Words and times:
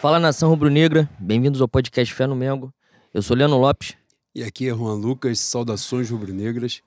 Fala 0.00 0.20
nação 0.20 0.48
rubro-negra, 0.48 1.10
bem-vindos 1.18 1.60
ao 1.60 1.66
podcast 1.66 2.14
Fé 2.14 2.24
no 2.24 2.36
Mengo. 2.36 2.72
Eu 3.12 3.20
sou 3.20 3.36
Leandro 3.36 3.58
Lopes. 3.58 3.96
E 4.32 4.44
aqui 4.44 4.68
é 4.68 4.70
Juan 4.70 4.94
Lucas, 4.94 5.40
saudações 5.40 6.08
rubro-negras. 6.08 6.84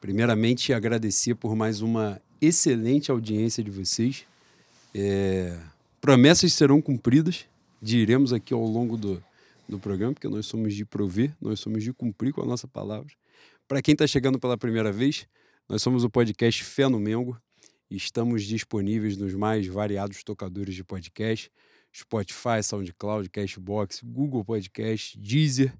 Primeiramente, 0.00 0.72
agradecer 0.72 1.34
por 1.34 1.54
mais 1.54 1.82
uma 1.82 2.18
excelente 2.40 3.10
audiência 3.10 3.62
de 3.62 3.70
vocês. 3.70 4.24
É... 4.94 5.54
Promessas 6.00 6.54
serão 6.54 6.80
cumpridas, 6.80 7.44
diremos 7.80 8.32
aqui 8.32 8.54
ao 8.54 8.64
longo 8.64 8.96
do, 8.96 9.22
do 9.68 9.78
programa, 9.78 10.14
porque 10.14 10.28
nós 10.28 10.46
somos 10.46 10.74
de 10.74 10.86
prover, 10.86 11.36
nós 11.42 11.60
somos 11.60 11.84
de 11.84 11.92
cumprir 11.92 12.32
com 12.32 12.40
a 12.40 12.46
nossa 12.46 12.66
palavra. 12.66 13.12
Para 13.68 13.82
quem 13.82 13.92
está 13.92 14.06
chegando 14.06 14.38
pela 14.38 14.56
primeira 14.56 14.90
vez, 14.90 15.26
nós 15.68 15.82
somos 15.82 16.04
o 16.04 16.08
podcast 16.08 16.64
Fé 16.64 16.88
no 16.88 16.98
Mengo. 16.98 17.38
Estamos 17.90 18.44
disponíveis 18.44 19.18
nos 19.18 19.34
mais 19.34 19.66
variados 19.66 20.24
tocadores 20.24 20.74
de 20.74 20.82
podcast, 20.82 21.52
Spotify, 21.92 22.62
SoundCloud, 22.62 23.28
Cashbox, 23.30 24.00
Google 24.02 24.44
Podcast, 24.44 25.18
Deezer 25.18 25.72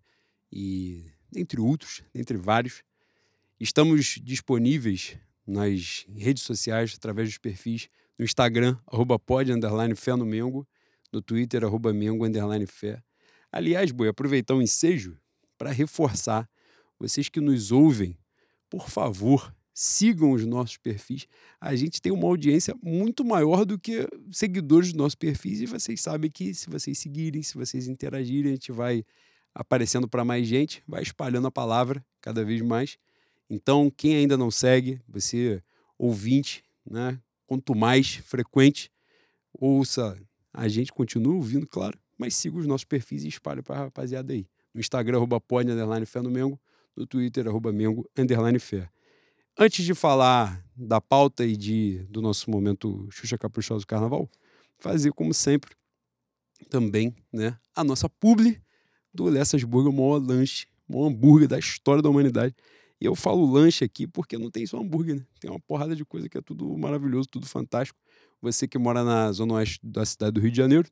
e 0.52 1.10
entre 1.34 1.60
outros, 1.60 2.02
entre 2.14 2.37
vários. 2.37 2.82
Estamos 3.59 4.18
disponíveis 4.23 5.16
nas 5.46 6.06
redes 6.16 6.42
sociais 6.42 6.95
através 6.96 7.28
dos 7.28 7.38
perfis 7.38 7.88
no 8.18 8.24
Instagram, 8.24 8.78
arroba 8.87 9.18
no 10.16 10.27
Mengo, 10.27 10.68
no 11.12 11.23
Twitter, 11.23 11.65
arroba 11.65 11.92
Mengo, 11.92 12.27
underline 12.27 12.66
fé. 12.66 13.02
Aliás, 13.51 13.90
Boi, 13.90 14.09
aproveitar 14.09 14.54
o 14.54 14.62
ensejo 14.62 15.18
para 15.56 15.73
reforçar 15.73 16.48
vocês 16.98 17.29
que 17.29 17.40
nos 17.40 17.73
ouvem, 17.73 18.16
por 18.68 18.90
favor, 18.90 19.54
sigam 19.82 20.32
os 20.32 20.44
nossos 20.44 20.76
perfis. 20.76 21.26
A 21.58 21.74
gente 21.74 22.02
tem 22.02 22.12
uma 22.12 22.26
audiência 22.26 22.74
muito 22.82 23.24
maior 23.24 23.64
do 23.64 23.78
que 23.78 24.06
seguidores 24.30 24.88
dos 24.88 24.96
nossos 24.98 25.14
perfis 25.14 25.62
e 25.62 25.66
vocês 25.66 26.02
sabem 26.02 26.30
que 26.30 26.52
se 26.52 26.68
vocês 26.68 26.98
seguirem, 26.98 27.42
se 27.42 27.54
vocês 27.56 27.88
interagirem, 27.88 28.52
a 28.52 28.54
gente 28.56 28.72
vai 28.72 29.02
aparecendo 29.54 30.06
para 30.06 30.22
mais 30.22 30.46
gente, 30.46 30.82
vai 30.87 31.02
espalhando 31.02 31.46
a 31.46 31.50
palavra 31.50 32.04
cada 32.20 32.45
vez 32.45 32.60
mais. 32.60 32.98
Então, 33.48 33.90
quem 33.96 34.16
ainda 34.16 34.37
não 34.37 34.50
segue, 34.50 35.00
você 35.09 35.62
ouvinte, 35.96 36.62
né? 36.84 37.18
Quanto 37.46 37.74
mais 37.74 38.16
frequente, 38.16 38.92
ouça 39.50 40.15
a 40.52 40.68
gente, 40.68 40.92
continua 40.92 41.34
ouvindo, 41.34 41.66
claro, 41.66 41.98
mas 42.18 42.34
siga 42.34 42.59
os 42.59 42.66
nossos 42.66 42.84
perfis 42.84 43.24
e 43.24 43.28
espalhe 43.28 43.62
para 43.62 43.76
a 43.76 43.78
rapaziada 43.84 44.34
aí. 44.34 44.46
No 44.74 44.80
Instagram, 44.80 45.16
arroba 45.16 45.40
pod, 45.40 45.70
underline 45.70 46.04
fé 46.04 46.20
no 46.20 46.30
Mengo, 46.30 46.60
no 46.94 47.06
Twitter, 47.06 47.48
arroba 47.48 47.72
Mengo, 47.72 48.06
underline 48.15 48.59
fé. 48.59 48.90
Antes 49.59 49.84
de 49.84 49.95
falar 49.95 50.65
da 50.76 51.01
pauta 51.01 51.45
e 51.45 51.56
de, 51.56 51.98
do 52.09 52.23
nosso 52.23 52.51
momento 52.51 53.06
Xuxa 53.10 53.37
Caprichoso 53.37 53.87
Carnaval, 53.87 54.29
fazer 54.79 55.12
como 55.12 55.34
sempre 55.34 55.74
também 56.68 57.15
né, 57.32 57.59
a 57.74 57.84
nossa 57.84 58.09
publi 58.09 58.60
do 59.12 59.24
Lessas 59.24 59.62
Burger, 59.65 59.90
o 59.90 59.95
maior 59.95 60.18
lanche, 60.18 60.66
o 60.88 60.95
maior 60.95 61.09
hambúrguer 61.09 61.48
da 61.48 61.59
história 61.59 62.02
da 62.02 62.09
humanidade. 62.09 62.54
E 63.01 63.04
eu 63.04 63.15
falo 63.15 63.51
lanche 63.51 63.84
aqui 63.84 64.06
porque 64.06 64.38
não 64.38 64.50
tem 64.50 64.66
só 64.66 64.78
hambúrguer, 64.78 65.16
né? 65.16 65.26
Tem 65.41 65.50
uma 65.50 65.60
porrada 65.60 65.97
de 65.97 66.04
coisa 66.04 66.28
que 66.28 66.37
é 66.37 66.41
tudo 66.43 66.76
maravilhoso, 66.76 67.28
tudo 67.28 67.47
fantástico. 67.47 67.98
Você 68.43 68.69
que 68.69 68.78
mora 68.78 69.03
na 69.03 69.32
zona 69.32 69.54
oeste 69.54 69.81
da 69.82 70.04
cidade 70.04 70.32
do 70.32 70.41
Rio 70.41 70.50
de 70.50 70.56
Janeiro, 70.56 70.88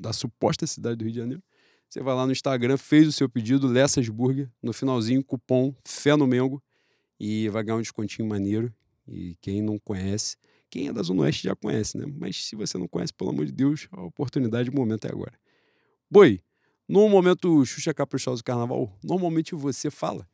da 0.00 0.12
suposta 0.12 0.66
cidade 0.66 0.96
do 0.96 1.04
Rio 1.04 1.12
de 1.12 1.18
Janeiro, 1.18 1.42
você 1.88 2.02
vai 2.02 2.14
lá 2.14 2.26
no 2.26 2.32
Instagram, 2.32 2.76
fez 2.76 3.06
o 3.06 3.12
seu 3.12 3.28
pedido, 3.28 3.68
Lessas 3.68 4.08
Burger, 4.08 4.50
no 4.62 4.72
finalzinho, 4.72 5.22
cupom 5.22 5.74
Fé 5.84 6.16
no 6.16 6.26
Mengo, 6.26 6.62
e 7.18 7.48
vai 7.48 7.62
ganhar 7.62 7.78
um 7.78 7.82
descontinho 7.82 8.28
maneiro. 8.28 8.72
E 9.06 9.36
quem 9.40 9.60
não 9.60 9.78
conhece, 9.78 10.36
quem 10.70 10.88
é 10.88 10.92
da 10.92 11.02
Zona 11.02 11.22
Oeste 11.22 11.44
já 11.44 11.54
conhece, 11.54 11.96
né? 11.96 12.06
Mas 12.18 12.46
se 12.46 12.56
você 12.56 12.78
não 12.78 12.88
conhece, 12.88 13.12
pelo 13.12 13.30
amor 13.30 13.46
de 13.46 13.52
Deus, 13.52 13.86
a 13.92 14.02
oportunidade, 14.02 14.70
o 14.70 14.74
momento 14.74 15.06
é 15.06 15.10
agora. 15.10 15.38
Boi, 16.10 16.40
no 16.88 17.08
momento 17.08 17.64
Xuxa 17.64 17.94
Caprichoso 17.94 18.42
Carnaval, 18.42 18.92
normalmente 19.02 19.54
você 19.54 19.90
fala. 19.90 20.28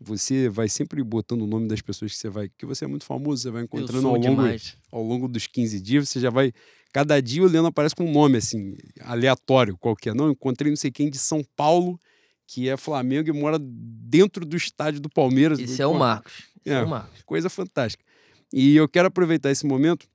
Você 0.00 0.48
vai 0.48 0.68
sempre 0.68 1.02
botando 1.02 1.42
o 1.42 1.46
nome 1.46 1.68
das 1.68 1.80
pessoas 1.80 2.12
que 2.12 2.18
você 2.18 2.28
vai. 2.28 2.48
Que 2.48 2.66
você 2.66 2.84
é 2.84 2.88
muito 2.88 3.04
famoso, 3.04 3.42
você 3.42 3.50
vai 3.50 3.62
encontrando 3.62 4.08
ao 4.08 4.16
longo, 4.16 4.42
ao 4.90 5.02
longo 5.02 5.28
dos 5.28 5.46
15 5.46 5.80
dias, 5.80 6.08
você 6.08 6.20
já 6.20 6.30
vai. 6.30 6.52
Cada 6.92 7.20
dia 7.20 7.42
o 7.42 7.46
Leandro 7.46 7.68
aparece 7.68 7.94
com 7.94 8.04
um 8.04 8.12
nome, 8.12 8.38
assim, 8.38 8.76
aleatório, 9.00 9.76
qualquer. 9.78 10.14
Não, 10.14 10.30
encontrei 10.30 10.70
não 10.70 10.76
sei 10.76 10.90
quem 10.90 11.08
de 11.08 11.18
São 11.18 11.42
Paulo 11.56 11.98
que 12.46 12.68
é 12.68 12.76
Flamengo 12.76 13.28
e 13.28 13.32
mora 13.32 13.58
dentro 13.60 14.44
do 14.44 14.56
estádio 14.56 15.00
do 15.00 15.08
Palmeiras. 15.08 15.58
Esse 15.58 15.82
é 15.82 15.86
o 15.86 15.94
Marcos. 15.94 16.44
É, 16.64 16.72
é 16.72 16.82
o 16.82 16.88
Marcos. 16.88 17.22
Coisa 17.22 17.48
fantástica. 17.48 18.04
E 18.52 18.76
eu 18.76 18.88
quero 18.88 19.08
aproveitar 19.08 19.50
esse 19.50 19.66
momento, 19.66 20.06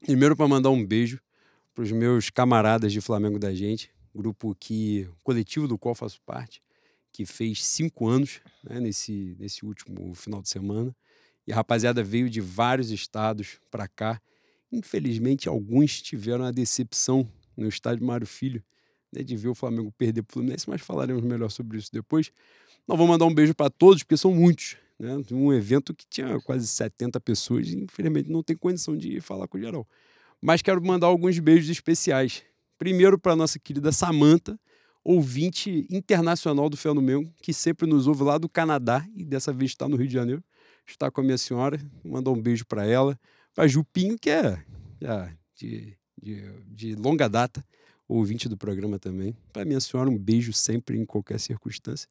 primeiro 0.00 0.36
para 0.36 0.46
mandar 0.46 0.70
um 0.70 0.84
beijo 0.84 1.20
para 1.74 1.82
os 1.82 1.90
meus 1.90 2.28
camaradas 2.28 2.92
de 2.92 3.00
Flamengo 3.00 3.38
da 3.38 3.54
gente, 3.54 3.90
grupo 4.14 4.54
que, 4.54 5.08
coletivo 5.24 5.66
do 5.66 5.78
qual 5.78 5.94
faço 5.94 6.20
parte, 6.26 6.62
que 7.10 7.24
fez 7.24 7.64
cinco 7.64 8.08
anos 8.08 8.40
né, 8.62 8.80
nesse, 8.80 9.36
nesse 9.38 9.64
último 9.64 10.14
final 10.14 10.42
de 10.42 10.48
semana. 10.48 10.94
E 11.46 11.52
a 11.52 11.56
rapaziada 11.56 12.02
veio 12.02 12.28
de 12.30 12.40
vários 12.40 12.90
estados 12.90 13.58
para 13.70 13.88
cá. 13.88 14.20
Infelizmente, 14.70 15.48
alguns 15.48 16.00
tiveram 16.00 16.44
a 16.44 16.50
decepção 16.50 17.28
no 17.56 17.68
estádio 17.68 18.06
Mário 18.06 18.26
Filho, 18.26 18.62
né, 19.12 19.22
de 19.22 19.36
ver 19.36 19.48
o 19.48 19.54
Flamengo 19.54 19.92
perder 19.92 20.22
para 20.22 20.32
o 20.32 20.34
Fluminense, 20.34 20.68
mas 20.68 20.80
falaremos 20.80 21.22
melhor 21.22 21.50
sobre 21.50 21.78
isso 21.78 21.90
depois. 21.92 22.32
Não 22.86 22.96
vou 22.96 23.06
mandar 23.06 23.26
um 23.26 23.34
beijo 23.34 23.54
para 23.54 23.70
todos, 23.70 24.02
porque 24.02 24.16
são 24.16 24.34
muitos. 24.34 24.76
Né? 24.98 25.22
Um 25.30 25.52
evento 25.52 25.94
que 25.94 26.06
tinha 26.08 26.40
quase 26.40 26.66
70 26.66 27.20
pessoas 27.20 27.68
e, 27.68 27.76
infelizmente, 27.76 28.30
não 28.30 28.42
tem 28.42 28.56
condição 28.56 28.96
de 28.96 29.20
falar 29.20 29.46
com 29.46 29.58
geral. 29.58 29.86
Mas 30.40 30.62
quero 30.62 30.82
mandar 30.84 31.06
alguns 31.06 31.38
beijos 31.38 31.68
especiais. 31.68 32.42
Primeiro 32.78 33.18
para 33.18 33.36
nossa 33.36 33.58
querida 33.58 33.92
Samanta, 33.92 34.58
ouvinte 35.04 35.86
internacional 35.90 36.68
do 36.68 36.76
Fenômeno, 36.76 37.32
que 37.40 37.52
sempre 37.52 37.86
nos 37.86 38.06
ouve 38.06 38.24
lá 38.24 38.38
do 38.38 38.48
Canadá 38.48 39.06
e 39.14 39.24
dessa 39.24 39.52
vez 39.52 39.70
está 39.70 39.88
no 39.88 39.96
Rio 39.96 40.08
de 40.08 40.14
Janeiro. 40.14 40.42
Está 40.84 41.10
com 41.10 41.20
a 41.20 41.24
minha 41.24 41.38
senhora, 41.38 41.80
mandar 42.04 42.30
um 42.32 42.40
beijo 42.40 42.66
para 42.66 42.84
ela. 42.84 43.18
Para 43.54 43.68
Jupinho, 43.68 44.18
que 44.18 44.30
é 44.30 44.64
de, 45.54 45.96
de, 46.20 46.42
de 46.66 46.94
longa 46.96 47.28
data, 47.28 47.64
ouvinte 48.14 48.48
do 48.48 48.56
programa 48.56 48.98
também. 48.98 49.36
Para 49.52 49.64
minha 49.64 49.80
senhora, 49.80 50.08
um 50.08 50.18
beijo 50.18 50.52
sempre, 50.52 50.98
em 50.98 51.04
qualquer 51.04 51.38
circunstância. 51.40 52.08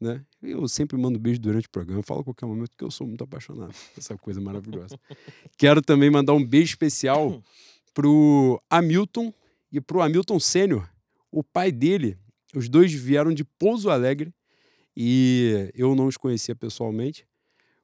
Né? 0.00 0.24
Eu 0.42 0.68
sempre 0.68 0.96
mando 0.96 1.18
beijo 1.18 1.40
durante 1.40 1.66
o 1.66 1.70
programa, 1.70 2.02
falo 2.02 2.20
a 2.20 2.24
qualquer 2.24 2.46
momento 2.46 2.70
que 2.76 2.84
eu 2.84 2.90
sou 2.90 3.06
muito 3.06 3.24
apaixonado 3.24 3.74
essa 3.96 4.16
coisa 4.16 4.40
maravilhosa. 4.40 4.98
Quero 5.56 5.82
também 5.82 6.10
mandar 6.10 6.34
um 6.34 6.44
beijo 6.44 6.70
especial 6.70 7.42
pro 7.92 8.62
Hamilton 8.70 9.32
e 9.72 9.80
pro 9.80 10.00
Hamilton 10.00 10.38
Sênior. 10.38 10.88
O 11.30 11.42
pai 11.42 11.72
dele, 11.72 12.16
os 12.54 12.68
dois 12.68 12.92
vieram 12.92 13.32
de 13.32 13.44
Pouso 13.44 13.90
Alegre 13.90 14.32
e 14.96 15.70
eu 15.74 15.94
não 15.94 16.06
os 16.06 16.16
conhecia 16.16 16.54
pessoalmente. 16.54 17.26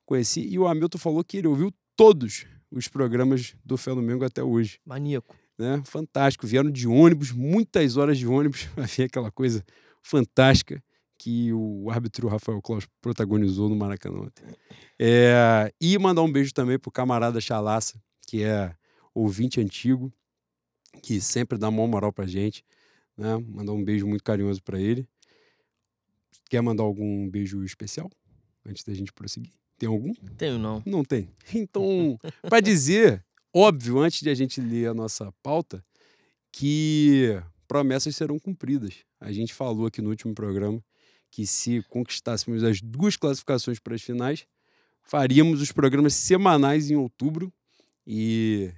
Conheci 0.06 0.46
e 0.46 0.58
o 0.58 0.66
Hamilton 0.66 0.98
falou 0.98 1.24
que 1.24 1.38
ele 1.38 1.48
ouviu 1.48 1.72
todos 1.96 2.46
os 2.70 2.88
programas 2.88 3.56
do 3.64 3.76
Fé 3.76 3.94
Mengo 3.94 4.24
até 4.24 4.42
hoje. 4.42 4.78
Maníaco 4.84 5.43
né? 5.58 5.82
Fantástico. 5.84 6.46
Vieram 6.46 6.70
de 6.70 6.86
ônibus, 6.86 7.32
muitas 7.32 7.96
horas 7.96 8.18
de 8.18 8.26
ônibus, 8.26 8.64
para 8.74 8.84
ver 8.84 9.04
aquela 9.04 9.30
coisa 9.30 9.64
fantástica 10.02 10.82
que 11.18 11.52
o 11.52 11.90
árbitro 11.90 12.28
Rafael 12.28 12.60
Claus 12.60 12.86
protagonizou 13.00 13.68
no 13.68 13.76
Maracanã 13.76 14.18
ontem. 14.18 14.44
É, 14.98 15.72
e 15.80 15.96
mandar 15.98 16.22
um 16.22 16.30
beijo 16.30 16.52
também 16.52 16.78
pro 16.78 16.90
camarada 16.90 17.40
Chalaça, 17.40 17.98
que 18.26 18.42
é 18.42 18.74
ouvinte 19.14 19.60
antigo, 19.60 20.12
que 21.02 21.20
sempre 21.20 21.56
dá 21.56 21.68
uma 21.68 21.86
moral 21.86 22.12
pra 22.12 22.26
gente. 22.26 22.64
Né? 23.16 23.36
Mandar 23.48 23.72
um 23.72 23.82
beijo 23.82 24.06
muito 24.06 24.24
carinhoso 24.24 24.62
para 24.62 24.80
ele. 24.80 25.08
Quer 26.50 26.60
mandar 26.60 26.82
algum 26.82 27.28
beijo 27.30 27.64
especial 27.64 28.10
antes 28.66 28.84
da 28.84 28.92
gente 28.92 29.12
prosseguir? 29.12 29.52
Tem 29.78 29.88
algum? 29.88 30.12
Tenho 30.36 30.58
não. 30.58 30.82
Não 30.84 31.04
tem. 31.04 31.28
Então, 31.54 32.18
para 32.42 32.60
dizer 32.60 33.24
óbvio, 33.54 34.00
antes 34.00 34.20
de 34.20 34.28
a 34.28 34.34
gente 34.34 34.60
ler 34.60 34.88
a 34.88 34.94
nossa 34.94 35.32
pauta, 35.42 35.84
que 36.52 37.40
promessas 37.68 38.14
serão 38.16 38.38
cumpridas. 38.38 39.04
A 39.20 39.32
gente 39.32 39.54
falou 39.54 39.86
aqui 39.86 40.02
no 40.02 40.10
último 40.10 40.34
programa 40.34 40.82
que 41.30 41.46
se 41.46 41.82
conquistássemos 41.88 42.62
as 42.62 42.80
duas 42.80 43.16
classificações 43.16 43.78
para 43.80 43.94
as 43.94 44.02
finais, 44.02 44.46
faríamos 45.02 45.60
os 45.60 45.72
programas 45.72 46.14
semanais 46.14 46.90
em 46.90 46.96
outubro 46.96 47.52
e 48.06 48.70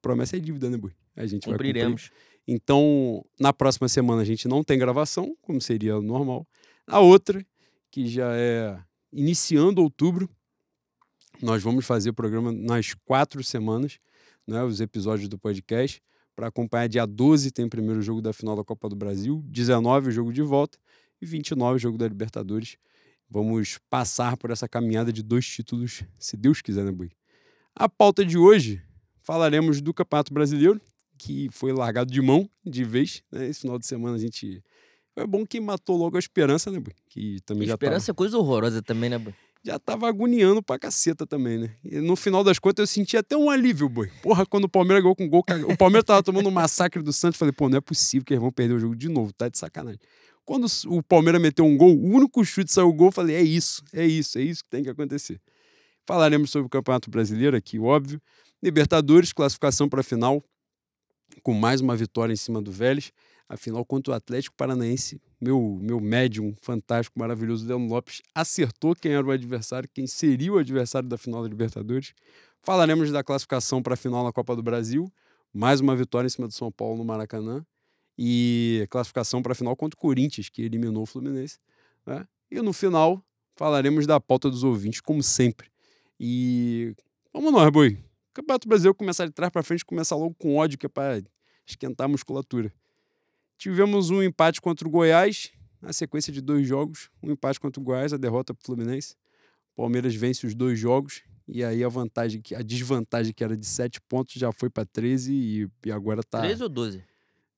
promessa 0.00 0.36
é 0.36 0.40
dívida, 0.40 0.70
né, 0.70 0.76
Bui? 0.76 0.92
A 1.16 1.26
gente 1.26 1.44
Cumpriremos. 1.46 2.02
vai 2.02 2.10
cumprir. 2.10 2.34
Então, 2.46 3.24
na 3.38 3.52
próxima 3.52 3.88
semana 3.88 4.22
a 4.22 4.24
gente 4.24 4.46
não 4.46 4.62
tem 4.62 4.78
gravação, 4.78 5.36
como 5.42 5.60
seria 5.60 6.00
normal. 6.00 6.46
A 6.86 7.00
outra, 7.00 7.44
que 7.90 8.06
já 8.06 8.34
é 8.34 8.78
iniciando 9.12 9.82
outubro, 9.82 10.28
nós 11.42 11.62
vamos 11.62 11.84
fazer 11.84 12.10
o 12.10 12.14
programa 12.14 12.52
nas 12.52 12.94
quatro 13.04 13.42
semanas, 13.42 13.98
né, 14.46 14.62
os 14.62 14.80
episódios 14.80 15.28
do 15.28 15.38
podcast. 15.38 16.02
Para 16.36 16.48
acompanhar, 16.48 16.88
dia 16.88 17.06
12 17.06 17.50
tem 17.50 17.64
o 17.64 17.70
primeiro 17.70 18.02
jogo 18.02 18.20
da 18.20 18.32
final 18.32 18.56
da 18.56 18.64
Copa 18.64 18.88
do 18.88 18.96
Brasil, 18.96 19.42
19 19.46 20.08
o 20.08 20.12
jogo 20.12 20.32
de 20.32 20.42
volta 20.42 20.78
e 21.20 21.26
29 21.26 21.76
o 21.76 21.78
jogo 21.78 21.96
da 21.96 22.08
Libertadores. 22.08 22.76
Vamos 23.28 23.78
passar 23.88 24.36
por 24.36 24.50
essa 24.50 24.68
caminhada 24.68 25.12
de 25.12 25.22
dois 25.22 25.46
títulos, 25.46 26.02
se 26.18 26.36
Deus 26.36 26.60
quiser, 26.60 26.84
né, 26.84 26.92
Bui? 26.92 27.10
A 27.74 27.88
pauta 27.88 28.24
de 28.24 28.38
hoje, 28.38 28.82
falaremos 29.22 29.80
do 29.80 29.92
Campeonato 29.92 30.32
Brasileiro, 30.32 30.80
que 31.18 31.48
foi 31.50 31.72
largado 31.72 32.12
de 32.12 32.20
mão 32.20 32.48
de 32.64 32.84
vez. 32.84 33.22
Né? 33.30 33.48
Esse 33.48 33.62
final 33.62 33.78
de 33.78 33.86
semana 33.86 34.16
a 34.16 34.18
gente. 34.18 34.62
É 35.16 35.26
bom 35.26 35.46
que 35.46 35.60
matou 35.60 35.96
logo 35.96 36.16
a 36.16 36.18
esperança, 36.18 36.70
né, 36.70 36.80
Bui? 36.80 36.92
Que 37.08 37.40
também 37.42 37.66
já 37.66 37.74
Esperança 37.74 38.10
é 38.10 38.14
coisa 38.14 38.36
horrorosa 38.36 38.82
também, 38.82 39.08
né, 39.08 39.18
Bui? 39.18 39.34
Já 39.64 39.78
tava 39.78 40.06
agoniando 40.06 40.62
pra 40.62 40.78
caceta 40.78 41.26
também, 41.26 41.58
né? 41.58 41.74
E 41.82 41.96
no 41.96 42.14
final 42.16 42.44
das 42.44 42.58
contas 42.58 42.82
eu 42.82 42.86
senti 42.86 43.16
até 43.16 43.34
um 43.34 43.48
alívio, 43.48 43.88
boi. 43.88 44.10
Porra, 44.22 44.44
quando 44.44 44.64
o 44.64 44.68
Palmeiras 44.68 45.02
ganhou 45.02 45.16
com 45.16 45.26
gol, 45.26 45.42
o 45.66 45.76
Palmeiras 45.76 46.04
tava 46.04 46.22
tomando 46.22 46.48
um 46.48 46.52
massacre 46.52 47.02
do 47.02 47.12
Santos, 47.12 47.38
falei, 47.38 47.52
pô, 47.52 47.68
não 47.70 47.78
é 47.78 47.80
possível 47.80 48.24
que 48.26 48.34
eles 48.34 48.42
vão 48.42 48.52
perder 48.52 48.74
o 48.74 48.78
jogo 48.78 48.94
de 48.94 49.08
novo, 49.08 49.32
tá 49.32 49.48
de 49.48 49.56
sacanagem. 49.56 49.98
Quando 50.44 50.66
o 50.86 51.02
Palmeiras 51.02 51.40
meteu 51.40 51.64
um 51.64 51.78
gol, 51.78 51.96
o 51.96 52.04
único 52.04 52.44
chute 52.44 52.70
saiu 52.70 52.88
o 52.88 52.92
gol, 52.92 53.10
falei, 53.10 53.36
é 53.36 53.42
isso, 53.42 53.82
é 53.94 54.06
isso, 54.06 54.38
é 54.38 54.42
isso 54.42 54.62
que 54.62 54.68
tem 54.68 54.82
que 54.82 54.90
acontecer. 54.90 55.40
Falaremos 56.06 56.50
sobre 56.50 56.66
o 56.66 56.70
Campeonato 56.70 57.10
Brasileiro 57.10 57.56
aqui, 57.56 57.78
óbvio. 57.78 58.20
Libertadores, 58.62 59.32
classificação 59.32 59.88
para 59.88 60.00
a 60.00 60.04
final, 60.04 60.44
com 61.42 61.54
mais 61.54 61.80
uma 61.80 61.96
vitória 61.96 62.34
em 62.34 62.36
cima 62.36 62.60
do 62.60 62.70
Vélez. 62.70 63.10
A 63.48 63.56
final 63.56 63.84
contra 63.84 64.12
o 64.12 64.16
Atlético 64.16 64.54
Paranaense. 64.56 65.20
Meu, 65.44 65.78
meu 65.78 66.00
médium 66.00 66.54
fantástico, 66.62 67.18
maravilhoso, 67.18 67.66
Leandro 67.66 67.86
Lopes, 67.86 68.22
acertou 68.34 68.96
quem 68.96 69.12
era 69.12 69.26
o 69.26 69.30
adversário, 69.30 69.86
quem 69.92 70.06
seria 70.06 70.50
o 70.50 70.56
adversário 70.56 71.06
da 71.06 71.18
final 71.18 71.42
da 71.42 71.48
Libertadores. 71.50 72.14
Falaremos 72.62 73.12
da 73.12 73.22
classificação 73.22 73.82
para 73.82 73.92
a 73.92 73.96
final 73.96 74.24
na 74.24 74.32
Copa 74.32 74.56
do 74.56 74.62
Brasil. 74.62 75.12
Mais 75.52 75.80
uma 75.80 75.94
vitória 75.94 76.26
em 76.26 76.30
cima 76.30 76.48
do 76.48 76.54
São 76.54 76.72
Paulo 76.72 76.96
no 76.96 77.04
Maracanã. 77.04 77.62
E 78.16 78.86
classificação 78.88 79.42
para 79.42 79.52
a 79.52 79.54
final 79.54 79.76
contra 79.76 79.94
o 79.94 80.00
Corinthians, 80.00 80.48
que 80.48 80.62
eliminou 80.62 81.02
o 81.02 81.06
Fluminense. 81.06 81.58
Né? 82.06 82.26
E 82.50 82.62
no 82.62 82.72
final, 82.72 83.22
falaremos 83.54 84.06
da 84.06 84.18
pauta 84.18 84.48
dos 84.48 84.64
ouvintes, 84.64 85.02
como 85.02 85.22
sempre. 85.22 85.68
E 86.18 86.94
vamos 87.34 87.52
nós, 87.52 87.70
boi. 87.70 87.98
Campeonato 88.32 88.66
Brasileiro 88.66 88.94
começar 88.94 89.26
de 89.26 89.32
trás 89.32 89.52
para 89.52 89.62
frente, 89.62 89.84
começar 89.84 90.16
logo 90.16 90.34
com 90.38 90.56
ódio, 90.56 90.78
que 90.78 90.86
é 90.86 90.88
para 90.88 91.22
esquentar 91.66 92.06
a 92.06 92.08
musculatura. 92.08 92.72
Tivemos 93.56 94.10
um 94.10 94.22
empate 94.22 94.60
contra 94.60 94.86
o 94.86 94.90
Goiás, 94.90 95.52
na 95.80 95.92
sequência 95.92 96.32
de 96.32 96.40
dois 96.40 96.66
jogos. 96.66 97.10
Um 97.22 97.32
empate 97.32 97.60
contra 97.60 97.80
o 97.80 97.84
Goiás, 97.84 98.12
a 98.12 98.16
derrota 98.16 98.54
para 98.54 98.62
o 98.62 98.64
Fluminense. 98.64 99.14
O 99.76 99.82
Palmeiras 99.82 100.14
vence 100.14 100.46
os 100.46 100.54
dois 100.54 100.78
jogos. 100.78 101.22
E 101.46 101.62
aí 101.62 101.84
a 101.84 101.88
vantagem, 101.88 102.42
a 102.56 102.62
desvantagem 102.62 103.32
que 103.32 103.44
era 103.44 103.56
de 103.56 103.66
sete 103.66 104.00
pontos 104.00 104.34
já 104.34 104.50
foi 104.50 104.70
para 104.70 104.86
13 104.86 105.32
e, 105.32 105.68
e 105.86 105.92
agora 105.92 106.22
tá. 106.22 106.40
13 106.40 106.62
ou 106.62 106.68
12? 106.68 107.04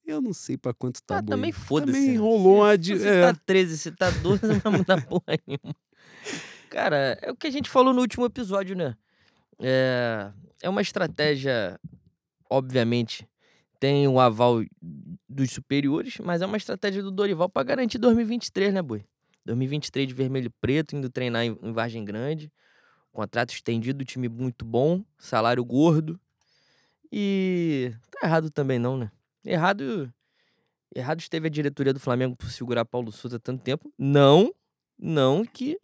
Eu 0.04 0.20
não 0.20 0.32
sei 0.32 0.56
para 0.56 0.72
quanto 0.72 1.02
tá. 1.02 1.19
Ah, 1.19 1.22
boi. 1.22 1.37
também 1.37 1.52
foda-se. 1.52 1.93
Também 1.93 2.12
né? 2.12 2.19
rolou 2.19 2.58
uma. 2.58 2.72
Se 2.72 2.78
de- 2.78 2.99
você 2.99 3.08
é. 3.08 3.32
tá 3.32 3.40
13, 3.44 3.78
se 3.78 3.92
tá 3.92 4.10
12, 4.10 4.46
não 4.46 4.58
vai 4.60 4.72
mudar 4.78 5.02
porra 5.06 5.38
nenhuma. 5.46 5.76
Cara, 6.70 7.19
é 7.22 7.31
o 7.31 7.37
que 7.37 7.46
a 7.46 7.50
gente 7.50 7.70
falou 7.70 7.92
no 7.92 8.00
último 8.00 8.25
episódio, 8.25 8.76
né? 8.76 8.96
É, 9.60 10.31
é 10.62 10.69
uma 10.69 10.82
estratégia, 10.82 11.78
obviamente, 12.50 13.26
tem 13.78 14.08
o 14.08 14.19
aval 14.20 14.64
dos 15.28 15.50
superiores, 15.50 16.19
mas 16.19 16.43
é 16.43 16.46
uma 16.46 16.56
estratégia 16.56 17.02
do 17.02 17.11
Dorival 17.11 17.49
pra 17.49 17.62
garantir 17.62 17.99
2023, 17.99 18.75
né, 18.75 18.82
boi? 18.82 19.05
2023 19.44 20.08
de 20.08 20.14
vermelho 20.14 20.46
e 20.46 20.50
preto, 20.61 20.96
indo 20.96 21.08
treinar 21.08 21.44
em, 21.44 21.58
em 21.62 21.73
Vargem 21.73 22.05
Grande. 22.05 22.52
Contrato 23.12 23.52
estendido, 23.52 24.05
time 24.05 24.28
muito 24.28 24.64
bom, 24.64 25.05
salário 25.19 25.64
gordo. 25.64 26.20
E 27.11 27.93
tá 28.11 28.26
errado 28.26 28.50
também 28.50 28.78
não, 28.78 28.96
né? 28.96 29.11
Errado 29.44 30.12
Errado 30.96 31.20
esteve 31.20 31.49
a 31.49 31.50
diretoria 31.50 31.93
do 31.93 32.00
Flamengo 32.00 32.34
por 32.34 32.50
segurar 32.50 32.84
Paulo 32.87 33.12
Souza 33.12 33.38
tanto 33.38 33.62
tempo. 33.62 33.93
Não, 33.99 34.50
não 34.99 35.44
que 35.44 35.78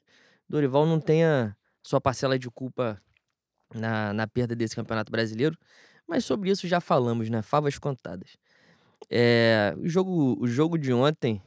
Dorival 0.49 0.87
não 0.87 0.99
tenha 0.99 1.55
sua 1.83 2.01
parcela 2.01 2.39
de 2.39 2.49
culpa 2.51 2.99
na, 3.75 4.15
na 4.15 4.27
perda 4.27 4.57
desse 4.57 4.75
Campeonato 4.75 5.13
Brasileiro. 5.13 5.55
Mas 6.13 6.27
sobre 6.27 6.51
isso 6.51 6.69
já 6.69 6.79
falamos, 6.79 7.31
né? 7.31 7.41
Favas 7.41 7.79
contadas. 7.79 8.37
É, 9.09 9.75
o, 9.79 9.89
jogo, 9.89 10.37
o 10.39 10.47
jogo 10.47 10.77
de 10.77 10.93
ontem. 10.93 11.41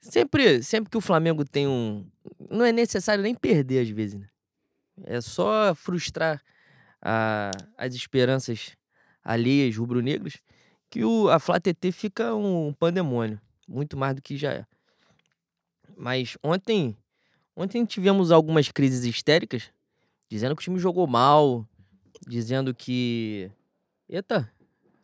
Sempre, 0.00 0.60
sempre 0.60 0.90
que 0.90 0.96
o 0.98 1.00
Flamengo 1.00 1.44
tem 1.44 1.68
um. 1.68 2.04
Não 2.50 2.64
é 2.64 2.72
necessário 2.72 3.22
nem 3.22 3.32
perder, 3.32 3.82
às 3.82 3.88
vezes, 3.90 4.18
né? 4.18 4.28
É 5.04 5.20
só 5.20 5.72
frustrar 5.72 6.42
a- 7.00 7.52
as 7.78 7.94
esperanças 7.94 8.72
alheias 9.22 9.76
rubro-negras 9.76 10.38
que 10.90 11.04
o, 11.04 11.28
a 11.28 11.38
Flá 11.38 11.60
TT 11.60 11.92
fica 11.92 12.34
um 12.34 12.72
pandemônio, 12.72 13.40
muito 13.68 13.96
mais 13.96 14.16
do 14.16 14.20
que 14.20 14.36
já 14.36 14.52
é. 14.52 14.66
Mas 15.96 16.36
ontem, 16.42 16.96
ontem 17.54 17.84
tivemos 17.84 18.32
algumas 18.32 18.68
crises 18.72 19.04
histéricas, 19.04 19.70
dizendo 20.28 20.56
que 20.56 20.62
o 20.62 20.64
time 20.64 20.80
jogou 20.80 21.06
mal, 21.06 21.64
dizendo 22.26 22.74
que. 22.74 23.50
Eita, 24.08 24.50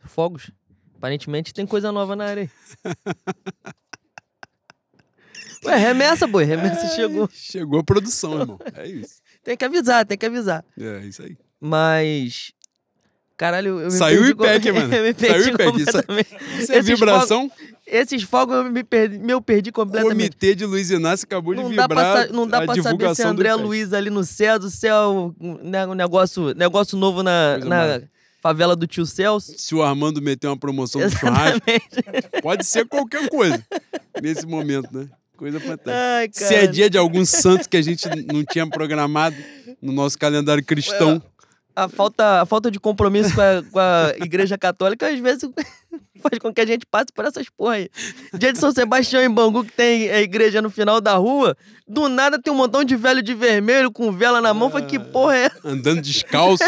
fogos. 0.05 0.51
Aparentemente 0.97 1.53
tem 1.53 1.67
coisa 1.67 1.93
nova 1.93 2.17
na 2.17 2.25
área. 2.25 2.43
aí. 2.43 2.51
Ué, 5.65 5.77
remessa, 5.77 6.27
boi, 6.27 6.45
remessa 6.45 6.95
chegou. 6.95 7.29
Chegou 7.33 7.81
a 7.81 7.85
produção, 7.85 8.39
irmão. 8.41 8.59
É 8.75 8.87
isso. 8.87 9.21
Tem 9.43 9.57
que 9.57 9.65
avisar, 9.65 10.05
tem 10.05 10.19
que 10.19 10.27
avisar. 10.27 10.65
É 10.77 11.07
isso 11.07 11.23
aí. 11.23 11.37
Mas. 11.61 12.51
Caralho, 13.37 13.79
eu 13.79 13.85
me 13.87 13.91
Saiu 13.93 14.23
o 14.23 14.27
IPEC, 14.27 14.73
mano. 14.73 14.91
Saiu 14.91 15.05
o 15.05 15.07
IPEC. 15.07 15.77
Isso- 15.81 15.93
completamente. 15.93 16.37
Isso 16.59 16.73
é 16.73 16.83
vibração. 16.83 17.49
Esses 17.87 18.23
fogos 18.25 18.57
eu 18.57 18.65
me 18.65 18.83
perdi, 18.83 19.19
me 19.19 19.33
eu 19.33 19.41
perdi 19.41 19.71
O 19.71 19.73
completamente. 19.73 20.11
comitê 20.17 20.55
de 20.55 20.65
Luiz 20.67 20.91
Inácio 20.91 21.25
acabou 21.25 21.55
de 21.55 21.63
Não 21.63 21.71
dá, 21.75 21.83
vibrar 21.83 21.89
pra, 21.89 22.27
sa- 22.27 22.33
não 22.33 22.47
dá 22.49 22.63
pra 22.63 22.83
saber 22.83 23.15
se 23.15 23.23
é 23.23 23.27
André. 23.27 23.55
Luiz 23.55 23.93
ali 23.93 24.11
no 24.11 24.25
céu, 24.25 24.61
céu, 24.69 25.35
um 25.41 25.59
ne- 25.63 25.87
um 25.87 25.95
negócio, 25.95 26.53
negócio 26.55 26.97
novo 26.99 27.23
na, 27.23 27.59
na 27.59 28.01
favela 28.43 28.75
do 28.75 28.87
tio 28.89 29.07
Celso. 29.07 29.55
Se 29.57 29.75
o 29.75 29.83
Armando 29.83 30.21
meter 30.21 30.49
uma 30.49 30.57
promoção 30.57 31.01
no 31.01 31.09
churrasco, 31.11 31.61
Exatamente. 31.69 32.43
pode 32.43 32.65
ser 32.67 32.87
qualquer 32.87 33.29
coisa 33.29 33.63
nesse 34.21 34.47
momento, 34.47 34.89
né? 34.93 35.09
Coisa 35.37 35.61
fantástica. 35.61 35.93
Ai, 35.95 36.29
Se 36.33 36.55
é 36.55 36.67
dia 36.67 36.89
de 36.91 36.97
algum 36.99 37.25
santo 37.25 37.69
que 37.69 37.77
a 37.77 37.83
gente 37.83 38.09
não 38.33 38.43
tinha 38.45 38.67
programado 38.69 39.37
no 39.83 39.93
nosso 39.93 40.19
calendário 40.19 40.65
cristão, 40.65 41.23
A 41.77 41.89
falta, 41.89 42.41
a 42.41 42.47
falta 42.47 42.71
de 42.71 42.81
compromisso 42.81 43.35
com 43.35 43.41
a, 43.41 43.63
com 43.71 43.79
a 43.79 44.15
igreja 44.25 44.57
católica, 44.57 45.09
às 45.09 45.19
vezes, 45.21 45.49
faz 46.23 46.39
com 46.41 46.53
que 46.53 46.61
a 46.63 46.67
gente 46.67 46.87
passe 46.87 47.13
por 47.15 47.25
essas 47.27 47.49
porra 47.51 47.75
aí. 47.75 47.91
Dia 48.39 48.53
de 48.53 48.59
São 48.59 48.73
Sebastião 48.73 49.23
em 49.23 49.31
Bangu, 49.31 49.63
que 49.63 49.73
tem 49.73 50.11
a 50.11 50.21
igreja 50.21 50.63
no 50.63 50.71
final 50.71 51.01
da 51.01 51.15
rua, 51.15 51.55
do 51.87 52.09
nada 52.09 52.41
tem 52.41 52.53
um 52.53 52.57
montão 52.57 52.83
de 52.83 52.97
velho 52.97 53.23
de 53.23 53.35
vermelho 53.35 53.93
com 53.93 54.11
vela 54.11 54.41
na 54.41 54.55
mão. 54.55 54.71
Falei, 54.71 54.87
que 54.87 54.99
porra 54.99 55.37
é 55.37 55.45
essa? 55.45 55.61
andando 55.65 56.01
descalço. 56.01 56.65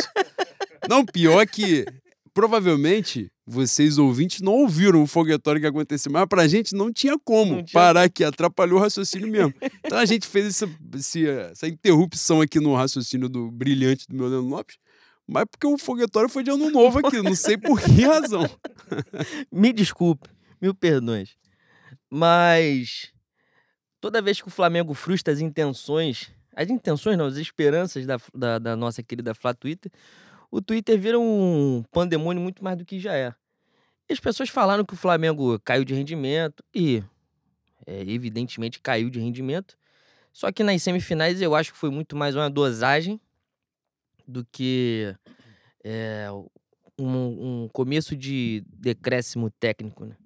Não, 0.89 1.05
pior 1.05 1.47
que 1.47 1.87
provavelmente 2.35 3.31
vocês 3.45 3.99
ouvintes 3.99 4.41
não 4.41 4.53
ouviram 4.53 5.03
o 5.03 5.07
foguetório 5.07 5.61
que 5.61 5.67
aconteceu, 5.67 6.13
mas 6.13 6.27
pra 6.29 6.47
gente 6.47 6.75
não 6.75 6.93
tinha 6.93 7.19
como 7.19 7.57
Não 7.57 7.63
tinha 7.65 7.73
parar 7.73 8.03
aqui, 8.03 8.23
atrapalhou 8.23 8.79
o 8.79 8.83
raciocínio 8.83 9.27
mesmo. 9.27 9.55
Então 9.85 9.99
a 9.99 10.05
gente 10.05 10.27
fez 10.27 10.47
essa, 10.47 10.69
essa 11.51 11.67
interrupção 11.67 12.41
aqui 12.41 12.61
no 12.61 12.75
raciocínio 12.75 13.29
do 13.29 13.51
brilhante 13.51 14.07
do 14.07 14.15
meu 14.15 14.29
Leandro 14.29 14.49
Lopes, 14.49 14.77
mas 15.29 15.45
porque 15.45 15.67
o 15.67 15.77
foguetório 15.77 16.29
foi 16.31 16.43
de 16.43 16.51
ano 16.51 16.71
novo 16.71 17.01
aqui, 17.01 17.21
não 17.21 17.35
sei 17.35 17.59
por 17.59 17.79
que 17.79 18.01
razão. 18.03 18.49
Me 19.53 19.75
desculpe, 19.75 20.27
mil 20.59 20.75
perdões. 20.75 21.37
Mas 22.11 23.13
toda 24.01 24.23
vez 24.23 24.41
que 24.41 24.49
o 24.49 24.51
Flamengo 24.51 24.95
frustra 24.95 25.35
as 25.35 25.41
intenções, 25.41 26.31
as 26.57 26.71
intenções 26.71 27.19
não, 27.19 27.27
as 27.27 27.37
esperanças 27.37 28.07
da, 28.07 28.17
da, 28.35 28.59
da 28.59 28.75
nossa 28.75 29.03
querida 29.03 29.35
Flá 29.35 29.53
Twitter, 29.53 29.93
o 30.51 30.63
Twitter 30.63 30.99
vira 30.99 31.19
um 31.21 31.85
pandemônio 31.93 32.43
muito 32.43 32.65
mais 32.65 32.79
do 32.79 32.87
que 32.87 32.99
já 32.99 33.15
é. 33.15 33.35
E 34.09 34.15
as 34.15 34.21
pessoas 34.21 34.49
falaram 34.49 34.83
que 34.83 34.95
o 34.95 34.97
Flamengo 34.97 35.61
caiu 35.61 35.85
de 35.85 35.93
rendimento 35.93 36.65
e 36.75 37.05
é, 37.87 38.01
evidentemente 38.01 38.81
caiu 38.81 39.11
de 39.11 39.21
rendimento. 39.21 39.77
Só 40.33 40.51
que 40.51 40.65
nas 40.65 40.83
semifinais 40.83 41.43
eu 41.43 41.55
acho 41.55 41.71
que 41.71 41.79
foi 41.79 41.91
muito 41.91 42.17
mais 42.17 42.35
uma 42.35 42.49
dosagem 42.49 43.21
do 44.29 44.45
que 44.45 45.15
é, 45.85 46.29
um, 46.99 47.65
um 47.65 47.69
começo 47.69 48.17
de 48.17 48.63
decréscimo 48.69 49.51
técnico, 49.51 50.05
né? 50.05 50.17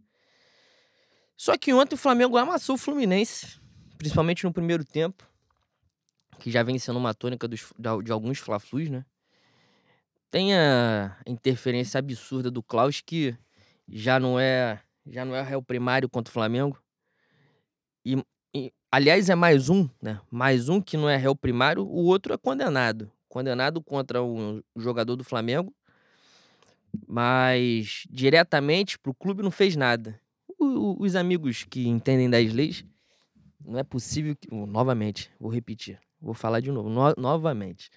Só 1.37 1.57
que 1.57 1.73
ontem 1.73 1.95
o 1.95 1.99
Flamengo 1.99 2.37
amassou 2.37 2.75
o 2.75 2.79
Fluminense, 2.79 3.61
principalmente 3.99 4.45
no 4.45 4.53
primeiro 4.53 4.85
tempo, 4.85 5.27
que 6.39 6.51
já 6.51 6.63
vem 6.63 6.79
sendo 6.79 6.99
uma 6.99 7.15
tônica 7.15 7.47
dos- 7.49 7.73
de 8.05 8.13
alguns 8.13 8.39
Fla-Flus, 8.39 8.89
né? 8.91 9.05
Tem 10.31 10.55
a 10.57 11.17
interferência 11.27 11.99
absurda 11.99 12.51
do 12.51 12.63
Klaus, 12.63 13.01
que 13.01 13.37
já 13.89 14.19
não 14.19 14.39
é 14.41 14.81
já 15.07 15.25
não 15.25 15.35
é 15.35 15.43
réu 15.43 15.61
primário 15.61 16.09
contra 16.09 16.31
o 16.31 16.33
Flamengo. 16.33 16.81
E, 18.05 18.17
e, 18.55 18.73
aliás, 18.91 19.29
é 19.29 19.35
mais 19.35 19.69
um, 19.69 19.89
né? 20.01 20.21
Mais 20.31 20.69
um 20.69 20.81
que 20.81 20.97
não 20.97 21.09
é 21.09 21.17
réu 21.17 21.35
primário, 21.35 21.85
o 21.85 22.05
outro 22.05 22.33
é 22.33 22.39
condenado. 22.39 23.11
Condenado 23.37 23.81
contra 23.81 24.23
um 24.23 24.63
jogador 24.77 25.17
do 25.17 25.25
Flamengo, 25.25 25.75
mas 27.09 28.05
diretamente 28.11 28.99
pro 28.99 29.15
clube 29.15 29.43
não 29.43 29.51
fez 29.51 29.75
nada. 29.75 30.21
O- 30.59 30.67
o- 30.67 31.03
os 31.03 31.17
amigos 31.17 31.65
que 31.65 31.89
entendem 31.89 32.29
das 32.29 32.53
leis, 32.53 32.85
não 33.65 33.79
é 33.79 33.83
possível 33.83 34.37
que. 34.37 34.49
oh, 34.53 34.67
Novamente, 34.67 35.31
vou 35.41 35.51
repetir, 35.51 35.99
vou 36.21 36.35
falar 36.35 36.61
de 36.61 36.71
novo, 36.71 36.91
no- 36.91 37.15
novamente. 37.17 37.89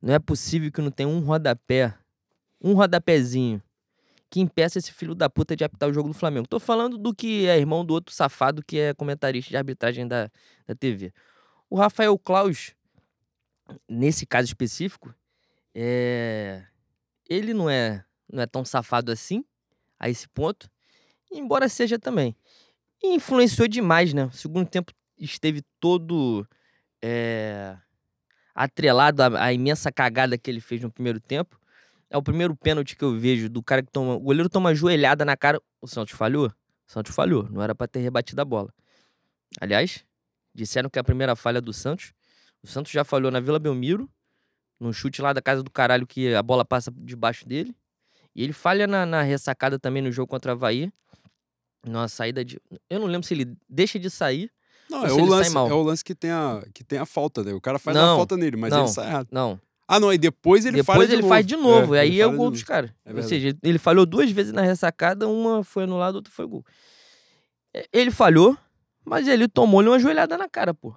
Não 0.00 0.14
é 0.14 0.18
possível 0.18 0.72
que 0.72 0.80
não 0.80 0.90
tenha 0.90 1.06
um 1.08 1.20
rodapé, 1.20 1.94
um 2.58 2.72
rodapézinho 2.72 3.62
que 4.30 4.40
impeça 4.40 4.78
esse 4.78 4.90
filho 4.90 5.14
da 5.14 5.28
puta 5.28 5.54
de 5.54 5.64
apitar 5.64 5.86
o 5.86 5.92
jogo 5.92 6.08
do 6.08 6.14
Flamengo. 6.14 6.48
Tô 6.48 6.58
falando 6.58 6.96
do 6.96 7.14
que 7.14 7.46
é 7.46 7.58
irmão 7.58 7.84
do 7.84 7.92
outro 7.92 8.14
safado 8.14 8.64
que 8.64 8.78
é 8.78 8.94
comentarista 8.94 9.50
de 9.50 9.56
arbitragem 9.58 10.08
da, 10.08 10.30
da 10.66 10.74
TV. 10.74 11.12
O 11.68 11.76
Rafael 11.76 12.18
Klaus, 12.18 12.72
nesse 13.88 14.26
caso 14.26 14.46
específico, 14.46 15.14
é... 15.74 16.64
ele 17.28 17.52
não 17.54 17.68
é, 17.68 18.04
não 18.32 18.42
é 18.42 18.46
tão 18.46 18.64
safado 18.64 19.12
assim, 19.12 19.44
a 19.98 20.08
esse 20.08 20.28
ponto, 20.28 20.70
embora 21.30 21.68
seja 21.68 21.98
também. 21.98 22.36
E 23.02 23.14
influenciou 23.14 23.68
demais, 23.68 24.12
né? 24.12 24.24
O 24.24 24.32
segundo 24.32 24.68
tempo 24.68 24.92
esteve 25.18 25.62
todo 25.80 26.46
é... 27.02 27.76
atrelado 28.54 29.22
à, 29.22 29.44
à 29.44 29.52
imensa 29.52 29.92
cagada 29.92 30.38
que 30.38 30.50
ele 30.50 30.60
fez 30.60 30.82
no 30.82 30.90
primeiro 30.90 31.20
tempo. 31.20 31.58
É 32.10 32.16
o 32.16 32.22
primeiro 32.22 32.56
pênalti 32.56 32.96
que 32.96 33.04
eu 33.04 33.16
vejo 33.18 33.48
do 33.50 33.62
cara 33.62 33.82
que 33.82 33.92
toma. 33.92 34.14
O 34.14 34.20
goleiro 34.20 34.48
toma 34.48 34.74
joelhada 34.74 35.24
na 35.24 35.36
cara. 35.36 35.60
O 35.80 35.86
Santos 35.86 36.14
falhou? 36.14 36.46
O 36.46 36.92
Santos 36.92 37.14
falhou. 37.14 37.46
Não 37.50 37.62
era 37.62 37.74
para 37.74 37.86
ter 37.86 38.00
rebatido 38.00 38.40
a 38.40 38.44
bola. 38.44 38.72
Aliás, 39.60 40.04
disseram 40.54 40.88
que 40.88 40.98
é 40.98 41.00
a 41.00 41.04
primeira 41.04 41.36
falha 41.36 41.60
do 41.60 41.72
Santos. 41.72 42.14
O 42.68 42.70
Santos 42.70 42.92
já 42.92 43.02
falhou 43.02 43.30
na 43.30 43.40
Vila 43.40 43.58
Belmiro, 43.58 44.06
num 44.78 44.92
chute 44.92 45.22
lá 45.22 45.32
da 45.32 45.40
casa 45.40 45.62
do 45.62 45.70
caralho 45.70 46.06
que 46.06 46.34
a 46.34 46.42
bola 46.42 46.66
passa 46.66 46.92
debaixo 46.94 47.48
dele. 47.48 47.74
E 48.36 48.44
ele 48.44 48.52
falha 48.52 48.86
na, 48.86 49.06
na 49.06 49.22
ressacada 49.22 49.78
também 49.78 50.02
no 50.02 50.12
jogo 50.12 50.28
contra 50.28 50.52
a 50.52 50.54
Havaí. 50.54 50.92
Numa 51.86 52.08
saída 52.08 52.44
de. 52.44 52.60
Eu 52.90 53.00
não 53.00 53.06
lembro 53.06 53.26
se 53.26 53.32
ele 53.32 53.56
deixa 53.66 53.98
de 53.98 54.10
sair. 54.10 54.50
Não, 54.90 55.06
é 55.06 55.10
o, 55.12 55.24
lance, 55.24 55.50
mal. 55.50 55.68
é 55.68 55.72
o 55.72 55.82
lance 55.82 56.04
que 56.04 56.14
tem 56.14 56.30
a, 56.30 56.62
que 56.74 56.84
tem 56.84 56.98
a 56.98 57.06
falta, 57.06 57.42
né? 57.42 57.54
O 57.54 57.60
cara 57.60 57.78
faz 57.78 57.96
Não, 57.96 58.14
a 58.14 58.16
falta 58.16 58.36
nele, 58.36 58.56
mas 58.58 58.70
não. 58.70 58.80
ele 58.80 58.88
sai 58.88 59.06
errado. 59.06 59.28
Não. 59.30 59.58
Ah, 59.86 59.98
não, 59.98 60.12
e 60.12 60.18
depois 60.18 60.66
ele 60.66 60.76
Depois 60.76 60.96
falha 60.96 61.08
de 61.08 61.14
ele 61.14 61.22
novo. 61.22 61.34
faz 61.34 61.46
de 61.46 61.56
novo. 61.56 61.94
e 61.94 61.98
ele 61.98 62.12
aí 62.16 62.20
é 62.20 62.26
o 62.26 62.30
de 62.32 62.36
gol 62.36 62.50
dos 62.50 62.62
caras. 62.62 62.90
É 63.06 63.14
Ou 63.14 63.22
seja, 63.22 63.56
ele 63.62 63.78
falhou 63.78 64.04
duas 64.04 64.30
vezes 64.30 64.52
na 64.52 64.60
ressacada, 64.60 65.26
uma 65.26 65.64
foi 65.64 65.84
anulada, 65.84 66.18
outra 66.18 66.30
foi 66.30 66.46
gol. 66.46 66.62
É, 67.72 67.86
Ele 67.92 68.10
falhou, 68.10 68.56
mas 69.06 69.26
ele 69.26 69.48
tomou-lhe 69.48 69.88
uma 69.88 69.98
joelhada 69.98 70.36
na 70.36 70.46
cara, 70.48 70.74
pô. 70.74 70.94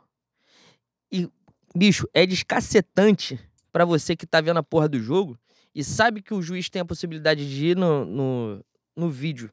E, 1.09 1.29
bicho, 1.75 2.07
é 2.13 2.25
descacetante 2.25 3.39
pra 3.71 3.85
você 3.85 4.15
que 4.15 4.25
tá 4.25 4.41
vendo 4.41 4.57
a 4.57 4.63
porra 4.63 4.89
do 4.89 4.99
jogo 4.99 5.39
e 5.73 5.83
sabe 5.83 6.21
que 6.21 6.33
o 6.33 6.41
juiz 6.41 6.69
tem 6.69 6.81
a 6.81 6.85
possibilidade 6.85 7.49
de 7.49 7.67
ir 7.67 7.77
no, 7.77 8.05
no, 8.05 8.65
no 8.95 9.09
vídeo 9.09 9.51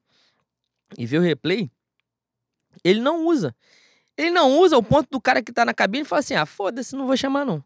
e 0.96 1.06
ver 1.06 1.18
o 1.18 1.22
replay. 1.22 1.70
Ele 2.84 3.00
não 3.00 3.26
usa. 3.26 3.54
Ele 4.16 4.30
não 4.30 4.58
usa 4.58 4.76
o 4.76 4.82
ponto 4.82 5.08
do 5.10 5.20
cara 5.20 5.42
que 5.42 5.52
tá 5.52 5.64
na 5.64 5.72
cabine 5.72 6.02
e 6.02 6.04
fala 6.04 6.20
assim: 6.20 6.34
ah, 6.34 6.46
foda-se, 6.46 6.96
não 6.96 7.06
vou 7.06 7.16
chamar 7.16 7.44
não. 7.44 7.62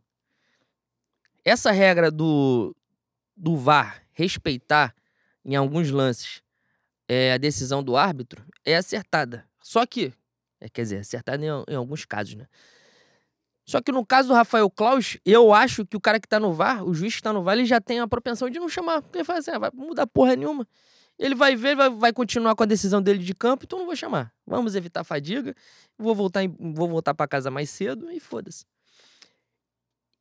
Essa 1.45 1.71
regra 1.71 2.11
do, 2.11 2.77
do 3.37 3.57
VAR 3.57 4.03
respeitar 4.13 4.95
em 5.45 5.57
alguns 5.57 5.91
lances 5.91 6.43
é, 7.09 7.33
a 7.33 7.39
decisão 7.39 7.83
do 7.83 7.97
árbitro 7.97 8.45
é 8.65 8.77
acertada. 8.77 9.49
Só 9.61 9.85
que, 9.87 10.13
é, 10.61 10.69
quer 10.69 10.83
dizer, 10.83 10.99
acertada 10.99 11.45
em, 11.45 11.49
em 11.73 11.75
alguns 11.75 12.05
casos, 12.05 12.35
né? 12.35 12.47
Só 13.73 13.81
que 13.81 13.91
no 13.91 14.05
caso 14.05 14.29
do 14.29 14.35
Rafael 14.35 14.69
Klaus, 14.69 15.17
eu 15.25 15.51
acho 15.51 15.87
que 15.87 15.97
o 15.97 16.01
cara 16.01 16.21
que 16.21 16.29
tá 16.29 16.39
no 16.39 16.53
VAR, 16.53 16.85
o 16.85 16.93
juiz 16.93 17.17
que 17.17 17.23
tá 17.23 17.33
no 17.33 17.43
VAR, 17.43 17.57
ele 17.57 17.65
já 17.65 17.81
tem 17.81 18.01
a 18.01 18.07
propensão 18.07 18.51
de 18.51 18.61
não 18.61 18.69
chamar. 18.69 19.01
Porque 19.01 19.17
ele 19.17 19.25
fala 19.25 19.39
assim, 19.39 19.51
ah, 19.51 19.59
vai 19.59 19.71
mudar 19.73 20.07
porra 20.07 20.37
nenhuma. 20.37 20.69
Ele 21.19 21.35
vai 21.35 21.57
ver, 21.57 21.75
vai, 21.75 21.89
vai 21.89 22.13
continuar 22.13 22.55
com 22.55 22.63
a 22.65 22.67
decisão 22.67 23.01
dele 23.01 23.21
de 23.21 23.35
campo, 23.35 23.65
então 23.65 23.79
não 23.79 23.87
vou 23.87 23.97
chamar. 23.97 24.31
Vamos 24.47 24.75
evitar 24.75 25.05
fadiga, 25.05 25.55
vou 25.97 26.15
voltar, 26.15 26.43
vou 26.61 26.87
voltar 26.87 27.15
para 27.15 27.27
casa 27.27 27.51
mais 27.51 27.71
cedo 27.71 28.11
e 28.11 28.21
foda-se. 28.21 28.67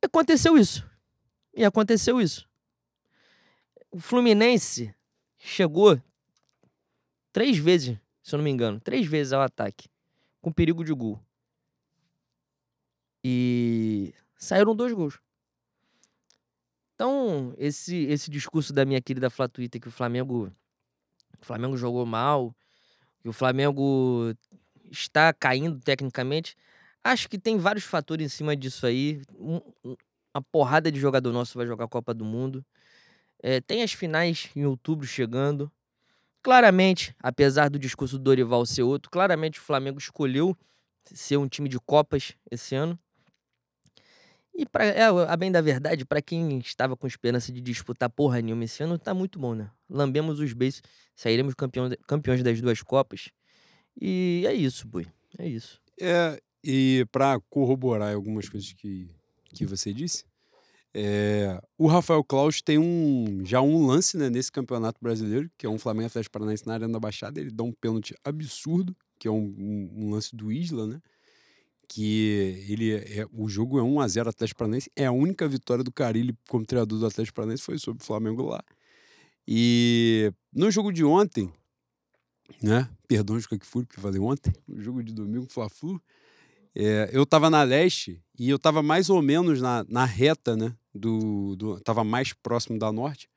E 0.02 0.06
aconteceu 0.06 0.56
isso. 0.56 0.82
E 1.54 1.62
aconteceu 1.62 2.22
isso. 2.22 2.48
O 3.90 4.00
Fluminense 4.00 4.94
chegou 5.38 6.00
três 7.30 7.58
vezes, 7.58 7.98
se 8.22 8.34
eu 8.34 8.38
não 8.38 8.44
me 8.44 8.50
engano, 8.50 8.80
três 8.80 9.06
vezes 9.06 9.34
ao 9.34 9.42
ataque, 9.42 9.90
com 10.40 10.50
perigo 10.50 10.82
de 10.82 10.94
gol. 10.94 11.20
E 13.24 14.14
saíram 14.36 14.74
dois 14.74 14.92
gols. 14.92 15.20
Então, 16.94 17.54
esse, 17.58 17.96
esse 18.04 18.30
discurso 18.30 18.72
da 18.72 18.84
minha 18.84 19.00
querida 19.00 19.30
Flá 19.30 19.48
que 19.48 19.88
o 19.88 19.90
Flamengo, 19.90 20.52
o 21.40 21.44
Flamengo 21.44 21.76
jogou 21.76 22.06
mal, 22.06 22.54
que 23.22 23.28
o 23.28 23.32
Flamengo 23.32 24.34
está 24.90 25.32
caindo 25.32 25.80
tecnicamente, 25.80 26.56
acho 27.02 27.28
que 27.28 27.38
tem 27.38 27.58
vários 27.58 27.84
fatores 27.84 28.26
em 28.26 28.28
cima 28.28 28.56
disso 28.56 28.86
aí. 28.86 29.22
Um- 29.38 29.60
um- 29.84 29.96
uma 30.34 30.42
porrada 30.42 30.90
de 30.90 30.98
jogador 31.00 31.32
nosso 31.32 31.56
vai 31.58 31.66
jogar 31.66 31.84
a 31.86 31.88
Copa 31.88 32.14
do 32.14 32.24
Mundo. 32.24 32.64
É, 33.42 33.60
tem 33.60 33.82
as 33.82 33.92
finais 33.92 34.50
em 34.56 34.64
outubro 34.66 35.06
chegando. 35.06 35.70
Claramente, 36.42 37.14
apesar 37.20 37.70
do 37.70 37.78
discurso 37.78 38.18
do 38.18 38.24
Dorival 38.24 38.66
ser 38.66 38.82
outro, 38.82 39.10
claramente 39.10 39.60
o 39.60 39.62
Flamengo 39.62 39.98
escolheu 39.98 40.56
ser 41.04 41.36
um 41.36 41.48
time 41.48 41.68
de 41.68 41.78
Copas 41.80 42.34
esse 42.50 42.74
ano. 42.74 42.98
E 44.54 44.66
pra, 44.66 44.84
é, 44.84 45.02
a 45.04 45.36
bem 45.36 45.50
da 45.50 45.60
verdade, 45.60 46.04
para 46.04 46.20
quem 46.20 46.58
estava 46.58 46.96
com 46.96 47.06
esperança 47.06 47.50
de 47.52 47.60
disputar 47.60 48.10
porra 48.10 48.40
nenhuma 48.40 48.64
esse 48.64 48.82
ano, 48.82 48.98
tá 48.98 49.14
muito 49.14 49.38
bom, 49.38 49.54
né? 49.54 49.70
Lambemos 49.88 50.40
os 50.40 50.52
beijos, 50.52 50.82
sairemos 51.16 51.54
campeão, 51.54 51.88
campeões 52.06 52.42
das 52.42 52.60
duas 52.60 52.82
Copas. 52.82 53.30
E 54.00 54.44
é 54.46 54.52
isso, 54.54 54.86
boi. 54.86 55.06
É 55.38 55.48
isso. 55.48 55.80
É, 56.00 56.40
e 56.62 57.06
para 57.10 57.40
corroborar 57.48 58.14
algumas 58.14 58.48
coisas 58.48 58.72
que, 58.72 59.08
que 59.54 59.64
você 59.64 59.92
disse, 59.92 60.24
é, 60.94 61.58
o 61.78 61.86
Rafael 61.86 62.22
Klaus 62.22 62.60
tem 62.60 62.78
um, 62.78 63.42
já 63.44 63.62
um 63.62 63.86
lance 63.86 64.16
né, 64.18 64.28
nesse 64.28 64.52
campeonato 64.52 64.98
brasileiro, 65.00 65.50
que 65.56 65.64
é 65.64 65.68
um 65.68 65.78
Flamengo 65.78 66.08
Atlético 66.08 66.32
Paranaense 66.32 66.66
na 66.66 66.74
Arena 66.74 66.92
da 66.92 67.00
Baixada. 67.00 67.40
Ele 67.40 67.50
dá 67.50 67.64
um 67.64 67.72
pênalti 67.72 68.14
absurdo, 68.22 68.94
que 69.18 69.26
é 69.26 69.30
um, 69.30 69.54
um- 69.58 69.90
um 70.06 70.10
lance 70.10 70.36
do 70.36 70.52
Isla, 70.52 70.86
né? 70.86 71.00
Que 71.94 72.64
ele 72.68 72.94
é, 72.94 73.26
o 73.32 73.48
jogo 73.48 73.78
é 73.78 73.82
1 73.82 74.00
a 74.00 74.08
0 74.08 74.28
Atlético 74.30 74.58
Paranaense. 74.58 74.90
É 74.96 75.06
a 75.06 75.12
única 75.12 75.46
vitória 75.46 75.84
do 75.84 75.92
Carilli 75.92 76.34
como 76.48 76.64
treinador 76.64 76.98
do 76.98 77.06
Atlético 77.06 77.36
Paranaense 77.36 77.62
foi 77.62 77.78
sobre 77.78 78.02
o 78.02 78.06
Flamengo 78.06 78.42
lá. 78.44 78.62
E 79.46 80.32
no 80.52 80.70
jogo 80.70 80.92
de 80.92 81.04
ontem, 81.04 81.52
né? 82.62 82.88
Perdão 83.06 83.38
de 83.38 83.46
que 83.46 83.58
fui, 83.66 83.84
porque 83.84 84.00
falei 84.00 84.20
ontem, 84.20 84.52
o 84.68 84.80
jogo 84.80 85.02
de 85.02 85.12
domingo, 85.12 85.46
Fla-Flu. 85.50 86.00
É, 86.74 87.10
eu 87.12 87.26
tava 87.26 87.50
na 87.50 87.62
leste 87.62 88.22
e 88.38 88.48
eu 88.48 88.58
tava 88.58 88.82
mais 88.82 89.10
ou 89.10 89.20
menos 89.20 89.60
na, 89.60 89.84
na 89.88 90.04
reta, 90.04 90.56
né? 90.56 90.74
Do, 90.94 91.56
do, 91.56 91.80
tava 91.80 92.02
mais 92.04 92.32
próximo 92.32 92.78
da 92.78 92.90
norte. 92.90 93.28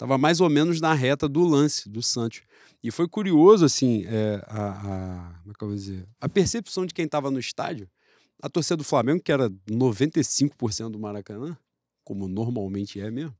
Tava 0.00 0.16
mais 0.16 0.40
ou 0.40 0.48
menos 0.48 0.80
na 0.80 0.94
reta 0.94 1.28
do 1.28 1.44
lance 1.44 1.86
do 1.86 2.00
Santos. 2.00 2.40
E 2.82 2.90
foi 2.90 3.06
curioso, 3.06 3.66
assim, 3.66 4.06
é, 4.06 4.42
a, 4.46 5.34
a, 5.46 5.54
como 5.58 5.72
é 5.72 5.74
dizer? 5.74 6.08
A 6.18 6.26
percepção 6.26 6.86
de 6.86 6.94
quem 6.94 7.06
tava 7.06 7.30
no 7.30 7.38
estádio. 7.38 7.86
A 8.42 8.48
torcida 8.48 8.78
do 8.78 8.82
Flamengo, 8.82 9.22
que 9.22 9.30
era 9.30 9.50
95% 9.70 10.88
do 10.88 10.98
Maracanã, 10.98 11.54
como 12.02 12.26
normalmente 12.26 12.98
é 12.98 13.10
mesmo, 13.10 13.36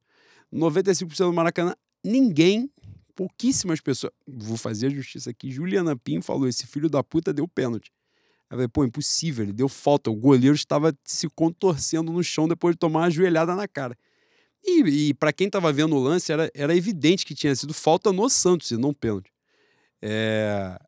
95% 0.53 1.31
do 1.31 1.33
Maracanã, 1.33 1.75
ninguém, 2.05 2.71
pouquíssimas 3.17 3.81
pessoas. 3.81 4.13
Vou 4.29 4.59
fazer 4.59 4.89
a 4.89 4.91
justiça 4.91 5.31
aqui. 5.31 5.51
Juliana 5.51 5.97
Pinho 5.97 6.21
falou: 6.21 6.47
esse 6.47 6.67
filho 6.67 6.91
da 6.91 7.03
puta 7.03 7.33
deu 7.33 7.49
pênalti. 7.49 7.91
Eu 8.51 8.57
falei, 8.59 8.69
pô, 8.69 8.85
impossível, 8.85 9.47
ele 9.47 9.55
deu 9.55 9.67
falta. 9.67 10.11
O 10.11 10.15
goleiro 10.15 10.55
estava 10.55 10.95
se 11.05 11.27
contorcendo 11.31 12.13
no 12.13 12.23
chão 12.23 12.47
depois 12.47 12.75
de 12.75 12.81
tomar 12.81 13.05
uma 13.05 13.11
joelhada 13.11 13.57
na 13.57 13.67
cara. 13.67 13.97
E, 14.65 15.09
e 15.09 15.15
para 15.15 15.33
quem 15.33 15.47
estava 15.47 15.73
vendo 15.73 15.97
o 15.97 15.99
lance, 15.99 16.31
era, 16.33 16.51
era 16.55 16.77
evidente 16.77 17.25
que 17.25 17.35
tinha 17.35 17.55
sido 17.55 17.73
falta 17.73 18.13
no 18.13 18.29
Santos 18.29 18.71
e 18.71 18.77
não 18.77 18.93
pênalti. 18.93 19.33
É, 20.03 20.79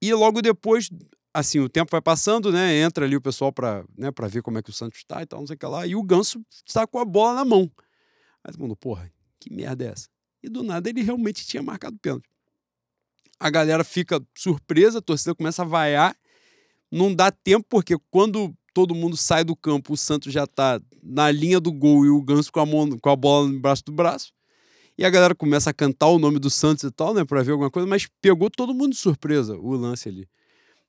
E 0.00 0.12
logo 0.14 0.40
depois, 0.40 0.88
assim, 1.32 1.60
o 1.60 1.68
tempo 1.68 1.90
vai 1.90 2.00
passando, 2.00 2.50
né? 2.50 2.76
Entra 2.76 3.04
ali 3.04 3.16
o 3.16 3.20
pessoal 3.20 3.52
para 3.52 3.84
né, 3.96 4.10
ver 4.28 4.42
como 4.42 4.58
é 4.58 4.62
que 4.62 4.70
o 4.70 4.72
Santos 4.72 4.98
está 4.98 5.22
e 5.22 5.26
tal, 5.26 5.40
não 5.40 5.46
sei 5.46 5.56
o 5.56 5.58
que 5.58 5.66
lá. 5.66 5.86
E 5.86 5.94
o 5.94 6.02
Ganso 6.02 6.44
está 6.66 6.86
com 6.86 6.98
a 6.98 7.04
bola 7.04 7.34
na 7.34 7.44
mão. 7.44 7.70
Aí 8.42 8.52
todo 8.52 8.60
mundo, 8.60 8.76
porra, 8.76 9.12
que 9.38 9.52
merda 9.52 9.84
é 9.84 9.88
essa? 9.88 10.08
E 10.42 10.48
do 10.48 10.62
nada 10.62 10.88
ele 10.88 11.02
realmente 11.02 11.46
tinha 11.46 11.62
marcado 11.62 11.98
pênalti. 11.98 12.28
A 13.38 13.50
galera 13.50 13.84
fica 13.84 14.22
surpresa, 14.34 14.98
a 14.98 15.02
torcida 15.02 15.34
começa 15.34 15.62
a 15.62 15.64
vaiar 15.64 16.16
não 16.90 17.14
dá 17.14 17.30
tempo, 17.30 17.64
porque 17.68 17.96
quando 18.10 18.52
todo 18.80 18.94
mundo 18.94 19.16
sai 19.16 19.44
do 19.44 19.54
campo, 19.54 19.92
o 19.92 19.96
Santos 19.96 20.32
já 20.32 20.46
tá 20.46 20.80
na 21.02 21.30
linha 21.30 21.60
do 21.60 21.70
gol 21.72 22.06
e 22.06 22.08
o 22.10 22.22
Ganso 22.22 22.50
com 22.50 22.60
a, 22.60 22.66
mão, 22.66 22.88
com 22.98 23.10
a 23.10 23.16
bola 23.16 23.48
embaixo 23.48 23.84
do 23.84 23.92
braço. 23.92 24.32
E 24.96 25.04
a 25.04 25.10
galera 25.10 25.34
começa 25.34 25.68
a 25.70 25.72
cantar 25.72 26.08
o 26.08 26.18
nome 26.18 26.38
do 26.38 26.48
Santos 26.50 26.84
e 26.84 26.90
tal, 26.90 27.12
né, 27.14 27.24
pra 27.24 27.42
ver 27.42 27.52
alguma 27.52 27.70
coisa, 27.70 27.86
mas 27.86 28.06
pegou 28.22 28.50
todo 28.50 28.72
mundo 28.74 28.90
de 28.92 28.96
surpresa 28.98 29.54
o 29.56 29.72
lance 29.74 30.08
ali. 30.08 30.26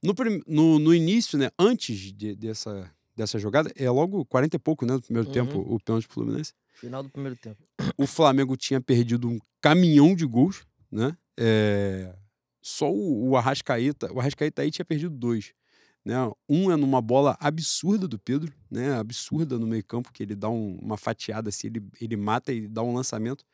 No, 0.03 0.15
prim- 0.15 0.41
no, 0.47 0.79
no 0.79 0.93
início, 0.93 1.37
né, 1.37 1.49
antes 1.59 2.13
de- 2.13 2.35
dessa, 2.35 2.89
dessa 3.15 3.37
jogada, 3.37 3.71
é 3.75 3.89
logo 3.89 4.25
40 4.25 4.55
e 4.55 4.59
pouco, 4.59 4.85
né, 4.85 4.93
no 4.93 5.01
primeiro 5.01 5.27
Uhum. 5.27 5.33
tempo, 5.33 5.59
o 5.59 5.79
pênalti 5.79 6.07
pro 6.07 6.13
Fluminense 6.15 6.53
Final 6.73 7.03
do 7.03 7.09
primeiro 7.09 7.35
tempo. 7.37 7.57
o 7.97 8.07
Flamengo 8.07 8.55
tinha 8.57 8.79
perdido 8.81 9.27
um 9.29 9.37
caminhão 9.61 10.15
de 10.15 10.25
gols, 10.25 10.65
né? 10.91 11.15
É, 11.37 12.13
Só 12.61 12.91
o, 12.91 13.29
o 13.29 13.37
Arrascaeta, 13.37 14.11
o 14.13 14.19
Arrascaeta 14.19 14.61
aí 14.61 14.71
tinha 14.71 14.85
perdido 14.85 15.15
dois. 15.15 15.53
Né? 16.03 16.15
Um 16.49 16.71
é 16.71 16.75
numa 16.75 17.01
bola 17.01 17.37
absurda 17.39 18.07
do 18.07 18.17
Pedro, 18.17 18.51
né? 18.69 18.95
Absurda 18.95 19.59
no 19.59 19.67
meio-campo, 19.67 20.11
que 20.11 20.23
ele 20.23 20.35
dá 20.35 20.49
um- 20.49 20.77
uma 20.81 20.97
fatiada 20.97 21.49
assim, 21.49 21.67
ele, 21.67 21.83
ele 21.99 22.17
mata 22.17 22.51
e 22.51 22.67
dá 22.67 22.81
um 22.81 22.93
lançamento. 22.93 23.45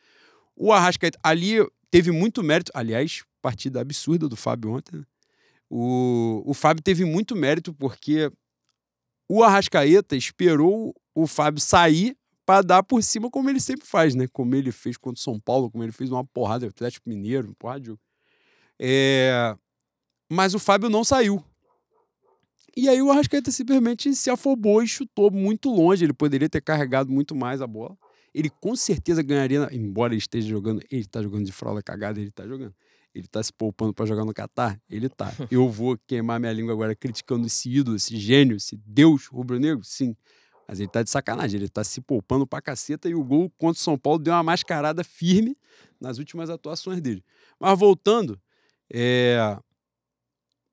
O 0.55 0.71
Arrascaeta, 0.71 1.19
ali 1.21 1.57
teve 1.91 2.11
muito 2.11 2.41
mérito. 2.41 2.71
Aliás, 2.73 3.23
partida 3.41 3.81
absurda 3.81 4.27
do 4.29 4.35
Fábio 4.35 4.71
ontem. 4.71 4.97
Né? 4.97 5.05
O, 5.69 6.41
o 6.45 6.53
Fábio 6.53 6.81
teve 6.81 7.03
muito 7.03 7.35
mérito 7.35 7.73
porque 7.73 8.31
o 9.29 9.43
Arrascaeta 9.43 10.15
esperou 10.15 10.95
o 11.13 11.27
Fábio 11.27 11.59
sair 11.61 12.15
para 12.45 12.61
dar 12.61 12.81
por 12.81 13.03
cima, 13.03 13.29
como 13.29 13.49
ele 13.49 13.59
sempre 13.59 13.85
faz, 13.85 14.15
né? 14.15 14.25
Como 14.31 14.55
ele 14.55 14.71
fez 14.71 14.95
contra 14.95 15.19
o 15.19 15.21
São 15.21 15.37
Paulo, 15.37 15.69
como 15.69 15.83
ele 15.83 15.91
fez 15.91 16.09
uma 16.09 16.23
porrada 16.23 16.65
do 16.65 16.69
Atlético 16.69 17.09
Mineiro, 17.09 17.53
porrada 17.59 17.81
de. 17.81 17.95
É... 18.79 19.53
Mas 20.31 20.53
o 20.53 20.59
Fábio 20.59 20.89
não 20.89 21.03
saiu. 21.03 21.43
E 22.77 22.88
aí 22.88 23.01
o 23.01 23.10
Arrascaeta 23.10 23.50
simplesmente 23.50 24.13
se 24.13 24.29
afobou 24.29 24.84
e 24.84 24.88
chutou 24.88 25.31
muito 25.31 25.67
longe. 25.67 26.05
Ele 26.05 26.13
poderia 26.13 26.48
ter 26.48 26.62
carregado 26.62 27.12
muito 27.12 27.36
mais 27.36 27.60
a 27.60 27.65
bola. 27.65 27.98
Ele 28.31 28.51
com 28.51 28.75
certeza 28.75 29.24
ganharia, 29.24 29.67
embora 29.72 30.13
ele 30.13 30.19
esteja 30.19 30.48
jogando, 30.48 30.84
ele 30.91 31.01
está 31.01 31.24
jogando 31.24 31.43
de 31.43 31.51
fralda 31.51 31.81
cagada, 31.81 32.19
ele 32.19 32.29
está 32.29 32.48
jogando. 32.48 32.75
Ele 33.15 33.27
tá 33.27 33.41
se 33.41 33.51
poupando 33.51 33.96
para 33.96 34.05
jogar 34.05 34.24
no 34.25 34.31
Catar? 34.31 34.79
Ele 34.88 35.10
tá. 35.10 35.34
Eu 35.50 35.67
vou 35.72 35.98
queimar 36.05 36.39
minha 36.39 36.53
língua 36.53 36.72
agora 36.72 36.96
criticando 36.96 37.48
esse 37.48 37.67
ídolo, 37.67 37.98
esse 37.98 38.15
gênio, 38.15 38.57
esse 38.57 38.79
Deus 38.86 39.25
rubro-negro? 39.25 39.84
Sim. 39.84 40.15
Mas 40.67 40.79
ele 40.79 40.88
tá 40.88 41.01
de 41.01 41.10
sacanagem, 41.10 41.60
ele 41.60 41.69
tá 41.69 41.84
se 41.84 42.00
poupando 42.00 42.46
pra 42.46 42.62
caceta 42.62 43.10
e 43.10 43.15
o 43.15 43.24
gol 43.24 43.50
contra 43.57 43.79
o 43.79 43.84
São 43.84 43.98
Paulo 43.98 44.19
deu 44.19 44.36
uma 44.36 44.43
mascarada 44.43 45.03
firme 45.03 45.57
nas 46.00 46.19
últimas 46.19 46.48
atuações 46.48 47.01
dele. 47.01 47.24
Mas 47.60 47.79
voltando, 47.79 48.39
é... 48.93 49.57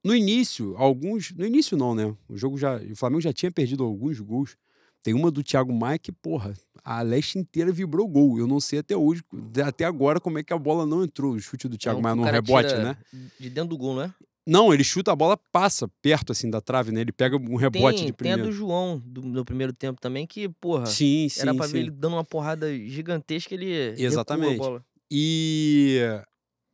no 0.05 0.15
início, 0.15 0.75
alguns. 0.77 1.31
No 1.31 1.43
início 1.45 1.75
não, 1.75 1.95
né? 1.95 2.15
O 2.29 2.37
jogo 2.37 2.59
já. 2.59 2.77
O 2.77 2.95
Flamengo 2.95 3.21
já 3.21 3.33
tinha 3.33 3.51
perdido 3.51 3.83
alguns 3.83 4.19
gols. 4.19 4.55
Tem 5.01 5.15
uma 5.15 5.31
do 5.31 5.43
Thiago 5.43 5.73
Maia 5.73 5.97
que, 5.97 6.11
porra, 6.11 6.53
a 6.83 7.01
leste 7.01 7.39
inteira 7.39 7.71
vibrou 7.71 8.07
gol. 8.07 8.37
Eu 8.37 8.45
não 8.45 8.59
sei 8.59 8.79
até 8.79 8.95
hoje, 8.95 9.23
até 9.65 9.83
agora, 9.83 10.19
como 10.19 10.37
é 10.37 10.43
que 10.43 10.53
a 10.53 10.57
bola 10.57 10.85
não 10.85 11.03
entrou. 11.03 11.33
O 11.33 11.39
chute 11.39 11.67
do 11.67 11.77
Thiago 11.77 11.99
é, 11.99 12.03
Maia 12.03 12.15
no 12.15 12.23
rebote, 12.23 12.75
né? 12.75 12.95
De 13.39 13.49
dentro 13.49 13.69
do 13.69 13.77
gol, 13.77 13.95
não 13.95 14.03
é? 14.03 14.13
Não, 14.47 14.71
ele 14.71 14.83
chuta 14.83 15.11
a 15.11 15.15
bola, 15.15 15.35
passa 15.51 15.87
perto 16.03 16.31
assim 16.31 16.51
da 16.51 16.61
trave, 16.61 16.91
né? 16.91 17.01
Ele 17.01 17.11
pega 17.11 17.35
um 17.35 17.55
rebote 17.55 17.97
tem, 17.97 18.05
de 18.05 18.13
primeiro. 18.13 18.43
Tem 18.43 18.47
a 18.47 18.51
do 18.51 18.55
João 18.55 19.01
do, 19.03 19.23
no 19.23 19.43
primeiro 19.43 19.73
tempo 19.73 19.99
também, 19.99 20.27
que, 20.27 20.47
porra. 20.47 20.85
Sim, 20.85 21.27
sim. 21.29 21.41
Era 21.41 21.55
pra 21.55 21.65
sim. 21.65 21.73
ver 21.73 21.79
ele 21.79 21.91
dando 21.91 22.13
uma 22.13 22.23
porrada 22.23 22.71
gigantesca, 22.77 23.55
ele. 23.55 23.95
Exatamente. 23.97 24.61
E. 25.09 25.99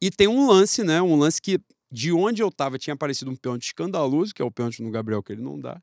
E 0.01 0.09
tem 0.09 0.27
um 0.27 0.47
lance, 0.47 0.83
né? 0.83 1.01
Um 1.01 1.15
lance 1.15 1.41
que, 1.41 1.59
de 1.91 2.11
onde 2.11 2.41
eu 2.41 2.49
tava, 2.49 2.79
tinha 2.79 2.93
aparecido 2.93 3.29
um 3.29 3.35
pênalti 3.35 3.65
escandaloso, 3.65 4.33
que 4.33 4.41
é 4.41 4.45
o 4.45 4.51
pênalti 4.51 4.81
no 4.81 4.89
Gabriel, 4.89 5.21
que 5.21 5.33
ele 5.33 5.41
não 5.41 5.59
dá. 5.59 5.81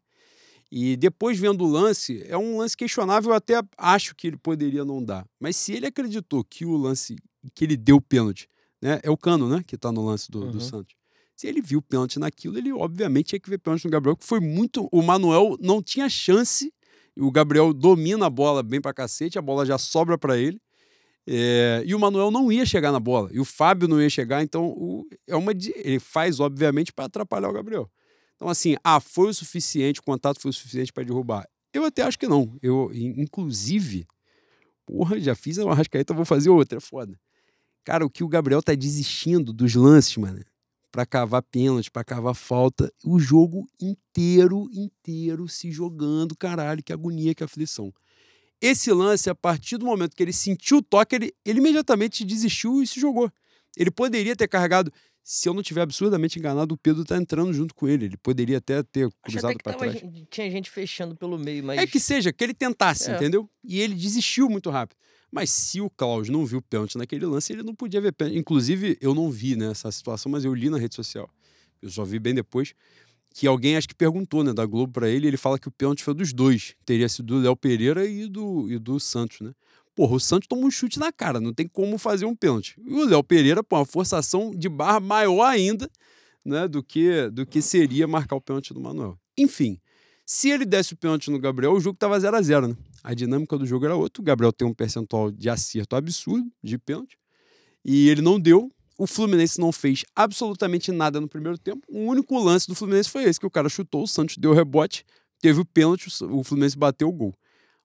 E 0.71 0.97
depois 0.97 1.39
vendo 1.39 1.65
o 1.65 1.67
lance, 1.67 2.23
é 2.27 2.37
um 2.37 2.59
lance 2.59 2.77
questionável, 2.77 3.31
eu 3.31 3.37
até 3.37 3.55
acho 3.77 4.15
que 4.15 4.27
ele 4.27 4.37
poderia 4.37 4.85
não 4.85 5.03
dar. 5.03 5.27
Mas 5.41 5.57
se 5.57 5.73
ele 5.73 5.87
acreditou 5.87 6.45
que 6.45 6.65
o 6.65 6.77
lance 6.77 7.17
que 7.55 7.65
ele 7.65 7.77
deu 7.77 8.01
pênalti, 8.01 8.49
né, 8.81 9.01
é 9.03 9.11
o 9.11 9.17
Cano, 9.17 9.49
né, 9.49 9.63
que 9.67 9.75
está 9.75 9.91
no 9.91 10.05
lance 10.05 10.31
do, 10.31 10.45
uhum. 10.45 10.51
do 10.53 10.61
Santos. 10.61 10.95
Se 11.35 11.47
ele 11.47 11.63
viu 11.63 11.81
pênalti 11.81 12.19
naquilo, 12.19 12.59
ele 12.59 12.73
obviamente 12.73 13.29
tinha 13.29 13.41
que 13.41 13.49
ver 13.49 13.59
pênalti 13.59 13.85
no 13.85 13.91
Gabriel, 13.91 14.17
que 14.17 14.25
foi 14.25 14.41
muito. 14.41 14.89
O 14.91 15.03
Manuel 15.03 15.57
não 15.61 15.81
tinha 15.81 16.09
chance. 16.09 16.73
O 17.17 17.31
Gabriel 17.31 17.73
domina 17.73 18.27
a 18.27 18.31
bola 18.31 18.63
bem 18.63 18.81
pra 18.81 18.93
cacete, 18.93 19.39
a 19.39 19.43
bola 19.43 19.65
já 19.65 19.79
sobra 19.79 20.19
para 20.19 20.37
ele. 20.37 20.61
É, 21.31 21.83
e 21.85 21.95
o 21.95 21.99
Manuel 21.99 22.31
não 22.31 22.51
ia 22.51 22.65
chegar 22.65 22.91
na 22.91 22.99
bola. 22.99 23.29
E 23.31 23.39
o 23.39 23.45
Fábio 23.45 23.87
não 23.87 24.01
ia 24.01 24.09
chegar, 24.09 24.43
então 24.43 24.69
o, 24.69 25.07
é 25.27 25.37
uma, 25.37 25.53
ele 25.53 26.01
faz, 26.01 26.41
obviamente, 26.41 26.91
para 26.91 27.05
atrapalhar 27.05 27.51
o 27.51 27.53
Gabriel. 27.53 27.91
Então, 28.35 28.49
assim, 28.49 28.77
ah, 28.83 28.99
foi 28.99 29.29
o 29.29 29.35
suficiente, 29.35 30.01
o 30.01 30.03
contato 30.03 30.41
foi 30.41 30.49
o 30.49 30.55
suficiente 30.55 30.91
para 30.91 31.05
derrubar. 31.05 31.47
Eu 31.75 31.85
até 31.85 32.01
acho 32.03 32.19
que 32.19 32.27
não. 32.27 32.57
Eu, 32.63 32.91
inclusive, 32.95 34.07
porra, 34.87 35.21
já 35.21 35.35
fiz 35.35 35.59
uma 35.59 35.75
rascaeta, 35.75 36.15
vou 36.15 36.25
fazer 36.25 36.49
outra, 36.49 36.79
é 36.79 36.81
foda. 36.81 37.19
Cara, 37.85 38.07
o 38.07 38.11
que 38.11 38.25
o 38.25 38.29
Gabriel 38.29 38.63
tá 38.63 38.75
desistindo 38.75 39.53
dos 39.53 39.75
lances, 39.75 40.17
mano, 40.17 40.43
para 40.91 41.05
cavar 41.05 41.43
pênalti, 41.43 41.91
para 41.91 42.05
cavar 42.05 42.35
falta, 42.35 42.91
o 43.05 43.19
jogo 43.19 43.69
inteiro, 43.79 44.67
inteiro 44.73 45.47
se 45.47 45.71
jogando, 45.71 46.35
caralho, 46.35 46.83
que 46.83 46.93
agonia, 46.93 47.35
que 47.35 47.45
aflição. 47.45 47.93
Esse 48.61 48.93
lance, 48.93 49.31
a 49.31 49.35
partir 49.35 49.77
do 49.77 49.87
momento 49.87 50.17
que 50.17 50.23
ele 50.23 50.33
sentiu 50.33 50.79
o 50.79 50.83
toque, 50.83 51.15
ele, 51.15 51.35
ele 51.45 51.59
imediatamente 51.59 52.25
desistiu 52.25 52.83
e 52.83 52.87
se 52.87 53.01
jogou. 53.01 53.31
Ele 53.77 53.91
poderia 53.91 54.35
ter 54.35 54.49
carregado 54.49 54.93
se 55.31 55.47
eu 55.47 55.53
não 55.53 55.63
tiver 55.63 55.83
absurdamente 55.83 56.39
enganado, 56.39 56.75
o 56.75 56.79
Pedro 56.79 57.05
tá 57.05 57.15
entrando 57.19 57.53
junto 57.53 57.75
com 57.75 57.87
ele. 57.87 58.07
Ele 58.07 58.17
poderia 58.17 58.57
até 58.57 58.83
ter 58.83 59.11
cruzado 59.21 59.59
para 59.63 59.75
trás. 59.75 59.93
Gente, 59.93 60.27
tinha 60.31 60.51
gente 60.51 60.71
fechando 60.71 61.15
pelo 61.15 61.39
meio, 61.39 61.63
mas. 61.63 61.79
É 61.79 61.87
que 61.87 62.01
seja, 62.01 62.33
que 62.33 62.43
ele 62.43 62.55
tentasse, 62.55 63.11
é. 63.11 63.17
entendeu? 63.17 63.47
E 63.63 63.79
ele 63.79 63.95
desistiu 63.95 64.49
muito 64.49 64.71
rápido. 64.71 64.97
Mas 65.31 65.51
se 65.51 65.83
o 65.83 65.91
Klaus 65.91 66.31
não 66.31 66.47
viu 66.47 66.61
o 66.61 66.63
pênalti 66.63 66.97
naquele 66.97 67.27
lance, 67.27 67.53
ele 67.53 67.63
não 67.63 67.75
podia 67.75 68.01
ver 68.01 68.13
pênalti. 68.13 68.39
Inclusive, 68.39 68.97
eu 69.03 69.15
não 69.15 69.31
vi 69.31 69.55
né, 69.55 69.71
essa 69.71 69.93
situação, 69.93 70.33
mas 70.33 70.47
eu 70.47 70.55
li 70.55 70.71
na 70.71 70.79
rede 70.79 70.95
social. 70.95 71.29
Eu 71.83 71.91
só 71.91 72.07
vi 72.07 72.19
bem 72.19 72.35
depois 72.35 72.73
que 73.35 73.47
alguém 73.47 73.77
acho 73.77 73.89
que 73.89 73.95
perguntou, 73.95 74.43
né, 74.43 74.53
da 74.53 74.67
Globo 74.67 74.93
para 74.93 75.09
ele, 75.09 75.27
ele 75.27 75.37
fala 75.37 75.59
que 75.59 75.69
o 75.69 75.71
pênalti 75.71 76.03
foi 76.03 76.15
dos 76.15 76.33
dois. 76.33 76.75
Teria 76.85 77.09
sido 77.09 77.35
do 77.35 77.41
Léo 77.41 77.57
Pereira 77.57 78.07
e 78.07 78.27
do, 78.27 78.71
e 78.71 78.79
do 78.79 78.99
Santos, 78.99 79.41
né? 79.41 79.53
Porra, 79.95 80.15
o 80.15 80.21
Santos 80.21 80.47
toma 80.47 80.65
um 80.65 80.71
chute 80.71 80.99
na 80.99 81.11
cara, 81.11 81.41
não 81.41 81.53
tem 81.53 81.67
como 81.67 81.99
fazer 81.99 82.25
um 82.25 82.35
pênalti. 82.35 82.81
E 82.87 82.95
o 82.95 83.05
Léo 83.05 83.23
Pereira, 83.23 83.65
pô, 83.65 83.77
uma 83.77 83.85
forçação 83.85 84.53
de 84.53 84.69
barra 84.69 85.01
maior 85.01 85.45
ainda 85.45 85.91
né, 86.45 86.67
do, 86.69 86.83
que, 86.83 87.29
do 87.31 87.45
que 87.45 87.61
seria 87.61 88.07
marcar 88.07 88.37
o 88.37 88.41
pênalti 88.41 88.73
do 88.73 88.81
Manuel. 88.81 89.19
Enfim, 89.37 89.81
se 90.25 90.51
ele 90.51 90.65
desse 90.65 90.95
o 90.95 90.97
pênalti 90.97 91.31
no 91.31 91.39
Gabriel, 91.39 91.73
o 91.73 91.81
jogo 91.81 91.95
estava 91.95 92.19
0 92.19 92.37
a 92.37 92.43
0 92.43 92.69
né? 92.69 92.77
A 93.03 93.15
dinâmica 93.15 93.57
do 93.57 93.67
jogo 93.67 93.85
era 93.85 93.97
outra. 93.97 94.21
O 94.21 94.25
Gabriel 94.25 94.53
tem 94.53 94.67
um 94.67 94.75
percentual 94.75 95.31
de 95.31 95.49
acerto 95.49 95.97
absurdo 95.97 96.51
de 96.63 96.79
pênalti. 96.79 97.19
E 97.85 98.09
ele 98.09 98.21
não 98.21 98.39
deu. 98.39 98.71
O 98.99 99.07
Fluminense 99.07 99.61
não 99.61 99.71
fez 99.71 100.05
absolutamente 100.15 100.93
nada 100.93 101.21
no 101.21 101.29
primeiro 101.29 101.57
tempo. 101.57 101.87
O 101.89 102.01
único 102.01 102.37
lance 102.37 102.67
do 102.67 102.75
Fluminense 102.75 103.09
foi 103.09 103.25
esse, 103.25 103.39
que 103.41 103.47
o 103.47 103.51
cara 103.51 103.69
chutou, 103.69 104.03
o 104.03 104.09
Santos 104.09 104.37
deu 104.37 104.53
rebote, 104.53 105.05
teve 105.41 105.61
o 105.61 105.65
pênalti, 105.65 106.09
o 106.25 106.43
Fluminense 106.43 106.77
bateu 106.77 107.09
o 107.09 107.13
gol 107.13 107.35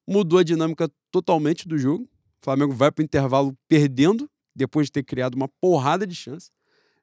mudou 0.06 0.38
a 0.38 0.44
dinâmica 0.44 0.90
totalmente 1.10 1.66
do 1.66 1.78
jogo. 1.78 2.04
O 2.40 2.44
Flamengo 2.44 2.72
vai 2.72 2.92
para 2.92 3.02
o 3.02 3.04
intervalo 3.04 3.56
perdendo, 3.68 4.30
depois 4.54 4.86
de 4.86 4.92
ter 4.92 5.02
criado 5.02 5.34
uma 5.34 5.48
porrada 5.60 6.06
de 6.06 6.14
chance, 6.14 6.50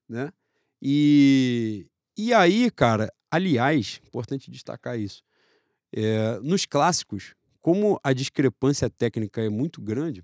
né? 0.07 0.31
E, 0.81 1.87
e 2.17 2.33
aí, 2.33 2.69
cara, 2.71 3.11
aliás, 3.29 3.99
importante 4.05 4.49
destacar 4.49 4.99
isso, 4.99 5.23
é, 5.93 6.39
nos 6.39 6.65
clássicos, 6.65 7.35
como 7.59 7.99
a 8.03 8.13
discrepância 8.13 8.89
técnica 8.89 9.41
é 9.41 9.49
muito 9.49 9.81
grande, 9.81 10.23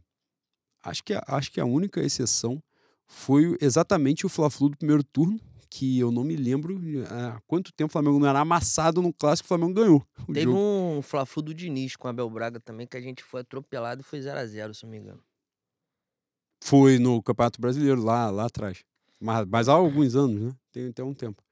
acho 0.83 1.03
que, 1.03 1.13
acho 1.27 1.51
que 1.51 1.59
a 1.59 1.65
única 1.65 2.01
exceção 2.01 2.61
foi 3.07 3.57
exatamente 3.61 4.25
o 4.25 4.29
Fla-Flu 4.29 4.69
do 4.69 4.77
primeiro 4.77 5.03
turno, 5.03 5.39
que 5.69 5.99
eu 5.99 6.11
não 6.11 6.23
me 6.23 6.35
lembro 6.35 6.79
há 7.09 7.39
quanto 7.47 7.71
tempo 7.73 7.89
o 7.89 7.91
Flamengo 7.91 8.19
não 8.19 8.27
era 8.27 8.39
amassado 8.39 9.01
no 9.01 9.13
clássico, 9.13 9.45
o 9.45 9.47
Flamengo 9.47 9.73
ganhou. 9.73 10.05
O 10.27 10.33
Teve 10.33 10.45
jogo. 10.45 10.57
um 10.57 11.01
Fla-Flu 11.01 11.41
do 11.43 11.53
Diniz 11.53 11.95
com 11.95 12.07
a 12.07 12.11
Abel 12.11 12.29
Braga 12.29 12.59
também, 12.59 12.87
que 12.87 12.97
a 12.97 13.01
gente 13.01 13.23
foi 13.23 13.41
atropelado 13.41 14.01
e 14.01 14.03
foi 14.03 14.19
0x0, 14.19 14.73
se 14.73 14.83
não 14.83 14.91
me 14.91 14.97
engano. 14.97 15.21
Foi 16.63 16.97
no 16.97 17.21
Campeonato 17.21 17.61
Brasileiro, 17.61 18.01
lá, 18.03 18.29
lá 18.29 18.45
atrás. 18.45 18.83
Mas, 19.19 19.45
mas 19.47 19.69
há 19.69 19.73
alguns 19.73 20.15
anos, 20.15 20.41
né? 20.41 20.51
Tem 20.71 20.87
até 20.87 21.03
um 21.03 21.13
tempo. 21.13 21.43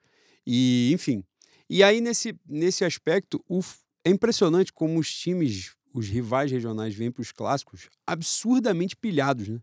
E, 0.46 0.92
enfim. 0.94 1.24
E 1.70 1.84
aí, 1.84 2.02
nesse, 2.02 2.36
nesse 2.48 2.84
aspecto, 2.84 3.44
o, 3.48 3.60
é 4.04 4.10
impressionante 4.10 4.72
como 4.72 5.00
os 5.00 5.12
times, 5.14 5.76
os 5.94 6.08
rivais 6.08 6.52
regionais, 6.52 6.94
vêm 6.94 7.12
para 7.12 7.22
os 7.22 7.32
clássicos 7.32 7.90
absurdamente 8.06 8.96
pilhados, 8.96 9.48
né? 9.48 9.60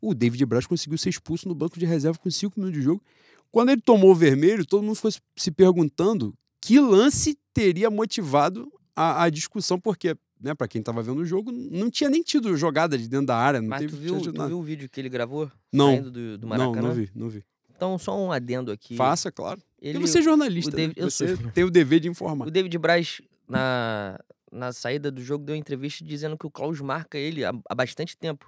O 0.00 0.14
David 0.14 0.44
Braz 0.46 0.66
conseguiu 0.66 0.96
ser 0.98 1.10
expulso 1.10 1.46
no 1.48 1.54
banco 1.54 1.78
de 1.78 1.86
reserva 1.86 2.18
com 2.18 2.30
5 2.30 2.58
minutos 2.58 2.78
de 2.78 2.84
jogo 2.84 3.02
quando 3.50 3.70
ele 3.70 3.80
tomou 3.80 4.12
o 4.12 4.14
vermelho, 4.14 4.64
todo 4.64 4.82
mundo 4.82 4.94
foi 4.94 5.10
se 5.36 5.50
perguntando 5.50 6.34
que 6.60 6.78
lance 6.78 7.36
teria 7.52 7.90
motivado 7.90 8.70
a, 8.94 9.24
a 9.24 9.30
discussão, 9.30 9.80
porque, 9.80 10.16
né, 10.40 10.54
para 10.54 10.68
quem 10.68 10.80
estava 10.80 11.02
vendo 11.02 11.20
o 11.20 11.24
jogo, 11.24 11.50
não 11.50 11.90
tinha 11.90 12.08
nem 12.08 12.22
tido 12.22 12.56
jogada 12.56 12.96
de 12.96 13.08
dentro 13.08 13.26
da 13.26 13.36
área. 13.36 13.60
Não 13.60 13.68
Mas 13.68 13.80
teve, 13.80 13.92
tu, 13.92 13.98
viu, 13.98 14.20
tu 14.20 14.46
viu 14.46 14.58
o 14.58 14.62
vídeo 14.62 14.88
que 14.88 15.00
ele 15.00 15.08
gravou? 15.08 15.50
Não. 15.72 16.00
Do, 16.00 16.38
do? 16.38 16.46
Não, 16.46 16.74
não 16.74 16.92
vi, 16.92 17.10
não 17.14 17.28
vi. 17.28 17.44
Então, 17.74 17.98
só 17.98 18.16
um 18.16 18.30
adendo 18.30 18.70
aqui. 18.70 18.94
Faça, 18.94 19.32
claro. 19.32 19.60
Ele, 19.80 19.94
Porque 19.94 20.06
você 20.06 20.18
é 20.18 20.22
jornalista, 20.22 20.76
David, 20.76 21.00
né? 21.00 21.04
você 21.10 21.34
sou... 21.34 21.50
tem 21.50 21.64
o 21.64 21.70
dever 21.70 21.98
de 22.00 22.08
informar. 22.08 22.46
O 22.46 22.50
David 22.50 22.76
Braz, 22.76 23.22
na, 23.48 24.20
na 24.52 24.70
saída 24.72 25.10
do 25.10 25.22
jogo, 25.22 25.44
deu 25.44 25.54
uma 25.54 25.58
entrevista 25.58 26.04
dizendo 26.04 26.36
que 26.36 26.46
o 26.46 26.50
Klaus 26.50 26.78
marca 26.82 27.16
ele 27.16 27.42
há, 27.42 27.52
há 27.68 27.74
bastante 27.74 28.18
tempo. 28.18 28.46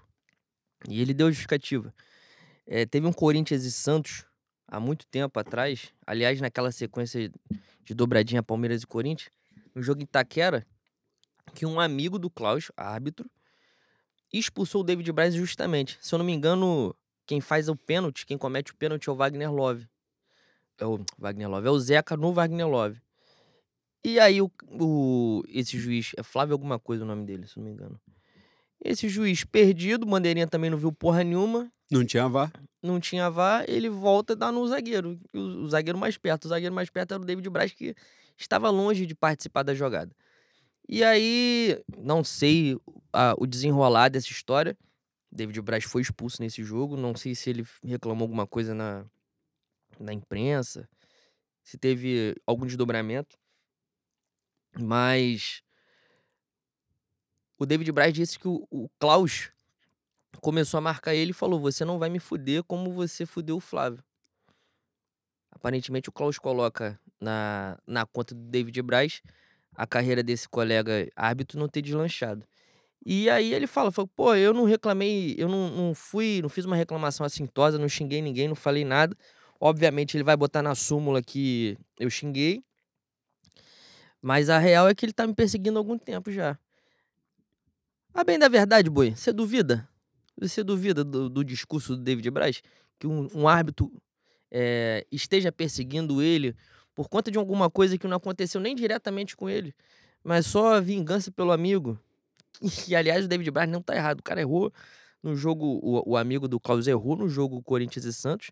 E 0.88 1.00
ele 1.00 1.14
deu 1.14 1.28
justificativa. 1.28 1.94
É, 2.66 2.86
teve 2.86 3.06
um 3.06 3.12
Corinthians 3.12 3.64
e 3.64 3.72
Santos 3.72 4.24
há 4.66 4.80
muito 4.80 5.06
tempo 5.06 5.38
atrás, 5.38 5.92
aliás, 6.06 6.40
naquela 6.40 6.72
sequência 6.72 7.30
de 7.84 7.94
dobradinha 7.94 8.42
Palmeiras 8.42 8.82
e 8.82 8.86
Corinthians, 8.86 9.30
no 9.74 9.82
jogo 9.82 10.00
em 10.00 10.04
Itaquera, 10.04 10.66
que 11.54 11.66
um 11.66 11.78
amigo 11.78 12.18
do 12.18 12.30
Klaus, 12.30 12.70
árbitro, 12.76 13.30
expulsou 14.32 14.80
o 14.80 14.84
David 14.84 15.10
Braz 15.12 15.34
justamente. 15.34 15.98
Se 16.00 16.14
eu 16.14 16.18
não 16.18 16.24
me 16.24 16.32
engano, 16.32 16.94
quem 17.26 17.40
faz 17.40 17.68
o 17.68 17.76
pênalti, 17.76 18.24
quem 18.24 18.38
comete 18.38 18.72
o 18.72 18.76
pênalti 18.76 19.08
é 19.08 19.12
o 19.12 19.14
Wagner 19.16 19.52
Love. 19.52 19.86
É 20.78 20.86
o 20.86 21.04
Wagner 21.18 21.50
Love, 21.50 21.68
é 21.68 21.70
o 21.70 21.78
Zeca 21.78 22.16
no 22.16 22.32
Wagner 22.32 22.66
Love. 22.66 23.00
E 24.04 24.18
aí 24.18 24.40
o, 24.40 24.50
o, 24.68 25.42
esse 25.48 25.78
juiz, 25.78 26.12
é 26.16 26.22
Flávio 26.22 26.54
alguma 26.54 26.78
coisa 26.78 27.04
o 27.04 27.06
nome 27.06 27.24
dele, 27.24 27.46
se 27.46 27.56
não 27.58 27.64
me 27.64 27.70
engano. 27.70 28.00
Esse 28.84 29.08
juiz 29.08 29.44
perdido, 29.44 30.04
bandeirinha 30.04 30.46
também 30.46 30.68
não 30.68 30.76
viu 30.76 30.92
porra 30.92 31.22
nenhuma. 31.22 31.70
Não 31.90 32.04
tinha 32.04 32.28
VAR. 32.28 32.50
não 32.82 32.98
tinha 32.98 33.30
VAR, 33.30 33.64
ele 33.68 33.88
volta 33.88 34.32
e 34.32 34.36
dá 34.36 34.50
no 34.50 34.66
zagueiro, 34.66 35.20
o, 35.32 35.38
o 35.38 35.68
zagueiro 35.68 35.98
mais 35.98 36.18
perto. 36.18 36.46
O 36.46 36.48
zagueiro 36.48 36.74
mais 36.74 36.90
perto 36.90 37.12
era 37.12 37.22
o 37.22 37.26
David 37.26 37.48
Braz, 37.48 37.72
que 37.72 37.94
estava 38.36 38.70
longe 38.70 39.06
de 39.06 39.14
participar 39.14 39.62
da 39.62 39.74
jogada. 39.74 40.14
E 40.88 41.04
aí, 41.04 41.80
não 41.96 42.24
sei 42.24 42.76
a, 43.12 43.34
o 43.38 43.46
desenrolar 43.46 44.08
dessa 44.08 44.30
história. 44.30 44.76
David 45.30 45.60
Braz 45.62 45.84
foi 45.84 46.02
expulso 46.02 46.42
nesse 46.42 46.64
jogo. 46.64 46.96
Não 46.96 47.14
sei 47.14 47.34
se 47.34 47.50
ele 47.50 47.64
reclamou 47.84 48.24
alguma 48.24 48.46
coisa 48.46 48.74
na, 48.74 49.06
na 50.00 50.12
imprensa, 50.12 50.88
se 51.62 51.78
teve 51.78 52.34
algum 52.46 52.66
desdobramento. 52.66 53.36
Mas 54.80 55.62
o 57.62 57.66
David 57.66 57.92
Braz 57.92 58.12
disse 58.12 58.38
que 58.38 58.48
o, 58.48 58.66
o 58.70 58.88
Klaus 58.98 59.52
começou 60.40 60.78
a 60.78 60.80
marcar 60.80 61.14
ele 61.14 61.30
e 61.30 61.34
falou: 61.34 61.60
Você 61.60 61.84
não 61.84 61.96
vai 61.96 62.10
me 62.10 62.18
fuder 62.18 62.64
como 62.64 62.90
você 62.90 63.24
fudeu 63.24 63.56
o 63.56 63.60
Flávio. 63.60 64.02
Aparentemente, 65.48 66.08
o 66.08 66.12
Klaus 66.12 66.38
coloca 66.40 66.98
na, 67.20 67.78
na 67.86 68.04
conta 68.04 68.34
do 68.34 68.40
David 68.40 68.82
Braz 68.82 69.22
a 69.74 69.86
carreira 69.86 70.24
desse 70.24 70.48
colega 70.48 71.08
árbitro 71.14 71.58
não 71.58 71.68
ter 71.68 71.82
deslanchado. 71.82 72.44
E 73.04 73.30
aí 73.30 73.54
ele 73.54 73.66
fala, 73.66 73.90
pô, 73.92 74.34
eu 74.34 74.52
não 74.52 74.64
reclamei, 74.64 75.34
eu 75.38 75.48
não, 75.48 75.70
não 75.70 75.94
fui, 75.94 76.40
não 76.42 76.48
fiz 76.48 76.64
uma 76.64 76.76
reclamação 76.76 77.24
assintosa, 77.24 77.78
não 77.78 77.88
xinguei 77.88 78.20
ninguém, 78.20 78.48
não 78.48 78.54
falei 78.54 78.84
nada. 78.84 79.16
Obviamente 79.60 80.16
ele 80.16 80.24
vai 80.24 80.36
botar 80.36 80.62
na 80.62 80.74
súmula 80.74 81.22
que 81.22 81.78
eu 81.98 82.10
xinguei. 82.10 82.62
Mas 84.20 84.50
a 84.50 84.58
real 84.58 84.88
é 84.88 84.94
que 84.94 85.04
ele 85.06 85.12
tá 85.12 85.26
me 85.26 85.34
perseguindo 85.34 85.78
há 85.78 85.80
algum 85.80 85.98
tempo 85.98 86.30
já. 86.30 86.58
A 88.14 88.22
bem 88.24 88.38
da 88.38 88.46
verdade, 88.46 88.90
boi, 88.90 89.14
você 89.16 89.32
duvida? 89.32 89.88
Você 90.38 90.62
duvida 90.62 91.02
do, 91.02 91.30
do 91.30 91.42
discurso 91.42 91.96
do 91.96 92.02
David 92.02 92.30
Braz? 92.30 92.62
Que 92.98 93.06
um, 93.06 93.26
um 93.34 93.48
árbitro 93.48 93.90
é, 94.50 95.06
esteja 95.10 95.50
perseguindo 95.50 96.20
ele 96.20 96.54
por 96.94 97.08
conta 97.08 97.30
de 97.30 97.38
alguma 97.38 97.70
coisa 97.70 97.96
que 97.96 98.06
não 98.06 98.18
aconteceu 98.18 98.60
nem 98.60 98.74
diretamente 98.74 99.34
com 99.34 99.48
ele, 99.48 99.74
mas 100.22 100.44
só 100.44 100.78
vingança 100.78 101.30
pelo 101.30 101.52
amigo. 101.52 101.98
E, 102.86 102.94
aliás, 102.94 103.24
o 103.24 103.28
David 103.28 103.50
Braz 103.50 103.68
não 103.68 103.80
tá 103.80 103.96
errado. 103.96 104.20
O 104.20 104.22
cara 104.22 104.40
errou 104.40 104.70
no 105.22 105.34
jogo, 105.34 105.80
o, 105.82 106.10
o 106.10 106.16
amigo 106.16 106.46
do 106.46 106.60
Klaus 106.60 106.86
errou 106.86 107.16
no 107.16 107.28
jogo 107.28 107.62
Corinthians 107.62 108.04
e 108.04 108.12
Santos 108.12 108.50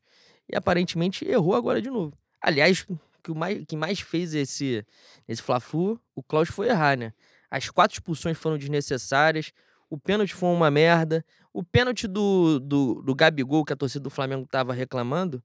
e 0.49 0.57
aparentemente 0.57 1.25
errou 1.25 1.55
agora 1.55 1.83
de 1.83 1.91
novo. 1.91 2.17
Aliás, 2.41 2.87
que 3.23 3.31
o 3.31 3.35
mais, 3.35 3.63
que 3.67 3.77
mais 3.77 4.01
fez 4.01 4.35
esse, 4.35 4.85
esse 5.29 5.43
Fla-Flu, 5.43 6.01
o 6.15 6.23
Klaus 6.23 6.49
foi 6.49 6.69
errar, 6.69 6.97
né? 6.97 7.13
As 7.51 7.69
quatro 7.69 7.95
expulsões 7.97 8.39
foram 8.39 8.57
desnecessárias, 8.57 9.53
o 9.89 9.99
pênalti 9.99 10.35
foi 10.35 10.49
uma 10.51 10.71
merda, 10.71 11.25
o 11.53 11.65
pênalti 11.65 12.07
do, 12.07 12.61
do, 12.61 13.03
do 13.03 13.15
Gabigol, 13.15 13.65
que 13.65 13.73
a 13.73 13.77
torcida 13.77 14.05
do 14.05 14.11
Flamengo 14.11 14.47
tava 14.49 14.73
reclamando, 14.73 15.43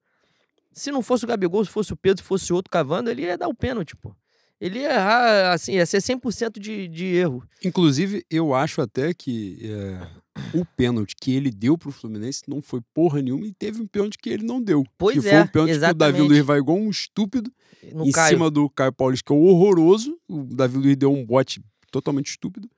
se 0.71 0.91
não 0.91 1.01
fosse 1.01 1.23
o 1.23 1.27
Gabigol, 1.27 1.63
se 1.63 1.71
fosse 1.71 1.93
o 1.93 1.97
Pedro, 1.97 2.21
se 2.21 2.27
fosse 2.27 2.51
outro 2.53 2.69
cavando, 2.69 3.09
ele 3.09 3.23
ia 3.23 3.37
dar 3.37 3.47
o 3.47 3.55
pênalti, 3.55 3.95
pô. 3.95 4.15
Ele 4.59 4.79
ia 4.79 4.93
errar, 4.93 5.53
assim, 5.53 5.73
ia 5.73 5.85
ser 5.85 5.97
100% 5.97 6.59
de, 6.59 6.87
de 6.87 7.05
erro. 7.05 7.43
Inclusive, 7.63 8.25
eu 8.29 8.53
acho 8.53 8.81
até 8.81 9.13
que 9.13 9.59
é, 9.63 10.07
o 10.57 10.65
pênalti 10.65 11.13
que 11.19 11.33
ele 11.33 11.51
deu 11.51 11.77
pro 11.77 11.91
Fluminense 11.91 12.43
não 12.47 12.61
foi 12.61 12.79
porra 12.93 13.21
nenhuma 13.21 13.45
e 13.45 13.53
teve 13.53 13.81
um 13.81 13.87
pênalti 13.87 14.17
que 14.17 14.29
ele 14.29 14.45
não 14.45 14.61
deu. 14.61 14.83
Pois 14.97 15.19
que 15.19 15.27
é, 15.27 15.31
foi 15.31 15.41
um 15.41 15.47
pênalti 15.47 15.71
exatamente. 15.71 15.91
que 15.91 15.95
o 15.95 16.11
Davi 16.11 16.21
Luiz 16.21 16.45
vai 16.45 16.59
igual 16.59 16.77
um 16.77 16.89
estúpido 16.89 17.51
No 17.93 18.05
em 18.05 18.11
Caio. 18.11 18.37
cima 18.37 18.49
do 18.49 18.69
Caio 18.69 18.93
Paulista, 18.93 19.25
que 19.27 19.33
é 19.33 19.35
horroroso. 19.35 20.17
O 20.27 20.43
Davi 20.43 20.77
Luiz 20.77 20.95
deu 20.95 21.11
um 21.11 21.25
bote 21.25 21.61
totalmente 21.95 22.27
estúpido. 22.31 22.69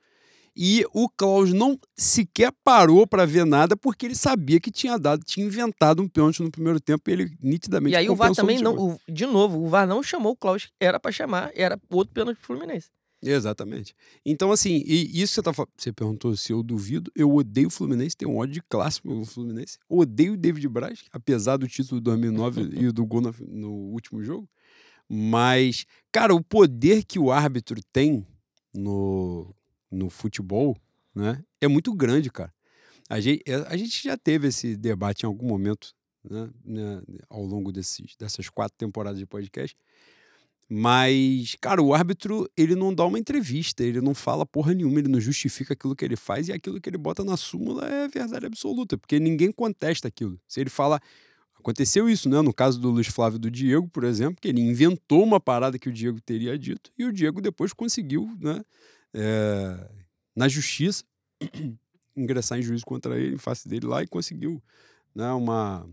E 0.59 0.83
o 0.93 1.07
Klaus 1.07 1.53
não 1.53 1.79
sequer 1.95 2.51
parou 2.63 3.05
para 3.05 3.25
ver 3.25 3.45
nada 3.45 3.77
porque 3.77 4.05
ele 4.07 4.15
sabia 4.15 4.59
que 4.59 4.71
tinha 4.71 4.97
dado, 4.97 5.23
tinha 5.23 5.45
inventado 5.45 6.01
um 6.01 6.07
pênalti 6.09 6.41
no 6.41 6.49
primeiro 6.51 6.79
tempo 6.79 7.07
e 7.09 7.13
ele 7.13 7.37
nitidamente 7.41 7.93
E 7.93 7.95
aí 7.95 8.09
o 8.09 8.15
VAR 8.15 8.33
também 8.33 8.57
no 8.57 8.63
não. 8.73 8.87
o- 8.95 8.99
de 9.07 9.25
novo, 9.27 9.59
o 9.63 9.67
VAR 9.67 9.85
não 9.87 10.01
chamou 10.01 10.31
o 10.31 10.35
Klaus, 10.35 10.69
era 10.79 10.99
pra 10.99 11.11
chamar, 11.11 11.51
era 11.53 11.79
outro 11.91 12.11
pênalti 12.13 12.37
pro 12.37 12.47
Fluminense. 12.47 12.89
Exatamente. 13.21 13.95
Então, 14.25 14.51
assim, 14.51 14.83
e 14.85 15.21
isso 15.21 15.33
que 15.33 15.35
você, 15.35 15.41
tá, 15.43 15.51
você 15.77 15.91
perguntou 15.91 16.35
se 16.35 16.51
eu 16.51 16.61
duvido, 16.63 17.11
eu 17.15 17.33
odeio 17.35 17.67
o 17.67 17.71
Fluminense, 17.71 18.15
tenho 18.17 18.31
um 18.31 18.37
ódio 18.37 18.53
de 18.55 18.61
classe 18.61 18.99
pelo 19.01 19.25
Fluminense. 19.25 19.77
Odeio 19.89 20.33
o 20.33 20.37
David 20.37 20.67
Braz, 20.69 21.03
apesar 21.11 21.57
do 21.57 21.67
título 21.67 21.99
de 21.99 22.03
2009 22.05 22.61
e 22.89 22.91
do 22.91 23.05
gol 23.05 23.21
na- 23.21 23.33
no 23.47 23.71
último 23.91 24.23
jogo. 24.23 24.47
Mas, 25.09 25.85
cara, 26.11 26.33
o 26.33 26.43
poder 26.43 27.03
que 27.05 27.19
o 27.19 27.31
árbitro 27.31 27.79
tem 27.93 28.25
no, 28.77 29.53
no 29.91 30.09
futebol 30.09 30.77
né, 31.13 31.43
é 31.59 31.67
muito 31.67 31.93
grande, 31.93 32.29
cara. 32.29 32.53
A 33.09 33.19
gente, 33.19 33.43
a 33.67 33.77
gente 33.77 34.03
já 34.03 34.17
teve 34.17 34.49
esse 34.49 34.75
debate 34.75 35.23
em 35.23 35.25
algum 35.25 35.47
momento 35.47 35.95
né, 36.29 36.49
né, 36.63 37.01
ao 37.29 37.43
longo 37.43 37.71
desses, 37.71 38.15
dessas 38.17 38.49
quatro 38.49 38.77
temporadas 38.77 39.17
de 39.17 39.25
podcast. 39.25 39.75
Mas, 40.69 41.55
cara, 41.61 41.81
o 41.81 41.93
árbitro, 41.93 42.49
ele 42.57 42.75
não 42.75 42.93
dá 42.93 43.05
uma 43.05 43.17
entrevista, 43.17 43.83
ele 43.83 44.01
não 44.01 44.13
fala 44.13 44.45
porra 44.45 44.73
nenhuma, 44.73 44.99
ele 44.99 45.07
não 45.07 45.21
justifica 45.21 45.73
aquilo 45.73 45.95
que 45.95 46.03
ele 46.03 46.17
faz 46.17 46.49
e 46.49 46.51
aquilo 46.51 46.81
que 46.81 46.89
ele 46.89 46.97
bota 46.97 47.23
na 47.23 47.37
súmula 47.37 47.87
é 47.87 48.07
verdade 48.09 48.45
absoluta, 48.45 48.97
porque 48.97 49.17
ninguém 49.17 49.51
contesta 49.51 50.07
aquilo. 50.07 50.39
Se 50.47 50.59
ele 50.59 50.69
fala. 50.69 50.99
Aconteceu 51.59 52.09
isso, 52.09 52.29
né? 52.29 52.41
No 52.41 52.53
caso 52.53 52.79
do 52.79 52.89
Luiz 52.89 53.07
Flávio 53.07 53.39
do 53.39 53.51
Diego, 53.51 53.87
por 53.87 54.03
exemplo, 54.03 54.37
que 54.41 54.47
ele 54.47 54.61
inventou 54.61 55.23
uma 55.23 55.39
parada 55.39 55.77
que 55.77 55.89
o 55.89 55.93
Diego 55.93 56.21
teria 56.21 56.57
dito 56.57 56.91
e 56.97 57.05
o 57.05 57.11
Diego 57.11 57.41
depois 57.41 57.73
conseguiu, 57.73 58.29
né? 58.39 58.61
é, 59.13 59.89
na 60.35 60.47
justiça, 60.47 61.03
ingressar 62.15 62.59
em 62.59 62.61
juízo 62.61 62.85
contra 62.85 63.19
ele, 63.19 63.35
em 63.35 63.37
face 63.37 63.67
dele 63.67 63.85
lá 63.85 64.03
e 64.03 64.07
conseguiu 64.07 64.61
né, 65.13 65.31
uma, 65.31 65.87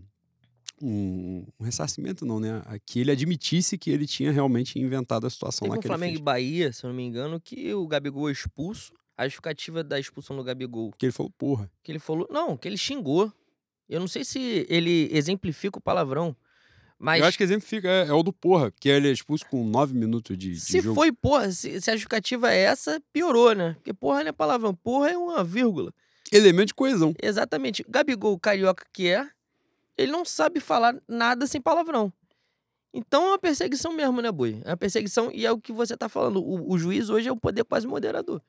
um, 0.81 1.45
um 1.59 1.63
ressarcimento, 1.63 2.25
não, 2.25 2.39
né? 2.39 2.61
Que 2.85 2.99
ele 2.99 3.11
admitisse 3.11 3.77
que 3.77 3.89
ele 3.89 4.05
tinha 4.05 4.31
realmente 4.31 4.79
inventado 4.79 5.25
a 5.25 5.29
situação 5.29 5.67
Teve 5.67 5.75
lá 5.75 5.79
um 5.79 5.81
Flamengo 5.81 6.17
e 6.17 6.21
Bahia, 6.21 6.71
se 6.71 6.83
eu 6.83 6.89
não 6.89 6.95
me 6.95 7.03
engano, 7.03 7.39
que 7.39 7.73
o 7.73 7.87
Gabigol 7.87 8.29
é 8.29 8.31
expulso. 8.31 8.93
A 9.17 9.23
justificativa 9.23 9.81
da 9.81 9.97
expulsão 9.97 10.35
do 10.35 10.43
Gabigol, 10.43 10.91
Que 10.97 11.05
ele 11.05 11.13
falou, 11.13 11.31
porra. 11.37 11.71
que 11.81 11.89
ele 11.89 11.99
falou. 11.99 12.27
Não, 12.29 12.57
que 12.57 12.67
ele 12.67 12.77
xingou. 12.77 13.31
Eu 13.87 13.99
não 13.99 14.07
sei 14.07 14.23
se 14.23 14.65
ele 14.69 15.09
exemplifica 15.11 15.77
o 15.77 15.81
palavrão. 15.81 16.35
Mas 16.97 17.19
Eu 17.19 17.27
acho 17.27 17.37
que 17.37 17.43
exemplifica, 17.43 17.89
é, 17.89 18.07
é 18.07 18.13
o 18.13 18.23
do 18.23 18.31
porra, 18.31 18.71
que 18.71 18.87
ele 18.87 19.09
é 19.09 19.11
expulso 19.11 19.45
com 19.47 19.65
nove 19.65 19.93
minutos 19.93 20.37
de, 20.37 20.51
de 20.51 20.59
se 20.59 20.79
jogo. 20.79 20.95
foi 20.95 21.11
porra, 21.11 21.51
se, 21.51 21.81
se 21.81 21.91
a 21.91 21.93
justificativa 21.93 22.51
é 22.51 22.59
essa, 22.59 23.01
piorou, 23.11 23.53
né? 23.53 23.73
Porque 23.73 23.93
porra 23.93 24.23
não 24.23 24.29
é 24.29 24.31
palavrão, 24.31 24.73
porra 24.73 25.09
é 25.09 25.17
uma 25.17 25.43
vírgula. 25.43 25.93
Elemento 26.31 26.67
de 26.67 26.73
coesão. 26.73 27.13
Exatamente. 27.21 27.85
Gabigol, 27.87 28.39
carioca 28.39 28.85
que 28.91 29.09
é, 29.09 29.27
ele 29.97 30.11
não 30.11 30.25
sabe 30.25 30.59
falar 30.59 30.95
nada 31.07 31.45
sem 31.45 31.61
palavrão. 31.61 32.11
Então 32.93 33.25
é 33.25 33.27
uma 33.31 33.39
perseguição 33.39 33.91
mesmo, 33.91 34.21
né, 34.21 34.31
Boi? 34.31 34.61
É 34.63 34.69
uma 34.69 34.77
perseguição 34.77 35.29
e 35.33 35.45
é 35.45 35.51
o 35.51 35.59
que 35.59 35.73
você 35.73 35.97
tá 35.97 36.07
falando. 36.07 36.41
O, 36.41 36.71
o 36.71 36.77
juiz 36.77 37.09
hoje 37.09 37.27
é 37.27 37.31
um 37.31 37.37
poder 37.37 37.65
quase 37.65 37.85
moderador. 37.85 38.41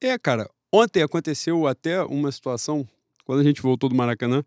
É, 0.00 0.18
cara, 0.18 0.48
ontem 0.70 1.02
aconteceu 1.02 1.66
até 1.66 2.02
uma 2.02 2.30
situação, 2.30 2.86
quando 3.24 3.40
a 3.40 3.42
gente 3.42 3.62
voltou 3.62 3.88
do 3.88 3.94
Maracanã, 3.94 4.44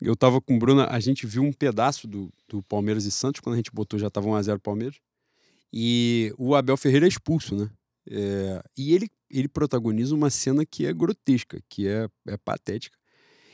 eu 0.00 0.14
tava 0.16 0.40
com 0.40 0.56
o 0.56 0.58
Bruno, 0.58 0.82
a 0.88 1.00
gente 1.00 1.26
viu 1.26 1.42
um 1.42 1.52
pedaço 1.52 2.06
do, 2.06 2.32
do 2.48 2.62
Palmeiras 2.62 3.04
e 3.04 3.10
Santos, 3.10 3.40
quando 3.40 3.54
a 3.54 3.56
gente 3.56 3.70
botou 3.72 3.98
já 3.98 4.10
tava 4.10 4.28
1x0 4.28 4.58
Palmeiras, 4.60 4.96
e 5.72 6.32
o 6.38 6.54
Abel 6.54 6.76
Ferreira 6.76 7.06
é 7.06 7.08
expulso, 7.08 7.56
né? 7.56 7.70
É, 8.08 8.62
e 8.76 8.94
ele, 8.94 9.08
ele 9.30 9.48
protagoniza 9.48 10.14
uma 10.14 10.30
cena 10.30 10.64
que 10.64 10.86
é 10.86 10.92
grotesca, 10.92 11.60
que 11.68 11.88
é, 11.88 12.08
é 12.28 12.36
patética. 12.36 12.96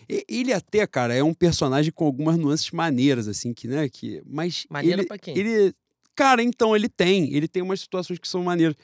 E- 0.08 0.24
Ele 0.28 0.52
até, 0.52 0.86
cara, 0.86 1.14
é 1.14 1.22
um 1.22 1.32
personagem 1.32 1.90
com 1.92 2.04
algumas 2.04 2.36
nuances 2.36 2.70
maneiras, 2.70 3.28
assim, 3.28 3.54
que, 3.54 3.66
né, 3.66 3.88
que... 3.88 4.22
Mas 4.26 4.66
Maneira 4.68 5.00
ele, 5.02 5.08
pra 5.08 5.18
quem? 5.18 5.36
ele... 5.38 5.74
Cara, 6.14 6.42
então, 6.42 6.76
ele 6.76 6.88
tem, 6.88 7.32
ele 7.32 7.48
tem 7.48 7.62
umas 7.62 7.80
situações 7.80 8.18
que 8.18 8.28
são 8.28 8.42
maneiras, 8.42 8.76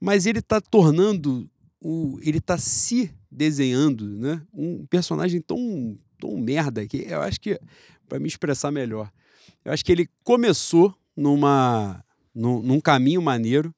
mas 0.00 0.26
ele 0.26 0.42
tá 0.42 0.60
tornando 0.60 1.48
o, 1.80 2.18
ele 2.22 2.40
tá 2.40 2.58
se 2.58 3.14
desenhando, 3.30 4.08
né? 4.18 4.42
Um 4.52 4.84
personagem 4.86 5.40
tão, 5.40 5.96
tão 6.22 6.36
merda 6.38 6.86
que 6.86 6.98
eu 7.08 7.20
acho 7.20 7.40
que 7.40 7.58
para 8.08 8.20
me 8.20 8.28
expressar 8.28 8.70
melhor, 8.70 9.10
eu 9.64 9.72
acho 9.72 9.84
que 9.84 9.90
ele 9.90 10.08
começou 10.22 10.94
numa 11.16 12.04
num, 12.34 12.62
num 12.62 12.80
caminho 12.80 13.20
maneiro, 13.20 13.74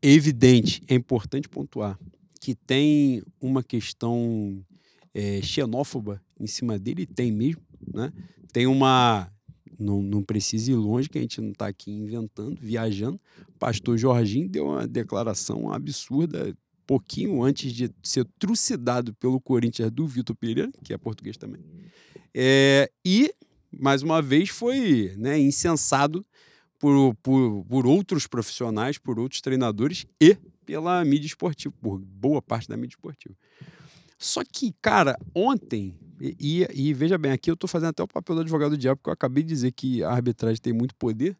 é 0.00 0.08
evidente, 0.08 0.82
é 0.88 0.94
importante 0.94 1.48
pontuar 1.48 1.98
que 2.40 2.54
tem 2.54 3.22
uma 3.40 3.62
questão 3.62 4.64
é, 5.12 5.42
xenófoba 5.42 6.22
em 6.38 6.46
cima 6.46 6.78
dele, 6.78 7.04
tem 7.04 7.30
mesmo, 7.30 7.60
né? 7.92 8.10
Tem 8.50 8.66
uma 8.66 9.30
não, 9.78 10.02
não 10.02 10.22
precisa 10.22 10.70
ir 10.70 10.76
longe, 10.76 11.08
que 11.08 11.18
a 11.18 11.20
gente 11.20 11.40
não 11.40 11.50
está 11.50 11.66
aqui 11.66 11.90
inventando, 11.90 12.56
viajando. 12.60 13.20
Pastor 13.58 13.98
Jorginho 13.98 14.48
deu 14.48 14.66
uma 14.66 14.86
declaração 14.86 15.72
absurda 15.72 16.54
pouquinho 16.90 17.40
antes 17.44 17.72
de 17.72 17.88
ser 18.02 18.26
trucidado 18.36 19.14
pelo 19.14 19.40
Corinthians 19.40 19.92
do 19.92 20.08
Vitor 20.08 20.34
Pereira, 20.34 20.72
que 20.82 20.92
é 20.92 20.98
português 20.98 21.36
também. 21.36 21.60
É, 22.34 22.90
e, 23.06 23.32
mais 23.70 24.02
uma 24.02 24.20
vez, 24.20 24.48
foi 24.48 25.14
né, 25.16 25.38
incensado 25.38 26.26
por, 26.80 27.14
por, 27.22 27.64
por 27.64 27.86
outros 27.86 28.26
profissionais, 28.26 28.98
por 28.98 29.20
outros 29.20 29.40
treinadores 29.40 30.04
e 30.20 30.36
pela 30.66 31.04
mídia 31.04 31.28
esportiva, 31.28 31.72
por 31.80 32.00
boa 32.00 32.42
parte 32.42 32.68
da 32.68 32.76
mídia 32.76 32.94
esportiva. 32.94 33.36
Só 34.18 34.42
que, 34.42 34.74
cara, 34.82 35.16
ontem 35.32 35.94
E, 36.20 36.66
e, 36.74 36.92
veja 36.92 37.16
bem, 37.16 37.30
aqui 37.30 37.48
eu 37.52 37.56
tô 37.56 37.68
fazendo 37.68 37.90
até 37.90 38.02
o 38.02 38.08
papel 38.08 38.34
do 38.34 38.40
advogado 38.42 38.72
do 38.72 38.76
diabo, 38.76 38.96
porque 38.98 39.10
eu 39.10 39.14
acabei 39.14 39.44
de 39.44 39.48
dizer 39.48 39.70
que 39.70 40.02
a 40.02 40.10
arbitragem 40.10 40.60
tem 40.60 40.72
muito 40.72 40.96
poder. 40.96 41.38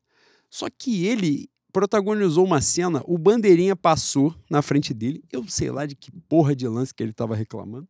Só 0.48 0.68
que 0.70 1.04
ele 1.06 1.50
protagonizou 1.70 2.44
uma 2.44 2.61
cena, 2.61 3.02
o 3.06 3.16
bandeirinha 3.16 3.76
passou 3.76 4.35
na 4.50 4.62
frente 4.62 4.92
dele, 4.92 5.22
eu 5.33 5.46
sei 5.48 5.70
lá 5.70 5.87
de 5.87 5.94
que 5.94 6.11
porra 6.28 6.54
de 6.54 6.66
lance 6.66 6.94
que 6.94 7.02
ele 7.02 7.12
tava 7.12 7.35
reclamando. 7.35 7.88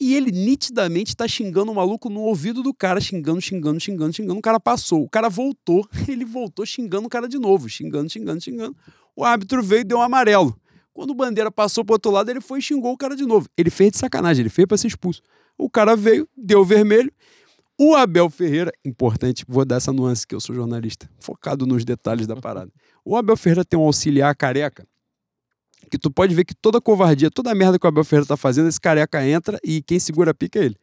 E 0.00 0.14
ele 0.14 0.32
nitidamente 0.32 1.16
tá 1.16 1.28
xingando 1.28 1.70
o 1.70 1.74
maluco 1.74 2.10
no 2.10 2.20
ouvido 2.20 2.62
do 2.62 2.74
cara, 2.74 3.00
xingando, 3.00 3.40
xingando, 3.40 3.78
xingando, 3.78 4.12
xingando. 4.12 4.38
O 4.38 4.42
cara 4.42 4.58
passou, 4.58 5.02
o 5.02 5.08
cara 5.08 5.28
voltou, 5.28 5.86
ele 6.08 6.24
voltou 6.24 6.66
xingando 6.66 7.06
o 7.06 7.10
cara 7.10 7.28
de 7.28 7.38
novo, 7.38 7.68
xingando, 7.68 8.10
xingando, 8.10 8.42
xingando. 8.42 8.76
O 9.14 9.24
árbitro 9.24 9.62
veio 9.62 9.80
e 9.80 9.84
deu 9.84 9.98
um 9.98 10.02
amarelo. 10.02 10.58
Quando 10.92 11.10
o 11.10 11.14
Bandeira 11.14 11.50
passou 11.50 11.84
pro 11.84 11.94
outro 11.94 12.10
lado, 12.10 12.30
ele 12.30 12.40
foi 12.40 12.58
e 12.58 12.62
xingou 12.62 12.92
o 12.92 12.96
cara 12.96 13.14
de 13.14 13.24
novo. 13.24 13.48
Ele 13.56 13.70
fez 13.70 13.92
de 13.92 13.98
sacanagem, 13.98 14.42
ele 14.42 14.48
fez 14.48 14.66
para 14.66 14.76
ser 14.76 14.88
expulso. 14.88 15.22
O 15.58 15.70
cara 15.70 15.94
veio, 15.94 16.28
deu 16.36 16.64
vermelho. 16.64 17.12
O 17.78 17.94
Abel 17.94 18.30
Ferreira, 18.30 18.72
importante, 18.84 19.44
vou 19.46 19.64
dar 19.64 19.76
essa 19.76 19.92
nuance 19.92 20.26
que 20.26 20.34
eu 20.34 20.40
sou 20.40 20.54
jornalista, 20.54 21.08
focado 21.20 21.66
nos 21.66 21.84
detalhes 21.84 22.26
da 22.26 22.34
parada. 22.40 22.70
O 23.04 23.16
Abel 23.16 23.36
Ferreira 23.36 23.64
tem 23.64 23.78
um 23.78 23.82
auxiliar 23.84 24.34
careca 24.34 24.86
que 25.90 25.98
tu 25.98 26.10
pode 26.10 26.34
ver 26.34 26.44
que 26.44 26.54
toda 26.54 26.80
covardia, 26.80 27.30
toda 27.30 27.54
merda 27.54 27.78
que 27.78 27.86
o 27.86 27.88
Abel 27.88 28.02
Ferreira 28.04 28.26
tá 28.26 28.36
fazendo, 28.36 28.68
esse 28.68 28.80
careca 28.80 29.24
entra 29.26 29.58
e 29.62 29.82
quem 29.82 29.98
segura 30.00 30.30
a 30.30 30.34
pica 30.34 30.58
é 30.58 30.64
ele. 30.64 30.76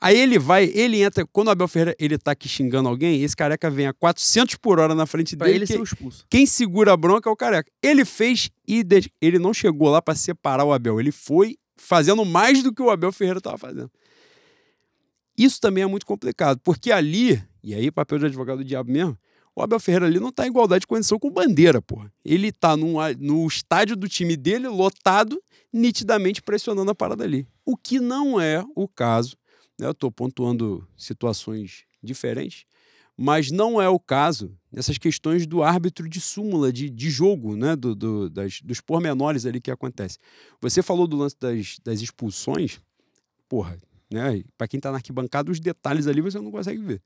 Aí 0.00 0.16
ele 0.18 0.38
vai, 0.38 0.64
ele 0.74 1.02
entra, 1.02 1.26
quando 1.32 1.48
o 1.48 1.50
Abel 1.50 1.66
Ferreira 1.68 1.96
ele 1.98 2.16
tá 2.16 2.30
aqui 2.30 2.48
xingando 2.48 2.88
alguém, 2.88 3.22
esse 3.22 3.34
careca 3.36 3.68
vem 3.70 3.86
a 3.86 3.92
400 3.92 4.54
por 4.56 4.78
hora 4.78 4.94
na 4.94 5.04
frente 5.06 5.36
Pra 5.36 5.46
dele. 5.46 5.58
ele 5.58 5.66
que- 5.66 5.72
ser 5.72 5.80
o 5.80 5.84
expulso. 5.84 6.24
quem 6.30 6.46
segura 6.46 6.92
a 6.92 6.96
bronca 6.96 7.28
é 7.28 7.32
o 7.32 7.36
careca. 7.36 7.70
Ele 7.82 8.04
fez 8.04 8.50
e 8.68 8.84
ele 9.20 9.38
não 9.38 9.52
chegou 9.52 9.88
lá 9.90 10.00
para 10.00 10.14
separar 10.14 10.64
o 10.64 10.72
Abel, 10.72 11.00
ele 11.00 11.10
foi 11.12 11.56
fazendo 11.76 12.24
mais 12.24 12.62
do 12.62 12.72
que 12.72 12.80
o 12.82 12.90
Abel 12.90 13.10
Ferreira 13.12 13.38
estava 13.38 13.58
fazendo. 13.58 13.90
Isso 15.36 15.60
também 15.60 15.84
é 15.84 15.86
muito 15.86 16.06
complicado, 16.06 16.60
porque 16.62 16.90
ali, 16.90 17.42
e 17.62 17.74
aí 17.74 17.90
papel 17.90 18.18
de 18.18 18.26
advogado 18.26 18.58
do 18.58 18.64
diabo 18.64 18.90
mesmo, 18.90 19.18
o 19.54 19.62
Abel 19.62 19.80
Ferreira 19.80 20.06
ali 20.06 20.20
não 20.20 20.30
tá 20.30 20.44
em 20.46 20.50
igualdade 20.50 20.80
de 20.82 20.86
condição 20.86 21.18
com 21.18 21.30
Bandeira, 21.30 21.80
porra. 21.80 22.12
Ele 22.24 22.52
tá 22.52 22.72
a- 22.72 22.76
no 23.18 23.46
estádio 23.46 23.96
do 23.96 24.06
time 24.08 24.36
dele, 24.36 24.68
lotado, 24.68 25.42
nitidamente 25.72 26.42
pressionando 26.42 26.90
a 26.90 26.94
parada 26.94 27.24
ali. 27.24 27.46
O 27.64 27.76
que 27.76 27.98
não 27.98 28.38
é 28.40 28.62
o 28.74 28.86
caso, 28.86 29.34
né? 29.78 29.86
Eu 29.86 29.94
tô 29.94 30.10
pontuando 30.10 30.86
situações 30.96 31.84
diferentes, 32.02 32.64
mas 33.16 33.50
não 33.50 33.80
é 33.80 33.88
o 33.88 33.98
caso 33.98 34.54
nessas 34.70 34.98
questões 34.98 35.46
do 35.46 35.62
árbitro 35.62 36.06
de 36.06 36.20
súmula, 36.20 36.70
de, 36.70 36.90
de 36.90 37.08
jogo, 37.10 37.56
né? 37.56 37.74
Do, 37.74 37.94
do- 37.94 38.28
das, 38.28 38.60
dos 38.60 38.82
pormenores 38.82 39.46
ali 39.46 39.58
que 39.60 39.70
acontece. 39.70 40.18
Você 40.60 40.82
falou 40.82 41.06
do 41.06 41.16
lance 41.16 41.36
das, 41.40 41.78
das 41.82 42.02
expulsões, 42.02 42.78
porra, 43.48 43.78
né? 44.10 44.42
Para 44.56 44.68
quem 44.68 44.80
tá 44.80 44.90
na 44.90 44.98
arquibancada, 44.98 45.50
os 45.50 45.60
detalhes 45.60 46.06
ali 46.06 46.20
você 46.20 46.38
não 46.38 46.50
consegue 46.50 46.82
ver. 46.82 47.02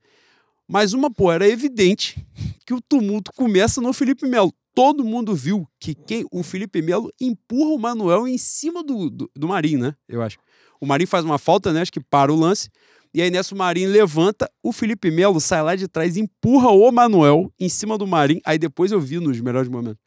Mas 0.68 0.92
uma, 0.92 1.10
pô, 1.10 1.32
era 1.32 1.48
evidente 1.48 2.24
que 2.64 2.72
o 2.72 2.80
tumulto 2.80 3.32
começa 3.34 3.80
no 3.80 3.92
Felipe 3.92 4.26
Melo. 4.26 4.54
Todo 4.72 5.04
mundo 5.04 5.34
viu 5.34 5.66
que 5.80 5.94
quem 5.94 6.24
o 6.30 6.44
Felipe 6.44 6.80
Melo 6.80 7.12
empurra 7.20 7.70
o 7.70 7.78
Manuel 7.78 8.28
em 8.28 8.38
cima 8.38 8.84
do, 8.84 9.10
do, 9.10 9.30
do 9.34 9.48
Marinho, 9.48 9.80
né? 9.80 9.96
Eu 10.08 10.22
acho. 10.22 10.38
O 10.80 10.86
Marinho 10.86 11.08
faz 11.08 11.24
uma 11.24 11.38
falta, 11.38 11.72
né? 11.72 11.80
Acho 11.80 11.92
que 11.92 12.00
para 12.00 12.32
o 12.32 12.36
lance. 12.36 12.70
E 13.12 13.20
aí 13.20 13.30
nessa 13.30 13.52
o 13.52 13.58
Marinho 13.58 13.90
levanta, 13.90 14.48
o 14.62 14.72
Felipe 14.72 15.10
Melo 15.10 15.40
sai 15.40 15.60
lá 15.62 15.74
de 15.74 15.88
trás, 15.88 16.16
empurra 16.16 16.70
o 16.70 16.90
Manuel 16.92 17.52
em 17.58 17.68
cima 17.68 17.98
do 17.98 18.06
Marinho. 18.06 18.40
Aí 18.44 18.56
depois 18.56 18.92
eu 18.92 19.00
vi 19.00 19.18
nos 19.18 19.40
melhores 19.40 19.68
momentos. 19.68 20.00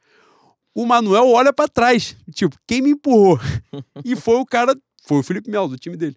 O 0.73 0.85
Manuel 0.85 1.27
olha 1.27 1.51
pra 1.51 1.67
trás, 1.67 2.15
tipo, 2.33 2.55
quem 2.65 2.81
me 2.81 2.91
empurrou? 2.91 3.37
e 4.05 4.15
foi 4.15 4.35
o 4.37 4.45
cara, 4.45 4.73
foi 5.05 5.19
o 5.19 5.23
Felipe 5.23 5.51
Melo 5.51 5.67
do 5.67 5.77
time 5.77 5.97
dele. 5.97 6.15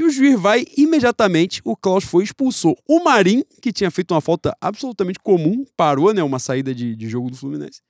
E 0.00 0.02
o 0.02 0.08
juiz 0.08 0.40
vai 0.40 0.64
imediatamente, 0.78 1.60
o 1.62 1.76
Klaus 1.76 2.04
foi 2.04 2.24
expulsou 2.24 2.74
o 2.88 3.04
Marinho, 3.04 3.44
que 3.60 3.70
tinha 3.70 3.90
feito 3.90 4.14
uma 4.14 4.22
falta 4.22 4.56
absolutamente 4.58 5.18
comum, 5.18 5.62
parou, 5.76 6.14
né, 6.14 6.22
uma 6.22 6.38
saída 6.38 6.74
de, 6.74 6.96
de 6.96 7.06
jogo 7.06 7.30
do 7.30 7.36
Fluminense. 7.36 7.82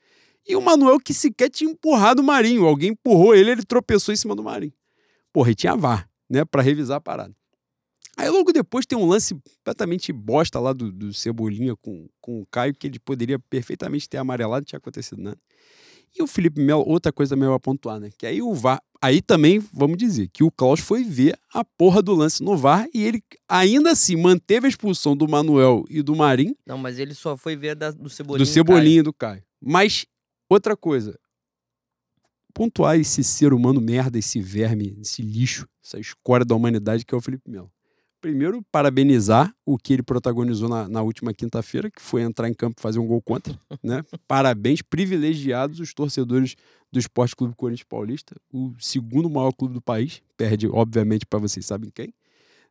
E 0.45 0.57
o 0.57 0.61
Manuel 0.61 0.99
que 0.99 1.15
sequer 1.15 1.49
tinha 1.49 1.71
empurrado 1.71 2.21
o 2.21 2.25
Marinho, 2.25 2.67
alguém 2.67 2.91
empurrou 2.91 3.33
ele, 3.33 3.53
ele 3.53 3.63
tropeçou 3.63 4.13
em 4.13 4.17
cima 4.17 4.35
do 4.35 4.43
Marinho. 4.43 4.73
Porra, 5.33 5.53
e 5.53 5.55
tinha 5.55 5.77
VAR, 5.77 6.11
né, 6.29 6.45
pra 6.45 6.63
revisar 6.63 6.97
a 6.97 7.01
parada. 7.01 7.33
Aí 8.17 8.29
logo 8.29 8.51
depois 8.53 8.85
tem 8.85 8.99
um 8.99 9.07
lance 9.07 9.33
completamente 9.33 10.13
bosta 10.13 10.59
lá 10.59 10.73
do, 10.73 10.91
do 10.91 11.15
Cebolinha 11.15 11.77
com, 11.77 12.09
com 12.21 12.43
o 12.43 12.47
Caio, 12.47 12.75
que 12.75 12.89
ele 12.89 12.99
poderia 12.99 13.39
perfeitamente 13.39 14.09
ter 14.09 14.17
amarelado, 14.17 14.63
não 14.63 14.67
tinha 14.67 14.79
acontecido 14.79 15.23
nada. 15.23 15.39
E 16.19 16.23
o 16.23 16.27
Felipe 16.27 16.61
Melo, 16.61 16.83
outra 16.87 17.13
coisa 17.13 17.35
também 17.37 17.53
a 17.53 17.59
pontuar, 17.59 18.01
né? 18.01 18.11
Que 18.19 18.27
aí 18.27 18.43
o 18.43 18.53
VAR. 18.55 18.83
Aí 19.03 19.23
também, 19.23 19.59
vamos 19.73 19.97
dizer, 19.97 20.29
que 20.29 20.45
o 20.45 20.51
Klaus 20.51 20.79
foi 20.81 21.03
ver 21.05 21.39
a 21.55 21.65
porra 21.65 22.03
do 22.03 22.15
lance 22.15 22.43
no 22.43 22.55
VAR 22.57 22.87
e 22.93 23.03
ele 23.03 23.23
ainda 23.49 23.93
assim 23.93 24.15
manteve 24.17 24.67
a 24.67 24.69
expulsão 24.69 25.17
do 25.17 25.27
Manuel 25.27 25.85
e 25.89 26.03
do 26.03 26.15
Marim, 26.15 26.55
Não, 26.67 26.77
mas 26.77 26.99
ele 26.99 27.15
só 27.15 27.35
foi 27.37 27.57
ver 27.57 27.75
da- 27.75 27.93
do 27.93 28.11
Cebolinha. 28.11 28.45
do 28.45 28.47
Cebolinha 28.47 28.99
e 29.01 29.03
do 29.03 29.13
Caio. 29.13 29.43
Mas, 29.59 30.05
outra 30.51 30.77
coisa. 30.77 31.19
Pontuar 32.53 32.99
esse 32.99 33.23
ser 33.25 33.55
humano 33.55 33.81
merda, 33.81 34.19
esse 34.19 34.41
verme, 34.41 34.99
esse 35.01 35.23
lixo, 35.23 35.67
essa 35.83 35.99
escória 35.99 36.45
da 36.45 36.55
humanidade 36.55 37.05
que 37.07 37.15
é 37.15 37.17
o 37.17 37.21
Felipe 37.21 37.49
Melo. 37.49 37.71
Primeiro, 38.21 38.63
parabenizar 38.71 39.55
o 39.65 39.79
que 39.79 39.95
ele 39.95 40.03
protagonizou 40.03 40.69
na, 40.69 40.87
na 40.87 41.01
última 41.01 41.33
quinta-feira, 41.33 41.91
que 41.91 42.03
foi 42.03 42.21
entrar 42.21 42.49
em 42.49 42.55
campo 42.55 42.79
e 42.79 42.83
fazer 42.83 42.99
um 42.99 43.07
gol 43.07 43.23
contra. 43.23 43.59
Né? 43.83 44.03
Parabéns, 44.29 44.83
privilegiados 44.83 45.81
os 45.81 45.95
torcedores 45.95 46.55
do 46.93 46.99
Esporte 46.99 47.35
Clube 47.35 47.55
Corinthians 47.57 47.87
Paulista, 47.89 48.37
o 48.53 48.75
segundo 48.79 49.31
maior 49.31 49.53
clube 49.53 49.73
do 49.73 49.81
país, 49.81 50.21
perde, 50.37 50.69
obviamente, 50.69 51.25
para 51.25 51.39
vocês 51.39 51.65
sabem 51.65 51.91
quem, 51.95 52.13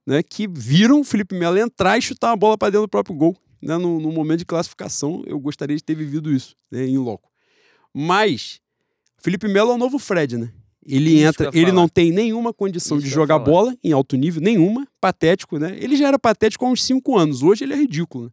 né? 0.06 0.22
que 0.22 0.48
viram 0.48 1.02
o 1.02 1.04
Felipe 1.04 1.34
Melo 1.36 1.58
entrar 1.58 1.98
e 1.98 2.02
chutar 2.02 2.30
uma 2.30 2.38
bola 2.38 2.58
para 2.58 2.70
dentro 2.70 2.86
do 2.86 2.90
próprio 2.90 3.16
gol. 3.16 3.36
Né? 3.60 3.76
No, 3.78 4.00
no 4.00 4.12
momento 4.12 4.40
de 4.40 4.46
classificação, 4.46 5.24
eu 5.26 5.40
gostaria 5.40 5.76
de 5.76 5.84
ter 5.84 5.96
vivido 5.96 6.32
isso 6.32 6.56
né? 6.70 6.86
em 6.86 6.98
loco. 6.98 7.28
Mas, 7.92 8.62
Felipe 9.18 9.48
Melo 9.48 9.72
é 9.72 9.76
o 9.76 9.78
novo 9.80 9.98
Fred, 9.98 10.38
né? 10.38 10.54
Ele 10.86 11.16
Isso 11.16 11.28
entra, 11.28 11.50
ele 11.54 11.68
falar. 11.68 11.74
não 11.74 11.88
tem 11.88 12.12
nenhuma 12.12 12.54
condição 12.54 12.98
Isso 12.98 13.06
de 13.06 13.14
jogar 13.14 13.38
bola 13.40 13.76
em 13.84 13.92
alto 13.92 14.16
nível, 14.16 14.42
nenhuma, 14.42 14.88
patético, 15.00 15.58
né? 15.58 15.78
Ele 15.80 15.96
já 15.96 16.08
era 16.08 16.18
patético 16.18 16.66
há 16.66 16.70
uns 16.70 16.84
5 16.84 17.18
anos, 17.18 17.44
hoje 17.44 17.64
ele 17.64 17.74
é 17.74 17.78
ridículo. 17.78 18.26
Né? 18.26 18.32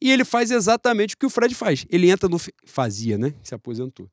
E 0.00 0.10
ele 0.10 0.24
faz 0.24 0.50
exatamente 0.50 1.14
o 1.14 1.18
que 1.18 1.26
o 1.26 1.30
Fred 1.30 1.54
faz. 1.54 1.86
Ele 1.88 2.10
entra 2.10 2.28
no. 2.28 2.38
Fazia, 2.66 3.16
né? 3.16 3.32
Se 3.42 3.54
aposentou. 3.54 4.10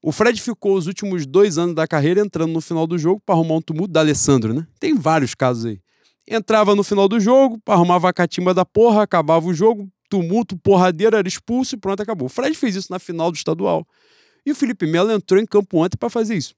O 0.00 0.12
Fred 0.12 0.40
ficou 0.40 0.76
os 0.76 0.86
últimos 0.86 1.26
dois 1.26 1.58
anos 1.58 1.74
da 1.74 1.86
carreira 1.86 2.20
entrando 2.20 2.52
no 2.52 2.60
final 2.60 2.86
do 2.86 2.96
jogo 2.96 3.20
para 3.24 3.34
arrumar 3.34 3.56
um 3.56 3.60
tumulto 3.60 3.92
da 3.92 4.00
Alessandro, 4.00 4.54
né? 4.54 4.64
Tem 4.78 4.94
vários 4.94 5.34
casos 5.34 5.64
aí. 5.64 5.80
Entrava 6.28 6.74
no 6.76 6.84
final 6.84 7.08
do 7.08 7.18
jogo, 7.18 7.60
arrumava 7.66 8.08
a 8.08 8.12
catimba 8.12 8.54
da 8.54 8.64
porra, 8.64 9.02
acabava 9.02 9.46
o 9.46 9.54
jogo, 9.54 9.90
tumulto, 10.08 10.56
porradeira, 10.56 11.18
era 11.18 11.26
expulso 11.26 11.74
e 11.74 11.78
pronto, 11.78 12.00
acabou. 12.00 12.26
O 12.26 12.28
Fred 12.28 12.56
fez 12.56 12.76
isso 12.76 12.92
na 12.92 12.98
final 12.98 13.32
do 13.32 13.36
estadual. 13.36 13.86
E 14.46 14.52
o 14.52 14.54
Felipe 14.54 14.86
Melo 14.86 15.10
entrou 15.10 15.40
em 15.40 15.46
campo 15.46 15.78
ontem 15.78 15.96
para 15.96 16.08
fazer 16.08 16.36
isso. 16.36 16.54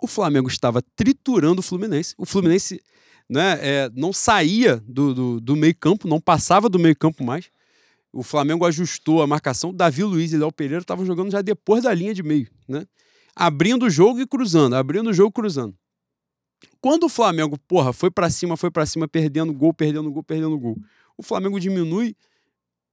O 0.00 0.06
Flamengo 0.06 0.48
estava 0.48 0.82
triturando 0.94 1.60
o 1.60 1.62
Fluminense. 1.62 2.14
O 2.18 2.26
Fluminense 2.26 2.82
né, 3.28 3.58
é, 3.60 3.90
não 3.94 4.12
saía 4.12 4.82
do, 4.86 5.14
do, 5.14 5.40
do 5.40 5.56
meio-campo, 5.56 6.08
não 6.08 6.20
passava 6.20 6.68
do 6.68 6.78
meio-campo 6.78 7.24
mais. 7.24 7.50
O 8.12 8.22
Flamengo 8.22 8.64
ajustou 8.64 9.22
a 9.22 9.26
marcação. 9.26 9.72
Davi 9.72 10.02
Luiz 10.02 10.32
e 10.32 10.38
Léo 10.38 10.52
Pereira 10.52 10.82
estavam 10.82 11.04
jogando 11.04 11.30
já 11.30 11.42
depois 11.42 11.82
da 11.82 11.92
linha 11.92 12.14
de 12.14 12.22
meio, 12.22 12.48
né? 12.66 12.86
Abrindo 13.34 13.86
o 13.86 13.90
jogo 13.90 14.20
e 14.20 14.26
cruzando, 14.26 14.74
abrindo 14.74 15.10
o 15.10 15.12
jogo 15.12 15.30
e 15.30 15.32
cruzando. 15.32 15.76
Quando 16.80 17.04
o 17.04 17.08
Flamengo, 17.08 17.58
porra, 17.58 17.92
foi 17.92 18.10
pra 18.10 18.30
cima, 18.30 18.56
foi 18.56 18.70
pra 18.70 18.86
cima, 18.86 19.06
perdendo 19.06 19.52
gol, 19.52 19.72
perdendo 19.72 20.10
gol, 20.10 20.22
perdendo 20.22 20.58
gol. 20.58 20.76
O 21.16 21.22
Flamengo 21.22 21.60
diminui. 21.60 22.16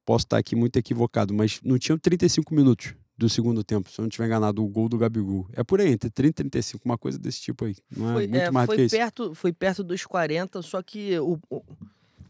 Posso 0.04 0.24
estar 0.24 0.38
aqui 0.38 0.54
muito 0.54 0.76
equivocado, 0.76 1.34
mas 1.34 1.60
não 1.64 1.78
tinha 1.78 1.98
35 1.98 2.54
minutos 2.54 2.94
do 3.16 3.28
segundo 3.28 3.64
tempo, 3.64 3.90
se 3.90 3.98
eu 3.98 4.02
não 4.02 4.08
tiver 4.10 4.26
enganado, 4.26 4.62
o 4.62 4.68
gol 4.68 4.88
do 4.88 4.98
Gabigol. 4.98 5.48
É 5.52 5.64
por 5.64 5.80
aí, 5.80 5.88
entre 5.90 6.10
30 6.10 6.28
e 6.28 6.44
35, 6.44 6.82
uma 6.84 6.98
coisa 6.98 7.18
desse 7.18 7.40
tipo 7.40 7.64
aí. 7.64 7.74
Não 7.96 8.10
é 8.10 8.12
Foi, 8.12 8.26
muito 8.26 8.42
é, 8.42 8.50
mais 8.50 8.66
do 8.66 8.70
que 8.72 8.76
foi, 8.76 8.84
isso. 8.86 8.96
perto, 8.96 9.34
foi 9.34 9.52
perto 9.52 9.82
dos 9.82 10.04
40, 10.04 10.60
só 10.62 10.82
que 10.82 11.18
o, 11.18 11.38
o, 11.48 11.62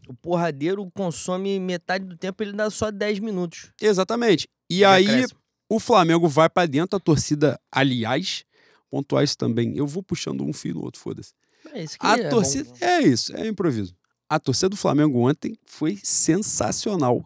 o 0.07 0.13
porradeiro 0.13 0.89
consome 0.93 1.59
metade 1.59 2.05
do 2.05 2.15
tempo, 2.15 2.41
ele 2.41 2.53
dá 2.53 2.69
só 2.69 2.89
10 2.89 3.19
minutos. 3.19 3.71
Exatamente. 3.81 4.47
E 4.69 4.85
aí, 4.85 5.05
acréscimo. 5.05 5.39
o 5.69 5.79
Flamengo 5.79 6.27
vai 6.29 6.49
pra 6.49 6.65
dentro, 6.65 6.95
a 6.95 6.99
torcida, 6.99 7.59
aliás, 7.69 8.45
pontuar 8.89 9.23
isso 9.23 9.37
também. 9.37 9.75
Eu 9.77 9.85
vou 9.85 10.01
puxando 10.01 10.41
um 10.41 10.53
fio 10.53 10.73
no 10.75 10.83
outro, 10.83 11.01
foda-se. 11.01 11.33
É, 11.73 11.83
isso 11.83 11.99
que 11.99 12.05
A 12.05 12.17
é 12.17 12.29
torcida. 12.29 12.69
bom. 12.69 12.77
É 12.79 13.01
isso, 13.01 13.35
é 13.35 13.45
improviso. 13.45 13.93
A 14.29 14.39
torcida 14.39 14.69
do 14.69 14.77
Flamengo 14.77 15.19
ontem 15.19 15.57
foi 15.65 15.97
sensacional. 16.01 17.25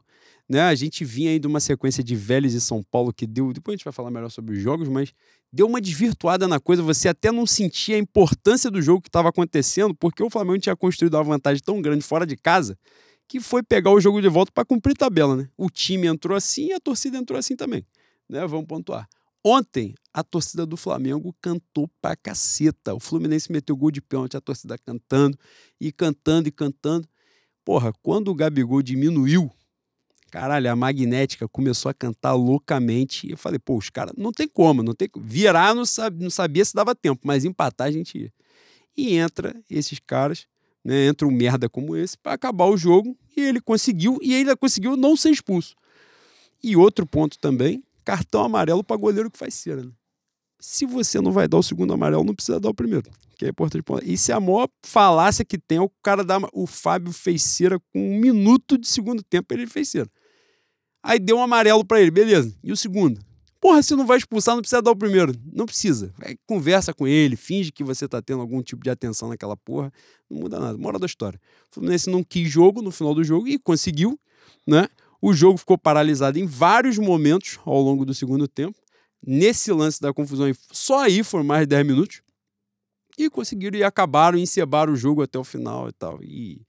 Né? 0.52 0.60
A 0.60 0.76
gente 0.76 1.06
vinha 1.06 1.32
aí 1.32 1.40
de 1.40 1.48
uma 1.48 1.62
sequência 1.62 2.04
de 2.04 2.14
Vélez 2.14 2.54
e 2.54 2.60
São 2.60 2.84
Paulo 2.84 3.14
que 3.14 3.26
deu. 3.26 3.54
Depois 3.54 3.74
a 3.74 3.78
gente 3.78 3.86
vai 3.86 3.94
falar 3.94 4.12
melhor 4.12 4.30
sobre 4.30 4.54
os 4.54 4.62
jogos, 4.62 4.90
mas 4.90 5.14
deu 5.50 5.66
uma 5.66 5.80
desvirtuada 5.80 6.46
na 6.46 6.60
coisa. 6.60 6.84
Você 6.84 7.08
até 7.08 7.32
não 7.32 7.48
sentia 7.48 7.96
a 7.96 7.98
importância 7.98 8.70
do 8.70 8.82
jogo 8.82 9.02
que 9.02 9.08
estava 9.08 9.30
acontecendo, 9.30 9.96
porque 9.96 10.22
o 10.22 10.30
Flamengo 10.30 10.60
tinha 10.60 10.76
construído 10.76 11.14
uma 11.14 11.24
vantagem 11.24 11.64
tão 11.64 11.82
grande 11.82 12.04
fora 12.04 12.26
de 12.26 12.36
casa 12.36 12.78
que 13.30 13.40
foi 13.40 13.64
pegar 13.64 13.92
o 13.92 14.02
jogo 14.02 14.22
de 14.22 14.28
volta 14.28 14.52
para 14.52 14.66
cumprir 14.66 14.94
tabela. 14.94 15.38
Né? 15.38 15.48
O 15.56 15.70
time 15.70 16.06
entrou 16.06 16.36
assim 16.36 16.66
e 16.66 16.74
a 16.74 16.82
torcida 16.82 17.18
entrou 17.18 17.40
assim 17.40 17.56
também. 17.56 17.86
Né? 18.28 18.46
Vamos 18.46 18.66
pontuar. 18.66 19.08
Ontem, 19.42 19.96
a 20.14 20.22
torcida 20.22 20.66
do 20.66 20.76
Flamengo 20.76 21.34
cantou 21.42 21.90
pra 22.02 22.14
caceta. 22.14 22.94
O 22.94 23.00
Fluminense 23.00 23.50
meteu 23.50 23.74
gol 23.78 23.90
de 23.90 24.02
pênalti, 24.02 24.36
a 24.36 24.42
torcida 24.42 24.78
cantando, 24.78 25.38
e 25.80 25.94
cantando, 25.94 26.50
e 26.50 26.52
cantando. 26.52 27.08
Porra, 27.64 27.94
quando 28.04 28.28
o 28.28 28.36
Gabigol 28.36 28.82
diminuiu, 28.82 29.50
caralho, 30.32 30.72
a 30.72 30.76
magnética 30.76 31.48
começou 31.48 31.90
a 31.90 31.94
cantar 31.94 32.34
loucamente. 32.34 33.28
E 33.28 33.32
eu 33.32 33.38
falei, 33.38 33.60
pô, 33.60 33.78
os 33.78 33.90
caras, 33.90 34.14
não 34.18 34.32
tem 34.32 34.48
como, 34.48 34.82
não 34.82 34.94
tem 34.94 35.10
Virar, 35.18 35.76
não, 35.76 35.84
não 36.20 36.30
sabia 36.30 36.66
se 36.66 36.74
dava 36.74 36.96
tempo, 36.96 37.22
mas 37.24 37.44
empatar 37.44 37.88
a 37.88 37.92
gente 37.92 38.18
ia. 38.18 38.34
E 38.96 39.16
entra 39.16 39.56
esses 39.70 40.00
caras, 40.00 40.48
né? 40.84 41.06
Entra 41.06 41.28
um 41.28 41.32
merda 41.32 41.70
como 41.70 41.96
esse 41.96 42.18
para 42.18 42.34
acabar 42.34 42.66
o 42.66 42.78
jogo. 42.78 43.16
E 43.36 43.42
ele 43.42 43.60
conseguiu, 43.60 44.18
e 44.22 44.34
ainda 44.34 44.56
conseguiu 44.56 44.96
não 44.96 45.16
ser 45.16 45.30
expulso. 45.30 45.76
E 46.64 46.76
outro 46.76 47.06
ponto 47.06 47.38
também, 47.38 47.84
cartão 48.06 48.44
amarelo 48.44 48.84
para 48.84 48.98
goleiro 48.98 49.30
que 49.30 49.38
faz 49.38 49.54
cera. 49.54 49.84
Né? 49.84 49.92
Se 50.60 50.86
você 50.86 51.20
não 51.20 51.32
vai 51.32 51.48
dar 51.48 51.58
o 51.58 51.64
segundo 51.64 51.94
amarelo, 51.94 52.24
não 52.24 52.36
precisa 52.36 52.60
dar 52.60 52.70
o 52.70 52.74
primeiro. 52.74 53.10
Que 53.38 53.46
é 53.46 53.50
importante. 53.50 53.84
E 54.06 54.18
se 54.18 54.32
a 54.32 54.40
maior 54.40 54.70
falácia 54.84 55.44
que 55.44 55.58
tem, 55.58 55.80
é 55.80 55.82
o 55.82 55.90
cara 56.04 56.24
dá. 56.24 56.38
O 56.54 56.68
Fábio 56.68 57.12
fez 57.12 57.42
cera 57.44 57.80
com 57.92 58.16
um 58.16 58.20
minuto 58.20 58.78
de 58.78 58.88
segundo 58.88 59.24
tempo, 59.24 59.54
ele 59.54 59.66
fez 59.66 59.90
cera. 59.90 60.10
Aí 61.04 61.20
deu 61.20 61.38
um 61.38 61.42
amarelo 61.42 61.84
para 61.84 62.02
ele, 62.02 62.12
beleza. 62.12 62.56
E 62.64 62.72
o 62.72 62.78
segundo? 62.78 63.20
Porra, 63.60 63.84
se 63.84 63.96
não 63.96 64.08
vai 64.08 64.18
expulsar, 64.18 64.56
não 64.56 64.62
precisa 64.62 64.82
dar 64.82 64.92
o 64.92 64.96
primeiro. 64.96 65.34
Não 65.54 65.68
precisa. 65.68 66.12
Vai, 66.18 66.36
conversa 66.48 66.94
com 66.94 67.08
ele, 67.08 67.36
finge 67.36 67.72
que 67.72 67.84
você 67.84 68.08
tá 68.08 68.20
tendo 68.20 68.42
algum 68.42 68.62
tipo 68.64 68.84
de 68.84 68.90
atenção 68.90 69.30
naquela 69.30 69.56
porra. 69.56 69.94
Não 70.30 70.40
muda 70.40 70.60
nada. 70.60 70.78
Mora 70.80 70.98
da 70.98 71.06
história. 71.06 71.40
O 71.70 71.76
Fluminense 71.76 72.10
não 72.10 72.24
quis 72.24 72.50
jogo 72.50 72.82
no 72.82 72.90
final 72.90 73.14
do 73.14 73.24
jogo 73.24 73.48
e 73.48 73.60
conseguiu, 73.60 74.20
né? 74.68 74.88
O 75.22 75.32
jogo 75.32 75.60
ficou 75.60 75.78
paralisado 75.78 76.40
em 76.40 76.48
vários 76.48 76.98
momentos 76.98 77.60
ao 77.64 77.80
longo 77.80 78.04
do 78.04 78.16
segundo 78.16 78.48
tempo. 78.48 78.80
Nesse 79.24 79.72
lance 79.72 80.02
da 80.02 80.12
confusão, 80.12 80.52
só 80.72 81.04
aí 81.04 81.24
foram 81.24 81.44
mais 81.44 81.62
de 81.62 81.68
10 81.68 81.86
minutos. 81.86 82.22
E 83.16 83.30
conseguiram 83.30 83.78
e 83.78 83.84
acabaram 83.84 84.40
encebaram 84.40 84.94
o 84.94 84.96
jogo 84.96 85.22
até 85.22 85.38
o 85.38 85.44
final 85.44 85.88
e 85.88 85.92
tal. 85.92 86.24
E 86.24 86.66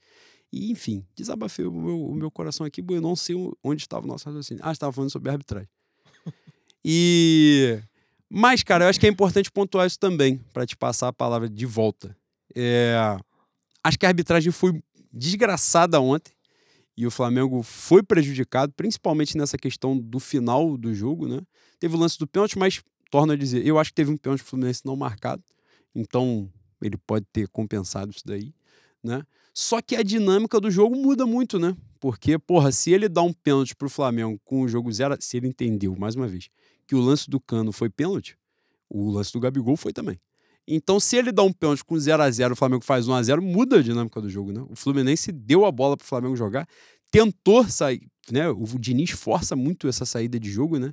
e, 0.52 0.70
enfim, 0.70 1.04
desabafei 1.16 1.64
o 1.64 1.72
meu, 1.72 2.04
o 2.04 2.14
meu 2.14 2.30
coração 2.30 2.66
aqui, 2.66 2.84
eu 2.86 3.00
não 3.00 3.16
sei 3.16 3.34
onde 3.64 3.82
estava 3.82 4.04
o 4.04 4.08
nosso 4.08 4.26
raciocínio. 4.26 4.62
Ah, 4.64 4.70
estava 4.70 4.92
falando 4.92 5.10
sobre 5.10 5.30
arbitragem. 5.30 5.68
e. 6.84 7.80
Mas, 8.28 8.62
cara, 8.62 8.84
eu 8.84 8.88
acho 8.88 9.00
que 9.00 9.06
é 9.06 9.10
importante 9.10 9.50
pontuar 9.50 9.86
isso 9.86 9.98
também, 9.98 10.38
para 10.52 10.66
te 10.66 10.76
passar 10.76 11.08
a 11.08 11.12
palavra 11.12 11.48
de 11.48 11.66
volta. 11.66 12.16
É... 12.54 12.94
Acho 13.82 13.98
que 13.98 14.06
a 14.06 14.08
arbitragem 14.10 14.52
foi 14.52 14.82
desgraçada 15.12 16.00
ontem 16.00 16.32
e 16.96 17.06
o 17.06 17.10
Flamengo 17.10 17.62
foi 17.62 18.02
prejudicado, 18.02 18.72
principalmente 18.74 19.36
nessa 19.36 19.58
questão 19.58 19.98
do 19.98 20.20
final 20.20 20.76
do 20.76 20.94
jogo, 20.94 21.26
né? 21.26 21.40
Teve 21.80 21.96
o 21.96 21.98
lance 21.98 22.18
do 22.18 22.26
pênalti, 22.26 22.58
mas 22.58 22.82
torno 23.10 23.32
a 23.32 23.36
dizer, 23.36 23.66
eu 23.66 23.78
acho 23.78 23.90
que 23.90 23.94
teve 23.94 24.10
um 24.10 24.16
pênalti 24.16 24.42
Fluminense 24.42 24.82
não 24.84 24.96
marcado, 24.96 25.42
então 25.94 26.50
ele 26.80 26.96
pode 26.96 27.26
ter 27.32 27.48
compensado 27.48 28.10
isso 28.10 28.22
daí, 28.24 28.54
né? 29.02 29.22
Só 29.54 29.82
que 29.82 29.94
a 29.96 30.02
dinâmica 30.02 30.60
do 30.60 30.70
jogo 30.70 30.96
muda 30.96 31.26
muito, 31.26 31.58
né? 31.58 31.76
Porque, 32.00 32.38
porra, 32.38 32.72
se 32.72 32.90
ele 32.90 33.08
dá 33.08 33.22
um 33.22 33.32
pênalti 33.32 33.76
pro 33.76 33.88
Flamengo 33.88 34.40
com 34.44 34.62
o 34.62 34.68
jogo 34.68 34.90
zero, 34.92 35.16
se 35.20 35.36
ele 35.36 35.48
entendeu, 35.48 35.94
mais 35.96 36.14
uma 36.14 36.26
vez, 36.26 36.48
que 36.86 36.94
o 36.94 37.00
lance 37.00 37.28
do 37.28 37.38
Cano 37.38 37.70
foi 37.70 37.88
pênalti, 37.88 38.36
o 38.88 39.10
lance 39.10 39.32
do 39.32 39.40
Gabigol 39.40 39.76
foi 39.76 39.92
também. 39.92 40.18
Então, 40.66 41.00
se 41.00 41.16
ele 41.16 41.32
dá 41.32 41.42
um 41.42 41.52
pênalti 41.52 41.84
com 41.84 41.98
0 41.98 42.22
a 42.22 42.30
0 42.30 42.54
o 42.54 42.56
Flamengo 42.56 42.84
faz 42.84 43.08
1 43.08 43.14
a 43.14 43.22
0 43.22 43.42
muda 43.42 43.78
a 43.78 43.82
dinâmica 43.82 44.20
do 44.20 44.28
jogo, 44.28 44.52
né? 44.52 44.64
O 44.68 44.76
Fluminense 44.76 45.32
deu 45.32 45.64
a 45.64 45.72
bola 45.72 45.96
pro 45.96 46.06
Flamengo 46.06 46.36
jogar, 46.36 46.66
tentou 47.10 47.68
sair, 47.68 48.06
né? 48.30 48.48
O 48.48 48.64
Diniz 48.78 49.10
força 49.10 49.56
muito 49.56 49.88
essa 49.88 50.04
saída 50.04 50.38
de 50.38 50.50
jogo, 50.50 50.78
né? 50.78 50.92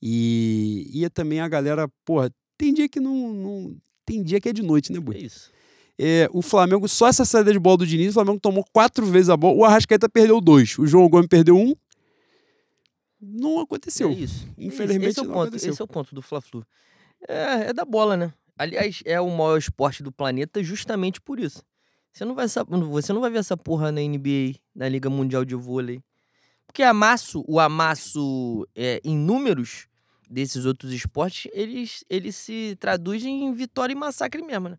E, 0.00 0.90
e 0.92 1.08
também 1.10 1.40
a 1.40 1.48
galera, 1.48 1.88
porra, 2.04 2.30
tem 2.58 2.72
dia 2.72 2.88
que 2.88 3.00
não, 3.00 3.32
não. 3.32 3.76
Tem 4.04 4.22
dia 4.22 4.40
que 4.40 4.48
é 4.48 4.52
de 4.52 4.62
noite, 4.62 4.92
né, 4.92 5.00
Bui? 5.00 5.16
É 5.16 5.20
isso. 5.20 5.50
É, 5.98 6.28
o 6.32 6.42
Flamengo, 6.42 6.86
só 6.88 7.08
essa 7.08 7.24
saída 7.24 7.52
de 7.52 7.58
bola 7.58 7.78
do 7.78 7.86
Diniz, 7.86 8.10
o 8.10 8.14
Flamengo 8.14 8.38
tomou 8.38 8.64
quatro 8.72 9.06
vezes 9.06 9.30
a 9.30 9.36
bola. 9.36 9.56
O 9.56 9.64
Arrascaeta 9.64 10.08
perdeu 10.08 10.40
dois. 10.40 10.78
O 10.78 10.86
João 10.86 11.08
Gomes 11.08 11.28
perdeu 11.28 11.56
um. 11.56 11.74
Não 13.20 13.60
aconteceu. 13.60 14.10
É 14.10 14.12
isso. 14.12 14.46
Infelizmente, 14.58 15.10
esse 15.10 15.20
é 15.20 15.22
o 15.22 15.26
ponto, 15.26 15.40
aconteceu. 15.40 15.72
Esse 15.72 15.82
é 15.82 15.84
o 15.84 15.88
ponto 15.88 16.14
do 16.14 16.20
Fla-Flu. 16.20 16.64
É, 17.26 17.68
é 17.68 17.72
da 17.72 17.84
bola, 17.84 18.16
né? 18.16 18.32
Aliás, 18.58 19.02
é 19.04 19.20
o 19.20 19.30
maior 19.30 19.58
esporte 19.58 20.02
do 20.02 20.12
planeta 20.12 20.62
justamente 20.62 21.20
por 21.20 21.40
isso. 21.40 21.62
Você 22.12 22.24
não 22.24 22.34
vai, 22.34 22.46
você 22.48 23.12
não 23.12 23.20
vai 23.20 23.30
ver 23.30 23.38
essa 23.38 23.56
porra 23.56 23.92
na 23.92 24.00
NBA, 24.00 24.58
na 24.74 24.88
Liga 24.88 25.10
Mundial 25.10 25.44
de 25.44 25.54
Vôlei. 25.54 26.02
Porque 26.66 26.82
amasso, 26.82 27.44
o 27.46 27.60
amasso 27.60 28.66
é, 28.74 29.00
em 29.04 29.16
números 29.16 29.86
desses 30.28 30.64
outros 30.64 30.92
esportes, 30.92 31.50
eles, 31.54 32.04
eles 32.08 32.34
se 32.36 32.76
traduzem 32.80 33.44
em 33.44 33.52
vitória 33.52 33.92
e 33.92 33.96
massacre 33.96 34.42
mesmo, 34.42 34.70
né? 34.70 34.78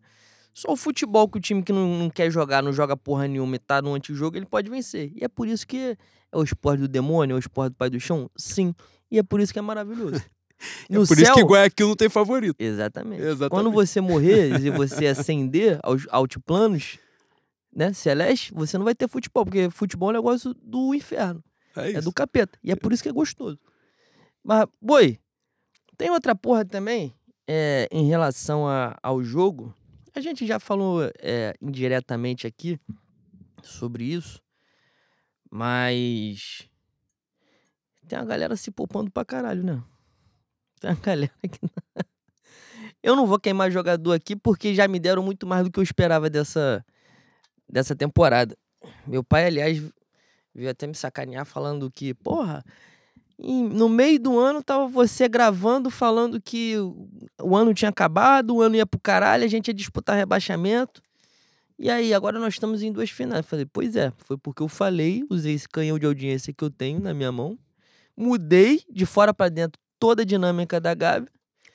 Só 0.58 0.72
o 0.72 0.76
futebol 0.76 1.28
que 1.28 1.38
o 1.38 1.40
time 1.40 1.62
que 1.62 1.72
não, 1.72 1.86
não, 1.86 2.10
quer 2.10 2.32
jogar, 2.32 2.64
não 2.64 2.72
joga 2.72 2.96
porra 2.96 3.28
nenhuma 3.28 3.54
e 3.54 3.60
tá 3.60 3.80
no 3.80 3.94
antijogo, 3.94 4.36
ele 4.36 4.44
pode 4.44 4.68
vencer. 4.68 5.12
E 5.14 5.22
é 5.22 5.28
por 5.28 5.46
isso 5.46 5.64
que 5.64 5.96
é 6.32 6.36
o 6.36 6.42
esporte 6.42 6.80
do 6.80 6.88
demônio, 6.88 7.34
é 7.34 7.36
o 7.36 7.38
esporte 7.38 7.74
do 7.74 7.76
pai 7.76 7.88
do 7.88 8.00
chão? 8.00 8.28
Sim. 8.36 8.74
E 9.08 9.20
é 9.20 9.22
por 9.22 9.38
isso 9.38 9.52
que 9.52 9.60
é 9.60 9.62
maravilhoso. 9.62 10.20
No 10.90 11.04
é 11.04 11.06
por 11.06 11.14
céu, 11.14 11.22
isso 11.22 11.34
que 11.34 11.42
Guayaquil 11.44 11.86
não 11.86 11.94
tem 11.94 12.08
favorito. 12.08 12.56
Exatamente. 12.58 13.22
Exatamente. 13.22 13.48
Quando 13.48 13.70
você 13.70 14.00
morrer 14.00 14.50
e 14.60 14.70
você 14.70 15.06
ascender 15.06 15.78
aos 15.84 16.04
altiplanos, 16.10 16.98
né, 17.72 17.92
celeste, 17.92 18.52
você 18.52 18.76
não 18.76 18.84
vai 18.84 18.92
ter 18.92 19.06
futebol, 19.06 19.44
porque 19.44 19.70
futebol 19.70 20.08
é 20.08 20.14
um 20.14 20.16
negócio 20.16 20.52
do 20.54 20.92
inferno. 20.96 21.40
É, 21.76 21.92
é 21.92 22.00
do 22.00 22.12
capeta. 22.12 22.58
E 22.64 22.72
é 22.72 22.74
por 22.74 22.92
isso 22.92 23.04
que 23.04 23.08
é 23.08 23.12
gostoso. 23.12 23.56
Mas, 24.42 24.66
boi, 24.82 25.20
tem 25.96 26.10
outra 26.10 26.34
porra 26.34 26.64
também 26.64 27.14
é, 27.46 27.88
em 27.92 28.08
relação 28.08 28.66
a, 28.66 28.96
ao 29.00 29.22
jogo 29.22 29.72
a 30.18 30.20
gente 30.20 30.46
já 30.46 30.58
falou 30.58 31.02
é, 31.20 31.54
indiretamente 31.62 32.46
aqui 32.46 32.78
sobre 33.62 34.04
isso, 34.04 34.42
mas 35.50 36.68
tem 38.08 38.18
uma 38.18 38.24
galera 38.24 38.56
se 38.56 38.70
poupando 38.70 39.10
pra 39.10 39.24
caralho, 39.24 39.62
né? 39.62 39.82
Tem 40.80 40.90
uma 40.90 40.96
galera 41.00 41.32
que. 41.42 41.60
eu 43.00 43.14
não 43.14 43.26
vou 43.26 43.38
queimar 43.38 43.70
jogador 43.70 44.12
aqui 44.12 44.34
porque 44.34 44.74
já 44.74 44.88
me 44.88 44.98
deram 44.98 45.22
muito 45.22 45.46
mais 45.46 45.64
do 45.64 45.70
que 45.70 45.78
eu 45.78 45.84
esperava 45.84 46.28
dessa, 46.28 46.84
dessa 47.68 47.94
temporada. 47.94 48.56
Meu 49.06 49.22
pai, 49.22 49.46
aliás, 49.46 49.80
veio 50.52 50.70
até 50.70 50.86
me 50.86 50.94
sacanear 50.94 51.46
falando 51.46 51.90
que, 51.90 52.12
porra, 52.12 52.64
no 53.38 53.88
meio 53.88 54.18
do 54.18 54.38
ano 54.38 54.62
tava 54.62 54.88
você 54.88 55.28
gravando 55.28 55.90
falando 55.90 56.40
que 56.40 56.74
o 57.40 57.56
ano 57.56 57.72
tinha 57.72 57.88
acabado, 57.88 58.56
o 58.56 58.60
ano 58.60 58.74
ia 58.74 58.84
pro 58.86 58.98
caralho, 59.00 59.44
a 59.44 59.48
gente 59.48 59.68
ia 59.68 59.74
disputar 59.74 60.16
rebaixamento. 60.16 61.00
E 61.78 61.88
aí, 61.88 62.12
agora 62.12 62.40
nós 62.40 62.54
estamos 62.54 62.82
em 62.82 62.90
duas 62.90 63.08
finais. 63.08 63.46
Falei, 63.46 63.64
pois 63.64 63.94
é, 63.94 64.12
foi 64.18 64.36
porque 64.36 64.60
eu 64.60 64.68
falei, 64.68 65.24
usei 65.30 65.54
esse 65.54 65.68
canhão 65.68 65.96
de 65.96 66.06
audiência 66.06 66.52
que 66.52 66.64
eu 66.64 66.70
tenho 66.70 66.98
na 66.98 67.14
minha 67.14 67.30
mão, 67.30 67.56
mudei 68.16 68.82
de 68.90 69.06
fora 69.06 69.32
para 69.32 69.48
dentro 69.48 69.80
toda 69.98 70.22
a 70.22 70.24
dinâmica 70.24 70.80
da 70.80 70.92
Gabi. 70.92 71.28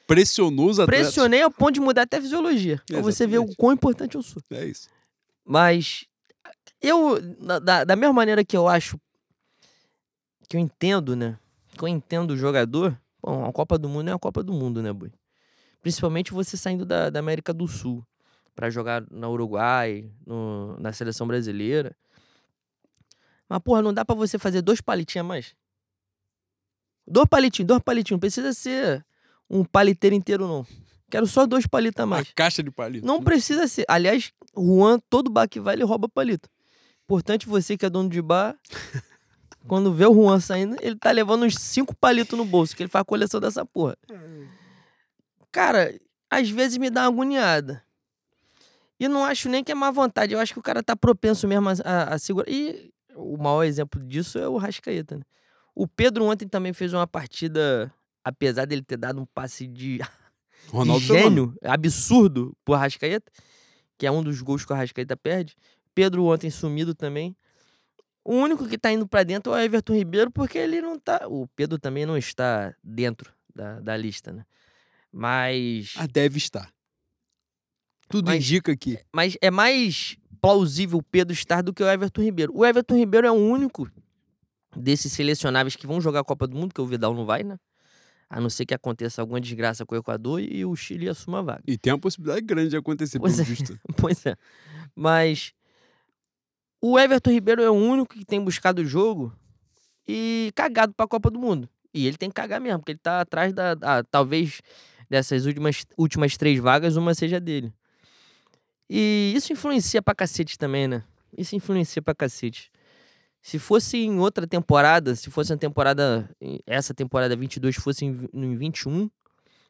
Pressionou 0.05 0.69
os 0.69 0.79
atletas. 0.79 1.07
Pressionei 1.07 1.41
ao 1.41 1.49
ponto 1.49 1.71
de 1.71 1.79
mudar 1.79 2.01
até 2.01 2.17
a 2.17 2.21
fisiologia. 2.21 2.81
Pra 2.85 2.99
você 2.99 3.25
ver 3.25 3.37
o 3.37 3.55
quão 3.55 3.71
importante 3.71 4.15
eu 4.15 4.21
sou. 4.21 4.41
É 4.51 4.65
isso. 4.65 4.89
Mas 5.45 6.05
eu, 6.81 7.21
da, 7.61 7.85
da 7.85 7.95
mesma 7.95 8.13
maneira 8.13 8.43
que 8.43 8.57
eu 8.57 8.67
acho, 8.67 8.99
que 10.49 10.57
eu 10.57 10.61
entendo, 10.61 11.15
né? 11.15 11.39
Que 11.77 11.83
eu 11.83 11.87
entendo 11.87 12.31
o 12.31 12.37
jogador, 12.37 12.99
bom, 13.21 13.45
a 13.45 13.51
Copa 13.51 13.77
do 13.77 13.89
Mundo 13.89 14.09
é 14.09 14.13
a 14.13 14.19
Copa 14.19 14.43
do 14.43 14.53
Mundo, 14.53 14.81
né, 14.81 14.91
Boi? 14.91 15.11
Principalmente 15.81 16.31
você 16.31 16.55
saindo 16.55 16.85
da, 16.85 17.09
da 17.09 17.19
América 17.19 17.53
do 17.53 17.67
Sul 17.67 18.05
para 18.55 18.69
jogar 18.69 19.03
na 19.11 19.29
Uruguai, 19.29 20.09
no, 20.25 20.79
na 20.79 20.93
seleção 20.93 21.27
brasileira. 21.27 21.95
Mas, 23.49 23.59
porra, 23.59 23.81
não 23.81 23.93
dá 23.93 24.05
para 24.05 24.15
você 24.15 24.39
fazer 24.39 24.61
dois 24.61 24.79
palitinhos 24.79 25.25
a 25.25 25.27
mais? 25.27 25.55
Dois 27.05 27.27
palitinhos, 27.27 27.67
dois 27.67 27.81
palitinhos. 27.81 28.15
Não 28.15 28.19
precisa 28.19 28.53
ser 28.53 29.05
um 29.49 29.65
paliteiro 29.65 30.15
inteiro, 30.15 30.47
não. 30.47 30.65
Quero 31.09 31.27
só 31.27 31.45
dois 31.45 31.67
palitos 31.67 32.01
a 32.01 32.05
mais. 32.05 32.29
A 32.29 32.33
caixa 32.33 32.63
de 32.63 32.71
palito. 32.71 33.05
Não 33.05 33.21
precisa 33.21 33.67
ser. 33.67 33.85
Aliás, 33.87 34.31
Juan, 34.57 34.99
todo 35.09 35.29
bar 35.29 35.47
que 35.47 35.59
vai, 35.59 35.75
ele 35.75 35.83
rouba 35.83 36.07
palito. 36.09 36.49
Importante 37.03 37.45
você 37.45 37.77
que 37.77 37.85
é 37.85 37.89
dono 37.89 38.09
de 38.09 38.21
bar, 38.21 38.57
quando 39.67 39.93
vê 39.93 40.05
o 40.05 40.13
Juan 40.13 40.39
saindo, 40.39 40.75
ele 40.81 40.95
tá 40.95 41.11
levando 41.11 41.43
uns 41.45 41.55
cinco 41.55 41.95
palitos 41.95 42.37
no 42.37 42.45
bolso, 42.45 42.75
que 42.75 42.83
ele 42.83 42.89
faz 42.89 43.05
coleção 43.05 43.39
dessa 43.39 43.65
porra. 43.65 43.97
Cara, 45.51 45.93
às 46.29 46.49
vezes 46.49 46.77
me 46.77 46.89
dá 46.89 47.01
uma 47.01 47.07
agoniada. 47.07 47.83
E 48.99 49.07
não 49.07 49.25
acho 49.25 49.49
nem 49.49 49.63
que 49.63 49.71
é 49.71 49.75
má 49.75 49.91
vontade. 49.91 50.33
Eu 50.33 50.39
acho 50.39 50.53
que 50.53 50.59
o 50.59 50.63
cara 50.63 50.81
tá 50.81 50.95
propenso 50.95 51.47
mesmo 51.47 51.69
a, 51.69 51.73
a, 51.83 52.13
a 52.15 52.19
segurar. 52.19 52.49
E 52.49 52.91
o 53.15 53.37
maior 53.37 53.63
exemplo 53.63 54.01
disso 54.01 54.37
é 54.39 54.47
o 54.47 54.57
Rascaeta, 54.57 55.17
né? 55.17 55.23
O 55.75 55.87
Pedro 55.87 56.25
ontem 56.25 56.47
também 56.47 56.71
fez 56.71 56.93
uma 56.93 57.07
partida, 57.07 57.91
apesar 58.23 58.65
dele 58.65 58.83
ter 58.83 58.97
dado 58.97 59.19
um 59.19 59.25
passe 59.25 59.67
de, 59.67 59.99
de 60.71 60.99
gênio, 60.99 61.55
absurdo 61.63 62.55
pro 62.63 62.75
Rascaeta, 62.75 63.31
que 63.97 64.05
é 64.05 64.11
um 64.11 64.21
dos 64.21 64.41
gols 64.41 64.63
que 64.63 64.71
o 64.71 64.75
Rascaeta 64.75 65.17
perde. 65.17 65.55
Pedro 65.95 66.25
ontem 66.25 66.49
sumido 66.49 66.93
também. 66.93 67.35
O 68.25 68.35
único 68.35 68.67
que 68.67 68.77
tá 68.77 68.91
indo 68.91 69.07
para 69.07 69.23
dentro 69.23 69.53
é 69.53 69.55
o 69.57 69.59
Everton 69.59 69.93
Ribeiro, 69.95 70.31
porque 70.31 70.57
ele 70.57 70.81
não 70.81 70.97
tá. 70.97 71.21
O 71.27 71.47
Pedro 71.55 71.77
também 71.77 72.05
não 72.05 72.17
está 72.17 72.73
dentro 72.83 73.33
da, 73.53 73.79
da 73.79 73.97
lista, 73.97 74.31
né? 74.31 74.45
Mas. 75.11 75.93
Ah, 75.97 76.07
deve 76.07 76.37
estar. 76.37 76.71
Tudo 78.09 78.27
Mas- 78.27 78.37
indica 78.43 78.75
que. 78.75 78.99
Mas 79.13 79.37
é 79.41 79.51
mais 79.51 80.17
plausível 80.41 80.99
o 80.99 81.03
Pedro 81.03 81.33
estar 81.33 81.61
do 81.61 81.73
que 81.73 81.83
o 81.83 81.89
Everton 81.89 82.21
Ribeiro. 82.21 82.53
O 82.55 82.65
Everton 82.65 82.95
Ribeiro 82.95 83.27
é 83.27 83.31
o 83.31 83.35
único 83.35 83.89
desses 84.75 85.11
selecionáveis 85.13 85.75
que 85.75 85.85
vão 85.87 86.01
jogar 86.01 86.21
a 86.21 86.23
Copa 86.23 86.47
do 86.47 86.55
Mundo, 86.57 86.73
que 86.73 86.81
o 86.81 86.85
Vidal 86.87 87.13
não 87.13 87.25
vai, 87.25 87.43
né? 87.43 87.57
A 88.29 88.41
não 88.41 88.49
ser 88.49 88.65
que 88.65 88.73
aconteça 88.73 89.21
alguma 89.21 89.39
desgraça 89.39 89.85
com 89.85 89.93
o 89.93 89.97
Equador 89.97 90.41
e 90.41 90.65
o 90.65 90.75
Chile 90.75 91.07
assuma 91.07 91.39
a 91.39 91.41
vaga. 91.43 91.63
E 91.67 91.77
tem 91.77 91.93
uma 91.93 91.99
possibilidade 91.99 92.43
grande 92.45 92.69
de 92.69 92.77
acontecer, 92.77 93.19
Pois 93.19 93.35
pelo 93.35 93.45
é. 93.45 93.49
visto. 93.49 93.79
Pois 93.95 94.25
é. 94.25 94.35
Mas 94.95 95.53
o 96.85 96.99
Everton 96.99 97.31
Ribeiro 97.31 97.61
é 97.61 97.69
o 97.69 97.73
único 97.73 98.13
que 98.13 98.25
tem 98.25 98.43
buscado 98.43 98.81
o 98.81 98.85
jogo 98.85 99.33
e 100.07 100.51
cagado 100.55 100.93
pra 100.93 101.07
Copa 101.07 101.29
do 101.29 101.39
Mundo. 101.39 101.69
E 101.93 102.05
ele 102.07 102.17
tem 102.17 102.29
que 102.29 102.35
cagar 102.35 102.59
mesmo, 102.59 102.79
porque 102.79 102.91
ele 102.91 102.99
tá 102.99 103.21
atrás 103.21 103.53
da. 103.53 103.73
da- 103.75 104.03
talvez 104.03 104.61
dessas 105.09 105.45
últimas, 105.45 105.85
últimas 105.97 106.35
três 106.35 106.59
vagas, 106.59 106.97
uma 106.97 107.13
seja 107.13 107.39
dele. 107.39 107.71
E 108.89 109.31
isso 109.35 109.53
influencia 109.53 110.01
pra 110.01 110.13
cacete 110.13 110.57
também, 110.57 110.87
né? 110.87 111.03
Isso 111.37 111.55
influencia 111.55 112.01
pra 112.01 112.13
cacete. 112.13 112.71
Se 113.41 113.59
fosse 113.59 113.97
em 113.97 114.19
outra 114.19 114.47
temporada, 114.47 115.15
se 115.15 115.29
fosse 115.29 115.51
uma 115.51 115.57
temporada. 115.57 116.29
Essa 116.65 116.93
temporada 116.93 117.35
22 117.35 117.75
fosse 117.75 118.05
em, 118.05 118.27
em 118.33 118.55
21, 118.55 119.09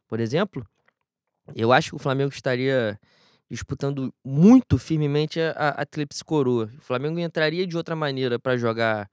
por 0.07 0.19
exemplo, 0.19 0.65
eu 1.55 1.71
acho 1.73 1.89
que 1.91 1.95
o 1.95 1.99
Flamengo 1.99 2.31
estaria 2.33 2.99
disputando 3.53 4.11
muito 4.25 4.79
firmemente 4.79 5.39
a, 5.39 5.51
a, 5.51 5.81
a 5.83 5.85
Coroa. 6.25 6.71
O 6.77 6.81
Flamengo 6.81 7.19
entraria 7.19 7.67
de 7.67 7.77
outra 7.77 7.95
maneira 7.95 8.39
para 8.39 8.57
jogar 8.57 9.07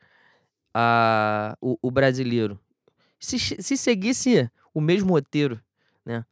a, 0.72 1.54
o, 1.60 1.76
o 1.82 1.90
brasileiro. 1.90 2.58
Se, 3.18 3.38
se 3.38 3.76
seguisse 3.76 4.50
o 4.72 4.80
mesmo 4.80 5.12
roteiro, 5.12 5.60
né? 6.04 6.24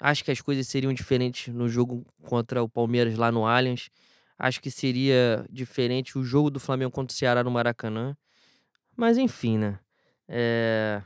Acho 0.00 0.24
que 0.24 0.32
as 0.32 0.40
coisas 0.40 0.66
seriam 0.66 0.92
diferentes 0.92 1.54
no 1.54 1.68
jogo 1.68 2.04
contra 2.24 2.60
o 2.62 2.68
Palmeiras 2.68 3.16
lá 3.16 3.30
no 3.30 3.46
Allianz. 3.46 3.90
Acho 4.36 4.60
que 4.60 4.70
seria 4.70 5.46
diferente 5.48 6.18
o 6.18 6.24
jogo 6.24 6.50
do 6.50 6.58
Flamengo 6.58 6.90
contra 6.90 7.14
o 7.14 7.16
Ceará 7.16 7.44
no 7.44 7.50
Maracanã. 7.50 8.16
Mas 8.96 9.16
enfim, 9.16 9.56
né? 9.56 9.78
É, 10.28 11.00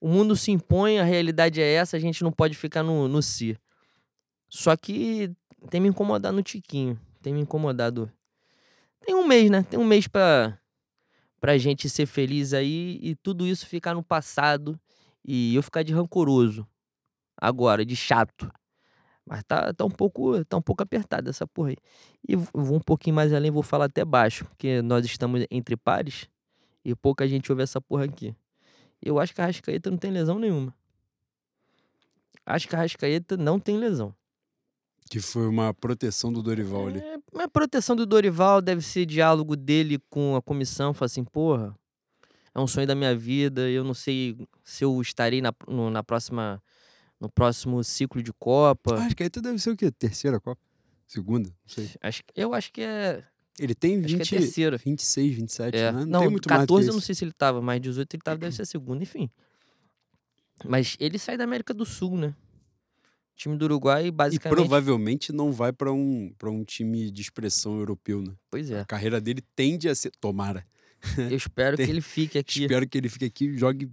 O 0.00 0.08
mundo 0.08 0.34
se 0.34 0.50
impõe, 0.50 0.98
a 0.98 1.04
realidade 1.04 1.60
é 1.60 1.74
essa, 1.74 1.96
a 1.96 2.00
gente 2.00 2.24
não 2.24 2.32
pode 2.32 2.56
ficar 2.56 2.82
no, 2.82 3.06
no 3.06 3.22
si. 3.22 3.56
Só 4.48 4.76
que 4.76 5.30
tem 5.70 5.80
me 5.80 5.88
incomodado 5.88 6.36
no 6.36 6.42
Tiquinho. 6.42 6.98
Tem 7.20 7.32
me 7.32 7.40
incomodado. 7.40 8.10
Tem 9.04 9.14
um 9.14 9.26
mês, 9.26 9.50
né? 9.50 9.62
Tem 9.62 9.78
um 9.78 9.84
mês 9.84 10.06
pra, 10.06 10.58
pra 11.40 11.58
gente 11.58 11.88
ser 11.88 12.06
feliz 12.06 12.52
aí 12.54 12.98
e 13.02 13.14
tudo 13.16 13.46
isso 13.46 13.66
ficar 13.66 13.94
no 13.94 14.02
passado 14.02 14.78
e 15.24 15.54
eu 15.54 15.62
ficar 15.62 15.82
de 15.82 15.92
rancoroso. 15.92 16.66
Agora, 17.36 17.84
de 17.84 17.96
chato. 17.96 18.50
Mas 19.24 19.42
tá, 19.44 19.72
tá, 19.74 19.84
um 19.84 19.90
pouco, 19.90 20.42
tá 20.46 20.56
um 20.56 20.62
pouco 20.62 20.82
apertado 20.82 21.28
essa 21.28 21.46
porra 21.46 21.70
aí. 21.70 21.76
E 22.26 22.34
vou 22.34 22.76
um 22.76 22.80
pouquinho 22.80 23.14
mais 23.14 23.32
além, 23.32 23.50
vou 23.50 23.62
falar 23.62 23.84
até 23.84 24.04
baixo, 24.04 24.46
porque 24.46 24.80
nós 24.80 25.04
estamos 25.04 25.44
entre 25.50 25.76
pares 25.76 26.28
e 26.84 26.94
pouca 26.94 27.28
gente 27.28 27.52
ouve 27.52 27.62
essa 27.62 27.80
porra 27.80 28.04
aqui. 28.04 28.34
Eu 29.02 29.18
acho 29.18 29.34
que 29.34 29.40
a 29.40 29.46
Rascaeta 29.46 29.90
não 29.90 29.98
tem 29.98 30.10
lesão 30.10 30.38
nenhuma. 30.38 30.74
Acho 32.44 32.66
que 32.66 32.74
a 32.74 32.78
Rascaeta 32.78 33.36
não 33.36 33.60
tem 33.60 33.76
lesão. 33.76 34.14
Que 35.08 35.20
foi 35.20 35.46
uma 35.48 35.72
proteção 35.72 36.32
do 36.32 36.42
Dorival 36.42 36.88
ali. 36.88 36.98
É, 36.98 37.16
mas 37.32 37.44
a 37.44 37.48
proteção 37.48 37.96
do 37.96 38.04
Dorival 38.04 38.60
deve 38.60 38.82
ser 38.82 39.06
diálogo 39.06 39.56
dele 39.56 39.98
com 40.10 40.36
a 40.36 40.42
comissão. 40.42 40.92
Fala 40.92 41.06
assim, 41.06 41.24
porra, 41.24 41.74
é 42.54 42.60
um 42.60 42.66
sonho 42.66 42.86
da 42.86 42.94
minha 42.94 43.16
vida. 43.16 43.68
Eu 43.70 43.82
não 43.84 43.94
sei 43.94 44.36
se 44.62 44.84
eu 44.84 45.00
estarei 45.00 45.40
na, 45.40 45.52
no, 45.66 45.88
na 45.90 46.02
próxima, 46.02 46.62
no 47.18 47.30
próximo 47.30 47.82
ciclo 47.82 48.22
de 48.22 48.32
Copa. 48.32 48.96
Ah, 48.96 49.06
acho 49.06 49.16
que 49.16 49.22
aí 49.22 49.30
tu 49.30 49.40
deve 49.40 49.58
ser 49.58 49.70
o 49.70 49.76
quê? 49.76 49.90
Terceira 49.90 50.38
Copa? 50.38 50.60
Segunda? 51.06 51.48
Não 51.48 51.56
sei. 51.74 51.90
Acho, 52.02 52.22
eu 52.36 52.52
acho 52.52 52.70
que 52.70 52.82
é, 52.82 53.24
Ele 53.58 53.74
tem 53.74 53.96
acho 54.04 54.06
que 54.08 54.14
é 54.14 54.18
20, 54.18 54.30
terceira. 54.30 54.76
26, 54.76 55.34
27, 55.36 55.74
É. 55.76 55.90
né? 55.92 56.00
Não, 56.00 56.06
Não, 56.06 56.20
tem 56.20 56.30
muito 56.30 56.48
14 56.48 56.72
mais 56.74 56.86
eu 56.88 56.92
não 56.92 57.00
sei 57.00 57.14
se 57.14 57.24
ele 57.24 57.32
tava, 57.32 57.62
mas 57.62 57.80
18 57.80 58.14
ele 58.14 58.22
tava, 58.22 58.36
deve 58.36 58.54
ser 58.54 58.62
a 58.62 58.66
segunda, 58.66 59.02
enfim. 59.02 59.30
Mas 60.66 60.96
ele 61.00 61.18
sai 61.18 61.36
da 61.38 61.44
América 61.44 61.72
do 61.72 61.86
Sul, 61.86 62.18
né? 62.18 62.34
O 63.38 63.40
time 63.40 63.56
do 63.56 63.66
Uruguai, 63.66 64.06
E 64.08 64.10
basicamente. 64.10 64.56
provavelmente 64.58 65.32
não 65.32 65.52
vai 65.52 65.72
pra 65.72 65.92
um, 65.92 66.34
pra 66.36 66.50
um 66.50 66.64
time 66.64 67.08
de 67.08 67.22
expressão 67.22 67.78
europeu, 67.78 68.20
né? 68.20 68.34
Pois 68.50 68.68
é. 68.68 68.80
A 68.80 68.84
carreira 68.84 69.20
dele 69.20 69.40
tende 69.54 69.88
a 69.88 69.94
ser. 69.94 70.10
Tomara. 70.20 70.66
Eu 71.16 71.36
espero 71.36 71.76
que 71.76 71.84
Tem- 71.84 71.90
ele 71.92 72.00
fique 72.00 72.36
aqui. 72.36 72.62
Espero 72.62 72.88
que 72.88 72.98
ele 72.98 73.08
fique 73.08 73.24
aqui 73.24 73.44
e 73.44 73.56
jogue 73.56 73.88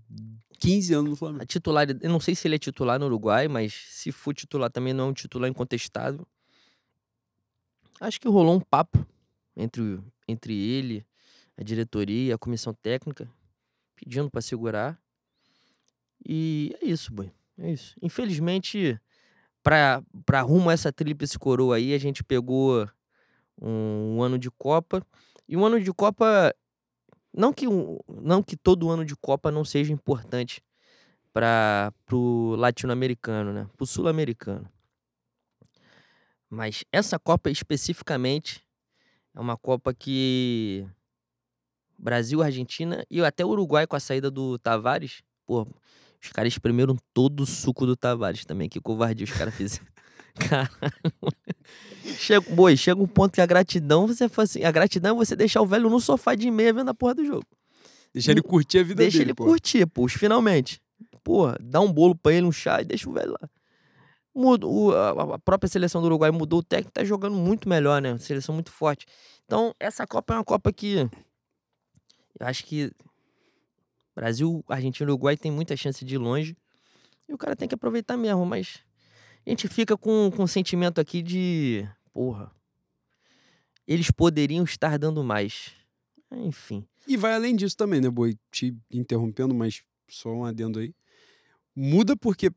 15 0.60 0.96
anos 0.96 1.12
no 1.12 1.16
Flamengo. 1.16 1.44
A 1.44 1.46
titular, 1.46 1.86
eu 2.02 2.10
não 2.10 2.20
sei 2.20 2.34
se 2.34 2.48
ele 2.48 2.56
é 2.56 2.58
titular 2.58 2.98
no 3.00 3.06
Uruguai, 3.06 3.48
mas 3.48 3.72
se 3.92 4.12
for 4.12 4.34
titular 4.34 4.72
também 4.72 4.94
não 4.96 5.06
é 5.06 5.08
um 5.10 5.14
titular 5.14 5.48
incontestável. 5.48 6.26
Acho 8.02 8.20
que 8.20 8.28
rolou 8.28 8.56
um 8.56 8.60
papo 8.60 9.06
entre, 9.56 10.00
entre 10.28 10.56
ele, 10.58 11.06
a 11.56 11.62
diretoria, 11.64 12.34
a 12.34 12.38
comissão 12.40 12.74
técnica, 12.74 13.30
pedindo 13.96 14.28
para 14.28 14.42
segurar. 14.42 15.00
E 16.28 16.76
é 16.82 16.88
isso, 16.88 17.14
boy. 17.14 17.32
É 17.60 17.72
isso. 17.72 17.96
Infelizmente, 18.02 19.00
para 19.66 20.42
rumo 20.44 20.70
a 20.70 20.74
essa 20.74 20.94
tríplice 20.94 21.40
coroa 21.40 21.78
aí, 21.78 21.96
a 21.96 21.98
gente 21.98 22.24
pegou 22.24 22.88
um, 23.60 24.18
um 24.18 24.22
ano 24.24 24.38
de 24.38 24.52
Copa. 24.52 25.06
E 25.50 25.58
um 25.58 25.66
ano 25.66 25.82
de 25.82 25.92
Copa. 25.92 26.54
Não 27.34 27.52
que, 27.52 27.68
um- 27.68 27.98
não 28.08 28.44
que 28.44 28.56
todo 28.56 28.90
ano 28.92 29.04
de 29.04 29.16
Copa 29.16 29.52
não 29.52 29.66
seja 29.66 29.92
importante 29.92 30.64
para 31.34 31.92
o 32.12 32.56
latino-americano, 32.56 33.52
né? 33.52 33.68
Para 33.76 33.84
o 33.84 33.88
sul-americano. 33.88 34.70
Mas 36.50 36.86
essa 36.92 37.18
Copa 37.18 37.50
especificamente 37.50 38.64
é 39.36 39.40
uma 39.40 39.58
Copa 39.58 39.94
que 39.94 40.88
Brasil, 41.98 42.44
Argentina 42.44 43.04
e 43.10 43.20
até 43.24 43.44
Uruguai 43.44 43.88
com 43.88 43.96
a 43.96 44.00
saída 44.00 44.30
do 44.30 44.60
Tavares, 44.60 45.24
pô, 45.46 45.68
os 46.26 46.32
caras 46.32 46.54
espremeram 46.54 46.96
todo 47.14 47.42
o 47.42 47.46
suco 47.46 47.86
do 47.86 47.96
Tavares 47.96 48.46
também, 48.46 48.68
que 48.68 48.80
covardia 48.80 49.24
os 49.24 49.32
caras 49.32 49.54
fizeram. 49.54 49.86
Caralho. 50.36 50.70
Chega, 52.18 52.54
boi, 52.54 52.76
chega 52.76 53.02
um 53.02 53.08
ponto 53.08 53.34
que 53.34 53.42
a 53.42 53.46
gratidão, 53.46 54.06
você 54.08 54.28
fala 54.28 54.44
assim, 54.44 54.64
a 54.64 54.72
gratidão 54.72 55.16
é 55.16 55.26
você 55.26 55.36
deixar 55.36 55.62
o 55.62 55.66
velho 55.66 55.90
no 55.90 56.00
sofá 56.00 56.36
de 56.36 56.50
meia 56.52 56.74
vendo 56.74 56.90
a 56.90 56.94
porra 56.94 57.16
do 57.16 57.26
jogo. 57.26 57.46
Deixa 58.14 58.32
ele 58.32 58.42
curtir 58.42 58.80
a 58.80 58.84
vida 58.84 58.96
Deixa 59.04 59.18
dele, 59.18 59.32
ele 59.32 59.34
pô. 59.36 59.46
curtir, 59.46 59.86
pô, 59.86 60.08
finalmente. 60.08 60.82
Porra, 61.24 61.58
dá 61.60 61.82
um 61.82 61.92
bolo 61.92 62.16
pra 62.16 62.34
ele, 62.34 62.46
um 62.46 62.52
chá 62.52 62.82
e 62.82 62.86
deixa 62.86 63.10
o 63.10 63.14
velho 63.14 63.32
lá. 63.32 63.50
Muda, 64.34 64.68
a, 64.68 65.36
a 65.36 65.40
própria 65.40 65.68
seleção 65.70 66.02
do 66.02 66.06
Uruguai 66.08 66.32
mudou 66.32 66.60
o 66.60 66.64
técnico, 66.64 66.92
tá 66.92 67.04
jogando 67.04 67.36
muito 67.36 67.68
melhor, 67.70 68.02
né? 68.02 68.18
Seleção 68.20 68.54
muito 68.54 68.72
forte. 68.72 69.06
Então, 69.46 69.74
essa 69.80 70.06
Copa 70.06 70.34
é 70.34 70.38
uma 70.38 70.44
Copa 70.44 70.72
que 70.72 71.10
eu 72.40 72.48
acho 72.48 72.66
que 72.66 72.92
Brasil, 74.16 74.64
Argentina 74.68 75.10
e 75.10 75.12
Uruguai 75.12 75.36
tem 75.36 75.52
muita 75.52 75.76
chance 75.76 76.06
de 76.06 76.16
ir 76.16 76.18
longe. 76.18 76.56
E 77.28 77.34
o 77.34 77.38
cara 77.38 77.56
tem 77.56 77.68
que 77.68 77.76
aproveitar 77.76 78.16
mesmo, 78.16 78.46
mas 78.46 78.80
a 79.46 79.50
gente 79.50 79.68
fica 79.68 79.98
com, 79.98 80.32
com 80.36 80.44
o 80.44 80.48
sentimento 80.48 81.02
aqui 81.02 81.22
de, 81.22 81.88
porra, 82.14 82.52
eles 83.88 84.10
poderiam 84.10 84.64
estar 84.64 84.98
dando 84.98 85.24
mais. 85.24 85.72
Enfim. 86.32 86.86
E 87.08 87.18
vai 87.18 87.34
além 87.34 87.56
disso 87.56 87.76
também, 87.78 88.02
né, 88.02 88.10
Boi? 88.10 88.36
Te 88.52 88.76
interrompendo, 88.92 89.54
mas 89.54 89.84
só 90.08 90.30
um 90.30 90.46
adendo 90.46 90.80
aí. 90.80 90.94
Muda 91.76 92.16
porque, 92.16 92.50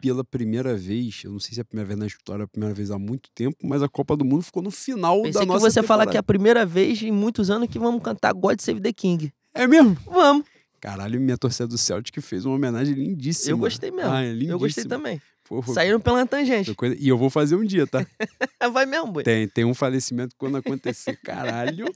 pela 0.00 0.22
primeira 0.22 0.76
vez, 0.76 1.22
eu 1.24 1.32
não 1.32 1.40
sei 1.40 1.54
se 1.54 1.60
é 1.60 1.62
a 1.62 1.64
primeira 1.64 1.88
vez 1.88 1.98
na 1.98 2.06
história, 2.06 2.42
é 2.42 2.44
a 2.44 2.48
primeira 2.48 2.74
vez 2.74 2.90
há 2.90 2.98
muito 2.98 3.30
tempo, 3.34 3.56
mas 3.64 3.82
a 3.82 3.88
Copa 3.88 4.16
do 4.16 4.24
Mundo 4.24 4.42
ficou 4.42 4.62
no 4.62 4.70
final 4.70 5.22
Pensei 5.22 5.32
da 5.32 5.40
que 5.40 5.46
nossa 5.46 5.70
você 5.70 5.82
falar 5.82 6.06
que 6.06 6.16
é 6.16 6.20
a 6.20 6.22
primeira 6.22 6.64
vez 6.66 7.02
em 7.02 7.10
muitos 7.10 7.50
anos 7.50 7.68
que 7.68 7.78
vamos 7.78 8.02
cantar 8.02 8.32
God 8.32 8.60
Save 8.60 8.80
the 8.80 8.92
King. 8.92 9.32
É 9.54 9.66
mesmo? 9.66 9.96
Vamos. 10.06 10.44
Caralho, 10.80 11.20
minha 11.20 11.36
torcida 11.36 11.66
do 11.66 11.76
Celtic 11.76 12.20
fez 12.20 12.44
uma 12.44 12.54
homenagem 12.54 12.94
lindíssima. 12.94 13.50
Eu 13.52 13.58
gostei 13.58 13.90
mesmo. 13.90 14.10
Ah, 14.10 14.22
é 14.22 14.28
eu 14.30 14.58
gostei 14.58 14.84
lindíssima. 14.84 14.88
também. 14.88 15.20
Foi- 15.44 15.62
Saíram 15.74 15.98
pela 16.00 16.26
tangente. 16.26 16.74
coisa- 16.74 16.94
E 16.98 17.08
eu 17.08 17.16
vou 17.18 17.30
fazer 17.30 17.56
um 17.56 17.64
dia, 17.64 17.86
tá? 17.86 18.06
Vai 18.72 18.84
mesmo, 18.86 19.10
boi. 19.12 19.22
Tem, 19.24 19.48
tem 19.48 19.64
um 19.64 19.74
falecimento 19.74 20.34
quando 20.36 20.56
acontecer. 20.58 21.16
Caralho. 21.24 21.86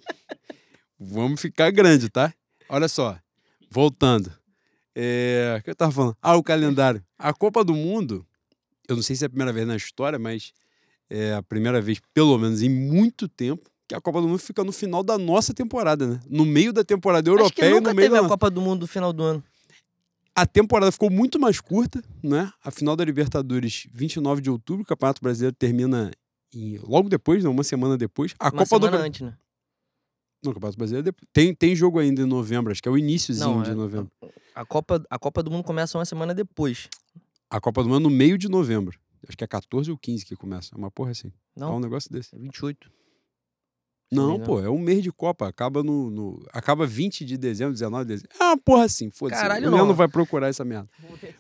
Vamos 0.98 1.40
ficar 1.40 1.70
grande, 1.70 2.08
tá? 2.08 2.32
Olha 2.68 2.88
só. 2.88 3.18
Voltando. 3.70 4.32
É, 4.94 5.56
O 5.58 5.62
que 5.62 5.70
eu 5.70 5.74
tava 5.74 5.92
falando? 5.92 6.16
Ah, 6.22 6.36
o 6.36 6.42
calendário. 6.42 7.02
A 7.18 7.32
Copa 7.32 7.64
do 7.64 7.74
Mundo, 7.74 8.26
eu 8.88 8.96
não 8.96 9.02
sei 9.02 9.16
se 9.16 9.24
é 9.24 9.26
a 9.26 9.30
primeira 9.30 9.52
vez 9.52 9.66
na 9.66 9.76
história, 9.76 10.18
mas 10.18 10.52
é 11.10 11.34
a 11.34 11.42
primeira 11.42 11.80
vez, 11.80 12.00
pelo 12.14 12.36
menos 12.38 12.62
em 12.62 12.68
muito 12.68 13.28
tempo, 13.28 13.70
que 13.92 13.96
a 13.96 14.00
Copa 14.00 14.20
do 14.22 14.28
Mundo 14.28 14.38
fica 14.38 14.64
no 14.64 14.72
final 14.72 15.02
da 15.02 15.18
nossa 15.18 15.52
temporada, 15.52 16.06
né? 16.06 16.20
No 16.28 16.44
meio 16.46 16.72
da 16.72 16.82
temporada 16.82 17.28
europeia 17.28 17.76
e 17.76 17.80
no 17.80 17.94
meio 17.94 18.08
teve 18.08 18.20
da 18.20 18.26
a 18.26 18.28
Copa 18.28 18.50
do 18.50 18.60
Mundo 18.60 18.80
no 18.82 18.86
final 18.86 19.12
do 19.12 19.22
ano. 19.22 19.44
a 20.34 20.46
temporada 20.46 20.90
ficou 20.90 21.10
muito 21.10 21.38
mais 21.38 21.60
curta, 21.60 22.02
né? 22.22 22.50
A 22.64 22.70
final 22.70 22.96
da 22.96 23.04
Libertadores, 23.04 23.86
29 23.92 24.40
de 24.40 24.50
outubro, 24.50 24.82
o 24.82 24.86
Campeonato 24.86 25.20
Brasileiro 25.22 25.54
termina 25.54 26.10
em- 26.54 26.78
logo 26.78 27.08
depois, 27.10 27.44
né? 27.44 27.50
uma 27.50 27.62
semana 27.62 27.98
depois. 27.98 28.34
A 28.38 28.48
Uma 28.48 28.64
Copa 28.66 28.78
do 28.78 28.86
antes, 28.96 29.20
né? 29.20 29.34
Não, 30.42 30.52
o 30.52 30.54
Campeonato 30.54 30.78
Brasileiro 30.78 31.06
é 31.08 31.12
depois. 31.12 31.28
Tem, 31.32 31.54
tem 31.54 31.76
jogo 31.76 31.98
ainda 31.98 32.22
em 32.22 32.26
novembro, 32.26 32.72
acho 32.72 32.82
que 32.82 32.88
é 32.88 32.92
o 32.92 32.96
iníciozinho 32.96 33.56
Não, 33.56 33.62
de 33.62 33.70
é- 33.72 33.74
novembro. 33.74 34.10
A 34.54 34.64
Copa, 34.64 35.04
a 35.10 35.18
Copa 35.18 35.42
do 35.42 35.50
Mundo 35.50 35.64
começa 35.64 35.98
uma 35.98 36.04
semana 36.06 36.34
depois. 36.34 36.88
A 37.50 37.60
Copa 37.60 37.82
do 37.82 37.90
Mundo 37.90 38.00
é 38.00 38.02
no 38.04 38.10
meio 38.10 38.38
de 38.38 38.48
novembro. 38.48 38.98
Acho 39.28 39.36
que 39.36 39.44
é 39.44 39.46
14 39.46 39.90
ou 39.90 39.98
15 39.98 40.24
que 40.24 40.34
começa. 40.34 40.74
É 40.74 40.78
uma 40.78 40.90
porra 40.90 41.10
assim. 41.10 41.30
É 41.56 41.64
um 41.64 41.72
Não, 41.72 41.80
negócio 41.80 42.10
desse. 42.10 42.34
é 42.34 42.38
28. 42.38 42.90
Não, 44.14 44.38
pô, 44.40 44.60
é 44.60 44.68
um 44.68 44.78
mês 44.78 45.02
de 45.02 45.10
Copa. 45.10 45.48
Acaba 45.48 45.82
no, 45.82 46.10
no- 46.10 46.46
Acaba 46.52 46.86
20 46.86 47.24
de 47.24 47.36
dezembro, 47.38 47.72
19 47.72 48.04
de 48.04 48.08
dezembro. 48.14 48.36
Uma 48.40 48.56
porra 48.58 48.84
assim, 48.84 49.10
foda-se. 49.10 49.40
Caralho, 49.40 49.66
O 49.68 49.70
Leandro 49.70 49.88
não. 49.88 49.94
vai 49.94 50.08
procurar 50.08 50.48
essa 50.48 50.64
merda. 50.64 50.88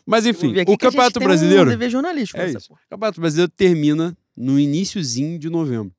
Mas 0.06 0.24
enfim, 0.26 0.54
o 0.66 0.76
Campeonato 0.78 1.20
Brasileiro. 1.20 1.70
Um 1.70 1.90
jornalístico 1.90 2.40
É 2.40 2.50
isso. 2.50 2.68
porra. 2.68 2.80
O 2.86 2.88
Campeonato 2.90 3.20
Brasileiro 3.20 3.52
termina 3.54 4.16
no 4.36 4.58
iníciozinho 4.58 5.38
de 5.38 5.50
novembro. 5.50 5.94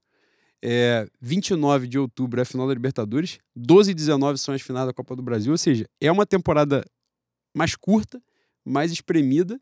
É, 0.65 1.05
29 1.21 1.87
de 1.87 1.99
outubro 1.99 2.39
é 2.39 2.43
a 2.43 2.45
final 2.45 2.65
da 2.67 2.73
Libertadores, 2.73 3.37
12 3.55 3.91
e 3.91 3.93
19 3.93 4.37
são 4.39 4.55
as 4.55 4.61
finais 4.61 4.87
da 4.87 4.93
Copa 4.93 5.13
do 5.13 5.21
Brasil, 5.21 5.51
ou 5.51 5.57
seja, 5.57 5.85
é 5.99 6.09
uma 6.09 6.25
temporada 6.25 6.85
mais 7.53 7.75
curta, 7.75 8.21
mais 8.65 8.89
espremida. 8.91 9.59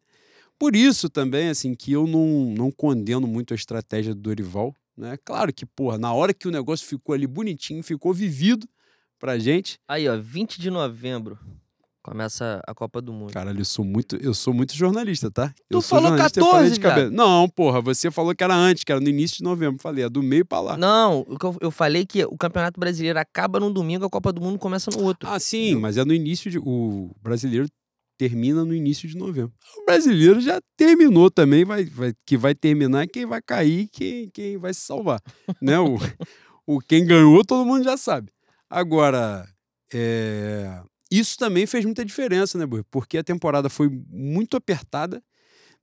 Por 0.59 0.76
isso 0.76 1.09
também, 1.09 1.49
assim, 1.49 1.74
que 1.74 1.91
eu 1.91 2.05
não, 2.05 2.53
não 2.55 2.72
condeno 2.72 3.26
muito 3.26 3.51
a 3.51 3.55
estratégia 3.55 4.14
do 4.14 4.22
Dorival, 4.22 4.76
né? 4.98 5.18
Claro 5.24 5.54
que, 5.54 5.66
porra, 5.66 5.98
na 5.98 6.14
hora 6.14 6.34
que 6.34 6.48
o 6.48 6.52
negócio 6.52 6.86
ficou 6.88 7.14
ali 7.14 7.28
bonitinho, 7.28 7.84
ficou 7.84 8.14
vivido 8.14 8.68
pra 9.20 9.38
gente, 9.38 9.78
Aí, 9.88 10.10
ó, 10.10 10.18
20 10.18 10.60
de 10.60 10.72
novembro 10.72 11.38
começa 12.02 12.62
a 12.68 12.74
Copa 12.74 13.02
do 13.02 13.14
Mundo. 13.14 13.32
Caralho, 13.32 13.60
eu 13.60 13.66
sou 13.66 13.86
muito, 13.86 14.16
eu 14.16 14.34
sou 14.34 14.54
muito 14.54 14.76
jornalista, 14.76 15.30
tá? 15.30 15.54
Eu 15.70 15.80
Tu 15.80 15.88
falou 15.88 16.12
eu 16.12 16.18
falei 16.18 16.32
14, 16.32 16.74
de 16.74 16.80
cabeça. 16.80 17.10
Não, 17.12 17.48
porra, 17.48 17.82
você 17.82 18.10
falou 18.10 18.36
que 18.36 18.44
era 18.44 18.56
antes, 18.56 18.84
que 18.84 18.92
era 18.92 19.00
no 19.00 19.08
início 19.08 19.38
de 19.38 19.44
novembro. 19.44 19.82
Falei, 19.82 20.04
é 20.04 20.10
do 20.10 20.24
meio 20.24 20.46
pra 20.46 20.60
lá. 20.60 20.78
Não, 20.78 21.26
eu 21.62 21.72
falei 21.72 22.06
que 22.06 22.26
o 22.26 22.38
Campeonato 22.38 22.80
Brasileiro 22.80 23.20
acaba 23.20 23.60
num 23.60 23.72
domingo, 23.72 24.06
a 24.06 24.10
Copa 24.10 24.34
do 24.34 24.42
Mundo 24.42 24.58
começa 24.58 24.89
no 24.92 25.04
outro. 25.04 25.30
Ah, 25.30 25.39
sim, 25.39 25.76
mas 25.76 25.98
é 25.98 26.04
no 26.04 26.14
início 26.14 26.50
de. 26.50 26.58
O 26.58 27.12
brasileiro 27.22 27.68
termina 28.22 28.64
no 28.64 28.76
início 28.76 29.10
de 29.10 29.18
novembro. 29.18 29.52
O 29.80 29.86
brasileiro 29.86 30.40
já 30.40 30.62
terminou 30.78 31.32
também, 31.32 31.66
vai, 31.66 31.86
vai, 31.86 32.14
que 32.24 32.38
vai 32.38 32.54
terminar 32.54 33.08
quem 33.08 33.26
vai 33.26 33.42
cair, 33.42 33.88
quem, 33.92 34.30
quem 34.30 34.60
vai 34.60 34.72
se 34.76 34.82
salvar. 34.82 35.20
né? 35.60 35.80
o, 35.80 35.98
o 36.68 36.80
quem 36.80 37.04
ganhou, 37.04 37.44
todo 37.44 37.66
mundo 37.66 37.84
já 37.84 37.98
sabe. 37.98 38.32
Agora, 38.70 39.44
é, 39.92 40.84
isso 41.10 41.36
também 41.36 41.66
fez 41.66 41.84
muita 41.84 42.06
diferença, 42.06 42.60
né? 42.60 42.66
Porque 42.92 43.18
a 43.18 43.24
temporada 43.24 43.70
foi 43.72 43.90
muito 44.08 44.56
apertada, 44.56 45.20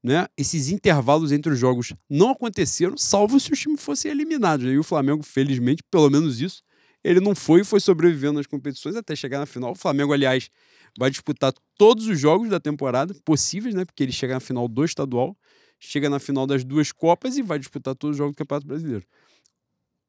né? 0.00 0.28
Esses 0.36 0.68
intervalos 0.68 1.32
entre 1.32 1.52
os 1.52 1.58
jogos 1.58 1.92
não 2.08 2.30
aconteceram, 2.30 2.96
salvo 2.96 3.40
se 3.40 3.52
os 3.52 3.58
times 3.58 3.82
fossem 3.82 4.12
eliminados. 4.12 4.64
E 4.64 4.78
o 4.78 4.84
Flamengo, 4.84 5.24
felizmente, 5.24 5.82
pelo 5.90 6.08
menos 6.08 6.40
isso, 6.40 6.62
ele 7.02 7.18
não 7.18 7.34
foi 7.34 7.62
e 7.62 7.64
foi 7.64 7.80
sobrevivendo 7.80 8.34
nas 8.34 8.46
competições 8.46 8.94
até 8.94 9.16
chegar 9.16 9.40
na 9.40 9.46
final. 9.46 9.72
O 9.72 9.74
Flamengo, 9.74 10.12
aliás, 10.12 10.48
vai 10.96 11.10
disputar 11.10 11.52
todos 11.76 12.06
os 12.06 12.18
jogos 12.18 12.48
da 12.48 12.60
temporada 12.60 13.14
possíveis, 13.24 13.74
né? 13.74 13.84
Porque 13.84 14.02
ele 14.02 14.12
chega 14.12 14.34
na 14.34 14.40
final 14.40 14.68
do 14.68 14.84
estadual, 14.84 15.36
chega 15.78 16.08
na 16.08 16.18
final 16.18 16.46
das 16.46 16.64
duas 16.64 16.92
Copas 16.92 17.36
e 17.36 17.42
vai 17.42 17.58
disputar 17.58 17.94
todos 17.94 18.14
os 18.14 18.18
jogos 18.18 18.34
do 18.34 18.38
Campeonato 18.38 18.66
Brasileiro. 18.66 19.04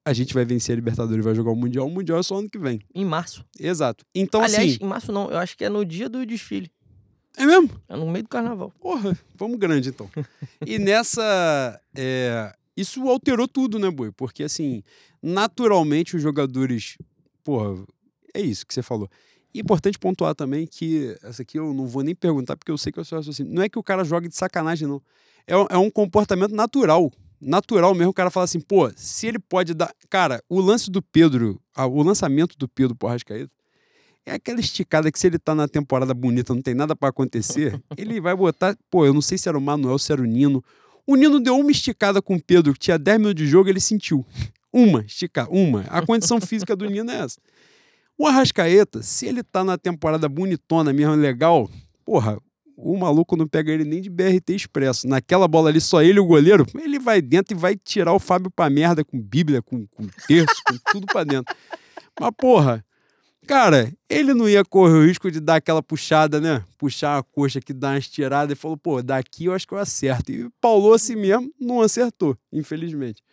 A 0.05 0.13
gente 0.13 0.33
vai 0.33 0.45
vencer 0.45 0.73
a 0.73 0.75
Libertadores 0.75 1.23
e 1.23 1.25
vai 1.25 1.35
jogar 1.35 1.51
o 1.51 1.55
Mundial. 1.55 1.85
O 1.85 1.89
Mundial 1.89 2.19
é 2.19 2.23
só 2.23 2.37
ano 2.39 2.49
que 2.49 2.57
vem. 2.57 2.81
Em 2.95 3.05
março. 3.05 3.45
Exato. 3.59 4.05
Então, 4.15 4.41
Aliás, 4.41 4.73
assim. 4.73 4.83
em 4.83 4.87
março 4.87 5.11
não, 5.11 5.29
eu 5.29 5.37
acho 5.37 5.57
que 5.57 5.63
é 5.63 5.69
no 5.69 5.85
dia 5.85 6.09
do 6.09 6.25
desfile. 6.25 6.71
É 7.37 7.45
mesmo? 7.45 7.69
É 7.87 7.95
no 7.95 8.09
meio 8.09 8.23
do 8.23 8.29
carnaval. 8.29 8.71
Porra, 8.79 9.17
vamos 9.35 9.57
grande 9.59 9.89
então. 9.89 10.09
e 10.65 10.79
nessa. 10.79 11.79
é, 11.95 12.53
isso 12.75 13.07
alterou 13.07 13.47
tudo, 13.47 13.77
né, 13.77 13.91
Boi? 13.91 14.11
Porque, 14.11 14.43
assim, 14.43 14.83
naturalmente 15.21 16.15
os 16.15 16.21
jogadores. 16.21 16.97
Porra, 17.43 17.83
é 18.33 18.41
isso 18.41 18.65
que 18.65 18.73
você 18.73 18.81
falou. 18.81 19.09
E 19.53 19.59
importante 19.61 19.97
pontuar 19.97 20.35
também 20.35 20.67
que 20.67 21.17
essa 21.23 21.41
aqui 21.41 21.57
eu 21.57 21.73
não 21.73 21.87
vou 21.87 22.03
nem 22.03 22.13
perguntar, 22.13 22.55
porque 22.55 22.71
eu 22.71 22.77
sei 22.77 22.91
que 22.91 22.99
eu 22.99 23.05
sou 23.05 23.17
assim. 23.19 23.43
Não 23.43 23.63
é 23.63 23.69
que 23.69 23.79
o 23.79 23.83
cara 23.83 24.03
joga 24.03 24.27
de 24.29 24.35
sacanagem, 24.35 24.87
não. 24.87 25.01
É, 25.47 25.57
um- 25.57 25.65
é 25.69 25.77
um 25.77 25.89
comportamento 25.89 26.53
natural. 26.53 27.11
Natural 27.41 27.95
mesmo. 27.95 28.11
O 28.11 28.13
cara 28.13 28.29
fala 28.29 28.43
assim, 28.43 28.59
pô, 28.59 28.91
se 28.95 29.25
ele 29.27 29.39
pode 29.39 29.73
dar. 29.73 29.91
Cara, 30.09 30.43
o 30.47 30.59
lance 30.59 30.91
do 30.91 31.01
Pedro, 31.01 31.59
o 31.75 32.03
lançamento 32.03 32.55
do 32.57 32.67
Pedro 32.67 32.95
por 32.95 33.07
Arrascaeta, 33.07 33.49
é 34.25 34.33
aquela 34.33 34.59
esticada 34.59 35.11
que 35.11 35.17
se 35.17 35.25
ele 35.25 35.39
tá 35.39 35.55
na 35.55 35.67
temporada 35.67 36.13
bonita, 36.13 36.53
não 36.53 36.61
tem 36.61 36.75
nada 36.75 36.95
pra 36.95 37.09
acontecer, 37.09 37.81
ele 37.97 38.21
vai 38.21 38.35
botar. 38.35 38.77
Pô, 38.91 39.05
eu 39.05 39.13
não 39.13 39.21
sei 39.21 39.37
se 39.37 39.49
era 39.49 39.57
o 39.57 39.61
Manuel, 39.61 39.97
se 39.97 40.11
era 40.11 40.21
o 40.21 40.25
Nino. 40.25 40.63
O 41.07 41.15
Nino 41.15 41.39
deu 41.39 41.57
uma 41.57 41.71
esticada 41.71 42.21
com 42.21 42.35
o 42.35 42.41
Pedro, 42.43 42.73
que 42.73 42.79
tinha 42.79 42.99
10 42.99 43.17
minutos 43.17 43.41
de 43.43 43.49
jogo, 43.49 43.67
ele 43.69 43.79
sentiu. 43.79 44.23
Uma 44.71 45.01
esticada, 45.01 45.49
uma. 45.49 45.81
A 45.89 46.05
condição 46.05 46.39
física 46.39 46.75
do 46.75 46.85
Nino 46.87 47.09
é 47.09 47.21
essa. 47.21 47.39
O 48.19 48.27
Arrascaeta, 48.27 49.01
se 49.01 49.27
ele 49.27 49.41
tá 49.41 49.63
na 49.63 49.77
temporada 49.77 50.27
bonitona 50.27 50.91
mesmo, 50.91 51.15
legal, 51.15 51.69
porra, 52.03 52.37
o 52.75 52.97
maluco 52.97 53.37
não 53.37 53.47
pega 53.47 53.71
ele 53.71 53.85
nem 53.85 54.01
de 54.01 54.09
BRT 54.09 54.55
Expresso. 54.55 55.07
Naquela 55.07 55.47
bola 55.47 55.69
ali, 55.69 55.79
só 55.79 56.01
ele 56.03 56.17
e 56.17 56.19
o 56.19 56.25
goleiro, 56.25 56.65
ele 56.75 56.99
vai 56.99 57.21
dentro 57.21 57.55
e 57.55 57.57
vai 57.57 57.77
tirar 57.77 58.11
o 58.11 58.19
Fábio 58.19 58.51
pra 58.51 58.69
merda 58.69 59.05
com 59.05 59.17
Bíblia, 59.17 59.61
com, 59.61 59.87
com 59.87 60.05
terço, 60.27 60.61
com 60.67 60.77
tudo 60.91 61.07
pra 61.07 61.23
dentro. 61.23 61.55
Mas, 62.19 62.31
porra, 62.37 62.83
cara, 63.47 63.89
ele 64.09 64.33
não 64.33 64.49
ia 64.49 64.65
correr 64.65 64.97
o 64.97 65.05
risco 65.05 65.31
de 65.31 65.39
dar 65.39 65.55
aquela 65.55 65.81
puxada, 65.81 66.41
né? 66.41 66.61
Puxar 66.77 67.19
a 67.19 67.23
coxa 67.23 67.61
que 67.61 67.71
dá 67.71 67.91
uma 67.91 67.99
estirada 67.99 68.51
e 68.51 68.55
falou, 68.55 68.75
pô, 68.75 69.01
daqui 69.01 69.45
eu 69.45 69.53
acho 69.53 69.65
que 69.65 69.73
eu 69.73 69.77
acerto. 69.77 70.29
E 70.29 70.49
paulou 70.59 70.93
assim 70.93 71.15
mesmo, 71.15 71.49
não 71.57 71.79
acertou, 71.79 72.37
infelizmente. 72.51 73.23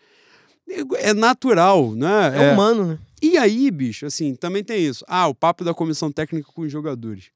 É 0.98 1.12
natural, 1.12 1.92
né? 1.92 2.50
É, 2.50 2.52
humano, 2.52 2.86
né? 2.86 2.98
E 3.22 3.38
aí, 3.38 3.70
bicho, 3.70 4.06
assim, 4.06 4.34
também 4.34 4.62
tem 4.62 4.84
isso. 4.84 5.04
Ah, 5.08 5.26
o 5.26 5.34
papo 5.34 5.64
da 5.64 5.72
comissão 5.72 6.12
técnica 6.12 6.50
com 6.52 6.62
os 6.62 6.70
jogadores. 6.70 7.30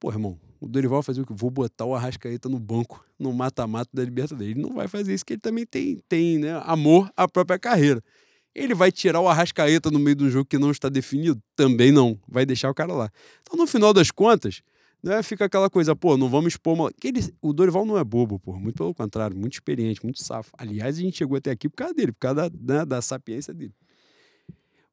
Pô, 0.00 0.10
irmão, 0.10 0.38
o 0.60 0.68
Dorival 0.68 1.02
fazer 1.02 1.20
o 1.20 1.26
que? 1.26 1.32
Vou 1.32 1.50
botar 1.50 1.84
o 1.84 1.94
Arrascaeta 1.94 2.48
no 2.48 2.58
banco, 2.58 3.04
no 3.18 3.32
mata-mata 3.32 3.90
da 3.92 4.04
Libertadores. 4.04 4.50
Ele 4.50 4.60
não 4.60 4.74
vai 4.74 4.88
fazer 4.88 5.14
isso, 5.14 5.24
porque 5.24 5.34
ele 5.34 5.40
também 5.40 5.64
tem, 5.64 6.00
tem 6.08 6.38
né, 6.38 6.60
amor 6.64 7.10
à 7.16 7.28
própria 7.28 7.58
carreira. 7.58 8.02
Ele 8.54 8.74
vai 8.74 8.92
tirar 8.92 9.20
o 9.20 9.28
Arrascaeta 9.28 9.90
no 9.90 9.98
meio 9.98 10.16
de 10.16 10.24
um 10.24 10.30
jogo 10.30 10.44
que 10.44 10.58
não 10.58 10.70
está 10.70 10.88
definido? 10.88 11.40
Também 11.56 11.90
não. 11.90 12.18
Vai 12.28 12.44
deixar 12.44 12.70
o 12.70 12.74
cara 12.74 12.92
lá. 12.92 13.10
Então, 13.42 13.56
no 13.56 13.66
final 13.66 13.92
das 13.94 14.10
contas, 14.10 14.62
né, 15.02 15.22
fica 15.22 15.46
aquela 15.46 15.70
coisa, 15.70 15.96
pô, 15.96 16.16
não 16.16 16.28
vamos 16.28 16.52
expor 16.52 16.92
que 17.00 17.08
ele, 17.08 17.34
O 17.40 17.52
Dorival 17.52 17.84
não 17.86 17.98
é 17.98 18.04
bobo, 18.04 18.38
pô. 18.38 18.52
Muito 18.58 18.76
pelo 18.76 18.94
contrário, 18.94 19.36
muito 19.36 19.54
experiente, 19.54 20.02
muito 20.02 20.22
safo. 20.22 20.50
Aliás, 20.58 20.98
a 20.98 21.00
gente 21.00 21.16
chegou 21.16 21.36
até 21.36 21.50
aqui 21.50 21.68
por 21.68 21.76
causa 21.76 21.94
dele, 21.94 22.12
por 22.12 22.20
causa 22.20 22.50
da, 22.50 22.74
né, 22.74 22.84
da 22.84 23.00
sapiência 23.00 23.54
dele. 23.54 23.74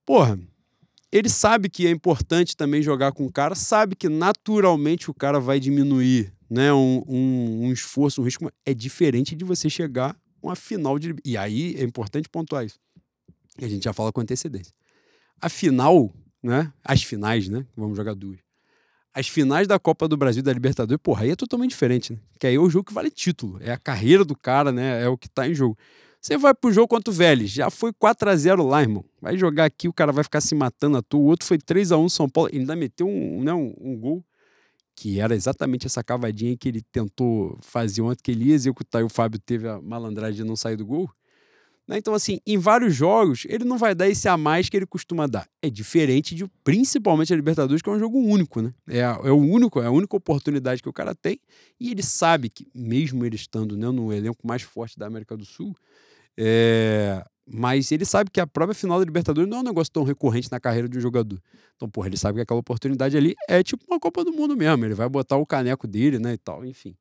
Porra, 0.09 0.39
ele 1.11 1.29
sabe 1.29 1.69
que 1.69 1.85
é 1.85 1.91
importante 1.91 2.57
também 2.57 2.81
jogar 2.81 3.11
com 3.11 3.27
o 3.27 3.31
cara, 3.31 3.53
sabe 3.53 3.95
que 3.95 4.09
naturalmente 4.09 5.07
o 5.07 5.13
cara 5.13 5.39
vai 5.39 5.59
diminuir 5.59 6.33
né, 6.49 6.73
um, 6.73 7.03
um, 7.07 7.65
um 7.65 7.71
esforço, 7.71 8.19
um 8.19 8.23
risco. 8.25 8.51
É 8.65 8.73
diferente 8.73 9.35
de 9.35 9.45
você 9.45 9.69
chegar 9.69 10.13
a 10.13 10.15
uma 10.41 10.55
final 10.55 10.97
de. 10.97 11.13
E 11.23 11.37
aí 11.37 11.75
é 11.77 11.83
importante 11.83 12.27
pontuar 12.27 12.65
isso. 12.65 12.79
A 13.61 13.67
gente 13.67 13.83
já 13.83 13.93
fala 13.93 14.11
com 14.11 14.19
antecedência. 14.19 14.73
A 15.39 15.47
final, 15.47 16.11
né? 16.41 16.73
As 16.83 17.03
finais, 17.03 17.47
né? 17.47 17.63
Vamos 17.77 17.95
jogar 17.95 18.15
duas. 18.15 18.39
As 19.13 19.27
finais 19.27 19.67
da 19.67 19.77
Copa 19.77 20.07
do 20.07 20.17
Brasil 20.17 20.41
da 20.41 20.51
Libertadores, 20.51 20.99
porra, 21.03 21.25
aí 21.25 21.29
é 21.29 21.35
totalmente 21.35 21.69
diferente, 21.69 22.13
né? 22.13 22.19
Que 22.39 22.47
aí 22.47 22.55
é 22.55 22.59
o 22.59 22.67
jogo 22.67 22.85
que 22.85 22.95
vale 22.95 23.11
título. 23.11 23.59
É 23.61 23.71
a 23.71 23.77
carreira 23.77 24.25
do 24.25 24.35
cara, 24.35 24.71
né? 24.71 25.03
É 25.03 25.07
o 25.07 25.15
que 25.15 25.29
tá 25.29 25.47
em 25.47 25.53
jogo. 25.53 25.77
Você 26.21 26.37
vai 26.37 26.53
pro 26.53 26.71
jogo 26.71 26.87
contra 26.87 27.09
o 27.09 27.13
Vélez, 27.13 27.49
já 27.49 27.69
foi 27.69 27.93
4 27.93 28.29
a 28.29 28.35
0 28.35 28.65
lá, 28.65 28.81
irmão. 28.81 29.05
Vai 29.21 29.37
jogar 29.37 29.65
aqui, 29.65 29.87
o 29.87 29.93
cara 29.93 30.11
vai 30.11 30.23
ficar 30.23 30.41
se 30.41 30.53
matando 30.53 30.97
à 30.97 31.01
toa. 31.01 31.21
O 31.21 31.25
outro 31.25 31.47
foi 31.47 31.57
3 31.57 31.93
a 31.93 31.97
1 31.97 32.09
São 32.09 32.29
Paulo, 32.29 32.49
ele 32.51 32.59
ainda 32.59 32.75
meteu 32.75 33.07
um, 33.07 33.41
né, 33.43 33.53
um, 33.53 33.73
um 33.79 33.97
gol 33.97 34.23
que 34.99 35.17
era 35.21 35.33
exatamente 35.33 35.85
essa 35.87 36.03
cavadinha 36.03 36.57
que 36.57 36.67
ele 36.67 36.81
tentou 36.81 37.57
fazer 37.61 38.01
ontem, 38.01 38.21
que 38.21 38.31
ele 38.31 38.49
ia 38.49 38.53
executar 38.53 39.01
e 39.01 39.05
o 39.05 39.09
Fábio 39.09 39.39
teve 39.39 39.65
a 39.65 39.81
malandragem 39.81 40.35
de 40.35 40.43
não 40.43 40.57
sair 40.57 40.75
do 40.75 40.85
gol. 40.85 41.09
Né? 41.89 41.97
Então, 41.97 42.13
assim, 42.13 42.39
em 42.45 42.55
vários 42.55 42.93
jogos, 42.93 43.45
ele 43.49 43.63
não 43.65 43.75
vai 43.75 43.95
dar 43.95 44.07
esse 44.07 44.27
a 44.29 44.37
mais 44.37 44.69
que 44.69 44.77
ele 44.77 44.85
costuma 44.85 45.25
dar. 45.25 45.47
É 45.59 45.71
diferente 45.71 46.35
de, 46.35 46.45
principalmente, 46.63 47.33
a 47.33 47.35
Libertadores, 47.35 47.81
que 47.81 47.89
é 47.89 47.91
um 47.91 47.97
jogo 47.97 48.19
único, 48.19 48.61
né? 48.61 48.71
É, 48.87 49.03
a- 49.03 49.19
é 49.23 49.31
o 49.31 49.37
único, 49.37 49.81
é 49.81 49.87
a 49.87 49.91
única 49.91 50.15
oportunidade 50.15 50.83
que 50.83 50.87
o 50.87 50.93
cara 50.93 51.15
tem. 51.15 51.39
E 51.79 51.89
ele 51.89 52.03
sabe 52.03 52.47
que, 52.47 52.67
mesmo 52.75 53.25
ele 53.25 53.35
estando 53.35 53.75
né, 53.75 53.89
no 53.89 54.13
elenco 54.13 54.45
mais 54.47 54.61
forte 54.61 54.99
da 54.99 55.07
América 55.07 55.35
do 55.35 55.43
Sul, 55.43 55.75
é, 56.37 57.23
mas 57.45 57.91
ele 57.91 58.05
sabe 58.05 58.29
que 58.29 58.39
a 58.39 58.45
própria 58.45 58.75
final 58.75 58.99
da 58.99 59.05
Libertadores 59.05 59.49
não 59.49 59.57
é 59.57 59.61
um 59.61 59.63
negócio 59.63 59.91
tão 59.91 60.03
recorrente 60.03 60.51
na 60.51 60.59
carreira 60.59 60.87
de 60.87 60.95
um 60.97 61.01
jogador. 61.01 61.41
Então, 61.75 61.89
porra, 61.89 62.07
ele 62.07 62.17
sabe 62.17 62.35
que 62.37 62.41
aquela 62.43 62.59
oportunidade 62.59 63.17
ali 63.17 63.33
é 63.47 63.63
tipo 63.63 63.83
uma 63.89 63.99
Copa 63.99 64.23
do 64.23 64.31
Mundo 64.31 64.55
mesmo. 64.55 64.85
Ele 64.85 64.93
vai 64.93 65.09
botar 65.09 65.37
o 65.37 65.45
caneco 65.45 65.87
dele, 65.87 66.19
né, 66.19 66.33
e 66.33 66.37
tal, 66.37 66.63
enfim. 66.63 66.95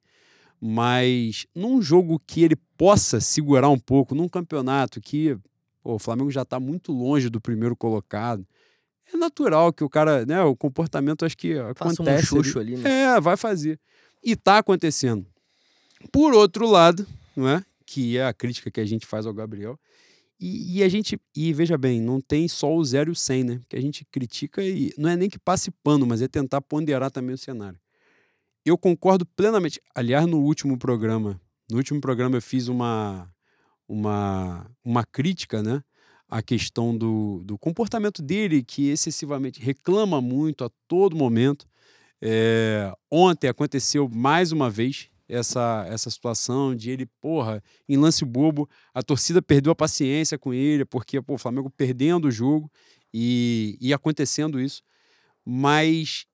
Mas 0.61 1.47
num 1.55 1.81
jogo 1.81 2.21
que 2.27 2.43
ele 2.43 2.57
possa 2.77 3.21
segurar 3.21 3.69
um 3.69 3.79
pouco, 3.79 4.15
num 4.15 4.29
campeonato 4.29 5.01
que 5.01 5.37
pô, 5.83 5.95
o 5.95 5.99
Flamengo 5.99 6.31
já 6.31 6.43
está 6.43 6.59
muito 6.59 6.93
longe 6.93 7.29
do 7.29 7.41
primeiro 7.41 7.77
colocado, 7.77 8.47
é 9.13 9.17
natural 9.17 9.73
que 9.73 9.83
o 9.83 9.89
cara, 9.89 10.27
né, 10.27 10.43
o 10.43 10.55
comportamento 10.55 11.25
acho 11.25 11.37
que 11.37 11.55
Faça 11.75 12.03
um 12.03 12.05
acontece. 12.05 12.35
ali. 12.35 12.45
chucho 12.45 12.59
ali, 12.59 12.77
né? 12.77 13.15
É, 13.15 13.21
vai 13.21 13.37
fazer. 13.37 13.81
E 14.23 14.37
tá 14.37 14.59
acontecendo. 14.59 15.27
Por 16.13 16.35
outro 16.35 16.69
lado, 16.69 17.07
não 17.35 17.49
é? 17.49 17.65
Que 17.87 18.19
é 18.19 18.27
a 18.27 18.35
crítica 18.35 18.71
que 18.71 18.81
a 18.81 18.85
gente 18.85 19.07
faz 19.07 19.27
ao 19.27 19.33
Gabriel. 19.33 19.79
E, 20.41 20.79
e 20.79 20.83
a 20.83 20.89
gente, 20.89 21.19
e 21.35 21.53
veja 21.53 21.77
bem, 21.77 22.01
não 22.01 22.21
tem 22.21 22.47
só 22.47 22.73
o 22.73 22.85
0 22.85 23.11
e 23.11 23.13
o 23.13 23.17
100, 23.17 23.45
né? 23.45 23.61
Que 23.69 23.77
a 23.77 23.81
gente 23.81 24.05
critica 24.05 24.63
e 24.63 24.93
não 24.97 25.09
é 25.09 25.17
nem 25.17 25.29
que 25.29 25.39
passe 25.39 25.71
pano, 25.83 26.07
mas 26.07 26.23
é 26.23 26.29
tentar 26.29 26.61
ponderar 26.61 27.11
também 27.11 27.35
o 27.35 27.39
cenário. 27.39 27.79
Eu 28.69 28.79
concordo 28.79 29.25
plenamente. 29.25 29.81
Aliás, 29.95 30.27
no 30.27 30.39
último 30.39 30.79
programa, 30.79 31.41
no 31.71 31.77
último 31.77 32.01
programa 32.01 32.37
eu 32.37 32.43
fiz 32.43 32.69
uma, 32.69 33.31
uma, 33.89 34.71
uma 34.85 35.05
crítica, 35.05 35.63
né? 35.63 35.83
A 36.29 36.43
questão 36.43 36.97
do, 36.97 37.43
do 37.45 37.59
comportamento 37.59 38.23
dele, 38.23 38.63
que 38.63 38.89
excessivamente 38.89 39.61
reclama 39.61 40.21
muito 40.21 40.65
a 40.65 40.71
todo 40.87 41.17
momento. 41.17 41.67
É, 42.21 42.93
ontem 43.11 43.49
aconteceu 43.49 44.09
mais 44.09 44.53
uma 44.53 44.69
vez 44.69 45.09
essa, 45.29 45.87
essa 45.89 46.11
situação 46.11 46.75
de 46.75 46.91
ele, 46.91 47.07
porra, 47.21 47.63
em 47.89 47.97
lance 47.97 48.25
bobo, 48.25 48.69
a 48.95 49.03
torcida 49.03 49.43
perdeu 49.43 49.71
a 49.71 49.77
paciência 49.77 50.39
com 50.39 50.53
ele, 50.55 50.85
porque 50.85 51.21
pô, 51.21 51.35
o 51.35 51.39
Flamengo 51.39 51.71
perdendo 51.71 52.29
o 52.29 52.31
jogo 52.31 52.71
e, 53.13 53.77
e 53.81 53.93
acontecendo 53.93 54.61
isso. 54.61 54.83
Mas 55.45 56.27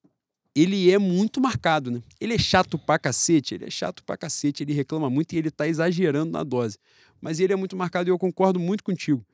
ele 0.55 0.91
é 0.91 0.99
muito 0.99 1.41
marcado, 1.41 1.91
né? 1.91 2.03
Ele 2.21 2.35
é 2.35 2.39
chato 2.39 2.79
pra 2.79 2.99
cacete, 2.99 3.55
ele 3.55 3.65
é 3.65 3.71
chato 3.71 4.05
pra 4.05 4.17
cacete, 4.17 4.63
ele 4.63 4.73
reclama 4.73 5.11
muito 5.11 5.33
e 5.33 5.39
ele 5.39 5.51
tá 5.51 5.67
exagerando 5.67 6.31
na 6.31 6.45
dose. 6.45 6.79
Mas 7.21 7.41
ele 7.41 7.53
é 7.53 7.57
muito 7.57 7.77
marcado 7.77 8.09
e 8.09 8.13
eu 8.13 8.19
concordo 8.19 8.61
muito 8.61 8.85
contigo. 8.85 9.25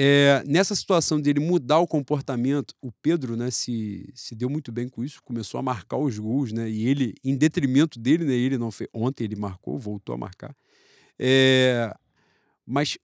É, 0.00 0.44
nessa 0.46 0.76
situação 0.76 1.20
dele 1.20 1.40
mudar 1.40 1.80
o 1.80 1.86
comportamento, 1.86 2.72
o 2.80 2.92
Pedro 2.92 3.36
né, 3.36 3.50
se, 3.50 4.08
se 4.14 4.34
deu 4.34 4.48
muito 4.48 4.70
bem 4.70 4.88
com 4.88 5.02
isso, 5.02 5.20
começou 5.24 5.58
a 5.58 5.62
marcar 5.62 5.96
os 5.98 6.16
gols, 6.18 6.52
né? 6.52 6.70
E 6.70 6.86
ele, 6.86 7.14
em 7.24 7.36
detrimento 7.36 7.98
dele, 7.98 8.24
né, 8.24 8.32
ele 8.32 8.56
não 8.56 8.70
fez. 8.70 8.88
Ontem 8.94 9.24
ele 9.24 9.36
marcou, 9.36 9.76
voltou 9.76 10.14
a 10.14 10.18
marcar. 10.18 10.56
É, 11.18 11.92
mas, 12.64 12.96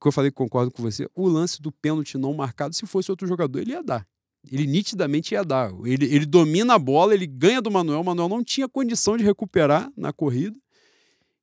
que 0.00 0.06
eu 0.06 0.12
falei 0.12 0.30
que 0.30 0.36
concordo 0.36 0.70
com 0.70 0.82
você, 0.82 1.08
o 1.14 1.26
lance 1.26 1.62
do 1.62 1.72
pênalti 1.72 2.18
não 2.18 2.34
marcado, 2.34 2.74
se 2.74 2.86
fosse 2.86 3.10
outro 3.10 3.26
jogador, 3.26 3.58
ele 3.60 3.70
ia 3.70 3.82
dar. 3.82 4.06
Ele 4.50 4.66
nitidamente 4.66 5.34
ia 5.34 5.42
dar. 5.42 5.72
Ele, 5.84 6.04
ele 6.06 6.26
domina 6.26 6.74
a 6.74 6.78
bola, 6.78 7.14
ele 7.14 7.26
ganha 7.26 7.62
do 7.62 7.70
Manuel. 7.70 8.00
O 8.00 8.04
Manuel 8.04 8.28
não 8.28 8.44
tinha 8.44 8.68
condição 8.68 9.16
de 9.16 9.24
recuperar 9.24 9.90
na 9.96 10.12
corrida. 10.12 10.56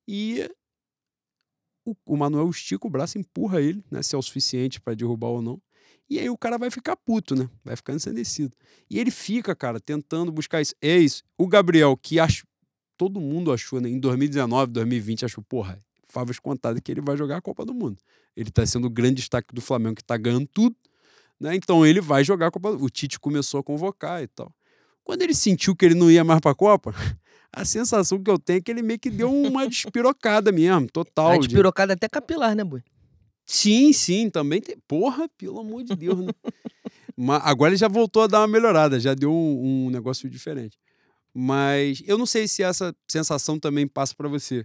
E 0.06 0.48
o, 1.84 1.94
o 2.06 2.16
Manuel 2.16 2.48
estica 2.50 2.86
o 2.86 2.90
braço, 2.90 3.18
empurra 3.18 3.60
ele, 3.60 3.84
né? 3.90 4.02
Se 4.02 4.14
é 4.14 4.18
o 4.18 4.22
suficiente 4.22 4.80
para 4.80 4.94
derrubar 4.94 5.28
ou 5.28 5.42
não. 5.42 5.60
E 6.08 6.18
aí 6.18 6.28
o 6.28 6.36
cara 6.36 6.58
vai 6.58 6.70
ficar 6.70 6.96
puto, 6.96 7.34
né? 7.34 7.48
Vai 7.64 7.74
ficar 7.74 7.94
ensandecido. 7.94 8.54
E 8.90 8.98
ele 8.98 9.10
fica, 9.10 9.54
cara, 9.54 9.80
tentando 9.80 10.30
buscar 10.30 10.60
isso. 10.60 10.74
É 10.80 10.96
isso. 10.98 11.22
O 11.38 11.48
Gabriel, 11.48 11.96
que 11.96 12.20
acho, 12.20 12.46
todo 12.96 13.20
mundo 13.20 13.52
achou, 13.52 13.80
né? 13.80 13.88
Em 13.88 13.98
2019, 13.98 14.72
2020, 14.72 15.24
achou, 15.24 15.42
porra, 15.42 15.82
favas 16.08 16.38
contadas 16.38 16.80
que 16.84 16.92
ele 16.92 17.00
vai 17.00 17.16
jogar 17.16 17.38
a 17.38 17.40
Copa 17.40 17.64
do 17.64 17.72
Mundo. 17.72 17.98
Ele 18.36 18.50
tá 18.50 18.64
sendo 18.66 18.86
o 18.86 18.90
grande 18.90 19.16
destaque 19.16 19.54
do 19.54 19.60
Flamengo, 19.60 19.96
que 19.96 20.04
tá 20.04 20.16
ganhando 20.16 20.46
tudo. 20.46 20.76
Né? 21.42 21.56
Então 21.56 21.84
ele 21.84 22.00
vai 22.00 22.22
jogar 22.22 22.46
a 22.46 22.50
Copa. 22.52 22.70
O 22.70 22.88
Tite 22.88 23.18
começou 23.18 23.58
a 23.58 23.64
convocar 23.64 24.22
e 24.22 24.28
tal. 24.28 24.54
Quando 25.02 25.22
ele 25.22 25.34
sentiu 25.34 25.74
que 25.74 25.84
ele 25.84 25.96
não 25.96 26.08
ia 26.08 26.22
mais 26.22 26.40
para 26.40 26.52
a 26.52 26.54
Copa, 26.54 26.94
a 27.52 27.64
sensação 27.64 28.22
que 28.22 28.30
eu 28.30 28.38
tenho 28.38 28.58
é 28.58 28.60
que 28.60 28.70
ele 28.70 28.80
meio 28.80 29.00
que 29.00 29.10
deu 29.10 29.34
uma 29.34 29.68
despirocada 29.68 30.52
mesmo, 30.52 30.86
total. 30.86 31.30
Uma 31.30 31.38
despirocada 31.40 31.88
de... 31.88 31.98
até 31.98 32.08
capilar, 32.08 32.54
né, 32.54 32.62
Boi? 32.62 32.80
Sim, 33.44 33.92
sim, 33.92 34.30
também 34.30 34.60
tem. 34.60 34.76
Porra, 34.86 35.28
pelo 35.36 35.58
amor 35.58 35.82
de 35.82 35.96
Deus, 35.96 36.20
né? 36.20 36.32
Mas 37.16 37.42
agora 37.44 37.70
ele 37.70 37.76
já 37.76 37.88
voltou 37.88 38.22
a 38.22 38.28
dar 38.28 38.40
uma 38.40 38.46
melhorada, 38.46 39.00
já 39.00 39.12
deu 39.12 39.32
um, 39.32 39.86
um 39.86 39.90
negócio 39.90 40.30
diferente. 40.30 40.78
Mas 41.34 42.04
eu 42.06 42.16
não 42.16 42.24
sei 42.24 42.46
se 42.46 42.62
essa 42.62 42.94
sensação 43.08 43.58
também 43.58 43.88
passa 43.88 44.14
para 44.14 44.28
você. 44.28 44.64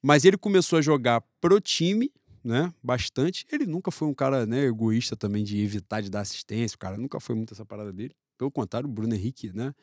Mas 0.00 0.24
ele 0.24 0.36
começou 0.36 0.78
a 0.78 0.82
jogar 0.82 1.20
pro 1.40 1.60
time, 1.60 2.12
né? 2.44 2.72
Bastante. 2.82 3.46
Ele 3.50 3.66
nunca 3.66 3.90
foi 3.90 4.08
um 4.08 4.14
cara 4.14 4.46
né, 4.46 4.64
egoísta 4.64 5.16
também 5.16 5.44
de 5.44 5.60
evitar 5.62 6.00
de 6.00 6.10
dar 6.10 6.20
assistência. 6.20 6.76
O 6.76 6.78
cara 6.78 6.96
nunca 6.96 7.20
foi 7.20 7.34
muito 7.34 7.54
essa 7.54 7.64
parada 7.64 7.92
dele. 7.92 8.14
Pelo 8.36 8.50
contrário, 8.50 8.88
o 8.88 8.92
Bruno 8.92 9.14
Henrique, 9.14 9.52
né? 9.54 9.74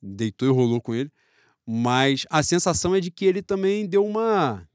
Deitou 0.00 0.48
e 0.48 0.50
rolou 0.50 0.80
com 0.80 0.94
ele. 0.94 1.10
Mas 1.66 2.26
a 2.30 2.42
sensação 2.42 2.94
é 2.94 3.00
de 3.00 3.10
que 3.10 3.24
ele 3.24 3.42
também 3.42 3.86
deu 3.86 4.04
uma 4.04 4.66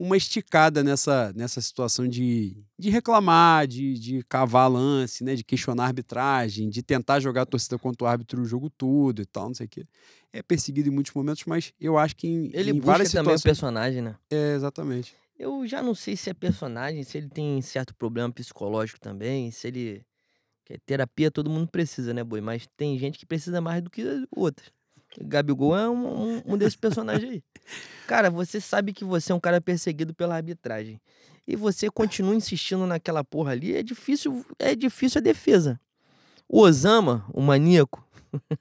uma 0.00 0.16
esticada 0.16 0.82
nessa, 0.82 1.30
nessa 1.36 1.60
situação 1.60 2.08
de, 2.08 2.56
de 2.78 2.88
reclamar, 2.88 3.66
de, 3.66 3.98
de 3.98 4.22
cavar 4.26 4.70
lance, 4.70 5.22
né? 5.22 5.34
de 5.34 5.44
questionar 5.44 5.82
a 5.82 5.86
arbitragem, 5.88 6.70
de 6.70 6.82
tentar 6.82 7.20
jogar 7.20 7.42
a 7.42 7.46
torcida 7.46 7.78
contra 7.78 8.06
o 8.06 8.08
árbitro 8.08 8.40
o 8.40 8.46
jogo 8.46 8.70
todo 8.70 9.20
e 9.20 9.26
tal, 9.26 9.48
não 9.48 9.54
sei 9.54 9.66
o 9.66 9.68
quê. 9.68 9.86
É 10.32 10.42
perseguido 10.42 10.88
em 10.88 10.92
muitos 10.92 11.12
momentos, 11.12 11.44
mas 11.44 11.74
eu 11.78 11.98
acho 11.98 12.16
que 12.16 12.26
em, 12.26 12.50
ele 12.54 12.70
em 12.70 12.80
várias 12.80 13.08
situações... 13.08 13.12
também 13.12 13.36
o 13.36 13.42
personagem, 13.42 14.00
né? 14.00 14.16
É, 14.30 14.54
exatamente. 14.54 15.14
Eu 15.40 15.66
já 15.66 15.82
não 15.82 15.94
sei 15.94 16.18
se 16.18 16.28
é 16.28 16.34
personagem, 16.34 17.02
se 17.02 17.16
ele 17.16 17.30
tem 17.30 17.62
certo 17.62 17.94
problema 17.94 18.30
psicológico 18.30 19.00
também, 19.00 19.50
se 19.50 19.68
ele. 19.68 20.02
Que 20.66 20.76
terapia 20.76 21.30
todo 21.30 21.48
mundo 21.48 21.66
precisa, 21.66 22.12
né, 22.12 22.22
Boi? 22.22 22.42
Mas 22.42 22.68
tem 22.76 22.98
gente 22.98 23.18
que 23.18 23.24
precisa 23.24 23.58
mais 23.58 23.82
do 23.82 23.88
que 23.88 24.04
outras. 24.30 24.70
Gabigol 25.18 25.74
é 25.74 25.88
um, 25.88 26.36
um, 26.36 26.42
um 26.44 26.58
desses 26.58 26.76
personagens 26.76 27.32
aí. 27.32 27.42
Cara, 28.06 28.28
você 28.30 28.60
sabe 28.60 28.92
que 28.92 29.02
você 29.02 29.32
é 29.32 29.34
um 29.34 29.40
cara 29.40 29.62
perseguido 29.62 30.12
pela 30.12 30.36
arbitragem. 30.36 31.00
E 31.48 31.56
você 31.56 31.88
continua 31.88 32.34
insistindo 32.34 32.86
naquela 32.86 33.24
porra 33.24 33.52
ali, 33.52 33.74
é 33.74 33.82
difícil, 33.82 34.44
é 34.58 34.74
difícil 34.74 35.20
a 35.20 35.22
defesa. 35.22 35.80
O 36.46 36.60
Osama, 36.60 37.24
o 37.32 37.40
maníaco, 37.40 38.06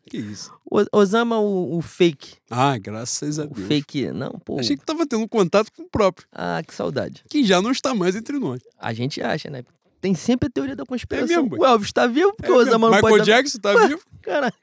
que 0.07 0.17
isso? 0.17 0.51
O 0.71 0.85
Osama, 0.97 1.39
o, 1.39 1.77
o 1.77 1.81
fake. 1.81 2.37
Ah, 2.49 2.77
graças 2.77 3.39
a 3.39 3.45
Deus. 3.45 3.57
O 3.57 3.67
fake, 3.67 4.11
não, 4.11 4.31
pô. 4.31 4.59
Achei 4.59 4.77
que 4.77 4.85
tava 4.85 5.05
tendo 5.07 5.27
contato 5.27 5.71
com 5.71 5.83
o 5.83 5.89
próprio. 5.89 6.27
Ah, 6.31 6.61
que 6.65 6.73
saudade. 6.73 7.23
Que 7.27 7.43
já 7.43 7.61
não 7.61 7.71
está 7.71 7.95
mais 7.95 8.15
entre 8.15 8.37
nós. 8.37 8.61
A 8.77 8.93
gente 8.93 9.21
acha, 9.21 9.49
né? 9.49 9.63
Tem 9.99 10.13
sempre 10.13 10.47
a 10.47 10.51
teoria 10.51 10.75
da 10.75 10.85
conspiração. 10.85 11.35
É 11.35 11.41
mesmo, 11.41 11.57
o 11.57 11.65
Elvis 11.65 11.91
tá 11.91 12.07
vivo, 12.07 12.33
porque 12.33 12.51
é 12.51 12.53
o 12.53 12.57
Osama 12.57 12.89
mesmo. 12.89 12.89
não 12.89 12.95
Michael 12.97 13.17
pode... 13.17 13.25
Jackson 13.25 13.59
tá 13.59 13.87
vivo. 13.87 14.01
Cara, 14.21 14.53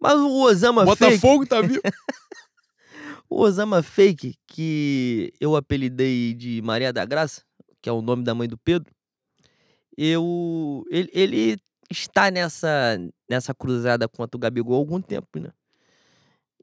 mas 0.00 0.14
o 0.14 0.40
Osama 0.42 0.84
Botafogo 0.84 1.44
fake... 1.44 1.48
tá 1.48 1.60
vivo. 1.60 1.80
o 3.30 3.40
Osama 3.40 3.82
fake, 3.82 4.34
que 4.46 5.32
eu 5.40 5.56
apelidei 5.56 6.34
de 6.34 6.60
Maria 6.62 6.92
da 6.92 7.04
Graça, 7.04 7.42
que 7.80 7.88
é 7.88 7.92
o 7.92 8.02
nome 8.02 8.24
da 8.24 8.34
mãe 8.34 8.48
do 8.48 8.58
Pedro, 8.58 8.92
eu 9.96 10.84
ele, 10.90 11.10
ele 11.12 11.58
está 11.90 12.30
nessa, 12.30 12.98
nessa 13.28 13.54
cruzada 13.54 14.08
contra 14.08 14.36
o 14.36 14.40
Gabigol 14.40 14.74
há 14.74 14.78
algum 14.78 15.00
tempo, 15.00 15.38
né? 15.38 15.50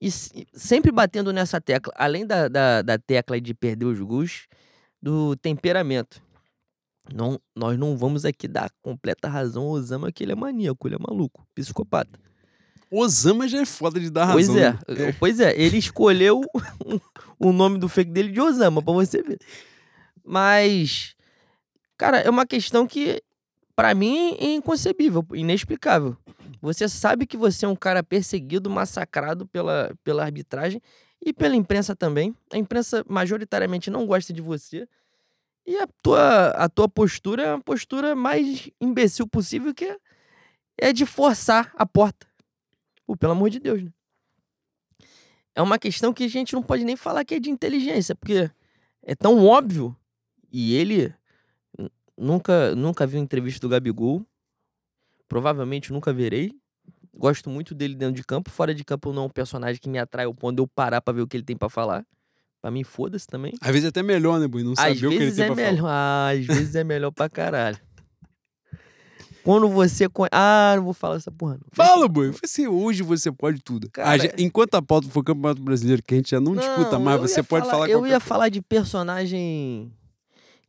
E 0.01 0.11
sempre 0.11 0.91
batendo 0.91 1.31
nessa 1.31 1.59
tecla, 1.61 1.93
além 1.95 2.25
da, 2.25 2.47
da, 2.47 2.81
da 2.81 2.97
tecla 2.97 3.39
de 3.39 3.53
perder 3.53 3.85
os 3.85 3.99
gols, 3.99 4.47
do 5.01 5.35
temperamento. 5.37 6.21
Não, 7.13 7.39
nós 7.55 7.77
não 7.77 7.95
vamos 7.95 8.25
aqui 8.25 8.47
dar 8.47 8.71
completa 8.81 9.27
razão 9.27 9.63
ao 9.63 9.69
Osama 9.69 10.11
que 10.11 10.23
ele 10.23 10.31
é 10.31 10.35
maníaco, 10.35 10.87
ele 10.87 10.95
é 10.95 10.99
maluco, 10.99 11.47
psicopata. 11.53 12.19
Osama 12.91 13.47
já 13.47 13.61
é 13.61 13.65
foda 13.65 13.99
de 13.99 14.09
dar 14.09 14.31
pois 14.31 14.47
razão. 14.47 14.79
Pois 14.85 14.99
é, 14.99 15.03
é. 15.03 15.11
pois 15.13 15.39
é, 15.39 15.59
ele 15.59 15.77
escolheu 15.77 16.41
o 17.39 17.51
nome 17.51 17.77
do 17.77 17.87
fake 17.87 18.11
dele 18.11 18.31
de 18.31 18.41
Osama, 18.41 18.81
pra 18.81 18.93
você 18.93 19.21
ver. 19.21 19.39
Mas, 20.23 21.15
cara, 21.97 22.17
é 22.17 22.29
uma 22.29 22.45
questão 22.45 22.87
que 22.87 23.21
para 23.75 23.93
mim 23.93 24.35
é 24.39 24.53
inconcebível, 24.53 25.25
inexplicável. 25.33 26.15
Você 26.61 26.87
sabe 26.87 27.27
que 27.27 27.35
você 27.35 27.65
é 27.65 27.69
um 27.69 27.75
cara 27.75 28.01
perseguido, 28.01 28.69
massacrado 28.69 29.45
pela, 29.45 29.93
pela 30.03 30.23
arbitragem 30.23 30.81
e 31.21 31.33
pela 31.33 31.55
imprensa 31.55 31.95
também. 31.95 32.35
A 32.51 32.57
imprensa 32.57 33.03
majoritariamente 33.07 33.91
não 33.91 34.05
gosta 34.05 34.31
de 34.31 34.41
você. 34.41 34.87
E 35.65 35.75
a 35.77 35.87
tua, 36.01 36.49
a 36.49 36.69
tua 36.69 36.87
postura 36.87 37.43
é 37.43 37.53
uma 37.53 37.61
postura 37.61 38.15
mais 38.15 38.69
imbecil 38.79 39.27
possível, 39.27 39.73
que 39.73 39.85
é, 39.85 39.97
é 40.77 40.93
de 40.93 41.05
forçar 41.05 41.73
a 41.75 41.85
porta. 41.85 42.27
Pô, 43.05 43.17
pelo 43.17 43.33
amor 43.33 43.49
de 43.49 43.59
Deus, 43.59 43.83
né? 43.83 43.91
É 45.55 45.61
uma 45.61 45.79
questão 45.79 46.13
que 46.13 46.23
a 46.23 46.27
gente 46.27 46.53
não 46.53 46.61
pode 46.61 46.83
nem 46.83 46.95
falar 46.95 47.23
que 47.23 47.35
é 47.35 47.39
de 47.39 47.49
inteligência, 47.49 48.13
porque 48.13 48.49
é 49.01 49.15
tão 49.15 49.45
óbvio. 49.45 49.95
E 50.51 50.75
ele 50.75 51.13
Nunca, 52.17 52.75
nunca 52.75 53.05
vi 53.05 53.17
uma 53.17 53.23
entrevista 53.23 53.59
do 53.59 53.69
Gabigol. 53.69 54.25
Provavelmente 55.27 55.91
nunca 55.91 56.13
verei. 56.13 56.53
Gosto 57.13 57.49
muito 57.49 57.73
dele 57.73 57.95
dentro 57.95 58.15
de 58.15 58.23
campo. 58.23 58.49
Fora 58.49 58.73
de 58.73 58.83
campo 58.83 59.11
não 59.11 59.23
é 59.23 59.25
um 59.25 59.29
personagem 59.29 59.79
que 59.81 59.89
me 59.89 59.97
atrai 59.97 60.25
ao 60.25 60.33
ponto 60.33 60.55
de 60.55 60.61
eu 60.61 60.67
parar 60.67 61.01
pra 61.01 61.13
ver 61.13 61.21
o 61.21 61.27
que 61.27 61.37
ele 61.37 61.43
tem 61.43 61.57
para 61.57 61.69
falar. 61.69 62.05
Pra 62.61 62.71
mim, 62.71 62.83
foda-se 62.83 63.27
também. 63.27 63.53
Às 63.61 63.71
vezes 63.71 63.85
é 63.85 63.89
até 63.89 64.01
melhor, 64.01 64.39
né, 64.39 64.47
Bui? 64.47 64.63
Não 64.63 64.75
saber 64.75 65.05
o 65.05 65.09
que 65.09 65.15
ele 65.15 65.31
tem 65.31 65.43
é 65.43 65.47
pra 65.47 65.55
melhor. 65.55 65.81
falar. 65.81 66.35
às 66.35 66.45
vezes 66.45 66.75
é 66.75 66.83
melhor 66.83 67.11
pra 67.11 67.29
caralho. 67.29 67.77
Quando 69.43 69.69
você. 69.69 70.07
Ah, 70.31 70.73
não 70.75 70.83
vou 70.83 70.93
falar 70.93 71.17
essa 71.17 71.31
porra. 71.31 71.53
Não. 71.53 71.67
Fala, 71.71 72.07
boi. 72.07 72.31
Você, 72.31 72.67
hoje 72.67 73.03
você 73.03 73.31
pode 73.31 73.61
tudo. 73.61 73.87
Cara, 73.91 74.23
a, 74.23 74.41
enquanto 74.41 74.73
a 74.73 74.81
pauta 74.81 75.07
for 75.09 75.23
Campeonato 75.23 75.61
Brasileiro, 75.61 76.01
que 76.01 76.15
a 76.15 76.17
gente 76.17 76.31
já 76.31 76.39
não, 76.39 76.55
não 76.55 76.61
disputa 76.61 76.97
mais, 76.97 77.21
você 77.21 77.43
pode 77.43 77.65
falar, 77.65 77.83
falar 77.83 77.89
Eu 77.89 78.07
ia 78.07 78.19
falar 78.19 78.49
de 78.49 78.59
personagem 78.59 79.93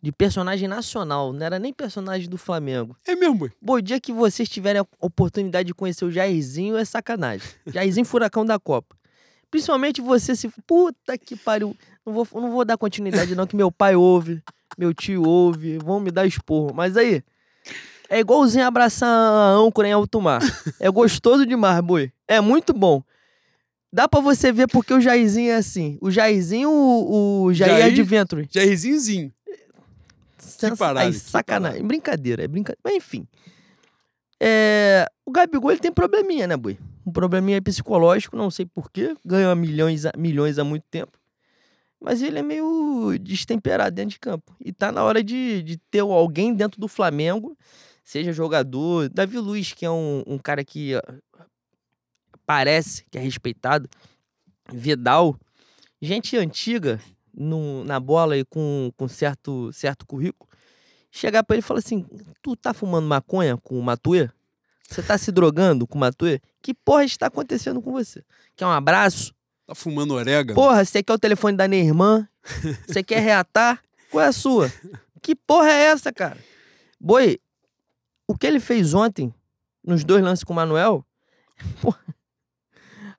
de 0.07 0.13
personagem 0.13 0.69
nacional, 0.69 1.33
não 1.33 1.45
era 1.45 1.59
nem 1.59 1.73
personagem 1.73 2.29
do 2.31 2.39
Flamengo. 2.39 2.97
É 3.05 3.17
mesmo, 3.17 3.51
Bom, 3.61 3.81
dia 3.81 3.99
que 3.99 4.13
vocês 4.13 4.49
tiverem 4.49 4.81
a 4.81 4.87
oportunidade 5.01 5.67
de 5.67 5.75
conhecer 5.75 6.05
o 6.05 6.13
Jairzinho, 6.13 6.77
é 6.77 6.85
sacanagem. 6.85 7.45
Jairzinho 7.67 8.07
Furacão 8.07 8.47
da 8.47 8.57
Copa. 8.57 8.95
Principalmente 9.51 10.01
você 10.01 10.37
se. 10.37 10.49
Puta 10.65 11.19
que 11.19 11.35
pariu. 11.35 11.77
Não 12.07 12.13
vou, 12.13 12.29
não 12.35 12.53
vou 12.53 12.65
dar 12.65 12.77
continuidade, 12.79 13.35
não, 13.35 13.49
que 13.49 13.57
meu 13.57 13.73
pai 13.73 13.97
ouve, 13.97 14.41
meu 14.79 14.95
tio 14.95 15.25
ouve, 15.27 15.77
vão 15.79 15.99
me 15.99 16.13
dar 16.13 16.25
esporro. 16.25 16.73
Mas 16.73 16.97
aí, 16.97 17.21
é 18.09 18.21
igualzinho 18.21 18.65
abraçar 18.65 19.09
a 19.09 19.51
âncora 19.55 19.89
em 19.89 19.93
alto 19.93 20.21
mar. 20.21 20.41
É 20.79 20.89
gostoso 20.89 21.45
demais, 21.45 21.81
boi. 21.81 22.13
É 22.29 22.41
muito 22.41 22.73
bom. 22.73 23.03
Dá 23.93 24.07
pra 24.07 24.21
você 24.21 24.53
ver 24.53 24.69
porque 24.69 24.95
o 24.95 25.01
Jairzinho 25.01 25.51
é 25.51 25.57
assim. 25.57 25.99
O 26.01 26.13
Jairzinho, 26.13 26.71
o, 26.71 27.43
o 27.47 27.53
Jair, 27.55 27.73
Jair- 27.81 27.93
Adventure. 27.93 28.49
Jairzinhozinho. 28.53 29.33
Sens- 30.59 30.79
parada, 30.79 31.07
Aí, 31.07 31.13
que 31.13 31.19
sacanagem. 31.19 31.83
Brincadeira, 31.87 32.45
é 32.45 32.49
brincadeira. 32.49 32.81
Mas 32.85 32.95
enfim. 32.95 33.27
É, 34.41 35.07
O 35.25 35.31
Gabigol 35.31 35.71
ele 35.71 35.81
tem 35.81 35.93
probleminha, 35.93 36.47
né, 36.47 36.57
Boi? 36.57 36.79
Um 37.07 37.13
probleminha 37.13 37.61
psicológico, 37.63 38.37
não 38.37 38.51
sei 38.51 38.67
porquê. 38.67 39.15
Ganha 39.25 39.55
milhões, 39.55 40.03
milhões 40.17 40.59
há 40.59 40.65
muito 40.65 40.85
tempo. 40.91 41.13
Mas 42.01 42.21
ele 42.21 42.39
é 42.39 42.43
meio 42.43 43.17
destemperado 43.19 43.95
dentro 43.97 44.11
de 44.11 44.19
campo. 44.21 44.55
E 44.61 44.73
tá 44.73 44.93
na 44.93 45.03
hora 45.03 45.23
de, 45.25 45.63
de 45.63 45.79
ter 45.91 46.01
alguém 46.01 46.53
dentro 46.55 46.79
do 46.81 46.87
Flamengo, 46.89 47.57
seja 48.05 48.33
jogador. 48.33 49.09
Davi 49.09 49.39
Luiz, 49.39 49.73
que 49.73 49.87
é 49.87 49.91
um, 49.91 50.23
um 50.27 50.39
cara 50.39 50.63
que 50.65 50.95
ó, 50.97 51.03
parece 52.45 53.05
que 53.11 53.19
é 53.19 53.21
respeitado. 53.21 53.89
Vidal, 54.73 55.37
gente 56.03 56.37
antiga 56.37 57.01
no- 57.33 57.85
na 57.85 57.99
bola 58.01 58.37
e 58.37 58.45
com, 58.45 58.91
com 58.97 59.09
certo, 59.09 59.73
certo 59.73 60.07
currículo. 60.07 60.46
Chegar 61.11 61.43
pra 61.43 61.57
ele 61.57 61.61
e 61.61 61.67
falar 61.67 61.79
assim: 61.79 62.07
Tu 62.43 62.57
tá 62.57 62.75
fumando 62.75 63.07
maconha 63.07 63.57
com 63.57 63.79
o 63.79 63.83
Matuê? 63.83 64.29
Você 64.89 65.03
tá 65.03 65.19
se 65.19 65.33
drogando 65.33 65.87
com 65.87 65.97
o 65.97 66.01
Matuê? 66.01 66.41
Que 66.63 66.73
porra 66.73 67.05
está 67.05 67.27
acontecendo 67.27 67.81
com 67.83 67.93
você? 67.93 68.23
Quer 68.55 68.67
um 68.67 68.71
abraço? 68.71 69.35
Tá 69.67 69.75
fumando 69.75 70.15
orégano? 70.15 70.55
Porra, 70.55 70.85
você 70.85 71.03
quer 71.03 71.13
o 71.13 71.19
telefone 71.19 71.57
da 71.57 71.67
minha 71.67 71.83
irmã? 71.83 72.29
Você 72.87 73.03
quer 73.03 73.21
reatar? 73.21 73.83
Qual 74.11 74.23
é 74.23 74.29
a 74.29 74.33
sua? 74.33 74.73
Que 75.23 75.35
porra 75.35 75.69
é 75.69 75.87
essa, 75.87 76.13
cara? 76.13 76.39
Boi, 77.01 77.41
o 78.29 78.39
que 78.39 78.47
ele 78.47 78.61
fez 78.61 78.95
ontem, 78.95 79.35
nos 79.83 80.05
dois 80.05 80.23
lances 80.23 80.45
com 80.45 80.53
o 80.53 80.57
Manuel, 80.57 81.05
porra, 81.83 81.99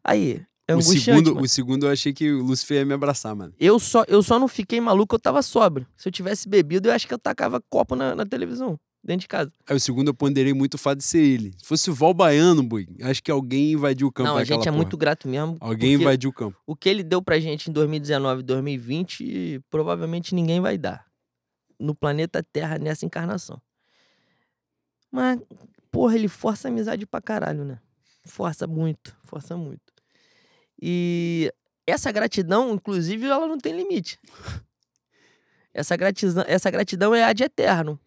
aí, 0.01 0.41
é 0.68 0.76
o, 0.76 0.82
segundo, 0.82 1.34
mano. 1.34 1.45
o 1.45 1.47
segundo 1.47 1.86
eu 1.86 1.91
achei 1.91 2.11
que 2.11 2.30
o 2.30 2.43
Lucifer 2.43 2.80
ia 2.80 2.86
me 2.86 2.93
abraçar, 2.93 3.34
mano. 3.34 3.53
Eu 3.57 3.80
só, 3.80 4.03
eu 4.05 4.22
só 4.22 4.38
não 4.38 4.49
fiquei 4.49 4.82
maluco, 4.82 5.15
eu 5.15 5.20
tava 5.20 5.41
sóbrio. 5.41 5.88
Se 5.95 6.09
eu 6.09 6.11
tivesse 6.11 6.49
bebido, 6.49 6.89
eu 6.89 6.93
acho 6.93 7.07
que 7.07 7.13
eu 7.13 7.18
tacava 7.18 7.61
copo 7.70 7.95
na, 7.95 8.13
na 8.13 8.26
televisão, 8.26 8.78
dentro 9.01 9.22
de 9.22 9.28
casa. 9.30 9.49
Aí 9.65 9.78
o 9.78 9.80
segundo 9.80 10.09
eu 10.09 10.13
ponderei 10.13 10.53
muito 10.53 10.74
o 10.74 10.78
fato 10.78 10.97
de 10.97 11.05
ser 11.05 11.22
ele. 11.22 11.53
Se 11.57 11.65
fosse 11.65 11.89
o 11.89 11.93
Val 11.93 12.13
Baiano, 12.13 12.61
boi, 12.61 12.86
acho 13.01 13.24
que 13.24 13.32
alguém 13.32 13.72
invadiu 13.72 14.07
o 14.07 14.11
campo 14.11 14.32
não, 14.32 14.38
a 14.38 14.43
gente 14.43 14.59
é 14.59 14.65
porra. 14.65 14.76
muito 14.76 14.97
grato 14.97 15.30
mesmo. 15.30 15.55
Alguém 15.61 15.93
invadiu 15.93 16.32
o 16.32 16.34
campo. 16.34 16.57
O 16.68 16.76
que 16.76 16.89
ele 16.89 17.01
deu 17.01 17.22
pra 17.22 17.39
gente 17.39 17.70
em 17.70 17.74
2019 17.74 18.41
e 18.41 18.43
2020, 18.43 19.61
provavelmente 19.70 20.36
ninguém 20.36 20.59
vai 20.59 20.78
dar. 20.78 21.05
No 21.80 21.95
planeta 21.95 22.43
Terra, 22.43 22.78
nessa 22.78 23.05
encarnação. 23.05 23.61
Mas, 25.09 25.39
porra, 25.89 26.15
ele 26.15 26.28
força 26.28 26.68
a 26.68 26.72
amizade 26.72 27.05
pra 27.05 27.22
caralho, 27.22 27.63
né? 27.63 27.80
Força 28.26 28.68
muito, 28.68 29.15
força 29.24 29.55
muito. 29.55 29.96
E 30.82 31.51
essa 31.86 32.11
gratidão, 32.11 32.73
inclusive, 32.73 33.25
ela 33.25 33.47
não 33.47 33.57
tem 33.57 33.75
limite. 33.75 34.19
Essa 35.73 35.95
gratidão, 35.95 36.43
essa 36.47 36.71
gratidão 36.71 37.13
é 37.13 37.23
ad 37.23 37.43
eterno. 37.43 37.99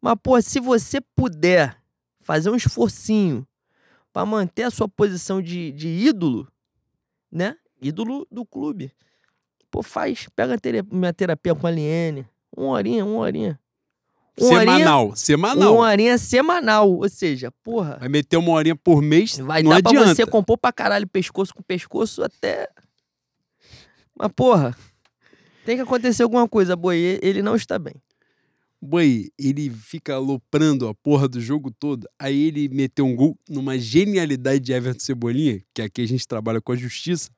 Mas, 0.00 0.16
pô, 0.22 0.40
se 0.40 0.58
você 0.58 1.00
puder 1.00 1.76
fazer 2.20 2.48
um 2.50 2.56
esforcinho 2.56 3.46
pra 4.12 4.24
manter 4.24 4.64
a 4.64 4.70
sua 4.70 4.88
posição 4.88 5.42
de, 5.42 5.72
de 5.72 5.88
ídolo, 5.88 6.50
né? 7.30 7.56
Ídolo 7.80 8.26
do 8.30 8.44
clube. 8.44 8.92
Pô, 9.70 9.82
faz. 9.82 10.28
Pega 10.34 10.54
a 10.54 10.94
minha 10.94 11.12
terapia 11.12 11.54
com 11.54 11.66
a 11.66 11.70
Liene. 11.70 12.26
Uma 12.56 12.70
horinha, 12.70 13.04
uma 13.04 13.20
horinha. 13.20 13.60
Uma 14.38 14.48
horinha, 14.58 14.76
Semanal, 14.78 15.16
semanal. 15.16 15.74
uma 15.74 15.82
horinha 15.86 16.18
semanal. 16.18 16.90
Ou 16.90 17.08
seja, 17.08 17.50
porra. 17.62 17.98
Vai 17.98 18.08
meter 18.08 18.36
uma 18.36 18.52
horinha 18.52 18.76
por 18.76 19.02
mês, 19.02 19.36
Vai 19.38 19.62
não 19.62 19.70
dar 19.70 19.76
adianta. 19.78 20.04
pra 20.06 20.14
você 20.14 20.26
compor 20.26 20.56
pra 20.56 20.72
caralho 20.72 21.06
pescoço 21.06 21.54
com 21.54 21.62
pescoço 21.62 22.22
até. 22.22 22.68
Mas, 24.16 24.30
porra. 24.34 24.76
Tem 25.64 25.76
que 25.76 25.82
acontecer 25.82 26.22
alguma 26.22 26.48
coisa, 26.48 26.74
boi. 26.74 27.18
Ele 27.22 27.42
não 27.42 27.54
está 27.54 27.78
bem. 27.78 27.94
Boi, 28.82 29.28
ele 29.38 29.68
fica 29.68 30.14
aloprando 30.14 30.88
a 30.88 30.94
porra 30.94 31.28
do 31.28 31.38
jogo 31.38 31.70
todo. 31.70 32.08
Aí 32.18 32.46
ele 32.46 32.66
meteu 32.70 33.04
um 33.04 33.14
gol 33.14 33.38
numa 33.46 33.78
genialidade 33.78 34.60
de 34.60 34.72
Everton 34.72 35.00
Cebolinha, 35.00 35.60
que 35.74 35.82
aqui 35.82 36.00
a 36.00 36.08
gente 36.08 36.26
trabalha 36.26 36.62
com 36.62 36.72
a 36.72 36.76
justiça. 36.76 37.30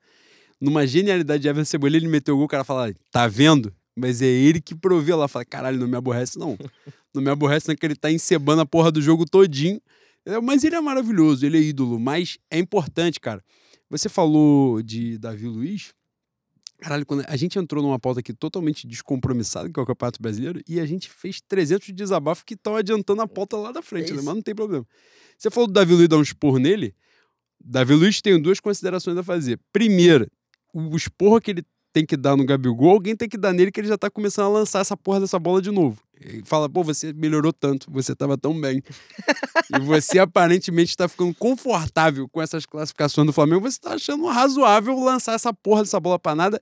Numa 0.61 0.87
genialidade 0.87 1.43
de 1.43 1.49
Everton 1.49 1.65
Cebolinha, 1.69 1.99
ele 1.99 2.07
meteu 2.09 2.35
o 2.35 2.37
gol, 2.37 2.47
o 2.47 2.49
cara 2.49 2.63
fala, 2.63 2.95
tá 3.11 3.27
vendo? 3.27 3.75
Mas 3.97 4.23
é 4.23 4.27
ele 4.27 4.61
que 4.61 4.75
proveu 4.75 5.17
lá. 5.17 5.29
Fala, 5.29 5.45
caralho, 5.45 5.79
não 5.79 5.87
me 5.89 5.97
aborrece 5.97 6.39
não. 6.39 6.57
Não 7.15 7.23
me 7.23 7.31
aborrece 7.31 7.69
não 7.69 7.77
que 7.77 7.85
ele 7.85 7.95
tá 7.97 8.11
encebando 8.11 8.63
a 8.63 8.67
porra 8.67 8.91
do 8.91 9.03
jogo 9.03 9.27
todinho. 9.27 9.81
É, 10.25 10.41
Mas 10.41 10.65
ele 10.65 10.77
é 10.77 10.81
maravilhoso, 10.81 11.45
ele 11.45 11.59
é 11.59 11.61
ídolo. 11.61 11.99
Mas 11.99 12.39
é 12.51 12.59
importante, 12.59 13.21
cara. 13.21 13.45
Você 13.91 14.09
falou 14.09 14.83
de 14.83 15.19
Davi 15.19 15.47
Luiz. 15.47 15.93
Caralho, 16.79 17.07
quando 17.07 17.25
a 17.29 17.37
gente 17.37 17.59
entrou 17.59 17.83
numa 17.83 17.99
pauta 17.99 18.21
aqui 18.21 18.33
totalmente 18.33 18.87
descompromissada, 18.89 19.71
que 19.71 19.79
é 19.79 19.83
o 19.83 19.87
Campeonato 19.87 20.21
Brasileiro, 20.21 20.61
e 20.67 20.81
a 20.81 20.87
gente 20.87 21.09
fez 21.09 21.41
300 21.47 21.87
de 21.87 21.93
desabafo 21.93 22.45
que 22.45 22.55
estão 22.55 22.75
adiantando 22.75 23.23
a 23.23 23.29
pauta 23.29 23.57
lá 23.57 23.71
da 23.71 23.83
frente, 23.83 24.11
É 24.11 24.15
né? 24.17 24.23
mas 24.25 24.35
não 24.35 24.43
tem 24.43 24.55
problema. 24.55 24.85
Você 25.39 25.49
falou 25.51 25.69
do 25.69 25.73
Davi 25.73 25.95
Luiz 25.95 26.09
dar 26.09 26.17
um 26.17 26.23
esporro 26.23 26.59
nele. 26.59 26.95
Davi 27.63 27.95
Luiz 27.95 28.21
tem 28.21 28.41
duas 28.41 28.59
considerações 28.59 29.17
a 29.17 29.23
fazer. 29.23 29.61
Primeira, 29.73 30.27
o 30.75 30.97
esporro 30.97 31.41
que 31.41 31.53
ele 31.53 31.65
tem 31.93 32.07
que 32.07 32.17
dar 32.17 32.37
no 32.37 32.45
Gabigol, 32.45 32.91
alguém 32.91 33.15
tem 33.15 33.29
que 33.29 33.37
dar 33.37 33.53
nele 33.53 33.71
que 33.71 33.81
ele 33.81 33.89
já 33.89 33.99
tá 33.99 34.11
começando 34.11 34.47
a 34.47 34.49
lançar 34.49 34.81
essa 34.81 34.97
porra 34.97 35.21
dessa 35.21 35.39
bola 35.39 35.61
de 35.61 35.71
novo. 35.71 36.01
Ele 36.21 36.43
fala, 36.45 36.69
pô, 36.69 36.83
você 36.83 37.13
melhorou 37.13 37.53
tanto, 37.53 37.91
você 37.91 38.15
tava 38.15 38.39
tão 38.39 38.59
bem. 38.59 38.83
e 39.75 39.81
você 39.81 40.19
aparentemente 40.19 40.91
está 40.91 41.09
ficando 41.09 41.35
confortável 41.35 42.29
com 42.29 42.41
essas 42.41 42.65
classificações 42.65 43.27
do 43.27 43.33
Flamengo, 43.33 43.61
você 43.61 43.79
tá 43.79 43.95
achando 43.95 44.25
razoável 44.27 44.99
lançar 44.99 45.35
essa 45.35 45.53
porra 45.53 45.83
dessa 45.83 46.01
bola 46.01 46.19
pra 46.19 46.35
nada. 46.35 46.61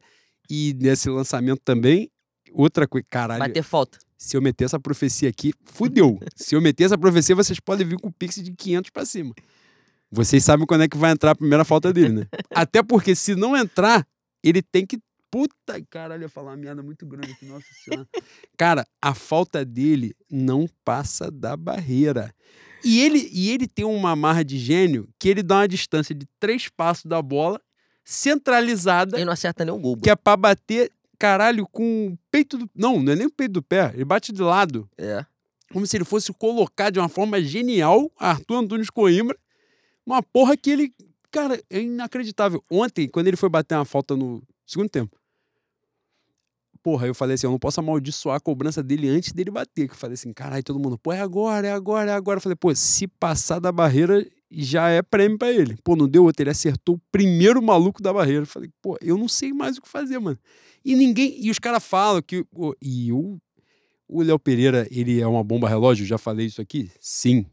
E 0.48 0.74
nesse 0.80 1.08
lançamento 1.08 1.60
também, 1.64 2.10
outra 2.52 2.88
coisa, 2.88 3.06
caralho, 3.08 3.38
Bater 3.40 3.62
falta. 3.62 3.98
se 4.18 4.36
eu 4.36 4.42
meter 4.42 4.64
essa 4.64 4.80
profecia 4.80 5.28
aqui, 5.28 5.52
fudeu. 5.64 6.18
se 6.34 6.54
eu 6.56 6.60
meter 6.60 6.84
essa 6.84 6.98
profecia, 6.98 7.36
vocês 7.36 7.60
podem 7.60 7.86
vir 7.86 7.98
com 8.00 8.08
o 8.08 8.12
pix 8.12 8.36
de 8.36 8.50
500 8.52 8.90
pra 8.90 9.04
cima. 9.04 9.32
Vocês 10.10 10.42
sabem 10.42 10.66
quando 10.66 10.82
é 10.82 10.88
que 10.88 10.96
vai 10.96 11.12
entrar 11.12 11.30
a 11.30 11.36
primeira 11.36 11.64
falta 11.64 11.92
dele, 11.92 12.08
né? 12.08 12.26
Até 12.52 12.82
porque 12.82 13.14
se 13.14 13.36
não 13.36 13.56
entrar, 13.56 14.04
ele 14.42 14.60
tem 14.62 14.84
que. 14.84 14.98
Puta 15.30 15.80
caralho, 15.88 16.22
eu 16.22 16.26
ia 16.26 16.28
falar 16.28 16.50
uma 16.50 16.56
merda 16.56 16.82
muito 16.82 17.06
grande 17.06 17.32
aqui, 17.32 17.46
nossa 17.46 17.66
senhora. 17.84 18.08
Cara, 18.56 18.84
a 19.00 19.14
falta 19.14 19.64
dele 19.64 20.14
não 20.30 20.66
passa 20.84 21.30
da 21.30 21.56
barreira. 21.56 22.34
E 22.84 23.00
ele, 23.00 23.28
e 23.32 23.50
ele 23.50 23.68
tem 23.68 23.84
uma 23.84 24.16
marra 24.16 24.42
de 24.42 24.58
gênio 24.58 25.08
que 25.18 25.28
ele 25.28 25.42
dá 25.42 25.58
uma 25.58 25.68
distância 25.68 26.14
de 26.14 26.26
três 26.40 26.68
passos 26.68 27.04
da 27.04 27.20
bola, 27.22 27.60
centralizada, 28.04 29.16
Ele 29.16 29.24
não 29.24 29.32
acerta 29.32 29.64
nem 29.64 29.72
o 29.74 29.78
gol. 29.78 29.96
que 29.96 30.10
é 30.10 30.16
pra 30.16 30.36
bater, 30.36 30.90
caralho, 31.18 31.66
com 31.70 32.08
o 32.08 32.18
peito 32.30 32.58
do. 32.58 32.68
Não, 32.74 33.00
não 33.00 33.12
é 33.12 33.16
nem 33.16 33.26
o 33.26 33.30
peito 33.30 33.52
do 33.52 33.62
pé. 33.62 33.92
Ele 33.94 34.04
bate 34.04 34.32
de 34.32 34.42
lado. 34.42 34.88
É. 34.98 35.24
Como 35.72 35.86
se 35.86 35.96
ele 35.96 36.04
fosse 36.04 36.32
colocar 36.32 36.90
de 36.90 36.98
uma 36.98 37.08
forma 37.08 37.40
genial 37.40 38.10
Arthur 38.18 38.56
Antunes 38.56 38.90
Coimbra. 38.90 39.38
Uma 40.04 40.22
porra 40.22 40.56
que 40.56 40.70
ele. 40.70 40.92
Cara, 41.30 41.62
é 41.70 41.80
inacreditável. 41.80 42.64
Ontem, 42.68 43.08
quando 43.08 43.28
ele 43.28 43.36
foi 43.36 43.48
bater 43.48 43.76
uma 43.76 43.84
falta 43.84 44.16
no 44.16 44.42
segundo 44.66 44.88
tempo. 44.88 45.16
Porra, 46.82 47.06
eu 47.06 47.14
falei 47.14 47.34
assim: 47.34 47.46
eu 47.46 47.50
não 47.50 47.58
posso 47.58 47.80
amaldiçoar 47.80 48.36
a 48.36 48.40
cobrança 48.40 48.82
dele 48.82 49.08
antes 49.08 49.32
dele 49.32 49.50
bater. 49.50 49.86
Que 49.86 49.94
eu 49.94 49.98
falei 49.98 50.14
assim: 50.14 50.32
caralho, 50.32 50.62
todo 50.62 50.78
mundo, 50.78 50.98
pô, 50.98 51.12
é 51.12 51.20
agora, 51.20 51.66
é 51.66 51.72
agora, 51.72 52.10
é 52.10 52.14
agora. 52.14 52.38
Eu 52.38 52.42
falei, 52.42 52.56
pô, 52.56 52.74
se 52.74 53.06
passar 53.06 53.58
da 53.58 53.70
barreira, 53.70 54.26
já 54.50 54.88
é 54.88 55.02
prêmio 55.02 55.38
pra 55.38 55.52
ele. 55.52 55.76
Pô, 55.84 55.94
não 55.94 56.08
deu 56.08 56.24
outro, 56.24 56.42
ele 56.42 56.50
acertou 56.50 56.96
o 56.96 57.00
primeiro 57.12 57.62
maluco 57.62 58.02
da 58.02 58.12
barreira. 58.12 58.42
Eu 58.42 58.46
falei, 58.46 58.70
pô, 58.80 58.96
eu 59.00 59.18
não 59.18 59.28
sei 59.28 59.52
mais 59.52 59.76
o 59.76 59.82
que 59.82 59.88
fazer, 59.88 60.18
mano. 60.18 60.38
E 60.84 60.96
ninguém. 60.96 61.36
E 61.38 61.50
os 61.50 61.58
caras 61.58 61.84
falam 61.84 62.22
que. 62.22 62.44
pô, 62.44 62.74
E 62.80 63.12
o, 63.12 63.38
o 64.08 64.22
Léo 64.22 64.38
Pereira, 64.38 64.88
ele 64.90 65.20
é 65.20 65.26
uma 65.26 65.44
bomba 65.44 65.68
relógio, 65.68 66.06
já 66.06 66.16
falei 66.16 66.46
isso 66.46 66.60
aqui? 66.60 66.90
Sim. 66.98 67.44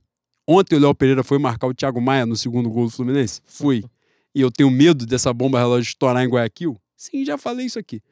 Ontem 0.47 0.77
o 0.77 0.79
Léo 0.79 0.95
Pereira 0.95 1.23
foi 1.23 1.37
marcar 1.37 1.67
o 1.67 1.73
Thiago 1.73 1.99
Maia 1.99 2.25
no 2.25 2.37
segundo 2.37 2.69
gol 2.69 2.85
do 2.85 2.91
Fluminense? 2.91 3.41
Foi. 3.45 3.83
E 4.35 4.41
eu 4.41 4.51
tenho 4.51 4.69
medo 4.69 5.03
dessa 5.03 5.33
bomba 5.33 5.57
relógio 5.57 5.89
estourar 5.89 6.23
em 6.23 6.27
Guayaquil? 6.29 6.79
Sim, 6.95 7.25
já 7.25 7.39
falei 7.39 7.65
isso 7.65 7.79
aqui. 7.79 8.03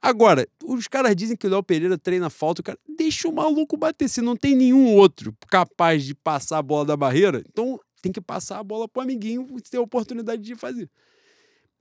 Agora, 0.00 0.46
os 0.64 0.86
caras 0.86 1.14
dizem 1.16 1.36
que 1.36 1.46
o 1.46 1.50
Léo 1.50 1.62
Pereira 1.62 1.98
treina 1.98 2.30
falta, 2.30 2.60
o 2.60 2.64
cara 2.64 2.78
deixa 2.96 3.28
o 3.28 3.32
maluco 3.32 3.76
bater. 3.76 4.08
Se 4.08 4.20
não 4.20 4.36
tem 4.36 4.54
nenhum 4.54 4.94
outro 4.94 5.34
capaz 5.48 6.04
de 6.04 6.14
passar 6.14 6.58
a 6.58 6.62
bola 6.62 6.84
da 6.84 6.96
barreira, 6.96 7.42
então 7.48 7.80
tem 8.00 8.12
que 8.12 8.20
passar 8.20 8.58
a 8.58 8.62
bola 8.64 8.86
pro 8.88 9.02
amiguinho 9.02 9.46
ter 9.68 9.76
a 9.76 9.80
oportunidade 9.80 10.40
de 10.42 10.54
fazer. 10.54 10.88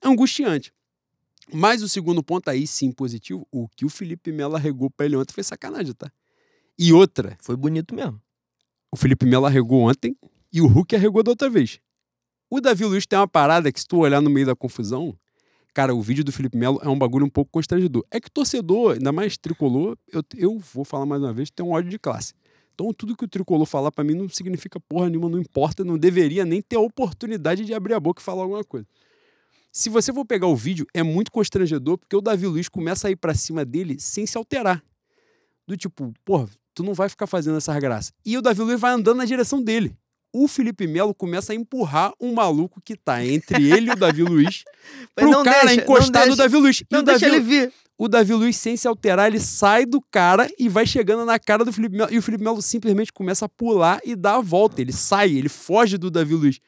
É 0.01 0.07
angustiante. 0.07 0.73
Mas 1.53 1.81
o 1.81 1.87
segundo 1.87 2.23
ponto 2.23 2.49
aí, 2.49 2.65
sim, 2.67 2.91
positivo, 2.91 3.47
o 3.51 3.69
que 3.69 3.85
o 3.85 3.89
Felipe 3.89 4.31
Melo 4.31 4.55
arregou 4.55 4.89
pra 4.89 5.05
ele 5.05 5.15
ontem 5.15 5.33
foi 5.33 5.43
sacanagem, 5.43 5.93
tá? 5.93 6.11
E 6.77 6.91
outra, 6.91 7.37
Foi 7.39 7.55
bonito 7.55 7.95
mesmo. 7.95 8.21
o 8.91 8.97
Felipe 8.97 9.25
Melo 9.25 9.45
arregou 9.45 9.81
ontem 9.89 10.15
e 10.51 10.59
o 10.59 10.67
Hulk 10.67 10.95
arregou 10.95 11.23
da 11.23 11.31
outra 11.31 11.49
vez. 11.49 11.79
O 12.49 12.59
Davi 12.59 12.83
Luiz 12.85 13.05
tem 13.05 13.17
uma 13.17 13.27
parada 13.27 13.71
que, 13.71 13.79
se 13.79 13.87
tu 13.87 13.97
olhar 13.99 14.21
no 14.21 14.29
meio 14.29 14.45
da 14.45 14.55
confusão, 14.55 15.17
cara, 15.73 15.93
o 15.93 16.01
vídeo 16.01 16.23
do 16.23 16.31
Felipe 16.31 16.57
Melo 16.57 16.79
é 16.83 16.89
um 16.89 16.97
bagulho 16.97 17.25
um 17.25 17.29
pouco 17.29 17.51
constrangedor. 17.51 18.05
É 18.11 18.19
que 18.19 18.29
torcedor, 18.29 18.93
ainda 18.93 19.11
mais 19.11 19.37
tricolor, 19.37 19.97
eu, 20.11 20.23
eu 20.35 20.59
vou 20.73 20.83
falar 20.83 21.05
mais 21.05 21.21
uma 21.21 21.33
vez, 21.33 21.49
tem 21.49 21.65
um 21.65 21.71
ódio 21.71 21.89
de 21.89 21.99
classe. 21.99 22.33
Então, 22.73 22.93
tudo 22.93 23.17
que 23.17 23.25
o 23.25 23.27
tricolor 23.27 23.65
falar 23.65 23.91
pra 23.91 24.03
mim 24.03 24.13
não 24.13 24.29
significa 24.29 24.79
porra 24.79 25.09
nenhuma, 25.09 25.27
não 25.27 25.39
importa, 25.39 25.83
não 25.83 25.97
deveria 25.97 26.45
nem 26.45 26.61
ter 26.61 26.75
a 26.75 26.79
oportunidade 26.79 27.65
de 27.65 27.73
abrir 27.73 27.95
a 27.95 27.99
boca 27.99 28.21
e 28.21 28.23
falar 28.23 28.43
alguma 28.43 28.63
coisa. 28.63 28.85
Se 29.71 29.89
você 29.89 30.13
for 30.13 30.25
pegar 30.25 30.47
o 30.47 30.55
vídeo, 30.55 30.85
é 30.93 31.03
muito 31.03 31.31
constrangedor, 31.31 31.97
porque 31.97 32.15
o 32.15 32.21
Davi 32.21 32.45
Luiz 32.47 32.69
começa 32.69 33.07
a 33.07 33.11
ir 33.11 33.15
pra 33.15 33.33
cima 33.33 33.65
dele 33.65 33.99
sem 33.99 34.25
se 34.25 34.37
alterar. 34.37 34.83
Do 35.67 35.75
tipo, 35.75 36.13
porra, 36.23 36.47
tu 36.73 36.83
não 36.83 36.93
vai 36.93 37.09
ficar 37.09 37.27
fazendo 37.27 37.57
essas 37.57 37.75
graças. 37.77 38.13
E 38.23 38.37
o 38.37 38.41
Davi 38.41 38.61
Luiz 38.61 38.79
vai 38.79 38.91
andando 38.91 39.17
na 39.17 39.25
direção 39.25 39.61
dele. 39.61 39.95
O 40.39 40.47
Felipe 40.47 40.85
Melo 40.85 41.13
começa 41.13 41.51
a 41.53 41.55
empurrar 41.55 42.13
um 42.21 42.33
maluco 42.33 42.79
que 42.83 42.95
tá 42.95 43.25
entre 43.25 43.71
ele 43.71 43.89
e 43.89 43.93
o 43.93 43.95
Davi 43.95 44.21
Luiz 44.23 44.63
pro 45.15 45.29
não 45.29 45.43
cara 45.43 45.65
deixa, 45.65 45.81
encostar 45.81 46.21
não 46.21 46.29
no 46.31 46.35
deixa, 46.35 46.43
Davi 46.43 46.57
Luiz. 46.57 46.79
E 46.81 46.85
Não 46.91 46.99
o 46.99 47.03
Davi, 47.03 47.19
deixa 47.19 47.35
ele 47.35 47.43
vir. 47.43 47.73
o 47.97 48.07
Davi 48.07 48.33
Luiz, 48.33 48.55
sem 48.55 48.77
se 48.77 48.87
alterar, 48.87 49.27
ele 49.27 49.39
sai 49.39 49.85
do 49.85 49.99
cara 49.99 50.47
e 50.59 50.69
vai 50.69 50.85
chegando 50.85 51.25
na 51.25 51.39
cara 51.39 51.65
do 51.65 51.73
Felipe 51.73 51.97
Melo. 51.97 52.13
E 52.13 52.17
o 52.17 52.21
Felipe 52.21 52.43
Melo 52.43 52.61
simplesmente 52.61 53.11
começa 53.11 53.45
a 53.45 53.49
pular 53.49 53.99
e 54.05 54.15
dá 54.15 54.35
a 54.35 54.41
volta. 54.41 54.79
Ele 54.81 54.93
sai, 54.93 55.31
ele 55.31 55.49
foge 55.49 55.97
do 55.97 56.11
Davi 56.11 56.35
Luiz. 56.35 56.59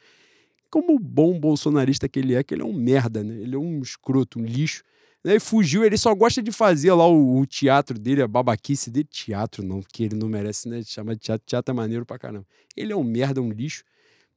Como 0.72 0.98
bom 1.00 1.40
bolsonarista 1.40 2.10
que 2.10 2.20
ele 2.20 2.34
é, 2.36 2.44
que 2.44 2.54
ele 2.54 2.62
é 2.62 2.66
um 2.66 2.74
merda, 2.74 3.24
né? 3.24 3.36
Ele 3.42 3.56
é 3.56 3.60
um 3.60 3.82
escroto, 3.82 4.40
um 4.40 4.44
lixo. 4.44 4.84
Ele 5.24 5.40
fugiu, 5.40 5.84
ele 5.84 5.98
só 5.98 6.16
gosta 6.16 6.42
de 6.42 6.52
fazer 6.52 6.94
lá 6.94 7.06
o, 7.08 7.40
o 7.40 7.46
teatro 7.46 8.00
dele, 8.00 8.22
a 8.22 8.28
babaquice 8.28 8.90
dele. 8.90 9.08
Teatro 9.12 9.62
não, 9.64 9.82
porque 9.82 10.04
ele 10.04 10.16
não 10.16 10.30
merece, 10.30 10.70
né? 10.70 10.82
Chama 10.84 11.14
de 11.14 11.22
teatro, 11.22 11.46
teatro 11.46 11.74
é 11.74 11.76
maneiro 11.76 12.06
pra 12.06 12.18
caramba. 12.18 12.46
Ele 12.76 12.94
é 12.94 12.96
um 12.96 13.04
merda, 13.04 13.42
um 13.42 13.52
lixo. 13.52 13.84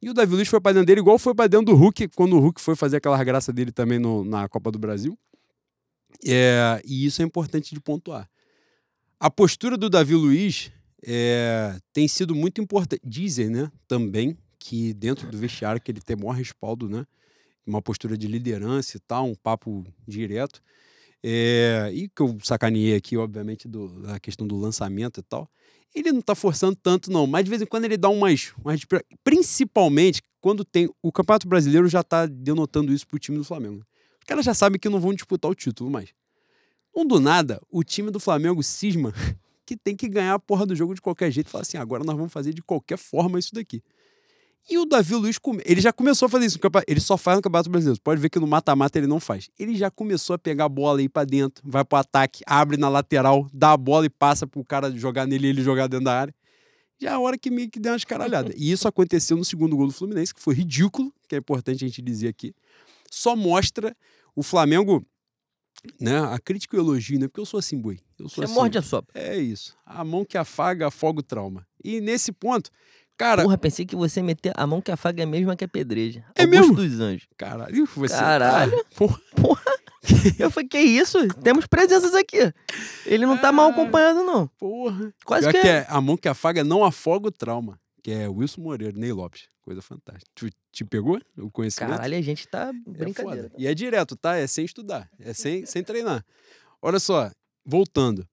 E 0.01 0.11
o 0.11 0.15
Davi 0.15 0.35
Luiz 0.35 0.49
foi 0.49 0.61
pra 0.61 0.73
dentro 0.73 0.87
dele, 0.87 1.01
igual 1.01 1.17
foi 1.19 1.33
pra 1.35 1.47
dentro 1.47 1.67
do 1.67 1.75
Hulk, 1.77 2.09
quando 2.17 2.35
o 2.37 2.41
Hulk 2.41 2.61
foi 2.61 2.75
fazer 2.75 2.97
aquela 2.97 3.23
graça 3.23 3.53
dele 3.53 3.71
também 3.71 4.01
no- 4.01 4.25
na 4.25 4.49
Copa 4.49 4.73
do 4.73 4.79
Brasil. 4.79 5.17
É, 6.27 6.81
e 6.85 7.07
isso 7.07 7.23
é 7.23 7.25
importante 7.25 7.73
de 7.75 7.81
pontuar. 7.81 8.29
A 9.21 9.31
postura 9.31 9.77
do 9.77 9.89
Davi 9.89 10.15
Luiz 10.17 10.73
é, 11.05 11.79
tem 11.93 12.09
sido 12.09 12.35
muito 12.35 12.61
importante. 12.61 13.01
Dizem, 13.05 13.49
né, 13.49 13.71
também, 13.87 14.37
que 14.59 14.93
dentro 14.95 15.29
do 15.31 15.39
vestiário 15.39 15.81
que 15.81 15.91
ele 15.93 16.01
tem 16.01 16.17
maior 16.17 16.33
respaldo, 16.33 16.89
né? 16.89 17.07
Uma 17.67 17.81
postura 17.81 18.17
de 18.17 18.27
liderança 18.27 18.97
e 18.97 19.01
tal, 19.01 19.27
um 19.27 19.35
papo 19.35 19.85
direto. 20.07 20.63
É, 21.23 21.91
e 21.95 22.09
que 22.09 22.21
eu 22.21 22.37
sacaneei 22.43 22.97
aqui, 22.97 23.17
obviamente, 23.17 23.69
do, 23.69 24.03
da 24.03 24.19
questão 24.19 24.47
do 24.47 24.57
lançamento 24.57 25.21
e 25.21 25.23
tal. 25.23 25.49
Ele 25.95 26.11
não 26.11 26.23
tá 26.23 26.35
forçando 26.35 26.77
tanto, 26.77 27.11
não, 27.11 27.27
mas 27.27 27.45
de 27.45 27.51
vez 27.51 27.63
em 27.63 27.67
quando 27.67 27.85
ele 27.85 27.97
dá 27.97 28.09
umas. 28.09 28.53
umas 28.65 28.81
principalmente 29.23 30.23
quando 30.41 30.65
tem. 30.65 30.89
O 31.03 31.13
Campeonato 31.13 31.47
Brasileiro 31.47 31.89
já 31.89 32.03
tá 32.03 32.27
denotando 32.27 32.93
isso 32.93 33.07
pro 33.07 33.19
time 33.19 33.39
do 33.39 33.45
Flamengo. 33.45 33.85
Os 34.19 34.25
caras 34.27 34.45
já 34.45 34.55
sabem 34.55 34.79
que 34.79 34.89
não 34.89 35.01
vão 35.01 35.13
disputar 35.13 35.51
o 35.51 35.55
título 35.55 35.91
mais. 35.91 36.11
Um 36.95 37.07
do 37.07 37.19
nada, 37.19 37.61
o 37.71 37.83
time 37.83 38.11
do 38.11 38.21
Flamengo 38.21 38.63
cisma 38.63 39.15
que 39.65 39.77
tem 39.77 39.97
que 39.97 40.09
ganhar 40.09 40.35
a 40.35 40.39
porra 40.39 40.67
do 40.67 40.75
jogo 40.75 40.95
de 40.95 41.01
qualquer 41.01 41.31
jeito. 41.31 41.51
Fala 41.51 41.63
assim, 41.63 41.77
agora 41.77 42.05
nós 42.05 42.17
vamos 42.17 42.33
fazer 42.33 42.53
de 42.53 42.63
qualquer 42.63 42.99
forma 42.99 43.39
isso 43.39 43.55
daqui. 43.55 43.83
E 44.71 44.79
o 44.79 44.87
Davi 44.87 45.15
Luiz, 45.15 45.39
ele 45.65 45.81
já 45.81 45.93
começou 45.93 46.27
a 46.27 46.29
fazer 46.29 46.47
isso. 46.47 46.59
Ele 46.87 47.01
só 47.01 47.17
faz 47.17 47.37
no 47.37 47.43
Campeonato 47.43 47.69
Brasileiro. 47.69 48.01
Pode 48.01 48.21
ver 48.21 48.31
que 48.31 48.39
no 48.39 48.47
mata-mata 48.47 48.97
ele 48.97 49.09
não 49.09 49.19
faz. 49.19 49.51
Ele 49.59 49.75
já 49.75 49.91
começou 49.91 50.35
a 50.35 50.39
pegar 50.39 50.67
a 50.67 50.69
bola 50.69 51.03
ir 51.03 51.09
pra 51.09 51.25
dentro, 51.25 51.63
vai 51.69 51.85
pro 51.85 51.99
ataque, 51.99 52.43
abre 52.47 52.77
na 52.77 52.89
lateral, 52.89 53.49
dá 53.53 53.73
a 53.73 53.77
bola 53.77 54.07
e 54.07 54.11
passa 54.11 54.47
pro 54.47 54.65
cara 54.65 54.91
jogar 54.93 55.27
nele 55.27 55.49
e 55.49 55.51
ele 55.51 55.63
jogar 55.63 55.89
dentro 55.89 56.05
da 56.05 56.19
área. 56.21 56.35
Já 57.01 57.11
é 57.11 57.13
a 57.15 57.19
hora 57.19 57.37
que 57.37 57.51
meio 57.51 57.69
que 57.69 57.81
deu 57.81 57.91
uma 57.91 57.97
escaralhada. 57.97 58.53
E 58.57 58.71
isso 58.71 58.87
aconteceu 58.87 59.37
no 59.37 59.45
segundo 59.45 59.77
gol 59.77 59.89
do 59.89 59.93
Fluminense, 59.93 60.33
que 60.33 60.41
foi 60.41 60.55
ridículo, 60.55 61.13
que 61.29 61.35
é 61.35 61.39
importante 61.39 61.85
a 61.85 61.89
gente 61.89 62.01
dizer 62.01 62.29
aqui. 62.29 62.55
Só 63.11 63.35
mostra 63.35 63.97
o 64.37 64.43
Flamengo, 64.45 65.05
né? 66.01 66.21
A 66.21 66.39
crítica 66.39 66.77
e 66.77 66.79
o 66.79 66.83
elogio, 66.83 67.19
né? 67.19 67.27
Porque 67.27 67.41
eu 67.41 67.47
sou 67.47 67.59
assim, 67.59 67.77
boi. 67.77 67.99
Eu 68.17 68.29
sou 68.29 68.37
Você 68.37 68.45
assim. 68.45 68.55
morde 68.55 68.79
a 68.79 68.83
sopra. 68.83 69.21
É 69.21 69.37
isso. 69.37 69.77
A 69.85 70.05
mão 70.05 70.25
que 70.25 70.39
afaga, 70.39 70.87
afoga 70.87 71.19
o 71.19 71.23
trauma. 71.25 71.67
E 71.83 72.01
nesse 72.01 72.31
ponto, 72.31 72.71
cara, 73.23 73.43
Porra, 73.45 73.57
pensei 73.57 73.87
que 73.87 73.95
você 73.95 74.21
meter 74.21 74.53
a 74.57 74.67
mão 74.67 74.81
que 74.81 74.91
afaga 74.91 75.23
é 75.23 75.25
a 75.25 75.27
mesma 75.27 75.55
que 75.55 75.65
a 75.65 75.69
pedreja. 75.69 76.25
É 76.35 76.43
Augusto 76.43 76.61
mesmo? 76.61 76.75
dos 76.75 77.01
Anjos. 77.01 77.29
caralho, 77.37 77.87
você. 77.95 78.15
Caralho. 78.15 78.73
Ah, 79.01 79.41
porra. 79.41 79.63
Eu 80.39 80.51
falei, 80.51 80.69
que 80.69 80.79
isso? 80.81 81.17
Temos 81.45 81.65
presenças 81.67 82.13
aqui. 82.15 82.53
Ele 83.07 83.25
não 83.25 83.39
tá 83.39 83.53
mal 83.53 83.71
acompanhado, 83.71 84.25
não. 84.25 84.49
Porra. 84.59 85.15
Quase 85.25 85.49
Pior 85.49 85.61
que 85.63 85.69
é. 85.69 85.71
é, 85.71 85.87
a 85.89 86.01
mão 86.01 86.17
que 86.17 86.29
afaga 86.29 86.65
não 86.65 86.85
afoga 86.85 87.29
o 87.29 87.31
trauma. 87.31 87.79
Que 88.03 88.11
é 88.11 88.29
Wilson 88.29 88.63
Moreira, 88.63 88.99
Ney 88.99 89.13
Lopes. 89.13 89.45
Coisa 89.63 89.81
fantástica. 89.81 90.29
Tu, 90.35 90.49
te 90.73 90.85
pegou 90.85 91.21
o 91.39 91.49
conhecimento? 91.53 91.91
Caralho, 91.93 92.17
a 92.19 92.21
gente 92.21 92.49
tá 92.49 92.71
É 92.71 92.91
brincadeira. 92.91 93.43
foda. 93.51 93.55
E 93.57 93.67
é 93.69 93.75
direto, 93.75 94.17
tá? 94.17 94.37
É 94.37 94.47
sem 94.49 94.65
estudar. 94.65 95.09
É 95.21 95.33
sem, 95.33 95.65
sem 95.67 95.85
treinar. 95.85 96.25
Olha 96.83 96.99
só, 96.99 97.31
voltando. 97.65 98.27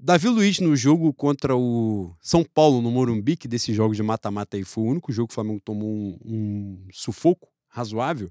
Davi 0.00 0.28
Luiz 0.28 0.60
no 0.60 0.76
jogo 0.76 1.12
contra 1.12 1.56
o 1.56 2.14
São 2.20 2.44
Paulo 2.44 2.80
no 2.80 2.88
Morumbi, 2.88 3.36
que 3.36 3.48
desses 3.48 3.74
jogos 3.74 3.96
de 3.96 4.02
mata-mata 4.02 4.56
aí 4.56 4.62
foi 4.62 4.84
o 4.84 4.86
único 4.86 5.10
jogo 5.10 5.26
que 5.26 5.32
o 5.32 5.34
Flamengo 5.34 5.60
tomou 5.60 5.90
um, 5.90 6.18
um 6.24 6.88
sufoco 6.92 7.48
razoável. 7.66 8.30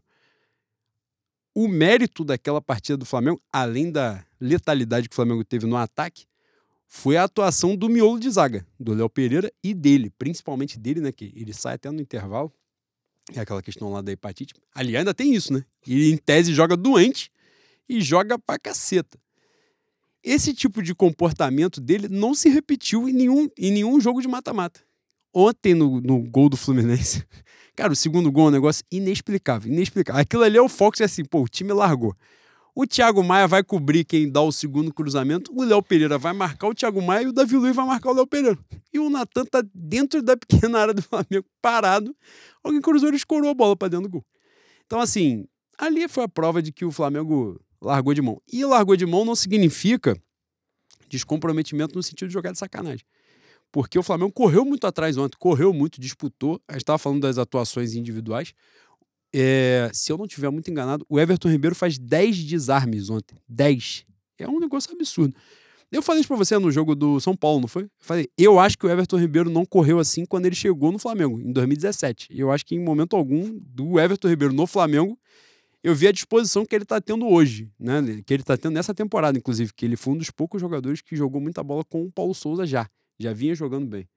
O 1.54 1.68
mérito 1.68 2.24
daquela 2.24 2.62
partida 2.62 2.98
do 2.98 3.06
Flamengo, 3.06 3.42
além 3.52 3.92
da 3.92 4.24
letalidade 4.40 5.10
que 5.10 5.14
o 5.14 5.16
Flamengo 5.16 5.44
teve 5.44 5.66
no 5.66 5.76
ataque, 5.76 6.26
foi 6.88 7.18
a 7.18 7.26
atuação 7.26 7.76
do 7.76 7.90
miolo 7.90 8.18
de 8.18 8.30
zaga, 8.30 8.66
do 8.80 8.94
Léo 8.94 9.10
Pereira 9.10 9.52
e 9.62 9.74
dele, 9.74 10.10
principalmente 10.18 10.80
dele, 10.80 11.02
né? 11.02 11.12
Que 11.12 11.34
ele 11.36 11.54
sai 11.54 11.76
até 11.76 11.92
no 11.92 12.00
intervalo. 12.00 12.50
É 13.36 13.42
aquela 13.42 13.62
questão 13.62 13.92
lá 13.92 14.02
da 14.02 14.14
hepatite. 14.14 14.54
Ali 14.74 14.96
ainda 14.96 15.14
tem 15.14 15.36
isso, 15.36 15.52
né? 15.52 15.66
Ele, 15.86 16.14
em 16.14 16.18
tese, 16.18 16.54
joga 16.54 16.78
doente 16.78 17.30
e 17.90 18.00
joga 18.00 18.40
pra 18.40 18.58
caceta. 18.58 19.20
Esse 20.28 20.54
tipo 20.54 20.84
de 20.84 20.94
comportamento 20.94 21.80
dele 21.80 22.10
não 22.10 22.34
se 22.34 22.50
repetiu 22.50 23.08
em 23.08 23.14
nenhum, 23.14 23.48
em 23.58 23.72
nenhum 23.72 23.98
jogo 23.98 24.22
de 24.22 24.28
mata-mata. 24.28 24.82
Ontem, 25.34 25.74
no, 25.74 26.02
no 26.02 26.20
gol 26.20 26.50
do 26.50 26.58
Fluminense, 26.58 27.24
cara, 27.74 27.94
o 27.94 27.96
segundo 27.96 28.30
gol 28.30 28.48
é 28.48 28.48
um 28.50 28.52
negócio 28.52 28.84
inexplicável, 28.92 29.72
inexplicável. 29.72 30.22
Aquilo 30.22 30.44
ali 30.44 30.58
é 30.58 30.62
o 30.62 30.68
foco, 30.68 31.02
é 31.02 31.06
assim, 31.06 31.24
pô, 31.24 31.44
o 31.44 31.48
time 31.48 31.72
largou. 31.72 32.14
O 32.76 32.86
Thiago 32.86 33.24
Maia 33.24 33.48
vai 33.48 33.64
cobrir 33.64 34.04
quem 34.04 34.30
dá 34.30 34.42
o 34.42 34.52
segundo 34.52 34.94
cruzamento, 34.94 35.50
o 35.56 35.64
Léo 35.64 35.82
Pereira 35.82 36.18
vai 36.18 36.34
marcar 36.34 36.68
o 36.68 36.76
Thiago 36.76 37.02
Maia 37.02 37.24
e 37.24 37.28
o 37.28 37.32
Davi 37.32 37.56
Luiz 37.56 37.74
vai 37.74 37.86
marcar 37.86 38.10
o 38.10 38.14
Léo 38.14 38.28
Pereira. 38.28 38.60
E 38.92 39.00
o 39.00 39.10
Natan 39.10 39.46
tá 39.46 39.64
dentro 39.74 40.22
da 40.22 40.36
pequena 40.36 40.78
área 40.78 40.94
do 40.94 41.02
Flamengo, 41.02 41.46
parado. 41.62 42.14
Alguém 42.62 42.82
cruzou 42.82 43.14
e 43.14 43.16
escorou 43.16 43.50
a 43.50 43.54
bola 43.54 43.78
pra 43.78 43.88
dentro 43.88 44.10
do 44.10 44.12
gol. 44.12 44.26
Então, 44.86 45.00
assim, 45.00 45.46
ali 45.78 46.06
foi 46.10 46.26
a 46.26 46.28
prova 46.28 46.62
de 46.62 46.74
que 46.74 46.84
o 46.84 46.92
Flamengo 46.92 47.58
largou 47.82 48.14
de 48.14 48.22
mão. 48.22 48.42
E 48.52 48.64
largou 48.66 48.96
de 48.96 49.06
mão 49.06 49.26
não 49.26 49.36
significa 49.36 50.16
descomprometimento 51.10 51.96
no 51.96 52.04
sentido 52.04 52.28
de 52.28 52.34
jogar 52.34 52.52
de 52.52 52.60
sacanagem. 52.60 53.06
Porque 53.72 53.98
o 53.98 54.04
Flamengo 54.04 54.32
correu 54.32 54.66
muito 54.66 54.88
atrás 54.88 55.18
ontem, 55.18 55.38
correu 55.38 55.74
muito, 55.74 56.00
disputou. 56.00 56.62
A 56.68 56.74
gente 56.74 56.84
estava 56.84 56.98
falando 56.98 57.22
das 57.22 57.38
atuações 57.38 57.94
individuais. 57.94 58.54
É, 59.34 59.90
se 59.94 60.12
eu 60.12 60.18
não 60.18 60.26
estiver 60.26 60.50
muito 60.50 60.72
enganado, 60.72 61.06
o 61.10 61.20
Everton 61.20 61.50
Ribeiro 61.50 61.76
faz 61.76 61.98
10 61.98 62.44
desarmes 62.46 63.10
ontem. 63.10 63.38
10. 63.48 64.06
É 64.38 64.48
um 64.48 64.60
negócio 64.60 64.92
absurdo. 64.94 65.36
Eu 65.92 66.02
falei 66.02 66.20
isso 66.20 66.28
pra 66.28 66.36
você 66.36 66.58
no 66.58 66.70
jogo 66.70 66.94
do 66.96 67.20
São 67.20 67.36
Paulo, 67.36 67.62
não 67.62 67.68
foi? 67.68 67.84
Eu 67.84 67.90
falei, 68.00 68.28
eu 68.38 68.60
acho 68.60 68.78
que 68.78 68.86
o 68.86 68.90
Everton 68.90 69.18
Ribeiro 69.18 69.50
não 69.50 69.66
correu 69.66 70.00
assim 70.00 70.26
quando 70.26 70.46
ele 70.46 70.56
chegou 70.56 70.92
no 70.92 71.00
Flamengo, 71.00 71.40
em 71.40 71.52
2017. 71.52 72.28
Eu 72.32 72.52
acho 72.52 72.66
que 72.66 72.76
em 72.76 72.80
momento 72.80 73.16
algum 73.16 73.58
do 73.58 73.98
Everton 73.98 74.28
Ribeiro 74.28 74.54
no 74.54 74.68
Flamengo, 74.68 75.18
eu 75.84 75.94
vi 75.96 76.08
a 76.08 76.12
disposição 76.12 76.66
que 76.66 76.76
ele 76.76 76.86
tá 76.86 77.00
tendo 77.00 77.28
hoje, 77.28 77.72
né? 77.80 78.02
Que 78.26 78.34
ele 78.34 78.44
tá 78.44 78.58
tendo 78.58 78.74
nessa 78.74 78.94
temporada, 78.94 79.38
inclusive, 79.38 79.74
que 79.74 79.86
ele 79.86 79.96
foi 79.96 80.14
um 80.14 80.18
dos 80.18 80.32
poucos 80.32 80.60
jogadores 80.60 81.02
que 81.02 81.16
jogou 81.16 81.40
muita 81.40 81.64
bola 81.64 81.84
com 81.84 82.04
o 82.04 82.12
Paulo 82.12 82.34
Souza 82.34 82.66
já. 82.66 82.90
Já 83.20 83.34
vinha 83.34 83.56
jogando 83.56 83.88
bem. 83.88 84.08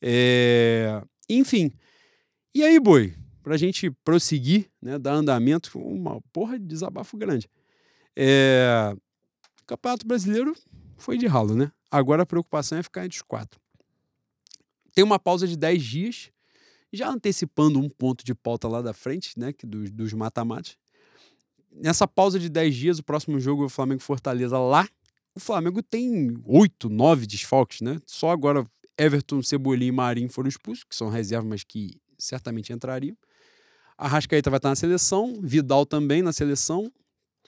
É, 0.00 1.02
Enfim. 1.28 1.72
E 2.54 2.62
aí, 2.62 2.78
boi? 2.78 3.14
Pra 3.42 3.56
gente 3.56 3.90
prosseguir, 4.04 4.70
né? 4.82 4.98
Dar 4.98 5.14
andamento, 5.14 5.78
uma 5.78 6.20
porra 6.32 6.58
de 6.58 6.66
desabafo 6.66 7.16
grande. 7.16 7.48
É... 8.16 8.92
O 9.62 9.64
Campeonato 9.66 10.06
Brasileiro 10.06 10.54
foi 10.96 11.16
de 11.16 11.26
ralo, 11.26 11.54
né? 11.54 11.70
Agora 11.90 12.22
a 12.22 12.26
preocupação 12.26 12.78
é 12.78 12.82
ficar 12.82 13.04
entre 13.04 13.16
os 13.16 13.22
quatro. 13.22 13.60
Tem 14.94 15.04
uma 15.04 15.18
pausa 15.18 15.46
de 15.46 15.56
10 15.56 15.82
dias, 15.82 16.30
já 16.92 17.08
antecipando 17.08 17.78
um 17.78 17.88
ponto 17.88 18.24
de 18.24 18.34
pauta 18.34 18.66
lá 18.66 18.82
da 18.82 18.92
frente, 18.92 19.38
né? 19.38 19.52
Que 19.52 19.66
dos, 19.66 19.90
dos 19.90 20.12
mata-matas. 20.12 20.76
Nessa 21.70 22.08
pausa 22.08 22.38
de 22.38 22.48
10 22.48 22.74
dias, 22.74 22.98
o 22.98 23.04
próximo 23.04 23.38
jogo 23.38 23.62
é 23.62 23.66
o 23.66 23.70
Flamengo 23.70 24.02
Fortaleza 24.02 24.58
lá. 24.58 24.88
O 25.34 25.40
Flamengo 25.40 25.82
tem 25.82 26.36
oito, 26.44 26.88
nove 26.88 27.26
desfalques, 27.26 27.80
né? 27.80 28.00
Só 28.06 28.30
agora 28.30 28.66
Everton, 28.98 29.42
Cebolinha 29.42 29.88
e 29.88 29.92
Marinho 29.92 30.28
foram 30.28 30.48
expulsos, 30.48 30.82
que 30.82 30.96
são 30.96 31.08
reservas, 31.08 31.48
mas 31.48 31.64
que 31.64 32.00
certamente 32.18 32.72
entrariam. 32.72 33.16
A 33.96 34.08
Rascaeta 34.08 34.50
vai 34.50 34.58
estar 34.58 34.70
na 34.70 34.76
seleção, 34.76 35.40
Vidal 35.40 35.86
também 35.86 36.22
na 36.22 36.32
seleção. 36.32 36.90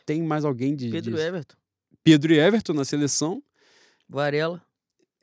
Tem 0.06 0.22
mais 0.22 0.44
alguém 0.44 0.76
de. 0.76 0.90
Pedro 0.90 1.14
de... 1.14 1.20
Everton, 1.20 1.56
Pedro 2.02 2.32
e 2.32 2.38
Everton 2.38 2.72
na 2.72 2.84
seleção. 2.84 3.42
Varela. 4.08 4.62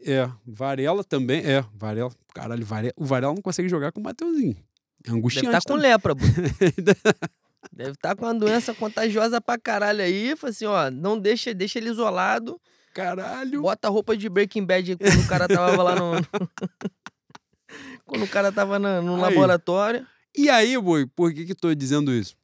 É, 0.06 0.30
Varela 0.46 1.04
também. 1.04 1.42
É, 1.46 1.66
Varela. 1.74 2.12
Caralho, 2.34 2.66
Varela. 2.66 2.94
o 2.96 3.06
Varela 3.06 3.34
não 3.34 3.42
consegue 3.42 3.68
jogar 3.68 3.92
com 3.92 4.00
o 4.00 4.04
Mateuzinho. 4.04 4.56
É 5.04 5.08
Deve 5.08 5.18
angustiante. 5.18 5.48
estar 5.48 5.62
com 5.62 5.76
também. 5.76 5.92
lepra. 5.92 6.14
Deve 7.72 7.92
estar 7.92 8.16
com 8.16 8.26
uma 8.26 8.34
doença 8.34 8.74
contagiosa 8.74 9.40
pra 9.42 9.58
caralho 9.58 10.02
aí. 10.02 10.36
Falei 10.36 10.52
assim, 10.52 10.66
ó, 10.66 10.90
não 10.92 11.20
deixa, 11.20 11.54
deixa 11.54 11.80
ele 11.80 11.90
isolado. 11.90 12.60
Caralho. 12.94 13.62
Bota 13.62 13.88
a 13.88 13.92
roupa 13.92 14.16
de 14.18 14.28
Breaking 14.30 14.66
Bad 14.66 14.96
quando 14.98 15.20
o 15.24 15.28
cara 15.28 15.48
tava 15.48 15.84
lá 15.84 15.96
no. 15.96 16.12
quando 18.06 18.24
o 18.24 18.28
cara 18.28 18.52
tava 18.52 18.80
na- 18.80 19.02
no 19.02 19.16
Aí. 19.16 19.22
laboratório. 19.22 20.06
E 20.36 20.50
aí, 20.50 20.78
boi, 20.80 21.06
por 21.08 21.34
que 21.34 21.46
que 21.46 21.56
tô 21.56 21.74
dizendo 21.74 22.14
isso? 22.14 22.36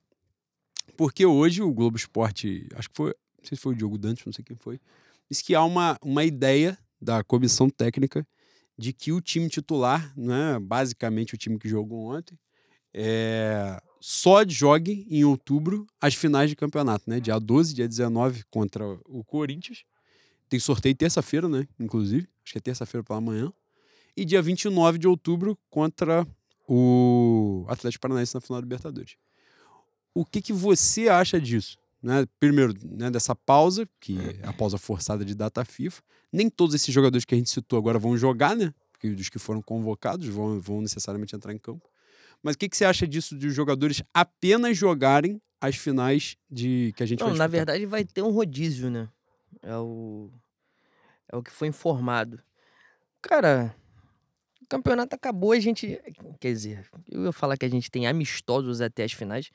Porque 0.97 1.25
hoje 1.25 1.61
o 1.61 1.71
Globo 1.71 1.97
Esporte, 1.97 2.67
acho 2.75 2.89
que 2.89 2.95
foi, 2.95 3.07
não 3.37 3.45
sei 3.45 3.55
se 3.55 3.61
foi 3.61 3.73
o 3.73 3.75
Diogo 3.75 3.97
Dantes, 3.97 4.25
não 4.25 4.33
sei 4.33 4.43
quem 4.43 4.55
foi, 4.55 4.79
disse 5.29 5.43
que 5.43 5.55
há 5.55 5.63
uma, 5.63 5.97
uma 6.03 6.23
ideia 6.23 6.77
da 7.01 7.23
comissão 7.23 7.69
técnica 7.69 8.25
de 8.77 8.93
que 8.93 9.11
o 9.11 9.21
time 9.21 9.47
titular, 9.49 10.11
né, 10.17 10.57
basicamente 10.59 11.33
o 11.33 11.37
time 11.37 11.57
que 11.59 11.67
jogou 11.69 12.15
ontem, 12.15 12.37
é, 12.93 13.79
só 14.05 14.43
jogue 14.45 15.07
em 15.09 15.23
outubro 15.23 15.87
as 16.01 16.13
finais 16.13 16.49
de 16.49 16.57
campeonato, 16.57 17.09
né? 17.09 17.21
Dia 17.21 17.39
12, 17.39 17.73
dia 17.73 17.87
19 17.87 18.43
contra 18.51 18.85
o 19.05 19.23
Corinthians. 19.23 19.85
Tem 20.49 20.59
sorteio 20.59 20.93
terça-feira, 20.93 21.47
né? 21.47 21.65
Inclusive, 21.79 22.27
acho 22.43 22.51
que 22.51 22.57
é 22.57 22.61
terça-feira 22.61 23.01
pela 23.01 23.21
manhã. 23.21 23.49
E 24.17 24.25
dia 24.25 24.41
29 24.41 24.97
de 24.97 25.07
outubro 25.07 25.57
contra 25.69 26.27
o 26.67 27.65
Atlético 27.69 28.01
Paranaense 28.01 28.35
na 28.35 28.41
final 28.41 28.59
da 28.59 28.65
Libertadores. 28.65 29.15
O 30.13 30.25
que, 30.25 30.41
que 30.41 30.51
você 30.51 31.07
acha 31.07 31.39
disso? 31.39 31.77
Né? 32.01 32.27
Primeiro, 32.41 32.73
né, 32.83 33.09
dessa 33.09 33.33
pausa, 33.33 33.87
que 34.01 34.17
é 34.19 34.45
a 34.45 34.51
pausa 34.51 34.77
forçada 34.77 35.23
de 35.23 35.33
data 35.33 35.63
FIFA. 35.63 36.03
Nem 36.29 36.49
todos 36.49 36.75
esses 36.75 36.93
jogadores 36.93 37.23
que 37.23 37.35
a 37.35 37.37
gente 37.37 37.49
citou 37.49 37.79
agora 37.79 37.97
vão 37.97 38.17
jogar, 38.17 38.53
né? 38.53 38.73
Porque 38.91 39.07
os 39.07 39.29
que 39.29 39.39
foram 39.39 39.61
convocados 39.61 40.27
vão, 40.27 40.59
vão 40.59 40.81
necessariamente 40.81 41.33
entrar 41.33 41.53
em 41.53 41.57
campo. 41.57 41.92
Mas 42.43 42.55
o 42.55 42.57
que, 42.59 42.67
que 42.67 42.75
você 42.75 42.83
acha 42.83 43.07
disso 43.07 43.37
de 43.37 43.47
os 43.47 43.55
jogadores 43.55 44.03
apenas 44.13 44.77
jogarem 44.77 45.41
as 45.61 45.77
finais 45.77 46.35
de 46.51 46.93
que 46.97 47.01
a 47.01 47.05
gente 47.05 47.21
Não, 47.21 47.29
vai 47.29 47.37
na 47.37 47.47
verdade 47.47 47.85
vai 47.85 48.03
ter 48.03 48.21
um 48.21 48.31
rodízio, 48.31 48.89
né? 48.89 49.07
É 49.61 49.77
o 49.77 50.29
é 51.31 51.37
o 51.37 51.41
que 51.41 51.51
foi 51.51 51.69
informado. 51.69 52.39
Cara, 53.21 53.73
o 54.61 54.67
campeonato 54.67 55.15
acabou, 55.15 55.53
a 55.53 55.59
gente, 55.59 55.99
quer 56.39 56.51
dizer, 56.51 56.85
eu 57.09 57.23
ia 57.23 57.31
falar 57.31 57.57
que 57.57 57.65
a 57.65 57.69
gente 57.69 57.89
tem 57.89 58.05
amistosos 58.05 58.81
até 58.81 59.03
as 59.03 59.13
finais, 59.13 59.49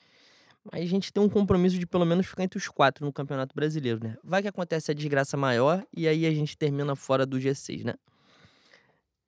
mas 0.71 0.81
a 0.81 0.85
gente 0.85 1.13
tem 1.13 1.23
um 1.23 1.29
compromisso 1.29 1.79
de 1.79 1.85
pelo 1.85 2.05
menos 2.05 2.25
ficar 2.25 2.43
entre 2.43 2.57
os 2.57 2.67
quatro 2.67 3.05
no 3.05 3.13
Campeonato 3.13 3.55
Brasileiro, 3.55 4.03
né? 4.03 4.17
Vai 4.23 4.41
que 4.41 4.47
acontece 4.47 4.91
a 4.91 4.93
desgraça 4.93 5.37
maior 5.37 5.85
e 5.95 6.07
aí 6.07 6.25
a 6.25 6.31
gente 6.31 6.57
termina 6.57 6.95
fora 6.95 7.25
do 7.25 7.37
G6, 7.37 7.85
né? 7.85 7.93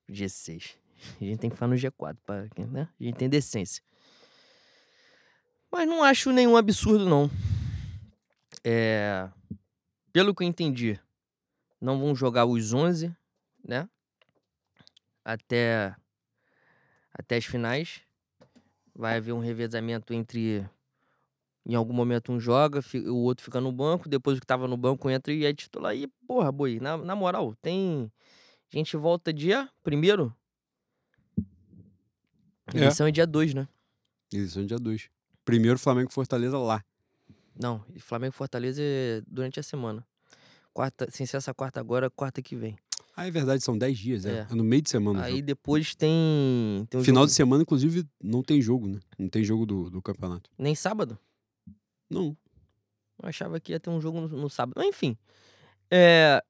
G6. 0.10 0.81
A 1.20 1.24
gente 1.24 1.40
tem 1.40 1.50
que 1.50 1.56
ficar 1.56 1.68
no 1.68 1.76
G4, 1.76 2.18
pra, 2.26 2.48
né? 2.68 2.88
A 3.00 3.04
gente 3.04 3.18
tem 3.18 3.30
decência. 3.30 3.84
Mas 5.72 5.88
não 5.88 6.04
acho 6.04 6.32
nenhum 6.32 6.58
absurdo, 6.58 7.08
não. 7.08 7.30
É... 8.64 9.30
Pelo 10.12 10.36
que 10.36 10.44
eu 10.44 10.48
entendi, 10.48 11.00
não 11.80 12.00
vão 12.00 12.14
jogar 12.14 12.46
os 12.46 12.74
11, 12.74 13.16
né? 13.66 13.88
Até, 15.24 15.96
até 17.14 17.38
as 17.38 17.46
finais. 17.46 18.02
Vai 18.94 19.18
haver 19.18 19.32
um 19.32 19.40
revezamento 19.40 20.14
entre. 20.14 20.68
Em 21.66 21.76
algum 21.76 21.94
momento 21.94 22.32
um 22.32 22.40
joga, 22.40 22.82
o 23.08 23.18
outro 23.18 23.46
fica 23.46 23.62
no 23.62 23.72
banco, 23.72 24.10
depois 24.10 24.38
o 24.38 24.42
que 24.42 24.48
tava 24.48 24.68
no 24.68 24.76
banco 24.76 25.10
entra 25.10 25.32
e 25.32 25.46
é 25.46 25.54
titular. 25.54 25.96
E, 25.96 26.08
porra, 26.28 26.52
boi, 26.52 26.80
na, 26.80 26.98
na 26.98 27.16
moral, 27.16 27.56
tem. 27.62 28.12
A 28.74 28.78
gente 28.78 28.98
volta 28.98 29.32
dia 29.32 29.70
primeiro. 29.84 30.36
É. 32.74 32.78
Eleição 32.78 33.08
é 33.08 33.12
dia 33.12 33.26
2, 33.28 33.54
né? 33.54 33.68
Isso, 34.34 34.60
é 34.60 34.64
dia 34.64 34.78
2. 34.78 35.10
Primeiro 35.46 35.78
Flamengo 35.80 36.10
e 36.10 36.14
Fortaleza 36.14 36.58
lá. 36.58 36.84
Não, 37.60 37.84
e 37.94 38.00
Flamengo 38.00 38.34
e 38.34 38.38
Fortaleza 38.38 38.82
é 38.82 39.22
durante 39.28 39.60
a 39.60 39.64
semana. 39.64 40.06
Quarta, 40.74 41.08
sem 41.12 41.26
ser 41.26 41.38
essa 41.38 41.54
quarta 41.54 41.80
agora, 41.80 42.10
quarta 42.10 42.42
que 42.42 42.56
vem. 42.56 42.78
Ah, 43.16 43.28
é 43.28 43.32
verdade, 43.32 43.62
são 43.62 43.78
10 43.78 43.98
dias, 44.00 44.26
é. 44.26 44.32
É. 44.40 44.48
É 44.50 44.56
no 44.56 44.64
meio 44.64 44.82
de 44.82 44.90
semana. 44.90 45.22
Aí 45.24 45.34
jogo. 45.34 45.46
depois 45.46 45.94
tem. 45.96 46.88
tem 46.90 47.00
um 47.00 47.04
Final 47.04 47.24
jogo- 47.24 47.28
de 47.28 47.34
semana, 47.34 47.62
inclusive, 47.64 48.08
não 48.24 48.42
tem 48.42 48.62
jogo, 48.62 48.88
né? 48.88 49.00
Não 49.20 49.28
tem 49.28 49.44
jogo 49.44 49.66
do, 49.66 49.90
do 49.90 50.02
campeonato. 50.02 50.50
Nem 50.58 50.74
sábado? 50.74 51.20
Não. 52.10 52.38
Eu 53.22 53.28
achava 53.30 53.60
que 53.60 53.74
ia 53.74 53.80
ter 53.82 53.90
um 53.90 54.00
jogo 54.00 54.22
no, 54.22 54.28
no 54.30 54.50
sábado. 54.50 54.76
Mas, 54.78 54.88
enfim. 54.88 55.18
É. 55.92 56.42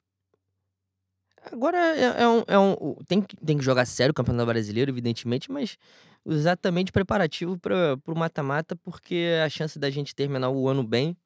Agora 1.51 1.77
é, 1.77 2.21
é 2.21 2.27
um. 2.27 2.43
é 2.47 2.59
um- 2.59 2.95
tem, 3.07 3.21
que- 3.21 3.35
tem 3.37 3.57
que 3.57 3.63
jogar 3.63 3.85
sério 3.85 4.11
o 4.11 4.15
Campeonato 4.15 4.45
Brasileiro, 4.45 4.91
evidentemente, 4.91 5.51
mas 5.51 5.77
exatamente 6.25 6.91
preparativo 6.91 7.57
para 7.57 7.97
o 8.07 8.15
mata-mata, 8.15 8.75
porque 8.75 9.39
a 9.43 9.49
chance 9.49 9.79
da 9.79 9.89
gente 9.89 10.15
terminar 10.15 10.49
o 10.49 10.67
ano 10.67 10.83
bem, 10.83 11.17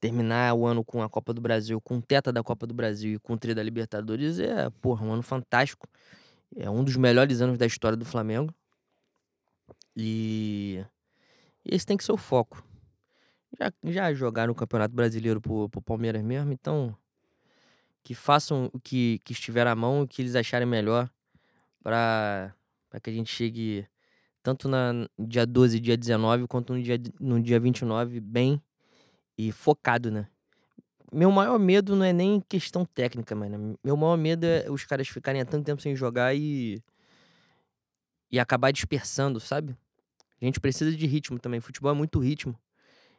terminar 0.00 0.54
o 0.54 0.66
ano 0.66 0.84
com 0.84 1.02
a 1.02 1.08
Copa 1.08 1.34
do 1.34 1.40
Brasil, 1.40 1.80
com 1.80 1.98
o 1.98 2.02
Teta 2.02 2.32
da 2.32 2.42
Copa 2.42 2.66
do 2.66 2.74
Brasil 2.74 3.14
e 3.14 3.18
com 3.18 3.34
o 3.34 3.38
Tri 3.38 3.54
da 3.54 3.62
Libertadores 3.62 4.38
é, 4.38 4.70
porra, 4.80 5.04
um 5.04 5.12
ano 5.12 5.22
fantástico. 5.22 5.86
É 6.56 6.68
um 6.68 6.82
dos 6.82 6.96
melhores 6.96 7.40
anos 7.40 7.58
da 7.58 7.66
história 7.66 7.96
do 7.96 8.04
Flamengo. 8.04 8.52
E 9.96 10.84
esse 11.64 11.86
tem 11.86 11.96
que 11.96 12.04
ser 12.04 12.12
o 12.12 12.16
foco. 12.16 12.64
Já, 13.58 13.72
já 13.84 14.14
jogaram 14.14 14.52
o 14.52 14.56
Campeonato 14.56 14.94
Brasileiro 14.94 15.40
pro, 15.40 15.68
pro 15.68 15.82
Palmeiras 15.82 16.22
mesmo, 16.22 16.52
então 16.52 16.96
que 18.02 18.14
façam 18.14 18.70
o 18.72 18.80
que, 18.80 19.20
que 19.24 19.32
estiver 19.32 19.66
à 19.66 19.74
mão, 19.74 20.02
o 20.02 20.08
que 20.08 20.22
eles 20.22 20.34
acharem 20.34 20.66
melhor 20.66 21.10
para 21.82 22.54
que 22.98 23.10
a 23.10 23.12
gente 23.12 23.30
chegue 23.30 23.86
tanto 24.42 24.68
na 24.68 25.06
dia 25.18 25.46
12 25.46 25.76
e 25.76 25.80
dia 25.80 25.96
19, 25.96 26.46
quanto 26.46 26.74
no 26.74 26.82
dia, 26.82 26.98
no 27.20 27.40
dia 27.40 27.60
29 27.60 28.20
bem 28.20 28.60
e 29.36 29.52
focado, 29.52 30.10
né? 30.10 30.26
Meu 31.12 31.30
maior 31.30 31.58
medo 31.58 31.96
não 31.96 32.04
é 32.04 32.12
nem 32.12 32.40
questão 32.40 32.84
técnica, 32.84 33.34
mano. 33.34 33.76
Meu 33.82 33.96
maior 33.96 34.16
medo 34.16 34.44
é 34.44 34.70
os 34.70 34.84
caras 34.84 35.08
ficarem 35.08 35.40
há 35.40 35.44
tanto 35.44 35.64
tempo 35.64 35.82
sem 35.82 35.94
jogar 35.96 36.34
e. 36.36 36.82
e 38.30 38.38
acabar 38.38 38.70
dispersando, 38.70 39.40
sabe? 39.40 39.76
A 40.40 40.44
gente 40.44 40.60
precisa 40.60 40.94
de 40.94 41.06
ritmo 41.06 41.38
também. 41.38 41.60
Futebol 41.60 41.90
é 41.90 41.94
muito 41.94 42.18
ritmo. 42.20 42.58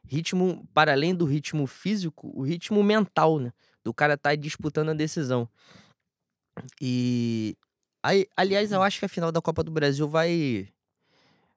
Ritmo, 0.07 0.67
para 0.73 0.93
além 0.93 1.13
do 1.13 1.25
ritmo 1.25 1.67
físico, 1.67 2.31
o 2.33 2.41
ritmo 2.41 2.81
mental, 2.81 3.39
né? 3.39 3.51
Do 3.83 3.93
cara 3.93 4.17
tá 4.17 4.33
disputando 4.35 4.89
a 4.89 4.93
decisão. 4.93 5.47
E. 6.79 7.55
Aí, 8.03 8.27
aliás, 8.35 8.71
eu 8.71 8.81
acho 8.81 8.99
que 8.99 9.05
a 9.05 9.09
final 9.09 9.31
da 9.31 9.41
Copa 9.41 9.63
do 9.63 9.71
Brasil 9.71 10.07
vai. 10.07 10.67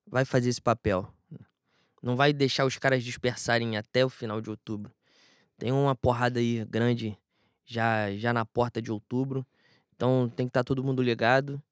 vai 0.07 0.25
fazer 0.25 0.51
esse 0.51 0.61
papel. 0.61 1.09
Não 2.03 2.17
vai 2.17 2.33
deixar 2.33 2.67
os 2.67 2.77
caras 2.77 3.03
dispersarem 3.03 3.77
até 3.79 4.05
o 4.05 4.11
final 4.11 4.41
de 4.41 4.51
outubro. 4.51 4.93
Tem 5.57 5.73
uma 5.73 5.95
porrada 5.95 6.39
aí 6.39 6.65
grande 6.67 7.17
já, 7.65 8.15
já 8.15 8.33
na 8.33 8.45
porta 8.45 8.83
de 8.83 8.93
outubro. 8.93 9.47
Então 9.97 10.31
tem 10.37 10.47
que 10.47 10.51
estar 10.51 10.65
todo 10.65 10.85
mundo 10.85 11.03
ligado. 11.03 11.63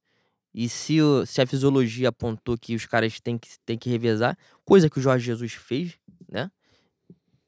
E 0.55 0.69
se, 0.69 0.99
se 1.27 1.41
a 1.41 1.47
fisiologia 1.47 2.09
apontou 2.09 2.57
que 2.57 2.75
os 2.75 2.87
caras 2.87 3.21
têm 3.21 3.39
que, 3.39 3.49
têm 3.65 3.79
que 3.79 3.91
revezar, 3.91 4.37
coisa 4.65 4.89
que 4.89 4.99
o 4.99 5.03
Jorge 5.03 5.25
Jesus 5.25 5.53
fez, 5.53 5.99
né? 6.29 6.51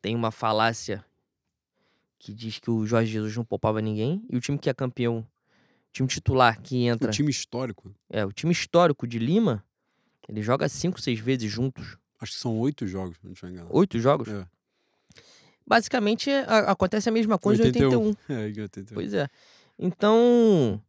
Tem 0.01 0.15
uma 0.15 0.31
falácia 0.31 1.05
que 2.19 2.33
diz 2.33 2.59
que 2.59 2.71
o 2.71 2.87
Jorge 2.87 3.13
Jesus 3.13 3.37
não 3.37 3.45
poupava 3.45 3.81
ninguém. 3.81 4.23
E 4.31 4.37
o 4.37 4.41
time 4.41 4.59
que 4.59 4.69
é 4.69 4.75
campeão, 4.75 5.27
time 5.95 6.09
titular 6.09 6.61
que 6.61 6.85
entra, 6.85 7.09
O 7.09 7.13
time 7.13 7.31
histórico. 7.31 7.95
é 8.11 8.25
o 8.27 8.33
time 8.33 8.53
histórico 8.53 9.07
de 9.07 9.19
Lima, 9.19 9.65
ele 10.29 10.43
joga 10.43 10.69
cinco, 10.69 11.01
seis 11.01 11.19
vezes 11.21 11.51
juntos. 11.51 11.97
Acho 12.21 12.33
que 12.33 12.39
são 12.39 12.59
oito 12.59 12.87
jogos, 12.87 13.17
não 13.23 13.33
estiver 13.33 13.53
enganado. 13.53 13.75
Oito 13.77 13.99
jogos. 13.99 14.29
É. 14.29 14.47
Basicamente, 15.67 16.31
a- 16.31 16.71
acontece 16.73 17.09
a 17.09 17.13
mesma 17.13 17.39
coisa 17.39 17.63
em 17.63 17.67
81. 17.67 17.99
81. 18.09 18.17
É, 18.29 18.49
em 18.51 18.61
81. 18.61 18.95
Pois 18.95 19.15
é. 19.15 19.29
Então, 19.79 20.81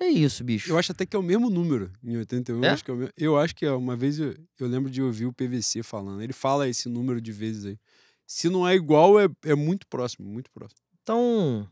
é 0.00 0.06
isso, 0.08 0.42
bicho. 0.42 0.70
Eu 0.70 0.78
acho 0.78 0.92
até 0.92 1.04
que 1.04 1.14
é 1.14 1.18
o 1.18 1.22
mesmo 1.22 1.50
número 1.50 1.90
em 2.02 2.16
81. 2.16 2.62
É? 2.64 2.68
Eu, 2.68 2.72
acho 2.72 2.84
que 2.84 2.90
é 2.90 2.94
o 2.94 2.96
mesmo. 2.96 3.12
eu 3.18 3.38
acho 3.38 3.54
que 3.54 3.66
é. 3.66 3.70
Uma 3.72 3.96
vez 3.96 4.18
eu, 4.18 4.34
eu 4.58 4.66
lembro 4.66 4.90
de 4.90 5.02
ouvir 5.02 5.26
o 5.26 5.32
PVC 5.32 5.82
falando. 5.82 6.22
Ele 6.22 6.32
fala 6.32 6.68
esse 6.68 6.88
número 6.88 7.20
de 7.20 7.32
vezes 7.32 7.66
aí. 7.66 7.78
Se 8.26 8.48
não 8.48 8.66
é 8.66 8.74
igual, 8.74 9.20
é, 9.20 9.28
é 9.44 9.54
muito 9.54 9.86
próximo, 9.86 10.26
muito 10.26 10.50
próximo. 10.50 10.80
Então, 11.02 11.68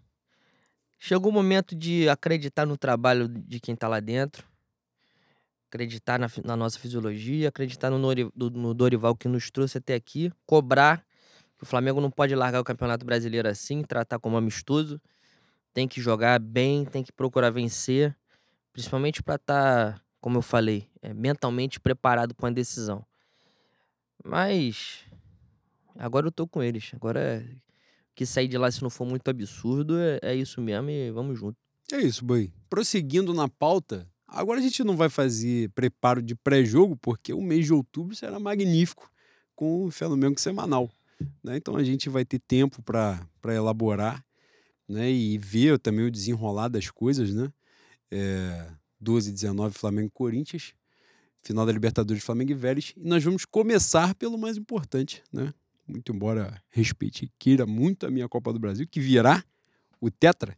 chegou 1.02 1.32
o 1.32 1.34
momento 1.34 1.74
de 1.74 2.08
acreditar 2.08 2.64
no 2.64 2.76
trabalho 2.76 3.26
de 3.26 3.58
quem 3.58 3.74
tá 3.74 3.88
lá 3.88 3.98
dentro, 3.98 4.46
acreditar 5.66 6.16
na, 6.16 6.28
na 6.44 6.56
nossa 6.56 6.78
fisiologia, 6.78 7.48
acreditar 7.48 7.90
no, 7.90 7.98
no 7.98 8.72
Dorival 8.72 9.16
que 9.16 9.26
nos 9.26 9.50
trouxe 9.50 9.78
até 9.78 9.96
aqui, 9.96 10.30
cobrar 10.46 11.04
que 11.58 11.64
o 11.64 11.66
Flamengo 11.66 12.00
não 12.00 12.08
pode 12.08 12.36
largar 12.36 12.60
o 12.60 12.64
Campeonato 12.64 13.04
Brasileiro 13.04 13.48
assim, 13.48 13.82
tratar 13.82 14.20
como 14.20 14.36
amistoso, 14.36 15.00
tem 15.74 15.88
que 15.88 16.00
jogar 16.00 16.38
bem, 16.38 16.84
tem 16.84 17.02
que 17.02 17.10
procurar 17.10 17.50
vencer, 17.50 18.16
principalmente 18.72 19.24
para 19.24 19.34
estar, 19.34 20.00
como 20.20 20.38
eu 20.38 20.42
falei, 20.42 20.88
é, 21.02 21.12
mentalmente 21.12 21.80
preparado 21.80 22.32
com 22.32 22.46
a 22.46 22.50
decisão. 22.50 23.04
Mas 24.24 25.00
agora 25.98 26.28
eu 26.28 26.32
tô 26.32 26.46
com 26.46 26.62
eles, 26.62 26.92
agora 26.94 27.18
é 27.18 27.44
que 28.14 28.26
sair 28.26 28.48
de 28.48 28.58
lá 28.58 28.70
se 28.70 28.82
não 28.82 28.90
for 28.90 29.06
muito 29.06 29.28
absurdo, 29.28 29.98
é, 29.98 30.18
é 30.22 30.34
isso 30.34 30.60
mesmo 30.60 30.90
e 30.90 31.10
vamos 31.10 31.38
junto. 31.38 31.56
É 31.92 32.00
isso, 32.00 32.24
Boi. 32.24 32.52
Prosseguindo 32.70 33.34
na 33.34 33.48
pauta, 33.48 34.08
agora 34.26 34.60
a 34.60 34.62
gente 34.62 34.82
não 34.84 34.96
vai 34.96 35.08
fazer 35.08 35.70
preparo 35.70 36.22
de 36.22 36.34
pré-jogo, 36.34 36.96
porque 36.96 37.32
o 37.32 37.40
mês 37.40 37.66
de 37.66 37.72
outubro 37.72 38.14
será 38.14 38.38
magnífico 38.38 39.10
com 39.54 39.86
o 39.86 39.90
Flamengo 39.90 40.40
semanal. 40.40 40.90
Né? 41.42 41.56
Então 41.56 41.76
a 41.76 41.84
gente 41.84 42.08
vai 42.08 42.24
ter 42.24 42.38
tempo 42.38 42.82
para 42.82 43.54
elaborar 43.54 44.24
né? 44.88 45.10
e 45.10 45.38
ver 45.38 45.78
também 45.78 46.06
o 46.06 46.10
desenrolar 46.10 46.68
das 46.68 46.90
coisas. 46.90 47.32
Né? 47.32 47.52
É, 48.10 48.70
12 49.00 49.30
e 49.30 49.32
19, 49.32 49.76
Flamengo 49.76 50.10
Corinthians. 50.10 50.74
Final 51.44 51.66
da 51.66 51.72
Libertadores, 51.72 52.22
Flamengo 52.22 52.52
e 52.52 52.54
Vélez. 52.54 52.92
E 52.96 53.06
nós 53.06 53.24
vamos 53.24 53.44
começar 53.44 54.14
pelo 54.14 54.38
mais 54.38 54.56
importante, 54.56 55.24
né? 55.32 55.52
Muito 55.86 56.12
embora 56.12 56.62
respeite 56.70 57.26
e 57.26 57.30
queira 57.38 57.66
muito 57.66 58.06
a 58.06 58.10
minha 58.10 58.28
Copa 58.28 58.52
do 58.52 58.58
Brasil, 58.58 58.86
que 58.88 59.00
virá 59.00 59.44
o 60.00 60.10
Tetra, 60.10 60.56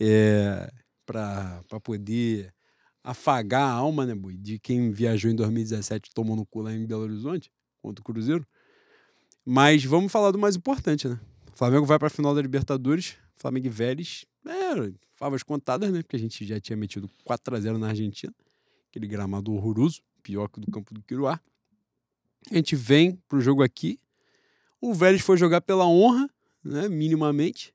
é, 0.00 0.72
para 1.04 1.62
poder 1.82 2.52
afagar 3.02 3.62
a 3.62 3.72
alma, 3.72 4.04
né, 4.04 4.14
Bui, 4.14 4.36
de 4.36 4.58
quem 4.58 4.90
viajou 4.90 5.30
em 5.30 5.34
2017 5.34 6.10
tomou 6.14 6.36
no 6.36 6.44
cu 6.44 6.60
lá 6.60 6.72
em 6.72 6.86
Belo 6.86 7.02
Horizonte, 7.02 7.50
contra 7.80 8.02
o 8.02 8.04
Cruzeiro. 8.04 8.46
Mas 9.44 9.84
vamos 9.84 10.12
falar 10.12 10.30
do 10.30 10.38
mais 10.38 10.56
importante, 10.56 11.08
né? 11.08 11.18
O 11.52 11.56
Flamengo 11.56 11.86
vai 11.86 11.98
para 11.98 12.08
a 12.08 12.10
final 12.10 12.34
da 12.34 12.42
Libertadores, 12.42 13.16
Flamengo 13.36 13.66
e 13.66 13.70
Vélez, 13.70 14.26
é, 14.44 14.92
favas 15.14 15.42
contadas, 15.42 15.90
né? 15.90 16.02
Porque 16.02 16.16
a 16.16 16.18
gente 16.18 16.44
já 16.44 16.60
tinha 16.60 16.76
metido 16.76 17.08
4 17.24 17.56
a 17.56 17.60
0 17.60 17.78
na 17.78 17.88
Argentina, 17.88 18.34
aquele 18.90 19.06
gramado 19.06 19.52
horroroso, 19.52 20.02
pior 20.22 20.48
que 20.48 20.58
o 20.58 20.60
do 20.60 20.70
campo 20.70 20.92
do 20.92 21.02
Quiruá. 21.02 21.40
A 22.50 22.54
gente 22.54 22.76
vem 22.76 23.16
pro 23.28 23.40
jogo 23.40 23.62
aqui. 23.62 23.98
O 24.80 24.94
Vélez 24.94 25.20
foi 25.20 25.36
jogar 25.36 25.60
pela 25.60 25.86
honra, 25.86 26.28
né, 26.64 26.88
minimamente. 26.88 27.74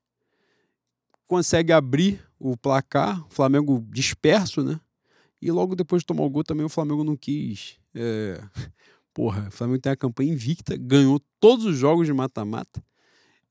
Consegue 1.26 1.72
abrir 1.72 2.20
o 2.38 2.56
placar, 2.56 3.24
o 3.26 3.30
Flamengo 3.30 3.84
disperso, 3.90 4.62
né? 4.62 4.80
E 5.40 5.50
logo 5.50 5.74
depois 5.74 6.02
de 6.02 6.06
tomar 6.06 6.24
o 6.24 6.30
gol 6.30 6.44
também 6.44 6.64
o 6.64 6.70
Flamengo 6.70 7.04
não 7.04 7.16
quis. 7.16 7.78
É... 7.94 8.40
Porra, 9.12 9.48
o 9.48 9.50
Flamengo 9.50 9.80
tem 9.80 9.92
a 9.92 9.96
campanha 9.96 10.32
invicta, 10.32 10.76
ganhou 10.76 11.20
todos 11.38 11.64
os 11.64 11.76
jogos 11.76 12.06
de 12.06 12.12
mata-mata. 12.12 12.82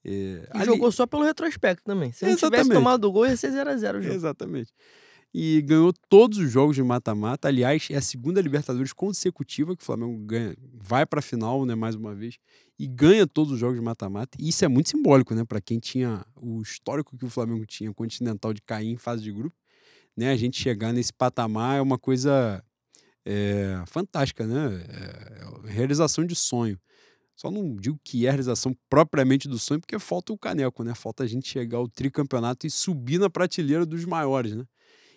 É... 0.03 0.09
E 0.09 0.57
Ali... 0.57 0.65
jogou 0.65 0.91
só 0.91 1.07
pelo 1.07 1.23
retrospecto 1.23 1.83
também. 1.83 2.11
Se 2.11 2.25
não 2.25 2.35
tivesse 2.35 2.69
tomado 2.69 3.05
o 3.05 3.11
gol, 3.11 3.25
ia 3.25 3.37
ser 3.37 3.51
0x0 3.51 3.99
o 3.99 4.01
jogo. 4.01 4.15
Exatamente 4.15 4.73
e 5.33 5.61
ganhou 5.63 5.91
todos 6.07 6.37
os 6.37 6.51
jogos 6.51 6.75
de 6.75 6.83
mata-mata. 6.83 7.47
Aliás, 7.47 7.87
é 7.89 7.95
a 7.95 8.01
segunda 8.01 8.39
Libertadores 8.39 8.93
consecutiva 8.93 9.75
que 9.75 9.81
o 9.81 9.85
Flamengo 9.85 10.17
ganha, 10.25 10.55
vai 10.73 11.05
para 11.05 11.19
a 11.19 11.21
final, 11.21 11.65
né, 11.65 11.73
mais 11.73 11.95
uma 11.95 12.13
vez, 12.13 12.37
e 12.77 12.85
ganha 12.85 13.25
todos 13.25 13.51
os 13.51 13.59
jogos 13.59 13.75
de 13.75 13.81
mata-mata. 13.81 14.37
E 14.39 14.49
isso 14.49 14.63
é 14.63 14.67
muito 14.67 14.89
simbólico, 14.89 15.33
né, 15.33 15.43
para 15.43 15.59
quem 15.59 15.79
tinha 15.79 16.23
o 16.39 16.61
histórico 16.61 17.17
que 17.17 17.25
o 17.25 17.29
Flamengo 17.29 17.65
tinha, 17.65 17.91
continental 17.93 18.53
de 18.53 18.61
cair 18.61 18.89
em 18.89 18.97
fase 18.97 19.23
de 19.23 19.31
grupo, 19.31 19.57
né, 20.15 20.31
a 20.31 20.35
gente 20.35 20.61
chegar 20.61 20.93
nesse 20.93 21.11
patamar 21.11 21.79
é 21.79 21.81
uma 21.81 21.97
coisa 21.97 22.63
é, 23.25 23.83
fantástica, 23.87 24.45
né, 24.45 24.85
é, 24.87 25.67
é 25.67 25.71
realização 25.71 26.23
de 26.25 26.35
sonho. 26.35 26.79
Só 27.35 27.49
não 27.49 27.75
digo 27.75 27.99
que 28.03 28.27
é 28.27 28.29
a 28.29 28.31
realização 28.31 28.75
propriamente 28.87 29.47
do 29.47 29.57
sonho, 29.57 29.79
porque 29.79 29.97
falta 29.97 30.31
o 30.31 30.37
caneco, 30.37 30.83
né? 30.83 30.93
Falta 30.93 31.23
a 31.23 31.27
gente 31.27 31.49
chegar 31.49 31.79
ao 31.79 31.87
tricampeonato 31.87 32.67
e 32.67 32.69
subir 32.69 33.19
na 33.19 33.27
prateleira 33.27 33.87
dos 33.87 34.05
maiores, 34.05 34.53
né? 34.53 34.63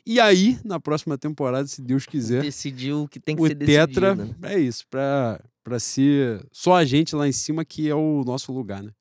E 0.06 0.20
aí, 0.20 0.56
na 0.64 0.78
próxima 0.78 1.18
temporada, 1.18 1.66
se 1.66 1.82
Deus 1.82 2.06
quiser. 2.06 2.40
Decidiu 2.40 3.08
que 3.08 3.18
tem 3.18 3.34
que 3.34 3.42
o 3.42 3.46
ser 3.48 3.56
Tetra, 3.56 4.14
decidido. 4.14 4.38
Né? 4.40 4.54
É 4.54 4.58
isso, 4.60 4.86
pra, 4.88 5.42
pra 5.64 5.80
ser 5.80 6.46
só 6.52 6.76
a 6.76 6.84
gente 6.84 7.16
lá 7.16 7.26
em 7.26 7.32
cima 7.32 7.64
que 7.64 7.88
é 7.88 7.94
o 7.94 8.22
nosso 8.24 8.52
lugar, 8.52 8.84
né? 8.84 8.92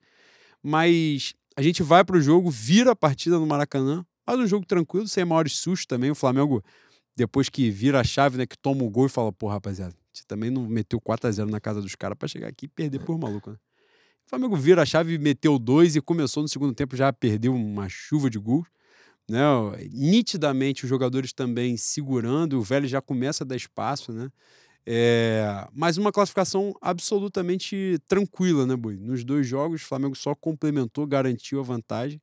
Mas 0.63 1.35
a 1.55 1.61
gente 1.61 1.83
vai 1.83 2.03
pro 2.03 2.19
jogo, 2.19 2.49
vira 2.49 2.91
a 2.91 2.95
partida 2.95 3.37
no 3.37 3.45
Maracanã, 3.45 4.03
faz 4.25 4.39
um 4.39 4.47
jogo 4.47 4.65
tranquilo, 4.65 5.07
sem 5.07 5.23
maiores 5.23 5.53
sustos 5.53 5.85
também. 5.85 6.09
O 6.09 6.15
Flamengo, 6.15 6.63
depois 7.15 7.49
que 7.49 7.69
vira 7.69 7.99
a 7.99 8.03
chave, 8.03 8.39
né, 8.39 8.47
que 8.47 8.57
toma 8.57 8.83
o 8.83 8.89
gol 8.89 9.05
e 9.05 9.09
fala, 9.09 9.31
pô, 9.31 9.47
rapaziada, 9.47 9.93
você 10.11 10.23
também 10.27 10.49
não 10.49 10.67
meteu 10.67 10.99
4 10.99 11.29
a 11.29 11.31
0 11.31 11.51
na 11.51 11.59
casa 11.59 11.83
dos 11.83 11.93
caras 11.93 12.17
para 12.17 12.27
chegar 12.27 12.47
aqui 12.47 12.65
e 12.65 12.67
perder 12.67 12.97
por 12.97 13.15
maluco, 13.19 13.51
né? 13.51 13.57
O 14.25 14.29
Flamengo 14.29 14.55
vira 14.55 14.81
a 14.81 14.85
chave, 14.87 15.19
meteu 15.19 15.59
dois 15.59 15.95
e 15.95 16.01
começou 16.01 16.41
no 16.41 16.49
segundo 16.49 16.73
tempo, 16.73 16.95
já 16.95 17.13
perdeu 17.13 17.53
uma 17.53 17.87
chuva 17.87 18.27
de 18.27 18.39
gols 18.39 18.65
né? 19.29 19.39
Nitidamente 19.91 20.83
os 20.85 20.89
jogadores 20.89 21.33
também 21.33 21.77
segurando, 21.77 22.59
o 22.59 22.61
velho 22.61 22.87
já 22.87 23.01
começa 23.01 23.43
a 23.43 23.47
dar 23.47 23.55
espaço, 23.55 24.11
né? 24.13 24.29
É, 24.87 25.67
mas 25.73 25.97
uma 25.97 26.11
classificação 26.11 26.73
absolutamente 26.81 27.99
tranquila, 28.07 28.67
né, 28.67 28.75
Boi? 28.75 28.97
Nos 28.97 29.23
dois 29.23 29.47
jogos, 29.47 29.81
o 29.81 29.85
Flamengo 29.85 30.15
só 30.15 30.35
complementou, 30.35 31.07
garantiu 31.07 31.59
a 31.59 31.63
vantagem 31.63 32.21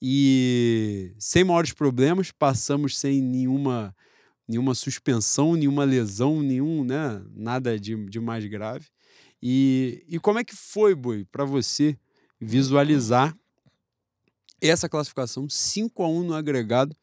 e 0.00 1.14
sem 1.18 1.44
maiores 1.44 1.72
problemas, 1.72 2.32
passamos 2.32 2.98
sem 2.98 3.20
nenhuma 3.22 3.94
nenhuma 4.48 4.74
suspensão, 4.74 5.54
nenhuma 5.54 5.84
lesão, 5.84 6.42
nenhum, 6.42 6.84
né, 6.84 7.22
nada 7.34 7.78
de, 7.78 7.96
de 8.06 8.20
mais 8.20 8.44
grave. 8.46 8.86
E, 9.42 10.04
e 10.08 10.18
como 10.18 10.38
é 10.38 10.44
que 10.44 10.54
foi, 10.54 10.94
Boi, 10.94 11.24
para 11.24 11.44
você 11.44 11.96
visualizar 12.40 13.36
essa 14.68 14.88
classificação 14.88 15.48
5 15.48 16.02
a 16.02 16.08
1 16.08 16.22
no 16.24 16.34
agregado 16.34 16.96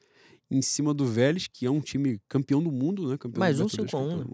em 0.49 0.61
cima 0.61 0.93
do 0.93 1.05
Vélez, 1.05 1.47
que 1.47 1.65
é 1.65 1.71
um 1.71 1.81
time 1.81 2.19
campeão 2.27 2.63
do 2.63 2.71
mundo, 2.71 3.07
né? 3.09 3.17
Campeão 3.17 3.39
mais 3.39 3.59
um 3.59 3.67
5 3.67 3.95
a 3.95 3.99
1 3.99 4.17
né? 4.17 4.25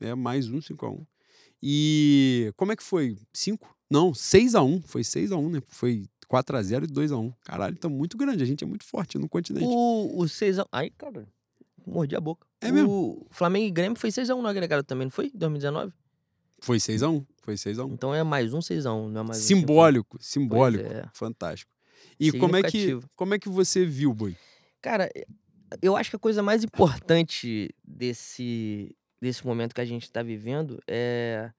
É, 0.00 0.14
mais 0.14 0.48
um 0.50 0.60
5 0.60 0.84
a 0.84 0.90
1 0.90 1.06
E 1.62 2.52
como 2.56 2.72
é 2.72 2.76
que 2.76 2.82
foi? 2.82 3.16
5? 3.32 3.74
Não, 3.90 4.12
6 4.12 4.54
a 4.54 4.62
1 4.62 4.82
Foi 4.82 5.04
6 5.04 5.32
a 5.32 5.36
1 5.36 5.48
né? 5.50 5.62
Foi 5.68 6.04
4 6.28 6.56
a 6.56 6.62
0 6.62 6.84
e 6.84 6.88
2 6.88 7.12
a 7.12 7.16
1 7.16 7.32
Caralho, 7.44 7.76
tá 7.76 7.88
muito 7.88 8.16
grande. 8.16 8.42
A 8.42 8.46
gente 8.46 8.64
é 8.64 8.66
muito 8.66 8.84
forte 8.84 9.16
no 9.16 9.28
continente. 9.28 9.64
O, 9.66 10.18
o 10.18 10.28
6 10.28 10.58
a 10.58 10.62
1 10.62 10.66
Ai, 10.72 10.90
cara, 10.90 11.26
mordi 11.86 12.16
a 12.16 12.20
boca. 12.20 12.46
É 12.60 12.70
o 12.70 12.74
mesmo? 12.74 13.26
Flamengo 13.30 13.66
e 13.66 13.70
Grêmio 13.70 13.98
foi 13.98 14.10
6 14.10 14.28
a 14.28 14.34
1 14.34 14.42
no 14.42 14.48
agregado 14.48 14.82
também, 14.82 15.06
não 15.06 15.10
foi? 15.10 15.30
2019? 15.32 15.92
Foi 16.60 16.78
6 16.78 17.02
a 17.02 17.08
1 17.08 17.26
Foi 17.42 17.56
6 17.56 17.78
a 17.78 17.84
1 17.84 17.92
Então 17.92 18.14
é 18.14 18.22
mais 18.22 18.52
um 18.52 18.60
6 18.60 18.86
a 18.86 18.92
1 18.92 19.08
não 19.08 19.20
é 19.20 19.24
mais 19.24 19.38
Simbólico, 19.38 20.16
um 20.16 20.22
simbólico. 20.22 20.84
É. 20.84 21.08
Fantástico. 21.12 21.71
E 22.22 22.38
como 22.38 22.56
é, 22.56 22.62
que, 22.62 23.00
como 23.16 23.34
é 23.34 23.38
que 23.38 23.48
você 23.48 23.84
viu, 23.84 24.14
Boi? 24.14 24.36
Cara, 24.80 25.10
eu 25.80 25.96
acho 25.96 26.10
que 26.10 26.16
a 26.16 26.20
coisa 26.20 26.42
mais 26.42 26.62
importante 26.62 27.74
desse, 27.82 28.94
desse 29.20 29.44
momento 29.44 29.74
que 29.74 29.80
a 29.80 29.84
gente 29.84 30.04
está 30.04 30.22
vivendo 30.22 30.80
é. 30.86 31.50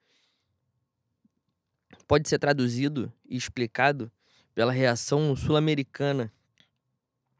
Pode 2.07 2.27
ser 2.27 2.39
traduzido 2.39 3.11
e 3.25 3.35
explicado 3.35 4.11
pela 4.55 4.71
reação 4.71 5.35
sul-americana 5.35 6.31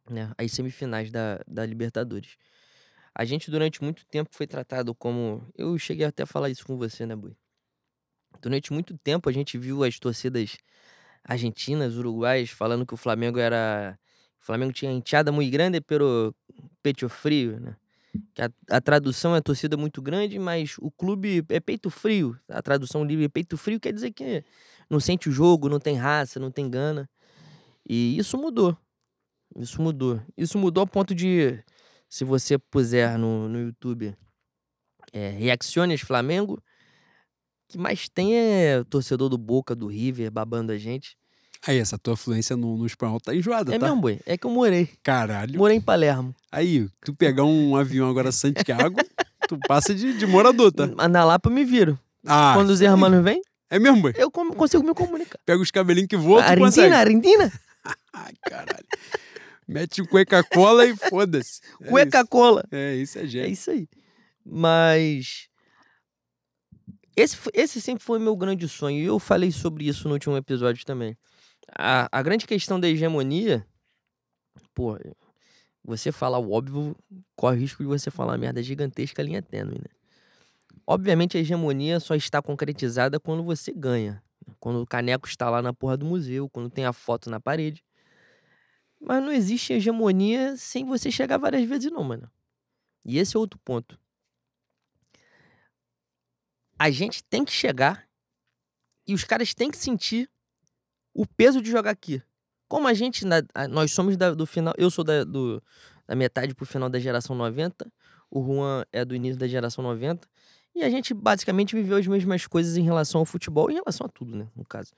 né, 0.10 0.32
às 0.38 0.52
semifinais 0.52 1.12
da, 1.12 1.40
da 1.48 1.66
Libertadores. 1.66 2.38
A 3.16 3.26
gente, 3.26 3.50
durante 3.50 3.84
muito 3.84 4.06
tempo, 4.06 4.30
foi 4.34 4.48
tratado 4.48 4.94
como. 4.94 5.46
Eu 5.56 5.78
cheguei 5.78 6.06
até 6.06 6.24
a 6.24 6.26
falar 6.28 6.50
isso 6.50 6.66
com 6.66 6.78
você, 6.78 7.06
né, 7.06 7.16
Boi? 7.16 7.38
Durante 8.42 8.74
muito 8.74 8.98
tempo, 8.98 9.30
a 9.30 9.32
gente 9.32 9.58
viu 9.58 9.84
as 9.84 9.98
torcidas 10.00 10.58
argentinas, 11.24 11.96
uruguais, 11.96 12.50
falando 12.50 12.86
que 12.86 12.94
o 12.94 12.98
Flamengo 12.98 13.40
era. 13.40 13.98
O 14.42 14.46
Flamengo 14.46 14.74
tinha 14.74 14.92
enteada 14.92 15.32
muito 15.32 15.52
grande 15.52 15.80
pelo 15.80 16.36
peito 16.82 17.08
frio, 17.08 17.60
né? 17.60 17.76
Que 18.34 18.42
a, 18.42 18.52
a, 18.70 18.82
tradução 18.82 19.36
é 19.36 19.42
torcida 19.42 19.76
muito 19.76 20.02
grande, 20.02 20.38
mas 20.38 20.76
o 20.80 20.92
clube 20.92 21.44
é 21.50 21.60
peito 21.60 21.90
frio. 21.90 22.38
A 22.48 22.62
tradução 22.62 23.04
livre 23.04 23.26
é 23.26 23.30
peito 23.30 23.58
frio 23.58 23.80
quer 23.80 23.94
dizer 23.94 24.12
que 24.12 24.44
não 24.90 25.00
sente 25.00 25.30
o 25.30 25.32
jogo, 25.32 25.70
não 25.70 25.80
tem 25.80 25.96
raça, 25.96 26.40
não 26.40 26.52
tem 26.52 26.70
gana. 26.70 27.10
E 27.88 28.18
isso 28.18 28.38
mudou. 28.38 28.78
Isso 29.56 29.82
mudou. 29.82 30.22
Isso 30.38 30.58
mudou 30.58 30.82
ao 30.82 30.88
ponto 30.88 31.16
de, 31.16 31.64
se 32.10 32.24
você 32.24 32.58
puser 32.58 33.18
no, 33.18 33.48
no 33.50 33.60
YouTube 33.60 34.16
é, 35.12 35.30
Reacciones 35.30 36.02
Flamengo, 36.02 36.62
que 37.68 37.78
mais 37.78 38.08
tem 38.10 38.36
é 38.36 38.84
torcedor 38.84 39.30
do 39.30 39.38
Boca, 39.38 39.76
do 39.76 39.88
River, 39.88 40.30
babando 40.32 40.72
a 40.72 40.78
gente. 40.78 41.18
Aí, 41.66 41.78
essa 41.78 41.98
tua 41.98 42.18
fluência 42.18 42.58
no, 42.58 42.78
no 42.78 42.86
espanhol 42.86 43.20
tá 43.22 43.34
enjoada, 43.34 43.74
é 43.74 43.80
tá? 43.80 43.86
É 43.86 43.90
mesmo, 43.90 44.02
boi. 44.02 44.20
É 44.26 44.38
que 44.38 44.46
eu 44.46 44.52
morei. 44.52 44.90
Caralho. 45.02 45.58
Morei 45.58 45.78
em 45.78 45.82
Palermo. 45.82 46.36
Aí, 46.52 46.90
tu 47.06 47.14
pegar 47.14 47.46
um 47.46 47.76
avião 47.76 48.10
agora 48.10 48.32
Santiago, 48.32 48.98
tu 49.48 49.58
passa 49.68 49.96
de, 49.96 50.18
de 50.18 50.26
morador, 50.26 50.72
tá? 50.72 50.88
Na 51.08 51.24
Lapa 51.24 51.50
eu 51.50 51.54
me 51.54 51.64
viro. 51.64 51.98
Ah, 52.26 52.54
Quando 52.56 52.70
os 52.70 52.82
hermanos 52.82 53.24
vêm... 53.24 53.42
É 53.70 53.80
mesmo, 53.80 54.02
boi? 54.02 54.14
Eu 54.16 54.30
consigo 54.30 54.84
me 54.84 54.94
comunicar. 54.94 55.40
Pega 55.46 55.62
os 55.62 55.72
cabelinhos 55.72 56.08
que 56.08 56.18
voam, 56.18 56.42
tu 56.42 56.44
Argentina, 56.44 56.66
consegue. 56.66 56.94
Argentina? 56.94 57.52
Ai, 58.14 58.34
caralho. 58.46 58.86
Mete 59.68 60.02
um 60.02 60.06
cueca-cola 60.06 60.86
e 60.86 60.96
foda-se. 60.96 61.62
É 61.82 61.88
cueca-cola. 61.88 62.64
É, 62.72 62.96
isso 62.96 63.18
é 63.18 63.26
gente. 63.26 63.46
É 63.46 63.48
isso 63.48 63.72
aí. 63.72 63.88
Mas 64.46 65.48
esse, 67.16 67.38
esse 67.54 67.82
sempre 67.82 68.04
foi 68.04 68.20
meu 68.20 68.36
grande 68.36 68.68
sonho. 68.68 68.98
E 68.98 69.06
eu 69.06 69.18
falei 69.20 69.52
sobre 69.52 69.88
isso 69.88 70.08
no 70.08 70.14
último 70.14 70.36
episódio 70.36 70.86
também. 70.86 71.18
A, 71.78 72.08
a 72.12 72.22
grande 72.22 72.46
questão 72.46 72.80
da 72.80 72.88
hegemonia, 72.88 73.66
pô, 74.74 74.98
você 75.84 76.12
falar 76.12 76.40
o 76.40 76.52
óbvio, 76.52 76.96
corre 77.36 77.58
o 77.58 77.60
risco 77.60 77.84
de 77.84 77.90
você 77.90 78.12
falar 78.12 78.38
merda 78.38 78.62
gigantesca, 78.62 79.22
linha 79.24 79.42
tênue, 79.42 79.80
né? 79.80 79.90
Obviamente 80.86 81.38
a 81.38 81.40
hegemonia 81.40 82.00
só 82.00 82.16
está 82.16 82.42
concretizada 82.42 83.20
quando 83.20 83.44
você 83.44 83.72
ganha. 83.72 84.22
Quando 84.60 84.82
o 84.82 84.88
caneco 84.88 85.28
está 85.28 85.50
lá 85.50 85.62
na 85.62 85.74
porra 85.74 85.96
do 85.96 86.06
museu, 86.06 86.50
quando 86.50 86.70
tem 86.70 86.86
a 86.86 86.92
foto 86.92 87.30
na 87.30 87.40
parede. 87.40 87.84
Mas 89.00 89.24
não 89.24 89.32
existe 89.32 89.74
hegemonia 89.74 90.56
sem 90.58 90.86
você 90.86 91.10
chegar 91.10 91.38
várias 91.38 91.68
vezes, 91.68 91.92
não, 91.92 92.04
mano. 92.04 92.30
E 93.06 93.18
esse 93.18 93.36
é 93.36 93.40
outro 93.40 93.60
ponto 93.60 93.98
a 96.84 96.90
gente 96.90 97.24
tem 97.24 97.46
que 97.46 97.52
chegar 97.52 98.08
e 99.08 99.14
os 99.14 99.24
caras 99.24 99.54
têm 99.54 99.72
que 99.72 99.78
sentir 99.78 100.30
o 101.14 101.26
peso 101.26 101.62
de 101.62 101.70
jogar 101.70 101.92
aqui. 101.92 102.22
Como 102.68 102.88
a 102.88 102.94
gente, 102.94 103.24
nós 103.70 103.92
somos 103.92 104.18
da, 104.18 104.34
do 104.34 104.46
final, 104.46 104.74
eu 104.78 104.90
sou 104.90 105.04
da, 105.04 105.24
do, 105.24 105.62
da 106.08 106.16
metade 106.16 106.56
pro 106.56 106.66
final 106.66 106.90
da 106.90 107.00
geração 107.00 107.36
90, 107.36 107.92
o 108.32 108.44
Juan 108.44 108.84
é 108.92 109.06
do 109.06 109.16
início 109.16 109.38
da 109.38 109.48
geração 109.48 109.84
90, 109.84 110.28
e 110.76 110.84
a 110.84 110.90
gente 110.90 111.14
basicamente 111.14 111.76
viveu 111.76 111.98
as 111.98 112.08
mesmas 112.08 112.48
coisas 112.48 112.76
em 112.78 112.84
relação 112.84 113.20
ao 113.20 113.26
futebol, 113.26 113.70
em 113.70 113.76
relação 113.76 114.08
a 114.08 114.10
tudo, 114.10 114.36
né, 114.36 114.48
no 114.56 114.66
caso. 114.66 114.92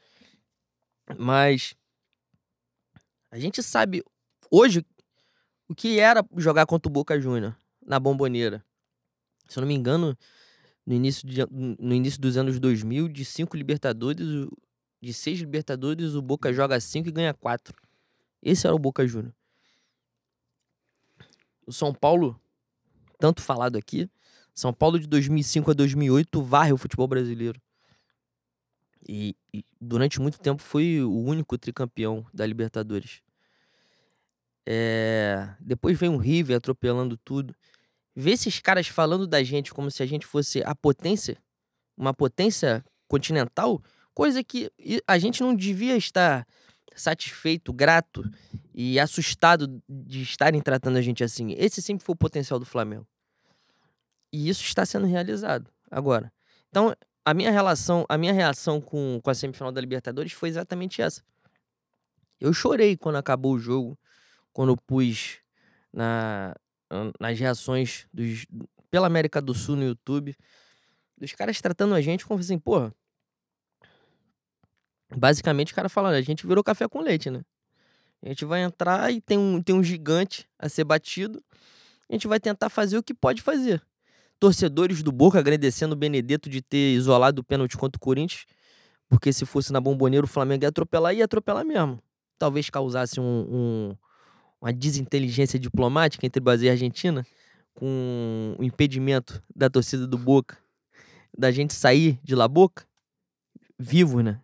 Mas 1.17 1.75
a 3.29 3.37
gente 3.37 3.61
sabe 3.61 4.01
hoje 4.49 4.85
o 5.67 5.75
que 5.75 5.99
era 5.99 6.25
jogar 6.37 6.65
contra 6.65 6.89
o 6.89 6.93
Boca 6.93 7.19
Júnior 7.19 7.55
na 7.85 7.99
Bomboneira. 7.99 8.63
Se 9.47 9.59
eu 9.59 9.61
não 9.61 9.67
me 9.67 9.75
engano, 9.75 10.17
no 10.85 10.93
início, 10.93 11.27
de, 11.27 11.41
no 11.51 11.93
início 11.93 12.21
dos 12.21 12.37
anos 12.37 12.59
2000, 12.59 13.09
de 13.09 13.25
cinco 13.25 13.57
Libertadores, 13.57 14.47
de 15.01 15.13
seis 15.13 15.39
Libertadores, 15.39 16.15
o 16.15 16.21
Boca 16.21 16.51
joga 16.53 16.79
cinco 16.79 17.09
e 17.09 17.11
ganha 17.11 17.33
quatro. 17.33 17.75
Esse 18.41 18.67
era 18.67 18.75
o 18.75 18.79
Boca 18.79 19.07
Júnior. 19.07 19.33
O 21.65 21.73
São 21.73 21.93
Paulo, 21.93 22.39
tanto 23.17 23.41
falado 23.41 23.77
aqui, 23.77 24.09
São 24.53 24.73
Paulo 24.73 24.99
de 24.99 25.07
2005 25.07 25.71
a 25.71 25.73
2008 25.73 26.41
varre 26.43 26.73
o 26.73 26.77
futebol 26.77 27.07
brasileiro. 27.07 27.59
E, 29.07 29.35
e, 29.53 29.63
durante 29.79 30.19
muito 30.19 30.39
tempo 30.39 30.61
foi 30.61 31.01
o 31.01 31.11
único 31.11 31.57
tricampeão 31.57 32.25
da 32.33 32.45
Libertadores. 32.45 33.21
É, 34.65 35.55
depois 35.59 35.97
vem 35.97 36.09
o 36.09 36.17
River 36.17 36.57
atropelando 36.57 37.17
tudo. 37.17 37.55
Ver 38.15 38.31
esses 38.31 38.59
caras 38.59 38.87
falando 38.87 39.27
da 39.27 39.43
gente 39.43 39.73
como 39.73 39.91
se 39.91 40.01
a 40.01 40.05
gente 40.05 40.25
fosse 40.25 40.63
a 40.63 40.73
potência, 40.73 41.37
uma 41.95 42.13
potência 42.13 42.83
continental, 43.07 43.81
coisa 44.15 44.43
que 44.43 44.71
a 45.05 45.19
gente 45.19 45.41
não 45.41 45.53
devia 45.53 45.95
estar 45.95 46.47
satisfeito, 46.95 47.73
grato 47.73 48.23
e 48.73 48.97
assustado 48.97 49.83
de 49.87 50.23
estarem 50.23 50.61
tratando 50.61 50.97
a 50.97 51.01
gente 51.01 51.23
assim. 51.23 51.53
Esse 51.57 51.81
sempre 51.81 52.03
foi 52.05 52.13
o 52.13 52.17
potencial 52.17 52.57
do 52.57 52.65
Flamengo. 52.65 53.05
E 54.31 54.49
isso 54.49 54.63
está 54.63 54.85
sendo 54.85 55.05
realizado 55.05 55.69
agora. 55.91 56.31
Então, 56.69 56.95
a 57.23 57.33
minha 57.33 57.51
relação, 57.51 58.05
a 58.07 58.17
minha 58.17 58.33
reação 58.33 58.79
com, 58.79 59.19
com 59.21 59.29
a 59.29 59.35
semifinal 59.35 59.71
da 59.71 59.81
Libertadores 59.81 60.31
foi 60.31 60.49
exatamente 60.49 61.01
essa. 61.01 61.21
Eu 62.39 62.53
chorei 62.53 62.95
quando 62.95 63.17
acabou 63.17 63.53
o 63.53 63.59
jogo, 63.59 63.97
quando 64.53 64.77
pus 64.77 65.39
na, 65.91 66.55
nas 67.19 67.37
reações 67.37 68.07
dos, 68.13 68.45
pela 68.89 69.07
América 69.07 69.41
do 69.41 69.53
Sul 69.53 69.75
no 69.75 69.83
YouTube, 69.83 70.35
dos 71.17 71.33
caras 71.33 71.59
tratando 71.59 71.95
a 71.95 72.01
gente 72.01 72.25
como 72.25 72.39
assim, 72.39 72.57
porra. 72.57 72.93
Basicamente, 75.13 75.73
o 75.73 75.75
cara 75.75 75.89
falando, 75.89 76.13
a 76.13 76.21
gente 76.21 76.47
virou 76.47 76.63
café 76.63 76.87
com 76.87 77.01
leite, 77.01 77.29
né? 77.29 77.41
A 78.23 78.29
gente 78.29 78.45
vai 78.45 78.61
entrar 78.61 79.11
e 79.11 79.21
tem 79.21 79.37
um, 79.37 79.61
tem 79.61 79.75
um 79.75 79.83
gigante 79.83 80.47
a 80.57 80.67
ser 80.67 80.83
batido. 80.83 81.43
A 82.09 82.13
gente 82.13 82.27
vai 82.27 82.39
tentar 82.39 82.69
fazer 82.69 82.97
o 82.97 83.03
que 83.03 83.13
pode 83.13 83.41
fazer 83.41 83.81
torcedores 84.39 85.01
do 85.01 85.11
Boca 85.11 85.39
agradecendo 85.39 85.93
o 85.93 85.97
Benedetto 85.97 86.49
de 86.49 86.61
ter 86.61 86.93
isolado 86.93 87.41
o 87.41 87.43
pênalti 87.43 87.77
contra 87.77 87.97
o 87.97 87.99
Corinthians, 87.99 88.45
porque 89.07 89.31
se 89.31 89.45
fosse 89.45 89.71
na 89.71 89.79
Bomboneira 89.79 90.25
o 90.25 90.29
Flamengo 90.29 90.63
ia 90.63 90.69
atropelar 90.69 91.13
ia 91.15 91.25
atropelar 91.25 91.65
mesmo. 91.65 91.99
Talvez 92.37 92.69
causasse 92.69 93.19
um, 93.19 93.23
um, 93.23 93.95
uma 94.61 94.73
desinteligência 94.73 95.57
diplomática 95.57 96.25
entre 96.25 96.39
Brasil 96.39 96.67
e 96.67 96.71
Argentina, 96.71 97.25
com 97.73 98.55
o 98.57 98.63
impedimento 98.63 99.41
da 99.55 99.69
torcida 99.69 100.05
do 100.05 100.17
Boca 100.17 100.57
da 101.37 101.51
gente 101.51 101.73
sair 101.73 102.19
de 102.23 102.35
La 102.35 102.47
Boca 102.47 102.85
vivo, 103.77 104.21
né? 104.21 104.39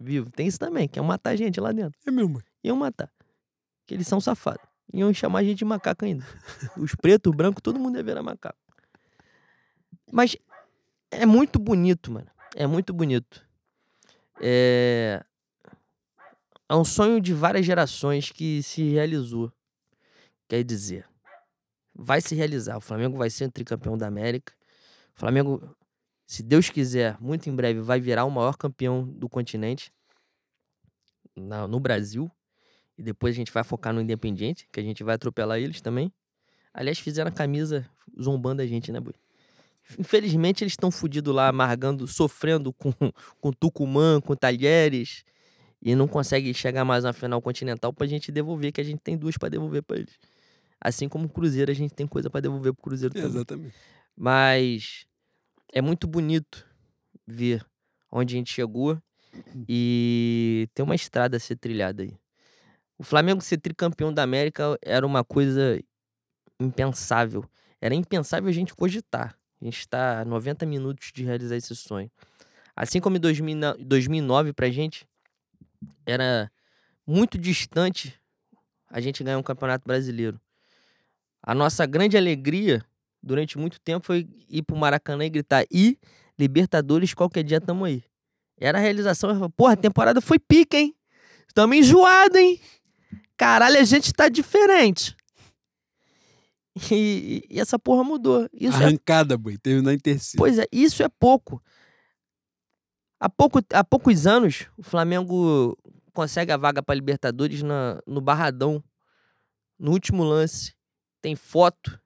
Vivo. 0.00 0.30
Tem 0.30 0.46
isso 0.46 0.58
também, 0.58 0.88
que 0.88 0.98
é 0.98 1.02
matar 1.02 1.30
a 1.30 1.36
gente 1.36 1.60
lá 1.60 1.72
dentro. 1.72 2.00
É 2.06 2.10
mesmo. 2.10 2.42
Iam 2.64 2.76
matar. 2.76 3.12
Que 3.86 3.92
eles 3.92 4.08
são 4.08 4.18
safados. 4.18 4.64
Iam 4.94 5.12
chamar 5.12 5.40
a 5.40 5.44
gente 5.44 5.58
de 5.58 5.64
macaco 5.64 6.06
ainda. 6.06 6.24
Os 6.78 6.94
pretos, 6.94 7.30
os 7.30 7.36
brancos, 7.36 7.60
todo 7.62 7.78
mundo 7.78 7.96
ia 7.96 8.02
virar 8.02 8.22
macaco. 8.22 8.58
Mas 10.10 10.36
é 11.10 11.26
muito 11.26 11.58
bonito, 11.58 12.10
mano. 12.10 12.30
É 12.56 12.66
muito 12.66 12.94
bonito. 12.94 13.46
É... 14.40 15.22
é 16.66 16.74
um 16.74 16.84
sonho 16.84 17.20
de 17.20 17.34
várias 17.34 17.66
gerações 17.66 18.32
que 18.32 18.62
se 18.62 18.82
realizou. 18.88 19.52
Quer 20.48 20.64
dizer, 20.64 21.06
vai 21.94 22.22
se 22.22 22.34
realizar. 22.34 22.78
O 22.78 22.80
Flamengo 22.80 23.18
vai 23.18 23.28
ser 23.28 23.50
tricampeão 23.52 23.98
da 23.98 24.06
América. 24.06 24.52
O 25.14 25.20
Flamengo, 25.20 25.76
se 26.30 26.44
Deus 26.44 26.70
quiser, 26.70 27.20
muito 27.20 27.50
em 27.50 27.56
breve 27.56 27.80
vai 27.80 28.00
virar 28.00 28.24
o 28.24 28.30
maior 28.30 28.56
campeão 28.56 29.04
do 29.04 29.28
continente 29.28 29.92
no 31.34 31.80
Brasil. 31.80 32.30
E 32.96 33.02
depois 33.02 33.34
a 33.34 33.36
gente 33.36 33.50
vai 33.50 33.64
focar 33.64 33.92
no 33.92 34.00
Independiente, 34.00 34.68
que 34.72 34.78
a 34.78 34.82
gente 34.82 35.02
vai 35.02 35.16
atropelar 35.16 35.58
eles 35.58 35.80
também. 35.80 36.12
Aliás, 36.72 37.00
fizeram 37.00 37.30
a 37.30 37.32
camisa 37.32 37.84
zombando 38.22 38.62
a 38.62 38.66
gente, 38.66 38.92
né, 38.92 39.00
Bui? 39.00 39.12
Infelizmente, 39.98 40.62
eles 40.62 40.74
estão 40.74 40.88
fodidos 40.88 41.34
lá, 41.34 41.48
amargando, 41.48 42.06
sofrendo 42.06 42.72
com, 42.78 42.92
com 43.40 43.52
Tucumã, 43.52 44.20
com 44.20 44.36
Talheres, 44.36 45.24
e 45.82 45.96
não 45.96 46.06
conseguem 46.06 46.54
chegar 46.54 46.84
mais 46.84 47.02
na 47.02 47.12
final 47.12 47.42
continental 47.42 47.92
pra 47.92 48.06
gente 48.06 48.30
devolver, 48.30 48.70
que 48.70 48.80
a 48.80 48.84
gente 48.84 49.00
tem 49.00 49.18
duas 49.18 49.36
para 49.36 49.48
devolver 49.48 49.82
para 49.82 49.96
eles. 49.96 50.16
Assim 50.80 51.08
como 51.08 51.26
o 51.26 51.28
Cruzeiro, 51.28 51.72
a 51.72 51.74
gente 51.74 51.92
tem 51.92 52.06
coisa 52.06 52.30
para 52.30 52.42
devolver 52.42 52.72
pro 52.72 52.84
Cruzeiro 52.84 53.12
também. 53.12 53.30
Exatamente. 53.30 53.74
Mas 54.16 55.09
é 55.72 55.80
muito 55.80 56.06
bonito 56.06 56.66
ver 57.26 57.64
onde 58.10 58.34
a 58.34 58.38
gente 58.38 58.52
chegou 58.52 59.00
e 59.68 60.68
tem 60.74 60.84
uma 60.84 60.94
estrada 60.94 61.36
a 61.36 61.40
ser 61.40 61.56
trilhada 61.56 62.02
aí. 62.02 62.16
O 62.98 63.02
Flamengo 63.02 63.40
ser 63.40 63.58
tricampeão 63.58 64.12
da 64.12 64.22
América 64.22 64.78
era 64.82 65.06
uma 65.06 65.24
coisa 65.24 65.80
impensável. 66.58 67.44
Era 67.80 67.94
impensável 67.94 68.48
a 68.48 68.52
gente 68.52 68.74
cogitar. 68.74 69.38
A 69.60 69.64
gente 69.64 69.78
está 69.78 70.20
a 70.20 70.24
90 70.24 70.66
minutos 70.66 71.10
de 71.14 71.24
realizar 71.24 71.56
esse 71.56 71.74
sonho. 71.74 72.10
Assim 72.74 73.00
como 73.00 73.16
em 73.16 73.20
2009 73.20 74.52
pra 74.52 74.68
gente 74.70 75.06
era 76.04 76.50
muito 77.06 77.38
distante 77.38 78.18
a 78.88 79.00
gente 79.00 79.22
ganhar 79.22 79.38
um 79.38 79.42
campeonato 79.42 79.86
brasileiro. 79.86 80.40
A 81.42 81.54
nossa 81.54 81.86
grande 81.86 82.16
alegria 82.16 82.84
durante 83.22 83.58
muito 83.58 83.80
tempo 83.80 84.06
foi 84.06 84.28
ir 84.48 84.62
pro 84.62 84.76
Maracanã 84.76 85.24
e 85.24 85.30
gritar: 85.30 85.64
"E 85.70 85.98
Libertadores, 86.38 87.14
qualquer 87.14 87.42
dia 87.42 87.60
tamo 87.60 87.84
aí". 87.84 88.02
Era 88.58 88.78
a 88.78 88.80
realização, 88.80 89.50
porra, 89.50 89.72
a 89.72 89.76
temporada 89.76 90.20
foi 90.20 90.38
pica, 90.38 90.76
hein? 90.76 90.94
Tamo 91.54 91.74
enjoado, 91.74 92.36
hein? 92.36 92.60
Caralho, 93.36 93.78
a 93.78 93.84
gente 93.84 94.12
tá 94.12 94.28
diferente. 94.28 95.16
E, 96.90 97.46
e, 97.50 97.60
essa 97.60 97.78
porra 97.78 98.04
mudou. 98.04 98.48
Isso 98.52 98.80
é 98.80 98.84
Arrancada, 98.84 99.34
é... 99.34 99.36
boi, 99.36 99.58
terminar 99.58 99.92
em 99.92 99.98
terceiro. 99.98 100.38
Pois 100.38 100.58
é, 100.58 100.66
isso 100.70 101.02
é 101.02 101.08
pouco. 101.08 101.62
Há, 103.18 103.28
pouco. 103.28 103.60
há 103.72 103.82
poucos 103.82 104.26
anos, 104.26 104.66
o 104.76 104.82
Flamengo 104.82 105.76
consegue 106.12 106.52
a 106.52 106.56
vaga 106.56 106.82
para 106.82 106.94
Libertadores 106.94 107.62
na, 107.62 108.00
no 108.06 108.20
Barradão. 108.20 108.82
No 109.78 109.92
último 109.92 110.22
lance. 110.22 110.74
Tem 111.22 111.34
foto 111.34 112.00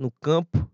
no 0.00 0.10
campo. 0.10 0.68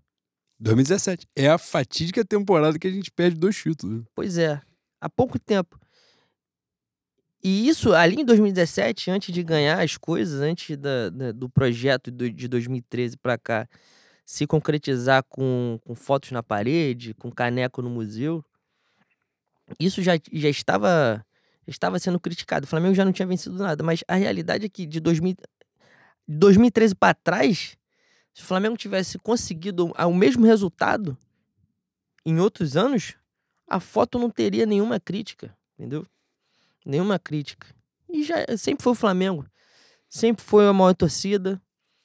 2017. 0.60 1.26
É 1.34 1.48
a 1.48 1.58
fatídica 1.58 2.24
temporada 2.24 2.78
que 2.78 2.86
a 2.86 2.90
gente 2.90 3.10
perde 3.10 3.36
dois 3.36 3.56
títulos. 3.56 4.04
Pois 4.14 4.38
é. 4.38 4.62
Há 5.00 5.10
pouco 5.10 5.38
tempo. 5.38 5.78
E 7.42 7.68
isso, 7.68 7.92
ali 7.92 8.16
em 8.20 8.24
2017, 8.24 9.10
antes 9.10 9.34
de 9.34 9.42
ganhar 9.42 9.80
as 9.80 9.96
coisas, 9.96 10.40
antes 10.40 10.76
da, 10.76 11.10
da 11.10 11.32
do 11.32 11.48
projeto 11.48 12.10
de 12.10 12.48
2013 12.48 13.16
para 13.16 13.36
cá 13.36 13.68
se 14.24 14.46
concretizar 14.46 15.22
com, 15.28 15.78
com 15.84 15.94
fotos 15.94 16.32
na 16.32 16.42
parede, 16.42 17.14
com 17.14 17.30
caneco 17.30 17.80
no 17.80 17.90
museu, 17.90 18.44
isso 19.78 20.02
já, 20.02 20.14
já 20.32 20.48
estava 20.48 21.24
estava 21.66 21.98
sendo 21.98 22.18
criticado. 22.18 22.64
O 22.64 22.68
Flamengo 22.68 22.94
já 22.94 23.04
não 23.04 23.12
tinha 23.12 23.26
vencido 23.26 23.56
nada, 23.56 23.82
mas 23.84 24.02
a 24.08 24.14
realidade 24.14 24.66
é 24.66 24.68
que 24.68 24.86
de 24.86 24.98
2000, 24.98 25.36
2013 26.26 26.94
para 26.94 27.14
trás, 27.14 27.76
se 28.36 28.42
o 28.42 28.44
Flamengo 28.44 28.76
tivesse 28.76 29.18
conseguido 29.18 29.94
o 29.96 30.14
mesmo 30.14 30.44
resultado 30.44 31.16
em 32.22 32.38
outros 32.38 32.76
anos, 32.76 33.14
a 33.66 33.80
foto 33.80 34.18
não 34.18 34.28
teria 34.28 34.66
nenhuma 34.66 35.00
crítica, 35.00 35.56
entendeu? 35.78 36.06
nenhuma 36.84 37.18
crítica. 37.18 37.66
E 38.10 38.22
já 38.22 38.36
sempre 38.58 38.84
foi 38.84 38.92
o 38.92 38.94
Flamengo. 38.94 39.46
Sempre 40.06 40.44
foi 40.44 40.68
a 40.68 40.72
maior 40.74 40.94
torcida, 40.94 41.60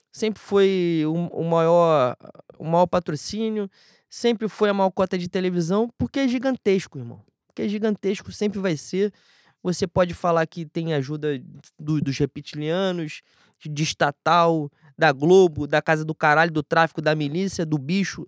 sempre 0.10 0.42
foi 0.42 1.04
o, 1.06 1.14
o, 1.28 1.44
maior, 1.44 2.16
o 2.58 2.64
maior 2.64 2.88
patrocínio, 2.88 3.70
sempre 4.10 4.48
foi 4.48 4.70
a 4.70 4.74
maior 4.74 4.90
cota 4.90 5.18
de 5.18 5.28
televisão, 5.28 5.90
porque 5.98 6.22
é 6.22 6.28
gigantesco, 6.30 6.98
irmão. 6.98 7.22
Porque 7.48 7.64
é 7.64 7.68
gigantesco, 7.68 8.32
sempre 8.32 8.58
vai 8.58 8.78
ser. 8.78 9.14
Você 9.62 9.86
pode 9.86 10.14
falar 10.14 10.48
que 10.48 10.66
tem 10.66 10.94
ajuda 10.94 11.38
do, 11.78 12.00
dos 12.00 12.18
reptilianos, 12.18 13.22
de 13.60 13.84
estatal, 13.84 14.72
da 15.02 15.12
Globo, 15.12 15.66
da 15.66 15.82
Casa 15.82 16.06
do 16.06 16.14
Caralho, 16.14 16.52
do 16.52 16.62
tráfico, 16.62 17.02
da 17.02 17.16
milícia, 17.16 17.66
do 17.66 17.80
bicho. 17.80 18.28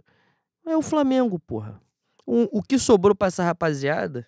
É 0.65 0.75
o 0.75 0.81
Flamengo, 0.81 1.37
porra. 1.37 1.79
O, 2.25 2.63
que 2.63 2.79
sobrou 2.79 3.13
pra 3.13 3.27
essa 3.27 3.43
rapaziada, 3.43 4.25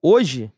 hoje, 0.00 0.52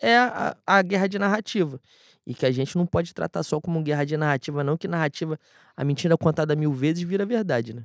é 0.00 0.16
a, 0.16 0.56
a 0.66 0.80
guerra 0.80 1.06
de 1.06 1.18
narrativa. 1.18 1.78
E 2.26 2.32
que 2.32 2.46
a 2.46 2.50
gente 2.50 2.78
não 2.78 2.86
pode 2.86 3.12
tratar 3.12 3.42
só 3.42 3.60
como 3.60 3.82
guerra 3.82 4.06
de 4.06 4.16
narrativa, 4.16 4.64
não, 4.64 4.78
que 4.78 4.88
narrativa, 4.88 5.38
a 5.76 5.84
mentira 5.84 6.16
contada 6.16 6.56
mil 6.56 6.72
vezes 6.72 7.02
vira 7.02 7.26
verdade, 7.26 7.74
né? 7.74 7.84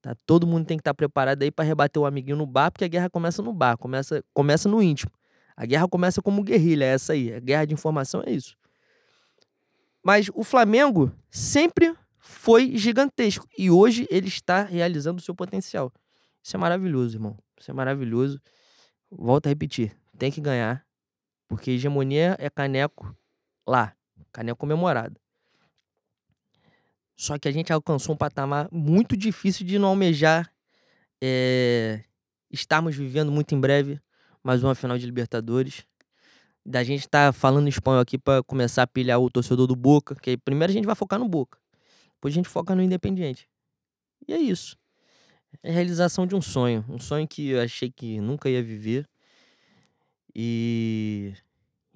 Tá? 0.00 0.14
Todo 0.24 0.46
mundo 0.46 0.66
tem 0.66 0.76
que 0.76 0.82
estar 0.82 0.92
tá 0.92 0.94
preparado 0.94 1.42
aí 1.42 1.50
para 1.50 1.64
rebater 1.64 2.00
o 2.00 2.06
amiguinho 2.06 2.36
no 2.36 2.46
bar, 2.46 2.70
porque 2.70 2.84
a 2.84 2.88
guerra 2.88 3.10
começa 3.10 3.42
no 3.42 3.52
bar, 3.52 3.76
começa, 3.76 4.22
começa 4.32 4.68
no 4.68 4.80
íntimo. 4.80 5.10
A 5.56 5.66
guerra 5.66 5.88
começa 5.88 6.22
como 6.22 6.44
guerrilha, 6.44 6.84
é 6.84 6.94
essa 6.94 7.12
aí. 7.12 7.34
A 7.34 7.40
guerra 7.40 7.64
de 7.64 7.74
informação 7.74 8.22
é 8.24 8.30
isso. 8.30 8.56
Mas 10.02 10.30
o 10.34 10.42
Flamengo 10.42 11.12
sempre 11.30 11.94
foi 12.18 12.76
gigantesco. 12.76 13.46
E 13.56 13.70
hoje 13.70 14.06
ele 14.10 14.28
está 14.28 14.62
realizando 14.62 15.18
o 15.18 15.22
seu 15.22 15.34
potencial. 15.34 15.92
Isso 16.42 16.56
é 16.56 16.58
maravilhoso, 16.58 17.16
irmão. 17.16 17.36
Isso 17.58 17.70
é 17.70 17.74
maravilhoso. 17.74 18.40
Volto 19.10 19.46
a 19.46 19.48
repetir. 19.48 19.96
Tem 20.18 20.30
que 20.30 20.40
ganhar. 20.40 20.86
Porque 21.48 21.72
hegemonia 21.72 22.36
é 22.38 22.48
caneco 22.48 23.14
lá. 23.66 23.94
Caneco 24.32 24.58
comemorado. 24.58 25.20
Só 27.16 27.38
que 27.38 27.48
a 27.48 27.52
gente 27.52 27.72
alcançou 27.72 28.14
um 28.14 28.18
patamar 28.18 28.68
muito 28.72 29.16
difícil 29.16 29.66
de 29.66 29.78
não 29.78 29.88
almejar. 29.88 30.50
É... 31.22 32.04
Estarmos 32.50 32.96
vivendo 32.96 33.30
muito 33.30 33.54
em 33.54 33.60
breve 33.60 34.00
mais 34.42 34.64
uma 34.64 34.74
final 34.74 34.96
de 34.96 35.04
Libertadores. 35.04 35.86
Da 36.70 36.84
gente 36.84 37.00
estar 37.00 37.32
tá 37.32 37.32
falando 37.32 37.68
espanhol 37.68 38.00
aqui 38.00 38.16
para 38.16 38.44
começar 38.44 38.84
a 38.84 38.86
pilhar 38.86 39.18
o 39.18 39.28
torcedor 39.28 39.66
do 39.66 39.74
Boca. 39.74 40.14
Que 40.14 40.36
primeiro 40.36 40.70
a 40.70 40.74
gente 40.74 40.86
vai 40.86 40.94
focar 40.94 41.18
no 41.18 41.28
Boca. 41.28 41.58
Depois 42.14 42.32
a 42.32 42.36
gente 42.36 42.48
foca 42.48 42.76
no 42.76 42.82
Independiente. 42.82 43.48
E 44.28 44.32
é 44.32 44.38
isso. 44.38 44.76
É 45.64 45.70
a 45.70 45.72
realização 45.72 46.28
de 46.28 46.36
um 46.36 46.40
sonho. 46.40 46.84
Um 46.88 47.00
sonho 47.00 47.26
que 47.26 47.48
eu 47.48 47.60
achei 47.60 47.90
que 47.90 48.20
nunca 48.20 48.48
ia 48.48 48.62
viver. 48.62 49.08
E 50.32 51.34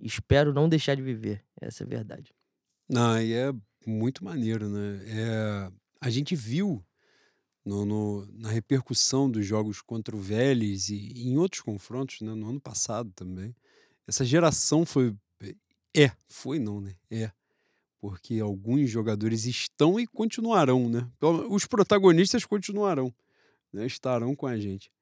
espero 0.02 0.52
não 0.52 0.68
deixar 0.68 0.96
de 0.96 1.02
viver. 1.02 1.44
Essa 1.60 1.84
é 1.84 1.86
a 1.86 1.88
verdade. 1.88 2.34
Não, 2.88 3.20
e 3.20 3.32
é 3.32 3.52
muito 3.86 4.24
maneiro, 4.24 4.68
né? 4.68 5.00
É, 5.06 5.72
a 6.00 6.10
gente 6.10 6.34
viu 6.34 6.84
no, 7.64 7.84
no, 7.84 8.26
na 8.32 8.48
repercussão 8.48 9.30
dos 9.30 9.46
jogos 9.46 9.80
contra 9.80 10.16
o 10.16 10.20
Vélez 10.20 10.88
e, 10.88 11.12
e 11.14 11.28
em 11.28 11.38
outros 11.38 11.62
confrontos, 11.62 12.22
né? 12.22 12.34
No 12.34 12.50
ano 12.50 12.60
passado 12.60 13.12
também. 13.14 13.54
Essa 14.06 14.24
geração 14.24 14.84
foi. 14.84 15.14
É, 15.96 16.10
foi 16.28 16.58
não, 16.58 16.80
né? 16.80 16.94
É 17.10 17.30
porque 18.04 18.38
alguns 18.38 18.90
jogadores 18.90 19.46
estão 19.46 19.98
e 19.98 20.06
continuarão, 20.06 20.90
né? 20.90 21.08
Os 21.48 21.64
protagonistas 21.64 22.44
continuarão, 22.44 23.10
né? 23.72 23.86
estarão 23.86 24.36
com 24.36 24.46
a 24.46 24.58
gente. 24.58 24.92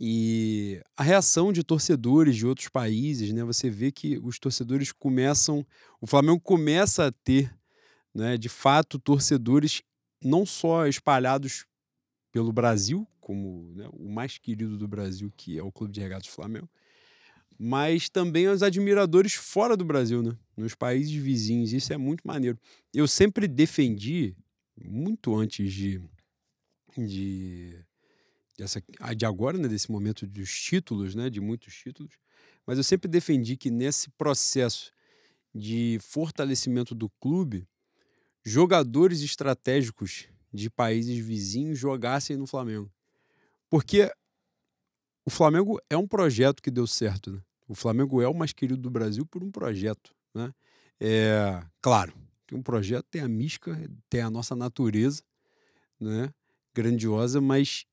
E 0.00 0.80
a 0.96 1.02
reação 1.02 1.52
de 1.52 1.62
torcedores 1.62 2.34
de 2.34 2.46
outros 2.46 2.70
países, 2.70 3.30
né? 3.30 3.44
Você 3.44 3.68
vê 3.68 3.92
que 3.92 4.18
os 4.22 4.38
torcedores 4.38 4.90
começam, 4.90 5.66
o 6.00 6.06
Flamengo 6.06 6.40
começa 6.40 7.08
a 7.08 7.12
ter, 7.12 7.54
né, 8.14 8.38
de 8.38 8.48
fato, 8.48 8.98
torcedores 8.98 9.82
não 10.24 10.46
só 10.46 10.86
espalhados 10.86 11.66
pelo 12.32 12.54
Brasil, 12.54 13.06
como 13.20 13.70
né, 13.74 13.86
o 13.92 14.08
mais 14.08 14.38
querido 14.38 14.78
do 14.78 14.88
Brasil, 14.88 15.30
que 15.36 15.58
é 15.58 15.62
o 15.62 15.70
Clube 15.70 15.92
de 15.92 16.00
Regatas 16.00 16.28
Flamengo, 16.28 16.70
mas 17.62 18.08
também 18.08 18.48
os 18.48 18.62
admiradores 18.62 19.34
fora 19.34 19.76
do 19.76 19.84
Brasil, 19.84 20.22
né? 20.22 20.34
nos 20.56 20.74
países 20.74 21.12
vizinhos. 21.12 21.74
Isso 21.74 21.92
é 21.92 21.98
muito 21.98 22.26
maneiro. 22.26 22.58
Eu 22.94 23.06
sempre 23.06 23.46
defendi, 23.46 24.34
muito 24.82 25.36
antes 25.36 25.70
de, 25.70 26.00
de, 26.96 27.78
dessa, 28.56 28.82
de 29.14 29.26
agora, 29.26 29.58
né? 29.58 29.68
desse 29.68 29.92
momento 29.92 30.26
dos 30.26 30.58
títulos, 30.58 31.14
né? 31.14 31.28
de 31.28 31.38
muitos 31.38 31.74
títulos, 31.74 32.14
mas 32.66 32.78
eu 32.78 32.84
sempre 32.84 33.10
defendi 33.10 33.58
que 33.58 33.70
nesse 33.70 34.08
processo 34.08 34.90
de 35.54 35.98
fortalecimento 36.00 36.94
do 36.94 37.10
clube, 37.20 37.68
jogadores 38.42 39.20
estratégicos 39.20 40.28
de 40.50 40.70
países 40.70 41.18
vizinhos 41.18 41.78
jogassem 41.78 42.38
no 42.38 42.46
Flamengo. 42.46 42.90
Porque 43.68 44.10
o 45.26 45.30
Flamengo 45.30 45.78
é 45.90 45.96
um 45.96 46.08
projeto 46.08 46.62
que 46.62 46.70
deu 46.70 46.86
certo, 46.86 47.32
né? 47.32 47.42
O 47.70 47.74
Flamengo 47.76 48.20
é 48.20 48.26
o 48.26 48.34
mais 48.34 48.52
querido 48.52 48.82
do 48.82 48.90
Brasil 48.90 49.24
por 49.24 49.44
um 49.44 49.50
projeto. 49.52 50.12
Né? 50.34 50.52
É, 50.98 51.62
claro, 51.80 52.12
tem 52.44 52.58
um 52.58 52.62
projeto, 52.62 53.06
tem 53.08 53.22
a 53.22 53.28
mística, 53.28 53.78
tem 54.08 54.22
a 54.22 54.28
nossa 54.28 54.56
natureza 54.56 55.22
né? 56.00 56.34
grandiosa, 56.74 57.40
mas 57.40 57.86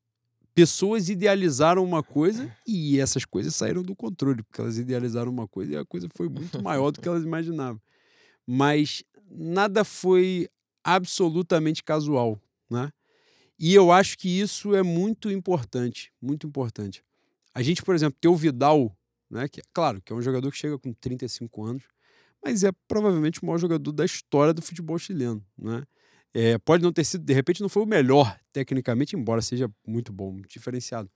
pessoas 0.52 1.08
idealizaram 1.08 1.84
uma 1.84 2.02
coisa 2.02 2.52
e 2.66 2.98
essas 2.98 3.24
coisas 3.24 3.54
saíram 3.54 3.80
do 3.84 3.94
controle, 3.94 4.42
porque 4.42 4.60
elas 4.60 4.78
idealizaram 4.78 5.30
uma 5.30 5.46
coisa 5.46 5.74
e 5.74 5.76
a 5.76 5.84
coisa 5.84 6.08
foi 6.12 6.28
muito 6.28 6.58
maior 6.60 6.90
do 6.90 7.00
que 7.00 7.06
elas 7.06 7.22
imaginavam. 7.22 7.80
Mas 8.44 9.04
nada 9.30 9.84
foi 9.84 10.48
absolutamente 10.82 11.84
casual, 11.84 12.36
né? 12.68 12.92
E 13.56 13.72
eu 13.74 13.92
acho 13.92 14.18
que 14.18 14.28
isso 14.28 14.74
é 14.74 14.82
muito 14.82 15.30
importante, 15.30 16.12
muito 16.20 16.48
importante. 16.48 17.04
A 17.54 17.62
gente, 17.62 17.80
por 17.80 17.94
exemplo, 17.94 18.18
ter 18.20 18.28
o 18.28 18.34
Vidal 18.34 18.97
né? 19.30 19.48
Que, 19.48 19.60
claro, 19.72 20.00
que 20.02 20.12
é 20.12 20.16
um 20.16 20.22
jogador 20.22 20.50
que 20.50 20.58
chega 20.58 20.78
com 20.78 20.92
35 20.92 21.64
anos, 21.64 21.84
mas 22.42 22.64
é 22.64 22.70
provavelmente 22.86 23.42
o 23.42 23.46
maior 23.46 23.58
jogador 23.58 23.92
da 23.92 24.04
história 24.04 24.54
do 24.54 24.62
futebol 24.62 24.98
chileno. 24.98 25.44
Né? 25.56 25.84
É, 26.32 26.58
pode 26.58 26.82
não 26.82 26.92
ter 26.92 27.04
sido, 27.04 27.24
de 27.24 27.32
repente, 27.32 27.60
não 27.60 27.68
foi 27.68 27.82
o 27.82 27.86
melhor 27.86 28.38
tecnicamente, 28.52 29.16
embora 29.16 29.42
seja 29.42 29.70
muito 29.86 30.12
bom, 30.12 30.40
diferenciado. 30.48 31.10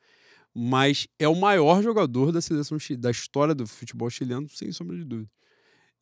Mas 0.54 1.06
é 1.18 1.28
o 1.28 1.34
maior 1.34 1.82
jogador 1.82 2.30
da 2.30 2.40
seleção 2.40 2.76
da 2.98 3.10
história 3.10 3.54
do 3.54 3.66
futebol 3.66 4.10
chileno, 4.10 4.48
sem 4.48 4.70
sombra 4.72 4.96
de 4.96 5.04
dúvida. 5.04 5.30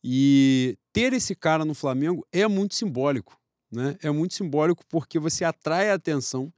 E 0.03 0.77
ter 0.91 1.13
esse 1.13 1.35
cara 1.35 1.63
no 1.63 1.73
Flamengo 1.73 2.25
é 2.31 2.47
muito 2.47 2.75
simbólico. 2.75 3.39
Né? 3.71 3.95
É 4.01 4.11
muito 4.11 4.33
simbólico 4.33 4.83
porque 4.89 5.19
você 5.19 5.45
atrai 5.45 5.91
a 5.91 5.93
atenção 5.93 6.51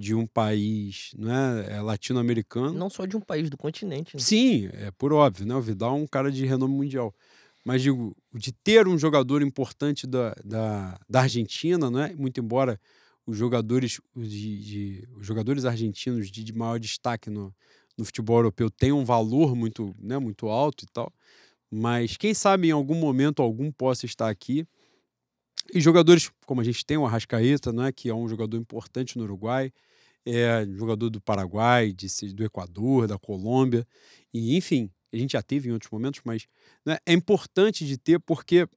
de 0.00 0.14
um 0.14 0.26
país 0.26 1.12
né, 1.16 1.66
é 1.68 1.80
latino-americano. 1.80 2.72
Não 2.72 2.88
só 2.88 3.04
de 3.04 3.16
um 3.16 3.20
país, 3.20 3.50
do 3.50 3.56
continente. 3.56 4.16
Né? 4.16 4.22
Sim, 4.22 4.68
é 4.72 4.90
por 4.92 5.12
óbvio, 5.12 5.46
né? 5.46 5.54
O 5.54 5.60
Vidal 5.60 5.96
é 5.96 6.00
um 6.00 6.06
cara 6.06 6.32
de 6.32 6.46
renome 6.46 6.74
mundial. 6.74 7.14
Mas 7.64 7.82
digo, 7.82 8.16
de 8.32 8.50
ter 8.52 8.88
um 8.88 8.98
jogador 8.98 9.42
importante 9.42 10.06
da, 10.06 10.34
da, 10.42 10.98
da 11.08 11.20
Argentina, 11.20 11.90
né? 11.90 12.14
muito 12.16 12.40
embora 12.40 12.80
os 13.26 13.36
jogadores, 13.36 14.00
de, 14.16 14.58
de, 14.58 15.08
os 15.16 15.26
jogadores 15.26 15.64
argentinos 15.64 16.30
de, 16.30 16.42
de 16.42 16.52
maior 16.52 16.78
destaque 16.78 17.28
no, 17.28 17.54
no 17.96 18.04
futebol 18.04 18.38
europeu 18.38 18.70
tenham 18.70 18.98
um 18.98 19.04
valor 19.04 19.54
muito, 19.54 19.94
né, 19.98 20.18
muito 20.18 20.48
alto 20.48 20.84
e 20.84 20.88
tal. 20.92 21.12
Mas 21.70 22.16
quem 22.16 22.34
sabe 22.34 22.68
em 22.68 22.72
algum 22.72 22.94
momento 22.94 23.42
algum 23.42 23.70
possa 23.70 24.06
estar 24.06 24.28
aqui. 24.28 24.66
E 25.72 25.80
jogadores 25.80 26.32
como 26.46 26.60
a 26.60 26.64
gente 26.64 26.84
tem 26.84 26.96
o 26.96 27.06
Arrascaeta, 27.06 27.72
né, 27.72 27.92
que 27.92 28.08
é 28.08 28.14
um 28.14 28.26
jogador 28.26 28.56
importante 28.56 29.16
no 29.16 29.24
Uruguai, 29.24 29.72
é 30.26 30.66
jogador 30.76 31.10
do 31.10 31.20
Paraguai, 31.20 31.92
de, 31.92 32.08
do 32.32 32.44
Equador, 32.44 33.06
da 33.06 33.18
Colômbia, 33.18 33.86
e 34.32 34.56
enfim, 34.56 34.90
a 35.12 35.16
gente 35.16 35.32
já 35.32 35.42
teve 35.42 35.68
em 35.68 35.72
outros 35.72 35.90
momentos, 35.90 36.20
mas 36.24 36.46
né, 36.84 36.98
é 37.04 37.12
importante 37.12 37.86
de 37.86 37.98
ter 37.98 38.20
porque 38.20 38.68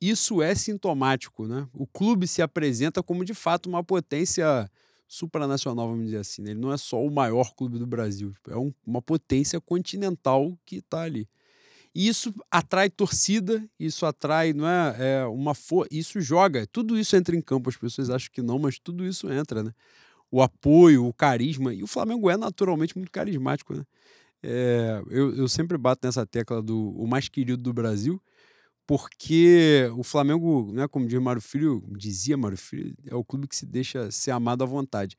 isso 0.00 0.42
é 0.42 0.54
sintomático, 0.54 1.46
né? 1.46 1.66
O 1.72 1.86
clube 1.86 2.28
se 2.28 2.42
apresenta 2.42 3.02
como 3.02 3.24
de 3.24 3.32
fato 3.32 3.66
uma 3.66 3.82
potência 3.82 4.70
supranacional, 5.08 5.88
vamos 5.88 6.06
dizer 6.06 6.18
assim. 6.18 6.42
Né? 6.42 6.50
Ele 6.50 6.60
não 6.60 6.72
é 6.72 6.76
só 6.76 7.02
o 7.02 7.10
maior 7.10 7.54
clube 7.54 7.78
do 7.78 7.86
Brasil, 7.86 8.34
é 8.48 8.56
um, 8.56 8.72
uma 8.86 9.00
potência 9.00 9.60
continental 9.60 10.58
que 10.66 10.76
está 10.76 11.02
ali. 11.02 11.28
E 11.94 12.08
isso 12.08 12.34
atrai 12.50 12.90
torcida, 12.90 13.66
isso 13.80 14.04
atrai, 14.04 14.52
não 14.52 14.68
é, 14.68 15.20
é 15.20 15.24
uma 15.24 15.54
força, 15.54 15.88
isso 15.90 16.20
joga, 16.20 16.66
tudo 16.66 16.98
isso 16.98 17.16
entra 17.16 17.34
em 17.34 17.40
campo. 17.40 17.70
As 17.70 17.76
pessoas 17.76 18.10
acham 18.10 18.28
que 18.30 18.42
não, 18.42 18.58
mas 18.58 18.78
tudo 18.78 19.06
isso 19.06 19.32
entra, 19.32 19.62
né? 19.62 19.72
O 20.36 20.42
apoio, 20.42 21.06
o 21.06 21.14
carisma. 21.14 21.72
E 21.72 21.82
o 21.82 21.86
Flamengo 21.86 22.28
é 22.28 22.36
naturalmente 22.36 22.94
muito 22.94 23.10
carismático, 23.10 23.72
né? 23.72 23.86
É, 24.42 25.02
eu, 25.08 25.34
eu 25.34 25.48
sempre 25.48 25.78
bato 25.78 26.06
nessa 26.06 26.26
tecla 26.26 26.60
do 26.60 26.90
o 26.90 27.06
mais 27.06 27.26
querido 27.26 27.62
do 27.62 27.72
Brasil, 27.72 28.22
porque 28.86 29.90
o 29.96 30.02
Flamengo, 30.02 30.70
né, 30.74 30.86
como 30.88 31.08
diz 31.08 31.18
Mário 31.18 31.40
Filho, 31.40 31.82
dizia 31.96 32.36
Mário 32.36 32.58
Filho, 32.58 32.94
é 33.06 33.14
o 33.14 33.24
clube 33.24 33.48
que 33.48 33.56
se 33.56 33.64
deixa 33.64 34.10
ser 34.10 34.30
amado 34.30 34.62
à 34.62 34.66
vontade. 34.66 35.16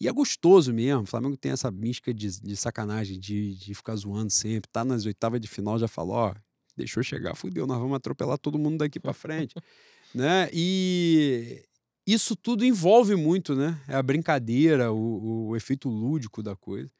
E 0.00 0.08
é 0.08 0.12
gostoso 0.12 0.72
mesmo. 0.72 1.02
O 1.02 1.06
Flamengo 1.06 1.36
tem 1.36 1.52
essa 1.52 1.70
mística 1.70 2.14
de, 2.14 2.40
de 2.40 2.56
sacanagem, 2.56 3.20
de, 3.20 3.54
de 3.54 3.74
ficar 3.74 3.96
zoando 3.96 4.30
sempre. 4.30 4.70
Tá 4.72 4.82
nas 4.82 5.04
oitavas 5.04 5.42
de 5.42 5.46
final, 5.46 5.78
já 5.78 5.88
falou, 5.88 6.16
ó, 6.16 6.34
deixou 6.74 7.02
chegar, 7.02 7.34
fudeu, 7.34 7.66
nós 7.66 7.78
vamos 7.78 7.96
atropelar 7.96 8.38
todo 8.38 8.58
mundo 8.58 8.78
daqui 8.78 8.98
para 8.98 9.12
frente. 9.12 9.54
né? 10.14 10.48
E 10.54 11.68
isso 12.12 12.34
tudo 12.34 12.64
envolve 12.64 13.14
muito, 13.14 13.54
né? 13.54 13.78
É 13.86 13.94
a 13.94 14.02
brincadeira, 14.02 14.90
o, 14.90 15.48
o 15.48 15.56
efeito 15.56 15.88
lúdico 15.88 16.42
da 16.42 16.56
coisa. 16.56 16.90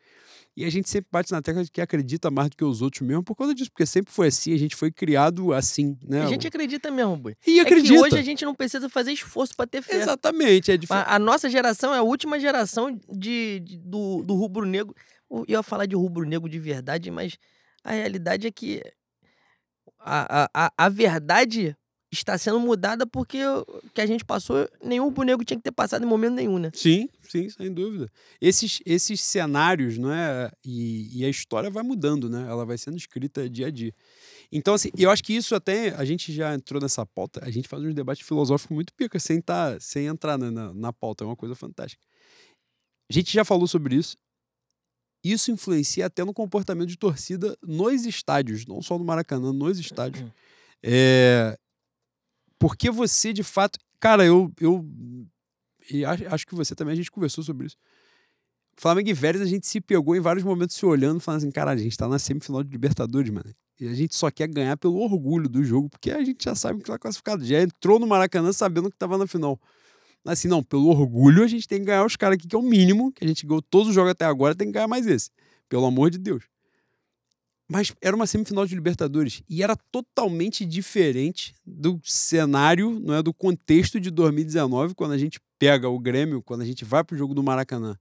E 0.54 0.64
a 0.64 0.70
gente 0.70 0.90
sempre 0.90 1.08
bate 1.10 1.30
na 1.30 1.40
tecla 1.40 1.62
de 1.62 1.70
que 1.70 1.80
acredita 1.80 2.32
mais 2.32 2.50
do 2.50 2.56
que 2.56 2.64
os 2.64 2.82
outros 2.82 3.02
mesmo 3.02 3.22
por 3.22 3.36
causa 3.36 3.54
disso, 3.54 3.70
porque 3.70 3.86
sempre 3.86 4.12
foi 4.12 4.26
assim, 4.26 4.52
a 4.52 4.58
gente 4.58 4.74
foi 4.74 4.90
criado 4.90 5.52
assim, 5.52 5.96
né? 6.02 6.22
A 6.22 6.26
gente 6.26 6.48
acredita 6.48 6.90
mesmo, 6.90 7.16
Boi. 7.16 7.36
E 7.46 7.60
acredita. 7.60 7.94
É 7.94 7.96
que 7.96 8.02
hoje 8.02 8.18
a 8.18 8.22
gente 8.22 8.44
não 8.44 8.54
precisa 8.54 8.88
fazer 8.88 9.12
esforço 9.12 9.54
para 9.56 9.68
ter 9.68 9.82
fé. 9.82 10.02
Exatamente. 10.02 10.72
É 10.72 10.76
dif... 10.76 10.92
a, 10.92 11.14
a, 11.14 11.18
nossa 11.18 11.48
geração 11.48 11.94
é 11.94 11.98
a 11.98 12.02
última 12.02 12.40
geração 12.40 12.98
de, 13.08 13.60
de 13.60 13.78
do, 13.78 14.24
do 14.24 14.34
rubro-negro. 14.34 14.94
Eu 15.30 15.44
ia 15.46 15.62
falar 15.62 15.86
de 15.86 15.94
rubro-negro 15.94 16.48
de 16.48 16.58
verdade, 16.58 17.08
mas 17.08 17.38
a 17.84 17.92
realidade 17.92 18.46
é 18.46 18.50
que 18.50 18.82
a, 20.00 20.50
a, 20.52 20.72
a 20.76 20.88
verdade 20.88 21.76
está 22.10 22.38
sendo 22.38 22.58
mudada 22.58 23.06
porque 23.06 23.38
que 23.94 24.00
a 24.00 24.06
gente 24.06 24.24
passou, 24.24 24.68
nenhum 24.82 25.10
boneco 25.10 25.44
tinha 25.44 25.56
que 25.56 25.62
ter 25.62 25.72
passado 25.72 26.02
em 26.02 26.06
momento 26.06 26.34
nenhum, 26.34 26.58
né? 26.58 26.70
Sim, 26.74 27.08
sim, 27.28 27.48
sem 27.50 27.72
dúvida. 27.72 28.10
Esses, 28.40 28.80
esses 28.86 29.20
cenários, 29.20 29.98
não 29.98 30.12
é? 30.12 30.50
E, 30.64 31.20
e 31.20 31.24
a 31.24 31.28
história 31.28 31.70
vai 31.70 31.82
mudando, 31.82 32.28
né? 32.28 32.46
Ela 32.48 32.64
vai 32.64 32.78
sendo 32.78 32.96
escrita 32.96 33.48
dia 33.48 33.66
a 33.66 33.70
dia. 33.70 33.94
Então, 34.50 34.74
assim, 34.74 34.90
eu 34.96 35.10
acho 35.10 35.22
que 35.22 35.34
isso 35.34 35.54
até. 35.54 35.90
A 35.90 36.04
gente 36.04 36.32
já 36.32 36.54
entrou 36.54 36.80
nessa 36.80 37.04
pauta, 37.04 37.44
a 37.44 37.50
gente 37.50 37.68
faz 37.68 37.82
uns 37.82 37.94
debates 37.94 38.26
filosóficos 38.26 38.74
muito 38.74 38.94
pica, 38.94 39.18
sem, 39.18 39.40
tá, 39.40 39.78
sem 39.78 40.06
entrar 40.06 40.38
na, 40.38 40.50
na, 40.50 40.74
na 40.74 40.92
pauta, 40.92 41.24
é 41.24 41.26
uma 41.26 41.36
coisa 41.36 41.54
fantástica. 41.54 42.02
A 43.10 43.12
gente 43.12 43.32
já 43.32 43.44
falou 43.44 43.66
sobre 43.66 43.96
isso. 43.96 44.16
Isso 45.22 45.50
influencia 45.50 46.06
até 46.06 46.24
no 46.24 46.32
comportamento 46.32 46.88
de 46.88 46.96
torcida 46.96 47.56
nos 47.62 48.06
estádios, 48.06 48.64
não 48.66 48.80
só 48.80 48.96
no 48.96 49.04
Maracanã, 49.04 49.52
nos 49.52 49.78
estádios. 49.78 50.30
É, 50.82 51.58
porque 52.58 52.90
você, 52.90 53.32
de 53.32 53.42
fato. 53.42 53.78
Cara, 54.00 54.24
eu. 54.24 54.52
eu 54.60 54.86
e 55.90 56.04
acho 56.04 56.46
que 56.46 56.54
você 56.54 56.74
também, 56.74 56.92
a 56.92 56.96
gente 56.96 57.10
conversou 57.10 57.42
sobre 57.42 57.66
isso. 57.66 57.76
Flamengo 58.76 59.08
e 59.08 59.12
Vélez, 59.12 59.42
a 59.42 59.46
gente 59.46 59.66
se 59.66 59.80
pegou 59.80 60.14
em 60.14 60.20
vários 60.20 60.44
momentos 60.44 60.76
se 60.76 60.86
olhando, 60.86 61.18
falando 61.18 61.38
assim, 61.38 61.50
cara, 61.50 61.72
a 61.72 61.76
gente 61.76 61.96
tá 61.96 62.06
na 62.06 62.18
semifinal 62.18 62.62
de 62.62 62.70
Libertadores, 62.70 63.30
mano. 63.30 63.52
E 63.80 63.88
a 63.88 63.94
gente 63.94 64.14
só 64.14 64.30
quer 64.30 64.48
ganhar 64.48 64.76
pelo 64.76 64.96
orgulho 64.98 65.48
do 65.48 65.64
jogo, 65.64 65.88
porque 65.88 66.10
a 66.10 66.22
gente 66.22 66.44
já 66.44 66.54
sabe 66.54 66.80
que 66.80 66.86
tá 66.86 66.98
classificado. 66.98 67.44
Já 67.44 67.62
entrou 67.62 67.98
no 67.98 68.06
Maracanã 68.06 68.52
sabendo 68.52 68.90
que 68.90 68.96
tava 68.96 69.16
na 69.16 69.26
final. 69.26 69.58
Assim, 70.24 70.46
não, 70.46 70.62
pelo 70.62 70.88
orgulho 70.88 71.42
a 71.42 71.46
gente 71.46 71.66
tem 71.66 71.78
que 71.78 71.86
ganhar 71.86 72.04
os 72.04 72.16
caras 72.16 72.36
aqui, 72.36 72.46
que 72.46 72.54
é 72.54 72.58
o 72.58 72.62
mínimo, 72.62 73.10
que 73.12 73.24
a 73.24 73.28
gente 73.28 73.46
ganhou 73.46 73.62
todos 73.62 73.88
os 73.88 73.94
jogos 73.94 74.10
até 74.10 74.24
agora, 74.24 74.54
tem 74.54 74.66
que 74.68 74.74
ganhar 74.74 74.88
mais 74.88 75.06
esse. 75.06 75.30
Pelo 75.68 75.86
amor 75.86 76.10
de 76.10 76.18
Deus. 76.18 76.44
Mas 77.70 77.92
era 78.00 78.16
uma 78.16 78.26
semifinal 78.26 78.64
de 78.64 78.74
Libertadores 78.74 79.42
e 79.48 79.62
era 79.62 79.76
totalmente 79.76 80.64
diferente 80.64 81.54
do 81.66 82.00
cenário, 82.02 82.98
não 82.98 83.14
é 83.14 83.22
do 83.22 83.34
contexto 83.34 84.00
de 84.00 84.10
2019, 84.10 84.94
quando 84.94 85.12
a 85.12 85.18
gente 85.18 85.38
pega 85.58 85.86
o 85.86 85.98
Grêmio, 85.98 86.42
quando 86.42 86.62
a 86.62 86.64
gente 86.64 86.82
vai 86.84 87.04
para 87.04 87.14
o 87.14 87.18
jogo 87.18 87.34
do 87.34 87.42
Maracanã. 87.42 87.98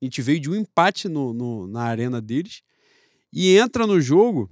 A 0.00 0.04
gente 0.04 0.22
veio 0.22 0.40
de 0.40 0.48
um 0.48 0.54
empate 0.54 1.08
no, 1.08 1.34
no, 1.34 1.66
na 1.66 1.82
arena 1.82 2.22
deles 2.22 2.62
e 3.30 3.54
entra 3.56 3.86
no 3.86 4.00
jogo. 4.00 4.50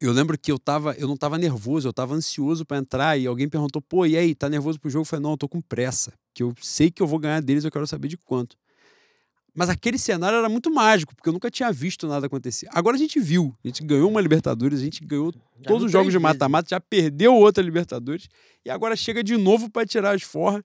Eu 0.00 0.12
lembro 0.12 0.38
que 0.38 0.50
eu 0.50 0.58
tava, 0.58 0.94
eu 0.94 1.06
não 1.06 1.14
estava 1.14 1.36
nervoso, 1.36 1.86
eu 1.86 1.90
estava 1.90 2.14
ansioso 2.14 2.64
para 2.64 2.78
entrar 2.78 3.18
e 3.18 3.26
alguém 3.26 3.46
perguntou: 3.46 3.82
"Pô, 3.82 4.06
e 4.06 4.16
aí, 4.16 4.34
tá 4.34 4.48
nervoso 4.48 4.80
pro 4.80 4.88
jogo?" 4.88 5.02
Eu 5.02 5.06
falei: 5.06 5.22
"Não, 5.22 5.32
eu 5.32 5.36
tô 5.36 5.46
com 5.46 5.60
pressa, 5.60 6.14
que 6.32 6.42
eu 6.42 6.54
sei 6.62 6.90
que 6.90 7.02
eu 7.02 7.06
vou 7.06 7.18
ganhar 7.18 7.40
deles, 7.42 7.64
eu 7.64 7.70
quero 7.70 7.86
saber 7.86 8.08
de 8.08 8.16
quanto". 8.16 8.56
Mas 9.54 9.68
aquele 9.68 9.98
cenário 9.98 10.38
era 10.38 10.48
muito 10.48 10.72
mágico, 10.72 11.14
porque 11.14 11.28
eu 11.28 11.32
nunca 11.32 11.50
tinha 11.50 11.72
visto 11.72 12.06
nada 12.06 12.26
acontecer. 12.26 12.68
Agora 12.70 12.96
a 12.96 12.98
gente 12.98 13.18
viu, 13.18 13.54
a 13.64 13.68
gente 13.68 13.82
ganhou 13.84 14.08
uma 14.08 14.20
Libertadores, 14.20 14.80
a 14.80 14.84
gente 14.84 15.04
ganhou 15.04 15.32
já 15.32 15.64
todos 15.64 15.84
os 15.84 15.92
jogos 15.92 16.12
de 16.12 16.18
mata-mata, 16.18 16.68
já 16.70 16.80
perdeu 16.80 17.34
outra 17.34 17.62
Libertadores, 17.62 18.28
e 18.64 18.70
agora 18.70 18.94
chega 18.94 19.22
de 19.22 19.36
novo 19.36 19.70
para 19.70 19.86
tirar 19.86 20.14
as 20.14 20.22
forras. 20.22 20.62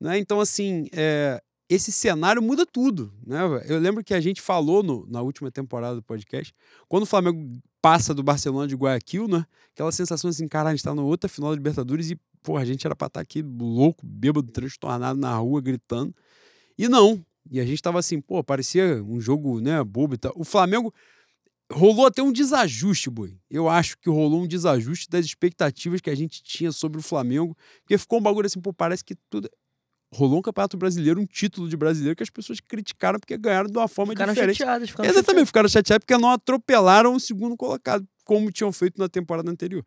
Né? 0.00 0.18
Então, 0.18 0.40
assim, 0.40 0.88
é, 0.92 1.42
esse 1.68 1.92
cenário 1.92 2.42
muda 2.42 2.66
tudo. 2.66 3.12
Né? 3.26 3.38
Eu 3.66 3.78
lembro 3.78 4.02
que 4.02 4.14
a 4.14 4.20
gente 4.20 4.40
falou 4.40 4.82
no, 4.82 5.06
na 5.08 5.20
última 5.22 5.50
temporada 5.50 5.96
do 5.96 6.02
podcast, 6.02 6.54
quando 6.88 7.04
o 7.04 7.06
Flamengo 7.06 7.60
passa 7.80 8.14
do 8.14 8.22
Barcelona 8.22 8.66
de 8.66 8.74
Guayaquil, 8.74 9.28
né? 9.28 9.44
aquela 9.74 9.90
sensação 9.90 10.30
assim, 10.30 10.46
cara, 10.46 10.70
a 10.70 10.72
gente 10.72 10.84
tá 10.84 10.94
na 10.94 11.02
outra 11.02 11.28
final 11.28 11.50
da 11.50 11.56
Libertadores 11.56 12.10
e, 12.10 12.18
pô, 12.42 12.56
a 12.56 12.64
gente 12.64 12.86
era 12.86 12.94
pra 12.94 13.06
estar 13.06 13.18
tá 13.18 13.22
aqui 13.22 13.42
louco, 13.42 14.06
bêbado, 14.06 14.50
transtornado 14.50 15.18
na 15.18 15.34
rua, 15.36 15.60
gritando. 15.60 16.14
E 16.78 16.88
não, 16.88 17.24
e 17.50 17.60
a 17.60 17.64
gente 17.64 17.82
tava 17.82 17.98
assim, 17.98 18.20
pô, 18.20 18.42
parecia 18.42 19.02
um 19.02 19.20
jogo, 19.20 19.60
né, 19.60 19.82
bobo 19.82 20.14
e 20.14 20.18
tal. 20.18 20.32
O 20.36 20.44
Flamengo 20.44 20.92
rolou 21.70 22.06
até 22.06 22.22
um 22.22 22.32
desajuste, 22.32 23.10
boi. 23.10 23.36
Eu 23.50 23.68
acho 23.68 23.96
que 23.98 24.08
rolou 24.08 24.42
um 24.42 24.46
desajuste 24.46 25.08
das 25.08 25.24
expectativas 25.24 26.00
que 26.00 26.10
a 26.10 26.14
gente 26.14 26.42
tinha 26.42 26.70
sobre 26.70 26.98
o 26.98 27.02
Flamengo, 27.02 27.56
porque 27.80 27.96
ficou 27.98 28.18
um 28.18 28.22
bagulho 28.22 28.46
assim, 28.46 28.60
pô, 28.60 28.72
parece 28.72 29.04
que 29.04 29.14
tudo 29.28 29.48
rolou 30.14 30.38
um 30.38 30.42
campeonato 30.42 30.76
brasileiro, 30.76 31.18
um 31.20 31.24
título 31.26 31.68
de 31.68 31.76
brasileiro 31.76 32.14
que 32.14 32.22
as 32.22 32.28
pessoas 32.28 32.60
criticaram 32.60 33.18
porque 33.18 33.36
ganharam 33.38 33.70
de 33.70 33.78
uma 33.78 33.88
forma 33.88 34.12
ficaram 34.12 34.34
diferente. 34.34 34.58
Chateadas, 34.58 34.90
ficaram 34.90 35.08
Exatamente, 35.08 35.26
chateadas. 35.26 35.48
ficaram 35.48 35.68
chateados 35.68 36.04
porque 36.04 36.22
não 36.22 36.30
atropelaram 36.30 37.14
o 37.14 37.20
segundo 37.20 37.56
colocado, 37.56 38.06
como 38.24 38.52
tinham 38.52 38.70
feito 38.72 38.98
na 38.98 39.08
temporada 39.08 39.50
anterior 39.50 39.84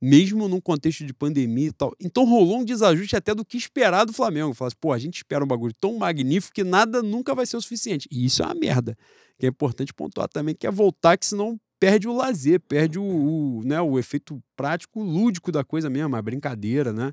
mesmo 0.00 0.48
num 0.48 0.60
contexto 0.60 1.04
de 1.04 1.12
pandemia 1.12 1.68
e 1.68 1.72
tal. 1.72 1.94
Então 2.00 2.24
rolou 2.24 2.60
um 2.60 2.64
desajuste 2.64 3.14
até 3.14 3.34
do 3.34 3.44
que 3.44 3.58
esperar 3.58 4.04
do 4.04 4.12
Flamengo. 4.12 4.54
Falasse, 4.54 4.76
pô, 4.76 4.92
a 4.92 4.98
gente 4.98 5.16
espera 5.16 5.44
um 5.44 5.46
bagulho 5.46 5.74
tão 5.78 5.98
magnífico 5.98 6.54
que 6.54 6.64
nada 6.64 7.02
nunca 7.02 7.34
vai 7.34 7.44
ser 7.44 7.56
o 7.56 7.60
suficiente. 7.60 8.08
E 8.10 8.24
isso 8.24 8.42
é 8.42 8.46
uma 8.46 8.54
merda. 8.54 8.96
Que 9.38 9.46
é 9.46 9.48
importante 9.48 9.92
pontuar 9.92 10.28
também, 10.28 10.54
que 10.54 10.66
é 10.66 10.70
voltar, 10.70 11.18
que 11.18 11.26
senão 11.26 11.60
perde 11.78 12.08
o 12.08 12.14
lazer, 12.14 12.60
perde 12.60 12.98
o, 12.98 13.04
o, 13.04 13.62
né, 13.64 13.80
o 13.80 13.98
efeito 13.98 14.42
prático, 14.56 15.02
lúdico 15.02 15.50
da 15.50 15.64
coisa 15.64 15.88
mesmo, 15.88 16.14
a 16.16 16.22
brincadeira, 16.22 16.92
né? 16.92 17.12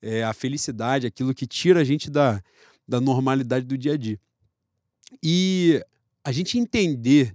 É, 0.00 0.24
a 0.24 0.32
felicidade, 0.32 1.06
aquilo 1.06 1.32
que 1.32 1.46
tira 1.46 1.80
a 1.80 1.84
gente 1.84 2.10
da, 2.10 2.42
da 2.86 3.00
normalidade 3.00 3.64
do 3.64 3.78
dia 3.78 3.92
a 3.92 3.96
dia. 3.96 4.18
E 5.22 5.82
a 6.24 6.32
gente 6.32 6.58
entender 6.58 7.34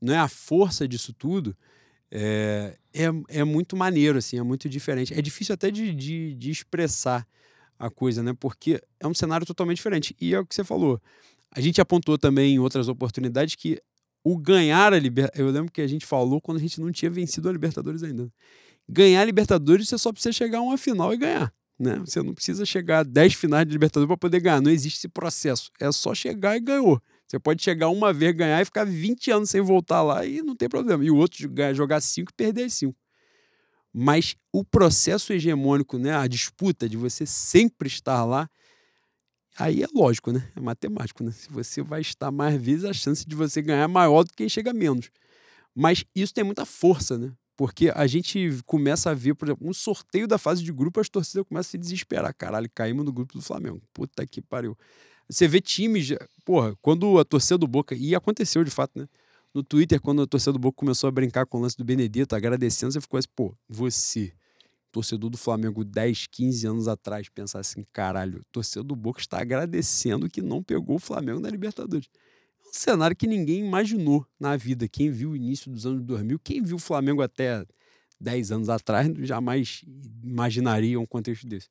né, 0.00 0.16
a 0.16 0.28
força 0.28 0.86
disso 0.86 1.12
tudo 1.12 1.56
é, 2.10 2.76
é, 2.94 3.06
é 3.28 3.44
muito 3.44 3.76
maneiro, 3.76 4.18
assim, 4.18 4.38
é 4.38 4.42
muito 4.42 4.68
diferente. 4.68 5.12
É 5.14 5.20
difícil 5.20 5.54
até 5.54 5.70
de, 5.70 5.94
de, 5.94 6.34
de, 6.34 6.50
expressar 6.50 7.26
a 7.78 7.90
coisa, 7.90 8.22
né? 8.22 8.34
Porque 8.38 8.82
é 8.98 9.06
um 9.06 9.14
cenário 9.14 9.46
totalmente 9.46 9.76
diferente. 9.76 10.16
E 10.20 10.34
é 10.34 10.40
o 10.40 10.46
que 10.46 10.54
você 10.54 10.64
falou. 10.64 11.00
A 11.50 11.60
gente 11.60 11.80
apontou 11.80 12.18
também 12.18 12.54
em 12.54 12.58
outras 12.58 12.88
oportunidades 12.88 13.54
que 13.54 13.80
o 14.24 14.36
ganhar 14.36 14.92
a 14.92 14.98
Libertadores. 14.98 15.46
Eu 15.46 15.52
lembro 15.52 15.72
que 15.72 15.80
a 15.80 15.86
gente 15.86 16.04
falou 16.04 16.40
quando 16.40 16.58
a 16.58 16.60
gente 16.60 16.80
não 16.80 16.90
tinha 16.90 17.10
vencido 17.10 17.48
a 17.48 17.52
Libertadores 17.52 18.02
ainda. 18.02 18.30
Ganhar 18.88 19.20
a 19.20 19.24
Libertadores, 19.24 19.88
você 19.88 19.98
só 19.98 20.12
precisa 20.12 20.32
chegar 20.32 20.58
a 20.58 20.62
uma 20.62 20.78
final 20.78 21.12
e 21.12 21.16
ganhar. 21.16 21.52
Né? 21.78 21.98
Você 22.00 22.22
não 22.22 22.34
precisa 22.34 22.66
chegar 22.66 23.00
a 23.00 23.02
10 23.02 23.34
finais 23.34 23.66
de 23.66 23.72
Libertadores 23.72 24.08
para 24.08 24.16
poder 24.16 24.40
ganhar. 24.40 24.60
Não 24.60 24.70
existe 24.70 24.98
esse 24.98 25.08
processo. 25.08 25.70
É 25.78 25.90
só 25.92 26.14
chegar 26.14 26.56
e 26.56 26.60
ganhou. 26.60 27.00
Você 27.28 27.38
pode 27.38 27.62
chegar 27.62 27.90
uma 27.90 28.12
vez, 28.12 28.34
ganhar 28.34 28.60
e 28.62 28.64
ficar 28.64 28.84
20 28.84 29.30
anos 29.30 29.50
sem 29.50 29.60
voltar 29.60 30.02
lá 30.02 30.24
e 30.24 30.40
não 30.40 30.56
tem 30.56 30.68
problema. 30.68 31.04
E 31.04 31.10
o 31.10 31.16
outro 31.16 31.46
jogar 31.74 32.00
5 32.00 32.30
e 32.32 32.34
perder 32.34 32.70
5. 32.70 32.96
Mas 33.92 34.34
o 34.52 34.64
processo 34.64 35.32
hegemônico, 35.32 35.98
né, 35.98 36.14
a 36.14 36.26
disputa 36.26 36.88
de 36.88 36.96
você 36.96 37.26
sempre 37.26 37.88
estar 37.88 38.24
lá, 38.24 38.48
aí 39.58 39.82
é 39.82 39.86
lógico, 39.94 40.32
né? 40.32 40.50
É 40.56 40.60
matemático, 40.60 41.22
né? 41.22 41.32
Se 41.32 41.50
você 41.50 41.82
vai 41.82 42.00
estar 42.00 42.30
mais 42.30 42.60
vezes, 42.60 42.84
a 42.84 42.92
chance 42.92 43.26
de 43.26 43.34
você 43.34 43.60
ganhar 43.60 43.82
é 43.82 43.86
maior 43.86 44.22
do 44.22 44.30
que 44.30 44.36
quem 44.36 44.48
chega 44.48 44.72
menos. 44.72 45.10
Mas 45.74 46.04
isso 46.14 46.32
tem 46.32 46.44
muita 46.44 46.64
força, 46.64 47.18
né? 47.18 47.32
Porque 47.56 47.90
a 47.94 48.06
gente 48.06 48.60
começa 48.64 49.10
a 49.10 49.14
ver, 49.14 49.34
por 49.34 49.48
exemplo, 49.48 49.68
um 49.68 49.74
sorteio 49.74 50.28
da 50.28 50.38
fase 50.38 50.62
de 50.62 50.72
grupo, 50.72 51.00
as 51.00 51.08
torcidas 51.08 51.44
começam 51.46 51.68
a 51.68 51.72
se 51.72 51.78
desesperar. 51.78 52.32
Caralho, 52.32 52.70
caímos 52.72 53.04
no 53.04 53.12
grupo 53.12 53.34
do 53.34 53.42
Flamengo. 53.42 53.82
Puta 53.92 54.24
que 54.26 54.40
pariu. 54.40 54.78
Você 55.28 55.46
vê 55.46 55.60
times. 55.60 56.10
Porra, 56.44 56.74
quando 56.80 57.18
a 57.18 57.24
torcida 57.24 57.58
do 57.58 57.66
Boca. 57.66 57.94
E 57.94 58.14
aconteceu 58.14 58.64
de 58.64 58.70
fato, 58.70 58.98
né? 58.98 59.08
No 59.52 59.62
Twitter, 59.62 60.00
quando 60.00 60.22
a 60.22 60.26
torcida 60.26 60.52
do 60.52 60.58
Boca 60.58 60.76
começou 60.76 61.08
a 61.08 61.10
brincar 61.10 61.46
com 61.46 61.58
o 61.58 61.60
lance 61.60 61.76
do 61.76 61.84
Benedito, 61.84 62.34
agradecendo, 62.34 62.92
você 62.92 63.00
ficou 63.00 63.18
assim, 63.18 63.28
pô, 63.34 63.54
você, 63.68 64.32
torcedor 64.92 65.30
do 65.30 65.38
Flamengo 65.38 65.84
10, 65.84 66.26
15 66.26 66.66
anos 66.66 66.88
atrás, 66.88 67.28
pensar 67.28 67.60
assim, 67.60 67.84
caralho, 67.92 68.42
torcedor 68.52 68.84
do 68.84 68.94
Boca 68.94 69.20
está 69.20 69.40
agradecendo 69.40 70.28
que 70.28 70.42
não 70.42 70.62
pegou 70.62 70.96
o 70.96 70.98
Flamengo 70.98 71.40
na 71.40 71.48
Libertadores. 71.48 72.08
É 72.64 72.68
um 72.68 72.72
cenário 72.72 73.16
que 73.16 73.26
ninguém 73.26 73.60
imaginou 73.64 74.26
na 74.38 74.56
vida. 74.56 74.86
Quem 74.86 75.10
viu 75.10 75.30
o 75.30 75.36
início 75.36 75.70
dos 75.70 75.86
anos 75.86 76.02
2000, 76.02 76.38
quem 76.40 76.62
viu 76.62 76.76
o 76.76 76.80
Flamengo 76.80 77.22
até 77.22 77.64
10 78.20 78.52
anos 78.52 78.68
atrás, 78.68 79.10
jamais 79.20 79.82
imaginaria 80.22 81.00
um 81.00 81.06
contexto 81.06 81.46
desse. 81.46 81.68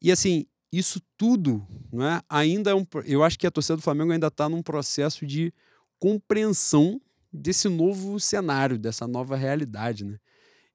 E 0.00 0.10
assim, 0.10 0.46
isso 0.72 1.00
tudo 1.16 1.66
né, 1.92 2.20
ainda 2.28 2.70
é 2.70 2.74
um. 2.74 2.86
Eu 3.04 3.22
acho 3.22 3.38
que 3.38 3.46
a 3.46 3.50
torcida 3.50 3.76
do 3.76 3.82
Flamengo 3.82 4.12
ainda 4.12 4.26
está 4.26 4.48
num 4.48 4.62
processo 4.62 5.26
de 5.26 5.52
compreensão 5.98 7.00
desse 7.32 7.68
novo 7.68 8.18
cenário, 8.18 8.78
dessa 8.78 9.06
nova 9.06 9.36
realidade. 9.36 10.04
Né? 10.04 10.18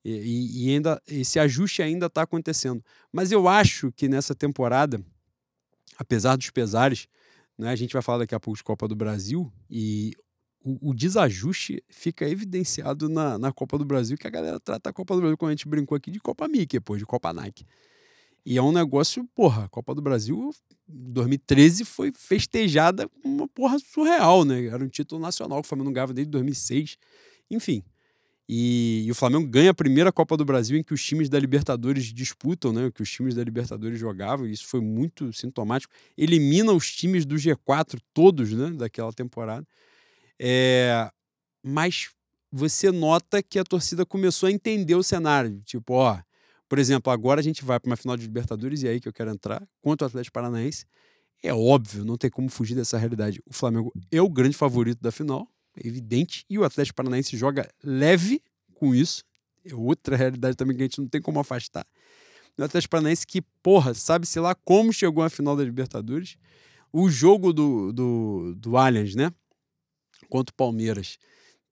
E, 0.03 0.65
e 0.65 0.73
ainda 0.73 1.01
esse 1.07 1.39
ajuste 1.39 1.81
ainda 1.81 2.07
está 2.07 2.23
acontecendo. 2.23 2.83
Mas 3.11 3.31
eu 3.31 3.47
acho 3.47 3.91
que 3.91 4.07
nessa 4.07 4.33
temporada, 4.33 5.03
apesar 5.97 6.35
dos 6.35 6.49
pesares, 6.49 7.07
né, 7.57 7.69
a 7.69 7.75
gente 7.75 7.93
vai 7.93 8.01
falar 8.01 8.19
daqui 8.19 8.33
a 8.33 8.39
pouco 8.39 8.57
de 8.57 8.63
Copa 8.63 8.87
do 8.87 8.95
Brasil 8.95 9.51
e 9.69 10.13
o, 10.63 10.89
o 10.89 10.93
desajuste 10.93 11.83
fica 11.89 12.27
evidenciado 12.27 13.09
na, 13.09 13.37
na 13.37 13.51
Copa 13.51 13.77
do 13.77 13.85
Brasil, 13.85 14.17
que 14.17 14.27
a 14.27 14.31
galera 14.31 14.59
trata 14.59 14.89
a 14.89 14.93
Copa 14.93 15.15
do 15.15 15.21
Brasil, 15.21 15.37
como 15.37 15.49
a 15.49 15.53
gente 15.53 15.67
brincou 15.67 15.95
aqui, 15.95 16.11
de 16.11 16.19
Copa 16.19 16.47
Mickey, 16.47 16.77
depois 16.77 16.99
de 16.99 17.05
Copa 17.05 17.33
Nike. 17.33 17.65
E 18.45 18.57
é 18.57 18.61
um 18.61 18.71
negócio, 18.71 19.27
porra, 19.35 19.65
a 19.65 19.69
Copa 19.69 19.93
do 19.93 20.01
Brasil 20.01 20.51
2013 20.87 21.85
foi 21.85 22.11
festejada 22.11 23.09
uma 23.23 23.47
porra 23.47 23.77
surreal, 23.79 24.43
né? 24.43 24.65
Era 24.65 24.83
um 24.83 24.89
título 24.89 25.21
nacional 25.21 25.61
que 25.61 25.67
o 25.67 25.69
Flamengo 25.69 25.85
não 25.85 25.93
ganhava 25.93 26.13
desde 26.13 26.31
2006. 26.31 26.97
Enfim. 27.49 27.83
E, 28.49 29.03
e, 29.05 29.11
o 29.11 29.15
Flamengo 29.15 29.47
ganha 29.47 29.71
a 29.71 29.73
primeira 29.73 30.11
Copa 30.11 30.35
do 30.35 30.43
Brasil 30.43 30.77
em 30.77 30.83
que 30.83 30.93
os 30.93 31.01
times 31.01 31.29
da 31.29 31.39
Libertadores 31.39 32.05
disputam, 32.13 32.73
né? 32.73 32.91
Que 32.91 33.01
os 33.01 33.09
times 33.09 33.33
da 33.33 33.43
Libertadores 33.43 33.97
jogavam, 33.97 34.45
e 34.45 34.51
isso 34.51 34.65
foi 34.65 34.81
muito 34.81 35.31
sintomático. 35.31 35.93
Elimina 36.17 36.73
os 36.73 36.91
times 36.91 37.25
do 37.25 37.35
G4 37.35 37.99
todos, 38.13 38.51
né? 38.51 38.71
Daquela 38.71 39.13
temporada. 39.13 39.65
É, 40.37 41.09
mas 41.63 42.09
você 42.51 42.91
nota 42.91 43.41
que 43.41 43.57
a 43.57 43.63
torcida 43.63 44.05
começou 44.05 44.47
a 44.47 44.51
entender 44.51 44.95
o 44.95 45.03
cenário. 45.03 45.61
Tipo, 45.63 45.93
ó, 45.93 46.19
Por 46.71 46.79
exemplo, 46.79 47.11
agora 47.11 47.41
a 47.41 47.43
gente 47.43 47.65
vai 47.65 47.77
para 47.81 47.89
uma 47.89 47.97
final 47.97 48.15
de 48.15 48.23
Libertadores, 48.23 48.81
e 48.81 48.87
é 48.87 48.91
aí 48.91 49.01
que 49.01 49.05
eu 49.05 49.11
quero 49.11 49.29
entrar, 49.29 49.61
contra 49.81 50.05
o 50.05 50.07
Atlético 50.07 50.35
Paranaense. 50.35 50.85
É 51.43 51.53
óbvio, 51.53 52.05
não 52.05 52.15
tem 52.15 52.29
como 52.29 52.47
fugir 52.47 52.75
dessa 52.75 52.97
realidade. 52.97 53.43
O 53.45 53.53
Flamengo 53.53 53.91
é 54.09 54.21
o 54.21 54.29
grande 54.29 54.55
favorito 54.55 55.01
da 55.01 55.11
final, 55.11 55.49
é 55.75 55.85
evidente, 55.85 56.45
e 56.49 56.57
o 56.57 56.63
Atlético 56.63 56.95
Paranaense 56.95 57.35
joga 57.35 57.69
leve 57.83 58.41
com 58.73 58.95
isso. 58.95 59.25
É 59.65 59.75
outra 59.75 60.15
realidade 60.15 60.55
também 60.55 60.77
que 60.77 60.83
a 60.83 60.85
gente 60.85 61.01
não 61.01 61.09
tem 61.09 61.21
como 61.21 61.41
afastar. 61.41 61.85
O 62.57 62.63
Atlético 62.63 62.91
Paranaense 62.91 63.27
que, 63.27 63.41
porra, 63.61 63.93
sabe-se 63.93 64.39
lá 64.39 64.55
como 64.55 64.93
chegou 64.93 65.25
à 65.25 65.29
final 65.29 65.57
da 65.57 65.65
Libertadores. 65.65 66.37
O 66.93 67.09
jogo 67.09 67.51
do, 67.51 67.91
do, 67.91 68.55
do 68.55 68.77
Allianz, 68.77 69.13
né? 69.13 69.29
Contra 70.29 70.53
o 70.53 70.55
Palmeiras 70.55 71.17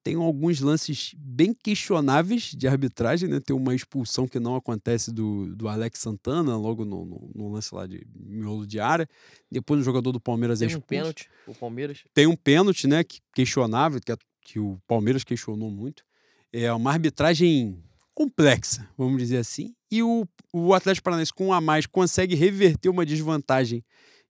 tem 0.04 0.16
alguns 0.16 0.60
lances 0.62 1.14
bem 1.18 1.54
questionáveis 1.54 2.52
de 2.56 2.68
arbitragem, 2.68 3.28
né? 3.30 3.40
Tem 3.40 3.56
uma 3.56 3.76
expulsão 3.76 4.28
que 4.28 4.40
não 4.40 4.56
acontece 4.56 5.12
do, 5.12 5.54
do 5.56 5.68
Alex 5.68 6.00
Santana, 6.00 6.56
logo 6.58 6.86
no, 6.86 7.06
no, 7.06 7.32
no 7.36 7.52
lance 7.52 7.74
lá 7.76 7.86
de 7.86 8.06
miolo 8.16 8.66
de 8.66 8.80
área. 8.80 9.08
Depois 9.52 9.82
o 9.82 9.84
jogador 9.84 10.12
do 10.12 10.20
Palmeiras 10.20 10.60
Tem 10.60 10.66
é 10.66 10.70
um 10.70 10.72
expulso. 10.72 10.88
pênalti, 10.88 11.30
o 11.48 11.54
Palmeiras. 11.54 12.00
Tem 12.14 12.28
um 12.28 12.36
pênalti, 12.36 12.88
né? 12.88 13.04
que- 13.04 13.20
Questionável, 13.34 14.00
que, 14.00 14.12
a- 14.12 14.18
que 14.42 14.60
o 14.60 14.80
Palmeiras 14.88 15.24
questionou 15.24 15.70
muito. 15.70 16.04
É 16.52 16.72
uma 16.74 16.92
arbitragem 16.92 17.78
complexa, 18.16 18.88
vamos 18.98 19.18
dizer 19.22 19.38
assim. 19.38 19.74
E 19.92 20.02
o, 20.04 20.28
o 20.54 20.74
Atlético 20.74 21.06
Paranaense, 21.06 21.34
com 21.34 21.48
um 21.48 21.54
a 21.54 21.62
mais, 21.62 21.86
consegue 21.86 22.36
reverter 22.36 22.90
uma 22.90 23.06
desvantagem 23.06 23.84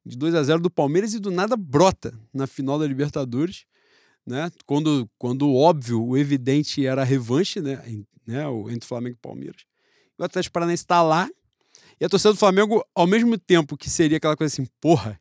de 0.05 0.17
2 0.17 0.33
a 0.35 0.43
0 0.43 0.61
do 0.61 0.69
Palmeiras 0.69 1.13
e 1.13 1.19
do 1.19 1.29
nada 1.31 1.55
brota 1.55 2.13
na 2.33 2.47
final 2.47 2.79
da 2.79 2.87
Libertadores. 2.87 3.65
Né? 4.25 4.51
Quando, 4.65 5.09
quando 5.17 5.53
óbvio, 5.53 6.03
o 6.03 6.17
evidente 6.17 6.85
era 6.85 7.01
a 7.01 7.05
revanche 7.05 7.61
né? 7.61 7.81
né? 8.25 8.43
entre 8.69 8.87
Flamengo 8.87 9.15
e 9.15 9.21
Palmeiras. 9.21 9.63
O 10.17 10.23
Atlético 10.23 10.53
Paranaense 10.53 10.83
está 10.83 11.01
lá. 11.01 11.29
E 11.99 12.05
a 12.05 12.09
torcida 12.09 12.33
do 12.33 12.39
Flamengo, 12.39 12.85
ao 12.95 13.07
mesmo 13.07 13.37
tempo 13.37 13.75
que 13.75 13.89
seria 13.89 14.17
aquela 14.17 14.37
coisa 14.37 14.53
assim, 14.53 14.67
porra, 14.79 15.19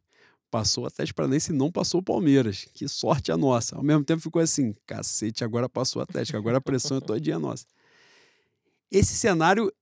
passou 0.50 0.84
o 0.84 0.86
Atlético 0.86 1.16
Paranaense 1.16 1.52
e 1.52 1.54
não 1.54 1.70
passou 1.70 2.00
o 2.00 2.02
Palmeiras. 2.02 2.66
Que 2.74 2.86
sorte 2.88 3.32
a 3.32 3.36
nossa. 3.36 3.76
Ao 3.76 3.82
mesmo 3.82 4.04
tempo 4.04 4.20
ficou 4.22 4.40
assim, 4.40 4.74
cacete, 4.86 5.44
agora 5.44 5.68
passou 5.68 6.00
o 6.00 6.02
Atlético, 6.02 6.38
agora 6.38 6.58
a 6.58 6.60
pressão 6.60 6.98
é 6.98 7.00
todinha 7.00 7.38
nossa. 7.38 7.64
Esse 8.90 9.14
cenário 9.14 9.72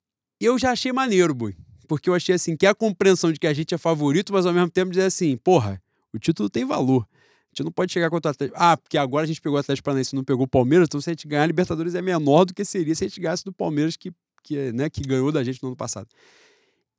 eu 0.40 0.58
já 0.58 0.72
achei 0.72 0.92
maneiro, 0.92 1.34
Bui. 1.34 1.56
Porque 1.88 2.10
eu 2.10 2.14
achei 2.14 2.34
assim, 2.34 2.56
que 2.56 2.66
a 2.66 2.74
compreensão 2.74 3.32
de 3.32 3.38
que 3.38 3.46
a 3.46 3.54
gente 3.54 3.74
é 3.74 3.78
favorito, 3.78 4.32
mas 4.32 4.44
ao 4.44 4.52
mesmo 4.52 4.70
tempo 4.70 4.90
dizer 4.90 5.04
assim, 5.04 5.36
porra, 5.36 5.80
o 6.12 6.18
título 6.18 6.50
tem 6.50 6.64
valor. 6.64 7.06
Gente 7.56 7.64
não 7.64 7.72
pode 7.72 7.92
chegar 7.92 8.10
contra 8.10 8.28
o 8.28 8.32
Atlético. 8.32 8.58
Ah, 8.60 8.76
porque 8.76 8.98
agora 8.98 9.24
a 9.24 9.26
gente 9.26 9.40
pegou 9.40 9.56
o 9.56 9.60
Atlético 9.60 9.84
Paranaense 9.84 10.14
e 10.14 10.16
não 10.16 10.24
pegou 10.24 10.44
o 10.44 10.48
Palmeiras, 10.48 10.86
então 10.86 11.00
se 11.00 11.08
a 11.08 11.12
gente 11.12 11.26
ganhar 11.26 11.44
a 11.44 11.46
Libertadores 11.46 11.94
é 11.94 12.02
menor 12.02 12.44
do 12.44 12.52
que 12.52 12.64
seria 12.64 12.94
se 12.94 13.04
a 13.04 13.08
gente 13.08 13.20
ganhasse 13.20 13.44
do 13.44 13.52
Palmeiras, 13.52 13.96
que, 13.96 14.12
que, 14.42 14.72
né, 14.72 14.90
que 14.90 15.00
ganhou 15.00 15.32
da 15.32 15.42
gente 15.42 15.62
no 15.62 15.70
ano 15.70 15.76
passado 15.76 16.08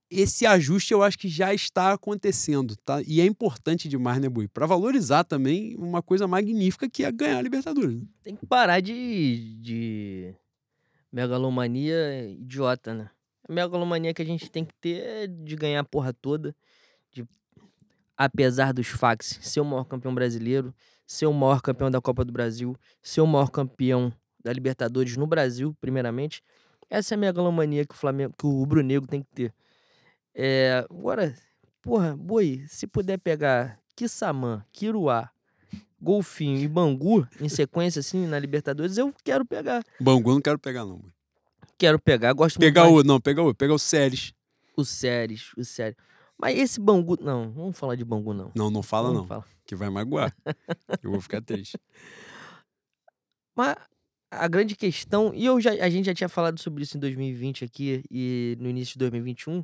esse 0.10 0.46
ajuste 0.46 0.94
eu 0.94 1.04
acho 1.04 1.18
que 1.18 1.28
já 1.28 1.54
está 1.54 1.94
acontecendo, 1.94 2.76
tá? 2.78 3.02
E 3.06 3.20
é 3.20 3.26
importante 3.26 3.90
demais, 3.90 4.20
né, 4.22 4.30
Bui? 4.30 4.48
Para 4.48 4.66
valorizar 4.66 5.24
também 5.24 5.76
uma 5.78 6.02
coisa 6.02 6.28
magnífica 6.28 6.90
que 6.90 7.04
é 7.04 7.12
ganhar 7.12 7.38
a 7.38 7.42
Libertadores. 7.42 8.02
Tem 8.24 8.36
que 8.36 8.46
parar 8.46 8.80
de, 8.80 9.58
de 9.60 10.34
megalomania 11.12 12.30
idiota, 12.30 12.94
né? 12.94 13.10
A 13.48 13.52
megalomania 13.52 14.14
que 14.14 14.22
a 14.22 14.26
gente 14.26 14.50
tem 14.50 14.64
que 14.64 14.74
ter 14.76 15.04
é 15.04 15.28
de 15.28 15.56
ganhar 15.56 15.82
a 15.82 15.84
porra 15.84 16.14
toda, 16.14 16.56
de, 17.12 17.26
apesar 18.18 18.74
dos 18.74 18.88
fax, 18.88 19.40
ser 19.42 19.62
o 19.62 19.66
maior 19.66 19.86
campeão 19.86 20.14
brasileiro, 20.14 20.74
ser 21.06 21.28
o 21.28 21.34
maior 21.34 21.62
campeão 21.62 21.92
da 21.92 22.02
Copa 22.02 22.26
do 22.26 22.32
Brasil, 22.32 22.76
ser 23.02 23.22
o 23.22 23.28
maior 23.28 23.50
campeão 23.50 24.12
da 24.44 24.52
Libertadores 24.52 25.16
no 25.16 25.28
Brasil, 25.28 25.76
primeiramente. 25.80 26.42
Essa 26.90 27.14
é 27.14 27.16
a 27.16 27.20
megalomania 27.20 27.86
que 27.86 27.94
o 27.94 27.98
Flamengo, 27.98 28.34
que 28.38 28.46
o 28.46 28.50
Rubro 28.50 28.82
Negro 28.82 29.08
tem 29.08 29.22
que 29.22 29.30
ter. 29.34 29.54
É, 30.34 30.86
agora, 30.90 31.36
porra, 31.82 32.16
boi, 32.16 32.64
se 32.68 32.88
puder 32.88 33.18
pegar 33.20 33.80
Kissamã, 33.96 34.64
Kiruá, 34.72 35.30
Golfinho 36.02 36.60
e 36.60 36.68
Bangu 36.68 37.28
em 37.42 37.50
sequência, 37.50 38.00
assim, 38.00 38.26
na 38.28 38.40
Libertadores, 38.40 38.98
eu 38.98 39.14
quero 39.24 39.46
pegar. 39.46 39.84
Bangu 40.00 40.32
eu 40.32 40.36
não 40.36 40.42
quero 40.42 40.60
pegar, 40.60 40.86
não, 40.86 40.98
Bui. 40.98 41.12
Quero 41.78 42.00
pegar, 42.00 42.34
gosto 42.34 42.60
Pegar 42.60 42.84
muito 42.84 42.94
mais 42.96 43.06
o. 43.06 43.08
Não, 43.08 43.22
pegar 43.22 43.44
o. 43.44 43.54
Pegar 43.54 43.74
o 43.74 43.80
Séries. 43.80 44.34
o 44.76 44.84
Séries, 44.84 45.52
o 45.56 45.64
Séries. 45.64 45.96
Mas 46.40 46.58
esse 46.58 46.80
Bangu, 46.80 47.18
não, 47.20 47.52
vamos 47.52 47.78
falar 47.78 47.96
de 47.96 48.06
Bangu, 48.06 48.34
não. 48.34 48.52
Não, 48.56 48.70
não 48.70 48.84
fala, 48.84 49.08
Vamos 49.08 49.22
não. 49.22 49.28
falar. 49.28 49.48
Que 49.66 49.76
vai 49.76 49.90
magoar. 49.90 50.36
eu 51.04 51.12
vou 51.12 51.20
ficar 51.20 51.42
triste. 51.42 51.78
Mas 53.56 53.76
a 54.30 54.48
grande 54.48 54.76
questão, 54.76 55.34
e 55.34 55.46
eu 55.46 55.60
já, 55.60 55.72
a 55.72 55.90
gente 55.90 56.06
já 56.06 56.14
tinha 56.14 56.30
falado 56.30 56.60
sobre 56.60 56.84
isso 56.84 56.96
em 56.96 57.00
2020 57.00 57.66
aqui 57.66 58.04
e 58.12 58.56
no 58.60 58.70
início 58.70 58.94
de 58.94 59.00
2021, 59.00 59.64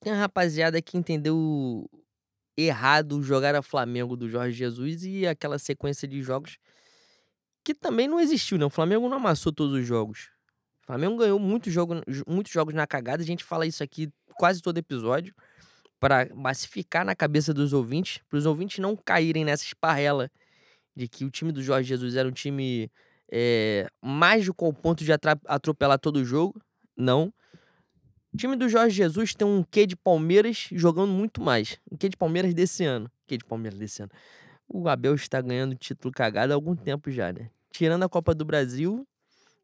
tem 0.00 0.12
uma 0.12 0.20
rapaziada 0.20 0.80
que 0.80 0.96
entendeu 0.96 1.88
errado 2.56 3.22
jogar 3.22 3.54
a 3.54 3.62
Flamengo 3.62 4.16
do 4.16 4.28
Jorge 4.28 4.56
Jesus 4.56 5.04
e 5.04 5.26
aquela 5.26 5.58
sequência 5.58 6.06
de 6.06 6.22
jogos 6.22 6.58
que 7.64 7.74
também 7.74 8.08
não 8.08 8.20
existiu, 8.20 8.58
né? 8.58 8.64
O 8.64 8.70
Flamengo 8.70 9.08
não 9.08 9.16
amassou 9.16 9.52
todos 9.52 9.74
os 9.74 9.86
jogos. 9.86 10.28
O 10.82 10.86
Flamengo 10.86 11.16
ganhou 11.16 11.38
muitos 11.38 11.72
jogos, 11.72 12.00
muitos 12.26 12.52
jogos 12.52 12.74
na 12.74 12.86
cagada, 12.86 13.22
a 13.22 13.26
gente 13.26 13.44
fala 13.44 13.66
isso 13.66 13.82
aqui 13.82 14.10
quase 14.36 14.60
todo 14.60 14.78
episódio 14.78 15.34
para 16.00 16.28
massificar 16.34 17.04
na 17.04 17.14
cabeça 17.14 17.54
dos 17.54 17.72
ouvintes, 17.72 18.20
para 18.28 18.38
os 18.38 18.46
ouvintes 18.46 18.80
não 18.80 18.96
caírem 18.96 19.44
nessa 19.44 19.64
esparrela 19.64 20.28
de 20.96 21.06
que 21.06 21.24
o 21.24 21.30
time 21.30 21.52
do 21.52 21.62
Jorge 21.62 21.88
Jesus 21.88 22.16
era 22.16 22.28
um 22.28 22.32
time 22.32 22.90
é, 23.30 23.88
mágico 24.02 24.64
ao 24.64 24.72
ponto 24.72 25.04
de 25.04 25.12
atropelar 25.12 25.98
todo 25.98 26.16
o 26.16 26.24
jogo. 26.24 26.60
Não. 26.96 27.32
O 28.32 28.36
time 28.36 28.56
do 28.56 28.68
Jorge 28.68 28.96
Jesus 28.96 29.34
tem 29.34 29.46
um 29.46 29.62
quê 29.62 29.86
de 29.86 29.94
Palmeiras 29.94 30.68
jogando 30.72 31.12
muito 31.12 31.40
mais. 31.40 31.78
Um 31.90 31.96
quê 31.96 32.08
de 32.08 32.16
Palmeiras 32.16 32.52
desse 32.52 32.84
ano. 32.84 33.10
Quê 33.26 33.38
de 33.38 33.44
Palmeiras 33.44 33.78
desse 33.78 34.02
ano. 34.02 34.10
O 34.68 34.88
Abel 34.88 35.14
está 35.14 35.40
ganhando 35.40 35.74
título 35.74 36.12
cagado 36.12 36.52
há 36.52 36.56
algum 36.56 36.74
tempo 36.74 37.10
já, 37.10 37.32
né? 37.32 37.50
Tirando 37.70 38.02
a 38.02 38.08
Copa 38.08 38.34
do 38.34 38.44
Brasil, 38.44 39.06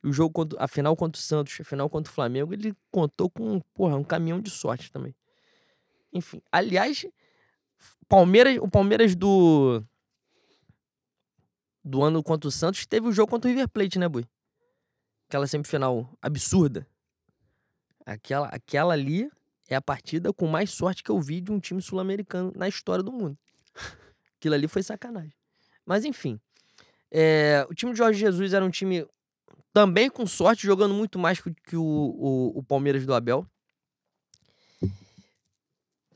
o 0.03 0.13
jogo 0.13 0.33
contra, 0.33 0.63
a 0.63 0.69
final 0.69 0.97
contra 0.97 1.19
o 1.19 1.23
Santos, 1.23 1.59
a 1.61 1.65
final 1.65 1.89
contra 1.89 2.11
o 2.11 2.15
Flamengo, 2.15 2.53
ele 2.53 2.75
contou 2.91 3.29
com, 3.29 3.61
porra, 3.75 3.97
um 3.97 4.05
caminhão 4.05 4.41
de 4.41 4.51
sorte 4.51 4.93
também. 4.93 5.15
Enfim, 6.13 6.41
aliás, 6.51 7.05
Palmeiras, 8.09 8.59
o 8.59 8.69
Palmeiras 8.69 9.15
do 9.15 9.83
do 11.85 12.03
ano 12.03 12.23
contra 12.23 12.49
o 12.49 12.53
Santos 12.53 12.87
teve 12.87 13.09
o 13.09 13.13
jogo 13.13 13.31
contra 13.31 13.49
o 13.49 13.53
River 13.53 13.69
Plate, 13.69 13.99
né, 13.99 14.09
Bui? 14.09 14.27
Aquela 15.29 15.47
semifinal 15.47 16.11
absurda. 16.21 16.87
Aquela, 18.05 18.49
aquela 18.49 18.93
ali 18.93 19.31
é 19.69 19.75
a 19.75 19.81
partida 19.81 20.33
com 20.33 20.47
mais 20.47 20.71
sorte 20.71 21.03
que 21.03 21.11
eu 21.11 21.21
vi 21.21 21.41
de 21.41 21.53
um 21.53 21.59
time 21.59 21.81
sul-americano 21.81 22.53
na 22.55 22.69
história 22.69 23.03
do 23.03 23.13
mundo. 23.13 23.39
Aquilo 24.37 24.55
ali 24.55 24.69
foi 24.69 24.83
sacanagem. 24.83 25.33
Mas 25.85 26.05
enfim, 26.05 26.41
é, 27.11 27.67
o 27.69 27.75
time 27.75 27.93
de 27.93 27.99
Jorge 27.99 28.19
Jesus 28.19 28.53
era 28.53 28.65
um 28.65 28.71
time 28.71 29.07
também 29.79 30.11
com 30.11 30.27
sorte, 30.27 30.67
jogando 30.67 30.93
muito 30.93 31.21
mais 31.21 31.41
que, 31.41 31.77
o- 31.77 31.81
o, 31.85 32.59
o, 32.59 32.63
Palmeiras 32.65 33.07
do 33.07 33.15
Abel. 33.15 33.47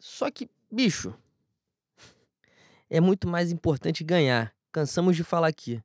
Só 0.01 0.29
que, 0.33 0.51
bicho, 0.69 1.15
é 2.91 3.01
muito 3.01 3.29
mais 3.29 3.53
importante 3.53 4.03
ganhar. 4.03 4.53
Cansamos 4.73 5.15
de 5.15 5.23
falar 5.23 5.47
aqui. 5.47 5.81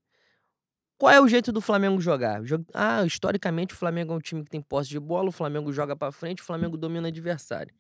Qual 0.98 1.14
é 1.14 1.22
o 1.22 1.28
jeito 1.28 1.52
do 1.52 1.62
Flamengo 1.62 2.02
jogar? 2.02 2.44
Jo- 2.44 2.66
Ah, 2.74 3.06
historicamente 3.06 3.76
o 3.76 3.78
Flamengo 3.78 4.12
é 4.14 4.16
um 4.16 4.20
time 4.20 4.44
que 4.44 4.50
tem 4.50 4.60
posse 4.62 4.90
de 4.90 5.00
bola, 5.00 5.30
o 5.30 5.32
Flamengo 5.32 5.72
joga 5.72 5.96
pra 5.96 6.12
frente, 6.12 6.42
o 6.42 6.46
Flamengo 6.46 6.76
domina 6.78 7.06
o 7.06 7.10
adversário. 7.10 7.72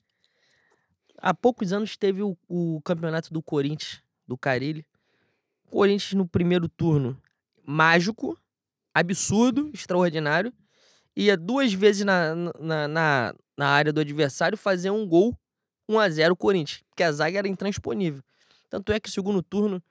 Há 1.18 1.34
poucos 1.34 1.74
anos 1.74 1.98
teve 1.98 2.22
o, 2.22 2.38
o 2.48 2.80
campeonato 2.84 3.34
do 3.34 3.42
Corinthians, 3.42 4.04
do 4.28 4.38
Carilli. 4.38 4.86
Corinthians 5.72 6.14
no 6.14 6.28
primeiro 6.28 6.70
turno, 6.70 7.20
mágico, 7.66 8.38
absurdo, 9.00 9.70
extraordinário. 9.74 10.54
Ia 11.16 11.36
duas 11.36 11.74
vezes 11.74 12.06
na, 12.06 12.36
na, 12.36 12.88
na, 12.88 13.36
na 13.58 13.68
área 13.68 13.92
do 13.92 14.02
adversário 14.02 14.58
fazer 14.58 14.92
um 14.92 15.08
gol 15.08 15.36
1 15.90 16.00
a 16.00 16.10
0 16.10 16.36
Corinthians, 16.36 16.84
porque 16.90 17.04
a 17.04 17.12
zaga 17.12 17.40
era 17.40 17.48
intransponível. 17.48 18.22
Tanto 18.70 18.92
é 18.92 19.00
que 19.00 19.10
segundo 19.10 19.42
turno 19.42 19.82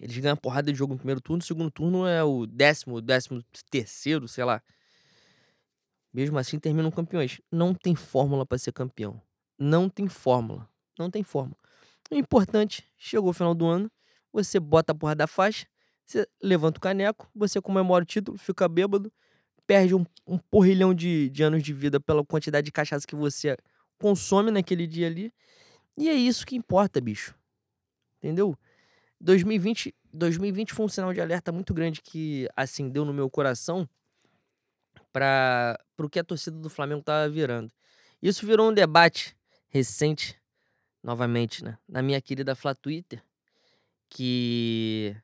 eles 0.00 0.16
ganham 0.18 0.36
porrada 0.36 0.72
de 0.72 0.78
jogo 0.78 0.92
no 0.92 0.98
primeiro 0.98 1.20
turno, 1.20 1.42
o 1.42 1.44
segundo 1.44 1.70
turno 1.70 2.06
é 2.06 2.22
o 2.22 2.46
décimo, 2.46 3.00
décimo 3.00 3.42
terceiro, 3.68 4.28
sei 4.28 4.44
lá. 4.44 4.62
Mesmo 6.12 6.38
assim, 6.38 6.58
terminam 6.58 6.90
campeões. 6.90 7.40
Não 7.50 7.74
tem 7.74 7.94
fórmula 7.94 8.46
para 8.46 8.58
ser 8.58 8.72
campeão. 8.72 9.20
Não 9.58 9.88
tem 9.88 10.08
fórmula. 10.08 10.68
Não 10.98 11.10
tem 11.10 11.22
fórmula. 11.22 11.58
O 12.10 12.14
importante, 12.14 12.84
chegou 12.96 13.30
o 13.30 13.32
final 13.32 13.54
do 13.54 13.66
ano, 13.66 13.90
você 14.32 14.60
bota 14.60 14.92
a 14.92 14.94
porra 14.94 15.14
da 15.14 15.26
faixa, 15.26 15.66
você 16.08 16.26
levanta 16.42 16.78
o 16.78 16.80
caneco, 16.80 17.30
você 17.34 17.60
comemora 17.60 18.02
o 18.02 18.06
título, 18.06 18.38
fica 18.38 18.66
bêbado, 18.66 19.12
perde 19.66 19.94
um, 19.94 20.06
um 20.26 20.38
porrilhão 20.38 20.94
de, 20.94 21.28
de 21.28 21.42
anos 21.42 21.62
de 21.62 21.74
vida 21.74 22.00
pela 22.00 22.24
quantidade 22.24 22.64
de 22.64 22.72
cachaça 22.72 23.06
que 23.06 23.14
você 23.14 23.54
consome 23.98 24.50
naquele 24.50 24.86
dia 24.86 25.06
ali. 25.06 25.30
E 25.98 26.08
é 26.08 26.14
isso 26.14 26.46
que 26.46 26.56
importa, 26.56 26.98
bicho. 26.98 27.34
Entendeu? 28.16 28.56
2020, 29.20 29.94
2020 30.12 30.72
foi 30.72 30.86
um 30.86 30.88
sinal 30.88 31.12
de 31.12 31.20
alerta 31.20 31.52
muito 31.52 31.74
grande 31.74 32.00
que 32.00 32.48
acendeu 32.56 33.04
no 33.04 33.12
meu 33.12 33.28
coração 33.28 33.86
para 35.12 35.78
pro 35.94 36.08
que 36.08 36.18
a 36.18 36.24
torcida 36.24 36.56
do 36.56 36.70
Flamengo 36.70 37.02
tava 37.02 37.28
virando. 37.28 37.70
Isso 38.22 38.46
virou 38.46 38.70
um 38.70 38.72
debate 38.72 39.36
recente, 39.68 40.40
novamente, 41.02 41.62
né? 41.62 41.76
Na 41.86 42.00
minha 42.00 42.20
querida 42.20 42.54
Flá 42.54 42.74
Twitter, 42.74 43.22
que, 44.08 45.14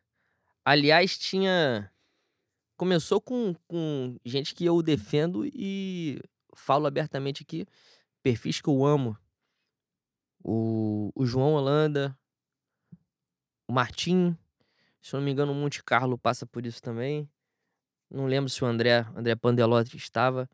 aliás, 0.65 1.19
tinha. 1.19 1.91
Começou 2.77 3.21
com, 3.21 3.55
com 3.69 4.19
gente 4.25 4.55
que 4.55 4.65
eu 4.65 4.83
defendo 4.83 5.47
e 5.47 6.21
falo 6.57 6.87
abertamente 6.87 7.43
aqui, 7.43 7.67
perfis 8.23 8.61
que 8.61 8.69
eu 8.69 8.85
amo. 8.85 9.17
O, 10.43 11.13
o 11.15 11.25
João 11.25 11.55
Holanda, 11.55 12.17
o 13.69 13.73
Martim, 13.73 14.37
se 15.01 15.15
eu 15.15 15.19
não 15.19 15.25
me 15.25 15.31
engano, 15.31 15.53
o 15.53 15.55
Monte 15.55 15.85
Carlo 15.85 16.19
passa 16.19 16.47
por 16.47 16.65
isso 16.65 16.83
também. 16.83 17.29
Não 18.11 18.27
lembro 18.27 18.49
se 18.49 18.63
o 18.65 18.67
André, 18.67 19.07
André 19.15 19.35
Pandelotti 19.35 19.97
estava. 19.97 20.49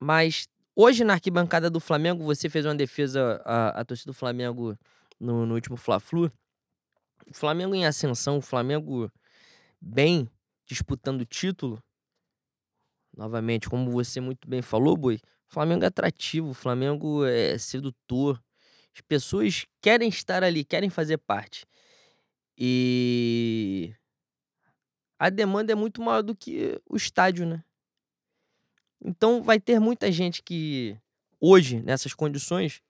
Mas 0.00 0.48
hoje 0.74 1.04
na 1.04 1.14
arquibancada 1.14 1.70
do 1.70 1.80
Flamengo, 1.80 2.24
você 2.24 2.48
fez 2.48 2.64
uma 2.64 2.74
defesa 2.74 3.42
à, 3.44 3.84
torcida 3.84 4.10
do 4.10 4.14
Flamengo 4.14 4.78
no, 5.20 5.44
no 5.46 5.54
último 5.54 5.76
Fla-Flu. 5.76 6.32
O 7.26 7.34
Flamengo 7.34 7.74
em 7.74 7.86
ascensão, 7.86 8.38
o 8.38 8.42
Flamengo 8.42 9.10
bem 9.80 10.28
disputando 10.66 11.22
o 11.22 11.26
título. 11.26 11.82
Novamente, 13.16 13.68
como 13.68 13.90
você 13.90 14.20
muito 14.20 14.48
bem 14.48 14.62
falou, 14.62 14.96
Boi, 14.96 15.16
o 15.48 15.52
Flamengo 15.52 15.84
é 15.84 15.86
atrativo, 15.86 16.50
o 16.50 16.54
Flamengo 16.54 17.24
é 17.24 17.56
sedutor. 17.58 18.42
As 18.94 19.00
pessoas 19.00 19.66
querem 19.80 20.08
estar 20.08 20.42
ali, 20.42 20.64
querem 20.64 20.90
fazer 20.90 21.18
parte. 21.18 21.66
E 22.56 23.94
a 25.18 25.30
demanda 25.30 25.72
é 25.72 25.74
muito 25.74 26.00
maior 26.02 26.22
do 26.22 26.34
que 26.34 26.80
o 26.88 26.96
estádio, 26.96 27.46
né? 27.46 27.64
Então 29.04 29.42
vai 29.42 29.60
ter 29.60 29.78
muita 29.78 30.10
gente 30.10 30.42
que 30.42 30.96
hoje, 31.40 31.82
nessas 31.82 32.14
condições, 32.14 32.80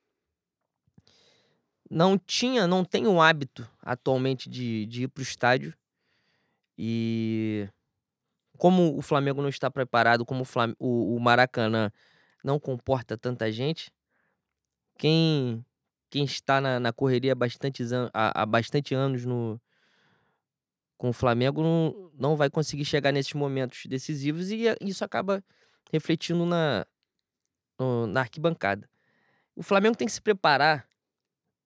não 1.90 2.18
tinha, 2.18 2.66
não 2.66 2.84
tem 2.84 3.06
o 3.06 3.20
hábito 3.20 3.68
atualmente 3.82 4.48
de, 4.48 4.86
de 4.86 5.04
ir 5.04 5.08
para 5.08 5.20
o 5.20 5.22
estádio. 5.22 5.74
E 6.76 7.68
como 8.58 8.96
o 8.96 9.02
Flamengo 9.02 9.42
não 9.42 9.48
está 9.48 9.70
preparado, 9.70 10.24
como 10.24 10.42
o, 10.42 10.44
Flam 10.44 10.74
o, 10.78 11.14
o 11.16 11.20
Maracanã 11.20 11.90
não 12.42 12.58
comporta 12.58 13.16
tanta 13.16 13.50
gente, 13.50 13.90
quem, 14.98 15.64
quem 16.10 16.24
está 16.24 16.60
na, 16.60 16.78
na 16.78 16.92
correria 16.92 17.32
há 17.32 17.34
bastante, 17.34 17.82
há, 18.12 18.42
há 18.42 18.46
bastante 18.46 18.94
anos 18.94 19.24
no, 19.24 19.60
com 20.96 21.08
o 21.08 21.12
Flamengo 21.12 21.62
não, 21.62 22.10
não 22.14 22.36
vai 22.36 22.48
conseguir 22.48 22.84
chegar 22.84 23.12
nesses 23.12 23.32
momentos 23.34 23.86
decisivos 23.86 24.50
e 24.50 24.64
isso 24.80 25.04
acaba 25.04 25.42
refletindo 25.92 26.46
na, 26.46 26.86
no, 27.78 28.06
na 28.06 28.20
arquibancada. 28.20 28.88
O 29.56 29.62
Flamengo 29.62 29.96
tem 29.96 30.06
que 30.06 30.12
se 30.12 30.20
preparar 30.20 30.88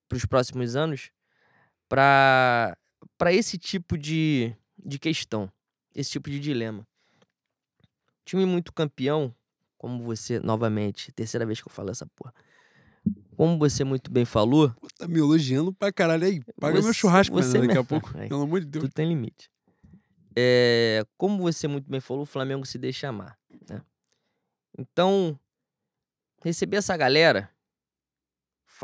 para 0.09 0.17
os 0.17 0.25
próximos 0.25 0.75
anos 0.75 1.11
para 1.89 2.77
esse 3.31 3.57
tipo 3.59 3.97
de, 3.97 4.55
de 4.77 4.99
questão, 4.99 5.51
esse 5.95 6.11
tipo 6.11 6.31
de 6.31 6.39
dilema. 6.39 6.87
Time 8.25 8.45
muito 8.45 8.73
campeão, 8.73 9.35
como 9.79 10.03
você, 10.03 10.39
novamente, 10.41 11.13
terceira 11.13 11.47
vez 11.47 11.61
que 11.61 11.69
eu 11.69 11.73
falo 11.73 11.91
essa 11.91 12.07
porra. 12.07 12.35
Como 13.37 13.57
você 13.57 13.85
muito 13.85 14.11
bem 14.11 14.25
falou. 14.25 14.71
Pô, 14.71 14.89
tá 14.99 15.09
me 15.09 15.19
elogiando 15.19 15.73
pra 15.73 15.93
caralho 15.93 16.27
aí. 16.27 16.43
Paga 16.61 16.77
você, 16.77 16.85
meu 16.85 16.93
churrasco, 16.93 17.35
você 17.35 17.55
daqui 17.55 17.69
mesmo. 17.69 17.81
a 17.81 17.85
pouco. 17.85 18.13
pelo 18.29 18.43
amor 18.43 18.61
de 18.61 18.67
Deus. 18.67 18.85
Tudo 18.85 18.93
tem 18.93 19.09
limite. 19.09 19.51
É, 20.37 21.05
como 21.17 21.39
você 21.39 21.67
muito 21.67 21.89
bem 21.89 22.01
falou, 22.01 22.25
o 22.25 22.27
Flamengo 22.27 22.67
se 22.67 22.77
deixa 22.77 23.09
amar. 23.09 23.39
Né? 23.69 23.81
Então, 24.77 25.39
receber 26.45 26.77
essa 26.77 26.97
galera 26.97 27.51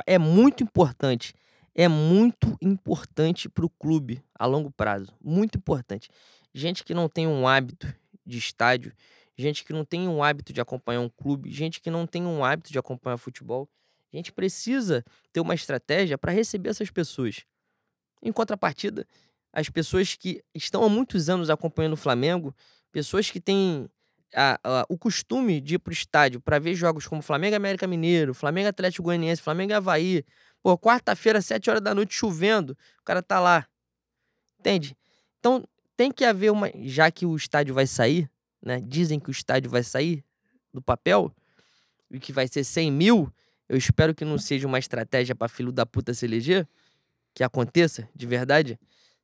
é 0.07 0.19
muito 0.19 0.63
importante. 0.63 1.35
É 1.75 1.89
muito 1.89 2.57
importante 2.63 3.49
para 3.49 3.65
o 3.65 3.71
clube 3.71 4.23
a 4.39 4.47
longo 4.47 4.71
prazo. 4.71 5.13
Muito 5.23 5.59
importante. 5.59 6.09
Gente 6.53 6.85
que 6.85 6.95
não 6.95 7.09
tem 7.09 7.27
um 7.27 7.49
hábito 7.49 7.93
de 8.25 8.39
estádio, 8.39 8.93
gente 9.37 9.65
que 9.65 9.73
não 9.73 9.85
tem 9.85 10.09
um 10.09 10.23
hábito 10.23 10.53
de 10.53 10.61
acompanhar 10.61 11.01
um 11.01 11.09
clube, 11.09 11.51
gente 11.51 11.81
que 11.81 11.91
não 11.91 12.07
tem 12.07 12.25
um 12.25 12.45
hábito 12.45 12.71
de 12.71 12.79
acompanhar 12.79 13.17
futebol. 13.17 13.69
A 14.13 14.17
gente 14.17 14.33
precisa 14.33 15.05
ter 15.33 15.41
uma 15.41 15.55
estratégia 15.55 16.17
para 16.17 16.31
receber 16.31 16.71
essas 16.71 16.91
pessoas. 16.91 17.45
Em 18.23 18.31
contrapartida, 18.31 19.07
as 19.53 19.69
pessoas 19.69 20.15
que 20.15 20.43
estão 20.55 20.85
há 20.85 20.89
muitos 20.89 21.29
anos 21.29 21.51
acompanhando 21.51 21.95
o 21.95 21.97
Flamengo, 21.97 22.55
pessoas 22.93 23.31
que 23.31 23.41
têm 23.41 23.89
a, 24.35 24.59
a, 24.63 24.87
o 24.89 24.99
costume 24.99 25.61
de 25.61 25.77
ir 25.77 25.79
para 25.79 25.91
o 25.91 25.93
estádio 25.93 26.41
para 26.41 26.59
ver 26.59 26.75
jogos 26.75 27.07
como 27.07 27.23
Flamengo 27.23 27.57
América 27.57 27.87
Mineiro, 27.87 28.35
Flamengo 28.35 28.69
Atlético 28.69 29.05
Goianiense, 29.05 29.41
Flamengo 29.41 29.75
Havaí. 29.75 30.25
Pô, 30.63 30.77
quarta-feira, 30.79 31.41
sete 31.41 31.71
horas 31.71 31.83
da 31.83 31.95
noite, 31.95 32.15
chovendo, 32.15 32.77
o 33.01 33.05
cara 33.05 33.23
tá 33.23 33.39
lá. 33.39 33.67
Entende? 34.59 34.97
Então, 35.39 35.63
tem 35.97 36.11
que 36.11 36.25
haver 36.25 36.51
uma. 36.51 36.71
Já 36.83 37.11
que 37.11 37.27
o 37.27 37.37
estádio 37.37 37.75
vai 37.75 37.87
sair, 37.87 38.31
né? 38.63 38.81
Dizem 38.81 39.21
que 39.21 39.29
o 39.29 39.33
estádio 39.33 39.71
vai 39.71 39.83
sair 39.83 40.25
do 40.73 40.81
papel 40.83 41.31
e 42.11 42.19
que 42.19 42.33
vai 42.33 42.49
ser 42.49 42.65
100 42.65 42.91
mil. 42.91 43.33
Eu 43.69 43.77
espero 43.77 44.15
que 44.15 44.25
não 44.25 44.39
seja 44.39 44.67
uma 44.67 44.79
estratégia 44.79 45.35
para 45.35 45.49
filho 45.49 45.71
da 45.71 45.87
puta 45.87 46.15
se 46.15 46.25
eleger. 46.25 46.67
Que 47.35 47.43
aconteça, 47.43 48.09
de 48.15 48.27
verdade. 48.27 48.79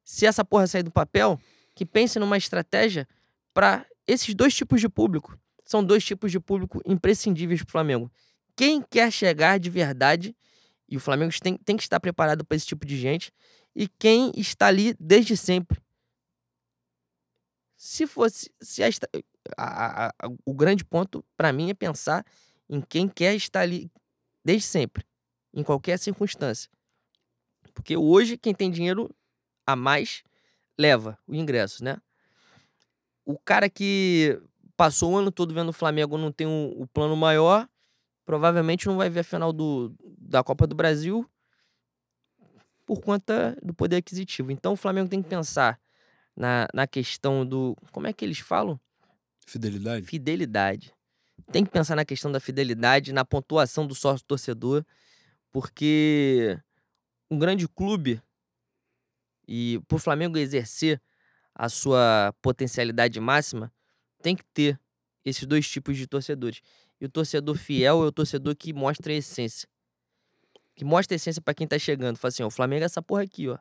Se 0.05 0.27
essa 0.27 0.45
porra 0.45 0.67
sair 0.67 0.83
do 0.83 0.91
papel, 0.91 1.41
que 1.75 1.87
pense 1.87 2.19
numa 2.19 2.37
estratégia 2.37 3.07
para 3.55 3.87
esses 4.07 4.35
dois 4.35 4.55
tipos 4.55 4.81
de 4.81 4.89
público. 4.89 5.39
São 5.65 5.85
dois 5.85 6.05
tipos 6.05 6.33
de 6.33 6.41
público 6.41 6.81
imprescindíveis 6.85 7.63
pro 7.63 7.73
Flamengo. 7.73 8.11
Quem 8.57 8.83
quer 8.83 9.13
chegar 9.13 9.59
de 9.59 9.71
verdade, 9.71 10.37
e 10.89 10.97
o 10.97 11.01
Flamengo 11.01 11.33
tem, 11.41 11.57
tem 11.57 11.77
que 11.77 11.83
estar 11.83 12.01
preparado 12.01 12.45
para 12.45 12.57
esse 12.57 12.67
tipo 12.67 12.85
de 12.85 12.99
gente, 12.99 13.33
e 13.75 13.87
quem 13.87 14.33
está 14.37 14.67
ali 14.67 14.95
desde 14.99 15.37
sempre. 15.37 15.81
Se 17.77 18.07
fosse. 18.07 18.53
Se 18.61 18.83
a, 18.83 18.89
a, 19.57 20.09
a, 20.09 20.13
o 20.45 20.53
grande 20.53 20.85
ponto 20.85 21.25
para 21.37 21.53
mim 21.53 21.71
é 21.71 21.75
pensar 21.75 22.27
em 22.69 22.81
quem 22.81 23.09
quer 23.09 23.35
estar 23.35 23.61
ali 23.61 23.91
desde 24.45 24.67
sempre, 24.67 25.05
em 25.55 25.63
qualquer 25.63 25.99
circunstância. 25.99 26.71
Porque 27.73 27.97
hoje 27.97 28.37
quem 28.37 28.55
tem 28.55 28.71
dinheiro 28.71 29.09
a 29.67 29.75
mais 29.77 30.23
leva 30.79 31.19
o 31.27 31.35
ingresso, 31.35 31.83
né? 31.85 31.97
O 33.31 33.39
cara 33.39 33.71
que 33.71 34.41
passou 34.77 35.13
o 35.13 35.17
ano 35.17 35.31
todo 35.31 35.55
vendo 35.55 35.69
o 35.69 35.73
Flamengo 35.73 36.19
não 36.19 36.33
tem 36.33 36.47
o, 36.47 36.87
plano 36.93 37.17
maior, 37.17 37.69
provavelmente 38.25 38.87
não 38.87 38.97
vai 38.97 39.09
ver 39.09 39.21
a 39.21 39.25
final 39.25 39.53
do, 39.53 39.95
da 40.19 40.43
Copa 40.43 40.67
do 40.67 40.75
Brasil 40.75 41.29
por 42.85 43.01
conta 43.01 43.57
do 43.63 43.73
poder 43.73 43.97
aquisitivo. 43.97 44.51
Então 44.51 44.73
o 44.73 44.77
Flamengo 44.77 45.09
tem 45.09 45.23
que 45.23 45.29
pensar 45.29 45.81
na, 46.37 46.67
na 46.75 46.87
questão 46.87 47.47
do. 47.47 47.77
Como 47.93 48.09
é 48.09 48.13
que 48.13 48.25
eles 48.25 48.41
falam? 48.41 48.81
Fidelidade. 49.47 50.07
Fidelidade. 50.07 50.95
Tem 51.53 51.65
que 51.65 51.71
pensar 51.71 51.95
na 51.95 52.05
questão 52.05 52.33
da 52.33 52.41
fidelidade, 52.41 53.13
na 53.13 53.25
pontuação 53.25 53.87
do 53.87 53.95
sócio 53.95 54.27
torcedor, 54.27 54.85
porque 55.53 56.59
um 57.31 57.39
grande 57.39 57.69
clube 57.69 58.21
e 59.47 59.81
por 59.87 60.01
Flamengo 60.01 60.37
exercer 60.37 61.01
a 61.61 61.69
sua 61.69 62.35
potencialidade 62.41 63.21
máxima, 63.21 63.71
tem 64.23 64.35
que 64.35 64.43
ter 64.45 64.81
esses 65.23 65.45
dois 65.45 65.69
tipos 65.69 65.95
de 65.95 66.07
torcedores. 66.07 66.63
E 66.99 67.05
o 67.05 67.09
torcedor 67.11 67.55
fiel 67.55 68.03
é 68.03 68.07
o 68.07 68.11
torcedor 68.11 68.57
que 68.57 68.73
mostra 68.73 69.13
a 69.13 69.17
essência. 69.17 69.69
Que 70.75 70.87
mostra 70.87 71.15
a 71.15 71.17
essência 71.17 71.43
para 71.43 71.53
quem 71.53 71.69
tá 71.69 71.79
chegando. 71.79 72.17
Fala 72.17 72.31
assim, 72.31 72.43
ó, 72.43 72.47
o 72.47 72.51
Flamengo 72.51 72.83
é 72.83 72.87
essa 72.87 73.03
porra 73.03 73.25
aqui, 73.25 73.47
ó. 73.47 73.59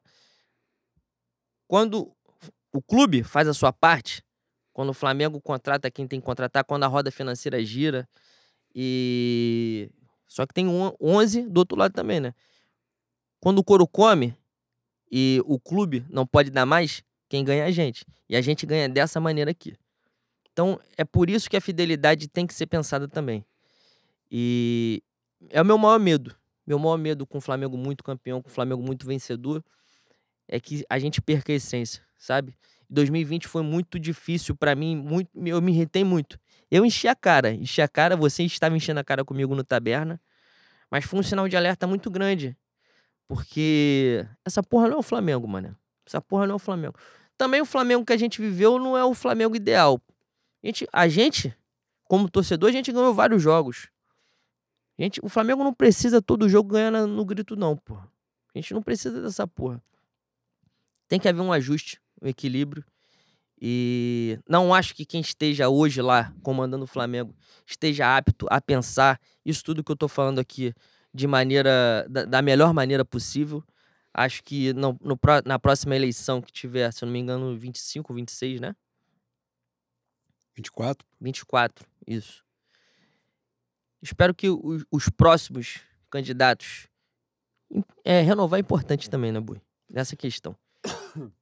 Quando 1.67 2.15
o 2.71 2.81
clube 2.81 3.21
faz 3.21 3.49
a 3.49 3.53
sua 3.53 3.73
parte, 3.73 4.23
quando 4.71 4.91
o 4.91 4.93
Flamengo 4.93 5.41
contrata 5.41 5.91
quem 5.91 6.07
tem 6.07 6.21
que 6.21 6.25
contratar, 6.25 6.63
quando 6.63 6.85
a 6.85 6.87
roda 6.87 7.11
financeira 7.11 7.61
gira. 7.65 8.07
E. 8.73 9.91
Só 10.25 10.45
que 10.45 10.53
tem 10.53 10.67
11 11.01 11.49
do 11.49 11.57
outro 11.57 11.77
lado 11.77 11.91
também, 11.91 12.21
né? 12.21 12.33
Quando 13.41 13.59
o 13.59 13.63
couro 13.63 13.85
come 13.85 14.37
e 15.11 15.41
o 15.43 15.59
clube 15.59 16.05
não 16.09 16.25
pode 16.25 16.49
dar 16.49 16.65
mais, 16.65 17.03
quem 17.29 17.45
ganha 17.45 17.63
é 17.63 17.67
a 17.67 17.71
gente. 17.71 18.03
E 18.27 18.35
a 18.35 18.41
gente 18.41 18.65
ganha 18.65 18.89
dessa 18.89 19.19
maneira 19.19 19.51
aqui. 19.51 19.75
Então, 20.51 20.79
é 20.97 21.05
por 21.05 21.29
isso 21.29 21.49
que 21.49 21.55
a 21.55 21.61
fidelidade 21.61 22.27
tem 22.27 22.45
que 22.45 22.53
ser 22.53 22.65
pensada 22.65 23.07
também. 23.07 23.45
E 24.29 25.01
é 25.49 25.61
o 25.61 25.65
meu 25.65 25.77
maior 25.77 25.99
medo. 25.99 26.35
Meu 26.67 26.77
maior 26.77 26.97
medo 26.97 27.25
com 27.25 27.37
o 27.37 27.41
Flamengo 27.41 27.77
muito 27.77 28.03
campeão, 28.03 28.41
com 28.41 28.49
o 28.49 28.51
Flamengo 28.51 28.83
muito 28.83 29.05
vencedor, 29.05 29.63
é 30.47 30.59
que 30.59 30.83
a 30.89 30.99
gente 30.99 31.21
perca 31.21 31.51
a 31.51 31.55
essência, 31.55 32.03
sabe? 32.17 32.53
2020 32.89 33.47
foi 33.47 33.61
muito 33.61 33.99
difícil 33.99 34.55
para 34.55 34.75
mim, 34.75 34.95
muito, 34.95 35.29
eu 35.45 35.61
me 35.61 35.71
irritei 35.71 36.03
muito. 36.03 36.39
Eu 36.69 36.85
enchi 36.85 37.07
a 37.07 37.15
cara, 37.15 37.51
enchi 37.51 37.81
a 37.81 37.87
cara, 37.87 38.15
você 38.15 38.43
estava 38.43 38.75
enchendo 38.75 38.99
a 38.99 39.03
cara 39.03 39.23
comigo 39.23 39.55
no 39.55 39.63
taberna, 39.63 40.19
mas 40.89 41.05
foi 41.05 41.19
um 41.19 41.23
sinal 41.23 41.47
de 41.47 41.55
alerta 41.55 41.87
muito 41.87 42.09
grande. 42.09 42.57
Porque 43.27 44.25
essa 44.43 44.61
porra 44.63 44.87
não 44.87 44.97
é 44.97 44.99
o 44.99 45.03
Flamengo, 45.03 45.47
mano. 45.47 45.75
Essa 46.05 46.19
porra 46.19 46.47
não 46.47 46.53
é 46.53 46.55
o 46.55 46.59
Flamengo. 46.59 46.97
Também 47.39 47.61
o 47.61 47.65
Flamengo 47.65 48.03
que 48.03 48.11
a 48.11 48.17
gente 48.17 48.41
viveu 48.41 48.77
não 48.77 48.97
é 48.97 49.05
o 49.05 49.13
Flamengo 49.13 49.55
ideal. 49.55 50.01
A 50.61 50.67
gente, 50.67 50.85
a 50.91 51.07
gente 51.07 51.55
como 52.03 52.29
torcedor, 52.29 52.67
a 52.67 52.73
gente 52.73 52.91
ganhou 52.91 53.13
vários 53.13 53.41
jogos. 53.41 53.87
Gente, 54.99 55.21
o 55.23 55.29
Flamengo 55.29 55.63
não 55.63 55.73
precisa 55.73 56.21
todo 56.21 56.49
jogo 56.49 56.73
ganhar 56.73 56.91
no 56.91 57.23
grito, 57.23 57.55
não, 57.55 57.77
porra. 57.77 58.11
A 58.53 58.57
gente 58.57 58.73
não 58.73 58.83
precisa 58.83 59.21
dessa 59.21 59.47
porra. 59.47 59.81
Tem 61.07 61.17
que 61.17 61.29
haver 61.29 61.39
um 61.39 61.53
ajuste, 61.53 62.01
um 62.21 62.27
equilíbrio. 62.27 62.83
E 63.61 64.37
não 64.45 64.73
acho 64.73 64.93
que 64.93 65.05
quem 65.05 65.21
esteja 65.21 65.69
hoje 65.69 66.01
lá 66.01 66.33
comandando 66.43 66.83
o 66.83 66.87
Flamengo 66.87 67.33
esteja 67.65 68.17
apto 68.17 68.47
a 68.49 68.59
pensar 68.59 69.17
isso 69.45 69.63
tudo 69.63 69.81
que 69.81 69.91
eu 69.93 69.95
tô 69.95 70.09
falando 70.09 70.39
aqui 70.39 70.73
de 71.13 71.25
maneira 71.25 72.05
da, 72.09 72.25
da 72.25 72.41
melhor 72.41 72.73
maneira 72.73 73.05
possível. 73.05 73.63
Acho 74.13 74.43
que 74.43 74.73
no, 74.73 74.97
no, 75.01 75.19
na 75.45 75.59
próxima 75.59 75.95
eleição 75.95 76.41
que 76.41 76.51
tiver, 76.51 76.91
se 76.91 77.03
eu 77.03 77.05
não 77.05 77.13
me 77.13 77.19
engano, 77.19 77.57
25, 77.57 78.13
26, 78.13 78.59
né? 78.59 78.75
24? 80.55 81.07
24, 81.21 81.85
isso. 82.07 82.43
Espero 84.01 84.33
que 84.33 84.49
os, 84.49 84.85
os 84.91 85.09
próximos 85.09 85.79
candidatos. 86.09 86.87
É, 88.03 88.21
renovar 88.21 88.57
é 88.57 88.61
importante 88.61 89.09
também, 89.09 89.31
né, 89.31 89.39
Bui? 89.39 89.61
Nessa 89.89 90.15
questão. 90.15 90.55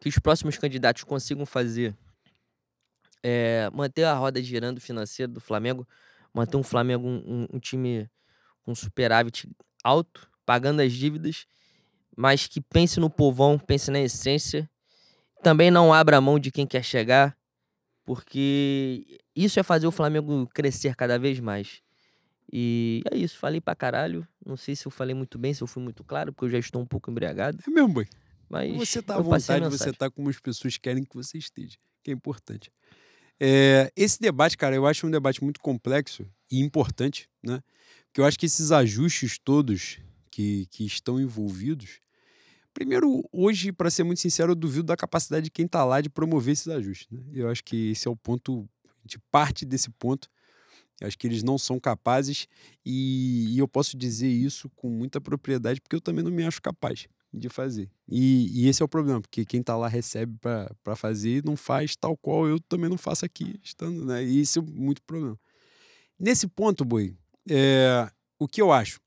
Que 0.00 0.08
os 0.10 0.18
próximos 0.18 0.58
candidatos 0.58 1.02
consigam 1.02 1.46
fazer. 1.46 1.96
É, 3.22 3.70
manter 3.72 4.04
a 4.04 4.12
roda 4.12 4.42
girando 4.42 4.78
financeira 4.78 5.32
do 5.32 5.40
Flamengo. 5.40 5.88
Manter 6.34 6.58
um 6.58 6.62
Flamengo, 6.62 7.08
um, 7.08 7.46
um 7.50 7.58
time 7.58 8.10
com 8.64 8.74
superávit 8.74 9.48
alto, 9.82 10.30
pagando 10.44 10.82
as 10.82 10.92
dívidas, 10.92 11.46
mas 12.16 12.46
que 12.46 12.60
pense 12.60 13.00
no 13.00 13.10
povão, 13.10 13.58
pense 13.58 13.90
na 13.90 14.00
essência. 14.00 14.68
Também 15.42 15.70
não 15.70 15.92
abra 15.92 16.20
mão 16.20 16.38
de 16.38 16.50
quem 16.50 16.66
quer 16.66 16.82
chegar, 16.82 17.36
porque 18.04 19.20
isso 19.34 19.58
é 19.60 19.62
fazer 19.62 19.86
o 19.86 19.90
Flamengo 19.90 20.48
crescer 20.54 20.94
cada 20.94 21.18
vez 21.18 21.40
mais. 21.40 21.82
E 22.52 23.02
é 23.10 23.16
isso, 23.16 23.38
falei 23.38 23.60
pra 23.60 23.74
caralho. 23.74 24.26
Não 24.44 24.56
sei 24.56 24.76
se 24.76 24.86
eu 24.86 24.90
falei 24.90 25.14
muito 25.14 25.38
bem, 25.38 25.52
se 25.52 25.62
eu 25.62 25.66
fui 25.66 25.82
muito 25.82 26.04
claro, 26.04 26.32
porque 26.32 26.46
eu 26.46 26.50
já 26.50 26.58
estou 26.58 26.80
um 26.80 26.86
pouco 26.86 27.10
embriagado. 27.10 27.58
É 27.66 27.70
mesmo, 27.70 27.88
boy. 27.88 28.06
Mas 28.48 28.72
você 28.76 29.02
tá 29.02 29.16
à 29.16 29.20
vontade, 29.20 29.68
você 29.68 29.92
tá 29.92 30.10
como 30.10 30.28
as 30.28 30.38
pessoas 30.38 30.76
querem 30.76 31.04
que 31.04 31.14
você 31.14 31.38
esteja, 31.38 31.76
que 32.02 32.10
é 32.10 32.14
importante. 32.14 32.70
É, 33.40 33.90
esse 33.96 34.20
debate, 34.20 34.56
cara, 34.56 34.76
eu 34.76 34.86
acho 34.86 35.06
um 35.06 35.10
debate 35.10 35.42
muito 35.42 35.58
complexo 35.60 36.24
e 36.50 36.60
importante, 36.60 37.28
né? 37.42 37.62
Porque 38.06 38.20
eu 38.20 38.24
acho 38.24 38.38
que 38.38 38.46
esses 38.46 38.70
ajustes 38.70 39.38
todos 39.38 39.98
que, 40.30 40.66
que 40.66 40.84
estão 40.84 41.20
envolvidos. 41.20 42.00
Primeiro, 42.74 43.22
hoje, 43.32 43.70
para 43.70 43.88
ser 43.88 44.02
muito 44.02 44.20
sincero, 44.20 44.50
eu 44.50 44.56
duvido 44.56 44.82
da 44.82 44.96
capacidade 44.96 45.44
de 45.44 45.50
quem 45.50 45.64
está 45.64 45.84
lá 45.84 46.00
de 46.00 46.10
promover 46.10 46.52
esses 46.52 46.66
ajustes. 46.66 47.06
Né? 47.08 47.22
Eu 47.32 47.48
acho 47.48 47.62
que 47.62 47.92
esse 47.92 48.08
é 48.08 48.10
o 48.10 48.16
ponto, 48.16 48.68
de 49.04 49.16
parte 49.30 49.64
desse 49.64 49.88
ponto. 49.90 50.28
Eu 51.00 51.06
acho 51.06 51.16
que 51.16 51.26
eles 51.26 51.42
não 51.42 51.56
são 51.56 51.78
capazes 51.78 52.48
e, 52.84 53.54
e, 53.54 53.58
eu 53.58 53.66
posso 53.66 53.96
dizer 53.96 54.28
isso 54.28 54.68
com 54.76 54.88
muita 54.88 55.20
propriedade 55.20 55.80
porque 55.80 55.96
eu 55.96 56.00
também 56.00 56.24
não 56.24 56.30
me 56.30 56.44
acho 56.44 56.60
capaz 56.60 57.08
de 57.32 57.48
fazer. 57.48 57.90
E, 58.08 58.48
e 58.52 58.68
esse 58.68 58.80
é 58.82 58.84
o 58.84 58.88
problema, 58.88 59.20
porque 59.20 59.44
quem 59.44 59.60
está 59.60 59.76
lá 59.76 59.88
recebe 59.88 60.36
para 60.40 60.96
fazer 60.96 61.38
e 61.38 61.42
não 61.44 61.56
faz 61.56 61.96
tal 61.96 62.16
qual 62.16 62.46
eu 62.46 62.60
também 62.60 62.88
não 62.88 62.98
faço 62.98 63.24
aqui, 63.24 63.58
estando, 63.62 64.04
né? 64.04 64.24
E 64.24 64.40
isso 64.40 64.60
é 64.60 64.62
muito 64.62 65.02
problema. 65.02 65.38
Nesse 66.18 66.46
ponto, 66.46 66.84
Boi, 66.84 67.16
é, 67.48 68.08
o 68.38 68.46
que 68.46 68.62
eu 68.62 68.70
acho? 68.70 69.00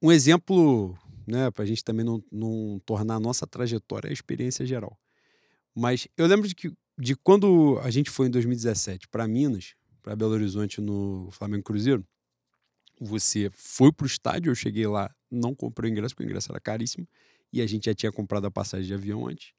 Um 0.00 0.10
exemplo, 0.10 0.96
né, 1.28 1.50
para 1.50 1.64
a 1.64 1.66
gente 1.66 1.84
também 1.84 2.04
não, 2.04 2.22
não 2.32 2.80
tornar 2.84 3.16
a 3.16 3.20
nossa 3.20 3.46
trajetória 3.46 4.08
a 4.08 4.12
experiência 4.12 4.64
geral. 4.64 4.98
Mas 5.74 6.08
eu 6.16 6.26
lembro 6.26 6.48
de, 6.48 6.54
que, 6.54 6.72
de 6.98 7.14
quando 7.14 7.78
a 7.82 7.90
gente 7.90 8.10
foi 8.10 8.26
em 8.26 8.30
2017 8.30 9.06
para 9.08 9.28
Minas, 9.28 9.74
para 10.02 10.16
Belo 10.16 10.32
Horizonte 10.32 10.80
no 10.80 11.28
Flamengo 11.30 11.62
Cruzeiro, 11.62 12.04
você 13.00 13.50
foi 13.52 13.92
para 13.92 14.04
o 14.04 14.06
estádio, 14.06 14.50
eu 14.50 14.54
cheguei 14.54 14.86
lá, 14.86 15.14
não 15.30 15.54
comprei 15.54 15.90
o 15.90 15.92
ingresso, 15.92 16.14
porque 16.14 16.24
o 16.24 16.28
ingresso 16.28 16.50
era 16.50 16.60
caríssimo, 16.60 17.06
e 17.52 17.60
a 17.60 17.66
gente 17.66 17.84
já 17.84 17.94
tinha 17.94 18.10
comprado 18.10 18.46
a 18.46 18.50
passagem 18.50 18.86
de 18.86 18.94
avião 18.94 19.28
antes. 19.28 19.52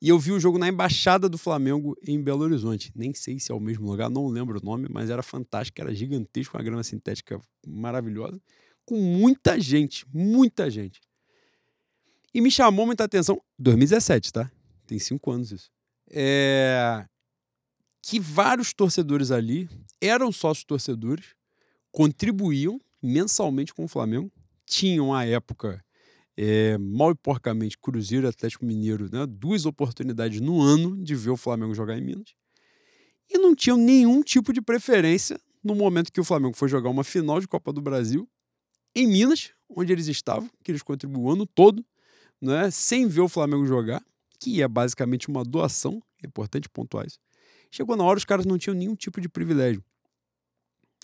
E 0.00 0.08
eu 0.08 0.18
vi 0.18 0.32
o 0.32 0.40
jogo 0.40 0.58
na 0.58 0.68
Embaixada 0.68 1.28
do 1.28 1.38
Flamengo 1.38 1.96
em 2.04 2.20
Belo 2.20 2.42
Horizonte. 2.42 2.90
Nem 2.92 3.14
sei 3.14 3.38
se 3.38 3.52
é 3.52 3.54
o 3.54 3.60
mesmo 3.60 3.88
lugar, 3.88 4.10
não 4.10 4.26
lembro 4.26 4.58
o 4.58 4.64
nome, 4.64 4.88
mas 4.90 5.10
era 5.10 5.22
fantástico, 5.22 5.80
era 5.80 5.94
gigantesco, 5.94 6.56
uma 6.56 6.64
grama 6.64 6.82
sintética 6.82 7.40
maravilhosa, 7.64 8.40
com 8.84 8.96
muita 8.96 9.60
gente, 9.60 10.06
muita 10.12 10.70
gente. 10.70 11.00
E 12.34 12.40
me 12.40 12.50
chamou 12.50 12.86
muita 12.86 13.04
atenção, 13.04 13.40
2017, 13.58 14.32
tá? 14.32 14.50
Tem 14.86 14.98
cinco 14.98 15.30
anos 15.30 15.52
isso. 15.52 15.70
É... 16.10 17.06
Que 18.02 18.18
vários 18.18 18.72
torcedores 18.72 19.30
ali 19.30 19.68
eram 20.00 20.32
sócios 20.32 20.64
torcedores, 20.64 21.34
contribuíam 21.90 22.80
mensalmente 23.02 23.72
com 23.72 23.84
o 23.84 23.88
Flamengo, 23.88 24.32
tinham 24.66 25.14
à 25.14 25.24
época 25.24 25.84
é, 26.36 26.78
mal 26.78 27.10
e 27.10 27.14
porcamente 27.14 27.78
Cruzeiro 27.78 28.26
e 28.26 28.28
Atlético 28.28 28.64
Mineiro, 28.64 29.08
né, 29.12 29.26
duas 29.26 29.66
oportunidades 29.66 30.40
no 30.40 30.60
ano 30.60 31.02
de 31.02 31.14
ver 31.14 31.30
o 31.30 31.36
Flamengo 31.36 31.74
jogar 31.74 31.96
em 31.98 32.02
Minas. 32.02 32.34
E 33.30 33.38
não 33.38 33.54
tinham 33.54 33.76
nenhum 33.76 34.22
tipo 34.22 34.52
de 34.52 34.60
preferência 34.60 35.38
no 35.62 35.74
momento 35.74 36.12
que 36.12 36.20
o 36.20 36.24
Flamengo 36.24 36.56
foi 36.56 36.68
jogar 36.68 36.90
uma 36.90 37.04
final 37.04 37.40
de 37.40 37.46
Copa 37.46 37.72
do 37.72 37.80
Brasil 37.80 38.28
em 38.94 39.06
Minas, 39.06 39.50
onde 39.68 39.92
eles 39.92 40.06
estavam, 40.06 40.50
que 40.62 40.70
eles 40.70 40.82
contribuíram 40.82 41.24
o 41.24 41.32
ano 41.32 41.46
todo, 41.46 41.84
né, 42.40 42.70
sem 42.70 43.06
ver 43.06 43.20
o 43.20 43.28
Flamengo 43.28 43.66
jogar, 43.66 44.02
que 44.38 44.62
é 44.62 44.68
basicamente 44.68 45.28
uma 45.28 45.44
doação, 45.44 46.02
é 46.22 46.26
importante 46.26 46.68
pontuar 46.68 47.06
isso. 47.06 47.18
Chegou 47.70 47.96
na 47.96 48.04
hora, 48.04 48.18
os 48.18 48.24
caras 48.24 48.44
não 48.44 48.58
tinham 48.58 48.74
nenhum 48.74 48.94
tipo 48.94 49.20
de 49.20 49.28
privilégio. 49.28 49.82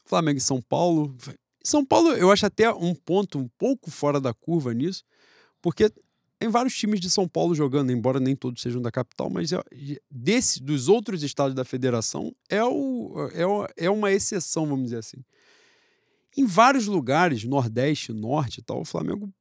Flamengo 0.05 0.39
e 0.39 0.41
São 0.41 0.61
Paulo. 0.61 1.17
São 1.63 1.85
Paulo, 1.85 2.11
eu 2.11 2.31
acho 2.31 2.45
até 2.47 2.71
um 2.73 2.95
ponto 2.95 3.39
um 3.39 3.49
pouco 3.57 3.91
fora 3.91 4.21
da 4.21 4.35
curva 4.35 4.75
nisso, 4.75 5.05
porque 5.63 5.91
tem 6.39 6.49
vários 6.49 6.75
times 6.77 7.01
de 7.01 7.11
São 7.11 7.27
Paulo 7.27 7.55
jogando, 7.55 7.91
embora 7.91 8.21
nem 8.21 8.37
todos 8.37 8.63
sejam 8.63 8.81
da 8.81 8.91
capital, 8.91 9.29
mas 9.29 9.51
desse, 10.11 10.63
dos 10.63 10.89
outros 10.89 11.23
estados 11.23 11.55
da 11.55 11.65
federação 11.65 12.35
é, 12.49 12.63
o, 12.63 13.13
é, 13.77 13.85
é 13.87 13.91
uma 13.91 14.13
exceção, 14.13 14.67
vamos 14.67 14.85
dizer 14.85 14.99
assim. 14.99 15.19
Em 16.37 16.45
vários 16.45 16.87
lugares, 16.87 17.45
Nordeste, 17.45 18.13
Norte 18.13 18.61
e 18.61 18.63
tal, 18.63 18.81
o 18.81 18.85
Flamengo 18.85 19.33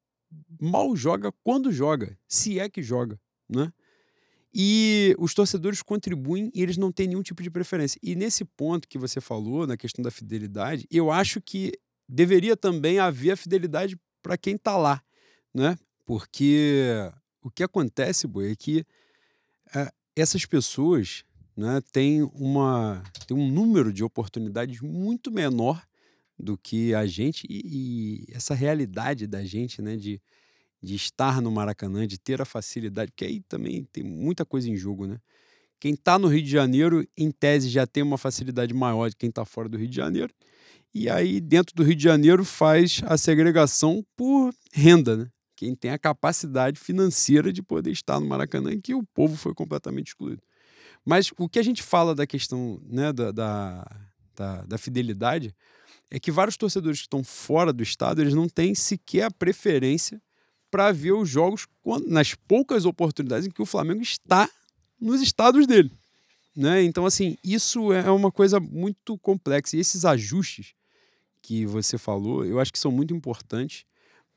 mal 0.59 0.95
joga 0.95 1.31
quando 1.43 1.72
joga, 1.72 2.18
se 2.27 2.59
é 2.59 2.69
que 2.69 2.81
joga, 2.81 3.19
né? 3.49 3.72
E 4.53 5.15
os 5.19 5.34
torcedores 5.34 5.84
contribuem 5.84 6.49
e 6.53 6.64
eles 6.64 6.77
não 6.77 6.91
têm 6.91 7.07
nenhum 7.07 7.22
tipo 7.22 7.43
de 7.43 7.49
preferência. 7.49 7.99
E 8.01 8.15
nesse 8.15 8.43
ponto 8.43 8.88
que 8.88 8.97
você 8.97 9.22
falou, 9.22 9.68
na 9.68 9.77
questão 9.77 10.01
da 10.01 10.09
fidelidade, 10.09 10.88
eu 10.89 11.11
acho 11.11 11.39
que 11.39 11.73
deveria 12.09 12.57
também 12.57 12.97
haver 12.97 13.31
a 13.31 13.38
fidelidade 13.38 13.99
para 14.22 14.38
quem 14.38 14.55
está 14.55 14.76
lá, 14.76 15.03
né? 15.53 15.77
Porque 16.05 17.11
o 17.43 17.51
que 17.51 17.64
acontece, 17.64 18.26
Boi, 18.26 18.51
é 18.51 18.55
que 18.55 18.85
é, 19.76 19.91
essas 20.15 20.45
pessoas 20.45 21.23
né, 21.55 21.81
têm, 21.91 22.23
uma, 22.34 23.03
têm 23.27 23.38
um 23.38 23.51
número 23.51 23.91
de 23.91 24.03
oportunidades 24.03 24.80
muito 24.81 25.31
menor 25.31 25.85
do 26.39 26.57
que 26.57 26.93
a 26.93 27.05
gente 27.05 27.45
e, 27.49 28.26
e, 28.30 28.34
essa 28.34 28.53
realidade 28.53 29.26
da 29.26 29.43
gente, 29.43 29.81
né, 29.81 29.95
de, 29.95 30.22
de 30.81 30.95
estar 30.95 31.41
no 31.41 31.51
Maracanã, 31.51 32.05
de 32.05 32.19
ter 32.19 32.41
a 32.41 32.45
facilidade, 32.45 33.11
porque 33.11 33.26
aí 33.26 33.41
também 33.41 33.84
tem 33.91 34.03
muita 34.03 34.45
coisa 34.45 34.69
em 34.69 34.76
jogo, 34.76 35.07
né? 35.07 35.19
Quem 35.80 35.93
está 35.93 36.18
no 36.18 36.27
Rio 36.27 36.41
de 36.41 36.49
Janeiro, 36.49 37.07
em 37.15 37.30
tese, 37.30 37.69
já 37.69 37.85
tem 37.85 38.01
uma 38.01 38.18
facilidade 38.18 38.73
maior 38.73 39.09
de 39.09 39.15
quem 39.15 39.30
está 39.30 39.45
fora 39.45 39.69
do 39.69 39.77
Rio 39.77 39.88
de 39.88 39.95
Janeiro. 39.95 40.34
E 40.91 41.07
aí, 41.07 41.39
dentro 41.39 41.76
do 41.76 41.84
Rio 41.84 41.95
de 41.95 42.03
Janeiro, 42.03 42.43
faz 42.43 43.01
a 43.05 43.15
segregação 43.15 44.03
por 44.15 44.51
renda, 44.73 45.15
né? 45.15 45.30
quem 45.57 45.76
tem 45.76 45.89
a 45.91 45.97
capacidade 45.97 46.80
financeira 46.80 47.51
de 47.51 47.64
poder 47.64 47.89
estar 47.89 48.19
no 48.19 48.27
Maracanã, 48.27 48.80
que 48.80 48.93
o 48.93 49.03
povo 49.03 49.35
foi 49.35 49.55
completamente 49.55 50.09
excluído. 50.09 50.41
Mas 51.03 51.31
o 51.38 51.49
que 51.49 51.57
a 51.57 51.64
gente 51.64 51.81
fala 51.81 52.14
da 52.14 52.27
questão 52.27 52.80
né, 52.85 53.11
da, 53.11 53.31
da, 53.31 53.91
da, 54.35 54.61
da 54.61 54.77
fidelidade 54.77 55.53
é 56.09 56.19
que 56.19 56.31
vários 56.31 56.57
torcedores 56.57 56.99
que 56.99 57.05
estão 57.05 57.23
fora 57.23 57.73
do 57.73 57.84
estado 57.84 58.21
eles 58.21 58.34
não 58.34 58.47
têm 58.47 58.73
sequer 58.73 59.23
a 59.23 59.31
preferência 59.31 60.21
para 60.69 60.91
ver 60.91 61.13
os 61.13 61.29
jogos 61.29 61.65
quando, 61.81 62.07
nas 62.07 62.34
poucas 62.34 62.85
oportunidades 62.85 63.47
em 63.47 63.51
que 63.51 63.61
o 63.61 63.65
Flamengo 63.65 64.01
está 64.01 64.49
nos 64.99 65.21
estados 65.21 65.65
dele. 65.67 65.91
Né? 66.55 66.84
Então, 66.84 67.05
assim, 67.05 67.38
isso 67.43 67.93
é 67.93 68.09
uma 68.09 68.31
coisa 68.31 68.59
muito 68.59 69.17
complexa. 69.19 69.77
E 69.77 69.79
esses 69.79 70.03
ajustes 70.05 70.73
que 71.41 71.65
você 71.65 71.97
falou, 71.97 72.43
eu 72.43 72.59
acho 72.59 72.73
que 72.73 72.79
são 72.79 72.91
muito 72.91 73.13
importantes. 73.13 73.85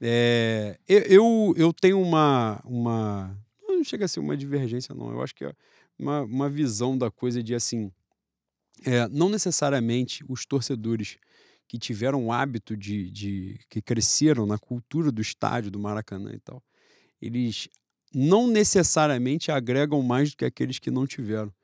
É, 0.01 0.79
eu, 0.87 1.55
eu 1.57 1.73
tenho 1.73 2.01
uma, 2.01 2.61
uma. 2.65 3.37
Não 3.67 3.83
chega 3.83 4.05
a 4.05 4.09
ser 4.09 4.21
uma 4.21 4.37
divergência, 4.37 4.95
não. 4.95 5.11
Eu 5.11 5.23
acho 5.23 5.35
que 5.35 5.45
é 5.45 5.53
uma, 5.99 6.23
uma 6.23 6.49
visão 6.49 6.97
da 6.97 7.11
coisa 7.11 7.43
de 7.43 7.55
assim. 7.55 7.91
É, 8.85 9.09
não 9.09 9.29
necessariamente 9.29 10.25
os 10.29 10.47
torcedores 10.47 11.19
que 11.71 11.79
tiveram 11.79 12.27
o 12.27 12.33
hábito 12.33 12.77
de, 12.77 13.09
de. 13.13 13.61
que 13.69 13.81
cresceram 13.81 14.45
na 14.45 14.59
cultura 14.59 15.13
do 15.13 15.23
estádio, 15.23 15.71
do 15.71 15.79
Maracanã 15.79 16.33
e 16.35 16.41
tal, 16.41 16.61
eles 17.23 17.69
não 18.13 18.49
necessariamente 18.49 19.53
agregam 19.53 20.03
mais 20.03 20.33
do 20.33 20.39
que 20.39 20.45
aqueles 20.45 20.81
que 20.81 20.91
não 20.91 21.07
tiveram. 21.07 21.55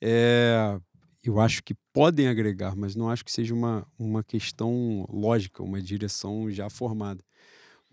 É, 0.00 0.76
eu 1.22 1.38
acho 1.38 1.62
que 1.62 1.72
podem 1.92 2.26
agregar, 2.26 2.74
mas 2.74 2.96
não 2.96 3.08
acho 3.08 3.24
que 3.24 3.30
seja 3.30 3.54
uma, 3.54 3.86
uma 3.96 4.24
questão 4.24 5.06
lógica, 5.08 5.62
uma 5.62 5.80
direção 5.80 6.50
já 6.50 6.68
formada. 6.68 7.22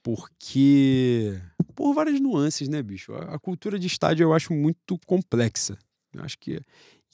Porque. 0.01 1.39
Por 1.75 1.93
várias 1.93 2.19
nuances, 2.19 2.67
né, 2.67 2.81
bicho? 2.81 3.13
A, 3.13 3.35
a 3.35 3.39
cultura 3.39 3.77
de 3.77 3.85
estádio 3.85 4.23
eu 4.23 4.33
acho 4.33 4.51
muito 4.51 4.97
complexa. 5.05 5.77
Eu 6.11 6.23
acho 6.23 6.39
que 6.39 6.59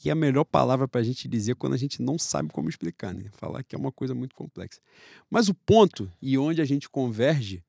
e 0.04 0.10
a 0.10 0.14
melhor 0.14 0.44
palavra 0.44 0.86
para 0.86 1.00
a 1.00 1.04
gente 1.04 1.26
dizer 1.26 1.56
quando 1.56 1.74
a 1.74 1.78
gente 1.78 2.00
não 2.00 2.18
sabe 2.18 2.50
como 2.52 2.68
explicar, 2.68 3.12
né? 3.12 3.30
Falar 3.32 3.62
que 3.64 3.74
é 3.74 3.78
uma 3.78 3.90
coisa 3.90 4.14
muito 4.14 4.34
complexa. 4.34 4.80
Mas 5.28 5.48
o 5.48 5.54
ponto 5.54 6.10
e 6.22 6.38
onde 6.38 6.60
a 6.60 6.64
gente 6.64 6.88
converge, 6.88 7.64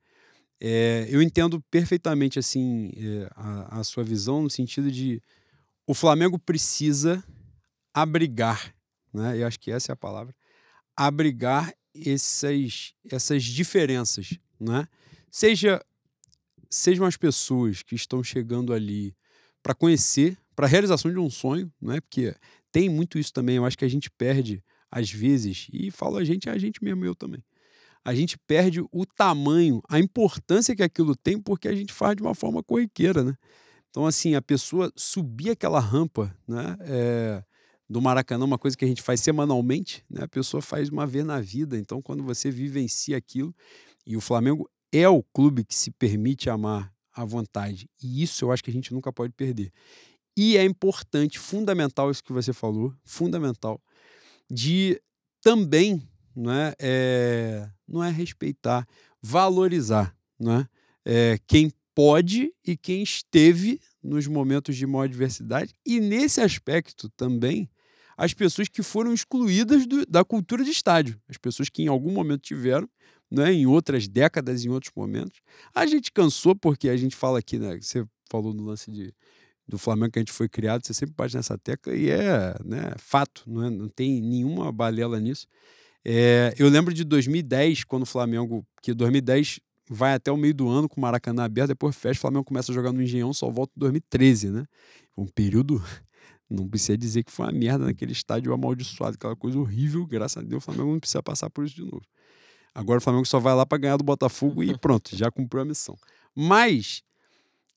é, 0.60 1.08
eu 1.10 1.22
entendo 1.22 1.62
perfeitamente 1.72 2.38
assim 2.38 2.92
é, 2.96 3.30
a, 3.36 3.80
a 3.80 3.84
sua 3.84 4.04
visão 4.04 4.44
no 4.44 4.50
sentido 4.50 4.92
de 4.92 5.22
o 5.88 5.94
Flamengo 5.94 6.38
precisa 6.38 7.24
abrigar, 7.94 8.76
né? 9.12 9.42
Eu 9.42 9.48
acho 9.48 9.60
que 9.60 9.72
essa 9.72 9.92
é 9.92 9.94
a 9.94 9.98
palavra, 9.98 10.36
abrigar 10.96 11.74
essas, 11.96 12.94
essas 13.10 13.44
diferenças, 13.44 14.38
né? 14.60 14.88
Seja 15.32 15.84
sejam 16.70 17.06
as 17.06 17.18
pessoas 17.18 17.82
que 17.82 17.96
estão 17.96 18.24
chegando 18.24 18.72
ali 18.74 19.16
para 19.64 19.74
conhecer 19.74 20.38
para 20.60 20.68
a 20.68 20.70
realização 20.70 21.10
de 21.10 21.18
um 21.18 21.30
sonho, 21.30 21.72
não 21.82 21.94
é? 21.94 22.02
Porque 22.02 22.36
tem 22.70 22.90
muito 22.90 23.18
isso 23.18 23.32
também. 23.32 23.56
Eu 23.56 23.64
acho 23.64 23.78
que 23.78 23.86
a 23.86 23.88
gente 23.88 24.12
perde, 24.12 24.62
às 24.92 25.10
vezes, 25.10 25.70
e 25.72 25.90
falo 25.90 26.18
a 26.18 26.24
gente, 26.26 26.50
é 26.50 26.52
a 26.52 26.58
gente 26.58 26.84
mesmo, 26.84 27.06
eu 27.06 27.16
também. 27.16 27.42
A 28.04 28.14
gente 28.14 28.38
perde 28.38 28.82
o 28.92 29.06
tamanho, 29.06 29.82
a 29.88 30.02
importância 30.02 30.76
que 30.76 30.84
aquilo 30.84 31.16
tem, 31.16 31.40
porque 31.40 31.70
a 31.70 31.74
gente 31.74 31.94
faz 31.94 32.18
de 32.18 32.24
uma 32.24 32.36
forma 32.36 32.62
corriqueira, 32.62 33.24
né? 33.24 33.36
Então, 33.90 34.06
assim, 34.06 34.36
a 34.36 34.42
pessoa 34.42 34.92
subir 34.98 35.52
aquela 35.52 35.80
rampa, 35.80 36.36
né? 36.46 36.76
É, 36.82 37.42
do 37.90 38.02
Maracanã, 38.02 38.44
uma 38.44 38.58
coisa 38.58 38.76
que 38.76 38.84
a 38.84 38.88
gente 38.90 39.02
faz 39.02 39.22
semanalmente, 39.22 40.04
né? 40.10 40.24
A 40.26 40.28
pessoa 40.28 40.62
faz 40.62 40.90
uma 40.90 41.08
vez 41.08 41.24
na 41.24 41.40
vida. 41.40 41.78
Então, 41.78 42.02
quando 42.02 42.22
você 42.22 42.52
vivencia 42.52 43.16
aquilo, 43.16 43.56
e 44.06 44.18
o 44.18 44.20
Flamengo 44.20 44.70
é 44.92 45.08
o 45.08 45.24
clube 45.24 45.64
que 45.64 45.74
se 45.74 45.90
permite 45.90 46.50
amar 46.50 46.94
à 47.14 47.24
vontade. 47.24 47.90
E 48.04 48.22
isso 48.22 48.44
eu 48.44 48.52
acho 48.52 48.62
que 48.62 48.70
a 48.70 48.74
gente 48.74 48.94
nunca 48.94 49.14
pode 49.14 49.32
perder. 49.32 49.72
E 50.36 50.58
é 50.58 50.64
importante, 50.64 51.38
fundamental 51.38 52.10
isso 52.10 52.24
que 52.24 52.34
você 52.34 52.54
falou, 52.54 52.94
fundamental, 53.04 53.82
de 54.50 55.02
também 55.42 56.02
não 56.36 56.52
é, 56.52 56.76
é 56.80 57.70
não 57.88 58.04
é 58.04 58.10
respeitar, 58.10 58.88
valorizar 59.22 60.16
não 60.40 60.60
é? 60.60 60.68
é, 61.06 61.40
quem 61.48 61.72
pode 61.94 62.54
e 62.66 62.78
quem 62.78 63.04
esteve 63.04 63.82
nos 64.02 64.28
momentos 64.28 64.76
de 64.76 64.86
maior 64.86 65.04
adversidade. 65.04 65.74
E 65.86 66.00
nesse 66.00 66.40
aspecto 66.40 67.10
também, 67.10 67.70
as 68.16 68.34
pessoas 68.34 68.70
que 68.70 68.82
foram 68.82 69.14
excluídas 69.14 69.86
do, 69.86 70.06
da 70.06 70.24
cultura 70.24 70.64
de 70.64 70.72
estádio, 70.72 71.20
as 71.28 71.38
pessoas 71.38 71.68
que 71.68 71.84
em 71.84 71.88
algum 71.88 72.12
momento 72.12 72.42
tiveram, 72.42 72.88
né, 73.30 73.52
em 73.52 73.66
outras 73.66 74.08
décadas, 74.08 74.64
em 74.64 74.70
outros 74.70 74.92
momentos. 74.96 75.40
A 75.74 75.86
gente 75.86 76.12
cansou, 76.12 76.56
porque 76.56 76.90
a 76.90 76.98
gente 76.98 77.16
fala 77.16 77.40
aqui, 77.40 77.60
né, 77.60 77.80
você 77.82 78.06
falou 78.30 78.54
no 78.54 78.64
lance 78.64 78.90
de 78.92 79.14
do 79.70 79.78
Flamengo 79.78 80.12
que 80.12 80.20
a 80.20 80.22
gente 80.22 80.32
foi 80.32 80.50
criado, 80.50 80.86
você 80.86 80.94
sempre 80.94 81.14
bate 81.16 81.36
nessa 81.36 81.58
tecla 81.58 81.94
e 81.96 82.10
é 82.10 82.56
né, 82.66 82.94
fato, 82.98 83.44
não, 83.46 83.64
é, 83.64 83.70
não 83.70 83.88
tem 83.88 84.20
nenhuma 84.20 84.72
balela 84.72 85.20
nisso. 85.20 85.48
É, 86.04 86.54
eu 86.58 86.68
lembro 86.70 86.92
de 86.92 87.04
2010, 87.04 87.84
quando 87.84 88.04
o 88.04 88.06
Flamengo, 88.06 88.66
que 88.82 88.94
2010 88.94 89.60
vai 89.88 90.16
até 90.16 90.32
o 90.32 90.38
meio 90.38 90.56
do 90.56 90.68
ano 90.68 90.90
com 90.90 91.00
o 91.00 91.02
Maracanã 91.02 91.44
aberto, 91.44 91.70
depois 91.70 91.96
fecha, 91.96 92.18
o 92.18 92.22
Flamengo 92.22 92.46
começa 92.46 92.72
a 92.72 92.76
jogar 92.76 92.92
no 92.92 93.02
Engenhão, 93.02 93.32
só 93.32 93.50
volta 93.50 93.72
em 93.78 93.80
2013, 93.80 94.50
né? 94.50 94.66
Um 95.16 95.28
período, 95.28 95.84
não 96.50 96.68
precisa 96.68 96.98
dizer 96.98 97.24
que 97.24 97.32
foi 97.32 97.46
uma 97.46 97.52
merda 97.52 97.86
naquele 97.86 98.12
estádio 98.12 98.52
amaldiçoado, 98.52 99.16
aquela 99.16 99.36
coisa 99.36 99.60
horrível, 99.60 100.04
graças 100.08 100.38
a 100.38 100.46
Deus 100.46 100.64
o 100.64 100.66
Flamengo 100.66 100.92
não 100.94 101.00
precisa 101.00 101.22
passar 101.22 101.50
por 101.52 101.64
isso 101.64 101.76
de 101.76 101.84
novo. 101.84 102.02
Agora 102.74 102.98
o 102.98 103.02
Flamengo 103.02 103.26
só 103.26 103.40
vai 103.40 103.54
lá 103.54 103.66
para 103.66 103.78
ganhar 103.78 103.98
do 103.98 104.04
Botafogo 104.04 104.64
e 104.64 104.76
pronto, 104.78 105.16
já 105.16 105.30
cumpriu 105.30 105.62
a 105.62 105.66
missão. 105.66 105.96
Mas 106.36 107.04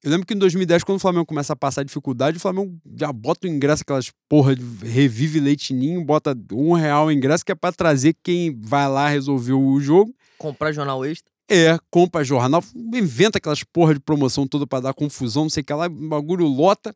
eu 0.03 0.11
lembro 0.11 0.27
que 0.27 0.35
em 0.35 0.39
2010, 0.39 0.83
quando 0.83 0.97
o 0.97 1.01
Flamengo 1.01 1.25
começa 1.25 1.53
a 1.53 1.57
passar 1.57 1.85
dificuldade, 1.85 2.37
o 2.37 2.41
Flamengo 2.41 2.77
já 2.97 3.13
bota 3.13 3.47
o 3.47 3.51
ingresso, 3.51 3.83
aquelas 3.83 4.11
porra 4.29 4.57
de 4.57 4.65
revive 4.85 5.39
leitinho, 5.39 6.05
bota 6.05 6.37
um 6.53 6.73
real 6.73 7.07
o 7.07 7.13
ingresso, 7.13 7.45
que 7.45 7.53
é 7.53 7.55
para 7.55 7.73
trazer 7.73 8.17
quem 8.21 8.59
vai 8.61 8.89
lá 8.89 9.09
resolver 9.09 9.53
o 9.53 9.81
jogo. 9.81 10.13
Comprar 10.37 10.73
jornal 10.73 11.05
extra. 11.05 11.31
É, 11.49 11.79
compra 11.89 12.25
jornal, 12.25 12.65
inventa 12.75 13.39
aquelas 13.39 13.63
porra 13.63 13.95
de 13.95 14.01
promoção 14.01 14.47
toda 14.47 14.67
para 14.67 14.81
dar 14.81 14.95
confusão, 14.95 15.45
não 15.45 15.51
sei 15.51 15.61
o 15.61 15.65
que 15.65 15.73
lá, 15.73 15.89
bagulho 15.89 16.47
lota. 16.47 16.95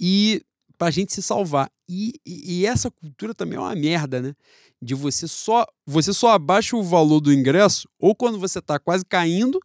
E 0.00 0.42
pra 0.78 0.90
gente 0.90 1.12
se 1.12 1.20
salvar. 1.20 1.70
E, 1.88 2.14
e, 2.24 2.60
e, 2.60 2.66
essa 2.66 2.90
cultura 2.90 3.34
também 3.34 3.56
é 3.58 3.60
uma 3.60 3.74
merda, 3.74 4.22
né? 4.22 4.34
De 4.80 4.94
você 4.94 5.26
só 5.26 5.66
você 5.84 6.12
só 6.12 6.30
abaixa 6.30 6.76
o 6.76 6.82
valor 6.82 7.20
do 7.20 7.32
ingresso 7.32 7.88
ou 7.98 8.14
quando 8.14 8.38
você 8.38 8.62
tá 8.62 8.78
quase 8.78 9.04
caindo 9.04 9.58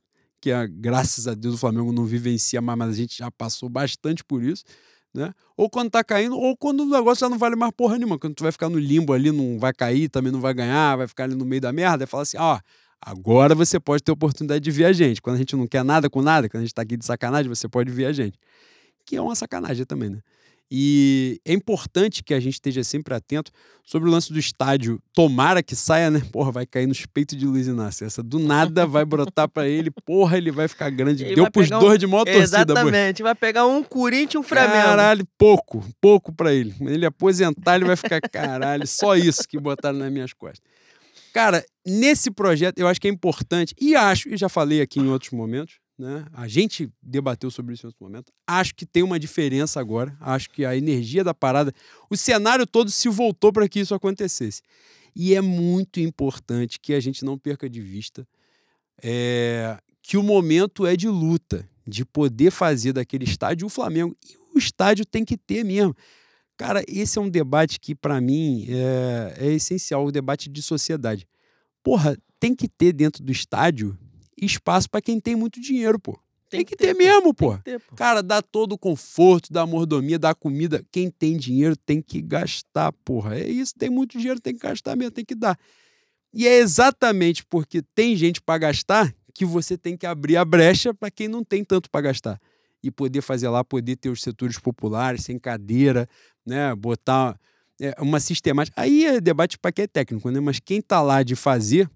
que 0.44 0.52
a, 0.52 0.68
graças 0.68 1.26
a 1.26 1.34
Deus 1.34 1.56
o 1.56 1.58
Flamengo 1.58 1.94
não 1.94 2.04
vivencia 2.04 2.62
mais, 2.62 2.78
mas 2.78 2.90
a 2.90 2.94
gente 2.94 3.18
já 3.18 3.32
passou 3.32 3.70
bastante 3.70 4.26
por 4.26 4.44
isso, 4.44 4.66
né? 5.14 5.32
Ou 5.56 5.70
quando 5.70 5.90
tá 5.90 6.04
caindo, 6.04 6.38
ou 6.38 6.58
quando 6.58 6.82
o 6.82 6.86
negócio 6.86 7.22
já 7.22 7.30
não 7.30 7.38
vale 7.38 7.56
mais 7.56 7.72
porra 7.72 7.98
nenhuma, 7.98 8.20
quando 8.20 8.36
tu 8.36 8.44
vai 8.44 8.52
ficar 8.52 8.68
no 8.68 8.78
limbo 8.78 9.14
ali, 9.14 9.32
não 9.32 9.58
vai 9.58 9.72
cair, 9.72 10.10
também 10.10 10.34
não 10.34 10.42
vai 10.42 10.54
ganhar, 10.54 10.98
vai 10.98 11.08
ficar 11.08 11.24
ali 11.24 11.34
no 11.34 11.46
meio 11.46 11.62
da 11.62 11.72
merda, 11.72 12.04
e 12.04 12.08
fala 12.08 12.24
assim, 12.24 12.36
ó, 12.38 12.60
agora 13.00 13.56
você 13.56 13.80
pode 13.80 14.04
ter 14.04 14.12
oportunidade 14.12 14.62
de 14.62 14.70
ver 14.70 14.84
a 14.84 14.92
gente. 14.92 15.22
Quando 15.22 15.38
a 15.38 15.40
gente 15.40 15.56
não 15.56 15.66
quer 15.66 15.82
nada 15.86 16.10
com 16.10 16.22
nada, 16.22 16.50
quando 16.50 16.60
a 16.60 16.66
gente 16.66 16.76
tá 16.76 16.82
aqui 16.82 16.98
de 16.98 17.06
sacanagem, 17.06 17.48
você 17.48 17.70
pode 17.70 17.90
ver 17.90 18.08
a 18.08 18.12
gente. 18.12 18.38
Que 19.06 19.16
é 19.16 19.22
uma 19.22 19.36
sacanagem 19.36 19.86
também, 19.86 20.10
né? 20.10 20.20
E 20.72 21.40
é 21.46 21.54
importante 21.54 22.24
que 22.24 22.34
a 22.34 22.40
gente 22.40 22.54
esteja 22.54 22.84
sempre 22.84 23.14
atento 23.14 23.52
sobre 23.84 24.10
o 24.10 24.12
lance 24.12 24.34
do 24.34 24.40
estádio. 24.40 25.00
Tomara 25.14 25.62
que 25.62 25.76
saia, 25.76 26.10
né? 26.10 26.22
Porra, 26.32 26.52
vai 26.52 26.66
cair 26.66 26.88
nos 26.88 27.06
peitos 27.06 27.38
de 27.38 27.46
Luiz 27.46 27.68
Inácio. 27.68 28.06
Essa 28.06 28.24
do 28.24 28.40
nada 28.40 28.88
vai 28.88 29.06
brotar 29.06 29.48
para 29.48 29.68
ele. 29.68 29.92
Porra, 30.06 30.38
ele 30.38 30.52
vai 30.52 30.68
ficar 30.68 30.90
grande. 30.90 31.26
Ele 31.26 31.36
Deu 31.36 31.52
pros 31.52 31.70
dois 31.70 31.96
um... 31.96 31.98
de 31.98 32.08
maior 32.08 32.26
torcida. 32.26 32.44
Exatamente. 32.44 33.22
Vai 33.22 33.36
pegar 33.36 33.68
um 33.68 33.84
Corinthians 33.84 34.34
e 34.34 34.38
um 34.40 34.44
Flamengo. 34.44 34.74
Caralho, 34.74 35.28
pouco. 35.38 35.86
Pouco 36.02 36.34
para 36.34 36.54
ele. 36.54 36.74
Ele 36.82 37.06
aposentar, 37.06 37.76
ele 37.76 37.86
vai 37.86 37.96
ficar, 37.96 38.20
caralho, 38.22 38.88
só 38.88 39.16
isso 39.16 39.48
que 39.48 39.60
botaram 39.60 40.00
nas 40.00 40.12
minhas 40.12 40.34
costas. 40.34 40.62
Cara, 41.34 41.66
nesse 41.86 42.30
projeto 42.30 42.78
eu 42.78 42.88
acho 42.88 43.02
que 43.02 43.08
é 43.08 43.12
importante, 43.12 43.74
e 43.82 43.96
acho, 43.96 44.30
e 44.30 44.38
já 44.38 44.48
falei 44.48 44.82
aqui 44.82 45.00
em 45.00 45.08
outros 45.08 45.32
momentos, 45.32 45.80
né? 46.04 46.26
A 46.34 46.48
gente 46.48 46.92
debateu 47.02 47.50
sobre 47.50 47.74
isso 47.74 47.86
em 47.86 47.88
outro 47.88 48.04
momento. 48.04 48.32
Acho 48.46 48.76
que 48.76 48.86
tem 48.86 49.02
uma 49.02 49.20
diferença 49.20 49.80
agora. 49.80 50.16
Acho 50.20 50.50
que 50.50 50.66
a 50.66 50.76
energia 50.76 51.24
da 51.24 51.34
parada, 51.34 51.74
o 52.10 52.18
cenário 52.18 52.68
todo 52.68 52.92
se 52.92 53.10
voltou 53.10 53.52
para 53.52 53.68
que 53.68 53.80
isso 53.80 53.96
acontecesse. 53.96 54.62
E 55.16 55.34
é 55.34 55.42
muito 55.42 56.00
importante 56.00 56.80
que 56.80 56.94
a 56.94 57.00
gente 57.00 57.24
não 57.24 57.38
perca 57.38 57.70
de 57.70 57.82
vista 57.82 58.28
é, 59.02 59.78
que 60.02 60.18
o 60.18 60.24
momento 60.24 60.86
é 60.86 60.96
de 60.96 61.08
luta, 61.08 61.68
de 61.88 62.06
poder 62.06 62.52
fazer 62.52 62.94
daquele 62.94 63.24
estádio 63.24 63.66
o 63.68 63.70
Flamengo. 63.70 64.16
E 64.28 64.38
o 64.56 64.60
estádio 64.60 65.06
tem 65.06 65.24
que 65.24 65.38
ter 65.38 65.64
mesmo. 65.64 65.96
Cara, 66.58 66.84
esse 66.88 67.18
é 67.18 67.22
um 67.22 67.30
debate 67.30 67.80
que, 67.80 67.96
para 67.96 68.22
mim, 68.22 68.66
é, 68.70 69.34
é 69.38 69.54
essencial 69.54 70.06
o 70.06 70.12
debate 70.12 70.50
de 70.50 70.62
sociedade. 70.62 71.28
Porra, 71.82 72.16
tem 72.40 72.56
que 72.56 72.68
ter 72.68 72.94
dentro 72.94 73.24
do 73.24 73.32
estádio 73.32 73.98
espaço 74.38 74.90
para 74.90 75.02
quem 75.02 75.20
tem 75.20 75.36
muito 75.36 75.60
dinheiro, 75.60 76.00
pô. 76.00 76.20
Tem, 76.50 76.60
tem 76.60 76.66
que, 76.66 76.76
ter, 76.76 76.88
ter 76.88 76.94
mesmo, 76.96 77.34
pô. 77.34 77.58
Ter, 77.58 77.80
pô. 77.80 77.96
Cara, 77.96 78.22
dá 78.22 78.42
todo 78.42 78.74
o 78.74 78.78
conforto, 78.78 79.52
dá 79.52 79.66
mordomia, 79.66 80.20
dá 80.20 80.36
comida. 80.36 80.84
Quem 80.92 81.10
tem 81.10 81.36
dinheiro 81.36 81.76
tem 81.76 82.02
que 82.02 82.22
gastar, 82.22 82.92
porra. 83.04 83.40
É 83.40 83.48
isso, 83.50 83.74
tem 83.78 83.90
muito 83.90 84.18
dinheiro, 84.18 84.40
tem 84.40 84.54
que 84.54 84.60
gastar 84.60 84.96
mesmo, 84.96 85.12
tem 85.12 85.26
que 85.26 85.36
dar. 85.36 85.58
E 86.34 86.48
é 86.48 86.58
exatamente 86.58 87.46
porque 87.46 87.82
tem 87.96 88.16
gente 88.16 88.42
para 88.42 88.60
gastar 88.60 89.14
que 89.34 89.46
você 89.46 89.78
tem 89.78 89.98
que 89.98 90.06
abrir 90.06 90.38
a 90.38 90.46
brecha 90.46 90.94
para 90.94 91.10
quem 91.10 91.28
não 91.28 91.44
tem 91.44 91.64
tanto 91.64 91.90
para 91.90 92.02
gastar. 92.02 92.40
E 92.84 92.92
poder 92.92 93.22
fazer 93.22 93.48
lá, 93.50 93.64
poder 93.64 93.96
ter 93.96 94.10
os 94.10 94.22
setores 94.22 94.60
populares, 94.60 95.24
sem 95.24 95.40
cadeira, 95.40 96.08
né? 96.46 96.76
Botar 96.76 97.40
é, 97.82 97.96
uma 98.00 98.20
sistemática. 98.20 98.80
Aí 98.80 99.06
é 99.06 99.22
debate 99.22 99.58
para 99.58 99.72
quem 99.72 99.84
é 99.84 99.88
técnico, 99.88 100.30
né? 100.30 100.40
Mas 100.40 100.60
quem 100.60 100.82
tá 100.82 101.02
lá 101.02 101.24
de 101.24 101.36
fazer, 101.36 101.90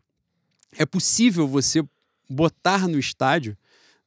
é 0.78 0.86
possível 0.86 1.48
você 1.48 1.84
botar 2.30 2.88
no 2.88 3.00
estádio 3.00 3.58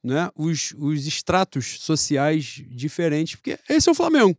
né, 0.03 0.29
os, 0.35 0.73
os 0.77 1.05
estratos 1.05 1.79
sociais 1.79 2.63
diferentes, 2.69 3.35
porque 3.35 3.59
esse 3.69 3.87
é 3.87 3.91
o 3.91 3.95
Flamengo. 3.95 4.37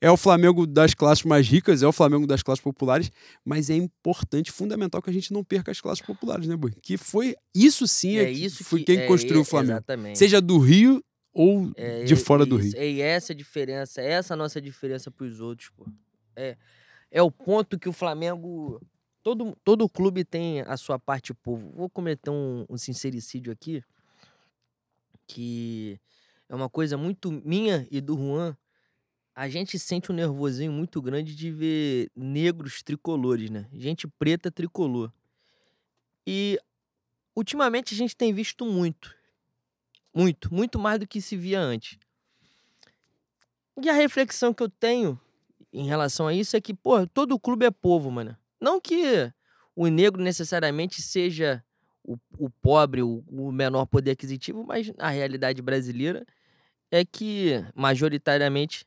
É 0.00 0.10
o 0.10 0.16
Flamengo 0.16 0.66
das 0.66 0.92
classes 0.92 1.24
mais 1.24 1.48
ricas, 1.48 1.82
é 1.82 1.86
o 1.86 1.92
Flamengo 1.92 2.26
das 2.26 2.42
classes 2.42 2.62
populares, 2.62 3.10
mas 3.44 3.70
é 3.70 3.74
importante, 3.74 4.52
fundamental 4.52 5.00
que 5.00 5.08
a 5.08 5.12
gente 5.12 5.32
não 5.32 5.42
perca 5.42 5.70
as 5.70 5.80
classes 5.80 6.04
populares, 6.04 6.46
né, 6.46 6.56
Boi? 6.56 6.72
Que 6.82 6.98
foi 6.98 7.34
isso 7.54 7.86
sim 7.86 8.16
é, 8.16 8.24
é 8.24 8.30
isso 8.30 8.64
foi 8.64 8.80
que, 8.80 8.86
quem 8.86 8.98
é, 8.98 9.06
construiu 9.06 9.40
o 9.40 9.44
Flamengo. 9.44 9.78
Exatamente. 9.78 10.18
Seja 10.18 10.40
do 10.42 10.58
Rio 10.58 11.02
ou 11.32 11.72
é, 11.76 12.04
de 12.04 12.16
fora 12.16 12.44
do 12.44 12.56
Rio. 12.56 12.72
É, 12.76 12.86
e 12.86 13.00
essa 13.00 13.32
é 13.32 13.34
a 13.34 13.36
diferença, 13.36 14.02
essa 14.02 14.32
é 14.32 14.34
a 14.34 14.36
nossa 14.36 14.60
diferença 14.60 15.10
para 15.10 15.24
os 15.24 15.40
outros, 15.40 15.70
pô. 15.70 15.86
É, 16.36 16.56
é 17.10 17.22
o 17.22 17.30
ponto 17.30 17.78
que 17.78 17.88
o 17.88 17.92
Flamengo 17.92 18.80
Todo, 19.24 19.56
todo 19.64 19.88
clube 19.88 20.22
tem 20.22 20.60
a 20.60 20.76
sua 20.76 20.98
parte 20.98 21.32
povo. 21.32 21.72
Vou 21.74 21.88
cometer 21.88 22.28
um, 22.28 22.66
um 22.68 22.76
sincericídio 22.76 23.50
aqui, 23.50 23.82
que 25.26 25.98
é 26.46 26.54
uma 26.54 26.68
coisa 26.68 26.98
muito 26.98 27.32
minha 27.32 27.88
e 27.90 28.02
do 28.02 28.18
Juan, 28.18 28.54
a 29.34 29.48
gente 29.48 29.78
sente 29.78 30.12
um 30.12 30.14
nervosinho 30.14 30.70
muito 30.70 31.00
grande 31.00 31.34
de 31.34 31.50
ver 31.50 32.10
negros 32.14 32.82
tricolores, 32.82 33.48
né? 33.48 33.66
Gente 33.72 34.06
preta 34.06 34.50
tricolor. 34.50 35.10
E 36.26 36.60
ultimamente 37.34 37.94
a 37.94 37.96
gente 37.96 38.14
tem 38.14 38.30
visto 38.32 38.66
muito. 38.66 39.16
Muito, 40.14 40.52
muito 40.54 40.78
mais 40.78 41.00
do 41.00 41.06
que 41.08 41.22
se 41.22 41.34
via 41.34 41.60
antes. 41.60 41.98
E 43.82 43.88
a 43.88 43.94
reflexão 43.94 44.52
que 44.52 44.62
eu 44.62 44.68
tenho 44.68 45.18
em 45.72 45.86
relação 45.86 46.28
a 46.28 46.34
isso 46.34 46.56
é 46.56 46.60
que, 46.60 46.74
pô, 46.74 47.06
todo 47.06 47.40
clube 47.40 47.64
é 47.64 47.70
povo, 47.70 48.10
mano. 48.10 48.36
Não 48.64 48.80
que 48.80 49.30
o 49.76 49.88
negro 49.88 50.22
necessariamente 50.22 51.02
seja 51.02 51.62
o, 52.02 52.16
o 52.38 52.48
pobre, 52.48 53.02
o, 53.02 53.22
o 53.28 53.52
menor 53.52 53.84
poder 53.84 54.12
aquisitivo, 54.12 54.64
mas 54.64 54.90
a 54.96 55.10
realidade 55.10 55.60
brasileira 55.60 56.24
é 56.90 57.04
que, 57.04 57.62
majoritariamente, 57.74 58.86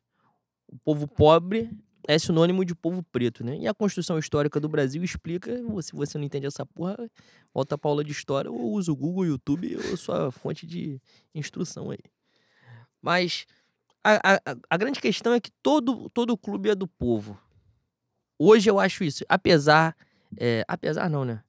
o 0.68 0.80
povo 0.80 1.08
pobre 1.08 1.70
é 2.08 2.18
sinônimo 2.18 2.66
de 2.66 2.74
povo 2.74 3.04
preto, 3.04 3.44
né? 3.44 3.56
E 3.56 3.68
a 3.68 3.74
construção 3.74 4.18
histórica 4.18 4.60
do 4.60 4.68
Brasil 4.68 5.04
explica, 5.04 5.56
se 5.84 5.94
você 5.94 6.18
não 6.18 6.26
entende 6.26 6.48
essa 6.48 6.66
porra, 6.66 6.98
volta 7.54 7.78
pra 7.78 7.91
aula 7.91 8.04
de 8.04 8.12
história 8.12 8.49
ou 8.49 8.72
usa 8.72 8.91
o 8.91 8.95
Google, 8.95 9.26
o 9.26 9.28
YouTube 9.28 9.78
ou 9.91 9.95
sua 9.95 10.32
fonte 10.32 10.66
de 10.66 10.99
instrução 11.36 11.91
aí. 11.91 11.99
Mas 12.99 13.45
a, 14.04 14.38
a, 14.38 14.58
a 14.72 14.78
grande 14.78 14.99
questão 14.99 15.34
é 15.34 15.40
que 15.40 15.52
todo, 15.62 16.10
todo 16.10 16.36
clube 16.36 16.72
é 16.72 16.74
do 16.74 16.88
povo. 16.88 17.40
Hoje 18.40 18.70
eu 18.70 18.80
acho 18.80 19.04
isso. 19.04 19.24
Apesar. 19.28 19.96
É, 20.38 20.64
apesar 20.68 21.10
não, 21.10 21.24
né? 21.24 21.44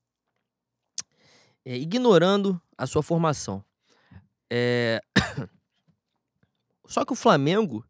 É, 1.64 1.76
ignorando 1.76 2.60
a 2.76 2.86
sua 2.86 3.02
formação. 3.02 3.64
É... 4.50 5.00
Só 6.86 7.04
que 7.04 7.12
o 7.12 7.16
Flamengo. 7.16 7.84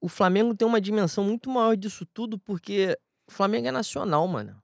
O 0.00 0.08
Flamengo 0.08 0.54
tem 0.54 0.66
uma 0.66 0.80
dimensão 0.80 1.24
muito 1.24 1.50
maior 1.50 1.76
disso 1.76 2.06
tudo, 2.06 2.38
porque 2.38 2.96
o 3.26 3.32
Flamengo 3.32 3.66
é 3.66 3.72
nacional, 3.72 4.26
mano. 4.28 4.62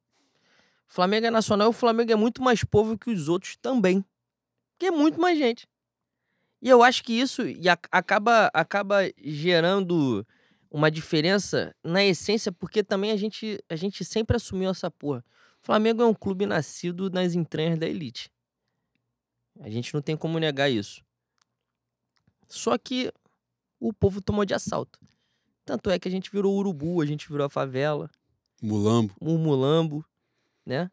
O 0.89 0.93
Flamengo 0.95 1.27
é 1.27 1.31
nacional 1.31 1.67
e 1.67 1.71
o 1.71 1.73
Flamengo 1.73 2.13
é 2.13 2.17
muito 2.17 2.41
mais 2.41 2.63
povo 2.63 2.97
que 2.97 3.11
os 3.11 3.29
outros 3.29 3.57
também. 3.57 4.05
Porque 4.73 4.87
é 4.87 4.91
muito 4.93 5.21
mais 5.21 5.37
gente. 5.37 5.67
E 6.63 6.69
eu 6.69 6.83
acho 6.83 7.03
que 7.03 7.13
isso 7.13 7.43
acaba, 7.91 8.51
acaba 8.55 9.01
gerando 9.23 10.27
uma 10.75 10.91
diferença 10.91 11.73
na 11.85 12.05
essência, 12.05 12.51
porque 12.51 12.83
também 12.83 13.13
a 13.13 13.17
gente, 13.17 13.63
a 13.69 13.77
gente 13.77 14.05
sempre 14.05 14.37
assumiu 14.37 14.71
essa 14.71 14.91
porra. 14.91 15.25
O 15.63 15.67
Flamengo 15.67 16.03
é 16.03 16.05
um 16.05 16.13
clube 16.13 16.47
nascido 16.47 17.09
nas 17.09 17.37
entranhas 17.37 17.79
da 17.79 17.87
elite. 17.87 18.29
A 19.61 19.71
gente 19.71 19.95
não 19.95 20.03
tem 20.03 20.17
como 20.17 20.37
negar 20.41 20.69
isso. 20.69 21.01
Só 22.49 22.77
que 22.77 23.13
o 23.79 23.93
povo 23.93 24.21
tomou 24.21 24.45
de 24.45 24.53
assalto. 24.53 24.99
Tanto 25.65 25.91
é 25.91 25.99
que 25.99 26.09
a 26.09 26.11
gente 26.11 26.29
virou 26.29 26.57
urubu, 26.57 27.01
a 27.01 27.07
gente 27.07 27.29
virou 27.29 27.47
a 27.47 27.51
favela. 27.51 28.11
Mulambo. 28.61 29.15
O 29.21 29.39
mulambo, 29.39 30.05
né? 30.67 30.91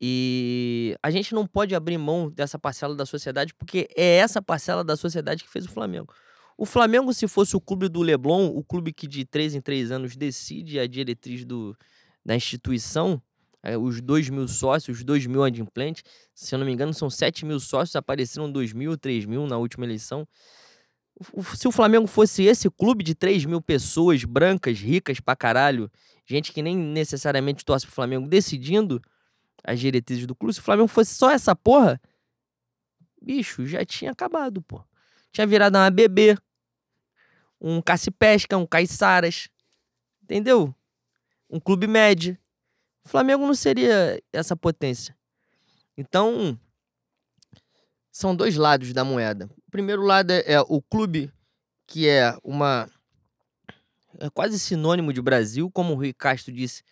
E 0.00 0.96
a 1.02 1.10
gente 1.10 1.34
não 1.34 1.46
pode 1.46 1.74
abrir 1.74 1.98
mão 1.98 2.30
dessa 2.30 2.58
parcela 2.58 2.96
da 2.96 3.04
sociedade, 3.04 3.52
porque 3.52 3.90
é 3.94 4.16
essa 4.16 4.40
parcela 4.40 4.82
da 4.82 4.96
sociedade 4.96 5.44
que 5.44 5.50
fez 5.50 5.66
o 5.66 5.70
Flamengo. 5.70 6.14
O 6.56 6.66
Flamengo, 6.66 7.12
se 7.12 7.26
fosse 7.26 7.56
o 7.56 7.60
clube 7.60 7.88
do 7.88 8.02
Leblon, 8.02 8.48
o 8.48 8.62
clube 8.62 8.92
que 8.92 9.06
de 9.06 9.24
três 9.24 9.54
em 9.54 9.60
três 9.60 9.90
anos 9.90 10.16
decide 10.16 10.78
a 10.78 10.86
diretriz 10.86 11.44
do, 11.44 11.76
da 12.24 12.36
instituição, 12.36 13.20
é, 13.62 13.76
os 13.78 14.00
dois 14.00 14.28
mil 14.28 14.46
sócios, 14.48 14.98
os 14.98 15.04
dois 15.04 15.26
mil 15.26 15.42
adimplentes, 15.44 16.02
se 16.34 16.54
eu 16.54 16.58
não 16.58 16.66
me 16.66 16.72
engano, 16.72 16.92
são 16.92 17.08
sete 17.08 17.44
mil 17.44 17.60
sócios, 17.60 17.96
apareceram 17.96 18.50
dois 18.50 18.72
mil, 18.72 18.96
três 18.96 19.24
mil 19.24 19.46
na 19.46 19.56
última 19.56 19.84
eleição. 19.84 20.26
Se 21.54 21.68
o 21.68 21.72
Flamengo 21.72 22.06
fosse 22.06 22.42
esse 22.42 22.68
clube 22.68 23.04
de 23.04 23.14
três 23.14 23.44
mil 23.44 23.60
pessoas 23.60 24.24
brancas, 24.24 24.78
ricas 24.78 25.20
pra 25.20 25.36
caralho, 25.36 25.90
gente 26.26 26.52
que 26.52 26.62
nem 26.62 26.76
necessariamente 26.76 27.64
torce 27.64 27.86
pro 27.86 27.94
Flamengo, 27.94 28.28
decidindo, 28.28 29.00
as 29.62 29.78
diretrizes 29.78 30.26
do 30.26 30.34
clube, 30.34 30.54
se 30.54 30.60
o 30.60 30.62
Flamengo 30.62 30.88
fosse 30.88 31.14
só 31.14 31.30
essa 31.30 31.54
porra, 31.54 32.00
bicho, 33.20 33.64
já 33.64 33.84
tinha 33.84 34.10
acabado, 34.10 34.60
pô. 34.62 34.82
Tinha 35.32 35.46
virado 35.46 35.76
uma 35.76 35.90
BB, 35.90 36.36
um 37.60 37.80
Caça-Pesca, 37.80 38.58
um 38.58 38.66
Caiçaras, 38.66 39.48
entendeu? 40.22 40.74
Um 41.48 41.58
clube 41.58 41.86
médio. 41.86 42.36
O 43.04 43.08
Flamengo 43.08 43.46
não 43.46 43.54
seria 43.54 44.22
essa 44.32 44.54
potência. 44.54 45.16
Então, 45.96 46.58
são 48.10 48.36
dois 48.36 48.56
lados 48.56 48.92
da 48.92 49.04
moeda. 49.04 49.50
O 49.66 49.70
primeiro 49.70 50.02
lado 50.02 50.30
é, 50.30 50.42
é 50.46 50.60
o 50.60 50.82
clube, 50.82 51.32
que 51.86 52.06
é 52.06 52.36
uma. 52.44 52.88
É 54.18 54.28
quase 54.28 54.58
sinônimo 54.58 55.12
de 55.12 55.22
Brasil, 55.22 55.70
como 55.70 55.94
o 55.94 55.96
Rui 55.96 56.12
Castro 56.12 56.52
disse 56.52 56.82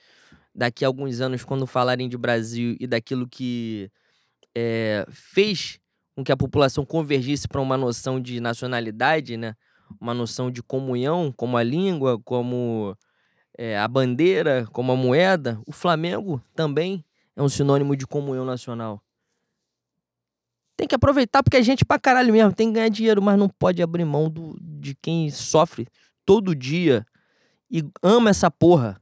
daqui 0.54 0.84
a 0.84 0.88
alguns 0.88 1.20
anos, 1.20 1.44
quando 1.44 1.66
falarem 1.66 2.08
de 2.08 2.16
Brasil 2.16 2.76
e 2.80 2.86
daquilo 2.86 3.28
que 3.28 3.90
é, 4.54 5.06
fez 5.10 5.78
com 6.14 6.24
que 6.24 6.32
a 6.32 6.36
população 6.36 6.84
convergisse 6.84 7.48
para 7.48 7.60
uma 7.60 7.76
noção 7.76 8.20
de 8.20 8.40
nacionalidade, 8.40 9.36
né? 9.36 9.54
uma 9.98 10.12
noção 10.14 10.50
de 10.50 10.62
comunhão, 10.62 11.32
como 11.34 11.56
a 11.56 11.62
língua, 11.62 12.20
como 12.20 12.96
é, 13.56 13.78
a 13.78 13.88
bandeira, 13.88 14.68
como 14.72 14.92
a 14.92 14.96
moeda, 14.96 15.60
o 15.66 15.72
Flamengo 15.72 16.42
também 16.54 17.04
é 17.34 17.42
um 17.42 17.48
sinônimo 17.48 17.96
de 17.96 18.06
comunhão 18.06 18.44
nacional. 18.44 19.02
Tem 20.76 20.86
que 20.86 20.94
aproveitar 20.94 21.42
porque 21.42 21.56
a 21.56 21.62
gente 21.62 21.84
pra 21.84 21.98
caralho 21.98 22.32
mesmo 22.32 22.54
tem 22.54 22.68
que 22.68 22.74
ganhar 22.74 22.88
dinheiro, 22.88 23.20
mas 23.20 23.38
não 23.38 23.48
pode 23.48 23.82
abrir 23.82 24.04
mão 24.04 24.30
do, 24.30 24.56
de 24.60 24.94
quem 24.94 25.30
sofre 25.30 25.86
todo 26.24 26.54
dia 26.54 27.06
e 27.70 27.84
ama 28.02 28.30
essa 28.30 28.50
porra. 28.50 29.00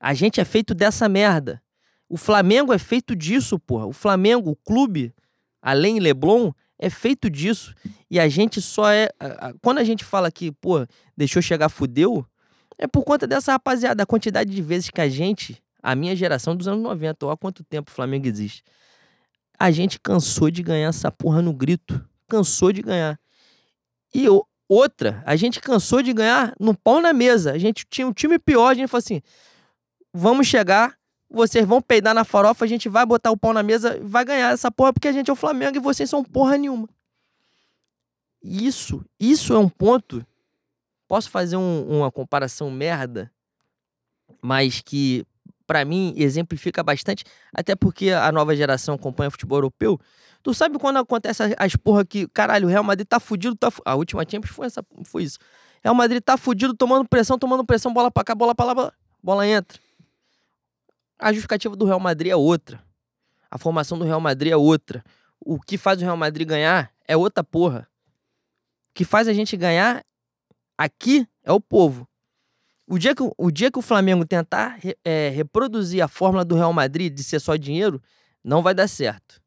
A 0.00 0.14
gente 0.14 0.40
é 0.40 0.44
feito 0.44 0.74
dessa 0.74 1.08
merda. 1.08 1.62
O 2.08 2.16
Flamengo 2.16 2.72
é 2.72 2.78
feito 2.78 3.14
disso, 3.14 3.58
porra. 3.58 3.86
O 3.86 3.92
Flamengo, 3.92 4.50
o 4.50 4.56
clube, 4.56 5.14
além 5.62 5.98
Leblon, 5.98 6.52
é 6.78 6.88
feito 6.88 7.28
disso. 7.28 7.74
E 8.10 8.18
a 8.18 8.28
gente 8.28 8.60
só 8.60 8.90
é. 8.90 9.08
Quando 9.62 9.78
a 9.78 9.84
gente 9.84 10.04
fala 10.04 10.30
que, 10.30 10.52
pô, 10.52 10.86
deixou 11.16 11.42
chegar, 11.42 11.68
fudeu, 11.68 12.26
é 12.78 12.86
por 12.86 13.02
conta 13.04 13.26
dessa 13.26 13.52
rapaziada, 13.52 14.02
a 14.02 14.06
quantidade 14.06 14.54
de 14.54 14.62
vezes 14.62 14.90
que 14.90 15.00
a 15.00 15.08
gente, 15.08 15.62
a 15.82 15.94
minha 15.94 16.14
geração 16.14 16.56
dos 16.56 16.68
anos 16.68 16.82
90, 16.82 17.26
ó, 17.26 17.30
há 17.30 17.36
quanto 17.36 17.64
tempo 17.64 17.90
o 17.90 17.94
Flamengo 17.94 18.26
existe. 18.26 18.62
A 19.58 19.70
gente 19.70 19.98
cansou 19.98 20.50
de 20.50 20.62
ganhar 20.62 20.88
essa 20.88 21.10
porra 21.10 21.42
no 21.42 21.52
grito. 21.52 22.04
Cansou 22.28 22.72
de 22.72 22.82
ganhar. 22.82 23.18
E 24.14 24.26
outra, 24.68 25.22
a 25.26 25.34
gente 25.34 25.60
cansou 25.60 26.02
de 26.02 26.12
ganhar 26.12 26.54
no 26.60 26.76
pau 26.76 27.00
na 27.00 27.12
mesa. 27.12 27.52
A 27.52 27.58
gente 27.58 27.84
tinha 27.88 28.06
um 28.06 28.12
time 28.12 28.38
pior, 28.38 28.68
a 28.68 28.74
gente 28.74 28.88
falou 28.88 29.00
assim: 29.00 29.20
vamos 30.12 30.46
chegar, 30.46 30.97
vocês 31.30 31.66
vão 31.66 31.80
peidar 31.82 32.14
na 32.14 32.24
farofa, 32.24 32.64
a 32.64 32.68
gente 32.68 32.88
vai 32.88 33.04
botar 33.04 33.30
o 33.30 33.36
pau 33.36 33.52
na 33.52 33.62
mesa 33.62 33.98
vai 34.02 34.24
ganhar 34.24 34.52
essa 34.52 34.70
porra 34.70 34.92
porque 34.92 35.08
a 35.08 35.12
gente 35.12 35.28
é 35.28 35.32
o 35.32 35.36
Flamengo 35.36 35.76
e 35.76 35.80
vocês 35.80 36.08
são 36.08 36.24
porra 36.24 36.56
nenhuma. 36.56 36.88
Isso, 38.42 39.04
isso 39.18 39.52
é 39.52 39.58
um 39.58 39.68
ponto. 39.68 40.24
Posso 41.06 41.30
fazer 41.30 41.56
um, 41.56 41.98
uma 41.98 42.10
comparação 42.10 42.70
merda, 42.70 43.30
mas 44.42 44.80
que 44.80 45.26
para 45.66 45.84
mim 45.84 46.14
exemplifica 46.16 46.82
bastante, 46.82 47.24
até 47.52 47.74
porque 47.76 48.10
a 48.10 48.32
nova 48.32 48.56
geração 48.56 48.94
acompanha 48.94 49.30
futebol 49.30 49.58
europeu. 49.58 50.00
Tu 50.42 50.54
sabe 50.54 50.78
quando 50.78 50.98
acontece 50.98 51.42
as 51.58 51.76
porra 51.76 52.04
que, 52.04 52.26
caralho, 52.28 52.66
o 52.66 52.70
Real 52.70 52.84
Madrid 52.84 53.06
tá 53.06 53.20
fudido, 53.20 53.54
tá 53.54 53.70
A 53.84 53.94
última 53.94 54.22
Champions 54.22 54.54
foi, 54.54 54.66
essa, 54.66 54.82
foi 55.04 55.24
isso. 55.24 55.38
Real 55.82 55.94
Madrid 55.94 56.22
tá 56.22 56.36
fudido, 56.38 56.74
tomando 56.74 57.06
pressão, 57.06 57.38
tomando 57.38 57.64
pressão, 57.64 57.92
bola 57.92 58.10
pra 58.10 58.24
cá, 58.24 58.34
bola 58.34 58.54
pra 58.54 58.66
lá, 58.66 58.92
bola 59.22 59.46
entra. 59.46 59.78
A 61.18 61.32
justificativa 61.32 61.74
do 61.74 61.84
Real 61.84 62.00
Madrid 62.00 62.30
é 62.30 62.36
outra. 62.36 62.82
A 63.50 63.58
formação 63.58 63.98
do 63.98 64.04
Real 64.04 64.20
Madrid 64.20 64.52
é 64.52 64.56
outra. 64.56 65.02
O 65.40 65.58
que 65.60 65.76
faz 65.76 66.00
o 66.00 66.04
Real 66.04 66.16
Madrid 66.16 66.46
ganhar 66.46 66.92
é 67.06 67.16
outra 67.16 67.42
porra. 67.42 67.88
O 68.90 68.94
que 68.94 69.04
faz 69.04 69.26
a 69.26 69.32
gente 69.32 69.56
ganhar 69.56 70.04
aqui 70.76 71.26
é 71.42 71.52
o 71.52 71.60
povo. 71.60 72.08
O 72.86 72.98
dia 72.98 73.14
que 73.14 73.22
o, 73.36 73.50
dia 73.50 73.70
que 73.70 73.78
o 73.78 73.82
Flamengo 73.82 74.24
tentar 74.24 74.78
é, 75.04 75.28
reproduzir 75.28 76.02
a 76.02 76.08
fórmula 76.08 76.44
do 76.44 76.54
Real 76.54 76.72
Madrid 76.72 77.12
de 77.12 77.22
ser 77.22 77.40
só 77.40 77.56
dinheiro, 77.56 78.02
não 78.42 78.62
vai 78.62 78.74
dar 78.74 78.88
certo. 78.88 79.42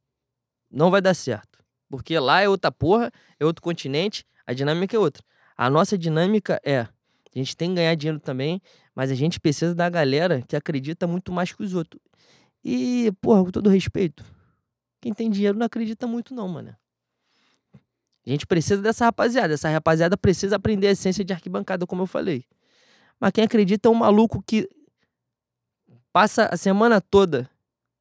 Não 0.70 0.92
vai 0.92 1.02
dar 1.02 1.14
certo. 1.14 1.60
Porque 1.90 2.18
lá 2.20 2.42
é 2.42 2.48
outra 2.48 2.72
porra, 2.72 3.12
é 3.40 3.46
outro 3.46 3.62
continente, 3.62 4.26
a 4.46 4.54
dinâmica 4.54 4.96
é 4.96 5.00
outra. 5.00 5.24
A 5.58 5.70
nossa 5.70 5.98
dinâmica 5.98 6.62
é: 6.64 6.88
a 7.34 7.38
gente 7.40 7.56
tem 7.56 7.70
que 7.70 7.76
ganhar 7.76 7.96
dinheiro 7.96 8.20
também, 8.20 8.62
mas 8.94 9.10
a 9.12 9.16
gente 9.16 9.40
precisa 9.40 9.74
da 9.74 9.90
galera 9.90 10.42
que 10.42 10.56
acredita 10.56 11.08
muito 11.08 11.32
mais 11.32 11.54
que 11.54 11.64
os 11.64 11.74
outros. 11.74 12.02
E, 12.64 13.12
porra, 13.22 13.46
com 13.46 13.52
todo 13.52 13.70
respeito, 13.70 14.24
quem 15.00 15.14
tem 15.14 15.30
dinheiro 15.30 15.58
não 15.58 15.66
acredita 15.66 16.06
muito, 16.06 16.34
não, 16.34 16.48
mano. 16.48 16.76
A 18.26 18.30
gente 18.30 18.46
precisa 18.46 18.82
dessa 18.82 19.06
rapaziada. 19.06 19.54
Essa 19.54 19.70
rapaziada 19.70 20.16
precisa 20.16 20.56
aprender 20.58 20.88
a 20.88 20.92
essência 20.92 21.26
de 21.26 21.34
arquibancada, 21.34 21.88
como 21.88 22.04
eu 22.04 22.08
falei. 22.08 22.46
Mas 23.20 23.32
quem 23.32 23.44
acredita 23.44 23.88
é 23.88 23.92
um 23.92 23.96
maluco 23.96 24.44
que 24.46 24.70
passa 26.14 26.50
a 26.52 26.58
semana 26.58 27.02
toda 27.02 27.50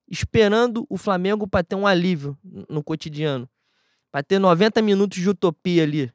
esperando 0.08 0.84
o 0.90 0.98
Flamengo 0.98 1.46
para 1.46 1.62
ter 1.62 1.76
um 1.76 1.86
alívio 1.86 2.36
no 2.68 2.82
cotidiano. 2.82 3.48
Para 4.10 4.22
ter 4.22 4.38
90 4.40 4.82
minutos 4.82 5.20
de 5.20 5.28
utopia 5.28 5.84
ali, 5.84 6.12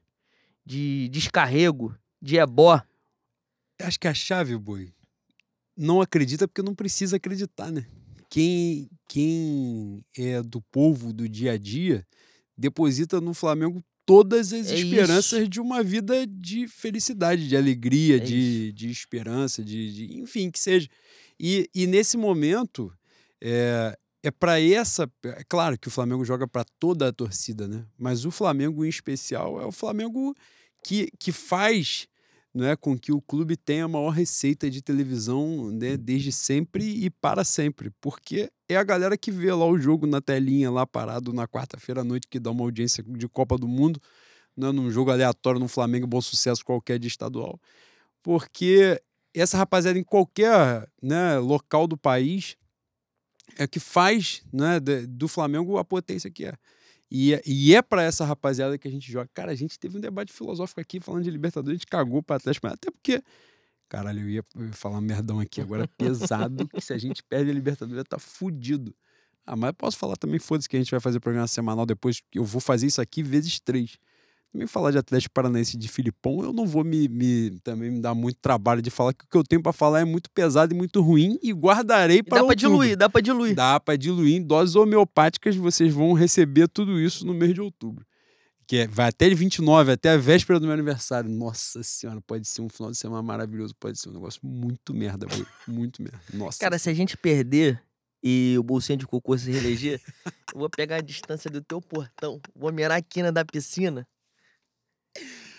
de 0.64 1.08
descarrego, 1.08 1.96
de 2.20 2.36
ebó, 2.36 2.82
Acho 3.80 3.98
que 4.00 4.08
a 4.08 4.14
chave, 4.14 4.56
boi, 4.56 4.90
não 5.76 6.00
acredita 6.00 6.48
porque 6.48 6.62
não 6.62 6.74
precisa 6.74 7.16
acreditar, 7.16 7.70
né? 7.70 7.86
Quem, 8.30 8.88
quem 9.08 10.04
é 10.16 10.42
do 10.42 10.60
povo 10.62 11.12
do 11.12 11.28
dia 11.28 11.52
a 11.52 11.56
dia 11.58 12.06
deposita 12.56 13.20
no 13.20 13.34
Flamengo 13.34 13.82
todas 14.04 14.52
as 14.52 14.70
É 14.70 14.76
esperanças 14.76 15.40
isso. 15.40 15.48
de 15.48 15.60
uma 15.60 15.82
vida 15.82 16.26
de 16.26 16.66
felicidade, 16.68 17.46
de 17.48 17.56
alegria, 17.56 18.16
É 18.16 18.20
de, 18.20 18.72
de 18.72 18.90
esperança, 18.90 19.62
de, 19.62 19.92
de- 19.92 20.18
enfim, 20.18 20.50
que 20.50 20.58
seja. 20.58 20.88
E, 21.38 21.68
e 21.74 21.86
nesse 21.86 22.16
momento, 22.16 22.92
é, 23.40 23.96
é 24.22 24.30
para 24.30 24.60
essa. 24.60 25.10
É 25.24 25.44
claro 25.44 25.78
que 25.78 25.88
o 25.88 25.90
Flamengo 25.90 26.24
joga 26.24 26.48
para 26.48 26.64
toda 26.80 27.08
a 27.08 27.12
torcida, 27.12 27.68
né? 27.68 27.84
Mas 27.98 28.24
o 28.24 28.30
Flamengo, 28.30 28.84
em 28.84 28.88
especial, 28.88 29.60
é 29.60 29.66
o 29.66 29.72
Flamengo 29.72 30.34
que, 30.82 31.10
que 31.18 31.30
faz 31.32 32.06
né, 32.56 32.74
com 32.74 32.98
que 32.98 33.12
o 33.12 33.20
clube 33.20 33.54
tenha 33.54 33.84
a 33.84 33.88
maior 33.88 34.08
receita 34.08 34.70
de 34.70 34.80
televisão 34.80 35.70
né, 35.70 35.94
desde 35.94 36.32
sempre 36.32 36.82
e 36.84 37.10
para 37.10 37.44
sempre. 37.44 37.90
Porque 38.00 38.50
é 38.66 38.76
a 38.76 38.82
galera 38.82 39.14
que 39.14 39.30
vê 39.30 39.52
lá 39.52 39.66
o 39.66 39.78
jogo 39.78 40.06
na 40.06 40.22
telinha, 40.22 40.70
lá 40.70 40.86
parado 40.86 41.34
na 41.34 41.46
quarta-feira 41.46 42.00
à 42.00 42.04
noite, 42.04 42.26
que 42.26 42.40
dá 42.40 42.50
uma 42.50 42.64
audiência 42.64 43.04
de 43.06 43.28
Copa 43.28 43.58
do 43.58 43.68
Mundo, 43.68 44.00
né, 44.56 44.72
num 44.72 44.90
jogo 44.90 45.10
aleatório 45.10 45.60
no 45.60 45.68
Flamengo, 45.68 46.06
bom 46.06 46.22
sucesso 46.22 46.64
qualquer 46.64 46.98
de 46.98 47.08
estadual. 47.08 47.60
Porque 48.22 49.02
essa 49.34 49.58
rapaziada 49.58 49.98
em 49.98 50.04
qualquer 50.04 50.88
né, 51.02 51.38
local 51.38 51.86
do 51.86 51.96
país 51.96 52.56
é 53.58 53.66
que 53.66 53.78
faz 53.78 54.42
né, 54.50 54.80
do 54.80 55.28
Flamengo 55.28 55.76
a 55.76 55.84
potência 55.84 56.30
que 56.30 56.46
é. 56.46 56.54
E, 57.10 57.34
é- 57.34 57.42
e 57.46 57.74
é 57.74 57.82
para 57.82 58.02
essa 58.02 58.24
rapaziada 58.24 58.76
que 58.76 58.88
a 58.88 58.90
gente 58.90 59.10
joga. 59.10 59.28
Cara, 59.32 59.52
a 59.52 59.54
gente 59.54 59.78
teve 59.78 59.96
um 59.96 60.00
debate 60.00 60.32
filosófico 60.32 60.80
aqui 60.80 61.00
falando 61.00 61.22
de 61.24 61.30
Libertadores, 61.30 61.76
a 61.76 61.78
gente 61.78 61.86
cagou 61.86 62.22
para 62.22 62.36
Atlético, 62.36 62.66
mas 62.66 62.74
até 62.74 62.90
porque. 62.90 63.22
Caralho, 63.88 64.22
eu 64.22 64.28
ia, 64.28 64.44
falar 64.72 65.00
merdão 65.00 65.38
aqui 65.38 65.60
agora 65.60 65.86
pesado, 65.96 66.66
que 66.68 66.80
se 66.80 66.92
a 66.92 66.98
gente 66.98 67.22
perde 67.22 67.50
a 67.50 67.54
Libertadores, 67.54 68.02
tá 68.08 68.18
fudido. 68.18 68.94
Ah, 69.46 69.54
mas 69.54 69.72
posso 69.78 69.96
falar 69.96 70.16
também, 70.16 70.40
foda-se, 70.40 70.68
que 70.68 70.76
a 70.76 70.80
gente 70.80 70.90
vai 70.90 70.98
fazer 70.98 71.20
programa 71.20 71.46
semanal 71.46 71.86
depois, 71.86 72.20
eu 72.34 72.44
vou 72.44 72.60
fazer 72.60 72.88
isso 72.88 73.00
aqui 73.00 73.22
vezes 73.22 73.60
três. 73.60 73.96
Também 74.56 74.66
falar 74.66 74.90
de 74.90 74.96
Atlético 74.96 75.34
Paranaense 75.34 75.76
de 75.76 75.86
Filipão, 75.86 76.42
eu 76.42 76.50
não 76.50 76.66
vou 76.66 76.82
me, 76.82 77.06
me- 77.08 77.60
também 77.62 77.90
me 77.90 78.00
dar 78.00 78.14
muito 78.14 78.38
trabalho 78.40 78.80
de 78.80 78.88
falar 78.88 79.12
que 79.12 79.22
o 79.22 79.28
que 79.28 79.36
eu 79.36 79.44
tenho 79.44 79.62
para 79.62 79.70
falar 79.70 80.00
é 80.00 80.04
muito 80.06 80.30
pesado 80.30 80.72
e 80.72 80.76
muito 80.76 81.02
ruim 81.02 81.38
e 81.42 81.52
guardarei 81.52 82.18
E 82.18 82.22
para 82.22 82.38
dá 82.38 82.44
pra 82.44 82.52
outubro. 82.54 82.56
diluir, 82.70 82.96
dá 82.96 83.08
pra 83.10 83.20
diluir. 83.20 83.54
Dá 83.54 83.78
para 83.78 83.96
diluir 83.98 84.36
em 84.36 84.42
doses 84.42 84.74
homeopáticas, 84.74 85.54
vocês 85.56 85.92
vão 85.92 86.14
receber 86.14 86.68
tudo 86.68 86.98
isso 86.98 87.26
no 87.26 87.34
mês 87.34 87.52
de 87.52 87.60
outubro. 87.60 88.06
Que 88.66 88.78
é- 88.78 88.88
vai 88.88 89.08
até 89.10 89.28
29, 89.28 89.92
até 89.92 90.08
a 90.12 90.16
véspera 90.16 90.58
do 90.58 90.64
meu 90.64 90.72
aniversário. 90.72 91.28
Nossa 91.28 91.82
senhora, 91.82 92.22
pode 92.22 92.48
ser 92.48 92.62
um 92.62 92.68
final 92.70 92.90
de 92.90 92.96
semana 92.96 93.22
maravilhoso, 93.22 93.74
pode 93.78 94.00
ser 94.00 94.08
um 94.08 94.12
negócio 94.12 94.40
muito 94.42 94.94
merda, 94.94 95.26
muito 95.68 96.00
merda. 96.00 96.18
Nossa. 96.32 96.58
Cara, 96.58 96.78
se 96.78 96.88
a 96.88 96.94
gente 96.94 97.14
perder 97.14 97.78
e 98.24 98.56
o 98.58 98.62
bolsinho 98.62 98.98
de 98.98 99.06
cocô 99.06 99.36
se 99.36 99.50
reeleger, 99.52 100.00
eu 100.54 100.58
vou 100.60 100.70
pegar 100.70 100.96
a 100.96 101.00
distância 101.02 101.50
do 101.50 101.60
teu 101.60 101.80
portão, 101.82 102.40
vou 102.56 102.72
mirar 102.72 102.96
a 102.96 103.02
quina 103.02 103.30
da 103.30 103.44
piscina. 103.44 104.08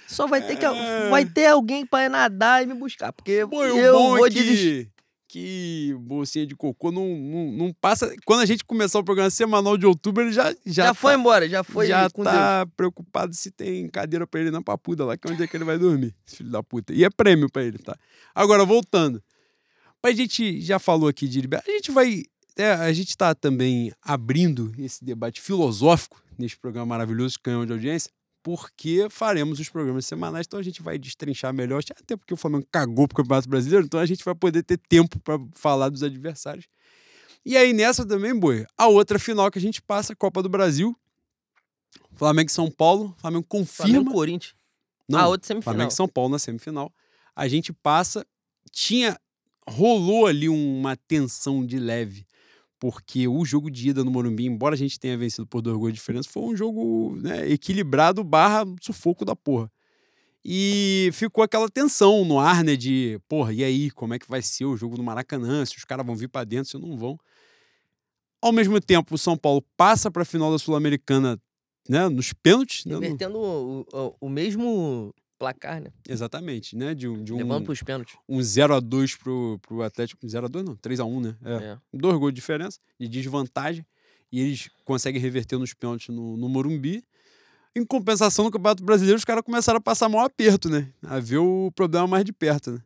Só 0.08 0.26
vai 0.28 0.42
ter 0.46 0.56
que 0.58 0.66
É. 0.66 1.10
vai 1.10 1.26
ter 1.26 1.48
alguém 1.48 1.82
ir 1.84 2.10
nadar 2.10 2.64
e 2.64 2.66
me 2.66 2.74
buscar, 2.74 3.12
porque 3.12 3.46
Pô, 3.50 3.58
o 3.60 3.64
eu 3.66 3.94
vou 3.94 4.26
é 4.26 4.30
desistir. 4.30 4.90
que, 5.28 5.90
que 5.90 5.96
bolsinha 6.00 6.46
de 6.48 6.56
cocô 6.56 6.92
não, 6.94 7.06
não, 7.18 7.52
não 7.52 7.74
passa. 7.74 8.16
Quando 8.26 8.40
a 8.40 8.46
gente 8.46 8.64
começar 8.64 9.00
o 9.00 9.04
programa 9.04 9.30
semanal 9.30 9.78
de 9.78 9.86
outubro, 9.86 10.24
ele 10.24 10.32
já, 10.32 10.54
já, 10.66 10.86
Já, 10.86 10.94
foi 10.94 11.14
tá- 11.14 11.20
embora, 11.20 11.50
já 11.50 11.62
foi 11.64 11.88
já 11.88 12.10
com 12.10 12.24
Deus. 12.24 12.34
tá 12.36 12.66
preocupado 12.78 13.34
se 13.36 13.52
tem 13.52 13.90
cadeira 13.90 14.26
pra 14.26 14.40
ele 14.40 14.50
na 14.52 14.62
papuda 14.62 15.04
lá, 15.04 15.18
que 15.18 15.28
é 15.28 15.32
onde 15.34 15.44
é 15.44 15.48
que 15.48 15.58
ele 15.58 15.66
vai 15.66 15.78
dormir, 15.78 16.16
filho 16.26 16.50
da 16.50 16.64
puta. 16.64 16.94
E 16.94 17.04
é 17.04 17.10
prêmio 17.10 17.50
pra 17.52 17.64
ele, 17.64 17.78
tá? 17.78 17.98
Agora, 18.34 18.64
voltando. 18.64 19.22
A 20.02 20.12
gente 20.14 20.62
já 20.62 20.80
falou 20.80 21.10
aqui 21.10 21.28
de 21.28 21.42
liberdade. 21.42 21.70
A 21.70 21.74
gente 21.76 21.92
vai. 21.92 22.24
é, 22.56 22.72
a 22.72 22.94
gente 22.94 23.18
tá 23.18 23.36
também 23.36 23.92
abrindo 24.02 24.72
esse 24.78 25.04
debate 25.04 25.42
filosófico 25.42 26.24
nesse 26.40 26.56
programa 26.58 26.86
maravilhoso, 26.86 27.36
Canhão 27.44 27.66
de 27.66 27.74
Audiência, 27.74 28.10
porque 28.48 29.08
faremos 29.10 29.60
os 29.60 29.68
programas 29.68 30.06
semanais, 30.06 30.46
então 30.48 30.58
a 30.58 30.64
gente 30.64 30.82
vai 30.82 30.98
destrinchar 30.98 31.54
melhor, 31.54 31.84
até 31.92 32.16
porque 32.16 32.34
o 32.34 32.38
Flamengo 32.38 32.66
cagou 32.72 33.06
pro 33.06 33.18
Campeonato 33.18 33.50
Brasileiro, 33.50 33.86
então 33.86 34.00
a 34.00 34.06
gente 34.06 34.24
vai 34.24 34.34
poder 34.34 34.64
ter 34.64 34.78
tempo 34.78 35.20
para 35.20 35.38
falar 35.54 35.90
dos 35.90 36.02
adversários. 36.02 36.66
E 37.46 37.58
aí 37.58 37.74
nessa 37.74 38.06
também, 38.06 38.34
boi, 38.34 38.66
a 38.78 38.88
outra 38.88 39.20
final 39.20 39.52
que 39.52 39.60
a 39.60 39.62
gente 39.62 39.82
passa, 39.82 40.16
Copa 40.16 40.42
do 40.42 40.48
Brasil, 40.48 40.98
Flamengo 42.16 42.50
e 42.50 42.54
São 42.54 42.72
Paulo, 42.72 43.14
Flamengo 43.18 43.46
confirma. 43.50 43.92
Flamengo 43.92 44.14
Corinthians. 44.14 44.56
Não, 45.10 45.20
a 45.20 45.28
outra 45.28 45.46
semifinal. 45.46 45.74
Flamengo 45.74 45.92
e 45.92 45.96
São 45.96 46.08
Paulo 46.08 46.30
na 46.32 46.40
semifinal. 46.40 46.94
A 47.36 47.50
gente 47.50 47.74
passa. 47.74 48.26
Tinha. 48.72 49.20
Rolou 49.70 50.26
ali 50.26 50.48
uma 50.48 50.96
tensão 50.96 51.66
de 51.66 51.78
leve. 51.78 52.26
Porque 52.80 53.28
o 53.28 53.44
jogo 53.44 53.72
de 53.72 53.90
ida 53.90 54.04
no 54.04 54.12
Morumbi, 54.12 54.46
embora 54.46 54.76
a 54.76 54.78
gente 54.78 55.00
tenha 55.00 55.18
vencido 55.18 55.48
por 55.48 55.62
dois 55.62 55.76
gols 55.78 55.92
de 55.94 56.00
diferença, 56.00 56.30
foi 56.32 56.44
um 56.44 56.56
jogo 56.56 57.16
né, 57.20 57.50
equilibrado 57.50 58.24
barra 58.24 58.66
sufoco 58.82 59.26
da 59.26 59.36
porra. 59.36 59.72
E 60.46 61.10
ficou 61.14 61.44
aquela 61.44 61.68
tensão 61.70 62.24
no 62.24 62.40
ar, 62.40 62.64
né? 62.64 62.76
De, 62.76 63.20
porra, 63.28 63.52
e 63.52 63.64
aí, 63.64 63.90
como 63.92 64.14
é 64.14 64.20
que 64.20 64.30
vai 64.30 64.42
ser 64.42 64.66
o 64.66 64.78
jogo 64.78 64.96
no 64.96 65.04
Maracanã? 65.04 65.66
Se 65.66 65.76
os 65.76 65.84
caras 65.84 66.06
vão 66.06 66.16
vir 66.16 66.30
pra 66.30 66.44
dentro, 66.44 66.70
se 66.70 66.78
não 66.78 66.96
vão. 66.96 67.18
Ao 68.42 68.52
mesmo 68.52 68.80
tempo, 68.80 69.16
o 69.16 69.18
São 69.18 69.36
Paulo 69.36 69.64
passa 69.76 70.12
pra 70.12 70.24
final 70.24 70.52
da 70.52 70.60
Sul-Americana, 70.60 71.38
né? 71.90 72.08
Nos 72.08 72.32
pênaltis. 72.32 72.86
né, 72.86 72.94
no- 72.94 73.00
Invertendo 73.04 73.40
o, 73.40 73.86
o- 73.92 74.16
o 74.22 74.30
mesmo 74.30 75.14
placar, 75.38 75.82
né? 75.82 75.90
Exatamente, 76.08 76.76
né? 76.76 76.94
De 76.94 77.08
um, 77.08 77.24
de 77.24 77.34
um, 77.34 77.38
Levando 77.38 77.66
pros 77.66 77.82
pênaltis. 77.82 78.16
um 78.28 78.40
0x2 78.40 79.18
pro, 79.18 79.60
pro 79.62 79.82
Atlético. 79.82 80.26
0x2 80.26 80.64
não, 80.64 80.76
3x1, 80.76 81.22
né? 81.22 81.36
É. 81.44 81.54
É. 81.54 81.78
Dois 81.94 82.18
gols 82.18 82.34
de 82.34 82.36
diferença, 82.36 82.80
de 83.00 83.08
desvantagem. 83.08 83.86
E 84.32 84.42
eles 84.42 84.70
conseguem 84.84 85.22
reverter 85.22 85.58
nos 85.58 85.74
pênaltis 85.74 86.14
no, 86.14 86.36
no 86.36 86.50
Morumbi. 86.50 87.04
Em 87.76 87.86
compensação, 87.86 88.46
no 88.46 88.52
Campeonato 88.52 88.84
Brasileiro, 88.84 89.18
os 89.18 89.26
caras 89.26 89.44
começaram 89.44 89.78
a 89.78 89.82
passar 89.82 90.10
maior 90.10 90.26
aperto, 90.26 90.70
né? 90.70 90.90
A 91.04 91.20
ver 91.20 91.38
o 91.38 91.72
problema 91.76 92.08
mais 92.08 92.26
de 92.26 92.34
perto, 92.34 92.72
né? 92.72 92.82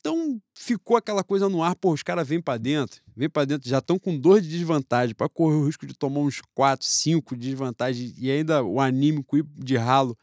Então 0.00 0.40
ficou 0.54 0.96
aquela 0.96 1.24
coisa 1.24 1.48
no 1.48 1.62
ar, 1.62 1.74
pô, 1.74 1.92
os 1.92 2.02
caras 2.02 2.26
vêm 2.28 2.40
pra 2.40 2.56
dentro, 2.56 3.02
vêm 3.16 3.28
pra 3.28 3.44
dentro, 3.44 3.68
já 3.68 3.78
estão 3.78 3.98
com 3.98 4.16
dois 4.16 4.44
de 4.44 4.50
desvantagem, 4.50 5.16
para 5.16 5.28
correr 5.28 5.56
o 5.56 5.66
risco 5.66 5.84
de 5.84 5.94
tomar 5.94 6.20
uns 6.20 6.40
4, 6.54 6.86
5 6.86 7.36
de 7.36 7.50
desvantagem 7.50 8.14
e 8.16 8.30
ainda 8.30 8.62
o 8.62 8.80
anímico 8.80 9.36
ir 9.36 9.44
de 9.56 9.76
ralo 9.76 10.16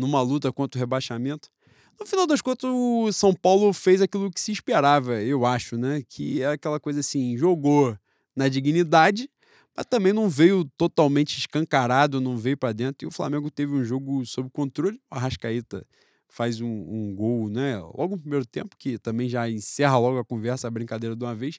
numa 0.00 0.22
luta 0.22 0.50
contra 0.50 0.78
o 0.78 0.80
rebaixamento. 0.80 1.50
No 1.98 2.06
final 2.06 2.26
das 2.26 2.40
contas, 2.40 2.70
o 2.72 3.12
São 3.12 3.34
Paulo 3.34 3.72
fez 3.74 4.00
aquilo 4.00 4.30
que 4.30 4.40
se 4.40 4.50
esperava, 4.50 5.20
eu 5.20 5.44
acho, 5.44 5.76
né? 5.76 6.02
Que 6.08 6.42
é 6.42 6.46
aquela 6.46 6.80
coisa 6.80 7.00
assim, 7.00 7.36
jogou 7.36 7.96
na 8.34 8.48
dignidade, 8.48 9.28
mas 9.76 9.84
também 9.84 10.12
não 10.12 10.28
veio 10.28 10.64
totalmente 10.78 11.36
escancarado, 11.36 12.20
não 12.20 12.38
veio 12.38 12.56
para 12.56 12.72
dentro. 12.72 13.04
E 13.04 13.06
o 13.06 13.10
Flamengo 13.10 13.50
teve 13.50 13.74
um 13.74 13.84
jogo 13.84 14.24
sob 14.24 14.48
controle. 14.50 14.98
O 15.10 15.14
Arrascaíta 15.14 15.86
faz 16.26 16.60
um, 16.62 16.66
um 16.66 17.14
gol, 17.14 17.50
né? 17.50 17.78
Logo 17.78 18.16
no 18.16 18.18
primeiro 18.18 18.46
tempo, 18.46 18.76
que 18.78 18.98
também 18.98 19.28
já 19.28 19.50
encerra 19.50 19.98
logo 19.98 20.18
a 20.18 20.24
conversa, 20.24 20.68
a 20.68 20.70
brincadeira 20.70 21.14
de 21.14 21.22
uma 21.22 21.34
vez. 21.34 21.58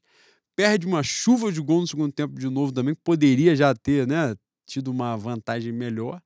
Perde 0.56 0.88
uma 0.88 1.04
chuva 1.04 1.52
de 1.52 1.62
gol 1.62 1.82
no 1.82 1.88
segundo 1.88 2.12
tempo 2.12 2.40
de 2.40 2.50
novo 2.50 2.72
também, 2.72 2.96
poderia 2.96 3.56
já 3.56 3.76
ter, 3.76 4.08
né? 4.08 4.36
Tido 4.66 4.90
uma 4.90 5.16
vantagem 5.16 5.72
melhor. 5.72 6.20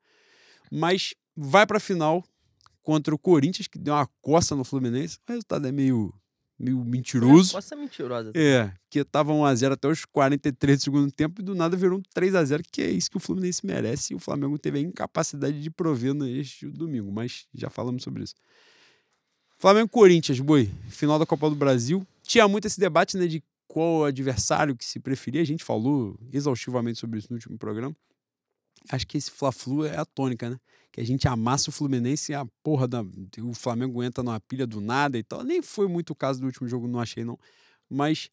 Mas 0.71 1.13
vai 1.35 1.65
para 1.65 1.77
a 1.77 1.81
final 1.81 2.23
contra 2.81 3.13
o 3.13 3.17
Corinthians, 3.17 3.67
que 3.67 3.79
deu 3.79 3.93
uma 3.93 4.07
coça 4.21 4.55
no 4.55 4.63
Fluminense. 4.63 5.17
O 5.27 5.31
resultado 5.31 5.67
é 5.67 5.71
meio, 5.71 6.13
meio 6.57 6.83
mentiroso. 6.85 7.53
Nossa, 7.53 7.75
mentirosa. 7.75 8.31
É, 8.35 8.71
que 8.89 9.03
tava 9.03 9.33
1x0 9.33 9.71
até 9.73 9.87
os 9.87 10.05
43 10.05 10.77
do 10.77 10.83
segundo 10.83 11.11
tempo 11.11 11.41
e 11.41 11.43
do 11.43 11.55
nada 11.55 11.75
virou 11.75 11.99
um 11.99 12.03
3x0, 12.15 12.63
que 12.71 12.81
é 12.81 12.89
isso 12.89 13.09
que 13.09 13.17
o 13.17 13.19
Fluminense 13.19 13.65
merece. 13.65 14.13
E 14.13 14.15
o 14.15 14.19
Flamengo 14.19 14.57
teve 14.57 14.77
a 14.77 14.81
incapacidade 14.81 15.61
de 15.61 15.69
prover 15.69 16.13
neste 16.13 16.67
domingo, 16.69 17.11
mas 17.11 17.47
já 17.53 17.69
falamos 17.69 18.03
sobre 18.03 18.23
isso. 18.23 18.35
Flamengo 19.57 19.87
e 19.87 19.89
Corinthians, 19.89 20.39
boi, 20.39 20.69
final 20.89 21.17
da 21.17 21.25
Copa 21.25 21.49
do 21.49 21.55
Brasil. 21.55 22.05
Tinha 22.23 22.47
muito 22.47 22.65
esse 22.65 22.79
debate, 22.79 23.17
né, 23.17 23.25
de 23.25 23.43
qual 23.67 24.05
adversário 24.05 24.75
que 24.75 24.85
se 24.85 24.99
preferia. 24.99 25.41
A 25.41 25.45
gente 25.45 25.63
falou 25.63 26.17
exaustivamente 26.31 26.99
sobre 26.99 27.19
isso 27.19 27.27
no 27.31 27.35
último 27.35 27.57
programa. 27.57 27.95
Acho 28.89 29.07
que 29.07 29.17
esse 29.17 29.31
Fla-Flu 29.31 29.85
é 29.85 29.97
a 29.97 30.05
tônica, 30.05 30.49
né? 30.49 30.57
Que 30.91 31.01
a 31.01 31.05
gente 31.05 31.27
amassa 31.27 31.69
o 31.69 31.73
Fluminense 31.73 32.31
e 32.31 32.35
a 32.35 32.45
porra 32.63 32.87
da. 32.87 33.03
O 33.41 33.53
Flamengo 33.53 34.01
entra 34.03 34.23
numa 34.23 34.39
pilha 34.39 34.65
do 34.65 34.79
nada 34.79 35.17
e 35.17 35.23
tal. 35.23 35.43
Nem 35.43 35.61
foi 35.61 35.87
muito 35.87 36.11
o 36.11 36.15
caso 36.15 36.39
do 36.39 36.45
último 36.45 36.67
jogo, 36.67 36.87
não 36.87 36.99
achei, 36.99 37.23
não. 37.23 37.37
Mas. 37.89 38.29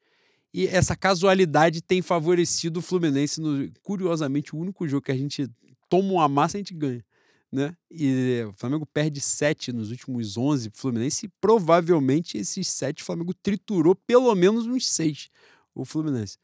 E 0.55 0.67
essa 0.67 0.95
casualidade 0.95 1.81
tem 1.81 2.03
favorecido 2.03 2.81
o 2.81 2.83
Fluminense. 2.83 3.41
No, 3.41 3.71
curiosamente, 3.83 4.55
o 4.55 4.59
único 4.59 4.87
jogo 4.87 5.03
que 5.03 5.13
a 5.13 5.17
gente 5.17 5.49
toma 5.89 6.13
uma 6.13 6.29
massa, 6.29 6.59
a 6.59 6.61
gente 6.61 6.75
ganha. 6.75 7.03
Né? 7.51 7.75
E 7.91 8.45
o 8.49 8.53
Flamengo 8.55 8.87
perde 8.87 9.21
7 9.21 9.73
nos 9.73 9.91
últimos 9.91 10.37
11 10.37 10.71
pro 10.71 10.81
Fluminense. 10.81 11.27
E 11.27 11.29
provavelmente 11.41 12.39
esses 12.39 12.69
7 12.69 13.03
o 13.03 13.07
Flamengo 13.07 13.35
triturou 13.35 13.95
pelo 13.95 14.35
menos 14.35 14.67
uns 14.67 14.89
6 14.89 15.31
o 15.75 15.85
Fluminense. 15.85 16.39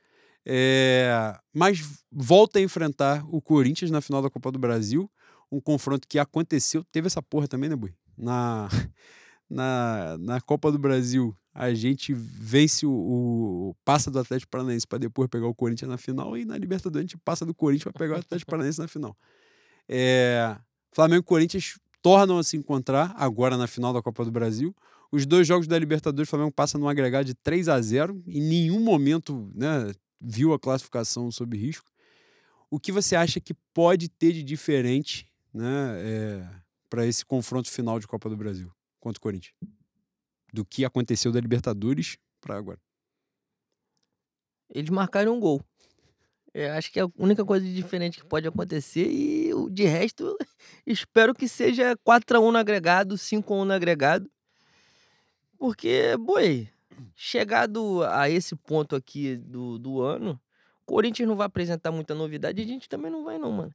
É, 0.50 1.38
mas 1.52 2.02
volta 2.10 2.58
a 2.58 2.62
enfrentar 2.62 3.22
o 3.28 3.38
Corinthians 3.38 3.90
na 3.90 4.00
final 4.00 4.22
da 4.22 4.30
Copa 4.30 4.50
do 4.50 4.58
Brasil. 4.58 5.10
Um 5.52 5.60
confronto 5.60 6.08
que 6.08 6.18
aconteceu. 6.18 6.82
Teve 6.90 7.06
essa 7.06 7.20
porra 7.20 7.46
também, 7.46 7.68
né, 7.68 7.76
Bui? 7.76 7.94
Na, 8.16 8.66
na, 9.48 10.16
na 10.18 10.40
Copa 10.40 10.72
do 10.72 10.78
Brasil 10.78 11.36
a 11.52 11.74
gente 11.74 12.14
vence 12.14 12.86
o, 12.86 12.90
o 12.90 13.76
passa 13.84 14.10
do 14.10 14.18
Atlético 14.18 14.50
Paranaense 14.50 14.86
para 14.86 14.98
depois 14.98 15.28
pegar 15.28 15.48
o 15.48 15.54
Corinthians 15.54 15.90
na 15.90 15.98
final 15.98 16.36
e 16.36 16.46
na 16.46 16.56
Libertadores 16.56 17.04
a 17.04 17.06
gente 17.08 17.18
passa 17.18 17.44
do 17.44 17.52
Corinthians 17.52 17.92
para 17.92 17.98
pegar 17.98 18.14
o 18.16 18.18
Atlético 18.20 18.50
Paranaense 18.50 18.78
na 18.78 18.88
final. 18.88 19.14
É, 19.86 20.56
Flamengo 20.92 21.20
e 21.20 21.24
Corinthians 21.24 21.78
tornam 22.00 22.38
a 22.38 22.44
se 22.44 22.56
encontrar 22.56 23.14
agora 23.18 23.56
na 23.58 23.66
final 23.66 23.92
da 23.92 24.00
Copa 24.00 24.24
do 24.24 24.30
Brasil. 24.30 24.74
Os 25.12 25.26
dois 25.26 25.46
jogos 25.46 25.66
da 25.66 25.78
Libertadores, 25.78 26.28
o 26.28 26.30
Flamengo 26.30 26.52
passa 26.52 26.78
num 26.78 26.88
agregado 26.88 27.24
de 27.24 27.34
3 27.34 27.68
a 27.68 27.80
0 27.80 28.22
Em 28.26 28.40
nenhum 28.40 28.80
momento 28.80 29.50
né, 29.54 29.92
viu 30.20 30.52
a 30.52 30.58
classificação 30.58 31.30
sob 31.30 31.56
risco. 31.56 31.90
O 32.70 32.78
que 32.78 32.92
você 32.92 33.16
acha 33.16 33.40
que 33.40 33.54
pode 33.72 34.08
ter 34.08 34.32
de 34.32 34.42
diferente 34.42 35.30
né, 35.52 35.96
é, 35.98 36.50
para 36.90 37.06
esse 37.06 37.24
confronto 37.24 37.70
final 37.70 37.98
de 37.98 38.06
Copa 38.06 38.28
do 38.28 38.36
Brasil 38.36 38.70
contra 39.00 39.18
o 39.18 39.22
Corinthians? 39.22 39.54
Do 40.52 40.64
que 40.64 40.84
aconteceu 40.84 41.32
da 41.32 41.40
Libertadores 41.40 42.18
para 42.40 42.56
agora? 42.56 42.80
Eles 44.70 44.90
marcaram 44.90 45.36
um 45.36 45.40
gol. 45.40 45.62
Eu 46.52 46.72
acho 46.72 46.90
que 46.90 46.98
é 46.98 47.02
a 47.02 47.10
única 47.16 47.44
coisa 47.44 47.66
diferente 47.66 48.20
que 48.20 48.26
pode 48.26 48.48
acontecer. 48.48 49.06
E 49.08 49.52
de 49.70 49.84
resto, 49.84 50.36
espero 50.86 51.34
que 51.34 51.48
seja 51.48 51.96
4x1 52.06 52.50
no 52.50 52.58
agregado, 52.58 53.14
5x1 53.16 53.64
no 53.64 53.72
agregado. 53.72 54.30
Porque, 55.58 56.16
boi, 56.16 56.70
chegado 57.14 58.02
a 58.04 58.28
esse 58.28 58.54
ponto 58.56 58.96
aqui 58.96 59.36
do, 59.36 59.78
do 59.78 60.00
ano, 60.00 60.40
Corinthians 60.84 61.28
não 61.28 61.36
vai 61.36 61.46
apresentar 61.46 61.92
muita 61.92 62.14
novidade, 62.14 62.62
a 62.62 62.64
gente 62.64 62.88
também 62.88 63.10
não 63.10 63.24
vai, 63.24 63.38
não, 63.38 63.52
mano. 63.52 63.74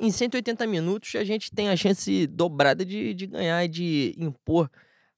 Em 0.00 0.10
180 0.10 0.66
minutos, 0.66 1.14
a 1.14 1.22
gente 1.22 1.52
tem 1.52 1.68
a 1.68 1.76
chance 1.76 2.26
dobrada 2.26 2.84
de, 2.84 3.14
de 3.14 3.26
ganhar 3.26 3.64
e 3.64 3.68
de 3.68 4.14
impor 4.18 4.70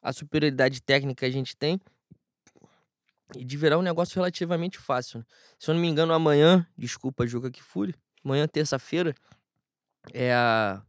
a 0.03 0.13
superioridade 0.13 0.83
técnica 0.83 1.21
que 1.21 1.25
a 1.25 1.31
gente 1.31 1.57
tem 1.57 1.81
e 3.35 3.45
de 3.45 3.57
virar 3.57 3.79
um 3.79 3.83
negócio 3.83 4.15
relativamente 4.17 4.79
fácil. 4.79 5.21
Né? 5.21 5.25
Se 5.59 5.71
eu 5.71 5.75
não 5.75 5.81
me 5.81 5.89
engano, 5.89 6.13
amanhã, 6.13 6.67
desculpa, 6.77 7.27
Juca 7.27 7.51
que 7.51 7.63
fure, 7.63 7.95
amanhã, 8.25 8.47
terça-feira, 8.47 9.15
é, 10.13 10.33
a, 10.33 10.83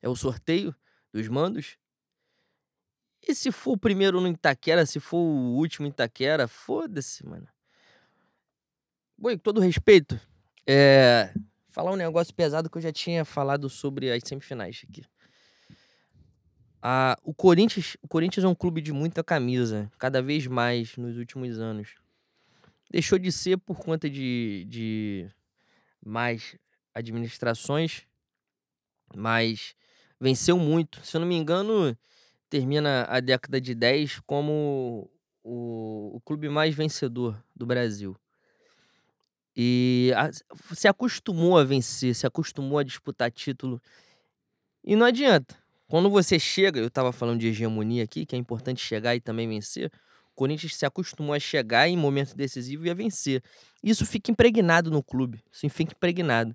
é 0.00 0.08
o 0.08 0.16
sorteio 0.16 0.74
dos 1.12 1.28
mandos. 1.28 1.76
E 3.26 3.34
se 3.34 3.50
for 3.50 3.72
o 3.72 3.78
primeiro 3.78 4.20
no 4.20 4.28
Itaquera, 4.28 4.86
se 4.86 5.00
for 5.00 5.18
o 5.18 5.56
último 5.56 5.88
Itaquera, 5.88 6.46
foda-se, 6.46 7.26
mano. 7.26 7.48
Boi, 9.18 9.36
com 9.36 9.42
todo 9.42 9.60
respeito, 9.60 10.20
é, 10.64 11.32
falar 11.70 11.90
um 11.90 11.96
negócio 11.96 12.32
pesado 12.32 12.70
que 12.70 12.78
eu 12.78 12.82
já 12.82 12.92
tinha 12.92 13.24
falado 13.24 13.68
sobre 13.68 14.12
as 14.12 14.22
semifinais 14.24 14.84
aqui. 14.88 15.04
Ah, 16.80 17.16
o, 17.24 17.34
Corinthians, 17.34 17.96
o 18.00 18.06
Corinthians 18.06 18.44
é 18.44 18.48
um 18.48 18.54
clube 18.54 18.80
de 18.80 18.92
muita 18.92 19.24
camisa, 19.24 19.90
cada 19.98 20.22
vez 20.22 20.46
mais 20.46 20.96
nos 20.96 21.16
últimos 21.16 21.58
anos. 21.58 21.96
Deixou 22.88 23.18
de 23.18 23.32
ser 23.32 23.58
por 23.58 23.78
conta 23.78 24.08
de, 24.08 24.64
de 24.68 25.28
mais 26.04 26.56
administrações, 26.94 28.06
mas 29.12 29.74
venceu 30.20 30.58
muito. 30.58 31.04
Se 31.04 31.16
eu 31.16 31.20
não 31.20 31.26
me 31.26 31.34
engano, 31.34 31.96
termina 32.48 33.06
a 33.08 33.20
década 33.20 33.60
de 33.60 33.74
10 33.74 34.20
como 34.20 35.10
o, 35.42 36.16
o 36.16 36.20
clube 36.20 36.48
mais 36.48 36.74
vencedor 36.74 37.42
do 37.54 37.66
Brasil. 37.66 38.16
E 39.56 40.12
a, 40.14 40.30
se 40.74 40.86
acostumou 40.86 41.56
a 41.56 41.64
vencer, 41.64 42.14
se 42.14 42.26
acostumou 42.26 42.78
a 42.78 42.82
disputar 42.82 43.30
título. 43.30 43.80
E 44.84 44.94
não 44.94 45.06
adianta. 45.06 45.56
Quando 45.88 46.10
você 46.10 46.38
chega, 46.38 46.80
eu 46.80 46.88
estava 46.88 47.12
falando 47.12 47.40
de 47.40 47.46
hegemonia 47.48 48.02
aqui, 48.02 48.26
que 48.26 48.34
é 48.34 48.38
importante 48.38 48.84
chegar 48.84 49.14
e 49.14 49.20
também 49.20 49.48
vencer. 49.48 49.90
O 50.32 50.34
Corinthians 50.34 50.74
se 50.74 50.84
acostumou 50.84 51.32
a 51.32 51.38
chegar 51.38 51.88
em 51.88 51.96
momento 51.96 52.36
decisivo 52.36 52.86
e 52.86 52.90
a 52.90 52.94
vencer. 52.94 53.42
Isso 53.82 54.04
fica 54.04 54.30
impregnado 54.30 54.90
no 54.90 55.02
clube. 55.02 55.42
Isso 55.50 55.68
fica 55.70 55.92
impregnado. 55.92 56.54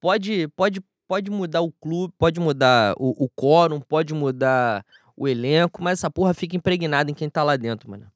Pode, 0.00 0.48
pode, 0.48 0.80
pode 1.06 1.30
mudar 1.30 1.60
o 1.60 1.72
clube, 1.72 2.14
pode 2.16 2.38
mudar 2.38 2.94
o, 2.96 3.24
o 3.24 3.28
quórum, 3.28 3.80
pode 3.80 4.14
mudar 4.14 4.86
o 5.20 5.28
elenco, 5.28 5.82
mas 5.82 5.98
essa 5.98 6.10
porra 6.10 6.32
fica 6.32 6.56
impregnada 6.56 7.10
em 7.10 7.14
quem 7.14 7.28
tá 7.28 7.42
lá 7.42 7.54
dentro, 7.54 7.90
mano. 7.90 8.10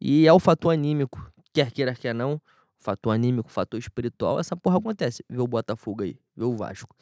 E 0.00 0.26
é 0.26 0.32
o 0.32 0.40
fator 0.40 0.72
anímico, 0.72 1.32
quer 1.52 1.70
queira, 1.70 1.94
quer 1.94 2.12
não. 2.12 2.42
Fator 2.76 3.14
anímico, 3.14 3.48
fator 3.48 3.78
espiritual, 3.78 4.40
essa 4.40 4.56
porra 4.56 4.78
acontece. 4.78 5.24
Vê 5.28 5.40
o 5.40 5.46
Botafogo 5.46 6.02
aí, 6.02 6.18
vê 6.36 6.42
o 6.42 6.56
Vasco. 6.56 6.96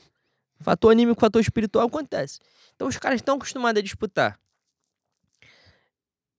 Fator 0.61 0.93
anímico, 0.93 1.19
fator 1.19 1.41
espiritual 1.41 1.87
acontece. 1.87 2.41
Então 2.75 2.87
os 2.89 2.99
caras 2.99 3.21
estão 3.21 3.37
acostumados 3.37 3.81
a 3.81 3.83
disputar. 3.83 4.39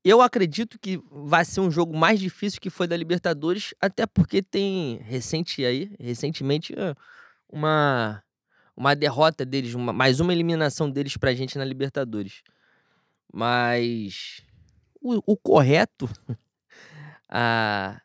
Eu 0.04 0.22
acredito 0.22 0.78
que 0.78 1.02
vai 1.12 1.46
ser 1.46 1.62
um 1.62 1.72
jogo 1.72 1.98
mais 1.98 2.20
difícil 2.20 2.62
que 2.62 2.70
foi 2.70 2.88
da 2.88 2.96
Libertadores, 2.96 3.74
até 3.82 4.06
porque 4.06 4.44
tem 4.44 4.98
recente 4.98 5.66
aí, 5.66 5.92
recentemente 6.00 6.76
uma 7.52 8.24
uma 8.76 8.96
derrota 8.96 9.44
deles, 9.44 9.74
uma, 9.74 9.92
mais 9.92 10.20
uma 10.20 10.32
eliminação 10.32 10.92
deles 10.92 11.18
pra 11.18 11.34
gente 11.34 11.58
na 11.58 11.66
Libertadores. 11.66 12.44
Mas 13.34 14.42
o, 15.02 15.34
o 15.34 15.38
correto, 15.38 16.10
a, 17.30 18.02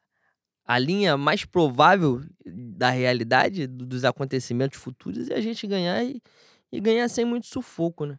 a 0.64 0.78
linha 0.78 1.16
mais 1.16 1.44
provável 1.44 2.22
da 2.44 2.90
realidade, 2.90 3.66
dos 3.66 4.04
acontecimentos 4.04 4.78
futuros, 4.78 5.28
é 5.30 5.34
a 5.34 5.40
gente 5.40 5.66
ganhar 5.66 6.02
e, 6.04 6.22
e 6.70 6.80
ganhar 6.80 7.08
sem 7.08 7.24
muito 7.24 7.46
sufoco, 7.46 8.06
né? 8.06 8.18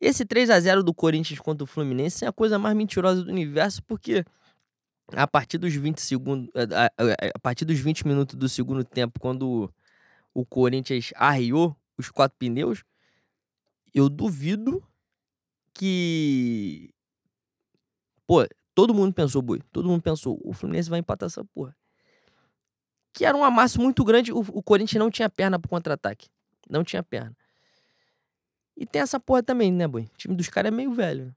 Esse 0.00 0.24
3 0.24 0.50
a 0.50 0.58
0 0.58 0.82
do 0.82 0.92
Corinthians 0.92 1.38
contra 1.38 1.62
o 1.62 1.66
Fluminense 1.66 2.24
é 2.24 2.28
a 2.28 2.32
coisa 2.32 2.58
mais 2.58 2.76
mentirosa 2.76 3.22
do 3.22 3.30
universo, 3.30 3.80
porque 3.84 4.24
a 5.12 5.28
partir 5.28 5.58
dos 5.58 5.72
20 5.74 6.00
segundos, 6.00 6.50
a, 6.56 6.86
a, 6.86 7.30
a 7.36 7.38
partir 7.38 7.64
dos 7.64 7.78
20 7.78 8.06
minutos 8.06 8.34
do 8.34 8.48
segundo 8.48 8.82
tempo, 8.84 9.20
quando 9.20 9.72
o 10.34 10.44
Corinthians 10.44 11.12
arriou 11.14 11.76
os 11.96 12.10
quatro 12.10 12.36
pneus, 12.36 12.82
eu 13.94 14.08
duvido 14.08 14.82
que. 15.74 16.92
Pô, 18.26 18.46
todo 18.74 18.94
mundo 18.94 19.12
pensou, 19.12 19.42
Boi. 19.42 19.60
Todo 19.72 19.88
mundo 19.88 20.02
pensou, 20.02 20.40
o 20.44 20.52
Fluminense 20.52 20.90
vai 20.90 21.00
empatar 21.00 21.26
essa 21.26 21.44
porra. 21.44 21.76
Que 23.12 23.24
era 23.24 23.36
um 23.36 23.44
amasso 23.44 23.80
muito 23.80 24.04
grande. 24.04 24.32
O, 24.32 24.38
o 24.38 24.62
Corinthians 24.62 24.98
não 24.98 25.10
tinha 25.10 25.28
perna 25.28 25.58
pro 25.58 25.68
contra-ataque. 25.68 26.28
Não 26.68 26.82
tinha 26.82 27.02
perna. 27.02 27.36
E 28.76 28.86
tem 28.86 29.02
essa 29.02 29.20
porra 29.20 29.42
também, 29.42 29.70
né, 29.70 29.86
Boi? 29.86 30.04
O 30.04 30.16
time 30.16 30.34
dos 30.34 30.48
caras 30.48 30.72
é 30.72 30.74
meio 30.74 30.92
velho. 30.92 31.34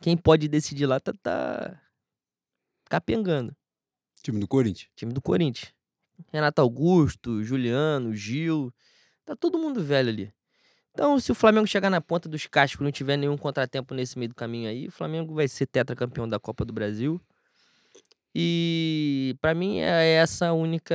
Quem 0.00 0.16
pode 0.16 0.48
decidir 0.48 0.86
lá 0.86 1.00
tá, 1.00 1.12
tá 1.22 1.80
capengando. 2.88 3.54
Time 4.22 4.38
do 4.38 4.46
Corinthians. 4.46 4.90
Time 4.94 5.12
do 5.12 5.20
Corinthians. 5.20 5.72
Renato 6.32 6.60
Augusto, 6.60 7.42
Juliano, 7.42 8.14
Gil. 8.14 8.72
Tá 9.24 9.34
todo 9.34 9.58
mundo 9.58 9.82
velho 9.82 10.08
ali. 10.08 10.34
Então, 10.94 11.18
se 11.18 11.32
o 11.32 11.34
Flamengo 11.34 11.66
chegar 11.66 11.90
na 11.90 12.00
ponta 12.00 12.28
dos 12.28 12.46
cascos 12.46 12.80
e 12.80 12.84
não 12.84 12.92
tiver 12.92 13.16
nenhum 13.16 13.36
contratempo 13.36 13.92
nesse 13.94 14.16
meio 14.16 14.28
do 14.28 14.34
caminho 14.34 14.68
aí, 14.68 14.86
o 14.86 14.92
Flamengo 14.92 15.34
vai 15.34 15.48
ser 15.48 15.66
tetracampeão 15.66 16.28
da 16.28 16.38
Copa 16.38 16.64
do 16.64 16.72
Brasil. 16.72 17.20
E 18.32 19.36
para 19.40 19.54
mim 19.54 19.78
é 19.78 20.14
essa 20.14 20.48
a 20.48 20.52
única, 20.52 20.94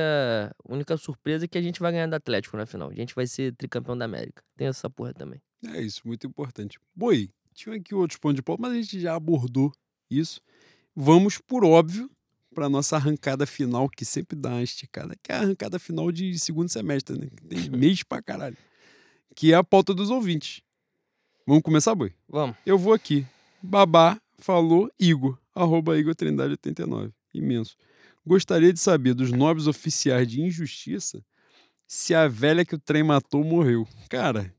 única 0.66 0.96
surpresa 0.96 1.46
que 1.46 1.58
a 1.58 1.62
gente 1.62 1.80
vai 1.80 1.92
ganhar 1.92 2.06
do 2.06 2.14
Atlético 2.14 2.56
na 2.56 2.64
final. 2.64 2.88
A 2.90 2.94
gente 2.94 3.14
vai 3.14 3.26
ser 3.26 3.54
tricampeão 3.54 3.96
da 3.96 4.06
América. 4.06 4.42
Tem 4.56 4.68
essa 4.68 4.88
porra 4.88 5.12
também. 5.12 5.40
É 5.66 5.82
isso, 5.82 6.00
muito 6.06 6.26
importante. 6.26 6.78
Boi, 6.94 7.28
tinha 7.52 7.76
aqui 7.76 7.94
outros 7.94 8.18
pontos 8.18 8.36
de 8.36 8.42
ponto, 8.42 8.60
mas 8.60 8.72
a 8.72 8.76
gente 8.76 8.98
já 8.98 9.14
abordou 9.14 9.70
isso. 10.10 10.40
Vamos, 10.96 11.38
por 11.38 11.62
óbvio, 11.62 12.10
para 12.54 12.70
nossa 12.70 12.96
arrancada 12.96 13.46
final, 13.46 13.86
que 13.86 14.06
sempre 14.06 14.34
dá 14.34 14.48
uma 14.48 14.62
esticada, 14.62 15.14
que 15.22 15.30
é 15.30 15.34
a 15.34 15.40
arrancada 15.40 15.78
final 15.78 16.10
de 16.10 16.38
segundo 16.38 16.70
semestre, 16.70 17.18
né? 17.18 17.28
Tem 17.48 17.68
mês 17.68 18.02
pra 18.02 18.22
caralho 18.22 18.56
que 19.34 19.52
é 19.52 19.56
a 19.56 19.64
pauta 19.64 19.94
dos 19.94 20.10
ouvintes. 20.10 20.62
Vamos 21.46 21.62
começar, 21.62 21.94
Boi? 21.94 22.12
Vamos. 22.28 22.56
Eu 22.64 22.78
vou 22.78 22.92
aqui. 22.92 23.26
Babá 23.62 24.20
falou 24.38 24.90
Igor, 24.98 25.38
arroba 25.54 25.98
Igor 25.98 26.14
Trindade 26.14 26.52
89. 26.52 27.12
Imenso. 27.34 27.76
Gostaria 28.26 28.72
de 28.72 28.80
saber 28.80 29.14
dos 29.14 29.32
nobres 29.32 29.66
oficiais 29.66 30.28
de 30.28 30.40
injustiça 30.40 31.24
se 31.86 32.14
a 32.14 32.28
velha 32.28 32.64
que 32.64 32.74
o 32.74 32.78
trem 32.78 33.02
matou 33.02 33.42
morreu. 33.42 33.86
Cara, 34.08 34.54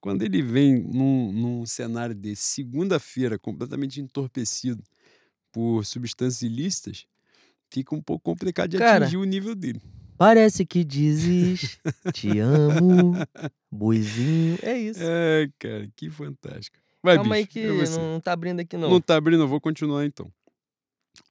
quando 0.00 0.22
ele 0.22 0.42
vem 0.42 0.78
num, 0.78 1.32
num 1.32 1.66
cenário 1.66 2.14
desse, 2.14 2.42
segunda-feira, 2.42 3.38
completamente 3.38 4.00
entorpecido 4.00 4.82
por 5.50 5.84
substâncias 5.84 6.42
ilícitas, 6.42 7.06
fica 7.70 7.94
um 7.94 8.02
pouco 8.02 8.24
complicado 8.24 8.70
de 8.70 8.78
Cara, 8.78 9.04
atingir 9.04 9.16
o 9.16 9.24
nível 9.24 9.54
dele. 9.54 9.80
Parece 10.18 10.66
que 10.66 10.84
dizes 10.84 11.78
te 12.12 12.38
amo, 12.40 13.14
boizinho. 13.70 14.58
É 14.62 14.76
isso. 14.76 15.00
É, 15.02 15.48
cara, 15.58 15.88
que 15.94 16.10
fantástico. 16.10 16.76
Vai, 17.02 17.16
Calma 17.16 17.36
bicho, 17.36 17.40
aí 17.40 17.46
que 17.46 17.98
não 17.98 18.20
tá 18.20 18.32
abrindo 18.32 18.60
aqui 18.60 18.76
não. 18.76 18.90
Não 18.90 19.00
tá 19.00 19.16
abrindo, 19.16 19.44
eu 19.44 19.48
vou 19.48 19.60
continuar 19.60 20.04
então. 20.04 20.30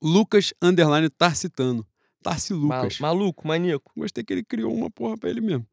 Lucas 0.01 0.53
Underline 0.61 1.09
Tarcitano. 1.09 1.85
Tarci 2.23 2.53
Lucas. 2.53 2.99
Mal, 2.99 3.13
maluco, 3.13 3.47
maníaco. 3.47 3.91
Gostei 3.95 4.23
que 4.23 4.33
ele 4.33 4.43
criou 4.43 4.73
uma 4.73 4.89
porra 4.89 5.17
pra 5.17 5.29
ele 5.29 5.41
mesmo. 5.41 5.67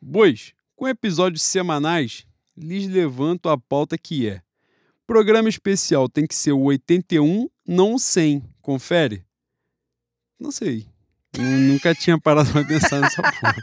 Bois, 0.00 0.54
com 0.74 0.88
episódios 0.88 1.42
semanais, 1.42 2.26
lhes 2.56 2.88
levanto 2.88 3.48
a 3.48 3.58
pauta 3.58 3.96
que 3.96 4.28
é 4.28 4.42
Programa 5.06 5.50
especial 5.50 6.08
tem 6.08 6.26
que 6.26 6.34
ser 6.34 6.52
o 6.52 6.60
81, 6.62 7.50
não 7.66 7.94
o 7.94 7.98
100. 7.98 8.42
Confere? 8.62 9.22
Não 10.40 10.50
sei. 10.50 10.86
Nunca 11.38 11.94
tinha 11.94 12.18
parado 12.18 12.50
pra 12.50 12.64
pensar 12.64 13.00
nessa 13.00 13.22
porra. 13.22 13.56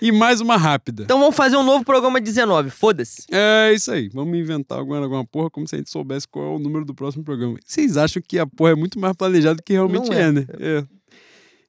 E 0.00 0.10
mais 0.10 0.40
uma 0.40 0.56
rápida. 0.56 1.04
Então 1.04 1.20
vamos 1.20 1.36
fazer 1.36 1.56
um 1.56 1.62
novo 1.62 1.84
programa 1.84 2.20
19, 2.20 2.70
foda-se. 2.70 3.22
É 3.30 3.72
isso 3.72 3.92
aí. 3.92 4.08
Vamos 4.08 4.36
inventar 4.36 4.80
agora 4.80 5.04
alguma 5.04 5.24
porra 5.24 5.48
como 5.48 5.68
se 5.68 5.76
a 5.76 5.78
gente 5.78 5.90
soubesse 5.90 6.26
qual 6.26 6.44
é 6.44 6.56
o 6.56 6.58
número 6.58 6.84
do 6.84 6.92
próximo 6.92 7.22
programa. 7.22 7.56
Vocês 7.64 7.96
acham 7.96 8.20
que 8.20 8.36
a 8.36 8.44
porra 8.44 8.72
é 8.72 8.74
muito 8.74 8.98
mais 8.98 9.14
planejada 9.14 9.54
do 9.54 9.62
que 9.62 9.72
realmente 9.72 10.12
é. 10.12 10.22
é. 10.22 10.32
né? 10.32 10.46
É. 10.58 10.84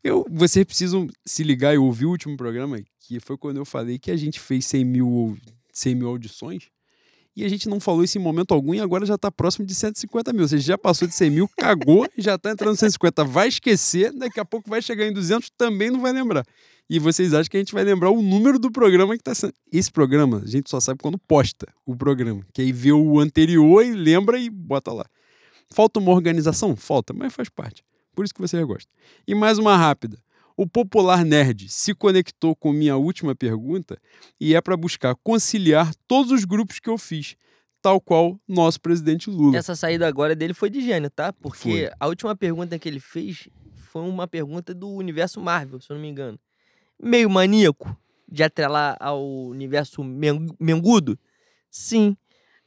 Eu, 0.04 0.26
vocês 0.32 0.66
precisam 0.66 1.08
se 1.24 1.44
ligar 1.44 1.76
e 1.76 1.78
ouvir 1.78 2.06
o 2.06 2.10
último 2.10 2.36
programa, 2.36 2.82
que 3.00 3.20
foi 3.20 3.38
quando 3.38 3.58
eu 3.58 3.66
falei 3.66 4.00
que 4.00 4.10
a 4.10 4.18
gente 4.18 4.40
fez 4.40 4.66
100 4.66 4.84
mil, 4.84 5.38
100 5.72 5.96
mil 5.96 6.08
audições. 6.08 6.70
E 7.36 7.44
a 7.44 7.50
gente 7.50 7.68
não 7.68 7.80
falou 7.80 8.04
isso 8.04 8.18
em 8.18 8.22
momento 8.22 8.54
algum 8.54 8.74
e 8.74 8.80
agora 8.80 9.06
já 9.06 9.18
tá 9.18 9.32
próximo 9.32 9.66
de 9.66 9.74
150 9.74 10.32
mil. 10.34 10.44
Ou 10.44 10.48
seja, 10.48 10.64
já 10.64 10.78
passou 10.78 11.08
de 11.08 11.14
100 11.16 11.30
mil, 11.30 11.50
cagou, 11.58 12.08
já 12.18 12.38
tá 12.38 12.52
entrando 12.52 12.76
em 12.76 12.78
150. 12.78 13.24
Vai 13.24 13.48
esquecer, 13.48 14.14
daqui 14.14 14.40
a 14.40 14.46
pouco 14.46 14.70
vai 14.70 14.82
chegar 14.82 15.06
em 15.06 15.14
200, 15.14 15.50
também 15.58 15.90
não 15.90 16.00
vai 16.00 16.12
lembrar. 16.12 16.46
E 16.90 17.00
vocês 17.00 17.34
acham 17.34 17.50
que 17.50 17.58
a 17.58 17.60
gente 17.60 17.74
vai 17.74 17.84
lembrar 17.84 18.12
o 18.12 18.22
número 18.22 18.60
do 18.60 18.72
programa 18.72 19.18
que 19.18 19.24
tá 19.24 19.34
sendo. 19.34 19.54
Esse 19.72 19.92
programa, 19.92 20.42
a 20.44 20.48
gente 20.48 20.70
só 20.70 20.80
sabe 20.80 21.00
quando 21.02 21.18
posta 21.18 21.68
o 21.86 21.96
programa. 21.96 22.46
Que 22.54 22.62
aí 22.62 22.72
vê 22.72 22.92
o 22.92 23.20
anterior 23.20 23.84
e 23.84 23.94
lembra 23.94 24.38
e 24.38 24.50
bota 24.50 24.92
lá. 24.92 25.06
Falta 25.72 26.00
uma 26.00 26.12
organização? 26.12 26.76
Falta, 26.76 27.14
mas 27.14 27.34
faz 27.34 27.50
parte. 27.50 27.84
Por 28.14 28.26
isso 28.26 28.34
que 28.34 28.42
você 28.42 28.64
gosta. 28.64 28.90
E 29.28 29.34
mais 29.34 29.58
uma 29.58 29.76
rápida. 29.76 30.18
O 30.56 30.68
popular 30.68 31.26
nerd 31.26 31.68
se 31.70 31.94
conectou 31.96 32.56
com 32.56 32.72
minha 32.72 32.96
última 32.96 33.34
pergunta 33.36 34.00
e 34.40 34.54
é 34.56 34.62
para 34.62 34.78
buscar 34.78 35.16
conciliar 35.24 35.94
todos 36.08 36.32
os 36.32 36.46
grupos 36.46 36.80
que 36.80 36.90
eu 36.90 36.98
fiz, 36.98 37.36
tal 37.82 38.00
qual 38.00 38.40
nosso 38.48 38.80
presidente 38.80 39.30
Lula. 39.30 39.58
Essa 39.58 39.76
saída 39.76 40.08
agora 40.08 40.36
dele 40.36 40.54
foi 40.54 40.70
de 40.70 40.80
gênio, 40.82 41.10
tá? 41.10 41.34
Porque 41.34 41.58
Foi. 41.88 41.90
a 42.00 42.08
última 42.08 42.36
pergunta 42.36 42.78
que 42.78 42.88
ele 42.88 43.00
fez 43.00 43.48
foi 43.76 44.04
uma 44.04 44.28
pergunta 44.28 44.74
do 44.74 44.90
universo 44.90 45.42
Marvel, 45.42 45.82
se 45.82 45.92
eu 45.92 45.96
não 45.96 46.02
me 46.02 46.10
engano. 46.10 46.40
Meio 47.02 47.30
maníaco 47.30 47.96
de 48.32 48.44
atrelar 48.44 48.96
ao 49.00 49.24
universo 49.48 50.04
men- 50.04 50.48
mengudo? 50.60 51.18
Sim. 51.70 52.16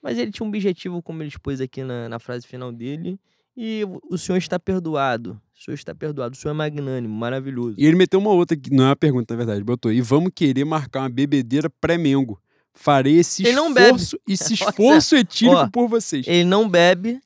Mas 0.02 0.18
ele 0.18 0.30
tinha 0.30 0.44
um 0.44 0.48
objetivo, 0.48 1.02
como 1.02 1.22
ele 1.22 1.28
expôs 1.30 1.60
aqui 1.60 1.82
na, 1.82 2.08
na 2.08 2.18
frase 2.18 2.46
final 2.46 2.70
dele. 2.70 3.18
E 3.56 3.82
o- 4.10 4.18
senhor 4.18 4.36
está 4.38 4.58
perdoado. 4.58 5.40
O 5.58 5.64
senhor 5.64 5.74
está 5.74 5.94
perdoado. 5.94 6.34
O 6.34 6.38
senhor 6.38 6.52
é 6.52 6.56
magnânimo, 6.56 7.14
maravilhoso. 7.14 7.74
E 7.78 7.86
ele 7.86 7.96
meteu 7.96 8.20
uma 8.20 8.30
outra, 8.30 8.56
que 8.56 8.70
não 8.70 8.84
é 8.84 8.88
uma 8.88 8.96
pergunta, 8.96 9.32
na 9.34 9.38
verdade. 9.38 9.64
Botou, 9.64 9.90
e 9.90 10.00
vamos 10.02 10.30
querer 10.34 10.64
marcar 10.64 11.00
uma 11.00 11.08
bebedeira 11.08 11.70
pré-mengo. 11.80 12.38
Farei 12.74 13.16
esse 13.16 13.42
Ele 13.46 13.58
esforço, 13.58 14.18
esse 14.28 14.52
esforço 14.54 15.16
etílico 15.16 15.56
ó, 15.56 15.68
por 15.70 15.88
vocês. 15.88 16.26
Ele 16.28 16.44
não 16.44 16.68
bebe. 16.68 17.18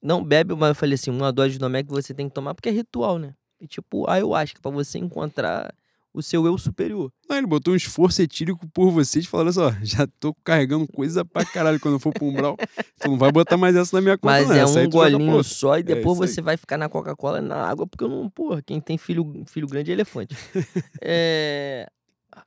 Não 0.00 0.22
bebe, 0.24 0.54
mas 0.54 0.68
eu 0.70 0.74
falei 0.76 0.94
assim, 0.94 1.10
uma 1.10 1.32
dose 1.32 1.54
de 1.54 1.58
Domec 1.58 1.88
você 1.90 2.14
tem 2.14 2.28
que 2.28 2.34
tomar 2.34 2.54
porque 2.54 2.68
é 2.68 2.72
ritual, 2.72 3.18
né? 3.18 3.34
E 3.60 3.66
tipo, 3.66 4.08
ayahuasca, 4.08 4.60
pra 4.62 4.70
você 4.70 4.98
encontrar 4.98 5.74
o 6.12 6.22
seu 6.22 6.44
eu 6.46 6.58
superior. 6.58 7.12
Não, 7.28 7.36
ele 7.36 7.46
botou 7.46 7.72
um 7.72 7.76
esforço 7.76 8.20
etílico 8.20 8.66
por 8.74 8.90
vocês, 8.90 9.26
falando 9.26 9.48
assim, 9.48 9.60
ó, 9.60 9.72
já 9.82 10.06
tô 10.18 10.34
carregando 10.44 10.86
coisa 10.88 11.24
pra 11.24 11.44
caralho 11.44 11.78
quando 11.78 11.94
eu 11.94 12.00
for 12.00 12.12
pro 12.12 12.24
umbral. 12.26 12.56
Tu 13.00 13.08
não 13.08 13.16
vai 13.18 13.30
botar 13.30 13.56
mais 13.56 13.76
essa 13.76 13.96
na 13.96 14.00
minha 14.00 14.18
conta, 14.18 14.32
Mas 14.34 14.48
não. 14.48 14.54
é 14.56 14.58
Essa 14.60 14.80
um 14.80 14.90
pra 14.90 15.08
golinho 15.10 15.44
só 15.44 15.78
e 15.78 15.82
depois 15.82 16.16
isso 16.18 16.22
aí. 16.24 16.28
você 16.28 16.40
vai 16.42 16.56
ficar 16.56 16.76
na 16.78 16.88
Coca-Cola 16.88 17.38
e 17.38 17.42
na 17.42 17.56
água, 17.68 17.86
porque 17.86 18.02
eu 18.04 18.08
não, 18.08 18.28
porra, 18.28 18.60
quem 18.62 18.80
tem 18.80 18.98
filho, 18.98 19.44
filho 19.46 19.66
grande 19.68 19.90
é 19.90 19.94
elefante. 19.94 20.34
é... 21.00 21.86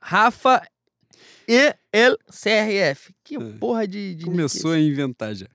Rafa 0.00 0.62
e 1.48 1.74
el 1.92 2.16
CRF. 2.30 3.14
Que 3.22 3.36
É. 3.36 3.52
porra 3.58 3.86
de. 3.86 4.14
de 4.14 4.24
Começou 4.24 4.72
a 4.72 4.78
inventar 4.80 5.34
já. 5.34 5.46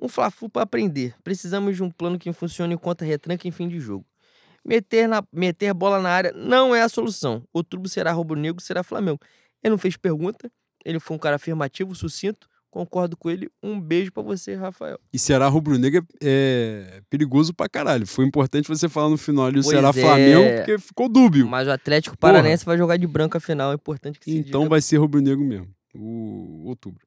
Um 0.00 0.08
Fla-Flu 0.08 0.48
pra 0.48 0.62
aprender. 0.62 1.14
Precisamos 1.24 1.74
de 1.76 1.82
um 1.82 1.90
plano 1.90 2.18
que 2.18 2.32
funcione 2.32 2.74
enquanto 2.74 3.02
retranca 3.04 3.48
em 3.48 3.50
fim 3.50 3.68
de 3.68 3.80
jogo. 3.80 4.04
Meter, 4.68 5.08
na, 5.08 5.22
meter 5.32 5.72
bola 5.72 5.98
na 5.98 6.10
área 6.10 6.32
não 6.36 6.74
é 6.76 6.82
a 6.82 6.88
solução. 6.90 7.42
Outubro 7.54 7.88
será 7.88 8.12
rubro-negro, 8.12 8.62
será 8.62 8.82
Flamengo. 8.82 9.18
Ele 9.64 9.70
não 9.70 9.78
fez 9.78 9.96
pergunta, 9.96 10.50
ele 10.84 11.00
foi 11.00 11.16
um 11.16 11.18
cara 11.18 11.36
afirmativo, 11.36 11.94
sucinto. 11.94 12.46
Concordo 12.70 13.16
com 13.16 13.30
ele. 13.30 13.48
Um 13.62 13.80
beijo 13.80 14.12
pra 14.12 14.22
você, 14.22 14.54
Rafael. 14.54 15.00
E 15.10 15.18
Ceará 15.18 15.48
rubro-negra 15.48 16.04
é 16.22 17.00
perigoso 17.08 17.54
pra 17.54 17.66
caralho. 17.66 18.06
Foi 18.06 18.26
importante 18.26 18.68
você 18.68 18.90
falar 18.90 19.08
no 19.08 19.16
final 19.16 19.46
ali 19.46 19.58
o 19.58 19.62
Pois 19.62 19.68
Ceará 19.68 19.88
é. 19.88 19.92
Flamengo, 19.94 20.56
porque 20.58 20.78
ficou 20.78 21.08
dúbio. 21.08 21.48
Mas 21.48 21.66
o 21.66 21.70
Atlético. 21.70 22.16
Paranaense 22.18 22.66
vai 22.66 22.76
jogar 22.76 22.98
de 22.98 23.06
branco 23.06 23.38
a 23.38 23.40
final. 23.40 23.72
É 23.72 23.74
importante 23.74 24.18
que 24.18 24.26
se 24.26 24.36
Então 24.36 24.60
diga. 24.60 24.70
vai 24.70 24.82
ser 24.82 24.98
rubro-negro 24.98 25.42
mesmo, 25.42 25.66
o 25.94 26.66
outubro. 26.68 27.00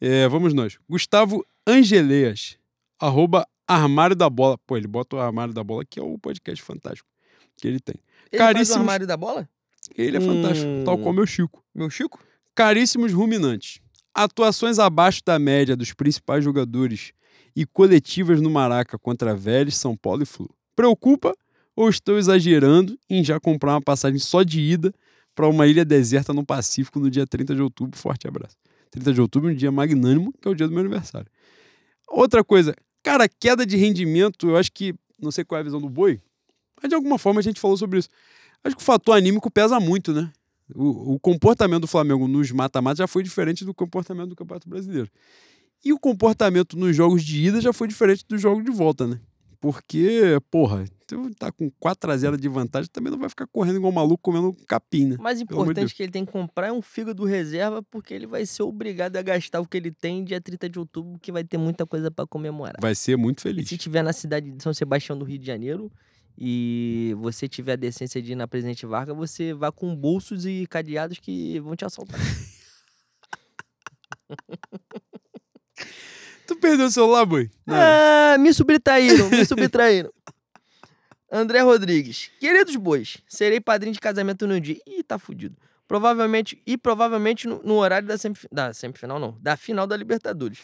É, 0.00 0.26
vamos 0.26 0.52
nós. 0.52 0.76
Gustavo 0.90 1.46
Angeleias, 1.64 2.58
arroba 3.00 3.46
Armário 3.66 4.14
da 4.16 4.28
Bola. 4.30 4.58
Pô, 4.66 4.76
ele 4.76 4.86
bota 4.86 5.16
o 5.16 5.20
Armário 5.20 5.52
da 5.54 5.62
Bola, 5.64 5.84
que 5.84 5.98
é 5.98 6.02
o 6.02 6.18
podcast 6.18 6.62
fantástico 6.62 7.08
que 7.56 7.66
ele 7.66 7.80
tem. 7.80 7.96
Ele 8.30 8.38
faz 8.38 8.50
o 8.50 8.54
caríssimos- 8.54 8.78
armário 8.80 9.06
da 9.06 9.16
bola? 9.16 9.48
Ele 9.96 10.16
é 10.16 10.20
fantástico, 10.20 10.68
tal 10.84 10.96
Hum. 10.98 11.02
qual 11.02 11.14
meu 11.14 11.26
Chico. 11.26 11.64
Meu 11.74 11.88
Chico? 11.88 12.20
Caríssimos 12.54 13.12
ruminantes. 13.12 13.80
Atuações 14.14 14.78
abaixo 14.78 15.20
da 15.24 15.38
média 15.38 15.76
dos 15.76 15.92
principais 15.92 16.42
jogadores 16.44 17.12
e 17.54 17.64
coletivas 17.66 18.40
no 18.40 18.50
Maraca 18.50 18.98
contra 18.98 19.34
Vélez, 19.34 19.76
São 19.76 19.96
Paulo 19.96 20.22
e 20.22 20.26
Flu. 20.26 20.48
Preocupa 20.74 21.34
ou 21.74 21.88
estou 21.88 22.18
exagerando 22.18 22.98
em 23.08 23.22
já 23.24 23.38
comprar 23.40 23.72
uma 23.74 23.82
passagem 23.82 24.18
só 24.18 24.42
de 24.42 24.60
ida 24.60 24.92
para 25.34 25.46
uma 25.46 25.66
ilha 25.66 25.84
deserta 25.84 26.32
no 26.34 26.44
Pacífico 26.44 26.98
no 26.98 27.10
dia 27.10 27.26
30 27.26 27.54
de 27.54 27.62
outubro? 27.62 27.98
Forte 27.98 28.26
abraço. 28.26 28.56
30 28.90 29.12
de 29.12 29.20
outubro, 29.20 29.50
um 29.50 29.54
dia 29.54 29.70
magnânimo, 29.70 30.32
que 30.40 30.48
é 30.48 30.50
o 30.50 30.54
dia 30.54 30.66
do 30.66 30.72
meu 30.72 30.80
aniversário. 30.80 31.28
Outra 32.08 32.42
coisa, 32.42 32.74
cara, 33.06 33.28
queda 33.28 33.64
de 33.64 33.76
rendimento, 33.76 34.48
eu 34.48 34.56
acho 34.56 34.72
que, 34.72 34.92
não 35.22 35.30
sei 35.30 35.44
qual 35.44 35.58
é 35.58 35.60
a 35.60 35.64
visão 35.64 35.80
do 35.80 35.88
boi, 35.88 36.20
mas 36.82 36.88
de 36.88 36.94
alguma 36.96 37.18
forma 37.18 37.38
a 37.38 37.42
gente 37.42 37.60
falou 37.60 37.76
sobre 37.76 38.00
isso. 38.00 38.08
Acho 38.64 38.74
que 38.74 38.82
o 38.82 38.84
fator 38.84 39.16
anímico 39.16 39.48
pesa 39.48 39.78
muito, 39.78 40.12
né? 40.12 40.28
O, 40.74 41.14
o 41.14 41.20
comportamento 41.20 41.82
do 41.82 41.86
Flamengo 41.86 42.26
nos 42.26 42.50
mata-matas 42.50 42.98
já 42.98 43.06
foi 43.06 43.22
diferente 43.22 43.64
do 43.64 43.72
comportamento 43.72 44.30
do 44.30 44.34
Campeonato 44.34 44.68
Brasileiro. 44.68 45.08
E 45.84 45.92
o 45.92 46.00
comportamento 46.00 46.76
nos 46.76 46.96
jogos 46.96 47.24
de 47.24 47.44
ida 47.46 47.60
já 47.60 47.72
foi 47.72 47.86
diferente 47.86 48.24
dos 48.28 48.40
jogos 48.40 48.64
de 48.64 48.72
volta, 48.72 49.06
né? 49.06 49.20
Porque, 49.60 50.38
porra, 50.50 50.84
tu 51.06 51.30
tá 51.34 51.50
com 51.50 51.70
4x0 51.70 52.36
de 52.36 52.48
vantagem, 52.48 52.88
também 52.92 53.10
não 53.10 53.18
vai 53.18 53.28
ficar 53.28 53.46
correndo 53.46 53.76
igual 53.76 53.90
um 53.90 53.94
maluco 53.94 54.22
comendo 54.22 54.52
capim, 54.66 55.06
né? 55.06 55.16
O 55.18 55.22
mais 55.22 55.38
de 55.38 55.44
importante 55.44 55.94
que 55.94 56.02
ele 56.02 56.12
tem 56.12 56.24
que 56.24 56.32
comprar 56.32 56.68
é 56.68 56.72
um 56.72 56.82
fígado 56.82 57.24
reserva, 57.24 57.82
porque 57.82 58.12
ele 58.14 58.26
vai 58.26 58.44
ser 58.46 58.62
obrigado 58.62 59.16
a 59.16 59.22
gastar 59.22 59.60
o 59.60 59.66
que 59.66 59.76
ele 59.76 59.90
tem 59.90 60.22
dia 60.24 60.40
30 60.40 60.68
de 60.68 60.78
outubro, 60.78 61.18
que 61.20 61.32
vai 61.32 61.42
ter 61.44 61.58
muita 61.58 61.86
coisa 61.86 62.10
pra 62.10 62.26
comemorar. 62.26 62.76
Vai 62.80 62.94
ser 62.94 63.16
muito 63.16 63.40
E 63.40 63.42
feliz. 63.42 63.68
se 63.68 63.76
tiver 63.78 64.02
na 64.02 64.12
cidade 64.12 64.50
de 64.50 64.62
São 64.62 64.72
Sebastião 64.74 65.16
do 65.18 65.24
Rio 65.24 65.38
de 65.38 65.46
Janeiro 65.46 65.90
e 66.38 67.14
você 67.18 67.48
tiver 67.48 67.72
a 67.72 67.76
decência 67.76 68.20
de 68.20 68.32
ir 68.32 68.36
na 68.36 68.46
Presidente 68.46 68.84
Vargas, 68.84 69.16
você 69.16 69.54
vá 69.54 69.72
com 69.72 69.96
bolsos 69.96 70.44
e 70.44 70.66
cadeados 70.68 71.18
que 71.18 71.58
vão 71.60 71.74
te 71.74 71.84
assaltar. 71.84 72.20
Tu 76.46 76.56
perdeu 76.56 76.86
o 76.86 76.90
celular, 76.90 77.26
boi? 77.26 77.50
Ah, 77.66 78.36
me 78.38 78.52
subtraíram, 78.52 79.28
me 79.28 79.44
subtraíram. 79.44 80.12
André 81.30 81.60
Rodrigues. 81.60 82.30
Queridos 82.38 82.76
bois, 82.76 83.18
serei 83.28 83.60
padrinho 83.60 83.92
de 83.92 84.00
casamento 84.00 84.46
no 84.46 84.60
dia. 84.60 84.78
Ih, 84.86 85.02
tá 85.02 85.18
fudido. 85.18 85.56
Provavelmente, 85.88 86.60
e 86.66 86.76
provavelmente 86.76 87.46
no, 87.46 87.60
no 87.62 87.74
horário 87.74 88.06
da, 88.06 88.16
semif 88.16 88.46
da 88.50 88.72
semifinal, 88.72 89.18
não, 89.18 89.36
da 89.40 89.56
final 89.56 89.86
da 89.86 89.96
Libertadores. 89.96 90.58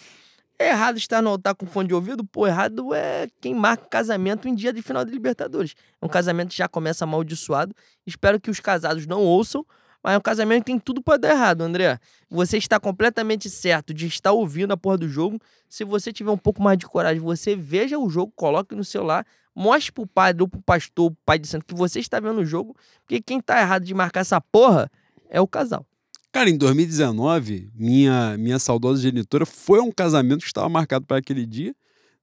É 0.58 0.68
errado 0.68 0.96
estar 0.96 1.20
no 1.20 1.30
altar 1.30 1.54
com 1.54 1.66
fone 1.66 1.88
de 1.88 1.94
ouvido? 1.94 2.24
Pô, 2.24 2.46
errado 2.46 2.94
é 2.94 3.28
quem 3.40 3.54
marca 3.54 3.84
casamento 3.86 4.48
em 4.48 4.54
dia 4.54 4.72
de 4.72 4.80
final 4.82 5.04
da 5.04 5.10
Libertadores. 5.10 5.74
É 6.00 6.06
um 6.06 6.08
casamento 6.08 6.50
que 6.50 6.56
já 6.56 6.68
começa 6.68 7.04
amaldiçoado. 7.04 7.74
Espero 8.06 8.40
que 8.40 8.50
os 8.50 8.60
casados 8.60 9.06
não 9.06 9.20
ouçam, 9.20 9.66
mas 10.02 10.14
é 10.14 10.18
um 10.18 10.20
casamento 10.20 10.64
que 10.64 10.72
tem 10.72 10.78
tudo 10.78 11.02
pra 11.02 11.16
dar 11.16 11.30
errado, 11.30 11.62
André. 11.62 11.98
Você 12.28 12.56
está 12.56 12.80
completamente 12.80 13.48
certo 13.48 13.94
de 13.94 14.06
estar 14.06 14.32
ouvindo 14.32 14.72
a 14.72 14.76
porra 14.76 14.98
do 14.98 15.08
jogo. 15.08 15.38
Se 15.68 15.84
você 15.84 16.12
tiver 16.12 16.30
um 16.30 16.38
pouco 16.38 16.62
mais 16.62 16.76
de 16.78 16.86
coragem, 16.86 17.20
você 17.20 17.54
veja 17.54 17.98
o 17.98 18.10
jogo, 18.10 18.32
coloque 18.34 18.74
no 18.74 18.84
celular, 18.84 19.24
mostre 19.54 19.92
pro 19.92 20.06
padre 20.06 20.42
ou 20.42 20.48
pro 20.48 20.60
pastor, 20.60 21.10
pro 21.10 21.20
pai 21.24 21.38
de 21.38 21.46
santo, 21.46 21.64
que 21.66 21.74
você 21.74 22.00
está 22.00 22.18
vendo 22.18 22.40
o 22.40 22.44
jogo, 22.44 22.76
porque 23.04 23.20
quem 23.20 23.40
tá 23.40 23.60
errado 23.60 23.84
de 23.84 23.94
marcar 23.94 24.20
essa 24.20 24.40
porra 24.40 24.90
é 25.30 25.40
o 25.40 25.46
casal. 25.46 25.86
Cara, 26.32 26.48
em 26.48 26.56
2019, 26.56 27.70
minha, 27.74 28.36
minha 28.38 28.58
saudosa 28.58 29.02
genitora 29.02 29.44
foi 29.44 29.78
a 29.78 29.82
um 29.82 29.92
casamento 29.92 30.40
que 30.40 30.46
estava 30.46 30.68
marcado 30.68 31.06
para 31.06 31.18
aquele 31.18 31.44
dia 31.44 31.74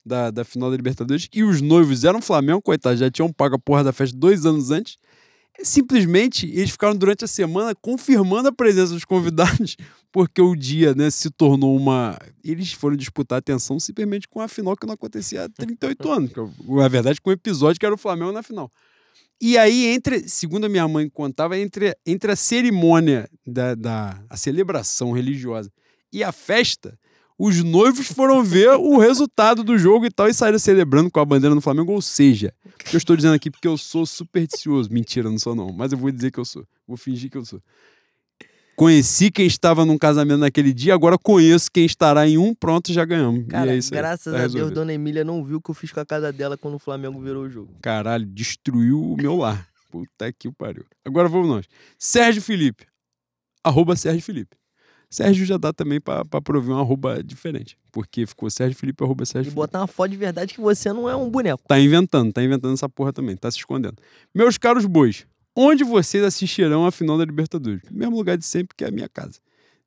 da, 0.03 0.31
da 0.31 0.43
final 0.43 0.71
da 0.71 0.75
Libertadores 0.75 1.29
e 1.31 1.43
os 1.43 1.61
noivos 1.61 2.03
eram 2.03 2.19
Flamengo, 2.19 2.61
coitado, 2.61 2.97
já 2.97 3.11
tinham 3.11 3.31
pago 3.31 3.55
a 3.55 3.59
porra 3.59 3.83
da 3.83 3.93
festa 3.93 4.17
dois 4.17 4.45
anos 4.45 4.71
antes. 4.71 4.97
E, 5.57 5.65
simplesmente, 5.65 6.45
eles 6.47 6.71
ficaram 6.71 6.95
durante 6.95 7.25
a 7.25 7.27
semana 7.27 7.73
confirmando 7.75 8.49
a 8.49 8.51
presença 8.51 8.93
dos 8.93 9.05
convidados, 9.05 9.75
porque 10.11 10.41
o 10.41 10.55
dia 10.55 10.93
né, 10.93 11.09
se 11.09 11.29
tornou 11.29 11.75
uma. 11.75 12.17
Eles 12.43 12.71
foram 12.73 12.95
disputar 12.95 13.39
atenção 13.39 13.79
simplesmente 13.79 14.27
com 14.27 14.41
a 14.41 14.47
final 14.47 14.75
que 14.75 14.85
não 14.85 14.93
acontecia 14.93 15.45
há 15.45 15.49
38 15.49 16.11
anos. 16.11 16.31
Na 16.67 16.87
verdade, 16.87 17.21
com 17.21 17.29
o 17.29 17.33
episódio 17.33 17.79
que 17.79 17.85
era 17.85 17.95
o 17.95 17.97
Flamengo 17.97 18.31
na 18.31 18.43
final. 18.43 18.71
E 19.41 19.57
aí, 19.57 19.85
entre, 19.85 20.27
segundo 20.27 20.65
a 20.65 20.69
minha 20.69 20.87
mãe 20.87 21.09
contava, 21.09 21.57
entre, 21.57 21.95
entre 22.05 22.31
a 22.31 22.35
cerimônia 22.35 23.29
da, 23.47 23.73
da 23.73 24.21
a 24.29 24.35
celebração 24.35 25.13
religiosa 25.13 25.71
e 26.11 26.23
a 26.23 26.31
festa, 26.31 26.97
Os 27.39 27.63
noivos 27.63 28.07
foram 28.07 28.43
ver 28.43 28.71
o 28.71 28.97
resultado 28.97 29.63
do 29.63 29.77
jogo 29.77 30.05
e 30.05 30.11
tal 30.11 30.27
e 30.27 30.33
saíram 30.33 30.59
celebrando 30.59 31.09
com 31.09 31.21
a 31.21 31.25
bandeira 31.25 31.55
do 31.55 31.61
Flamengo. 31.61 31.93
Ou 31.93 32.01
seja, 32.01 32.53
eu 32.91 32.97
estou 32.97 33.15
dizendo 33.15 33.33
aqui 33.33 33.49
porque 33.49 33.65
eu 33.65 33.77
sou 33.77 34.05
supersticioso. 34.05 34.91
Mentira, 34.91 35.29
não 35.29 35.39
sou 35.39 35.55
não. 35.55 35.71
Mas 35.71 35.93
eu 35.93 35.97
vou 35.97 36.11
dizer 36.11 36.31
que 36.31 36.37
eu 36.37 36.43
sou. 36.43 36.65
Vou 36.85 36.97
fingir 36.97 37.31
que 37.31 37.37
eu 37.37 37.45
sou. 37.45 37.61
Conheci 38.75 39.31
quem 39.31 39.45
estava 39.45 39.85
num 39.85 39.97
casamento 39.97 40.39
naquele 40.39 40.73
dia, 40.73 40.93
agora 40.93 41.17
conheço 41.17 41.69
quem 41.69 41.85
estará 41.85 42.25
em 42.27 42.37
um, 42.37 42.53
pronto, 42.53 42.93
já 42.93 43.03
ganhamos. 43.03 43.45
Cara, 43.47 43.71
e 43.71 43.75
é 43.75 43.77
isso 43.77 43.93
aí, 43.93 43.99
graças 43.99 44.33
tá 44.33 44.43
a 44.43 44.47
Deus. 44.47 44.71
Dona 44.71 44.93
Emília 44.93 45.23
não 45.25 45.43
viu 45.43 45.57
o 45.57 45.61
que 45.61 45.69
eu 45.69 45.75
fiz 45.75 45.91
com 45.91 45.99
a 45.99 46.05
casa 46.05 46.31
dela 46.31 46.57
quando 46.57 46.75
o 46.75 46.79
Flamengo 46.79 47.19
virou 47.21 47.43
o 47.43 47.49
jogo. 47.49 47.75
Caralho, 47.81 48.25
destruiu 48.25 49.01
o 49.01 49.17
meu 49.17 49.35
lar. 49.35 49.67
Puta 49.91 50.31
que 50.31 50.51
pariu. 50.51 50.85
Agora 51.03 51.27
vamos 51.27 51.47
nós. 51.47 51.65
Sérgio 51.97 52.41
Felipe. 52.41 52.85
Arroba 53.63 53.97
Sérgio 53.97 54.21
Felipe. 54.21 54.58
Sérgio 55.09 55.45
já 55.45 55.57
dá 55.57 55.73
também 55.73 55.99
pra, 55.99 56.23
pra 56.23 56.39
prover 56.41 56.75
um 56.75 56.79
arroba 56.79 57.23
diferente. 57.23 57.75
Porque 57.91 58.25
ficou 58.27 58.49
Sérgio 58.49 58.77
Felipe, 58.77 59.03
arroba 59.03 59.23
E 59.23 59.25
Sérgio 59.25 59.51
Felipe. 59.51 59.55
botar 59.55 59.79
uma 59.79 59.87
foto 59.87 60.11
de 60.11 60.17
verdade 60.17 60.53
que 60.53 60.61
você 60.61 60.93
não 60.93 61.09
é 61.09 61.15
um 61.15 61.29
boneco. 61.29 61.63
Tá 61.67 61.79
inventando, 61.79 62.31
tá 62.31 62.43
inventando 62.43 62.73
essa 62.73 62.87
porra 62.87 63.11
também, 63.11 63.35
tá 63.35 63.49
se 63.49 63.57
escondendo. 63.57 63.95
Meus 64.33 64.57
caros 64.57 64.85
bois, 64.85 65.25
onde 65.55 65.83
vocês 65.83 66.23
assistirão 66.23 66.85
a 66.85 66.91
final 66.91 67.17
da 67.17 67.25
Libertadores? 67.25 67.81
Mesmo 67.89 68.15
lugar 68.15 68.37
de 68.37 68.45
sempre, 68.45 68.75
que 68.77 68.83
é 68.83 68.87
a 68.87 68.91
minha 68.91 69.09
casa. 69.09 69.39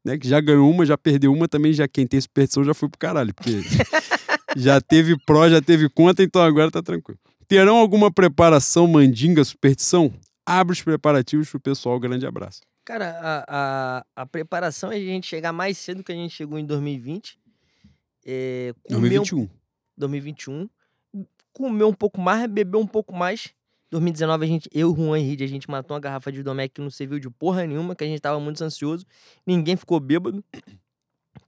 Né? 0.05 0.19
Que 0.19 0.27
já 0.29 0.41
ganhou 0.41 0.69
uma, 0.69 0.85
já 0.85 0.99
perdeu 0.99 1.33
uma 1.33 1.47
também, 1.47 1.73
já 1.73 1.87
quem 1.87 2.05
tem 2.07 2.21
superstição 2.21 2.65
já 2.65 2.75
foi 2.75 2.89
pro 2.89 2.99
caralho, 2.99 3.33
porque 3.33 3.61
já 4.57 4.81
teve 4.81 5.17
pró, 5.25 5.49
já 5.49 5.63
teve 5.63 5.89
conta, 5.89 6.25
então 6.25 6.43
agora 6.43 6.71
tá 6.71 6.83
tranquilo. 6.83 7.19
Terão 7.47 7.77
alguma 7.77 8.11
preparação, 8.11 8.89
mandinga, 8.89 9.45
superstição? 9.45 10.13
Abre 10.45 10.73
os 10.73 10.83
preparativos 10.83 11.49
pro 11.49 11.61
pessoal, 11.61 12.01
grande 12.01 12.27
abraço. 12.27 12.61
Cara, 12.85 13.11
a, 13.21 13.45
a, 13.49 14.07
a 14.17 14.27
preparação 14.27 14.91
é 14.91 14.97
a 14.97 15.01
gente 15.01 15.27
chegar 15.27 15.53
mais 15.53 15.79
cedo 15.79 16.03
que 16.03 16.11
a 16.11 16.15
gente 16.15 16.35
chegou 16.35 16.59
em 16.59 16.65
2020. 16.65 17.39
É, 18.25 18.75
comer 18.89 19.21
um 19.21 19.23
2021. 19.23 19.49
2021. 19.97 20.69
Comer 21.53 21.85
um 21.85 21.93
pouco 21.93 22.21
mais, 22.21 22.51
beber 22.51 22.79
um 22.79 22.87
pouco 22.87 23.15
mais. 23.15 23.55
2019, 23.91 24.45
a 24.45 24.49
gente, 24.49 24.71
eu 24.73 24.89
e 24.89 24.93
o 24.93 24.97
Juan 24.97 25.19
Henrique, 25.19 25.45
a 25.45 25.47
gente 25.47 25.71
matou 25.71 25.95
uma 25.95 26.01
garrafa 26.01 26.33
de 26.33 26.43
Domec 26.43 26.75
que 26.75 26.81
não 26.81 26.89
serviu 26.91 27.19
de 27.19 27.29
porra 27.29 27.67
nenhuma, 27.67 27.95
que 27.95 28.03
a 28.03 28.07
gente 28.07 28.21
tava 28.21 28.41
muito 28.41 28.63
ansioso. 28.65 29.05
Ninguém 29.47 29.77
ficou 29.77 30.01
bêbado. 30.01 30.43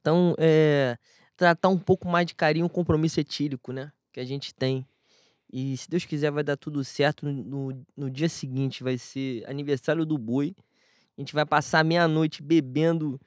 Então, 0.00 0.34
é, 0.38 0.98
tratar 1.36 1.70
um 1.70 1.78
pouco 1.78 2.06
mais 2.06 2.26
de 2.26 2.34
carinho 2.34 2.66
o 2.66 2.70
compromisso 2.70 3.18
etílico, 3.18 3.72
né? 3.72 3.90
Que 4.12 4.20
a 4.20 4.24
gente 4.24 4.54
tem. 4.54 4.86
E 5.50 5.76
se 5.78 5.88
Deus 5.88 6.04
quiser, 6.04 6.30
vai 6.30 6.44
dar 6.44 6.58
tudo 6.58 6.84
certo. 6.84 7.24
No, 7.24 7.82
no 7.96 8.10
dia 8.10 8.28
seguinte 8.28 8.84
vai 8.84 8.98
ser 8.98 9.48
aniversário 9.48 10.04
do 10.04 10.18
boi. 10.18 10.54
A 11.16 11.20
gente 11.20 11.32
vai 11.34 11.46
passar 11.46 11.84
meia-noite 11.84 12.42
bebendo. 12.42 13.20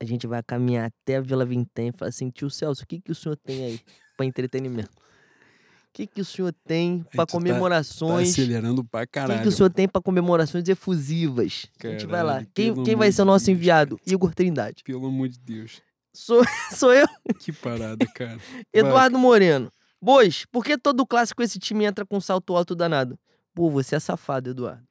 A 0.00 0.04
gente 0.04 0.26
vai 0.26 0.42
caminhar 0.42 0.86
até 0.86 1.16
a 1.16 1.20
Vila 1.20 1.44
Vintém 1.44 1.88
e 1.88 1.92
falar 1.92 2.08
assim: 2.10 2.30
tio 2.30 2.48
Celso, 2.50 2.84
o 2.84 2.86
que, 2.86 3.00
que 3.00 3.10
o 3.12 3.14
senhor 3.14 3.36
tem 3.36 3.64
aí 3.64 3.80
para 4.16 4.26
entretenimento? 4.26 4.90
O 4.90 5.92
que, 5.92 6.06
que 6.06 6.20
o 6.20 6.24
senhor 6.24 6.54
tem 6.64 6.98
para 7.02 7.10
tu 7.10 7.16
tá- 7.16 7.26
Tá 7.26 7.32
comemorações? 7.32 8.30
acelerando 8.30 8.84
pra 8.84 9.00
o 9.00 9.02
que, 9.02 9.08
caralho. 9.08 9.42
que 9.42 9.48
o 9.48 9.52
senhor 9.52 9.70
tem 9.70 9.88
para 9.88 10.00
comemorações 10.00 10.68
efusivas? 10.68 11.66
a 11.82 11.86
gente 11.88 12.06
vai 12.06 12.22
lá. 12.22 12.32
Caralho, 12.34 12.48
Quem, 12.54 12.84
quem 12.84 12.94
vai 12.94 13.10
ser 13.10 13.22
o 13.22 13.24
nosso 13.24 13.46
Deus, 13.46 13.56
enviado? 13.58 13.98
Igor 14.06 14.32
Trindade. 14.32 14.84
Pelo 14.84 15.06
amor 15.06 15.28
de 15.28 15.38
Deus. 15.40 15.82
Sou, 16.14 16.42
sou 16.72 16.92
eu, 16.94 17.06
Que 17.40 17.52
parada, 17.52 18.06
cara. 18.14 18.38
Eduardo 18.72 19.18
Moreno. 19.18 19.70
Bois, 20.00 20.46
por 20.46 20.64
que 20.64 20.78
todo 20.78 21.04
clássico 21.04 21.42
esse 21.42 21.58
time 21.58 21.84
entra 21.84 22.06
com 22.06 22.20
salto 22.20 22.56
alto 22.56 22.74
danado? 22.76 23.18
Pô, 23.52 23.68
você 23.68 23.96
é 23.96 24.00
safado, 24.00 24.50
Eduardo. 24.50 24.84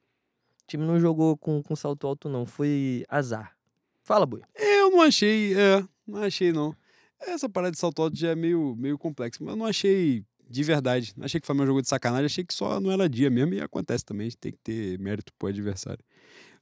O 0.69 0.77
time 0.77 0.85
não 0.85 0.99
jogou 0.99 1.35
com, 1.35 1.63
com 1.63 1.75
salto 1.75 2.05
alto, 2.05 2.29
não. 2.29 2.45
Foi 2.45 3.03
azar. 3.09 3.55
Fala, 4.03 4.23
Boi. 4.23 4.43
Eu 4.55 4.91
não 4.91 5.01
achei, 5.01 5.55
é, 5.55 5.83
não 6.05 6.21
achei 6.21 6.51
não. 6.51 6.75
Essa 7.19 7.49
parada 7.49 7.71
de 7.71 7.79
salto 7.79 7.99
alto 8.03 8.15
já 8.15 8.29
é 8.29 8.35
meio, 8.35 8.75
meio 8.77 8.95
complexa, 8.95 9.39
mas 9.41 9.49
eu 9.49 9.55
não 9.55 9.65
achei 9.65 10.23
de 10.47 10.61
verdade. 10.61 11.11
Não 11.17 11.25
achei 11.25 11.41
que 11.41 11.45
o 11.45 11.47
Flamengo 11.47 11.65
jogou 11.65 11.81
de 11.81 11.89
sacanagem, 11.89 12.27
achei 12.27 12.43
que 12.43 12.53
só 12.53 12.79
não 12.79 12.91
era 12.91 13.09
dia 13.09 13.31
mesmo 13.31 13.55
e 13.55 13.61
acontece 13.61 14.05
também, 14.05 14.27
a 14.27 14.29
gente 14.29 14.37
tem 14.37 14.51
que 14.51 14.59
ter 14.59 14.99
mérito 14.99 15.33
pro 15.39 15.49
adversário. 15.49 16.05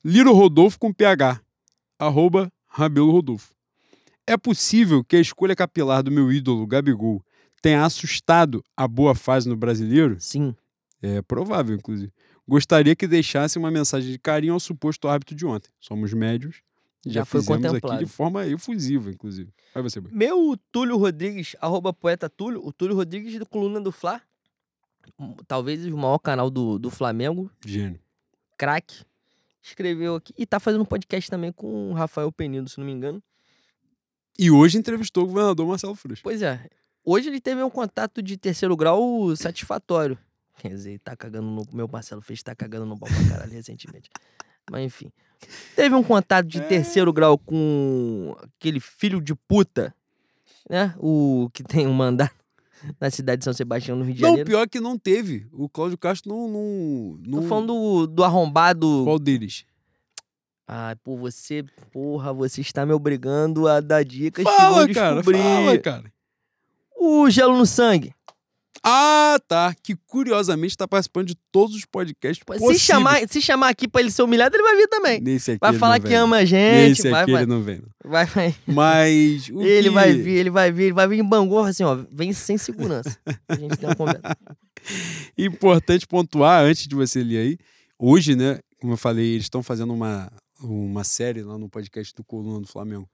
Liro 0.02 0.32
Rodolfo 0.32 0.80
com 0.80 0.94
PH, 0.94 1.42
arroba 2.00 2.50
Rabelo 2.66 3.12
Rodolfo. 3.12 3.54
É 4.26 4.38
possível 4.38 5.04
que 5.04 5.18
a 5.18 5.20
escolha 5.20 5.54
capilar 5.54 6.02
do 6.02 6.10
meu 6.10 6.32
ídolo, 6.32 6.66
Gabigol, 6.66 7.22
tenha 7.62 7.84
assustado 7.84 8.64
a 8.76 8.88
boa 8.88 9.14
fase 9.14 9.50
no 9.50 9.58
brasileiro? 9.58 10.16
Sim. 10.18 10.56
É 11.02 11.22
provável, 11.22 11.76
inclusive. 11.76 12.14
Gostaria 12.48 12.96
que 12.96 13.08
deixasse 13.08 13.58
uma 13.58 13.70
mensagem 13.70 14.12
de 14.12 14.18
carinho 14.20 14.54
ao 14.54 14.60
suposto 14.60 15.08
árbitro 15.08 15.36
de 15.36 15.46
ontem. 15.46 15.70
Somos 15.80 16.14
médios. 16.14 16.62
e 17.06 17.10
Já 17.10 17.22
Já, 17.22 17.26
foi 17.26 17.42
fizemos 17.42 17.66
aqui 17.66 17.74
contemplado. 17.82 18.06
de 18.06 18.12
forma 18.12 18.48
efusiva, 18.48 19.10
inclusive. 19.12 19.52
Vai 19.74 19.84
você, 19.84 20.00
Boi. 20.00 20.12
Meu 20.14 20.58
Túlio 20.72 20.98
Rodrigues, 20.98 21.56
arroba 21.60 21.92
poeta 21.94 22.30
Túlio, 22.30 22.66
o 22.66 22.72
Túlio 22.72 22.96
Rodrigues 22.96 23.38
do 23.38 23.46
Coluna 23.46 23.80
do 23.82 23.92
Fla. 23.92 24.22
um- 25.20 25.34
Talvez 25.48 25.86
o 25.86 25.98
maior 25.98 26.20
canal 26.20 26.50
do, 26.50 26.78
do 26.80 26.90
Flamengo, 26.90 27.50
Gênio. 27.66 28.00
craque. 28.58 29.04
Escreveu 29.62 30.16
aqui. 30.16 30.34
E 30.38 30.46
tá 30.46 30.60
fazendo 30.60 30.82
um 30.82 30.86
podcast 30.86 31.30
também 31.30 31.52
com 31.52 31.92
o 31.92 31.94
Rafael 31.94 32.32
Penido, 32.32 32.70
se 32.70 32.78
não 32.78 32.86
me 32.86 32.92
engano. 32.94 33.22
E 34.40 34.50
hoje 34.52 34.78
entrevistou 34.78 35.24
o 35.24 35.28
governador 35.28 35.68
Marcelo 35.68 35.96
Freixo. 35.96 36.22
Pois 36.24 36.42
é. 36.42 36.70
Hoje 37.04 37.28
ele 37.30 37.42
teve 37.42 37.62
um 37.64 37.70
contato 37.70 38.22
de 38.22 38.38
terceiro 38.38 38.76
grau 38.78 39.36
satisfatório. 39.36 40.18
Quer 40.58 40.70
dizer, 40.70 40.90
ele 40.92 41.00
tá 41.00 41.16
cagando 41.16 41.48
no. 41.48 41.64
Meu 41.72 41.88
Marcelo 41.88 42.22
fez 42.22 42.42
tá 42.42 42.56
cagando 42.56 42.86
no 42.86 42.98
pau 42.98 43.08
pra 43.08 43.30
caralho 43.30 43.52
recentemente. 43.52 44.10
Mas 44.70 44.84
enfim. 44.84 45.12
Teve 45.76 45.94
um 45.96 46.04
contato 46.04 46.48
de 46.48 46.62
terceiro 46.62 47.14
grau 47.14 47.38
com 47.38 48.36
aquele 48.42 48.80
filho 48.80 49.22
de 49.22 49.36
puta, 49.36 49.94
né? 50.70 50.96
O 50.98 51.50
que 51.54 51.64
tem 51.64 51.86
um 51.86 51.94
mandato 51.94 52.36
na 53.00 53.10
cidade 53.10 53.40
de 53.40 53.44
São 53.46 53.54
Sebastião, 53.54 53.96
no 53.96 54.04
Rio 54.04 54.16
de 54.16 54.22
Não, 54.22 54.30
Janeiro. 54.30 54.50
pior 54.50 54.68
que 54.68 54.80
não 54.80 54.98
teve. 54.98 55.48
O 55.52 55.70
Cláudio 55.70 55.98
Castro 55.98 56.30
não. 56.30 56.48
não, 56.48 57.20
não... 57.26 57.42
Tô 57.42 57.48
falando 57.48 57.68
do, 57.68 58.08
do 58.08 58.24
arrombado. 58.24 59.04
Qual 59.04 59.20
deles? 59.20 59.66
Ai, 60.68 60.96
pô, 60.96 61.16
você, 61.16 61.64
porra, 61.94 62.34
você 62.34 62.62
está 62.62 62.86
me 62.86 62.92
obrigando 62.92 63.68
a 63.68 63.80
dar 63.80 64.04
dicas 64.04 64.44
Fala, 64.44 64.86
que 64.88 64.94
vão 64.94 65.04
cara. 65.04 65.16
descobrir. 65.16 65.38
Fala, 65.38 65.78
cara. 65.78 66.14
O 67.00 67.30
gelo 67.30 67.58
no 67.58 67.66
sangue. 67.66 68.14
Ah, 68.84 69.38
tá. 69.48 69.74
Que 69.84 69.96
curiosamente 70.08 70.72
está 70.72 70.88
participando 70.88 71.28
de 71.28 71.36
todos 71.52 71.76
os 71.76 71.86
podcasts 71.86 72.44
Pô, 72.46 72.54
Se 72.54 72.60
possíveis. 72.60 72.82
chamar, 72.82 73.28
se 73.28 73.42
chamar 73.42 73.70
aqui 73.70 73.88
pra 73.88 74.02
ele 74.02 74.12
ser 74.12 74.24
humilhado, 74.24 74.56
ele 74.56 74.64
vai 74.64 74.76
vir 74.76 74.88
também. 74.88 75.20
Nesse 75.22 75.52
aqui 75.52 75.60
Vai 75.62 75.74
falar 75.74 76.00
que 76.00 76.08
vem, 76.08 76.18
ama 76.18 76.38
a 76.38 76.46
gente, 76.46 76.90
Nesse 76.90 77.10
vai, 77.10 77.24
aqui 77.24 77.32
vai, 77.32 77.42
ele 77.44 77.52
não 77.52 77.62
vem. 77.62 77.78
não. 77.78 78.12
vai, 78.12 78.26
vai. 78.26 78.56
Mas. 78.66 79.50
Ele 79.50 79.90
que- 79.90 79.94
vai 79.94 80.14
vir, 80.14 80.32
ele 80.38 80.50
vai 80.50 80.72
vir, 80.72 80.84
ele 80.84 80.94
vai 80.94 81.08
vir 81.08 81.20
em 81.20 81.24
Bangu, 81.24 81.60
assim, 81.60 81.84
ó, 81.84 81.96
vem 82.12 82.32
sem 82.34 82.58
segurança. 82.58 83.18
A 83.48 83.56
gente 83.56 83.78
tem 83.78 83.90
uma 83.90 83.96
conversa. 83.96 84.22
Importante 85.38 86.08
pontuar 86.08 86.64
antes 86.64 86.88
de 86.88 86.96
você 86.96 87.24
ler 87.24 87.38
aí. 87.40 87.58
Hoje, 88.00 88.36
né, 88.36 88.60
como 88.80 88.94
eu 88.94 88.98
falei, 88.98 89.34
eles 89.34 89.46
estão 89.46 89.62
fazendo 89.64 89.94
uma, 89.94 90.32
uma 90.62 91.04
série 91.04 91.42
lá 91.42 91.58
no 91.58 91.68
podcast 91.70 92.14
do 92.16 92.24
Coluna 92.24 92.62
do 92.62 92.68
Flamengo. 92.68 93.08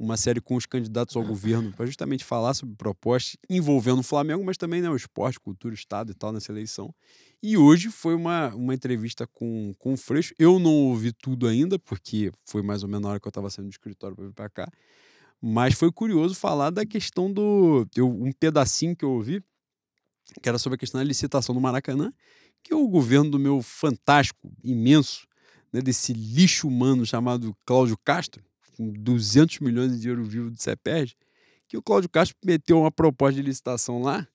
Uma 0.00 0.16
série 0.16 0.40
com 0.40 0.56
os 0.56 0.64
candidatos 0.64 1.14
ao 1.14 1.22
governo 1.22 1.72
para 1.72 1.84
justamente 1.84 2.24
falar 2.24 2.54
sobre 2.54 2.74
propostas 2.74 3.36
envolvendo 3.50 3.98
o 3.98 4.02
Flamengo, 4.02 4.42
mas 4.42 4.56
também 4.56 4.80
né, 4.80 4.88
o 4.88 4.96
esporte, 4.96 5.38
cultura, 5.38 5.74
Estado 5.74 6.10
e 6.10 6.14
tal 6.14 6.32
nessa 6.32 6.50
eleição. 6.50 6.94
E 7.42 7.58
hoje 7.58 7.90
foi 7.90 8.14
uma, 8.14 8.48
uma 8.54 8.72
entrevista 8.72 9.26
com, 9.26 9.74
com 9.78 9.92
o 9.92 9.96
Freixo. 9.98 10.34
Eu 10.38 10.58
não 10.58 10.72
ouvi 10.72 11.12
tudo 11.12 11.46
ainda, 11.46 11.78
porque 11.78 12.32
foi 12.46 12.62
mais 12.62 12.82
ou 12.82 12.88
menos 12.88 13.02
na 13.02 13.10
hora 13.10 13.20
que 13.20 13.26
eu 13.26 13.30
estava 13.30 13.50
saindo 13.50 13.68
do 13.68 13.72
escritório 13.72 14.16
para 14.16 14.24
vir 14.24 14.32
para 14.32 14.48
cá. 14.48 14.72
Mas 15.38 15.74
foi 15.74 15.92
curioso 15.92 16.34
falar 16.34 16.70
da 16.70 16.86
questão 16.86 17.30
do. 17.30 17.86
Eu, 17.94 18.08
um 18.08 18.32
pedacinho 18.32 18.96
que 18.96 19.04
eu 19.04 19.10
ouvi, 19.10 19.44
que 20.42 20.48
era 20.48 20.56
sobre 20.56 20.76
a 20.76 20.78
questão 20.78 20.98
da 20.98 21.04
licitação 21.04 21.54
do 21.54 21.60
Maracanã, 21.60 22.10
que 22.62 22.74
o 22.74 22.88
governo 22.88 23.30
do 23.30 23.38
meu 23.38 23.60
fantástico, 23.60 24.50
imenso, 24.64 25.26
né, 25.70 25.82
desse 25.82 26.14
lixo 26.14 26.66
humano 26.66 27.04
chamado 27.04 27.54
Cláudio 27.66 27.98
Castro, 28.02 28.42
com 28.80 28.90
200 28.90 29.58
milhões 29.58 29.92
de 29.92 30.00
dinheiro 30.00 30.24
vivo 30.24 30.50
de 30.50 30.62
CEPERG, 30.62 31.12
que 31.68 31.76
o 31.76 31.82
Cláudio 31.82 32.08
Castro 32.08 32.34
meteu 32.42 32.80
uma 32.80 32.90
proposta 32.90 33.34
de 33.34 33.42
licitação 33.42 34.00
lá, 34.00 34.26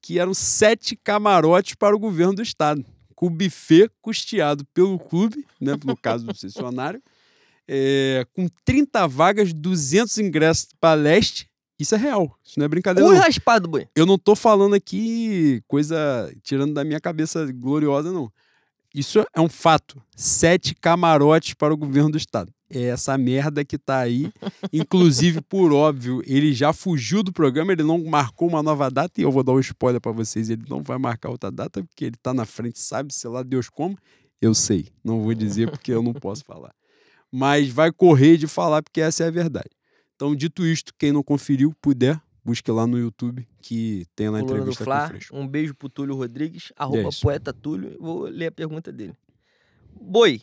que 0.00 0.18
eram 0.18 0.32
sete 0.32 0.96
camarotes 0.96 1.74
para 1.74 1.94
o 1.94 1.98
governo 1.98 2.32
do 2.32 2.42
estado, 2.42 2.82
com 3.14 3.26
o 3.26 3.30
buffet 3.30 3.90
custeado 4.00 4.64
pelo 4.72 4.98
clube, 4.98 5.46
né, 5.60 5.74
no 5.84 5.94
caso 5.94 6.24
do 6.24 6.32
concessionário, 6.32 7.02
é, 7.68 8.26
com 8.34 8.48
30 8.64 9.06
vagas, 9.06 9.52
200 9.52 10.16
ingressos 10.16 10.68
para 10.80 10.94
leste. 10.94 11.50
Isso 11.78 11.94
é 11.94 11.98
real, 11.98 12.34
isso 12.42 12.58
não 12.58 12.64
é 12.64 12.68
brincadeira. 12.68 13.06
Não. 13.06 13.18
raspado, 13.18 13.68
boi. 13.68 13.86
Eu 13.94 14.06
não 14.06 14.16
tô 14.16 14.34
falando 14.34 14.74
aqui 14.74 15.62
coisa 15.68 16.34
tirando 16.42 16.72
da 16.72 16.82
minha 16.82 17.00
cabeça 17.00 17.44
gloriosa, 17.52 18.10
não. 18.10 18.32
Isso 18.94 19.20
é 19.34 19.40
um 19.40 19.48
fato. 19.48 20.02
Sete 20.16 20.74
camarotes 20.74 21.54
para 21.54 21.72
o 21.74 21.76
governo 21.76 22.10
do 22.10 22.18
estado. 22.18 22.52
É 22.74 22.84
essa 22.84 23.18
merda 23.18 23.64
que 23.64 23.76
tá 23.76 23.98
aí. 23.98 24.32
Inclusive, 24.72 25.40
por 25.42 25.72
óbvio, 25.72 26.22
ele 26.26 26.54
já 26.54 26.72
fugiu 26.72 27.22
do 27.22 27.32
programa, 27.32 27.72
ele 27.72 27.82
não 27.82 28.02
marcou 28.04 28.48
uma 28.48 28.62
nova 28.62 28.90
data, 28.90 29.20
e 29.20 29.24
eu 29.24 29.30
vou 29.30 29.42
dar 29.42 29.52
um 29.52 29.60
spoiler 29.60 30.00
para 30.00 30.12
vocês: 30.12 30.48
ele 30.48 30.62
não 30.68 30.82
vai 30.82 30.98
marcar 30.98 31.30
outra 31.30 31.50
data, 31.50 31.84
porque 31.84 32.06
ele 32.06 32.16
tá 32.22 32.32
na 32.32 32.46
frente, 32.46 32.80
sabe, 32.80 33.12
sei 33.12 33.30
lá, 33.30 33.42
Deus 33.42 33.68
como. 33.68 33.98
Eu 34.40 34.54
sei, 34.54 34.88
não 35.04 35.22
vou 35.22 35.34
dizer 35.34 35.70
porque 35.70 35.92
eu 35.92 36.02
não 36.02 36.12
posso 36.12 36.44
falar. 36.44 36.74
Mas 37.30 37.68
vai 37.68 37.92
correr 37.92 38.36
de 38.36 38.46
falar, 38.46 38.82
porque 38.82 39.00
essa 39.00 39.24
é 39.24 39.28
a 39.28 39.30
verdade. 39.30 39.70
Então, 40.16 40.34
dito 40.34 40.66
isto, 40.66 40.92
quem 40.98 41.12
não 41.12 41.22
conferiu, 41.22 41.74
puder, 41.80 42.20
busque 42.44 42.70
lá 42.70 42.86
no 42.86 42.98
YouTube 42.98 43.46
que 43.60 44.06
tem 44.16 44.28
lá 44.28 44.38
a 44.38 44.40
entrevista 44.40 44.84
com 44.84 44.90
o. 44.90 45.08
Freixo. 45.08 45.34
Um 45.34 45.46
beijo 45.46 45.74
pro 45.74 45.88
Túlio 45.88 46.14
Rodrigues, 46.14 46.72
arroba 46.76 47.08
isso. 47.08 47.22
poeta 47.22 47.52
Túlio. 47.52 47.96
Vou 48.00 48.22
ler 48.24 48.46
a 48.46 48.52
pergunta 48.52 48.92
dele. 48.92 49.14
Boi, 50.00 50.42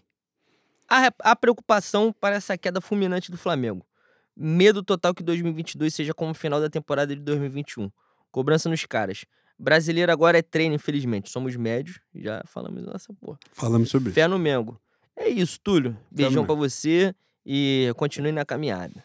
a, 0.89 1.13
a 1.19 1.35
preocupação 1.35 2.13
para 2.13 2.35
essa 2.35 2.57
queda 2.57 2.81
fulminante 2.81 3.31
do 3.31 3.37
Flamengo. 3.37 3.85
Medo 4.35 4.81
total 4.81 5.13
que 5.13 5.21
2022 5.21 5.93
seja 5.93 6.13
como 6.13 6.31
o 6.31 6.35
final 6.35 6.59
da 6.59 6.69
temporada 6.69 7.15
de 7.15 7.21
2021. 7.21 7.91
Cobrança 8.31 8.69
nos 8.69 8.85
caras. 8.85 9.25
Brasileiro 9.57 10.11
agora 10.11 10.37
é 10.37 10.41
treino, 10.41 10.75
infelizmente. 10.75 11.29
Somos 11.29 11.55
médios, 11.55 11.99
já 12.15 12.41
falamos 12.45 12.85
nessa 12.85 13.13
porra. 13.13 13.37
Falamos 13.51 13.89
sobre 13.89 14.09
isso. 14.09 14.15
Fé 14.15 14.27
no 14.27 14.39
Mengo. 14.39 14.79
É 15.15 15.27
isso, 15.27 15.59
Túlio. 15.61 15.97
Beijão 16.09 16.45
pra 16.45 16.55
você 16.55 17.13
e 17.45 17.91
continue 17.97 18.31
na 18.31 18.45
caminhada. 18.45 19.03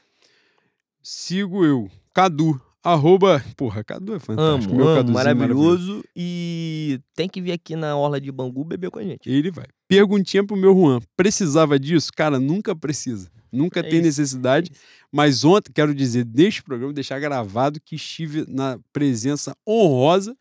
Sigo 1.03 1.65
eu, 1.65 1.91
Cadu, 2.13 2.61
arroba... 2.85 3.43
Porra, 3.57 3.83
Cadu 3.83 4.15
é 4.15 4.19
fantástico. 4.19 4.73
Amo, 4.73 4.77
meu 4.77 4.87
amo, 4.89 4.97
Caduzinho 4.97 5.15
maravilhoso. 5.15 6.05
E 6.15 7.01
tem 7.17 7.29
que 7.29 7.41
vir 7.41 7.53
aqui 7.53 7.75
na 7.75 7.97
Orla 7.97 8.21
de 8.21 8.31
Bangu 8.31 8.63
beber 8.65 8.91
com 8.91 8.99
a 8.99 9.03
gente. 9.03 9.29
Ele 9.29 9.51
vai. 9.51 9.67
Perguntinha 9.89 10.45
pro 10.45 10.57
meu 10.57 10.75
Juan. 10.75 11.01
Precisava 11.17 11.79
disso? 11.79 12.11
Cara, 12.15 12.39
nunca 12.39 12.77
precisa. 12.77 13.31
Nunca 13.51 13.81
É 13.81 13.83
tem 13.83 13.95
isso, 14.01 14.03
necessidade. 14.21 14.71
Mas 15.11 15.45
ontem, 15.45 15.73
quero 15.73 15.95
dizer, 15.95 16.27
neste 16.27 16.63
programa, 16.63 16.93
deixar 16.93 17.19
gravado 17.21 17.81
que 17.81 17.95
estive 17.95 18.45
na 18.49 18.79
presença 18.93 19.57
honrosa, 19.67 20.37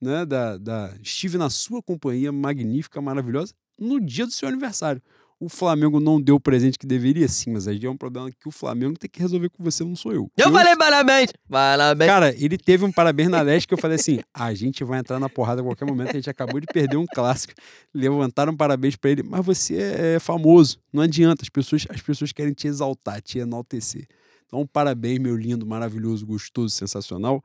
né? 0.00 0.24
Da, 0.24 0.56
da, 0.56 0.92
estive 1.02 1.36
na 1.38 1.50
sua 1.50 1.82
companhia 1.82 2.32
magnífica, 2.32 3.00
maravilhosa, 3.00 3.52
no 3.78 4.00
dia 4.00 4.26
do 4.26 4.32
seu 4.32 4.48
aniversário. 4.48 5.02
O 5.44 5.48
Flamengo 5.50 6.00
não 6.00 6.18
deu 6.18 6.36
o 6.36 6.40
presente 6.40 6.78
que 6.78 6.86
deveria, 6.86 7.28
sim, 7.28 7.50
mas 7.50 7.68
aí 7.68 7.78
é 7.84 7.90
um 7.90 7.98
problema 7.98 8.30
que 8.30 8.48
o 8.48 8.50
Flamengo 8.50 8.98
tem 8.98 9.10
que 9.10 9.20
resolver 9.20 9.50
com 9.50 9.62
você, 9.62 9.84
não 9.84 9.94
sou 9.94 10.10
eu. 10.10 10.30
Eu 10.38 10.50
falei 10.50 10.74
parabéns! 10.74 11.30
Parabéns! 11.50 12.10
Cara, 12.10 12.34
ele 12.42 12.56
teve 12.56 12.82
um 12.82 12.90
parabéns 12.90 13.28
na 13.28 13.42
leste 13.42 13.68
que 13.68 13.74
eu 13.74 13.78
falei 13.78 13.96
assim: 13.96 14.20
a 14.32 14.54
gente 14.54 14.82
vai 14.84 15.00
entrar 15.00 15.20
na 15.20 15.28
porrada 15.28 15.60
a 15.60 15.64
qualquer 15.64 15.84
momento, 15.84 16.12
a 16.12 16.14
gente 16.14 16.30
acabou 16.30 16.58
de 16.58 16.66
perder 16.66 16.96
um 16.96 17.04
clássico. 17.04 17.52
Levantaram 17.92 18.56
parabéns 18.56 18.96
pra 18.96 19.10
ele, 19.10 19.22
mas 19.22 19.44
você 19.44 19.76
é 19.76 20.18
famoso, 20.18 20.78
não 20.90 21.02
adianta, 21.02 21.42
as 21.42 21.50
pessoas, 21.50 21.86
as 21.90 22.00
pessoas 22.00 22.32
querem 22.32 22.54
te 22.54 22.66
exaltar, 22.66 23.20
te 23.20 23.38
enaltecer. 23.38 24.06
Então, 24.46 24.66
parabéns, 24.66 25.18
meu 25.18 25.36
lindo, 25.36 25.66
maravilhoso, 25.66 26.24
gostoso, 26.24 26.74
sensacional. 26.74 27.44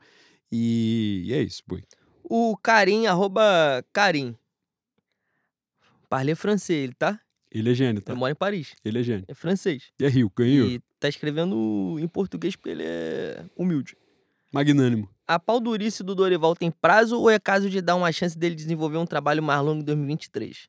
E, 0.50 1.24
e 1.26 1.34
é 1.34 1.42
isso, 1.42 1.62
boi. 1.66 1.82
O 2.24 2.56
Karim, 2.56 3.06
arroba 3.06 3.42
Karim. 3.92 4.34
Parlez 6.08 6.38
francês, 6.38 6.84
ele, 6.84 6.94
tá? 6.94 7.20
Ele 7.50 7.70
é 7.70 7.74
gênio, 7.74 8.00
tá? 8.00 8.12
Ele 8.12 8.20
mora 8.20 8.32
em 8.32 8.34
Paris. 8.36 8.74
Ele 8.84 9.00
é 9.00 9.02
gênio. 9.02 9.24
É 9.26 9.34
francês. 9.34 9.84
E 9.98 10.04
é 10.04 10.08
rico, 10.08 10.32
ganhou. 10.36 10.68
E 10.68 10.80
tá 11.00 11.08
escrevendo 11.08 11.96
em 11.98 12.06
português 12.06 12.54
porque 12.54 12.70
ele 12.70 12.84
é 12.84 13.44
humilde. 13.56 13.96
Magnânimo. 14.52 15.08
A 15.26 15.38
pau-durice 15.38 16.02
do 16.02 16.14
Dorival 16.14 16.54
tem 16.56 16.70
prazo 16.70 17.18
ou 17.18 17.30
é 17.30 17.38
caso 17.38 17.68
de 17.70 17.80
dar 17.80 17.94
uma 17.96 18.10
chance 18.12 18.36
dele 18.38 18.54
desenvolver 18.54 18.98
um 18.98 19.06
trabalho 19.06 19.42
mais 19.42 19.62
longo 19.64 19.80
em 19.80 19.84
2023? 19.84 20.68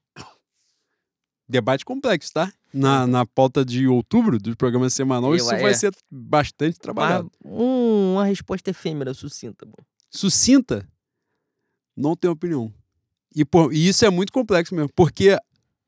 Debate 1.47 1.83
complexo, 1.83 2.31
tá? 2.33 2.51
Na, 2.73 3.05
na 3.05 3.25
pauta 3.25 3.65
de 3.65 3.85
outubro 3.87 4.37
do 4.39 4.55
programa 4.55 4.89
semanal, 4.89 5.31
Eu, 5.31 5.35
isso 5.37 5.51
é. 5.53 5.61
vai 5.61 5.73
ser 5.73 5.91
bastante 6.09 6.79
trabalhado. 6.79 7.29
Mas, 7.43 7.51
um- 7.53 8.13
uma 8.13 8.25
resposta 8.25 8.69
efêmera, 8.69 9.13
sucinta. 9.13 9.65
bom. 9.65 9.73
sucinta, 10.09 10.87
não 11.95 12.15
tenho 12.15 12.33
opinião. 12.33 12.73
E, 13.35 13.43
por- 13.43 13.73
e 13.73 13.87
isso 13.87 14.05
é 14.05 14.09
muito 14.09 14.31
complexo 14.31 14.73
mesmo, 14.75 14.89
porque 14.95 15.37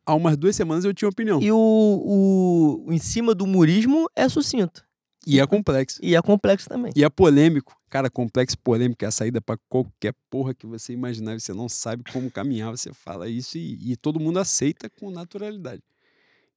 há 0.06 0.14
umas 0.16 0.38
duas 0.38 0.56
semanas 0.56 0.86
eu 0.86 0.94
tinha 0.94 1.10
opinião. 1.10 1.42
E, 1.42 1.46
E 1.46 1.52
o, 1.52 1.58
o, 1.58 2.86
o 2.88 2.94
em 2.94 2.98
cima 2.98 3.34
do 3.34 3.46
murismo 3.46 4.10
é 4.16 4.28
sucinto. 4.30 4.84
é 5.40 5.48
complexo. 5.48 6.00
E 6.04 6.16
é 6.16 6.22
complexo 6.22 6.68
também. 6.68 6.92
E 6.96 7.04
é 7.04 7.10
polêmico. 7.10 7.76
Cara, 7.90 8.10
complexo 8.10 8.56
e 8.56 8.58
polêmico 8.58 9.06
é 9.06 9.08
a 9.08 9.12
saída 9.12 9.40
pra 9.40 9.58
qualquer 9.70 10.14
porra 10.30 10.54
que 10.54 10.66
você 10.66 10.94
imaginar. 10.94 11.40
Você 11.40 11.54
não 11.54 11.70
sabe 11.70 12.04
como 12.12 12.30
caminhar, 12.30 12.72
você 12.72 12.92
fala 12.94 13.30
isso 13.30 13.58
e, 13.58 13.92
e 13.92 13.96
todo 13.96 14.20
mundo 14.20 14.40
aceita 14.40 14.90
com 14.90 15.12
naturalidade. 15.12 15.82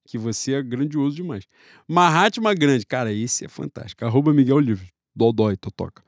Que 0.05 0.17
você 0.17 0.53
é 0.53 0.63
grandioso 0.63 1.15
demais. 1.15 1.45
Mahatma 1.87 2.53
Grande, 2.53 2.85
cara, 2.85 3.11
esse 3.11 3.45
é 3.45 3.47
fantástico. 3.47 4.05
Arroba 4.05 4.33
Miguel 4.33 4.59
Livre. 4.59 4.89
Dodói, 5.15 5.57
Totoca. 5.57 6.03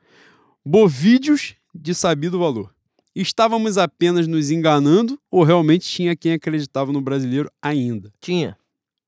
Bovídeos 0.64 1.54
de 1.74 1.94
sabido 1.94 2.38
valor. 2.38 2.74
Estávamos 3.14 3.76
apenas 3.76 4.26
nos 4.26 4.50
enganando 4.50 5.20
ou 5.30 5.42
realmente 5.42 5.88
tinha 5.88 6.14
quem 6.16 6.32
acreditava 6.32 6.92
no 6.92 7.00
brasileiro 7.00 7.50
ainda? 7.60 8.12
Tinha. 8.20 8.56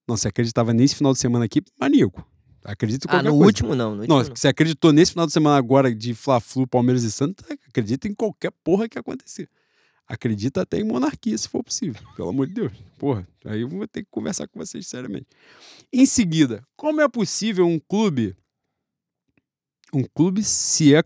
Não, 0.08 0.16
você 0.16 0.28
acreditava 0.28 0.72
nesse 0.74 0.96
final 0.96 1.12
de 1.12 1.18
semana 1.20 1.44
aqui, 1.44 1.62
maníaco. 1.80 2.26
Acredito 2.64 3.04
em 3.04 3.08
Ah, 3.08 3.12
qualquer 3.12 3.28
no 3.28 3.34
coisa. 3.34 3.46
último 3.46 3.74
não. 3.74 3.94
No 3.94 4.00
último 4.02 4.16
Não, 4.18 4.24
não. 4.24 4.36
você 4.36 4.48
acreditou 4.48 4.92
nesse 4.92 5.12
final 5.12 5.26
de 5.26 5.32
semana 5.32 5.56
agora 5.56 5.94
de 5.94 6.14
Fla-Flu, 6.14 6.66
Palmeiras 6.66 7.02
e 7.04 7.10
Santos, 7.12 7.44
acredita 7.68 8.06
em 8.08 8.14
qualquer 8.14 8.52
porra 8.64 8.88
que 8.88 8.98
acontecer. 8.98 9.48
Acredita 10.06 10.62
até 10.62 10.78
em 10.78 10.84
monarquia, 10.84 11.38
se 11.38 11.48
for 11.48 11.62
possível. 11.62 12.02
Pelo 12.16 12.28
amor 12.28 12.46
de 12.48 12.54
Deus. 12.54 12.72
Porra, 12.98 13.26
aí 13.44 13.62
eu 13.62 13.68
vou 13.68 13.86
ter 13.88 14.02
que 14.02 14.08
conversar 14.10 14.46
com 14.48 14.58
vocês 14.58 14.86
seriamente. 14.86 15.26
Em 15.92 16.04
seguida, 16.06 16.62
como 16.76 17.00
é 17.00 17.08
possível 17.08 17.66
um 17.66 17.78
clube 17.78 18.36
um 19.94 20.04
clube 20.04 20.42
se 20.42 20.94
é 20.94 21.02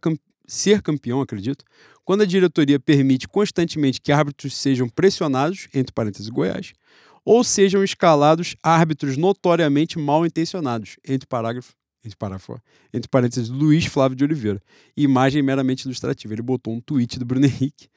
ser 0.46 0.80
campeão, 0.80 1.20
acredito, 1.20 1.64
quando 2.06 2.22
a 2.22 2.24
diretoria 2.24 2.78
permite 2.78 3.26
constantemente 3.26 4.00
que 4.00 4.12
árbitros 4.12 4.56
sejam 4.56 4.88
pressionados, 4.88 5.66
entre 5.74 5.92
parênteses 5.92 6.28
Goiás, 6.28 6.72
ou 7.24 7.42
sejam 7.42 7.82
escalados 7.82 8.54
árbitros 8.62 9.16
notoriamente 9.16 9.98
mal 9.98 10.24
intencionados, 10.24 10.98
entre 11.04 11.26
parágrafo, 11.26 11.74
entre 12.04 12.16
parágrafo, 12.16 12.62
entre 12.94 13.08
parênteses 13.08 13.48
Luiz 13.48 13.86
Flávio 13.86 14.16
de 14.16 14.22
Oliveira. 14.22 14.62
Imagem 14.96 15.42
meramente 15.42 15.84
ilustrativa. 15.84 16.32
Ele 16.32 16.42
botou 16.42 16.72
um 16.72 16.80
tweet 16.80 17.18
do 17.18 17.24
Bruno 17.24 17.44
Henrique. 17.44 17.88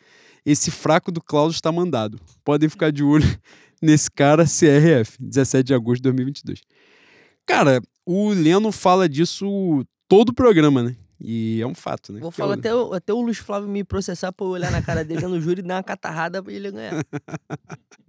Esse 0.44 0.72
fraco 0.72 1.12
do 1.12 1.22
Klaus 1.22 1.54
está 1.54 1.72
mandado. 1.72 2.20
Podem 2.44 2.68
ficar 2.68 2.92
de 2.92 3.04
olho 3.04 3.28
nesse 3.80 4.10
cara 4.10 4.44
CRF, 4.46 5.18
17 5.20 5.68
de 5.68 5.74
agosto 5.76 5.98
de 5.98 6.04
2022. 6.04 6.62
Cara, 7.46 7.80
o 8.04 8.30
Leno 8.30 8.72
fala 8.72 9.08
disso 9.08 9.86
todo 10.08 10.30
o 10.30 10.34
programa, 10.34 10.82
né? 10.82 10.96
E 11.22 11.60
é 11.62 11.68
um 11.68 11.76
fato, 11.76 12.14
né? 12.14 12.20
Vou 12.20 12.32
falar 12.32 12.52
o- 12.56 12.60
até, 12.60 12.74
o- 12.76 12.94
até 12.94 13.14
o 13.14 13.22
Luiz 13.22 13.38
Flávio 13.38 13.68
me 13.68 13.84
processar 13.84 14.34
eu 14.40 14.48
olhar 14.48 14.72
na 14.72 14.82
cara 14.82 15.04
dele 15.04 15.28
no 15.28 15.40
júri 15.42 15.60
e 15.60 15.64
dar 15.64 15.76
uma 15.76 15.84
catarrada 15.84 16.42
pra 16.42 16.52
ele 16.54 16.72
ganhar. 16.72 17.04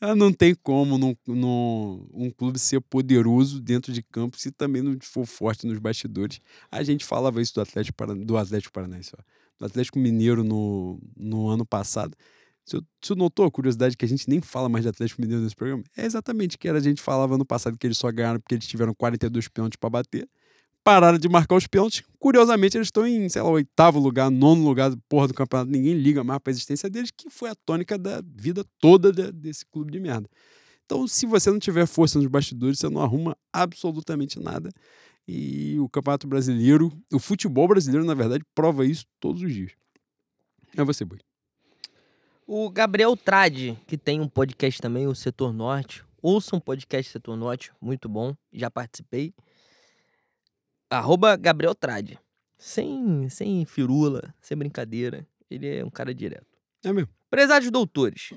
Ah, 0.00 0.14
Não 0.14 0.30
tem 0.32 0.54
como 0.54 0.98
num, 0.98 1.16
num- 1.26 2.06
um 2.12 2.30
clube 2.30 2.58
ser 2.58 2.80
poderoso 2.82 3.60
dentro 3.60 3.92
de 3.92 4.02
campo 4.02 4.38
se 4.38 4.50
também 4.50 4.82
não 4.82 4.96
for 5.00 5.24
forte 5.24 5.66
nos 5.66 5.78
bastidores. 5.78 6.38
A 6.70 6.82
gente 6.82 7.04
falava 7.04 7.40
isso 7.40 7.54
do 7.54 7.62
Atlético, 7.62 7.96
Paran- 7.96 8.18
do 8.18 8.36
Atlético 8.36 8.72
Paranaense, 8.74 9.12
ó. 9.18 9.22
do 9.58 9.64
Atlético 9.64 9.98
Mineiro 9.98 10.44
no, 10.44 11.00
no 11.16 11.48
ano 11.48 11.64
passado. 11.64 12.14
Você, 12.62 12.78
você 13.00 13.14
notou 13.14 13.46
a 13.46 13.50
curiosidade 13.50 13.96
que 13.96 14.04
a 14.04 14.08
gente 14.08 14.28
nem 14.28 14.40
fala 14.42 14.68
mais 14.68 14.84
de 14.84 14.90
Atlético 14.90 15.22
Mineiro 15.22 15.42
nesse 15.42 15.56
programa? 15.56 15.82
É 15.96 16.04
exatamente 16.04 16.58
que 16.58 16.68
era, 16.68 16.76
a 16.76 16.82
gente 16.82 17.00
falava 17.00 17.34
ano 17.36 17.44
passado 17.46 17.78
que 17.78 17.86
eles 17.86 17.96
só 17.96 18.10
ganharam 18.12 18.38
porque 18.38 18.54
eles 18.56 18.66
tiveram 18.66 18.92
42 18.94 19.48
pênaltis 19.48 19.78
para 19.78 19.88
bater. 19.88 20.28
Pararam 20.86 21.18
de 21.18 21.28
marcar 21.28 21.56
os 21.56 21.66
pênaltis. 21.66 22.04
Curiosamente, 22.16 22.76
eles 22.76 22.86
estão 22.86 23.04
em, 23.04 23.28
sei 23.28 23.42
lá, 23.42 23.50
oitavo 23.50 23.98
lugar, 23.98 24.30
nono 24.30 24.62
lugar, 24.64 24.92
porra 25.08 25.26
do 25.26 25.34
campeonato. 25.34 25.68
Ninguém 25.68 25.94
liga 25.94 26.22
mais 26.22 26.38
para 26.38 26.52
a 26.52 26.52
existência 26.52 26.88
deles, 26.88 27.10
que 27.10 27.28
foi 27.28 27.50
a 27.50 27.56
tônica 27.56 27.98
da 27.98 28.22
vida 28.24 28.64
toda 28.80 29.12
de- 29.12 29.32
desse 29.32 29.66
clube 29.66 29.90
de 29.90 29.98
merda. 29.98 30.30
Então, 30.84 31.08
se 31.08 31.26
você 31.26 31.50
não 31.50 31.58
tiver 31.58 31.86
força 31.86 32.20
nos 32.20 32.28
bastidores, 32.28 32.78
você 32.78 32.88
não 32.88 33.02
arruma 33.02 33.36
absolutamente 33.52 34.38
nada. 34.38 34.70
E 35.26 35.76
o 35.80 35.88
Campeonato 35.88 36.28
Brasileiro, 36.28 36.92
o 37.12 37.18
futebol 37.18 37.66
brasileiro, 37.66 38.06
na 38.06 38.14
verdade, 38.14 38.44
prova 38.54 38.86
isso 38.86 39.06
todos 39.18 39.42
os 39.42 39.52
dias. 39.52 39.72
É 40.76 40.84
você, 40.84 41.04
Boi. 41.04 41.18
O 42.46 42.70
Gabriel 42.70 43.16
Trade, 43.16 43.76
que 43.88 43.98
tem 43.98 44.20
um 44.20 44.28
podcast 44.28 44.80
também, 44.80 45.08
o 45.08 45.16
Setor 45.16 45.52
Norte. 45.52 46.04
Ouça 46.22 46.54
um 46.54 46.60
podcast 46.60 47.10
Setor 47.10 47.36
Norte, 47.36 47.72
muito 47.80 48.08
bom. 48.08 48.36
Já 48.52 48.70
participei. 48.70 49.34
Arroba 50.90 51.36
Gabriel 51.36 51.74
Trade. 51.74 52.18
Sem, 52.58 53.28
sem 53.28 53.64
firula, 53.66 54.34
sem 54.40 54.56
brincadeira. 54.56 55.26
Ele 55.50 55.66
é 55.78 55.84
um 55.84 55.90
cara 55.90 56.14
direto. 56.14 56.46
É 56.84 56.92
mesmo. 56.92 57.10
Prezados 57.30 57.70
doutores, 57.70 58.32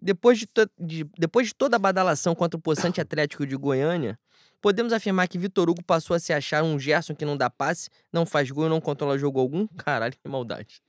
depois 0.00 0.38
de, 0.38 0.48
de- 0.78 1.06
depois 1.18 1.48
de 1.48 1.54
toda 1.54 1.76
a 1.76 1.78
badalação 1.78 2.34
contra 2.34 2.58
o 2.58 2.60
Poçante 2.60 3.00
Atlético 3.00 3.46
de 3.46 3.56
Goiânia, 3.56 4.18
podemos 4.60 4.92
afirmar 4.92 5.26
que 5.28 5.38
Vitor 5.38 5.70
Hugo 5.70 5.82
passou 5.82 6.14
a 6.14 6.18
se 6.20 6.32
achar 6.32 6.62
um 6.62 6.78
Gerson 6.78 7.14
que 7.14 7.24
não 7.24 7.36
dá 7.36 7.48
passe, 7.48 7.88
não 8.12 8.26
faz 8.26 8.50
gol 8.50 8.66
e 8.66 8.68
não 8.68 8.80
controla 8.80 9.16
jogo 9.18 9.38
algum? 9.40 9.66
Caralho, 9.78 10.14
que 10.22 10.28
maldade. 10.28 10.82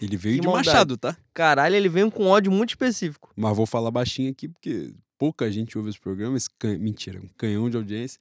Ele 0.00 0.16
veio 0.16 0.36
Que 0.36 0.40
de 0.42 0.46
maldade. 0.46 0.66
Machado, 0.68 0.96
tá? 0.96 1.16
Caralho, 1.32 1.74
ele 1.74 1.88
veio 1.88 2.10
com 2.10 2.26
ódio 2.26 2.52
muito 2.52 2.70
específico. 2.70 3.32
Mas 3.36 3.56
vou 3.56 3.66
falar 3.66 3.90
baixinho 3.90 4.30
aqui, 4.30 4.48
porque 4.48 4.94
pouca 5.18 5.50
gente 5.50 5.76
ouve 5.78 5.90
esse 5.90 6.00
programa. 6.00 6.36
Esse 6.36 6.50
can... 6.58 6.76
Mentira, 6.78 7.20
um 7.20 7.28
canhão 7.36 7.68
de 7.70 7.76
audiência. 7.76 8.20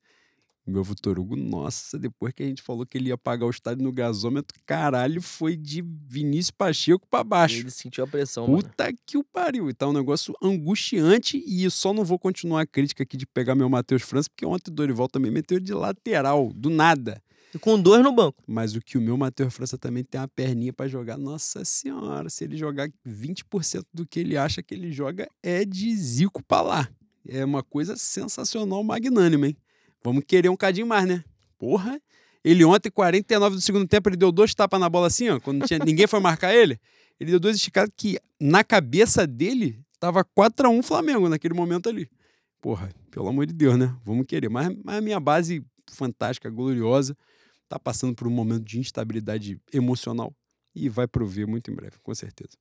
Meu 0.65 0.83
Vitor 0.83 1.19
Hugo, 1.19 1.35
nossa, 1.35 1.97
depois 1.97 2.33
que 2.33 2.43
a 2.43 2.45
gente 2.45 2.61
falou 2.61 2.85
que 2.85 2.97
ele 2.97 3.09
ia 3.09 3.17
pagar 3.17 3.47
o 3.47 3.49
estádio 3.49 3.83
no 3.83 3.91
gasômetro, 3.91 4.55
caralho, 4.65 5.19
foi 5.21 5.57
de 5.57 5.81
Vinícius 5.81 6.51
Pacheco 6.51 7.07
pra 7.09 7.23
baixo. 7.23 7.57
Ele 7.57 7.71
sentiu 7.71 8.03
a 8.03 8.07
pressão, 8.07 8.47
mano. 8.47 8.61
Puta 8.61 8.93
que 9.05 9.17
o 9.17 9.23
pariu. 9.23 9.69
E 9.69 9.73
tá 9.73 9.88
um 9.88 9.93
negócio 9.93 10.35
angustiante 10.41 11.43
e 11.45 11.69
só 11.71 11.93
não 11.93 12.05
vou 12.05 12.19
continuar 12.19 12.61
a 12.61 12.65
crítica 12.65 13.01
aqui 13.01 13.17
de 13.17 13.25
pegar 13.25 13.55
meu 13.55 13.67
Matheus 13.69 14.03
França, 14.03 14.29
porque 14.29 14.45
ontem 14.45 14.69
o 14.69 14.73
Dorival 14.73 15.07
também 15.07 15.31
meteu 15.31 15.59
de 15.59 15.73
lateral, 15.73 16.53
do 16.53 16.69
nada. 16.69 17.21
E 17.53 17.59
com 17.59 17.81
dois 17.81 18.03
no 18.03 18.13
banco. 18.13 18.41
Mas 18.47 18.75
o 18.75 18.81
que 18.81 18.97
o 18.97 19.01
meu 19.01 19.17
Matheus 19.17 19.53
França 19.53 19.77
também 19.77 20.03
tem 20.03 20.21
uma 20.21 20.27
perninha 20.27 20.71
pra 20.71 20.88
jogar, 20.88 21.17
nossa 21.17 21.65
senhora, 21.65 22.29
se 22.29 22.43
ele 22.43 22.55
jogar 22.55 22.89
20% 23.05 23.83
do 23.93 24.05
que 24.05 24.19
ele 24.19 24.38
acha 24.38 24.61
que 24.63 24.73
ele 24.73 24.91
joga, 24.91 25.27
é 25.41 25.65
de 25.65 25.93
zico 25.97 26.41
pra 26.43 26.61
lá. 26.61 26.89
É 27.27 27.43
uma 27.43 27.61
coisa 27.61 27.97
sensacional, 27.97 28.83
magnânima, 28.83 29.47
hein? 29.47 29.57
Vamos 30.03 30.23
querer 30.26 30.49
um 30.49 30.56
cadinho 30.56 30.88
mais, 30.88 31.07
né? 31.07 31.23
Porra! 31.57 32.02
Ele 32.44 32.65
ontem, 32.65 32.90
49 32.90 33.56
do 33.56 33.61
segundo 33.61 33.88
tempo, 33.88 34.10
ele 34.10 34.18
deu 34.18 34.32
dois 34.32 34.53
tapas 34.56 34.80
na 34.80 34.90
bola 34.90 35.07
assim, 35.07 35.30
ó. 35.30 35.40
Quando 35.40 35.65
tinha, 35.68 35.80
ninguém 35.86 36.07
foi 36.07 36.19
marcar 36.19 36.53
ele. 36.53 36.80
Ele 37.19 37.32
deu 37.32 37.40
dois 37.40 37.56
esticados 37.56 37.94
que, 37.95 38.18
na 38.40 38.64
cabeça 38.64 39.28
dele, 39.28 39.80
tava 39.99 40.26
4x1 40.26 40.82
Flamengo 40.82 41.30
naquele 41.30 41.53
momento 41.53 41.88
ali. 41.88 42.10
Porra, 42.60 42.90
pelo 43.11 43.28
amor 43.28 43.45
de 43.45 43.53
Deus, 43.53 43.78
né? 43.78 43.95
Vamos 44.03 44.26
querer. 44.26 44.49
Mas, 44.49 44.76
mas 44.84 44.98
a 44.98 45.02
minha 45.02 45.19
base 45.19 45.64
fantástica, 45.91 46.49
gloriosa, 46.49 47.15
tá 47.69 47.78
passando 47.78 48.15
por 48.15 48.28
um 48.28 48.32
momento 48.32 48.64
de 48.64 48.80
instabilidade 48.80 49.60
emocional 49.72 50.34
e 50.73 50.90
vai 50.90 51.07
prover 51.07 51.48
muito 51.48 51.69
em 51.69 51.76
breve, 51.76 51.98
com 52.02 52.14
certeza. 52.15 52.57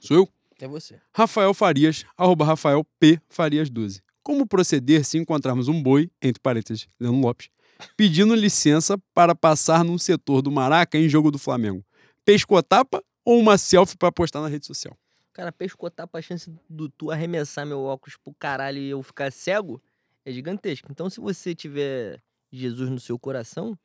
Sou 0.00 0.16
eu? 0.16 0.28
É 0.60 0.66
você. 0.66 1.00
Rafael 1.14 1.52
Farias, 1.54 2.04
arroba 2.16 2.44
Rafael 2.44 2.84
P. 2.98 3.20
Farias 3.28 3.70
12. 3.70 4.02
Como 4.22 4.46
proceder 4.46 5.04
se 5.04 5.18
encontrarmos 5.18 5.66
um 5.68 5.82
boi, 5.82 6.10
entre 6.22 6.40
parênteses, 6.40 6.88
Leandro 7.00 7.20
Lopes, 7.20 7.48
pedindo 7.96 8.34
licença 8.34 8.96
para 9.12 9.34
passar 9.34 9.84
num 9.84 9.98
setor 9.98 10.42
do 10.42 10.50
Maraca 10.50 10.96
em 10.96 11.08
jogo 11.08 11.30
do 11.30 11.38
Flamengo? 11.38 11.84
Pescotapa 12.24 13.02
ou 13.24 13.40
uma 13.40 13.58
selfie 13.58 13.96
para 13.96 14.12
postar 14.12 14.40
na 14.40 14.48
rede 14.48 14.64
social? 14.64 14.96
Cara, 15.32 15.50
pescotapa, 15.50 16.18
a 16.18 16.22
chance 16.22 16.52
do 16.68 16.88
tu 16.88 17.10
arremessar 17.10 17.66
meu 17.66 17.82
óculos 17.82 18.16
pro 18.16 18.34
caralho 18.34 18.78
e 18.78 18.90
eu 18.90 19.02
ficar 19.02 19.32
cego 19.32 19.82
é 20.24 20.30
gigantesca. 20.30 20.86
Então, 20.90 21.10
se 21.10 21.20
você 21.20 21.54
tiver 21.54 22.22
Jesus 22.52 22.90
no 22.90 23.00
seu 23.00 23.18
coração, 23.18 23.76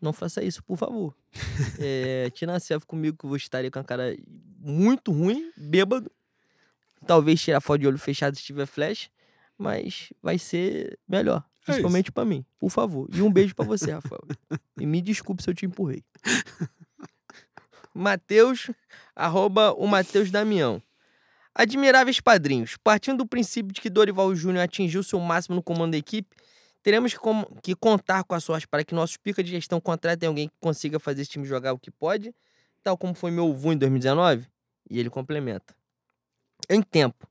não 0.00 0.12
faça 0.12 0.42
isso, 0.42 0.62
por 0.64 0.76
favor. 0.76 1.14
é, 1.78 2.28
tira 2.30 2.52
uma 2.52 2.60
selfie 2.60 2.86
comigo 2.86 3.16
que 3.16 3.24
eu 3.24 3.28
vou 3.28 3.36
estar 3.36 3.62
com 3.70 3.78
a 3.78 3.84
cara 3.84 4.16
muito 4.58 5.12
ruim, 5.12 5.50
bêbado. 5.56 6.10
Talvez 7.06 7.40
tirar 7.40 7.60
foto 7.60 7.80
de 7.80 7.86
olho 7.86 7.98
fechado 7.98 8.36
se 8.36 8.42
tiver 8.42 8.66
flash, 8.66 9.10
mas 9.60 10.10
vai 10.22 10.38
ser 10.38 10.98
melhor. 11.06 11.44
É 11.62 11.66
Principalmente 11.66 12.10
pra 12.10 12.24
mim, 12.24 12.44
por 12.58 12.70
favor. 12.70 13.06
E 13.12 13.20
um 13.20 13.30
beijo 13.30 13.54
pra 13.54 13.66
você, 13.66 13.92
Rafael. 13.92 14.22
e 14.78 14.86
me 14.86 15.02
desculpe 15.02 15.42
se 15.42 15.50
eu 15.50 15.54
te 15.54 15.66
empurrei. 15.66 16.02
Mateus, 17.94 18.70
arroba 19.14 19.72
o 19.74 19.86
Mateus 19.86 20.30
Damião. 20.30 20.82
Admiráveis 21.54 22.20
padrinhos, 22.20 22.78
partindo 22.82 23.18
do 23.18 23.26
princípio 23.26 23.72
de 23.72 23.80
que 23.82 23.90
Dorival 23.90 24.34
Júnior 24.34 24.64
atingiu 24.64 25.02
seu 25.02 25.20
máximo 25.20 25.56
no 25.56 25.62
comando 25.62 25.92
da 25.92 25.98
equipe, 25.98 26.34
teremos 26.82 27.12
que, 27.12 27.20
que 27.62 27.74
contar 27.74 28.24
com 28.24 28.34
a 28.34 28.40
sorte 28.40 28.66
para 28.66 28.82
que 28.82 28.94
nossos 28.94 29.18
pica 29.18 29.42
de 29.42 29.50
gestão 29.50 29.78
contratem 29.78 30.26
alguém 30.26 30.48
que 30.48 30.54
consiga 30.58 30.98
fazer 30.98 31.22
esse 31.22 31.32
time 31.32 31.44
jogar 31.44 31.74
o 31.74 31.78
que 31.78 31.90
pode, 31.90 32.34
tal 32.82 32.96
como 32.96 33.12
foi 33.12 33.30
meu 33.30 33.50
avô 33.50 33.72
em 33.72 33.76
2019? 33.76 34.46
E 34.88 34.98
ele 34.98 35.10
complementa. 35.10 35.74
Em 36.68 36.80
tempo, 36.80 37.26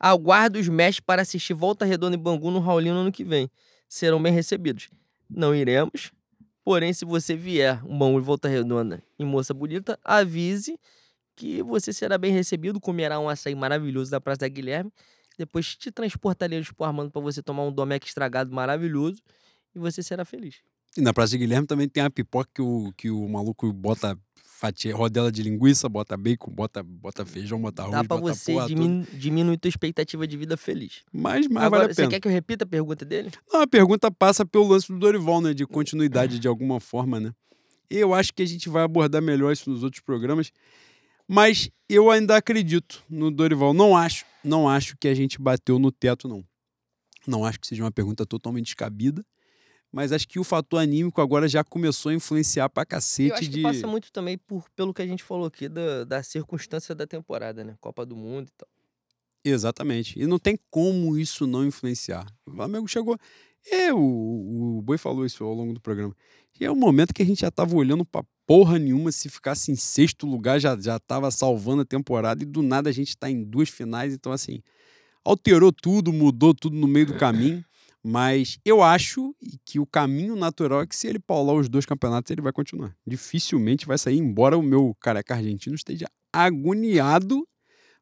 aguardo 0.00 0.58
os 0.58 0.66
mestres 0.66 1.00
para 1.00 1.20
assistir 1.20 1.52
Volta 1.52 1.84
Redonda 1.84 2.16
e 2.16 2.18
Bangu 2.18 2.50
no 2.50 2.58
Raulino 2.58 2.94
no 2.94 3.00
ano 3.02 3.12
que 3.12 3.22
vem. 3.22 3.50
Serão 3.86 4.20
bem 4.22 4.32
recebidos. 4.32 4.88
Não 5.28 5.54
iremos, 5.54 6.10
porém, 6.64 6.92
se 6.92 7.04
você 7.04 7.36
vier 7.36 7.84
um 7.84 7.96
Bangu 7.96 8.18
e 8.18 8.22
Volta 8.22 8.48
Redonda 8.48 9.02
em 9.18 9.26
Moça 9.26 9.52
Bonita, 9.52 9.98
avise 10.02 10.78
que 11.36 11.62
você 11.62 11.92
será 11.92 12.18
bem 12.18 12.32
recebido, 12.32 12.80
comerá 12.80 13.20
um 13.20 13.28
açaí 13.28 13.54
maravilhoso 13.54 14.10
da 14.10 14.20
Praça 14.20 14.40
da 14.40 14.48
Guilherme, 14.48 14.90
depois 15.38 15.74
te 15.74 15.90
transportaremos 15.90 16.70
pro 16.70 16.84
Armando 16.84 17.10
para 17.10 17.20
você 17.20 17.42
tomar 17.42 17.64
um 17.64 17.72
Domec 17.72 18.06
estragado 18.06 18.52
maravilhoso 18.54 19.22
e 19.74 19.78
você 19.78 20.02
será 20.02 20.24
feliz. 20.24 20.56
E 20.96 21.00
na 21.00 21.14
Praça 21.14 21.30
de 21.30 21.38
Guilherme 21.38 21.66
também 21.66 21.88
tem 21.88 22.02
a 22.02 22.10
pipoca 22.10 22.50
que 22.52 22.60
o, 22.60 22.92
que 22.96 23.10
o 23.10 23.28
maluco 23.28 23.72
bota 23.72 24.18
fatia, 24.60 24.94
rodela 24.94 25.32
de 25.32 25.42
linguiça, 25.42 25.88
bota 25.88 26.14
bacon, 26.18 26.50
bota, 26.50 26.82
bota 26.82 27.24
feijão, 27.24 27.58
bota 27.58 27.80
arroz, 27.82 27.96
Dá 27.96 28.04
pra 28.04 28.18
bota 28.18 28.34
você 28.34 28.52
porra 28.52 28.66
diminu 28.66 29.06
diminuir 29.14 29.56
tua 29.56 29.70
expectativa 29.70 30.26
de 30.26 30.36
vida 30.36 30.54
feliz. 30.54 31.00
Mas, 31.10 31.48
mas 31.48 31.64
Agora, 31.64 31.80
vale 31.80 31.92
a 31.92 31.94
você 31.94 32.02
pena. 32.02 32.10
quer 32.10 32.20
que 32.20 32.28
eu 32.28 32.32
repita 32.32 32.64
a 32.64 32.66
pergunta 32.68 33.02
dele? 33.06 33.30
Não, 33.50 33.62
a 33.62 33.66
pergunta 33.66 34.10
passa 34.10 34.44
pelo 34.44 34.68
lance 34.68 34.92
do 34.92 34.98
Dorival, 34.98 35.40
né? 35.40 35.54
De 35.54 35.66
continuidade 35.66 36.38
de 36.38 36.46
alguma 36.46 36.78
forma, 36.78 37.18
né? 37.18 37.32
Eu 37.88 38.12
acho 38.12 38.34
que 38.34 38.42
a 38.42 38.46
gente 38.46 38.68
vai 38.68 38.82
abordar 38.82 39.22
melhor 39.22 39.50
isso 39.50 39.70
nos 39.70 39.82
outros 39.82 40.02
programas. 40.02 40.52
Mas 41.26 41.70
eu 41.88 42.10
ainda 42.10 42.36
acredito 42.36 43.02
no 43.08 43.30
Dorival. 43.30 43.72
Não 43.72 43.96
acho, 43.96 44.26
não 44.44 44.68
acho 44.68 44.94
que 44.98 45.08
a 45.08 45.14
gente 45.14 45.40
bateu 45.40 45.78
no 45.78 45.90
teto, 45.90 46.28
não. 46.28 46.44
Não 47.26 47.46
acho 47.46 47.58
que 47.58 47.66
seja 47.66 47.82
uma 47.82 47.90
pergunta 47.90 48.26
totalmente 48.26 48.66
descabida. 48.66 49.24
Mas 49.92 50.12
acho 50.12 50.28
que 50.28 50.38
o 50.38 50.44
fator 50.44 50.80
anímico 50.80 51.20
agora 51.20 51.48
já 51.48 51.64
começou 51.64 52.10
a 52.10 52.14
influenciar 52.14 52.68
pra 52.68 52.86
cacete 52.86 53.30
eu 53.30 53.34
acho 53.34 53.42
que 53.42 53.48
de. 53.48 53.62
passa 53.62 53.86
muito 53.86 54.12
também 54.12 54.38
por, 54.38 54.68
pelo 54.70 54.94
que 54.94 55.02
a 55.02 55.06
gente 55.06 55.22
falou 55.22 55.46
aqui 55.46 55.68
da, 55.68 56.04
da 56.04 56.22
circunstância 56.22 56.94
da 56.94 57.06
temporada, 57.06 57.64
né? 57.64 57.76
Copa 57.80 58.06
do 58.06 58.14
Mundo 58.14 58.48
e 58.48 58.52
tal. 58.56 58.68
Exatamente. 59.44 60.20
E 60.20 60.26
não 60.26 60.38
tem 60.38 60.58
como 60.70 61.18
isso 61.18 61.46
não 61.46 61.64
influenciar. 61.64 62.26
O 62.46 62.52
Flamengo 62.52 62.86
chegou. 62.86 63.18
É, 63.70 63.92
o, 63.92 63.98
o 64.78 64.82
Boi 64.82 64.96
falou 64.96 65.24
isso 65.26 65.42
ao 65.44 65.52
longo 65.52 65.72
do 65.72 65.80
programa. 65.80 66.14
E 66.58 66.64
é 66.64 66.70
um 66.70 66.76
momento 66.76 67.14
que 67.14 67.22
a 67.22 67.26
gente 67.26 67.40
já 67.40 67.50
tava 67.50 67.74
olhando 67.74 68.04
pra 68.04 68.22
porra 68.46 68.78
nenhuma. 68.78 69.10
Se 69.10 69.28
ficasse 69.28 69.72
em 69.72 69.76
sexto 69.76 70.26
lugar, 70.26 70.60
já, 70.60 70.78
já 70.78 70.98
tava 70.98 71.30
salvando 71.30 71.82
a 71.82 71.84
temporada. 71.84 72.42
E 72.42 72.46
do 72.46 72.62
nada 72.62 72.90
a 72.90 72.92
gente 72.92 73.16
tá 73.16 73.30
em 73.30 73.42
duas 73.42 73.68
finais. 73.68 74.12
Então, 74.12 74.30
assim, 74.30 74.62
alterou 75.24 75.72
tudo, 75.72 76.12
mudou 76.12 76.54
tudo 76.54 76.76
no 76.76 76.86
meio 76.86 77.06
do 77.06 77.14
caminho. 77.16 77.64
Mas 78.02 78.58
eu 78.64 78.82
acho 78.82 79.34
que 79.64 79.78
o 79.78 79.86
caminho 79.86 80.34
natural 80.34 80.82
é 80.82 80.86
que 80.86 80.96
se 80.96 81.06
ele 81.06 81.18
paular 81.18 81.54
os 81.54 81.68
dois 81.68 81.84
campeonatos, 81.84 82.30
ele 82.30 82.40
vai 82.40 82.52
continuar. 82.52 82.96
Dificilmente 83.06 83.86
vai 83.86 83.98
sair, 83.98 84.16
embora 84.18 84.56
o 84.56 84.62
meu 84.62 84.96
careca 85.00 85.34
argentino 85.34 85.74
esteja 85.76 86.06
agoniado 86.32 87.46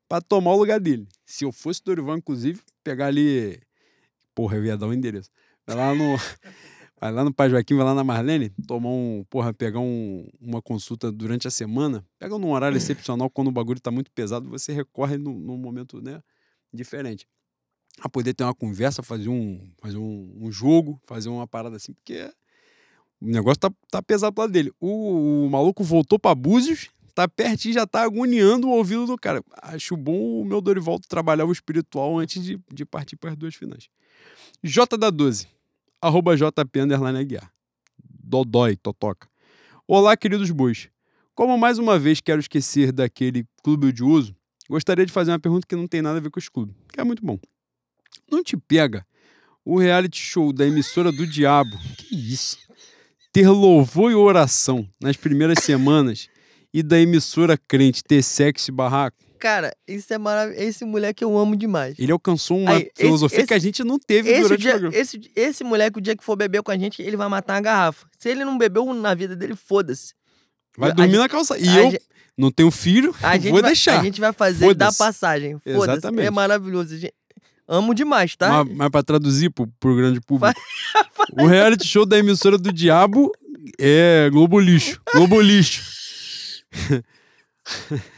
para 0.09 0.23
tomar 0.23 0.53
o 0.53 0.57
lugar 0.59 0.81
dele. 0.81 1.07
Se 1.27 1.45
eu 1.45 1.53
fosse 1.53 1.83
Dorival, 1.85 2.17
inclusive, 2.17 2.61
pegar 2.85 3.07
ali. 3.07 3.61
Porra, 4.35 4.57
eu 4.57 4.65
ia 4.65 4.77
dar 4.77 4.87
um 4.87 4.93
endereço. 4.93 5.31
Vai 5.67 5.77
lá 5.77 5.95
no. 5.95 6.15
Vai 7.01 7.13
lá 7.13 7.23
no 7.23 7.33
Pai 7.33 7.49
Joaquim, 7.49 7.77
vai 7.77 7.85
lá 7.85 7.95
na 7.95 8.03
Marlene, 8.03 8.51
tomar 8.67 8.89
um. 8.89 9.25
Porra, 9.31 9.55
pegar 9.55 9.79
um- 9.79 10.29
uma 10.41 10.61
consulta 10.61 11.13
durante 11.13 11.47
a 11.47 11.51
semana. 11.51 12.05
Pega 12.19 12.37
num 12.37 12.51
horário 12.51 12.77
excepcional, 12.77 13.31
quando 13.31 13.47
o 13.47 13.53
bagulho 13.53 13.79
tá 13.81 13.89
muito 13.93 14.11
pesado, 14.11 14.49
você 14.51 14.73
recorre 14.73 15.17
num, 15.17 15.39
num 15.39 15.57
momento, 15.57 16.03
né? 16.03 16.21
Diferente. 16.75 17.25
A 18.01 18.09
poder 18.09 18.35
ter 18.35 18.45
uma 18.45 18.55
conversa, 18.55 19.03
fazer 19.03 19.29
um, 19.29 19.71
fazer 19.81 19.97
um, 19.97 20.33
um 20.41 20.53
jogo, 20.53 21.01
fazer 21.07 21.29
uma 21.29 21.47
parada 21.47 21.77
assim, 21.77 21.93
porque 21.93 22.31
o 23.21 23.27
negócio 23.27 23.59
tá, 23.59 23.71
tá 23.91 24.03
pesado 24.03 24.41
lado 24.41 24.53
dele. 24.53 24.73
O, 24.81 25.47
o 25.47 25.51
maluco 25.51 25.83
voltou 25.83 26.19
pra 26.19 26.35
Búzios, 26.35 26.91
tá 27.15 27.27
pertinho, 27.27 27.75
já 27.75 27.87
tá 27.87 28.03
agoniando 28.03 28.69
o 28.69 28.71
ouvido 28.71 29.07
do 29.07 29.17
cara. 29.17 29.43
Acho 29.63 29.97
bom 29.97 30.41
o 30.41 30.45
meu 30.45 30.61
Dorival 30.61 31.01
trabalhar 31.01 31.45
o 31.45 31.53
espiritual 31.53 32.19
antes 32.19 32.43
de, 32.43 32.61
de 32.73 32.85
partir 32.85 33.17
para 33.17 33.31
as 33.31 33.37
duas 33.37 33.55
finais. 33.55 33.89
J 34.63 34.97
da 34.97 35.11
12, 35.11 35.49
arroba 36.01 36.37
JP 36.37 36.81
underline 36.81 37.19
Aguiar. 37.19 37.53
Dodói, 37.99 38.77
Totoca. 38.77 39.29
Olá, 39.87 40.17
queridos 40.17 40.51
bois. 40.51 40.89
Como 41.35 41.57
mais 41.57 41.79
uma 41.79 41.99
vez 41.99 42.21
quero 42.21 42.41
esquecer 42.41 42.93
daquele 42.93 43.47
clube 43.63 43.93
de 43.93 44.05
uso, 44.05 44.37
gostaria 44.69 45.07
de 45.07 45.13
fazer 45.13 45.31
uma 45.31 45.39
pergunta 45.39 45.67
que 45.67 45.75
não 45.75 45.87
tem 45.87 46.03
nada 46.03 46.19
a 46.19 46.21
ver 46.21 46.31
com 46.31 46.39
esse 46.39 46.51
clube, 46.51 46.75
que 46.93 47.01
é 47.01 47.05
muito 47.05 47.25
bom. 47.25 47.39
Não 48.31 48.43
te 48.43 48.57
pega 48.57 49.05
o 49.65 49.79
reality 49.79 50.19
show 50.21 50.53
da 50.53 50.67
emissora 50.67 51.11
do 51.13 51.27
diabo? 51.27 51.77
Que 51.97 52.15
isso? 52.15 52.57
Ter 53.33 53.49
louvor 53.49 54.11
e 54.11 54.15
oração 54.15 54.89
nas 55.01 55.17
primeiras 55.17 55.63
semanas 55.65 56.29
e 56.73 56.83
da 56.83 56.99
emissora 56.99 57.57
crente 57.57 58.03
ter 58.03 58.23
sexo 58.23 58.71
e 58.71 58.75
barraco? 58.75 59.17
Cara, 59.39 59.73
isso 59.87 60.13
é 60.13 60.19
maravilhoso. 60.19 60.63
Esse 60.67 60.85
moleque 60.85 61.23
eu 61.23 61.39
amo 61.39 61.55
demais. 61.57 61.97
Ele 61.99 62.11
alcançou 62.11 62.59
uma 62.59 62.73
Aí, 62.73 62.83
esse- 62.83 62.91
filosofia 62.97 63.47
que 63.47 63.55
a 63.55 63.57
esse- 63.57 63.67
gente 63.67 63.85
não 63.85 63.97
teve 63.99 64.29
Esse, 64.31 64.43
durante 64.43 64.61
dia- 64.61 64.71
o 64.71 64.81
programa. 64.81 64.97
esse, 65.01 65.21
esse 65.37 65.63
moleque, 65.63 65.99
o 65.99 66.01
dia 66.01 66.17
que 66.17 66.25
for 66.25 66.35
beber 66.37 66.61
com 66.63 66.73
a 66.73 66.77
gente, 66.77 67.01
ele 67.03 67.17
vai 67.17 67.29
matar 67.29 67.55
uma 67.55 67.61
garrafa. 67.61 68.07
Se 68.19 68.29
ele 68.29 68.45
não 68.45 68.59
bebeu 68.59 68.93
na 68.93 69.15
vida 69.15 69.37
dele, 69.37 69.55
foda-se. 69.55 70.13
Vai 70.77 70.91
a 70.91 70.93
dormir 70.95 71.13
gente- 71.13 71.21
na 71.21 71.29
calça. 71.29 71.57
E 71.57 71.69
a 71.69 71.77
eu 71.77 71.91
gente- 71.93 72.03
não 72.37 72.51
tenho 72.51 72.71
filho, 72.73 73.15
A 73.23 73.35
gente, 73.39 73.51
vou 73.53 73.61
vai, 73.61 73.71
deixar. 73.71 74.01
a 74.01 74.03
gente 74.03 74.21
vai 74.21 74.33
fazer 74.33 74.67
Foda-se. 74.67 74.99
passagem. 74.99 75.57
Foda-se. 75.61 76.07
É 76.21 76.31
maravilhoso. 76.31 76.97
Amo 77.69 77.95
demais, 77.95 78.35
tá? 78.35 78.65
Mas, 78.65 78.75
mas 78.77 78.89
pra 78.91 79.03
traduzir 79.03 79.51
pro, 79.51 79.67
pro 79.79 79.95
grande 79.95 80.21
público. 80.23 80.59
O 81.39 81.47
reality 81.47 81.87
show 81.87 82.07
da 82.07 82.19
emissora 82.19 82.57
do 82.57 82.73
diabo 82.73 83.31
é 83.79 84.29
Globo 84.33 84.59
Lixo. 84.59 84.99
Globo 85.15 85.39
Lixo. 85.41 85.83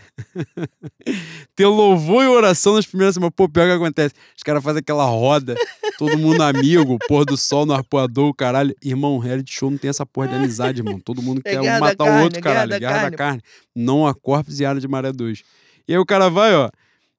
Ter 1.57 1.67
louvor 1.67 2.23
e 2.25 2.29
oração 2.29 2.75
nas 2.75 2.87
primeiras 2.87 3.15
semanas. 3.15 3.33
Pô, 3.35 3.49
pior 3.49 3.67
que 3.67 3.73
acontece. 3.73 4.15
Os 4.37 4.43
caras 4.43 4.62
fazem 4.62 4.81
aquela 4.81 5.05
roda, 5.05 5.55
todo 5.99 6.17
mundo 6.19 6.43
amigo, 6.43 6.99
pôr 7.09 7.25
do 7.25 7.37
sol 7.37 7.65
no 7.67 7.73
arpoador, 7.73 8.33
caralho. 8.35 8.75
Irmão, 8.83 9.19
reality 9.19 9.53
show 9.53 9.70
não 9.70 9.79
tem 9.79 9.89
essa 9.91 10.05
porra 10.07 10.29
de 10.29 10.35
amizade, 10.37 10.81
irmão. 10.81 11.01
Todo 11.01 11.23
mundo 11.23 11.41
É 11.45 11.51
quer 11.53 11.59
um 11.61 11.62
guerra 11.62 11.81
matar 11.81 12.05
carne, 12.05 12.20
o 12.20 12.23
outro, 12.23 12.39
é 12.39 12.43
guerra 12.43 12.55
caralho. 12.55 12.70
da 12.70 12.79
Guerra 12.79 12.93
da 12.93 13.01
carne. 13.01 13.17
carne. 13.17 13.43
Não 13.75 14.07
a 14.07 14.15
corpos 14.15 14.61
e 14.61 14.65
área 14.65 14.81
de 14.81 14.87
maré 14.89 15.12
2. 15.12 15.43
E 15.89 15.93
aí 15.93 15.99
o 15.99 16.07
cara 16.07 16.29
vai, 16.29 16.55
ó. 16.55 16.70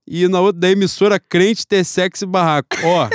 E 0.08 0.28
na 0.28 0.40
outra 0.42 0.60
da 0.62 0.70
emissora 0.70 1.20
crente 1.20 1.66
ter 1.66 1.84
sexo 1.86 2.26
e 2.26 2.28
barraco. 2.28 2.76
Ó. 2.84 3.10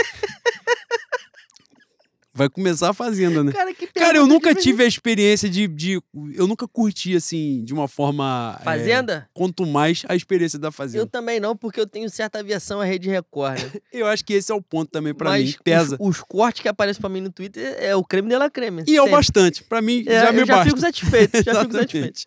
Vai 2.33 2.51
começar 2.51 2.91
a 2.91 2.93
fazenda, 2.93 3.43
né? 3.43 3.51
Cara, 3.51 3.75
Cara, 3.95 4.19
eu 4.19 4.27
nunca 4.27 4.55
tive 4.55 4.83
a 4.85 4.87
experiência 4.87 5.49
de, 5.49 5.67
de. 5.67 5.99
Eu 6.35 6.47
nunca 6.47 6.69
curti, 6.69 7.17
assim, 7.17 7.65
de 7.65 7.73
uma 7.73 7.89
forma. 7.89 8.59
é, 8.61 8.63
Fazenda? 8.63 9.27
quanto 9.33 9.65
mais 9.65 10.05
a 10.07 10.15
experiência 10.15 10.59
da 10.59 10.69
Eu 10.69 10.73
fazenda. 10.73 11.07
também 11.07 11.41
não, 11.41 11.57
porque 11.57 11.81
eu 11.81 11.87
tenho 11.87 12.11
certa 12.11 12.41
aviação 12.41 12.79
à 12.79 12.85
Rede 12.85 13.09
Record. 13.09 13.59
Né? 13.63 13.71
Eu, 13.91 14.07
acho 14.07 14.23
que 14.23 14.35
esse 14.35 14.53
é 14.53 14.55
o 14.55 14.61
ponto 14.61 14.91
também 14.91 15.15
pra 15.15 15.31
Mas 15.31 15.45
mim. 15.53 15.55
Pesa. 15.65 15.97
Os, 15.99 16.19
os 16.19 16.23
cortes 16.29 16.61
que 16.61 16.69
aparecem 16.69 17.01
pra 17.01 17.09
mim 17.09 17.23
no 17.23 17.33
Twitter 17.33 17.75
é 17.79 17.97
o 17.97 18.05
creme 18.05 18.29
de 18.29 18.37
la 18.37 18.51
creme. 18.51 18.85
E 18.87 18.95
é 18.95 19.01
o 19.01 19.05
sempre. 19.05 19.17
bastante. 19.17 19.65
Pra 19.65 19.81
mim, 19.81 20.05
É, 20.07 20.21
já 20.27 20.31
me 20.33 20.41
eu 20.41 20.47
já 20.47 20.55
basta. 20.57 20.69
fico 20.69 20.79
satisfeito, 20.81 21.43
já 21.43 21.63
fico 21.63 21.73
satisfeito. 21.73 22.21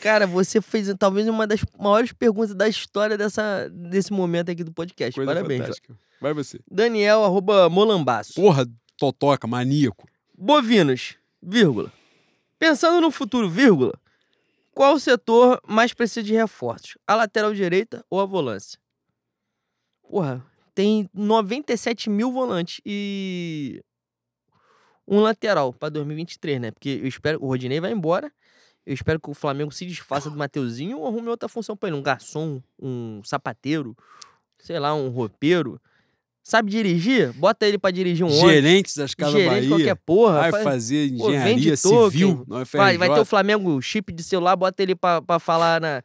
Cara, 0.00 0.26
você 0.26 0.60
fez 0.60 0.92
talvez 0.98 1.26
uma 1.28 1.46
das 1.46 1.60
maiores 1.78 2.12
perguntas 2.12 2.54
da 2.54 2.68
história 2.68 3.18
dessa, 3.18 3.68
desse 3.70 4.12
momento 4.12 4.50
aqui 4.50 4.62
do 4.62 4.72
podcast. 4.72 5.14
Coisa 5.14 5.32
Parabéns. 5.32 5.60
fantástica. 5.60 5.98
Vai 6.20 6.32
você. 6.32 6.60
Daniel, 6.70 7.24
arroba 7.24 7.68
Molambaço. 7.68 8.34
Porra, 8.34 8.66
totoca, 8.96 9.46
maníaco. 9.46 10.06
Bovinos, 10.36 11.16
vírgula. 11.42 11.92
Pensando 12.58 13.00
no 13.00 13.10
futuro, 13.10 13.48
vírgula. 13.48 13.98
Qual 14.72 14.98
setor 14.98 15.60
mais 15.66 15.92
precisa 15.92 16.22
de 16.22 16.34
reforços? 16.34 16.96
A 17.06 17.14
lateral 17.16 17.52
direita 17.52 18.04
ou 18.08 18.20
a 18.20 18.24
volância? 18.24 18.78
Porra, 20.08 20.44
tem 20.74 21.08
97 21.12 22.08
mil 22.08 22.30
volantes 22.30 22.80
e 22.86 23.82
um 25.06 25.20
lateral 25.20 25.72
pra 25.72 25.88
2023, 25.88 26.60
né? 26.60 26.70
Porque 26.70 27.00
eu 27.02 27.06
espero 27.08 27.42
o 27.42 27.48
Rodinei 27.48 27.80
vai 27.80 27.90
embora. 27.92 28.30
Eu 28.88 28.94
espero 28.94 29.20
que 29.20 29.28
o 29.28 29.34
Flamengo 29.34 29.70
se 29.70 29.84
desfaça 29.84 30.30
do 30.30 30.38
Mateuzinho 30.38 31.00
ou 31.00 31.06
arrume 31.06 31.28
outra 31.28 31.46
função 31.46 31.76
pra 31.76 31.90
ele, 31.90 31.98
um 31.98 32.02
garçom, 32.02 32.62
um 32.80 33.20
sapateiro, 33.22 33.94
sei 34.58 34.78
lá, 34.78 34.94
um 34.94 35.10
roupeiro. 35.10 35.78
Sabe 36.42 36.70
dirigir? 36.70 37.30
Bota 37.34 37.66
ele 37.66 37.76
pra 37.76 37.90
dirigir 37.90 38.24
um 38.24 38.30
ônibus. 38.30 38.50
Gerentes 38.50 38.96
das 38.96 39.14
Casas 39.14 39.34
Gerente 39.34 39.68
qualquer 39.68 39.94
porra. 39.94 40.40
Vai 40.40 40.50
faz- 40.52 40.64
fazer 40.64 41.10
Pô, 41.10 41.28
engenharia 41.28 41.54
vende 41.54 41.76
civil 41.76 42.46
Vai, 42.72 42.96
vai 42.96 43.12
ter 43.12 43.20
o. 43.20 43.26
Flamengo 43.26 43.82
chip 43.82 44.10
de 44.10 44.24
celular, 44.24 44.56
bota 44.56 44.82
ele 44.82 44.94
pra, 44.94 45.20
pra 45.20 45.38
falar 45.38 45.82
na. 45.82 46.02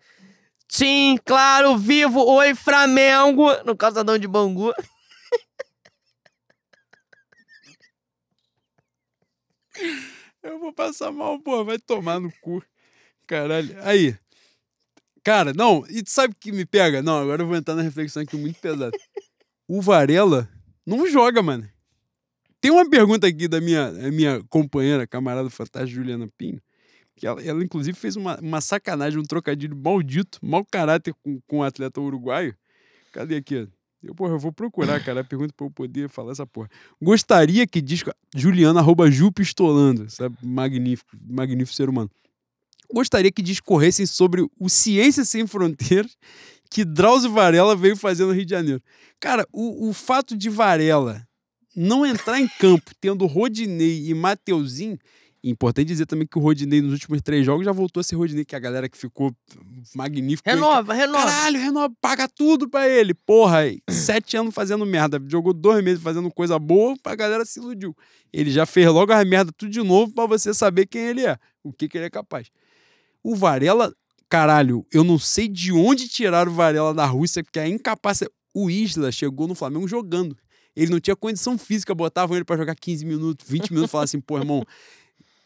Sim, 0.68 1.18
claro, 1.24 1.78
vivo, 1.78 2.22
oi, 2.22 2.54
Flamengo! 2.54 3.46
No 3.64 3.78
calçadão 3.78 4.18
de 4.18 4.28
Bangu. 4.28 4.74
Eu 10.44 10.60
vou 10.60 10.74
passar 10.74 11.14
mal, 11.14 11.40
pô. 11.40 11.64
Vai 11.64 11.80
tomar 11.80 12.20
no 12.20 12.30
cu. 12.42 12.62
Caralho. 13.28 13.76
Aí. 13.82 14.16
Cara, 15.24 15.54
não. 15.54 15.86
E 15.90 16.04
tu 16.04 16.10
sabe 16.10 16.34
o 16.34 16.38
que 16.38 16.52
me 16.52 16.66
pega? 16.66 17.02
Não, 17.02 17.18
agora 17.18 17.42
eu 17.42 17.48
vou 17.48 17.56
entrar 17.56 17.76
na 17.76 17.82
reflexão 17.82 18.24
aqui 18.24 18.36
muito 18.36 18.60
pesada. 18.60 18.92
O 19.68 19.82
Varela 19.82 20.50
não 20.86 21.08
joga, 21.08 21.42
mano. 21.42 21.68
Tem 22.60 22.72
uma 22.72 22.90
pergunta 22.90 23.28
aqui 23.28 23.48
da 23.48 23.60
minha, 23.60 23.92
minha 24.12 24.42
companheira, 24.50 25.06
camarada 25.06 25.50
fantástica 25.50 25.86
Juliana 25.86 26.30
Pinho, 26.38 26.62
que 27.16 27.28
ela, 27.28 27.42
ela, 27.44 27.64
inclusive 27.64 27.98
fez 27.98 28.16
uma, 28.16 28.40
uma 28.40 28.62
sacanagem, 28.62 29.20
um 29.20 29.24
trocadilho 29.24 29.76
maldito, 29.76 30.40
mau 30.42 30.66
caráter 30.66 31.14
com, 31.22 31.42
com 31.46 31.60
o 31.60 31.64
atleta 31.64 32.00
uruguaio. 32.00 32.56
Cadê 33.12 33.36
aqui? 33.36 33.68
Eu, 34.02 34.16
porra, 34.16 34.34
eu 34.34 34.40
vou 34.40 34.52
procurar, 34.52 35.04
cara, 35.04 35.22
a 35.22 35.24
pergunta 35.24 35.54
pra 35.56 35.66
eu 35.66 35.72
poder 35.72 36.10
falar 36.10 36.34
essa 36.34 36.46
porra. 36.46 36.70
Gostaria 37.02 37.66
que 37.66 37.82
diz 37.82 38.04
Juliana 38.36 38.80
arroba 38.80 39.10
Ju 39.10 39.32
Pistolando, 39.32 40.10
sabe? 40.10 40.38
Magnífico, 40.42 41.18
magnífico 41.22 41.76
ser 41.76 41.90
humano. 41.90 42.10
Gostaria 42.94 43.32
que 43.32 43.42
discorressem 43.42 44.06
sobre 44.06 44.46
o 44.60 44.70
Ciência 44.70 45.26
Sem 45.26 45.48
Fronteiras 45.48 46.16
que 46.70 46.86
Drauzio 46.86 47.32
Varela 47.32 47.76
veio 47.76 47.96
fazer 47.96 48.26
no 48.26 48.32
Rio 48.32 48.46
de 48.46 48.52
Janeiro. 48.52 48.82
Cara, 49.20 49.48
o, 49.52 49.90
o 49.90 49.94
fato 49.94 50.36
de 50.36 50.50
Varela 50.50 51.26
não 51.76 52.06
entrar 52.06 52.40
em 52.40 52.48
campo 52.60 52.92
tendo 53.00 53.26
Rodinei 53.26 54.08
e 54.08 54.14
Mateuzinho. 54.14 54.98
Importante 55.44 55.88
dizer 55.88 56.06
também 56.06 56.26
que 56.26 56.38
o 56.38 56.42
Rodinei 56.42 56.82
nos 56.82 56.94
últimos 56.94 57.22
três 57.22 57.46
jogos 57.46 57.66
já 57.66 57.72
voltou 57.72 58.00
a 58.00 58.04
ser 58.04 58.16
Rodinei, 58.16 58.46
que 58.46 58.56
é 58.56 58.58
a 58.58 58.62
galera 58.62 58.88
que 58.88 58.98
ficou 58.98 59.36
magnífico. 59.94 60.50
Renova, 60.50 60.94
renova. 60.94 61.26
Caralho, 61.26 61.60
renova, 61.60 61.94
paga 62.00 62.28
tudo 62.28 62.70
pra 62.70 62.88
ele. 62.88 63.14
Porra, 63.14 63.60
aí, 63.60 63.82
sete 63.90 64.38
anos 64.38 64.54
fazendo 64.54 64.86
merda. 64.86 65.22
Jogou 65.28 65.54
dois 65.54 65.84
meses 65.84 66.02
fazendo 66.02 66.32
coisa 66.32 66.58
boa, 66.58 66.96
a 67.04 67.16
galera 67.16 67.44
se 67.44 67.60
iludiu. 67.60 67.96
Ele 68.32 68.50
já 68.50 68.66
fez 68.66 68.88
logo 68.88 69.12
as 69.12 69.28
merda 69.28 69.52
tudo 69.52 69.72
de 69.72 69.84
novo 69.84 70.14
pra 70.14 70.26
você 70.26 70.54
saber 70.54 70.86
quem 70.86 71.02
ele 71.02 71.26
é, 71.26 71.38
o 71.64 71.74
que, 71.74 71.90
que 71.90 71.98
ele 71.98 72.06
é 72.06 72.10
capaz. 72.10 72.50
O 73.24 73.36
Varela, 73.36 73.94
caralho, 74.30 74.86
eu 74.92 75.04
não 75.04 75.18
sei 75.18 75.48
de 75.48 75.72
onde 75.72 76.08
tiraram 76.08 76.52
o 76.52 76.56
Varela 76.56 76.94
da 76.94 77.06
Rússia, 77.06 77.44
porque 77.44 77.60
a 77.60 77.68
incapacidade. 77.68 78.34
O 78.56 78.70
Isla 78.70 79.12
chegou 79.12 79.48
no 79.48 79.56
Flamengo 79.56 79.88
jogando. 79.88 80.38
Ele 80.76 80.92
não 80.92 81.00
tinha 81.00 81.16
condição 81.16 81.58
física, 81.58 81.96
botavam 81.96 82.36
ele 82.36 82.46
pra 82.46 82.58
jogar 82.58 82.76
15 82.76 83.06
minutos, 83.06 83.48
20 83.50 83.72
minutos, 83.72 83.92
falavam 83.92 84.06
assim, 84.06 84.20
pô, 84.20 84.38
irmão, 84.38 84.64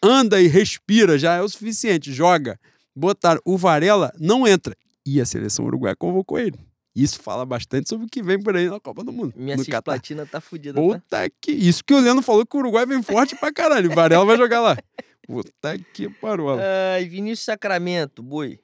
anda 0.03 0.41
e 0.41 0.47
respira, 0.47 1.17
já 1.17 1.35
é 1.35 1.41
o 1.41 1.47
suficiente, 1.47 2.11
joga. 2.11 2.59
Botaram. 2.95 3.39
O 3.45 3.57
Varela 3.57 4.11
não 4.19 4.47
entra. 4.47 4.75
E 5.05 5.21
a 5.21 5.25
seleção 5.25 5.65
uruguaia 5.65 5.95
convocou 5.95 6.39
ele. 6.39 6.57
Isso 6.95 7.21
fala 7.21 7.45
bastante 7.45 7.87
sobre 7.87 8.07
o 8.07 8.09
que 8.09 8.23
vem 8.23 8.41
por 8.41 8.55
aí 8.55 8.67
na 8.69 8.79
Copa 8.79 9.03
do 9.03 9.13
Mundo. 9.13 9.33
Minha 9.37 9.55
cisplatina 9.57 10.25
tá 10.25 10.41
fudida, 10.41 10.73
tá? 10.73 10.81
Puta 10.81 11.29
que. 11.39 11.51
Isso 11.51 11.83
que 11.83 11.93
o 11.93 11.99
Leandro 11.99 12.23
falou 12.23 12.43
que 12.43 12.57
o 12.57 12.59
Uruguai 12.59 12.87
vem 12.87 13.03
forte 13.03 13.35
pra 13.35 13.53
caralho. 13.53 13.91
O 13.91 13.93
Varela 13.93 14.25
vai 14.25 14.35
jogar 14.35 14.61
lá. 14.61 14.75
Puta 15.27 15.77
que 15.93 16.09
parola. 16.09 16.61
Ai, 16.95 17.05
Vinícius 17.05 17.45
Sacramento, 17.45 18.23
boi. 18.23 18.59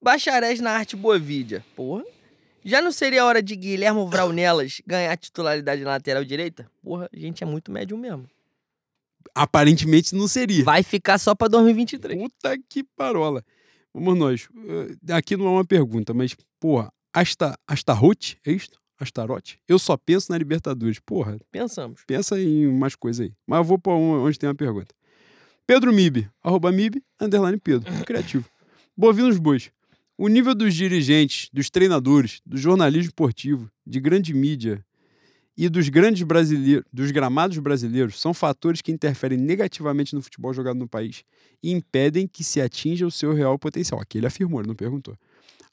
Bacharéis 0.00 0.60
na 0.60 0.70
arte 0.70 0.94
Bovídia. 0.94 1.64
Porra. 1.74 2.04
Já 2.64 2.80
não 2.80 2.92
seria 2.92 3.22
a 3.22 3.26
hora 3.26 3.42
de 3.42 3.54
Guilhermo 3.56 4.06
Vraunelas 4.08 4.80
ganhar 4.86 5.12
a 5.12 5.16
titularidade 5.16 5.82
na 5.82 5.90
lateral 5.90 6.24
direita? 6.24 6.70
Porra, 6.82 7.08
a 7.12 7.18
gente 7.18 7.42
é 7.42 7.46
muito 7.46 7.70
médio 7.72 7.98
mesmo. 7.98 8.28
Aparentemente 9.34 10.14
não 10.14 10.26
seria. 10.28 10.64
Vai 10.64 10.82
ficar 10.82 11.18
só 11.18 11.34
pra 11.34 11.48
2023. 11.48 12.18
Puta 12.22 12.56
que 12.68 12.82
parola. 12.84 13.44
Vamos 13.92 14.16
nós. 14.16 14.48
Eh, 15.08 15.12
Aqui 15.14 15.36
não 15.36 15.46
é 15.46 15.50
uma 15.50 15.64
pergunta, 15.64 16.14
mas, 16.14 16.34
porra, 16.60 16.92
Asta, 17.12 17.58
Astarote, 17.66 18.38
é 18.46 18.52
isto? 18.52 18.78
Astarote? 18.98 19.58
Eu 19.68 19.78
só 19.78 19.96
penso 19.96 20.30
na 20.32 20.38
Libertadores. 20.38 20.98
Porra, 21.00 21.38
Pensamos. 21.50 22.02
pensa 22.06 22.40
em 22.40 22.66
mais 22.66 22.94
coisa 22.94 23.24
aí. 23.24 23.32
Mas 23.46 23.58
eu 23.58 23.64
vou 23.64 23.78
pra 23.78 23.92
onde 23.92 24.38
tem 24.38 24.48
uma 24.48 24.54
pergunta. 24.54 24.94
Pedro 25.66 25.92
Mib, 25.92 26.28
arroba 26.42 26.70
Mib, 26.70 27.02
underline 27.20 27.58
Pedro. 27.58 27.92
Criativo. 28.06 28.48
Bovinos 28.96 29.38
Bois. 29.38 29.70
O 30.16 30.28
nível 30.28 30.54
dos 30.54 30.72
dirigentes, 30.74 31.50
dos 31.52 31.68
treinadores, 31.68 32.40
do 32.46 32.56
jornalismo 32.56 33.08
esportivo, 33.08 33.70
de 33.84 34.00
grande 34.00 34.32
mídia 34.32 34.84
e 35.56 35.68
dos 35.68 35.88
grandes 35.88 36.22
brasileiros, 36.22 36.84
dos 36.92 37.10
gramados 37.10 37.58
brasileiros 37.58 38.20
são 38.20 38.32
fatores 38.32 38.80
que 38.80 38.92
interferem 38.92 39.38
negativamente 39.38 40.14
no 40.14 40.22
futebol 40.22 40.54
jogado 40.54 40.78
no 40.78 40.88
país 40.88 41.24
e 41.62 41.72
impedem 41.72 42.28
que 42.28 42.44
se 42.44 42.60
atinja 42.60 43.06
o 43.06 43.10
seu 43.10 43.34
real 43.34 43.58
potencial. 43.58 44.00
Aqui 44.00 44.18
ele 44.18 44.26
afirmou, 44.26 44.60
ele 44.60 44.68
não 44.68 44.74
perguntou. 44.74 45.16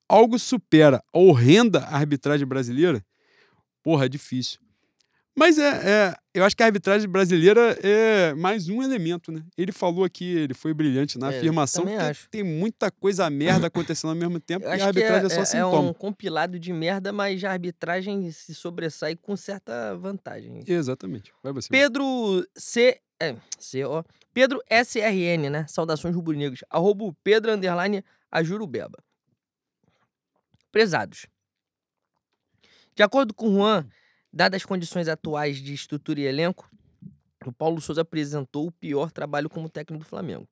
Algo 0.09 0.39
supera 0.39 1.03
a 1.13 1.19
horrenda 1.19 1.85
arbitragem 1.85 2.47
brasileira? 2.47 3.05
Porra, 3.83 4.05
é 4.05 4.09
difícil. 4.09 4.59
Mas 5.35 5.57
é, 5.57 5.69
é, 6.11 6.15
eu 6.33 6.45
acho 6.45 6.55
que 6.55 6.61
a 6.61 6.67
arbitragem 6.67 7.09
brasileira 7.09 7.75
é 7.81 8.35
mais 8.35 8.69
um 8.69 8.83
elemento, 8.83 9.31
né? 9.31 9.43
Ele 9.57 9.71
falou 9.71 10.03
aqui, 10.03 10.25
ele 10.25 10.53
foi 10.53 10.73
brilhante 10.75 11.17
na 11.17 11.31
É, 11.33 11.37
afirmação 11.37 11.85
que 11.85 11.91
acho. 11.93 12.29
tem 12.29 12.43
muita 12.43 12.91
coisa 12.91 13.27
merda 13.31 13.65
acontecendo 13.65 14.11
ao 14.11 14.15
mesmo 14.15 14.39
tempo 14.39 14.63
e 14.63 14.67
a 14.67 14.85
arbitragem 14.85 15.27
que 15.27 15.33
é, 15.33 15.35
é, 15.35 15.35
só 15.35 15.39
é- 15.39 15.41
é 15.41 15.45
sintoma. 15.45 15.89
um 15.89 15.93
compilado 15.93 16.59
de 16.59 16.71
merda, 16.71 17.11
mas 17.11 17.43
a 17.43 17.51
arbitragem 17.51 18.29
se 18.31 18.53
sobressai 18.53 19.15
com 19.15 19.35
certa 19.35 19.95
vantagem. 19.97 20.63
Exatamente. 20.67 21.33
Vai 21.41 21.51
você. 21.51 21.67
Pedro 21.69 22.45
C. 22.55 22.99
É, 23.19 23.35
C, 23.57 23.83
ó. 23.85 24.03
Pedro 24.33 24.61
SRN, 24.69 25.49
né? 25.49 25.65
Saudações 25.67 26.13
rubro-negros. 26.15 26.63
Arroba 26.69 27.05
o 27.05 27.13
Pedro 27.23 27.51
Underline 27.51 28.03
Ajurubeba. 28.31 28.97
Prezados. 30.71 31.25
De 32.95 33.01
acordo 33.01 33.33
com 33.33 33.47
o 33.49 33.53
Juan, 33.55 33.87
dadas 34.33 34.61
as 34.61 34.65
condições 34.65 35.07
atuais 35.07 35.57
de 35.57 35.73
estrutura 35.73 36.19
e 36.19 36.23
elenco, 36.23 36.69
o 37.45 37.51
Paulo 37.51 37.79
Souza 37.79 38.01
apresentou 38.01 38.67
o 38.67 38.71
pior 38.71 39.11
trabalho 39.11 39.49
como 39.49 39.69
técnico 39.69 40.03
do 40.03 40.09
Flamengo. 40.09 40.47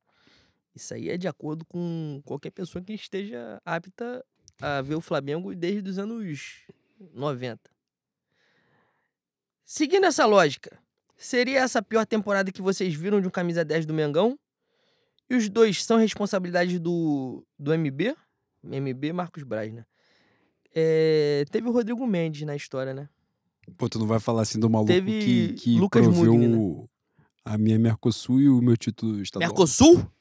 Isso 0.76 0.94
aí 0.94 1.10
é 1.10 1.18
de 1.18 1.28
acordo 1.28 1.66
com 1.66 2.22
qualquer 2.24 2.52
pessoa 2.52 2.84
que 2.84 2.94
esteja 2.94 3.62
apta 3.66 4.24
a 4.62 4.82
ver 4.82 4.96
o 4.96 5.02
Flamengo 5.02 5.54
desde 5.56 5.90
os 5.90 5.98
anos 5.98 6.64
90. 7.14 7.60
Seguindo 9.66 10.06
essa 10.06 10.26
lógica, 10.26 10.78
seria 11.18 11.60
essa 11.60 11.80
a 11.80 11.82
pior 11.82 12.06
temporada 12.06 12.52
que 12.52 12.62
vocês 12.62 12.94
viram 12.94 13.20
de 13.20 13.28
um 13.28 13.32
camisa 13.32 13.66
10 13.66 13.86
do 13.86 13.94
Mengão? 13.94 14.38
E 15.30 15.36
os 15.36 15.50
dois 15.50 15.84
são 15.84 15.98
responsabilidade 15.98 16.78
do, 16.78 17.46
do 17.58 17.72
MB? 17.78 18.16
MB 18.64 19.14
Marcos 19.14 19.44
Braz, 19.44 19.74
né? 19.74 19.86
É, 20.74 21.46
teve 21.50 21.68
o 21.68 21.72
Rodrigo 21.72 22.06
Mendes 22.06 22.46
na 22.46 22.56
história, 22.56 22.94
né? 22.94 23.10
Pô, 23.78 23.90
tu 23.90 24.00
não 24.00 24.08
vai 24.08 24.20
falar 24.20 24.44
assim 24.44 24.60
do 24.60 24.70
maluco 24.70 24.92
Teve 24.92 25.20
que, 25.20 25.54
que 25.54 25.80
Lucas 25.80 26.04
proveu 26.04 26.34
Mugni, 26.34 26.48
né? 26.48 26.86
a 27.46 27.58
minha 27.58 27.80
Mercosul 27.80 28.40
e 28.40 28.50
o 28.50 28.62
meu 28.62 28.78
título 28.78 29.22
estadual. 29.22 29.50
Mercosul? 29.50 30.12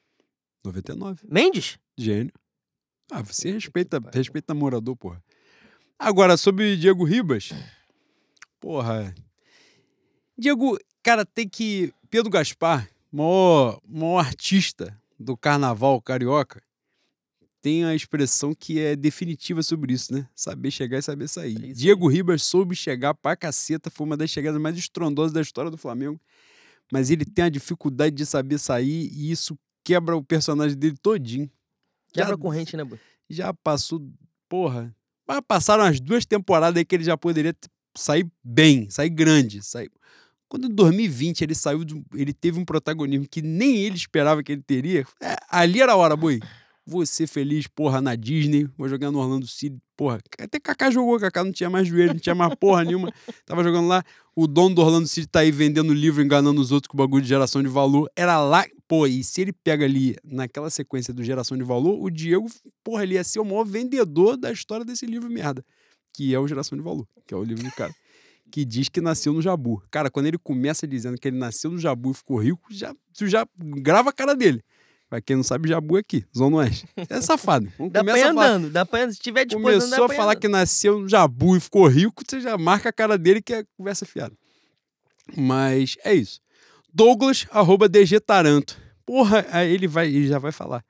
99. 0.65 1.27
Mendes? 1.29 1.79
Gênio. 1.97 2.33
Ah, 3.11 3.23
você 3.23 3.51
respeita, 3.51 4.01
respeita 4.13 4.55
morador, 4.55 4.97
porra. 4.97 5.23
Agora, 5.99 6.37
sobre 6.37 6.77
Diego 6.77 7.05
Ribas. 7.05 7.51
Porra. 8.61 9.15
Diego, 10.39 10.79
cara, 11.03 11.25
tem 11.25 11.49
que. 11.49 11.93
Pedro 12.09 12.31
Gaspar, 12.31 12.89
maior, 13.13 13.81
maior 13.87 14.19
artista 14.21 14.97
do 15.19 15.37
carnaval 15.37 16.01
carioca, 16.01 16.63
tem 17.61 17.85
a 17.85 17.95
expressão 17.95 18.55
que 18.55 18.79
é 18.81 18.97
definitiva 18.97 19.63
sobre 19.63 19.93
isso, 19.93 20.13
né? 20.13 20.27
Saber 20.35 20.71
chegar 20.71 20.99
e 20.99 21.03
saber 21.03 21.29
sair. 21.29 21.57
É 21.71 21.73
Diego 21.73 22.09
Ribas 22.09 22.43
soube 22.43 22.75
chegar 22.75 23.15
pra 23.15 23.37
caceta, 23.37 23.91
foi 23.91 24.07
uma 24.07 24.17
das 24.17 24.31
chegadas 24.31 24.61
mais 24.61 24.77
estrondosas 24.77 25.33
da 25.33 25.41
história 25.41 25.71
do 25.71 25.77
Flamengo. 25.77 26.21
Mas 26.93 27.11
ele 27.11 27.25
tem 27.25 27.45
a 27.45 27.49
dificuldade 27.49 28.17
de 28.17 28.27
saber 28.27 28.59
sair 28.59 29.09
e 29.13 29.31
isso 29.31 29.57
quebra 29.85 30.17
o 30.17 30.25
personagem 30.25 30.77
dele 30.77 30.97
todinho. 31.01 31.49
Quebra 32.13 32.31
Já- 32.31 32.35
a 32.35 32.39
corrente, 32.39 32.77
né, 32.77 32.85
boy? 32.85 32.99
já 33.29 33.55
passou, 33.55 34.05
porra. 34.49 34.95
Mas 35.27 35.41
passaram 35.47 35.85
as 35.85 36.01
duas 36.01 36.27
temporadas 36.27 36.77
aí 36.77 36.85
que 36.85 36.95
ele 36.97 37.05
já 37.05 37.17
poderia 37.17 37.55
sair 37.97 38.29
bem, 38.43 38.91
sair 38.91 39.11
grande, 39.11 39.63
sair. 39.63 39.89
Quando 40.49 40.67
em 40.67 40.75
2020 40.75 41.43
ele 41.43 41.55
saiu, 41.55 41.85
ele 42.13 42.33
teve 42.33 42.59
um 42.59 42.65
protagonismo 42.65 43.29
que 43.29 43.41
nem 43.41 43.77
ele 43.77 43.95
esperava 43.95 44.43
que 44.43 44.51
ele 44.51 44.63
teria. 44.63 45.07
é, 45.23 45.37
ali 45.49 45.81
era 45.81 45.93
a 45.93 45.97
hora, 45.97 46.17
boi. 46.17 46.41
Você 46.91 47.25
feliz, 47.25 47.69
porra, 47.69 48.01
na 48.01 48.17
Disney, 48.17 48.69
vou 48.77 48.89
jogar 48.89 49.13
no 49.13 49.21
Orlando 49.21 49.47
City, 49.47 49.79
porra. 49.97 50.19
Até 50.41 50.59
Kaká 50.59 50.91
jogou, 50.91 51.21
Kaká 51.21 51.45
não 51.45 51.53
tinha 51.53 51.71
mais 51.71 51.87
joelho, 51.87 52.15
não 52.15 52.19
tinha 52.21 52.35
mais 52.35 52.53
porra 52.57 52.83
nenhuma. 52.83 53.13
Tava 53.47 53.63
jogando 53.63 53.87
lá, 53.87 54.03
o 54.35 54.49
dono 54.49 54.75
do 54.75 54.83
Orlando 54.83 55.07
City 55.07 55.29
tá 55.29 55.39
aí 55.39 55.53
vendendo 55.53 55.95
livro, 55.95 56.21
enganando 56.21 56.61
os 56.61 56.73
outros 56.73 56.89
com 56.89 56.97
bagulho 56.97 57.23
de 57.23 57.29
geração 57.29 57.63
de 57.63 57.69
valor. 57.69 58.11
Era 58.17 58.41
lá, 58.41 58.67
pô, 58.89 59.07
e 59.07 59.23
se 59.23 59.41
ele 59.41 59.53
pega 59.53 59.85
ali 59.85 60.17
naquela 60.25 60.69
sequência 60.69 61.15
do 61.15 61.23
geração 61.23 61.57
de 61.57 61.63
valor, 61.63 62.03
o 62.03 62.11
Diego, 62.11 62.49
porra, 62.83 63.05
ele 63.05 63.15
ia 63.15 63.23
ser 63.23 63.39
o 63.39 63.45
maior 63.45 63.63
vendedor 63.63 64.37
da 64.37 64.51
história 64.51 64.85
desse 64.85 65.07
livro 65.07 65.31
merda, 65.31 65.65
que 66.13 66.35
é 66.35 66.41
o 66.41 66.49
Geração 66.49 66.77
de 66.77 66.83
Valor, 66.83 67.07
que 67.25 67.33
é 67.33 67.37
o 67.37 67.45
livro 67.45 67.63
do 67.63 67.71
cara. 67.71 67.95
Que 68.51 68.65
diz 68.65 68.89
que 68.89 69.01
nasceu 69.01 69.33
no 69.33 69.41
Jabu. 69.41 69.81
Cara, 69.93 70.11
quando 70.11 70.27
ele 70.27 70.39
começa 70.39 70.89
dizendo 70.89 71.17
que 71.17 71.29
ele 71.29 71.39
nasceu 71.39 71.71
no 71.71 71.79
Jabu 71.79 72.11
e 72.11 72.15
ficou 72.15 72.39
rico, 72.39 72.67
já, 72.69 72.93
tu 73.17 73.29
já 73.29 73.47
grava 73.57 74.11
a 74.11 74.13
cara 74.13 74.35
dele. 74.35 74.61
Pra 75.11 75.21
quem 75.21 75.35
não 75.35 75.43
sabe, 75.43 75.69
Jabu 75.69 75.97
é 75.97 76.01
aqui, 76.01 76.25
Zona 76.35 76.59
Oeste. 76.59 76.87
É 77.09 77.21
safado. 77.21 77.69
Vamos 77.77 77.93
Dá 77.93 78.05
pra 78.05 78.17
ir 78.17 78.23
andando, 78.23 78.71
dá 78.71 78.87
pra. 78.87 79.11
Se 79.13 79.19
tiver 79.19 79.45
disposição, 79.45 79.81
começou 79.89 80.05
a 80.05 80.09
falar 80.09 80.31
andando. 80.31 80.41
que 80.41 80.47
nasceu 80.49 81.01
no 81.01 81.09
Jabu 81.09 81.57
e 81.57 81.61
ficou 81.61 81.85
rico, 81.89 82.23
você 82.25 82.41
já 82.41 82.57
marca 82.57 82.91
a 82.91 82.93
cara 82.93 83.19
dele 83.19 83.43
que 83.43 83.53
é 83.53 83.65
conversa 83.77 84.07
fiada. 84.07 84.33
Mas 85.37 85.97
é 86.05 86.15
isso. 86.15 86.41
Douglas, 86.95 87.45
arroba 87.51 87.89
DG 87.89 88.21
Taranto. 88.21 88.79
Porra, 89.05 89.45
aí 89.51 89.73
ele, 89.73 89.89
vai, 89.89 90.07
ele 90.07 90.29
já 90.29 90.39
vai 90.39 90.53
falar. 90.53 90.85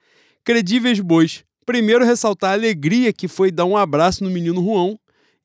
Credíveis 0.45 1.01
bois. 1.01 1.43
Primeiro 1.65 2.05
ressaltar 2.05 2.51
a 2.51 2.55
alegria 2.55 3.15
que 3.15 3.27
foi 3.27 3.51
dar 3.51 3.65
um 3.65 3.77
abraço 3.77 4.23
no 4.23 4.31
menino 4.31 4.63
Juan 4.63 4.97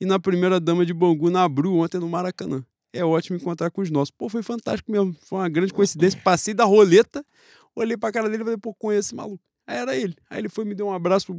e 0.01 0.05
na 0.05 0.19
primeira 0.19 0.59
dama 0.59 0.85
de 0.85 0.93
Bangu 0.93 1.29
na 1.29 1.47
Bru 1.47 1.77
ontem 1.77 1.97
no 1.99 2.09
Maracanã. 2.09 2.61
É 2.91 3.05
ótimo 3.05 3.37
encontrar 3.37 3.71
com 3.71 3.81
os 3.81 3.89
nossos. 3.89 4.11
Pô, 4.11 4.27
foi 4.27 4.43
fantástico 4.43 4.91
mesmo. 4.91 5.15
Foi 5.23 5.39
uma 5.39 5.49
grande 5.49 5.73
coincidência. 5.73 6.19
Passei 6.21 6.53
da 6.53 6.63
roleta, 6.63 7.25
olhei 7.75 7.97
pra 7.97 8.11
cara 8.11 8.29
dele 8.29 8.41
e 8.41 8.45
falei, 8.45 8.57
pô, 8.57 8.73
conheço 8.73 9.09
esse 9.09 9.15
maluco. 9.15 9.43
Aí 9.67 9.77
era 9.77 9.95
ele. 9.95 10.15
Aí 10.29 10.39
ele 10.39 10.49
foi, 10.49 10.63
me 10.65 10.75
deu 10.75 10.87
um 10.87 10.93
abraço 10.93 11.35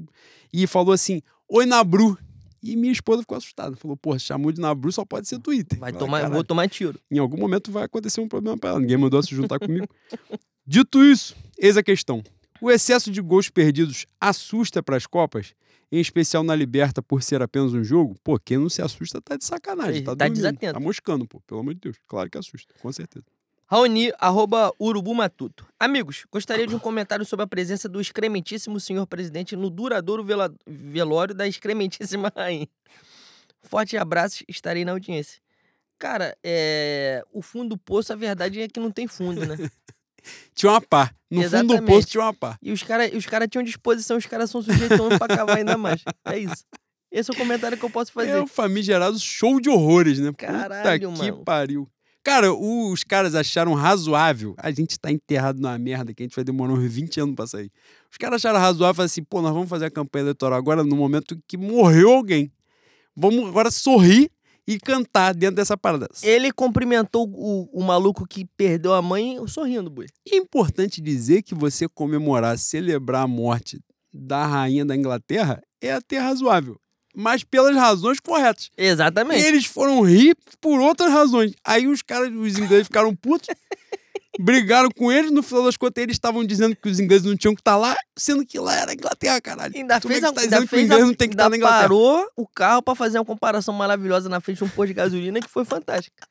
e 0.53 0.67
falou 0.67 0.93
assim: 0.93 1.23
Oi, 1.49 1.65
Nabru. 1.65 2.19
E 2.63 2.75
minha 2.75 2.93
esposa 2.93 3.21
ficou 3.23 3.39
assustada. 3.39 3.77
Falou, 3.77 3.97
porra, 3.97 4.19
chamou 4.19 4.51
de 4.51 4.61
Nabru, 4.61 4.91
só 4.91 5.05
pode 5.05 5.29
ser 5.29 5.39
Twitter. 5.39 5.79
Vai 5.79 5.93
Falei, 5.93 6.05
tomar, 6.05 6.19
"Caralho, 6.19 6.35
vou 6.35 6.43
tomar 6.43 6.69
tiro. 6.69 6.99
Em 7.09 7.19
algum 7.19 7.37
momento 7.37 7.71
vai 7.71 7.85
acontecer 7.85 8.21
um 8.21 8.27
problema 8.27 8.59
pra 8.59 8.71
ela. 8.71 8.81
Ninguém 8.81 8.97
mandou 8.97 9.23
se 9.23 9.33
juntar 9.35 9.61
comigo. 9.61 9.87
Dito 10.67 11.05
isso, 11.05 11.37
eis 11.57 11.77
a 11.77 11.83
questão. 11.83 12.25
O 12.61 12.69
excesso 12.71 13.13
de 13.13 13.21
gols 13.21 13.49
perdidos 13.49 14.07
assusta 14.21 14.83
para 14.83 14.97
as 14.97 15.07
Copas, 15.07 15.55
em 15.93 16.01
especial 16.01 16.43
na 16.43 16.57
Liberta 16.57 17.01
por 17.01 17.23
ser 17.23 17.41
apenas 17.41 17.73
um 17.73 17.85
jogo? 17.85 18.17
Pô, 18.25 18.37
quem 18.41 18.59
não 18.59 18.69
se 18.69 18.83
assusta 18.83 19.21
tá 19.21 19.37
de 19.37 19.45
sacanagem. 19.45 20.03
Tá, 20.03 20.13
tá 20.13 20.25
dormindo, 20.25 20.35
desatento. 20.37 20.75
Tá 20.75 20.81
moscando, 20.81 21.25
pô. 21.29 21.41
Pelo 21.47 21.61
amor 21.61 21.75
de 21.75 21.81
Deus. 21.81 21.97
Claro 22.09 22.29
que 22.29 22.39
assusta, 22.39 22.75
com 22.81 22.91
certeza. 22.91 23.25
Raoni, 23.69 24.13
arroba 24.21 24.73
Urubu 24.81 25.13
Matuto. 25.13 25.67
Amigos, 25.79 26.25
gostaria 26.31 26.69
de 26.69 26.75
um 26.77 26.79
comentário 26.79 27.25
sobre 27.25 27.43
a 27.43 27.49
presença 27.49 27.89
do 27.89 28.01
excrementíssimo 28.01 28.79
senhor 28.79 29.05
presidente 29.09 29.57
no 29.57 29.69
duradouro 29.69 30.25
velório 30.65 31.35
da 31.35 31.49
excrementíssima 31.49 32.33
rainha. 32.35 32.69
Forte 33.63 33.97
abraços, 33.97 34.45
estarei 34.49 34.85
na 34.85 34.93
audiência. 34.93 35.41
Cara, 35.99 36.37
é... 36.45 37.25
o 37.33 37.43
fundo 37.43 37.71
do 37.71 37.79
poço, 37.79 38.13
a 38.13 38.17
verdade 38.17 38.61
é 38.61 38.69
que 38.69 38.79
não 38.79 38.93
tem 38.93 39.09
fundo, 39.09 39.45
né? 39.45 39.57
Tinha 40.55 40.71
uma 40.71 40.81
pá. 40.81 41.11
No 41.29 41.43
fundo 41.43 41.51
do 41.51 41.57
Exatamente. 41.57 41.87
poço 41.87 42.09
tinha 42.09 42.23
uma 42.25 42.35
pá. 42.35 42.59
E 42.61 42.73
os 42.73 42.83
caras 42.83 43.13
os 43.15 43.27
cara 43.27 43.47
tinham 43.47 43.63
disposição, 43.63 44.17
os 44.17 44.27
caras 44.27 44.51
são 44.51 44.61
sujeitos 44.61 44.99
pra 45.19 45.29
cavar 45.29 45.59
ainda 45.59 45.79
mais. 45.79 46.03
É 46.25 46.37
isso. 46.37 46.65
Esse 47.13 47.31
é 47.31 47.35
o 47.35 47.37
comentário 47.37 47.79
que 47.79 47.85
eu 47.85 47.91
posso 47.91 48.13
fazer. 48.13 48.31
É 48.31 48.41
o 48.41 48.47
famigerado 48.47 49.17
show 49.21 49.61
de 49.61 49.71
horrores, 49.71 50.19
né? 50.19 50.33
Caralho, 50.37 51.11
Puta 51.11 51.23
que 51.25 51.31
mano. 51.31 51.45
pariu. 51.45 51.89
Cara, 52.27 52.53
os 52.53 53.05
caras 53.05 53.37
acharam 53.37 53.73
razoável. 53.73 54.57
A 54.59 54.73
gente 54.73 54.99
tá 54.99 55.13
enterrado 55.13 55.61
numa 55.61 55.79
merda 55.79 56.13
que 56.13 56.25
a 56.25 56.27
gente 56.27 56.35
vai 56.35 56.45
demorar 56.45 56.73
uns 56.73 56.93
20 56.93 57.21
anos 57.21 57.37
pra 57.37 57.47
sair. 57.47 57.71
Os 58.11 58.19
caras 58.19 58.45
acharam 58.45 58.59
razoável 58.59 58.95
falaram 58.97 59.07
assim: 59.07 59.23
pô, 59.23 59.41
nós 59.41 59.53
vamos 59.53 59.69
fazer 59.69 59.85
a 59.85 59.91
campanha 59.93 60.25
eleitoral 60.25 60.59
agora 60.59 60.83
no 60.83 60.97
momento 60.97 61.41
que 61.47 61.57
morreu 61.57 62.11
alguém. 62.11 62.51
Vamos 63.15 63.49
agora 63.49 63.71
sorrir 63.71 64.29
e 64.67 64.77
cantar 64.77 65.37
dentro 65.37 65.55
dessa 65.55 65.77
parada. 65.77 66.09
Ele 66.21 66.51
cumprimentou 66.51 67.29
o, 67.33 67.71
o 67.73 67.85
maluco 67.85 68.27
que 68.27 68.45
perdeu 68.57 68.93
a 68.93 69.01
mãe 69.01 69.39
sorrindo, 69.47 69.89
boi. 69.89 70.07
É 70.29 70.35
importante 70.35 71.01
dizer 71.01 71.43
que 71.43 71.55
você 71.55 71.89
comemorar, 71.89 72.59
celebrar 72.59 73.23
a 73.23 73.29
morte 73.29 73.79
da 74.13 74.45
rainha 74.45 74.85
da 74.85 74.97
Inglaterra 74.97 75.63
é 75.81 75.93
até 75.93 76.19
razoável. 76.19 76.77
Mas 77.19 77.43
pelas 77.43 77.75
razões 77.75 78.21
corretas. 78.21 78.71
Exatamente. 78.77 79.43
Eles 79.43 79.65
foram 79.65 80.03
rir 80.03 80.37
por 80.61 80.79
outras 80.81 81.11
razões. 81.11 81.53
Aí 81.65 81.87
os 81.87 82.03
caras, 82.03 82.31
os 82.31 82.59
ingleses 82.59 82.89
ficaram 82.89 83.17
putos, 83.17 83.49
brigaram 84.39 84.91
com 84.91 85.11
eles. 85.11 85.31
No 85.31 85.43
final 85.43 85.65
das 85.65 85.79
contas, 85.79 86.03
eles 86.03 86.15
estavam 86.17 86.45
dizendo 86.45 86.77
que 86.77 86.89
os 86.89 87.01
ingleses 87.01 87.27
não 87.27 87.35
tinham 87.37 87.55
que 87.55 87.61
estar 87.63 87.77
lá, 87.79 87.97
sendo 88.19 88.45
que 88.45 88.59
lá 88.59 88.75
era 88.75 88.91
a 88.91 88.95
Inglaterra, 88.95 89.41
caralho. 89.41 89.73
Ainda 89.75 89.99
Como 90.01 90.13
é 90.13 90.21
fez 90.21 90.21
que 90.21 90.27
a, 90.27 90.29
você 90.29 90.35
tá 90.35 90.41
ainda 90.43 90.57
dizendo 90.57 90.69
que 90.69 90.75
o 90.75 90.77
fez 90.77 90.83
inglês 90.85 91.03
a, 91.03 91.07
não 91.07 91.15
tem 91.15 91.29
que 91.29 91.35
estar 91.35 91.49
na 91.49 91.57
Inglaterra? 91.57 91.81
parou 91.83 92.29
o 92.37 92.47
carro 92.47 92.83
pra 92.83 92.95
fazer 92.95 93.19
uma 93.19 93.25
comparação 93.25 93.73
maravilhosa 93.73 94.29
na 94.29 94.39
frente 94.41 94.59
de 94.59 94.65
um 94.65 94.69
posto 94.69 94.89
de 94.89 94.95
gasolina 94.95 95.41
que 95.41 95.49
foi 95.49 95.65
fantástica. 95.65 96.29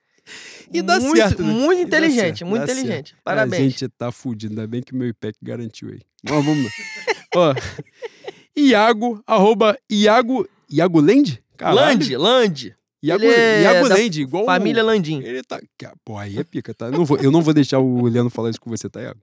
E 0.71 0.81
dá 0.83 0.99
muito, 0.99 1.17
certo, 1.17 1.43
né? 1.43 1.51
Muito 1.51 1.79
E 1.79 1.83
inteligente, 1.83 2.39
certo, 2.39 2.45
muito 2.47 2.63
inteligente. 2.63 3.09
certo. 3.09 3.15
Parabéns. 3.23 3.61
A 3.61 3.63
gente 3.69 3.89
tá 3.89 4.11
fudido, 4.11 4.53
ainda 4.53 4.67
bem 4.67 4.81
que 4.83 4.91
o 4.93 4.95
meu 4.95 5.07
IPEC 5.07 5.37
garantiu 5.41 5.89
aí. 5.89 6.01
Mas 6.23 6.45
vamos 6.45 6.63
lá. 6.65 6.71
Ó, 7.35 7.53
Iago, 8.55 9.21
arroba 9.27 9.77
Iago, 9.91 10.47
Iago 10.69 10.99
Land? 10.99 11.41
Land. 11.61 12.75
Iago, 13.03 13.23
é 13.23 13.61
Iago 13.63 13.87
Land, 13.87 14.21
igual 14.21 14.43
o- 14.43 14.45
Família 14.47 14.83
Landim. 14.83 15.21
Ele 15.21 15.43
tá. 15.43 15.59
que- 15.77 15.87
Pô, 16.03 16.17
aí 16.17 16.37
é 16.37 16.43
pica, 16.43 16.73
tá? 16.73 16.87
Eu 16.87 16.91
não 16.93 17.05
vou, 17.05 17.17
eu 17.17 17.31
não 17.31 17.41
vou 17.41 17.53
deixar 17.53 17.79
o 17.79 18.05
Leandro 18.05 18.29
falar 18.31 18.49
isso 18.49 18.59
com 18.59 18.69
você, 18.69 18.89
tá, 18.89 19.01
Iago? 19.01 19.19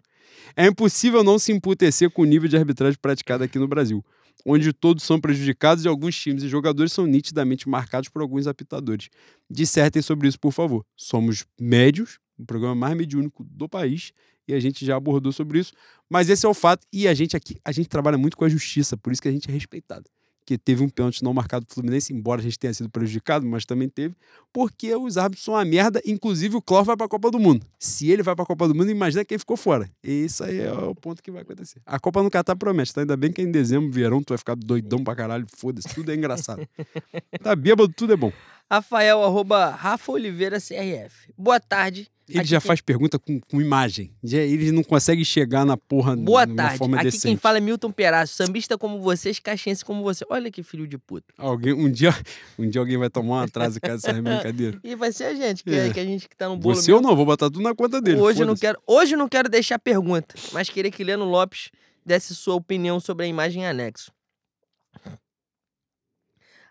É 0.57 0.67
impossível 0.67 1.25
não 1.25 1.39
se 1.39 1.51
emputecer 1.53 2.11
com 2.11 2.23
o 2.23 2.25
nível 2.25 2.49
de 2.49 2.57
arbitragem 2.57 2.99
praticado 3.01 3.43
aqui 3.43 3.59
no 3.59 3.67
Brasil, 3.67 4.05
onde 4.47 4.73
todos 4.73 5.03
são 5.03 5.21
prejudicados 5.21 5.85
e 5.85 5.89
alguns 5.89 6.15
times 6.17 6.43
e 6.43 6.49
jogadores 6.49 6.93
são 6.93 7.07
nitidamente 7.07 7.69
marcados 7.69 8.09
por 8.09 8.23
alguns 8.23 8.47
apitadores. 8.47 9.09
Dissertem 9.51 10.01
sobre 10.03 10.29
isso, 10.29 10.39
por 10.39 10.53
favor. 10.53 10.85
Somos 10.97 11.45
médios, 11.61 12.19
o 12.39 12.45
programa 12.45 12.75
mais 12.75 12.97
mediúnico 12.97 13.45
do 13.45 13.69
país, 13.69 14.12
e 14.47 14.55
a 14.55 14.61
gente 14.61 14.85
já 14.85 14.97
abordou 14.97 15.33
sobre 15.33 15.59
isso, 15.59 15.73
mas 16.09 16.29
esse 16.29 16.45
é 16.45 16.49
o 16.49 16.55
fato, 16.55 16.87
e 16.93 17.09
a 17.09 17.15
gente 17.15 17.37
aqui, 17.37 17.57
a 17.65 17.73
gente 17.73 17.89
trabalha 17.89 18.19
muito 18.19 18.37
com 18.37 18.45
a 18.45 18.49
justiça, 18.49 18.97
por 18.97 19.12
isso 19.12 19.23
que 19.23 19.29
a 19.29 19.33
gente 19.33 19.49
é 19.49 19.53
respeitado. 19.53 20.05
Que 20.45 20.59
teve 20.59 20.83
um 20.83 20.89
pênalti 20.89 21.23
não 21.23 21.33
marcado 21.33 21.65
pro 21.65 21.75
Fluminense, 21.75 22.12
embora 22.12 22.41
a 22.41 22.45
gente 22.45 22.59
tenha 22.59 22.75
sido 22.75 22.91
prejudicado, 22.91 23.47
mas 23.47 23.65
também 23.65 23.89
teve 23.89 24.15
porque 24.53 24.95
os 24.95 25.17
árbitros 25.17 25.45
são 25.45 25.55
uma 25.55 25.65
merda, 25.65 26.01
inclusive 26.05 26.57
o 26.57 26.62
Clóvis 26.62 26.87
vai 26.87 26.97
pra 26.97 27.09
Copa 27.09 27.31
do 27.31 27.39
Mundo. 27.39 27.67
Se 27.79 28.11
ele 28.11 28.23
vai 28.23 28.37
pra 28.37 28.45
Copa 28.45 28.69
do 28.69 28.75
Mundo, 28.75 28.91
imagina 28.91 29.25
quem 29.25 29.39
ficou 29.39 29.57
fora. 29.57 29.91
E 30.05 30.25
isso 30.25 30.45
aí 30.45 30.61
é 30.61 30.73
o 30.73 30.95
ponto 30.95 31.23
que 31.23 31.31
vai 31.31 31.43
acontecer. 31.43 31.81
A 31.87 31.99
Copa 31.99 32.23
no 32.23 32.31
Catar 32.31 32.55
promete, 32.55 32.93
tá? 32.93 33.01
Ainda 33.01 33.17
bem 33.17 33.33
que 33.33 33.41
é 33.41 33.45
em 33.45 33.51
dezembro, 33.51 33.91
verão, 33.91 34.23
tu 34.23 34.31
vai 34.31 34.39
ficar 34.39 34.55
doidão 34.55 35.03
pra 35.03 35.17
caralho, 35.17 35.47
foda-se, 35.57 35.89
tudo 35.95 36.12
é 36.12 36.15
engraçado. 36.15 36.69
tá 37.43 37.57
bêbado, 37.57 37.93
tudo 37.93 38.12
é 38.12 38.17
bom. 38.17 38.33
Rafael, 38.71 39.23
arroba 39.23 39.71
Rafa 39.71 40.12
Oliveira 40.12 40.59
CRF. 40.59 41.33
Boa 41.37 41.61
tarde. 41.61 42.11
Ele 42.33 42.41
Aqui 42.41 42.49
já 42.49 42.61
quem- 42.61 42.67
faz 42.67 42.81
pergunta 42.81 43.19
com, 43.19 43.39
com 43.41 43.61
imagem. 43.61 44.11
Ele 44.25 44.73
não 44.73 44.83
consegue 44.83 45.25
chegar 45.25 45.65
na 45.67 45.77
porra 45.77 46.17
Boa 46.17 46.47
numa 46.47 46.57
tarde. 46.57 46.78
forma 46.78 46.97
Aqui 46.97 47.05
decente. 47.07 47.23
quem 47.27 47.36
fala 47.36 47.59
é 47.59 47.61
Milton 47.61 47.93
Perazzo, 47.93 48.33
sambista 48.35 48.78
como 48.78 49.01
vocês, 49.01 49.39
caxiense 49.39 49.85
como 49.85 50.02
você. 50.02 50.25
Olha 50.31 50.51
que 50.51 50.62
filho 50.62 50.86
de 50.86 50.97
puta. 50.99 51.33
Alguém, 51.36 51.73
um, 51.75 51.91
dia, 51.91 52.11
um 52.59 52.69
dia 52.69 52.81
alguém 52.81 52.97
vai 52.97 53.11
tomar 53.11 53.35
um 53.36 53.41
atraso 53.41 53.78
por 53.81 53.86
causa 53.89 54.07
dessa 54.07 54.20
brincadeira. 54.23 54.81
E 54.83 54.94
vai 54.97 55.12
ser 55.12 55.25
a 55.25 55.35
gente, 55.35 55.62
que, 55.62 55.70
É. 55.70 55.89
é. 55.89 55.93
que 55.93 56.01
a 56.01 56.05
gente 56.05 56.28
que 56.28 56.36
tá 56.36 56.49
no 56.49 56.57
bolo 56.57 56.75
Você 56.75 56.91
mesmo. 56.91 56.97
ou 57.05 57.11
não, 57.11 57.17
vou 57.17 57.27
botar 57.27 57.47
tudo 57.51 57.61
na 57.61 57.75
conta 57.75 58.01
dele. 58.01 58.19
Hoje 58.20 58.43
eu 58.43 58.47
não 58.47 58.57
quero, 58.57 58.81
hoje 58.86 59.15
não 59.17 59.28
quero 59.28 59.49
deixar 59.49 59.78
pergunta, 59.78 60.35
mas 60.52 60.69
queria 60.69 60.91
que 60.91 61.05
Leno 61.05 61.25
Lopes 61.25 61.70
desse 62.05 62.35
sua 62.35 62.55
opinião 62.55 62.99
sobre 62.99 63.27
a 63.27 63.28
imagem 63.28 63.62
em 63.62 63.67
anexo. 63.67 64.11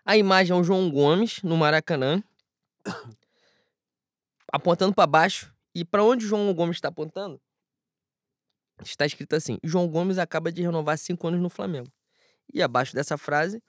A 0.04 0.16
imagem 0.16 0.56
é 0.56 0.58
o 0.60 0.64
João 0.64 0.90
Gomes 0.90 1.40
no 1.44 1.56
Maracanã, 1.56 2.20
apontando 4.52 4.92
para 4.94 5.06
baixo. 5.06 5.51
E 5.74 5.84
para 5.84 6.04
onde 6.04 6.26
João 6.26 6.52
Gomes 6.54 6.76
está 6.76 6.88
apontando? 6.88 7.40
Está 8.82 9.06
escrito 9.06 9.34
assim: 9.34 9.58
João 9.62 9.88
Gomes 9.88 10.18
acaba 10.18 10.52
de 10.52 10.60
renovar 10.62 10.98
cinco 10.98 11.28
anos 11.28 11.40
no 11.40 11.48
Flamengo. 11.48 11.88
E 12.52 12.60
abaixo 12.62 12.94
dessa 12.94 13.16
frase, 13.16 13.62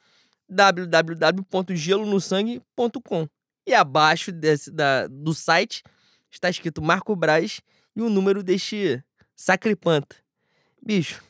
www.gelonosangue.com. 0.50 3.30
E 3.66 3.74
abaixo 3.74 4.30
desse, 4.32 4.70
da, 4.70 5.08
do 5.08 5.34
site 5.34 5.82
está 6.30 6.50
escrito 6.50 6.82
Marco 6.82 7.16
Braz 7.16 7.62
e 7.96 8.02
o 8.02 8.10
número 8.10 8.44
deste 8.44 9.02
sacripanta. 9.36 10.18
Bicho, 10.82 11.24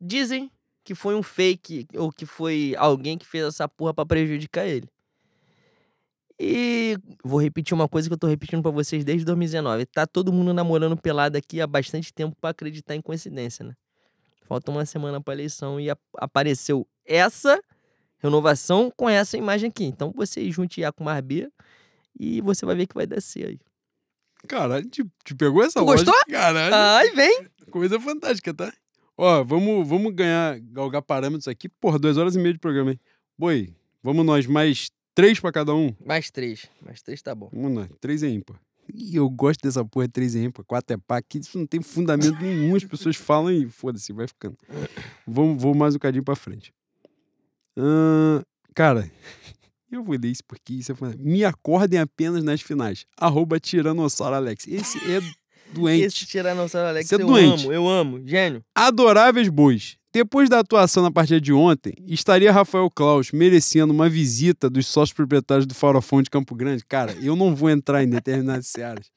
dizem 0.00 0.50
que 0.82 0.94
foi 0.94 1.14
um 1.14 1.22
fake 1.22 1.86
ou 1.94 2.10
que 2.10 2.24
foi 2.26 2.74
alguém 2.78 3.18
que 3.18 3.26
fez 3.26 3.44
essa 3.44 3.68
porra 3.68 3.92
pra 3.94 4.06
prejudicar 4.06 4.66
ele. 4.66 4.88
E 6.38 6.98
vou 7.24 7.40
repetir 7.40 7.74
uma 7.74 7.88
coisa 7.88 8.08
que 8.08 8.12
eu 8.14 8.18
tô 8.18 8.26
repetindo 8.26 8.62
para 8.62 8.70
vocês 8.70 9.04
desde 9.04 9.24
2019. 9.24 9.86
Tá 9.86 10.06
todo 10.06 10.32
mundo 10.32 10.52
namorando 10.52 10.96
pelado 10.96 11.38
aqui 11.38 11.60
há 11.60 11.66
bastante 11.66 12.12
tempo 12.12 12.36
para 12.40 12.50
acreditar 12.50 12.94
em 12.94 13.00
coincidência, 13.00 13.64
né? 13.64 13.72
Falta 14.46 14.70
uma 14.70 14.84
semana 14.84 15.20
pra 15.20 15.34
eleição 15.34 15.80
e 15.80 15.88
apareceu 16.18 16.86
essa 17.04 17.58
renovação 18.18 18.92
com 18.96 19.08
essa 19.08 19.36
imagem 19.36 19.70
aqui. 19.70 19.84
Então 19.84 20.12
você 20.14 20.50
junte 20.50 20.84
A 20.84 20.92
com 20.92 21.04
mais 21.04 21.20
B 21.24 21.48
e 22.18 22.40
você 22.42 22.66
vai 22.66 22.76
ver 22.76 22.86
que 22.86 22.94
vai 22.94 23.06
descer 23.06 23.46
aí. 23.48 23.60
Caralho, 24.46 24.88
te, 24.88 25.04
te 25.24 25.34
pegou 25.34 25.62
essa 25.64 25.80
Tu 25.80 25.84
gostou? 25.84 26.12
lógica? 26.12 26.30
Caralho. 26.30 26.74
Ai, 26.74 27.10
vem! 27.12 27.46
Coisa 27.70 27.98
fantástica, 27.98 28.54
tá? 28.54 28.72
Ó, 29.18 29.42
vamos, 29.42 29.88
vamos 29.88 30.14
ganhar, 30.14 30.60
galgar 30.60 31.02
parâmetros 31.02 31.48
aqui. 31.48 31.68
Porra, 31.68 31.98
duas 31.98 32.16
horas 32.18 32.36
e 32.36 32.38
meia 32.38 32.52
de 32.52 32.58
programa, 32.60 32.92
hein? 32.92 33.00
Boi, 33.36 33.74
vamos 34.02 34.24
nós, 34.24 34.46
mais 34.46 34.90
três 35.16 35.40
pra 35.40 35.50
cada 35.50 35.74
um? 35.74 35.92
Mais 36.04 36.30
três. 36.30 36.68
Mais 36.84 37.00
três 37.02 37.20
tá 37.22 37.34
bom. 37.34 37.48
Vamos 37.52 37.72
nós, 37.72 37.88
três 38.00 38.22
é 38.22 38.28
ímpar. 38.28 38.60
E 38.94 39.16
eu 39.16 39.28
gosto 39.28 39.62
dessa 39.62 39.84
porra, 39.84 40.06
três 40.06 40.36
é 40.36 40.44
ímpar, 40.44 40.64
quatro 40.64 40.94
é 40.94 40.98
pá, 40.98 41.20
que 41.20 41.38
isso 41.38 41.58
não 41.58 41.66
tem 41.66 41.82
fundamento 41.82 42.40
nenhum, 42.40 42.76
as 42.76 42.84
pessoas 42.84 43.16
falam 43.16 43.50
e 43.50 43.68
foda-se, 43.68 44.12
vai 44.12 44.28
ficando. 44.28 44.56
Vamos, 45.26 45.60
vou 45.60 45.74
mais 45.74 45.96
um 45.96 45.98
cadinho 45.98 46.22
pra 46.22 46.36
frente. 46.36 46.72
Ahn, 47.76 48.42
cara, 48.74 49.10
eu 49.90 50.04
vou 50.04 50.16
ler 50.16 50.28
isso 50.28 50.44
porque 50.46 50.74
isso 50.74 50.92
é. 50.92 51.16
Me 51.18 51.44
acordem 51.44 51.98
apenas 51.98 52.44
nas 52.44 52.60
finais. 52.60 53.06
Arroba 53.16 53.58
Tiranossauro 53.58 54.36
Alex. 54.36 54.68
Esse 54.68 54.98
é 55.10 55.20
doente. 55.72 56.04
Esse 56.04 56.26
Tiranossauro 56.26 56.98
é 56.98 57.02
eu 57.10 57.18
doente. 57.18 57.62
amo, 57.64 57.72
eu 57.72 57.88
amo. 57.88 58.22
Gênio. 58.26 58.62
Adoráveis 58.74 59.48
bois. 59.48 59.96
Depois 60.12 60.48
da 60.48 60.60
atuação 60.60 61.02
na 61.02 61.10
partida 61.10 61.38
de 61.38 61.52
ontem, 61.52 61.92
estaria 62.06 62.50
Rafael 62.50 62.90
Klaus 62.90 63.32
merecendo 63.32 63.92
uma 63.92 64.08
visita 64.08 64.70
dos 64.70 64.86
sócios 64.86 65.12
proprietários 65.12 65.66
do 65.66 65.74
Farofão 65.74 66.22
de 66.22 66.30
Campo 66.30 66.54
Grande? 66.54 66.82
Cara, 66.86 67.12
eu 67.20 67.36
não 67.36 67.54
vou 67.54 67.68
entrar 67.68 68.02
em 68.02 68.08
determinadas 68.08 68.66
searas. 68.66 69.10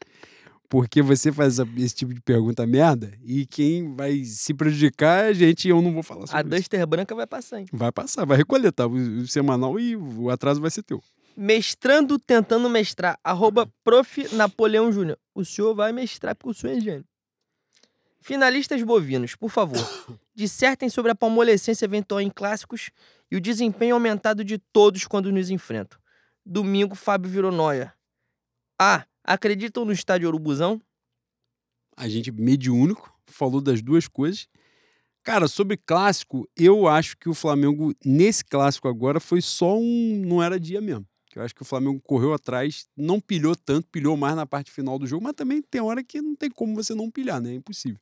Porque 0.68 1.02
você 1.02 1.32
faz 1.32 1.58
esse 1.78 1.96
tipo 1.96 2.14
de 2.14 2.22
pergunta 2.22 2.68
merda 2.68 3.12
e 3.26 3.46
quem 3.46 3.96
vai 3.96 4.24
se 4.24 4.54
prejudicar 4.54 5.24
é 5.24 5.30
a 5.30 5.34
gente 5.34 5.66
e 5.66 5.72
eu 5.72 5.82
não 5.82 5.94
vou 5.94 6.04
falar 6.04 6.26
A 6.26 6.28
sobre 6.28 6.44
isso. 6.56 6.64
Duster 6.64 6.86
branca 6.86 7.16
vai 7.16 7.26
passar, 7.26 7.60
hein? 7.62 7.66
Vai 7.72 7.92
passar, 7.92 8.26
vai 8.26 8.38
recoletar 8.38 8.86
o, 8.88 8.94
o 8.94 9.28
semanal 9.28 9.80
e 9.80 9.96
o 9.96 10.30
atraso 10.30 10.62
vai 10.62 10.70
ser 10.70 10.84
teu. 10.84 11.02
Mestrando, 11.40 12.20
tentando 12.20 12.70
mestrar. 12.70 13.18
Arroba 13.24 13.72
prof. 13.84 14.36
Napoleão 14.36 14.92
Júnior. 14.92 15.18
O 15.34 15.46
senhor 15.46 15.74
vai 15.74 15.92
mestrar 15.92 16.36
porque 16.36 16.52
o 16.52 16.54
senhor 16.54 16.78
é 16.78 16.82
gênio. 16.82 17.06
Finalistas 18.22 18.84
bovinos, 18.84 19.36
por 19.36 19.50
favor, 19.50 19.80
dissertem 20.36 20.90
sobre 20.90 21.12
a 21.12 21.16
palmolescência 21.16 21.86
eventual 21.86 22.20
em 22.20 22.30
clássicos 22.30 22.90
e 23.32 23.38
o 23.38 23.42
desempenho 23.42 23.96
aumentado 23.96 24.44
de 24.44 24.58
todos 24.58 25.06
quando 25.06 25.32
nos 25.32 25.50
enfrentam. 25.50 25.98
Domingo, 26.46 26.96
Fábio 26.96 27.32
virou 27.32 27.52
noia. 27.52 27.94
A. 28.78 29.06
Acreditam 29.24 29.86
no 29.86 29.94
estádio 29.94 30.28
Urubuzão? 30.28 30.82
a 32.00 32.08
gente 32.08 32.32
mediúnico, 32.32 33.14
falou 33.28 33.60
das 33.60 33.82
duas 33.82 34.08
coisas. 34.08 34.48
Cara, 35.22 35.50
sobre 35.50 35.76
clássico, 35.76 36.50
eu 36.56 36.88
acho 36.88 37.18
que 37.18 37.28
o 37.28 37.34
Flamengo, 37.34 37.94
nesse 38.06 38.44
clássico 38.46 38.88
agora, 38.88 39.20
foi 39.20 39.42
só 39.42 39.78
um. 39.78 40.24
Não 40.26 40.42
era 40.42 40.58
dia 40.58 40.80
mesmo. 40.80 41.06
Eu 41.40 41.46
acho 41.46 41.56
que 41.56 41.62
o 41.62 41.66
Flamengo 41.66 42.02
correu 42.02 42.34
atrás, 42.34 42.86
não 42.98 43.20
pilhou 43.20 43.56
tanto, 43.56 43.88
pilhou 43.90 44.18
mais 44.18 44.36
na 44.36 44.46
parte 44.46 44.72
final 44.72 45.00
do 45.00 45.08
jogo, 45.08 45.24
mas 45.24 45.34
também 45.34 45.62
tem 45.62 45.82
hora 45.82 46.04
que 46.04 46.22
não 46.22 46.36
tem 46.36 46.50
como 46.50 46.76
você 46.76 46.94
não 46.94 47.10
pilhar, 47.10 47.42
né? 47.42 47.52
É 47.52 47.56
impossível. 47.56 48.00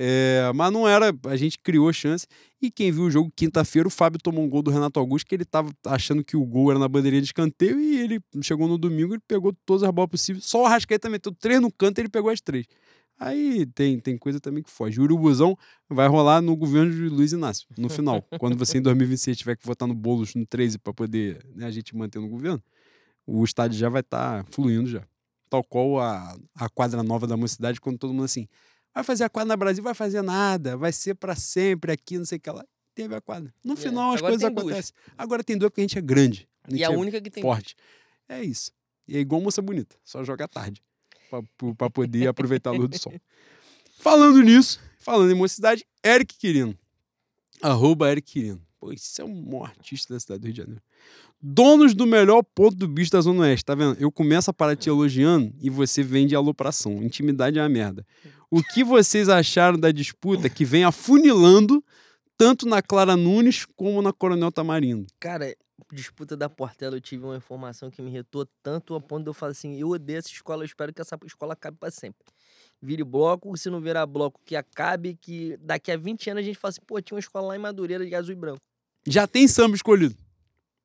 É, 0.00 0.52
mas 0.54 0.72
não 0.72 0.86
era, 0.86 1.12
a 1.26 1.36
gente 1.36 1.58
criou 1.58 1.92
chance. 1.92 2.26
E 2.62 2.70
quem 2.70 2.92
viu 2.92 3.04
o 3.04 3.10
jogo 3.10 3.32
quinta-feira, 3.34 3.88
o 3.88 3.90
Fábio 3.90 4.20
tomou 4.22 4.44
um 4.44 4.48
gol 4.48 4.62
do 4.62 4.70
Renato 4.70 5.00
Augusto, 5.00 5.26
que 5.26 5.34
ele 5.34 5.44
tava 5.44 5.70
achando 5.86 6.22
que 6.22 6.36
o 6.36 6.44
gol 6.44 6.70
era 6.70 6.78
na 6.78 6.86
bandeirinha 6.86 7.22
de 7.22 7.28
escanteio, 7.28 7.80
e 7.80 8.00
ele 8.00 8.20
chegou 8.42 8.68
no 8.68 8.78
domingo, 8.78 9.14
ele 9.14 9.22
pegou 9.26 9.52
todas 9.66 9.82
as 9.82 9.90
bolas 9.90 10.10
possíveis. 10.10 10.44
Só 10.44 10.62
o 10.62 10.66
Arrascaeta 10.66 11.10
meteu 11.10 11.32
três 11.32 11.60
no 11.60 11.72
canto 11.72 11.98
e 11.98 12.02
ele 12.02 12.08
pegou 12.08 12.30
as 12.30 12.40
três. 12.40 12.66
Aí 13.18 13.66
tem, 13.66 13.98
tem 13.98 14.16
coisa 14.16 14.38
também 14.40 14.62
que 14.62 14.70
foge. 14.70 15.00
O 15.00 15.02
Urubuzão 15.02 15.56
vai 15.88 16.06
rolar 16.06 16.40
no 16.40 16.54
governo 16.56 16.92
de 16.92 17.08
Luiz 17.08 17.32
Inácio, 17.32 17.66
no 17.76 17.88
final. 17.88 18.22
quando 18.38 18.56
você 18.56 18.78
em 18.78 18.82
2026 18.82 19.36
tiver 19.38 19.56
que 19.56 19.66
votar 19.66 19.88
no 19.88 19.94
Boulos 19.94 20.34
no 20.36 20.46
13 20.46 20.78
para 20.78 20.92
poder 20.94 21.44
né, 21.54 21.66
a 21.66 21.70
gente 21.70 21.96
manter 21.96 22.20
no 22.20 22.28
governo, 22.28 22.62
o 23.26 23.42
estádio 23.44 23.76
já 23.78 23.88
vai 23.88 24.00
estar 24.02 24.44
fluindo 24.50 24.88
já. 24.88 25.02
Tal 25.50 25.64
qual 25.64 25.98
a, 25.98 26.36
a 26.54 26.68
quadra 26.68 27.02
nova 27.02 27.26
da 27.26 27.36
mocidade, 27.36 27.80
quando 27.80 27.98
todo 27.98 28.12
mundo 28.12 28.24
assim, 28.24 28.46
vai 28.94 29.02
fazer 29.02 29.24
a 29.24 29.28
quadra 29.28 29.48
na 29.48 29.56
Brasil, 29.56 29.82
vai 29.82 29.94
fazer 29.94 30.22
nada, 30.22 30.76
vai 30.76 30.92
ser 30.92 31.14
para 31.14 31.34
sempre 31.34 31.90
aqui, 31.90 32.18
não 32.18 32.24
sei 32.24 32.38
o 32.38 32.40
que 32.40 32.50
lá. 32.50 32.64
Teve 32.94 33.14
a 33.16 33.20
quadra. 33.20 33.52
No 33.64 33.72
É, 33.74 33.76
final 33.76 34.12
as 34.12 34.18
agora 34.18 34.32
coisas 34.32 34.46
tem 34.46 34.54
duas. 34.54 34.66
acontecem. 34.66 34.94
Agora 35.16 35.42
tem 35.44 35.56
duas 35.58 35.70
porque 35.70 35.80
a 35.80 35.84
gente 35.84 35.98
é 35.98 36.02
grande. 36.02 36.48
A 36.64 36.70
gente 36.70 36.80
E 36.80 36.84
a 36.84 36.88
é 36.88 36.96
única 36.96 37.20
que 37.20 37.30
tem. 37.30 37.42
forte. 37.42 37.74
É 38.28 38.42
isso. 38.44 38.70
E 39.08 39.16
é 39.16 39.20
igual 39.20 39.40
moça 39.40 39.62
bonita, 39.62 39.96
só 40.04 40.22
joga 40.22 40.44
à 40.44 40.48
tarde. 40.48 40.82
Pra 41.76 41.90
poder 41.90 42.28
aproveitar 42.28 42.70
a 42.70 42.72
luz 42.72 42.88
do 42.88 42.98
sol. 42.98 43.14
Falando 44.00 44.40
nisso, 44.42 44.80
falando 44.98 45.30
em 45.30 45.34
mocidade, 45.34 45.84
Eric 46.04 46.36
Quirino. 46.36 46.76
Arroba 47.60 48.10
Eric 48.10 48.32
Quirino. 48.32 48.60
Pô, 48.80 48.92
isso 48.92 49.20
é 49.20 49.24
um 49.24 49.64
artista 49.64 50.14
da 50.14 50.20
cidade 50.20 50.40
do 50.40 50.44
Rio 50.44 50.54
de 50.54 50.60
Janeiro. 50.60 50.82
Donos 51.40 51.94
do 51.94 52.06
melhor 52.06 52.42
ponto 52.42 52.76
do 52.76 52.86
bicho 52.86 53.10
da 53.10 53.20
Zona 53.20 53.42
Oeste, 53.42 53.64
tá 53.64 53.74
vendo? 53.74 53.96
Eu 54.00 54.10
começo 54.10 54.50
a 54.50 54.54
parar 54.54 54.76
te 54.76 54.88
elogiando 54.88 55.52
e 55.60 55.68
você 55.68 56.02
vem 56.02 56.26
de 56.26 56.34
alopração. 56.34 57.02
Intimidade 57.02 57.58
é 57.58 57.62
uma 57.62 57.68
merda. 57.68 58.06
O 58.50 58.62
que 58.62 58.82
vocês 58.82 59.28
acharam 59.28 59.78
da 59.78 59.90
disputa 59.90 60.48
que 60.48 60.64
vem 60.64 60.84
afunilando 60.84 61.84
tanto 62.36 62.66
na 62.66 62.80
Clara 62.80 63.16
Nunes 63.16 63.66
como 63.76 64.00
na 64.00 64.12
Coronel 64.12 64.52
Tamarindo? 64.52 65.06
Cara, 65.18 65.54
disputa 65.92 66.36
da 66.36 66.48
Portela, 66.48 66.96
eu 66.96 67.00
tive 67.00 67.24
uma 67.24 67.36
informação 67.36 67.90
que 67.90 68.02
me 68.02 68.10
irritou 68.10 68.46
tanto 68.62 68.94
a 68.94 69.00
ponto 69.00 69.24
de 69.24 69.30
eu 69.30 69.34
falar 69.34 69.52
assim: 69.52 69.78
eu 69.78 69.88
odeio 69.88 70.18
essa 70.18 70.28
escola, 70.28 70.62
eu 70.62 70.66
espero 70.66 70.92
que 70.92 71.00
essa 71.00 71.18
escola 71.24 71.52
acabe 71.52 71.76
pra 71.78 71.90
sempre. 71.90 72.26
Vire 72.80 73.02
bloco, 73.04 73.56
se 73.56 73.68
não 73.70 73.80
virar 73.80 74.06
bloco, 74.06 74.40
que 74.44 74.54
acabe, 74.56 75.16
que 75.20 75.56
daqui 75.58 75.90
a 75.90 75.96
20 75.96 76.30
anos 76.30 76.42
a 76.42 76.44
gente 76.46 76.58
fala 76.58 76.70
assim: 76.70 76.80
pô, 76.86 77.00
tinha 77.00 77.16
uma 77.16 77.20
escola 77.20 77.48
lá 77.48 77.56
em 77.56 77.60
Madureira 77.60 78.04
de 78.06 78.14
azul 78.14 78.32
e 78.32 78.36
branco. 78.36 78.60
Já 79.06 79.26
tem 79.26 79.46
samba 79.48 79.74
escolhido. 79.76 80.14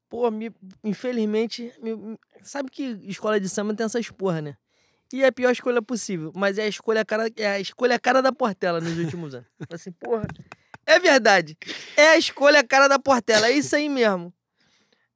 Pô, 0.09 0.30
me- 0.30 0.51
infelizmente, 0.83 1.73
me- 1.81 2.17
sabe 2.41 2.69
que 2.69 2.83
escola 3.03 3.39
de 3.39 3.49
samba 3.49 3.73
tem 3.73 3.85
essas 3.85 4.09
porra, 4.11 4.41
né? 4.41 4.55
E 5.11 5.23
é 5.23 5.27
a 5.27 5.31
pior 5.31 5.51
escolha 5.51 5.81
possível, 5.81 6.31
mas 6.35 6.57
é 6.57 6.63
a 6.63 6.67
escolha 6.67 7.03
cara, 7.05 7.30
é 7.35 7.47
a 7.47 7.59
escolha 7.59 7.99
cara 7.99 8.22
da 8.22 8.31
Portela 8.31 8.80
nos 8.81 8.97
últimos 8.97 9.35
anos. 9.35 9.47
Assim, 9.69 9.91
porra, 9.91 10.25
é 10.85 10.99
verdade. 10.99 11.55
É 11.95 12.09
a 12.09 12.17
escolha 12.17 12.63
cara 12.63 12.88
da 12.88 12.97
Portela, 12.97 13.47
é 13.47 13.51
isso 13.51 13.75
aí 13.75 13.89
mesmo. 13.89 14.33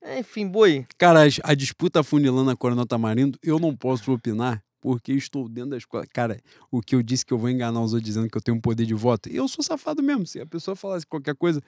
É, 0.02 0.20
Enfim, 0.20 0.48
boi. 0.48 0.86
Cara, 0.98 1.22
a 1.44 1.54
disputa 1.54 2.04
funilando 2.04 2.50
a 2.52 2.56
Coronel 2.56 2.86
Tamarindo, 2.86 3.38
eu 3.44 3.60
não 3.60 3.76
posso 3.76 4.12
opinar 4.12 4.64
porque 4.80 5.12
estou 5.14 5.50
dentro 5.50 5.72
da 5.72 5.78
escola. 5.78 6.06
Cara, 6.14 6.40
o 6.72 6.82
que 6.82 6.96
eu 6.96 7.04
disse 7.04 7.26
que 7.26 7.34
eu 7.34 7.38
vou 7.38 7.50
enganar 7.50 7.82
os 7.82 7.94
outros 7.94 8.04
dizendo 8.04 8.30
que 8.30 8.38
eu 8.38 8.42
tenho 8.42 8.58
um 8.58 8.62
poder 8.62 8.86
de 8.86 8.94
voto, 8.94 9.28
eu 9.30 9.48
sou 9.48 9.64
safado 9.64 10.02
mesmo. 10.02 10.26
Se 10.26 10.40
a 10.40 10.46
pessoa 10.46 10.76
falasse 10.76 11.06
qualquer 11.06 11.36
coisa. 11.36 11.62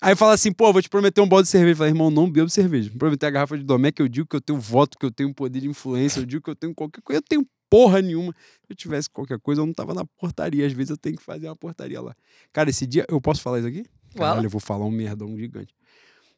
Aí 0.00 0.16
fala 0.16 0.34
assim, 0.34 0.52
pô, 0.52 0.72
vou 0.72 0.80
te 0.80 0.88
prometer 0.88 1.20
um 1.20 1.28
balde 1.28 1.46
de 1.46 1.50
cerveja. 1.50 1.76
Falei, 1.76 1.92
irmão, 1.92 2.10
não 2.10 2.30
bebo 2.30 2.48
cerveja. 2.48 2.90
Me 2.90 2.98
prometer 2.98 3.26
a 3.26 3.30
garrafa 3.30 3.58
de 3.58 3.64
Domé, 3.64 3.92
que 3.92 4.00
eu 4.02 4.08
digo 4.08 4.26
que 4.26 4.36
eu 4.36 4.40
tenho 4.40 4.58
voto, 4.58 4.98
que 4.98 5.04
eu 5.04 5.10
tenho 5.10 5.32
poder 5.34 5.60
de 5.60 5.68
influência, 5.68 6.20
eu 6.20 6.26
digo 6.26 6.42
que 6.42 6.50
eu 6.50 6.56
tenho 6.56 6.74
qualquer 6.74 7.02
coisa. 7.02 7.18
Eu 7.18 7.22
tenho 7.22 7.46
porra 7.68 8.02
nenhuma. 8.02 8.32
Se 8.32 8.70
eu 8.70 8.76
tivesse 8.76 9.08
qualquer 9.10 9.38
coisa, 9.38 9.60
eu 9.60 9.66
não 9.66 9.72
tava 9.72 9.94
na 9.94 10.04
portaria. 10.04 10.66
Às 10.66 10.72
vezes 10.72 10.90
eu 10.90 10.96
tenho 10.96 11.16
que 11.16 11.22
fazer 11.22 11.48
uma 11.48 11.56
portaria 11.56 12.00
lá. 12.00 12.14
Cara, 12.52 12.70
esse 12.70 12.86
dia, 12.86 13.04
eu 13.08 13.20
posso 13.20 13.42
falar 13.42 13.58
isso 13.58 13.68
aqui? 13.68 13.84
Fala. 14.14 14.30
Caralho, 14.30 14.46
eu 14.46 14.50
vou 14.50 14.60
falar 14.60 14.84
um 14.84 14.90
merdão 14.90 15.36
gigante. 15.36 15.74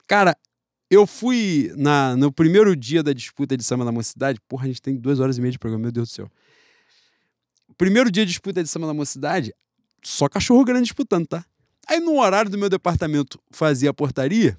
Cara, 0.06 0.36
eu 0.94 1.06
fui 1.06 1.72
na, 1.76 2.16
no 2.16 2.32
primeiro 2.32 2.74
dia 2.76 3.02
da 3.02 3.12
disputa 3.12 3.56
de 3.56 3.64
samba 3.64 3.84
na 3.84 3.92
mocidade. 3.92 4.40
Porra, 4.48 4.64
a 4.64 4.68
gente 4.68 4.80
tem 4.80 4.96
duas 4.96 5.20
horas 5.20 5.36
e 5.36 5.40
meia 5.40 5.52
de 5.52 5.58
programa, 5.58 5.82
meu 5.82 5.92
Deus 5.92 6.08
do 6.08 6.12
céu. 6.14 6.30
Primeiro 7.76 8.10
dia 8.10 8.24
de 8.24 8.30
disputa 8.30 8.62
de 8.62 8.68
samba 8.68 8.86
na 8.86 8.94
mocidade, 8.94 9.52
só 10.02 10.28
cachorro 10.28 10.64
grande 10.64 10.84
disputando, 10.84 11.26
tá? 11.26 11.44
Aí 11.88 11.98
no 12.00 12.18
horário 12.18 12.50
do 12.50 12.56
meu 12.56 12.70
departamento 12.70 13.38
fazia 13.50 13.90
a 13.90 13.94
portaria, 13.94 14.58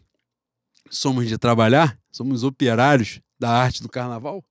somos 0.89 1.27
de 1.27 1.37
trabalhar, 1.37 1.97
somos 2.11 2.43
operários 2.43 3.21
da 3.39 3.49
arte 3.49 3.81
do 3.81 3.89
carnaval. 3.89 4.43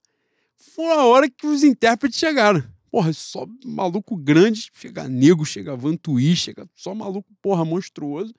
Foi 0.57 0.91
a 0.93 1.05
hora 1.05 1.29
que 1.29 1.47
os 1.47 1.63
intérpretes 1.63 2.19
chegaram. 2.19 2.65
Porra, 2.91 3.13
só 3.13 3.47
maluco 3.65 4.17
grande, 4.17 4.71
chega 4.73 5.09
nego, 5.09 5.45
chega 5.45 5.77
vantuí, 5.77 6.35
chega 6.35 6.67
só 6.75 6.95
maluco, 6.95 7.29
porra, 7.43 7.65
monstruoso. 7.65 8.33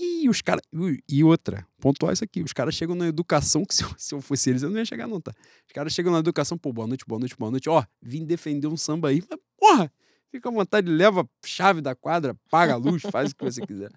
E 0.00 0.30
os 0.30 0.40
caras. 0.40 0.62
E 1.06 1.22
outra, 1.22 1.66
pontuar 1.78 2.14
isso 2.14 2.24
aqui. 2.24 2.42
Os 2.42 2.54
caras 2.54 2.74
chegam 2.74 2.94
na 2.94 3.06
educação, 3.06 3.66
que 3.66 3.74
se 3.74 3.84
eu, 3.84 3.90
se 3.98 4.14
eu 4.14 4.20
fosse 4.22 4.48
eles, 4.48 4.62
eu 4.62 4.70
não 4.70 4.78
ia 4.78 4.84
chegar, 4.86 5.06
não, 5.06 5.20
tá? 5.20 5.32
Os 5.66 5.72
caras 5.74 5.92
chegam 5.92 6.10
na 6.10 6.20
educação, 6.20 6.56
pô, 6.56 6.72
boa 6.72 6.86
noite, 6.86 7.04
boa 7.06 7.18
noite, 7.18 7.36
boa 7.36 7.50
noite. 7.50 7.68
Ó, 7.68 7.84
vim 8.00 8.24
defender 8.24 8.66
um 8.66 8.78
samba 8.78 9.08
aí. 9.08 9.22
Mas, 9.28 9.38
porra, 9.58 9.92
fica 10.30 10.48
à 10.48 10.52
vontade, 10.52 10.90
leva 10.90 11.20
a 11.22 11.46
chave 11.46 11.82
da 11.82 11.94
quadra, 11.94 12.34
paga 12.50 12.72
a 12.72 12.76
luz, 12.76 13.02
faz 13.12 13.32
o 13.32 13.36
que 13.36 13.44
você 13.44 13.60
quiser. 13.66 13.90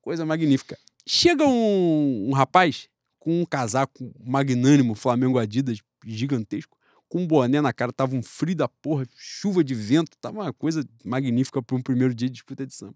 Coisa 0.00 0.24
magnífica. 0.24 0.78
Chega 1.04 1.44
um, 1.44 2.28
um 2.28 2.32
rapaz 2.32 2.88
com 3.18 3.42
um 3.42 3.44
casaco 3.44 4.14
magnânimo, 4.24 4.94
Flamengo 4.94 5.38
Adidas, 5.38 5.78
gigantesco, 6.06 6.76
com 7.10 7.22
um 7.22 7.26
boné 7.26 7.60
na 7.60 7.72
cara, 7.72 7.92
tava 7.92 8.14
um 8.14 8.22
frio 8.22 8.56
da 8.56 8.68
porra, 8.68 9.04
chuva 9.16 9.62
de 9.64 9.74
vento, 9.74 10.16
tava 10.20 10.40
uma 10.40 10.52
coisa 10.52 10.86
magnífica 11.04 11.60
para 11.60 11.76
um 11.76 11.82
primeiro 11.82 12.14
dia 12.14 12.28
de 12.28 12.34
disputa 12.34 12.64
de 12.64 12.72
samba. 12.72 12.94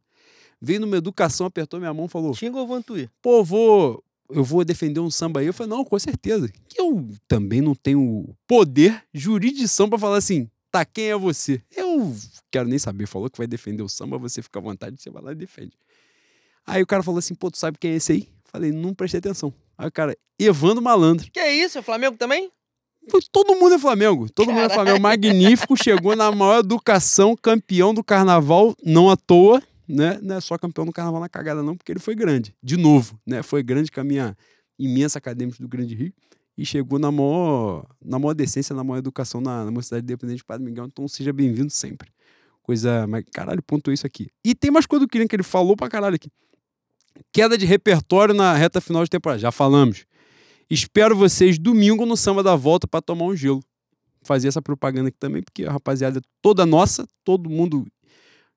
Veio 0.63 0.81
numa 0.81 0.97
educação, 0.97 1.47
apertou 1.47 1.81
minha 1.81 1.93
mão 1.93 2.09
falou: 2.09 2.33
Xinga 2.33 2.57
ou 2.57 2.67
Vantuí? 2.67 3.11
Pô, 3.21 3.43
vou, 3.43 4.03
eu 4.31 4.45
vou 4.45 4.65
defender 4.65 5.01
um 5.01 5.11
samba 5.11 5.41
aí. 5.41 5.47
Eu 5.47 5.53
falei: 5.53 5.77
Não, 5.77 5.85
com 5.85 5.99
certeza. 5.99 6.49
Que 6.69 6.81
eu 6.81 7.07
também 7.27 7.61
não 7.61 7.75
tenho 7.75 8.35
poder 8.47 9.03
jurisdição 9.13 9.91
para 9.91 9.99
falar 9.99 10.19
assim: 10.19 10.49
tá, 10.71 10.85
quem 10.85 11.07
é 11.07 11.17
você? 11.17 11.61
Eu 11.77 12.17
quero 12.53 12.69
nem 12.69 12.79
saber. 12.79 13.07
Falou 13.07 13.29
que 13.29 13.37
vai 13.37 13.49
defender 13.49 13.83
o 13.83 13.89
samba, 13.89 14.17
você 14.17 14.41
fica 14.41 14.61
à 14.61 14.63
vontade, 14.63 15.03
você 15.03 15.11
vai 15.11 15.23
lá 15.23 15.33
e 15.33 15.35
defende. 15.35 15.77
Aí 16.65 16.83
o 16.83 16.87
cara 16.87 17.03
falou 17.03 17.19
assim: 17.19 17.35
Pô, 17.35 17.51
tu 17.51 17.59
sabe 17.59 17.79
quem 17.79 17.91
é 17.91 17.97
esse 17.97 18.13
aí? 18.13 18.29
Falei: 18.45 18.71
Não 18.71 18.95
prestei 18.95 19.19
atenção. 19.19 19.53
Aí 19.77 19.89
o 19.89 19.93
cara, 19.93 20.17
Evandro 20.39 20.81
Malandro. 20.81 21.29
Que 21.33 21.41
é 21.41 21.53
isso? 21.53 21.79
É 21.79 21.83
Flamengo 21.83 22.17
também? 22.17 22.51
Todo 23.31 23.55
mundo 23.57 23.75
é 23.75 23.79
Flamengo. 23.79 24.29
Todo 24.31 24.47
Caralho. 24.47 24.63
mundo 24.63 24.71
é 24.71 24.75
Flamengo. 24.75 25.01
Magnífico. 25.01 25.77
Chegou 25.77 26.17
na 26.17 26.31
maior 26.33 26.61
educação, 26.61 27.37
campeão 27.37 27.93
do 27.93 28.03
carnaval, 28.03 28.75
não 28.85 29.11
à 29.11 29.17
toa 29.17 29.63
né? 29.89 30.19
Não 30.23 30.37
é 30.37 30.41
só 30.41 30.57
campeão 30.59 30.87
do 30.87 30.93
carnaval 30.93 31.21
na 31.21 31.29
cagada, 31.29 31.63
não, 31.63 31.77
porque 31.77 31.93
ele 31.93 32.01
foi 32.01 32.15
grande. 32.15 32.55
De 32.63 32.77
novo, 32.77 33.19
né? 33.27 33.43
Foi 33.43 33.63
grande 33.63 33.91
com 33.91 34.01
a 34.01 34.05
minha 34.05 34.37
imensa 34.79 35.19
acadêmica 35.19 35.59
do 35.61 35.69
Grande 35.69 35.95
Rio 35.95 36.13
e 36.57 36.65
chegou 36.65 36.99
na 36.99 37.11
maior, 37.11 37.87
na 38.05 38.19
maior 38.19 38.35
decência, 38.35 38.75
na 38.75 38.83
maior 38.83 38.99
educação 38.99 39.41
na, 39.41 39.71
na 39.71 39.83
cidade 39.83 40.05
independente 40.05 40.39
de 40.39 40.45
Padre 40.45 40.65
Miguel. 40.65 40.87
Então 40.87 41.07
seja 41.07 41.33
bem-vindo 41.33 41.71
sempre. 41.71 42.11
Coisa. 42.63 43.07
Mas, 43.07 43.25
caralho, 43.33 43.63
ponto 43.63 43.93
isso 43.93 44.07
aqui. 44.07 44.29
E 44.45 44.55
tem 44.55 44.71
mais 44.71 44.87
coisa 44.87 45.05
do 45.05 45.09
Kylian 45.09 45.27
que 45.27 45.37
ele 45.37 45.43
falou 45.43 45.77
pra 45.77 45.89
caralho 45.89 46.17
aqui. 46.17 46.31
Queda 47.33 47.57
de 47.57 47.67
repertório 47.67 48.35
na 48.35 48.55
reta 48.55 48.81
final 48.81 49.05
de 49.05 49.11
temporada. 49.11 49.39
Já 49.39 49.53
falamos. 49.53 50.07
Espero 50.71 51.17
vocês 51.17 51.59
domingo 51.59 52.07
no 52.07 52.17
samba 52.17 52.43
da 52.43 52.57
volta 52.57 52.87
para 52.87 53.03
tomar 53.03 53.27
um 53.27 53.37
gelo. 53.37 53.61
Fazer 54.23 54.49
essa 54.49 54.63
propaganda 54.63 55.09
aqui 55.09 55.19
também, 55.19 55.43
porque 55.43 55.65
a 55.65 55.73
rapaziada 55.73 56.19
é 56.19 56.23
toda 56.41 56.65
nossa, 56.65 57.07
todo 57.23 57.51
mundo 57.51 57.87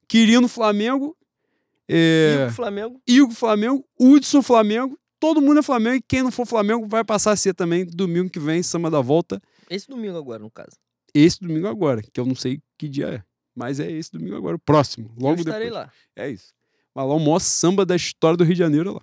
Quirino 0.07 0.47
Flamengo. 0.47 1.15
É... 1.89 2.35
Igor 2.35 2.53
Flamengo. 2.53 3.01
Igor 3.07 3.31
Flamengo. 3.31 3.85
Hudson 3.99 4.41
Flamengo. 4.41 4.97
Todo 5.19 5.41
mundo 5.41 5.59
é 5.59 5.63
Flamengo 5.63 5.95
e 5.95 6.01
quem 6.01 6.21
não 6.21 6.31
for 6.31 6.45
Flamengo 6.45 6.87
vai 6.87 7.03
passar 7.03 7.31
a 7.31 7.35
ser 7.35 7.53
também 7.53 7.85
domingo 7.85 8.29
que 8.29 8.39
vem, 8.39 8.61
Samba 8.61 8.89
da 8.89 9.01
Volta. 9.01 9.41
Esse 9.69 9.87
domingo 9.87 10.17
agora, 10.17 10.39
no 10.39 10.51
caso. 10.51 10.77
Esse 11.13 11.39
domingo 11.39 11.67
agora, 11.67 12.01
que 12.01 12.19
eu 12.19 12.25
não 12.25 12.35
sei 12.35 12.61
que 12.77 12.87
dia 12.87 13.07
é. 13.07 13.23
Mas 13.55 13.79
é 13.79 13.89
esse 13.91 14.11
domingo 14.11 14.35
agora, 14.35 14.55
o 14.55 14.59
próximo. 14.59 15.11
Logo 15.19 15.37
eu 15.37 15.39
estarei 15.39 15.69
depois. 15.69 15.85
lá. 15.85 15.91
É 16.15 16.29
isso. 16.29 16.53
Mas 16.93 17.07
lá 17.07 17.15
o 17.15 17.19
maior 17.19 17.39
samba 17.39 17.83
da 17.83 17.95
história 17.95 18.37
do 18.37 18.43
Rio 18.43 18.53
de 18.53 18.59
Janeiro 18.59 18.91
é 18.91 18.93
lá. 18.93 19.01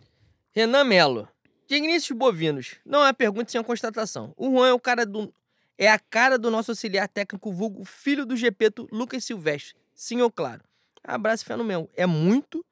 Renan 0.52 0.84
Melo. 0.84 1.28
Dignícios 1.68 2.17
bovinos. 2.17 2.76
Não 2.84 3.05
é 3.05 3.12
pergunta 3.12 3.51
sem 3.51 3.60
a 3.60 3.65
constatação. 3.65 4.34
O 4.36 4.51
Juan 4.51 4.68
é 4.68 4.73
o 4.73 4.81
cara 4.81 5.07
do. 5.07 5.33
É 5.76 5.91
a 5.91 5.99
cara 5.99 6.39
do 6.39 6.51
nosso 6.51 6.70
auxiliar 6.70 7.09
técnico 7.09 7.52
vulgo, 7.52 7.84
filho 7.84 8.25
do 8.25 8.36
Gepeto, 8.36 8.89
Lucas 8.93 9.25
Silvestre. 9.25 9.75
Sim 9.94 10.20
ou 10.20 10.31
claro? 10.31 10.62
abraço 11.05 11.44
fé 11.44 11.57
no 11.57 11.65
meu. 11.65 11.91
É 11.94 12.07
muito, 12.07 12.65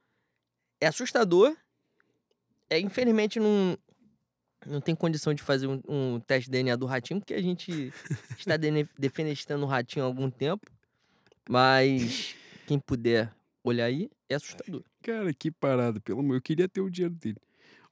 é 0.81 0.87
assustador. 0.87 1.55
É, 2.71 2.79
infelizmente, 2.79 3.39
não, 3.39 3.77
não 4.67 4.81
tem 4.81 4.95
condição 4.95 5.35
de 5.35 5.43
fazer 5.43 5.67
um, 5.67 5.81
um 5.87 6.21
teste 6.21 6.47
de 6.47 6.53
DNA 6.53 6.77
do 6.77 6.87
ratinho, 6.87 7.21
porque 7.21 7.35
a 7.35 7.43
gente 7.43 7.93
está 8.39 8.57
de, 8.57 8.89
defenestrando 8.99 9.65
o 9.65 9.69
ratinho 9.69 10.05
há 10.05 10.09
algum 10.09 10.31
tempo. 10.31 10.71
Mas 11.49 12.35
quem 12.67 12.79
puder 12.79 13.31
olhar 13.63 13.87
aí, 13.87 14.11
é 14.29 14.35
assustador. 14.35 14.83
Cara, 15.03 15.33
que 15.35 15.51
parada, 15.51 16.01
pelo 16.01 16.21
amor. 16.21 16.37
Eu 16.37 16.43
queria 16.43 16.69
ter 16.69 16.81
o 16.81 16.91
dinheiro 16.91 17.15
dele. 17.15 17.37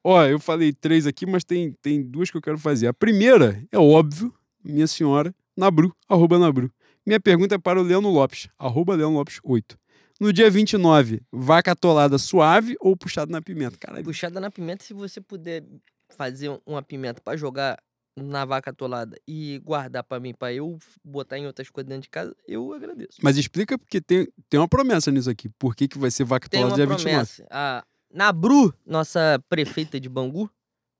Ó, 0.02 0.22
eu 0.24 0.38
falei 0.38 0.72
três 0.72 1.06
aqui, 1.06 1.26
mas 1.26 1.44
tem, 1.44 1.72
tem 1.82 2.02
duas 2.02 2.30
que 2.30 2.36
eu 2.36 2.42
quero 2.42 2.58
fazer. 2.58 2.86
A 2.86 2.94
primeira 2.94 3.62
é 3.70 3.78
óbvio, 3.78 4.34
minha 4.64 4.86
senhora, 4.86 5.34
Nabru, 5.56 5.94
arroba 6.08 6.38
Nabru. 6.38 6.72
Minha 7.04 7.20
pergunta 7.20 7.54
é 7.54 7.58
para 7.58 7.80
o 7.80 7.82
Leandro 7.82 8.10
Lopes, 8.10 8.48
arroba 8.58 8.94
Leandro 8.94 9.16
Lopes 9.16 9.40
8. 9.42 9.78
No 10.20 10.32
dia 10.32 10.50
29, 10.50 11.22
vaca 11.32 11.72
atolada 11.72 12.18
suave 12.18 12.76
ou 12.78 12.96
puxada 12.96 13.32
na 13.32 13.40
pimenta? 13.40 13.76
Caralho. 13.78 14.04
Puxada 14.04 14.38
na 14.38 14.50
pimenta, 14.50 14.84
se 14.84 14.92
você 14.92 15.20
puder 15.20 15.64
fazer 16.10 16.60
uma 16.66 16.82
pimenta 16.82 17.20
para 17.22 17.36
jogar 17.36 17.78
na 18.16 18.44
vaca 18.44 18.70
atolada 18.70 19.16
e 19.26 19.58
guardar 19.64 20.04
para 20.04 20.20
mim, 20.20 20.34
para 20.34 20.52
eu 20.52 20.78
botar 21.02 21.38
em 21.38 21.46
outras 21.46 21.70
coisas 21.70 21.88
dentro 21.88 22.02
de 22.02 22.10
casa, 22.10 22.34
eu 22.46 22.72
agradeço. 22.72 23.18
Mas 23.22 23.36
explica 23.36 23.78
porque 23.78 24.00
tem, 24.00 24.28
tem 24.48 24.60
uma 24.60 24.68
promessa 24.68 25.10
nisso 25.10 25.30
aqui. 25.30 25.48
Por 25.48 25.74
que, 25.74 25.88
que 25.88 25.98
vai 25.98 26.10
ser 26.10 26.24
vaca 26.24 26.46
atolada 26.46 26.74
dia 26.74 26.86
promessa. 26.86 27.42
29? 27.42 27.48
A 27.50 27.84
Nabru, 28.12 28.74
nossa 28.84 29.42
prefeita 29.48 30.00
de 30.00 30.08
Bangu, 30.08 30.50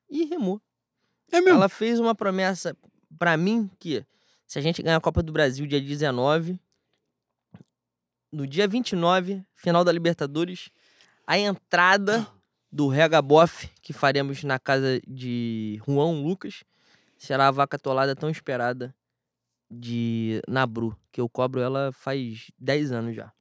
e 0.08 0.24
remou. 0.24 0.60
É 1.32 1.40
mesmo? 1.40 1.58
Ela 1.58 1.68
fez 1.68 1.98
uma 1.98 2.14
promessa 2.14 2.76
para 3.18 3.36
mim 3.36 3.70
que 3.78 4.04
se 4.46 4.58
a 4.58 4.62
gente 4.62 4.82
ganhar 4.82 4.96
a 4.96 5.00
Copa 5.00 5.22
do 5.22 5.32
Brasil 5.32 5.66
dia 5.66 5.80
19, 5.80 6.58
no 8.32 8.46
dia 8.46 8.66
29, 8.66 9.44
final 9.54 9.84
da 9.84 9.92
Libertadores, 9.92 10.70
a 11.26 11.38
entrada 11.38 12.26
do 12.70 12.88
Regabof, 12.88 13.68
que 13.82 13.92
faremos 13.92 14.44
na 14.44 14.58
casa 14.58 15.00
de 15.06 15.80
Juan 15.86 16.22
Lucas, 16.22 16.62
será 17.16 17.48
a 17.48 17.50
vaca 17.50 17.76
atolada 17.76 18.14
tão 18.14 18.30
esperada 18.30 18.94
de 19.70 20.42
Nabru, 20.48 20.96
que 21.12 21.20
eu 21.20 21.28
cobro 21.28 21.60
ela 21.60 21.92
faz 21.92 22.50
10 22.58 22.92
anos 22.92 23.14
já. 23.14 23.32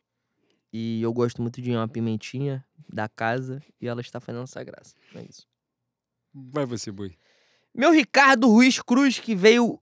E 0.71 1.01
eu 1.01 1.11
gosto 1.11 1.41
muito 1.41 1.61
de 1.61 1.71
uma 1.71 1.87
pimentinha 1.87 2.63
da 2.87 3.09
casa 3.09 3.61
e 3.81 3.87
ela 3.87 4.01
está 4.01 4.19
fazendo 4.19 4.43
essa 4.43 4.63
graça. 4.63 4.95
É 5.15 5.25
isso. 5.27 5.47
Vai 6.33 6.65
você, 6.65 6.91
boi. 6.91 7.15
Meu 7.73 7.91
Ricardo 7.91 8.47
Ruiz 8.47 8.79
Cruz, 8.81 9.19
que 9.19 9.35
veio 9.35 9.79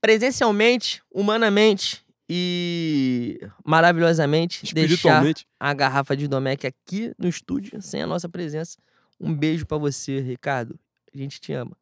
presencialmente, 0.00 1.02
humanamente 1.10 2.04
e 2.28 3.38
maravilhosamente 3.64 4.74
deixar 4.74 5.22
a 5.60 5.74
garrafa 5.74 6.16
de 6.16 6.26
Domec 6.26 6.66
aqui 6.66 7.12
no 7.18 7.28
estúdio, 7.28 7.80
sem 7.82 8.02
a 8.02 8.06
nossa 8.06 8.28
presença. 8.28 8.78
Um 9.20 9.34
beijo 9.34 9.66
para 9.66 9.78
você, 9.78 10.20
Ricardo. 10.20 10.78
A 11.14 11.18
gente 11.18 11.40
te 11.40 11.52
ama. 11.52 11.76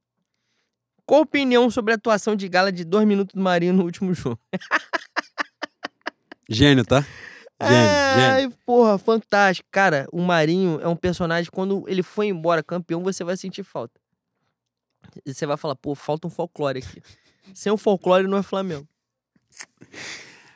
Qual 1.07 1.21
a 1.21 1.25
opinião 1.25 1.71
sobre 1.71 1.93
a 1.93 1.97
atuação 1.97 2.37
de 2.37 2.49
gala 2.49 2.71
de 2.71 2.85
dois 2.85 3.07
minutos 3.07 3.35
do 3.35 3.41
Marinho 3.41 3.73
no 3.73 3.85
último 3.85 4.13
jogo? 4.13 4.39
Gênio, 6.49 6.85
tá? 6.85 7.05
Ai, 7.61 8.41
gênio. 8.41 8.57
porra, 8.65 8.99
fantástico. 8.99 9.69
Cara, 9.71 10.07
o 10.13 10.21
Marinho 10.21 10.81
é 10.81 10.89
um 10.89 10.97
personagem, 10.97 11.51
quando 11.51 11.85
ele 11.87 12.03
foi 12.03 12.29
embora 12.29 12.63
campeão, 12.63 13.03
você 13.03 13.23
vai 13.23 13.37
sentir 13.37 13.63
falta. 13.63 14.01
E 15.25 15.35
você 15.35 15.47
vai 15.47 15.57
falar, 15.57 15.77
pô, 15.77 15.95
falta 15.95 16.27
um 16.27 16.31
folclore 16.31 16.79
aqui. 16.79 17.03
Sem 17.55 17.71
o 17.71 17.77
folclore 17.77 18.27
não 18.27 18.39
é 18.39 18.43
Flamengo. 18.43 18.89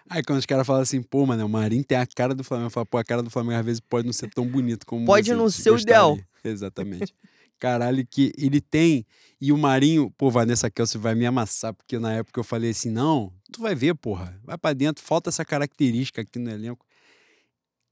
Aí 0.08 0.22
quando 0.22 0.38
os 0.38 0.46
caras 0.46 0.66
falam 0.66 0.82
assim, 0.82 1.02
pô, 1.02 1.26
mano, 1.26 1.44
o 1.44 1.48
Marinho 1.48 1.82
tem 1.82 1.98
a 1.98 2.06
cara 2.06 2.34
do 2.34 2.44
Flamengo, 2.44 2.66
eu 2.66 2.70
falo, 2.70 2.86
pô, 2.86 2.98
a 2.98 3.04
cara 3.04 3.22
do 3.22 3.30
Flamengo 3.30 3.58
às 3.58 3.64
vezes 3.64 3.80
pode 3.80 4.06
não 4.06 4.12
ser 4.12 4.28
tão 4.30 4.46
bonito 4.46 4.86
como 4.86 5.04
Pode 5.04 5.32
não 5.32 5.50
ser 5.50 5.70
o 5.70 5.78
ideal. 5.78 6.18
Exatamente. 6.44 7.14
Caralho, 7.58 8.06
que 8.06 8.32
ele 8.36 8.60
tem. 8.60 9.06
E 9.40 9.52
o 9.52 9.58
Marinho, 9.58 10.10
pô, 10.18 10.30
Vanessa 10.30 10.70
Kelsey 10.70 11.00
vai 11.00 11.14
me 11.14 11.24
amassar, 11.24 11.72
porque 11.72 11.98
na 11.98 12.12
época 12.12 12.38
eu 12.38 12.44
falei 12.44 12.70
assim: 12.70 12.90
não, 12.90 13.32
tu 13.50 13.62
vai 13.62 13.74
ver, 13.74 13.94
porra, 13.94 14.38
vai 14.44 14.58
para 14.58 14.74
dentro, 14.74 15.02
falta 15.02 15.30
essa 15.30 15.44
característica 15.44 16.20
aqui 16.20 16.38
no 16.38 16.50
elenco. 16.50 16.84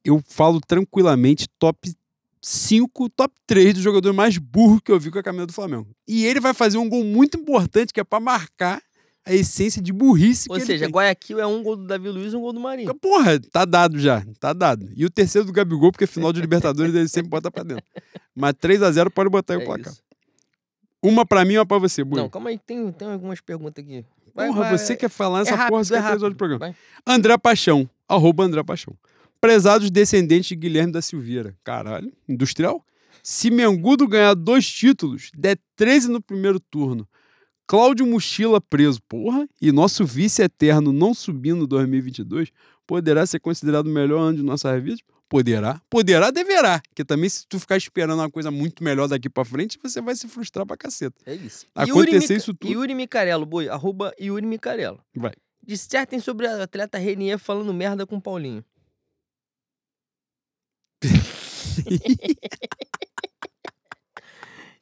Eu 0.05 0.23
falo 0.27 0.61
tranquilamente, 0.61 1.49
top 1.59 1.95
5, 2.41 3.09
top 3.11 3.35
3 3.47 3.75
do 3.75 3.81
jogador 3.81 4.13
mais 4.13 4.37
burro 4.37 4.81
que 4.81 4.91
eu 4.91 4.99
vi 4.99 5.11
com 5.11 5.19
a 5.19 5.23
camisa 5.23 5.47
do 5.47 5.53
Flamengo. 5.53 5.89
E 6.07 6.27
ele 6.27 6.41
vai 6.41 6.53
fazer 6.53 6.79
um 6.79 6.89
gol 6.89 7.05
muito 7.05 7.39
importante, 7.39 7.93
que 7.93 8.01
é 8.01 8.05
para 8.05 8.19
marcar 8.19 8.83
a 9.25 9.33
essência 9.33 9.81
de 9.81 9.93
burrice 9.93 10.49
Ou 10.51 10.59
seja, 10.59 10.87
Guayaquil 10.87 11.39
é 11.39 11.47
um 11.47 11.63
gol 11.63 11.77
do 11.77 11.87
Davi 11.87 12.09
Luiz 12.09 12.33
e 12.33 12.37
um 12.37 12.41
gol 12.41 12.53
do 12.53 12.59
Marinho. 12.59 12.93
Porra, 12.97 13.39
tá 13.39 13.65
dado 13.65 13.99
já, 13.99 14.25
tá 14.41 14.53
dado. 14.53 14.91
E 14.97 15.05
o 15.05 15.11
terceiro 15.11 15.47
do 15.47 15.53
Gabigol, 15.53 15.93
porque 15.93 16.07
final 16.07 16.33
de 16.33 16.41
Libertadores 16.41 16.93
ele 16.95 17.09
sempre 17.09 17.31
bota 17.31 17.51
pra 17.51 17.63
dentro. 17.63 17.85
Mas 18.35 18.55
3 18.59 18.83
a 18.83 18.91
0 18.91 19.11
pode 19.11 19.31
botar 19.31 19.55
aí 19.55 19.61
é 19.61 19.63
o 19.63 19.67
placar. 19.67 19.93
Isso. 19.93 20.03
Uma 21.01 21.25
pra 21.25 21.45
mim 21.45 21.55
e 21.55 21.59
uma 21.59 21.67
pra 21.67 21.79
você, 21.79 22.03
Bui. 22.03 22.19
Não, 22.19 22.29
calma 22.29 22.51
aí, 22.51 22.59
tem, 22.59 22.91
tem 22.93 23.09
algumas 23.09 23.41
perguntas 23.41 23.85
aqui. 23.85 24.05
Vai, 24.35 24.49
porra, 24.49 24.61
vai, 24.63 24.79
você 24.79 24.97
quer 24.97 25.11
falar 25.11 25.41
essa 25.41 25.51
é 25.51 25.55
rápido, 25.55 25.71
porra, 25.71 25.85
você 25.85 25.95
é 25.95 26.01
quer 26.01 26.07
horas 26.07 26.31
de 26.31 26.35
programa. 26.35 26.59
Vai. 26.59 26.77
André 27.07 27.37
Paixão, 27.39 27.89
arroba 28.09 28.45
André 28.45 28.63
Paixão. 28.63 28.95
Prezados 29.43 29.91
descendentes 29.91 30.47
de 30.47 30.55
Guilherme 30.55 30.93
da 30.93 31.03
Silveira. 31.03 31.57
Caralho, 31.65 32.13
industrial? 32.29 32.87
Se 33.25 33.51
Mengudo 33.51 34.07
ganhar 34.07 34.35
dois 34.35 34.65
títulos, 34.71 35.33
der 35.37 35.59
13 35.75 36.09
no 36.09 36.23
primeiro 36.23 36.61
turno, 36.61 37.09
Cláudio 37.67 38.07
Mochila 38.07 38.61
preso, 38.61 39.03
porra, 39.09 39.49
e 39.61 39.73
nosso 39.73 40.05
vice 40.05 40.43
eterno 40.43 40.93
não 40.93 41.13
subindo 41.13 41.65
em 41.65 41.67
2022, 41.67 42.53
poderá 42.87 43.27
ser 43.27 43.41
considerado 43.41 43.89
o 43.89 43.91
melhor 43.91 44.21
ano 44.21 44.37
de 44.37 44.45
nossa 44.45 44.79
vida? 44.79 45.01
poderá. 45.29 45.81
Poderá, 45.91 46.31
deverá. 46.31 46.81
Porque 46.89 47.05
também, 47.05 47.29
se 47.29 47.45
tu 47.49 47.59
ficar 47.59 47.77
esperando 47.77 48.21
uma 48.21 48.31
coisa 48.31 48.51
muito 48.51 48.85
melhor 48.85 49.09
daqui 49.09 49.29
pra 49.29 49.45
frente, 49.45 49.77
você 49.83 50.01
vai 50.01 50.15
se 50.15 50.29
frustrar 50.29 50.65
pra 50.65 50.77
caceta. 50.77 51.17
É 51.27 51.35
isso. 51.35 51.67
Acontecer 51.75 52.37
isso 52.37 52.55
tudo. 52.55 52.71
Yuri 52.71 52.95
Micarello, 52.95 53.45
boi. 53.45 53.69
Arroba 53.69 54.15
Yuri 54.21 54.47
Micarello. 54.47 55.01
Vai. 55.17 55.33
Dissertem 55.67 56.21
sobre 56.21 56.47
a 56.47 56.63
atleta 56.63 56.99
Renier 56.99 57.39
falando 57.39 57.73
merda 57.73 58.07
com 58.07 58.17
o 58.17 58.21
Paulinho. 58.21 58.63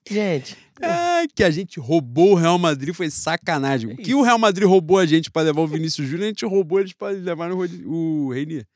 Gente, 0.08 0.56
É, 0.80 1.28
que 1.28 1.44
a 1.44 1.50
gente 1.50 1.78
roubou 1.78 2.32
o 2.32 2.34
Real 2.34 2.58
Madrid 2.58 2.92
foi 2.94 3.10
sacanagem. 3.10 3.92
O 3.92 3.96
que 3.96 4.14
o. 4.14 4.22
Real 4.22 4.38
Madrid 4.38 4.66
roubou 4.66 4.98
a 4.98 5.06
gente 5.06 5.30
pra 5.30 5.42
levar 5.42 5.60
o 5.60 5.66
Vinícius 5.66 6.08
Júnior, 6.08 6.24
a 6.24 6.28
gente 6.28 6.44
roubou 6.44 6.80
eles 6.80 6.92
pra 6.92 7.10
levar 7.10 7.52
o 7.52 8.30
Reinier. 8.30 8.66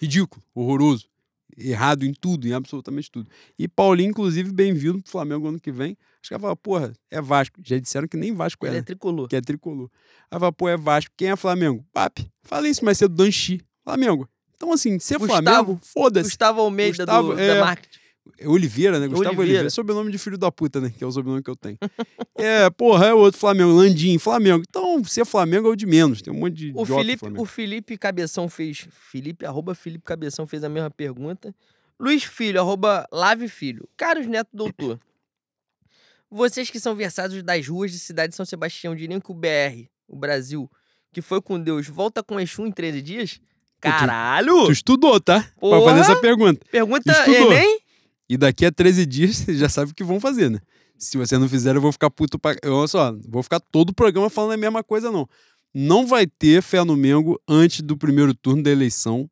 Ridículo, 0.00 0.42
horroroso. 0.54 1.08
Errado 1.56 2.04
em 2.04 2.12
tudo, 2.12 2.46
em 2.46 2.52
absolutamente 2.52 3.10
tudo. 3.10 3.30
E 3.58 3.66
Paulinho, 3.66 4.10
inclusive, 4.10 4.52
bem-vindo 4.52 5.00
pro 5.02 5.10
Flamengo 5.10 5.48
ano 5.48 5.60
que 5.60 5.70
vem. 5.72 5.96
Acho 6.20 6.28
que 6.28 6.34
ela 6.34 6.40
fala, 6.40 6.56
porra, 6.56 6.92
é 7.10 7.20
Vasco. 7.20 7.60
Já 7.64 7.78
disseram 7.78 8.06
que 8.08 8.16
nem 8.16 8.32
Vasco 8.34 8.66
é, 8.66 8.70
ele 8.70 8.78
é 8.78 8.82
tricolor. 8.82 9.28
que 9.28 9.36
é 9.36 9.40
tricolor. 9.40 9.88
Aí 10.30 10.38
fala, 10.38 10.52
pô, 10.52 10.68
é 10.68 10.76
Vasco. 10.76 11.12
Quem 11.16 11.30
é 11.30 11.36
Flamengo? 11.36 11.84
Papi. 11.92 12.28
Falei 12.42 12.70
isso 12.72 12.84
mais 12.84 12.98
cedo, 12.98 13.14
Danchi. 13.14 13.60
Flamengo. 13.84 14.28
Então, 14.64 14.72
assim, 14.72 14.98
ser 14.98 15.18
Gustavo. 15.18 15.42
Flamengo, 15.42 15.80
foda-se. 15.82 16.30
Gustavo 16.30 16.60
Almeida 16.62 17.04
Gustavo, 17.04 17.34
do, 17.34 17.38
é. 17.38 17.54
da 17.54 17.60
marketing. 17.60 17.98
É 18.38 18.48
Oliveira, 18.48 18.98
né? 18.98 19.06
Gustavo 19.06 19.28
Oliveira. 19.28 19.42
Oliveira. 19.42 19.70
Sobrenome 19.70 20.10
de 20.10 20.16
filho 20.16 20.38
da 20.38 20.50
puta, 20.50 20.80
né? 20.80 20.90
Que 20.96 21.04
é 21.04 21.06
o 21.06 21.12
sobrenome 21.12 21.42
que 21.42 21.50
eu 21.50 21.56
tenho. 21.56 21.76
é, 22.34 22.70
porra, 22.70 23.06
é 23.08 23.14
outro 23.14 23.38
Flamengo. 23.38 23.70
Landim, 23.72 24.18
Flamengo. 24.18 24.64
Então, 24.66 25.04
ser 25.04 25.26
Flamengo 25.26 25.68
é 25.68 25.70
o 25.70 25.76
de 25.76 25.84
menos. 25.84 26.22
Tem 26.22 26.32
um 26.32 26.38
monte 26.38 26.54
de 26.54 26.72
O 26.74 26.86
Felipe, 26.86 27.26
o 27.36 27.44
Felipe 27.44 27.98
Cabeção 27.98 28.48
fez. 28.48 28.88
Felipe, 28.90 29.44
arroba 29.44 29.74
Felipe 29.74 30.04
Cabeção 30.04 30.46
fez 30.46 30.64
a 30.64 30.68
mesma 30.70 30.90
pergunta. 30.90 31.54
Luiz 32.00 32.24
Filho, 32.24 32.58
arroba 32.58 33.06
Lave 33.12 33.48
Filho. 33.48 33.86
Caros 33.98 34.26
Neto 34.26 34.48
Doutor. 34.50 34.98
Vocês 36.30 36.70
que 36.70 36.80
são 36.80 36.94
versados 36.94 37.42
das 37.42 37.68
ruas 37.68 37.92
de 37.92 37.98
cidade 37.98 38.30
de 38.30 38.36
São 38.36 38.46
Sebastião, 38.46 38.96
diriam 38.96 39.20
que 39.20 39.30
o 39.30 39.34
BR, 39.34 39.86
o 40.08 40.16
Brasil, 40.16 40.68
que 41.12 41.20
foi 41.20 41.40
com 41.40 41.60
Deus, 41.60 41.86
volta 41.86 42.24
com 42.24 42.40
Exu 42.40 42.66
em 42.66 42.72
13 42.72 43.02
dias? 43.02 43.40
Caralho! 43.90 44.66
Tu 44.66 44.72
estudou, 44.72 45.20
tá? 45.20 45.40
Pra 45.40 45.52
Porra! 45.60 45.84
fazer 45.84 46.00
essa 46.00 46.16
pergunta. 46.20 46.64
Pergunta 46.70 47.12
estudou. 47.12 47.52
Enem? 47.52 47.80
E 48.28 48.36
daqui 48.36 48.64
a 48.64 48.72
13 48.72 49.04
dias, 49.06 49.36
vocês 49.36 49.58
já 49.58 49.68
sabem 49.68 49.92
o 49.92 49.94
que 49.94 50.04
vão 50.04 50.18
fazer, 50.20 50.50
né? 50.50 50.60
Se 50.98 51.18
você 51.18 51.36
não 51.36 51.48
fizer, 51.48 51.76
eu 51.76 51.80
vou 51.80 51.92
ficar 51.92 52.10
puto 52.10 52.38
pra. 52.38 52.56
Eu, 52.62 52.74
Olha 52.74 52.88
só, 52.88 53.14
vou 53.28 53.42
ficar 53.42 53.60
todo 53.60 53.90
o 53.90 53.94
programa 53.94 54.30
falando 54.30 54.52
a 54.52 54.56
mesma 54.56 54.82
coisa, 54.82 55.10
não. 55.10 55.28
Não 55.74 56.06
vai 56.06 56.26
ter 56.26 56.62
fé 56.62 56.82
no 56.84 56.96
Mengo 56.96 57.40
antes 57.48 57.80
do 57.80 57.96
primeiro 57.96 58.34
turno 58.34 58.62
da 58.62 58.70
eleição. 58.70 59.28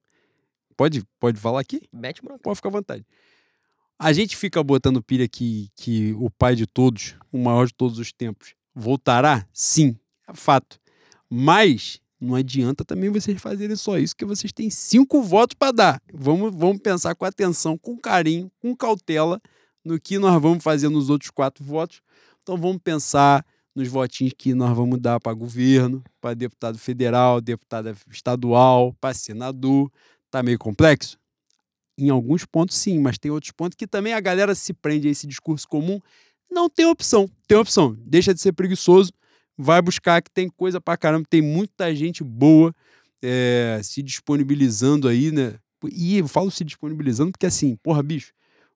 Pode, 0.77 1.05
pode 1.21 1.39
falar 1.39 1.61
aqui? 1.61 1.83
Mete. 1.93 2.21
Pode 2.43 2.57
ficar 2.57 2.69
à 2.69 2.73
vontade. 2.73 3.07
A 3.99 4.13
gente 4.13 4.37
fica 4.37 4.63
botando 4.63 5.01
pilha 5.01 5.29
que, 5.29 5.71
que 5.77 6.13
o 6.19 6.29
pai 6.29 6.57
de 6.57 6.67
todos, 6.67 7.15
o 7.31 7.39
maior 7.39 7.67
de 7.67 7.75
todos 7.75 7.99
os 8.01 8.13
tempos, 8.13 8.55
voltará? 8.75 9.47
Sim, 9.53 9.97
é 10.29 10.35
fato. 10.35 10.81
Mas 11.31 12.01
não 12.23 12.37
adianta 12.37 12.85
também 12.85 13.11
vocês 13.11 13.41
fazerem 13.41 13.75
só 13.75 13.99
isso, 13.99 14.15
que 14.15 14.25
vocês 14.25 14.53
têm 14.53 14.71
cinco 14.71 15.21
votos 15.23 15.57
para 15.59 15.73
dar. 15.73 16.03
Vamos, 16.15 16.55
vamos 16.55 16.81
pensar 16.81 17.17
com 17.17 17.25
atenção, 17.25 17.77
com 17.77 17.99
carinho, 17.99 18.51
com 18.61 18.77
cautela 18.77 19.41
no 19.85 20.01
que 20.01 20.21
nós 20.21 20.41
vamos 20.41 20.63
fazer 20.63 20.89
nos 20.89 21.11
outros 21.11 21.33
quatro 21.33 21.65
votos. 21.65 22.01
Então 22.41 22.57
vamos 22.57 22.81
pensar 22.83 23.45
nos 23.75 23.89
votinhos 23.89 24.35
que 24.39 24.55
nós 24.55 24.77
vamos 24.77 25.01
dar 25.01 25.19
para 25.19 25.33
governo, 25.33 26.01
para 26.21 26.35
deputado 26.35 26.79
federal, 26.79 27.41
deputado 27.41 27.93
estadual, 28.09 28.95
para 29.01 29.15
senador. 29.15 29.91
Tá 30.31 30.45
meio 30.45 30.59
complexo? 30.59 31.19
Em 31.99 32.09
alguns 32.09 32.45
pontos, 32.45 32.77
sim, 32.77 33.01
mas 33.01 33.19
tem 33.19 33.33
outros 33.33 33.51
pontos 33.51 33.75
que 33.75 33.87
também 33.87 34.15
a 34.15 34.21
galera 34.21 34.55
se 34.55 34.73
prende 34.73 35.09
a 35.09 35.11
esse 35.11 35.27
discurso 35.27 35.67
comum. 35.67 36.01
Não 36.49 36.71
tem 36.71 36.87
opção. 36.87 37.29
Tem 37.49 37.59
opção. 37.59 37.97
Deixa 38.07 38.33
de 38.33 38.41
ser 38.41 38.53
preguiçoso. 38.53 39.13
Vai 39.63 39.81
buscar 39.81 40.21
que 40.21 40.31
tem 40.31 40.49
coisa 40.49 40.81
pra 40.81 40.97
caramba. 40.97 41.25
Tem 41.31 41.41
muita 41.41 41.95
gente 41.95 42.25
boa 42.25 42.75
eh, 43.23 43.81
se 43.83 44.03
disponibilizando 44.03 45.07
aí, 45.07 45.31
né? 45.31 45.55
E 45.93 46.19
eu 46.19 46.27
falo 46.27 46.51
se 46.51 46.65
disponibilizando 46.65 47.31
porque, 47.31 47.47
assim, 47.47 47.77
porra, 47.77 48.03
bicho, 48.03 48.33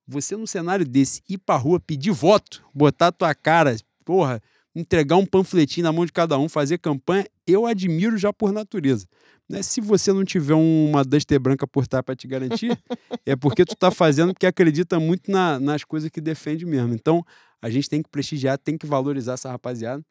você 0.06 0.36
num 0.36 0.46
cenário 0.46 0.86
desse 0.86 1.22
ir 1.28 1.38
pra 1.38 1.56
rua 1.56 1.80
pedir 1.80 2.12
voto, 2.12 2.64
botar 2.72 3.10
tua 3.10 3.34
cara, 3.34 3.76
porra, 4.04 4.40
entregar 4.74 5.16
um 5.16 5.26
panfletinho 5.26 5.84
na 5.84 5.92
mão 5.92 6.06
de 6.06 6.12
cada 6.12 6.38
um, 6.38 6.48
fazer 6.48 6.78
campanha, 6.78 7.26
eu 7.46 7.66
admiro 7.66 8.16
já 8.16 8.32
por 8.32 8.52
natureza. 8.52 9.06
Né? 9.48 9.62
Se 9.62 9.80
você 9.80 10.12
não 10.12 10.24
tiver 10.24 10.54
uma 10.54 11.02
Duster 11.04 11.40
branca 11.40 11.66
por 11.66 11.86
trás 11.86 12.04
para 12.04 12.14
te 12.14 12.28
garantir, 12.28 12.78
é 13.24 13.34
porque 13.34 13.64
tu 13.64 13.74
tá 13.74 13.90
fazendo 13.90 14.32
porque 14.34 14.46
acredita 14.46 15.00
muito 15.00 15.30
na- 15.30 15.58
nas 15.58 15.82
coisas 15.82 16.10
que 16.10 16.20
defende 16.20 16.64
mesmo. 16.66 16.94
Então, 16.94 17.24
a 17.60 17.70
gente 17.70 17.88
tem 17.88 18.02
que 18.02 18.08
prestigiar, 18.08 18.58
tem 18.58 18.76
que 18.78 18.86
valorizar 18.86 19.34
essa 19.34 19.50
rapaziada. 19.50 20.04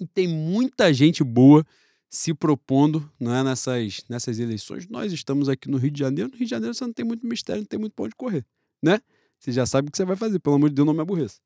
E 0.00 0.06
tem 0.06 0.28
muita 0.28 0.92
gente 0.92 1.22
boa 1.22 1.64
se 2.08 2.32
propondo 2.32 3.10
não 3.18 3.34
é, 3.34 3.42
nessas, 3.42 4.04
nessas 4.08 4.38
eleições. 4.38 4.88
Nós 4.88 5.12
estamos 5.12 5.48
aqui 5.48 5.68
no 5.68 5.76
Rio 5.76 5.90
de 5.90 5.98
Janeiro. 5.98 6.30
No 6.30 6.36
Rio 6.36 6.46
de 6.46 6.50
Janeiro 6.50 6.74
você 6.74 6.84
não 6.84 6.92
tem 6.92 7.04
muito 7.04 7.26
mistério, 7.26 7.62
não 7.62 7.66
tem 7.66 7.78
muito 7.78 7.92
pra 7.92 8.04
onde 8.04 8.14
correr, 8.14 8.44
né? 8.82 9.00
Você 9.38 9.52
já 9.52 9.66
sabe 9.66 9.88
o 9.88 9.90
que 9.90 9.96
você 9.96 10.04
vai 10.04 10.16
fazer. 10.16 10.38
Pelo 10.38 10.56
amor 10.56 10.70
de 10.70 10.76
Deus, 10.76 10.86
não 10.86 10.94
me 10.94 11.00
aborreça. 11.00 11.38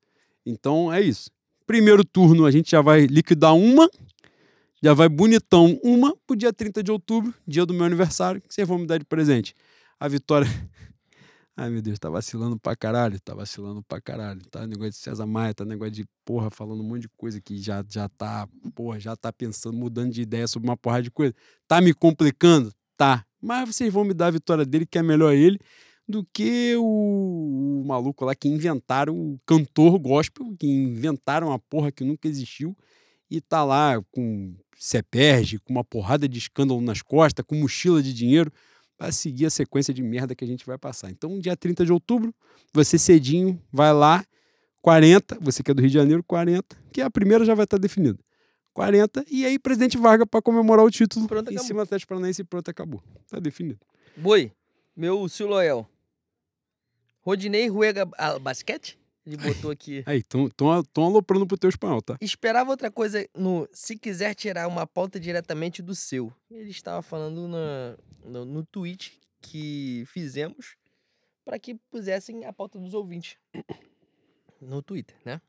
Então, 0.45 0.93
é 0.93 1.01
isso. 1.01 1.31
Primeiro 1.67 2.05
turno, 2.05 2.47
a 2.47 2.51
gente 2.51 2.71
já 2.71 2.81
vai 2.81 3.07
liquidar 3.07 3.55
uma. 3.55 3.91
Já 4.83 4.95
vai 4.95 5.09
bonitão 5.09 5.81
uma 5.83 6.15
pro 6.27 6.37
dia 6.37 6.53
30 6.53 6.83
de 6.83 6.93
outubro, 6.93 7.35
dia 7.47 7.67
do 7.67 7.75
meu 7.75 7.85
aniversário, 7.85 8.41
que 8.41 8.55
vocês 8.55 8.67
vão 8.67 8.79
me 8.79 8.87
dar 8.87 8.99
de 8.99 9.05
presente. 9.05 9.55
A 9.99 10.07
vitória. 10.07 10.47
Ai, 11.61 11.71
meu 11.71 11.83
Deus, 11.83 11.99
tá 11.99 12.09
vacilando 12.09 12.57
pra 12.57 12.77
caralho, 12.77 13.19
tá 13.19 13.35
vacilando 13.35 13.83
pra 13.83 14.01
caralho. 14.01 14.41
Tá 14.49 14.65
negócio 14.65 14.93
de 14.93 14.99
César 14.99 15.27
Maia, 15.27 15.53
tá 15.53 15.65
negócio 15.65 15.91
de 15.93 16.05
porra, 16.25 16.53
falando 16.53 16.85
um 16.85 16.87
monte 16.87 17.03
de 17.03 17.09
coisa 17.17 17.41
que 17.41 17.59
já, 17.59 17.85
já 17.89 18.09
tá, 18.11 18.49
porra, 18.77 19.01
já 19.01 19.17
tá 19.17 19.33
pensando, 19.33 19.77
mudando 19.77 20.13
de 20.13 20.23
ideia 20.23 20.47
sobre 20.47 20.69
uma 20.69 20.77
porrada 20.77 21.03
de 21.03 21.11
coisa. 21.11 21.35
Tá 21.67 21.81
me 21.81 21.93
complicando? 21.93 22.73
Tá. 22.97 23.25
Mas 23.43 23.75
vocês 23.75 23.93
vão 23.93 24.05
me 24.05 24.15
dar 24.15 24.29
a 24.29 24.31
vitória 24.31 24.65
dele, 24.65 24.87
que 24.87 24.99
é 24.99 25.03
melhor 25.03 25.35
ele, 25.35 25.59
do 26.09 26.25
que 26.33 26.77
o, 26.77 27.83
o 27.83 27.85
maluco 27.85 28.25
lá 28.25 28.37
que 28.37 28.49
inventaram 28.49 29.17
o 29.17 29.41
cantor 29.45 29.99
gospel, 29.99 30.55
que 30.57 30.69
inventaram 30.69 31.49
uma 31.49 31.59
porra 31.59 31.91
que 31.91 32.05
nunca 32.05 32.29
existiu 32.29 32.77
e 33.29 33.41
tá 33.41 33.65
lá 33.65 34.01
com 34.13 34.55
CEPERG, 34.77 35.59
com 35.59 35.73
uma 35.73 35.83
porrada 35.85 36.29
de 36.29 36.39
escândalo 36.39 36.81
nas 36.81 37.03
costas, 37.03 37.45
com 37.45 37.57
mochila 37.57 38.01
de 38.01 38.15
dinheiro, 38.15 38.53
para 38.99 39.13
seguir 39.13 39.47
a 39.47 39.51
sequência 39.51 39.95
de 39.95 40.03
merda 40.03 40.35
que 40.35 40.45
a 40.45 40.47
gente 40.47 40.67
vai 40.67 40.77
passar. 40.77 41.09
Então, 41.11 41.39
dia 41.39 41.57
30 41.57 41.87
de 41.87 41.93
outubro, 41.93 42.35
você 42.75 42.99
cedinho 42.99 43.63
vai 43.73 43.93
lá, 43.95 44.25
40, 44.83 45.39
você 45.41 45.63
que 45.63 45.71
é 45.71 45.75
do 45.75 45.81
Rio 45.81 45.89
de 45.89 45.95
Janeiro, 45.95 46.23
40, 46.25 46.77
que 46.93 47.01
a 47.01 47.09
primeira 47.09 47.45
já 47.45 47.55
vai 47.55 47.65
estar 47.65 47.79
definida. 47.79 48.19
40, 48.75 49.25
e 49.31 49.47
aí 49.47 49.59
presidente 49.59 49.97
Vargas 49.97 50.27
para 50.31 50.43
comemorar 50.43 50.85
o 50.85 50.91
título 50.91 51.27
Pronto, 51.27 51.51
em 51.51 51.55
acabou. 51.55 51.67
cima 51.67 51.81
do 51.81 51.83
Atlético 51.85 52.09
Paranaense 52.11 52.43
e 52.43 52.45
pronto, 52.45 52.69
acabou. 52.69 53.03
Tá 53.29 53.39
definido. 53.39 53.81
Boi, 54.17 54.53
meu 54.97 55.29
Siloel. 55.29 55.89
Rodinei 57.21 57.69
Ruega 57.69 58.09
ah, 58.17 58.39
Basquete? 58.39 58.99
Ele 59.29 59.37
botou 59.37 59.71
aqui. 59.71 60.03
Aí, 60.09 60.19
estão 60.19 61.05
aloprando 61.05 61.47
pro 61.47 61.59
teu 61.59 61.69
espanhol, 61.69 62.01
tá? 62.01 62.17
Esperava 62.19 62.71
outra 62.71 62.91
coisa 62.91 63.29
no 63.37 63.69
se 63.71 63.97
quiser 63.97 64.35
tirar 64.35 64.67
uma 64.67 64.87
pauta 64.87 65.21
diretamente 65.21 65.83
do 65.83 65.95
seu. 65.95 66.33
Ele 66.51 66.71
estava 66.71 67.03
falando 67.03 67.47
na, 67.47 67.99
no, 68.25 68.45
no 68.47 68.65
tweet 68.65 69.21
que 69.43 70.05
fizemos 70.07 70.77
para 71.45 71.59
que 71.59 71.75
pusessem 71.91 72.47
a 72.47 72.53
pauta 72.53 72.79
dos 72.79 72.95
ouvintes 72.95 73.37
no 74.61 74.83
Twitter, 74.83 75.17
né? 75.25 75.41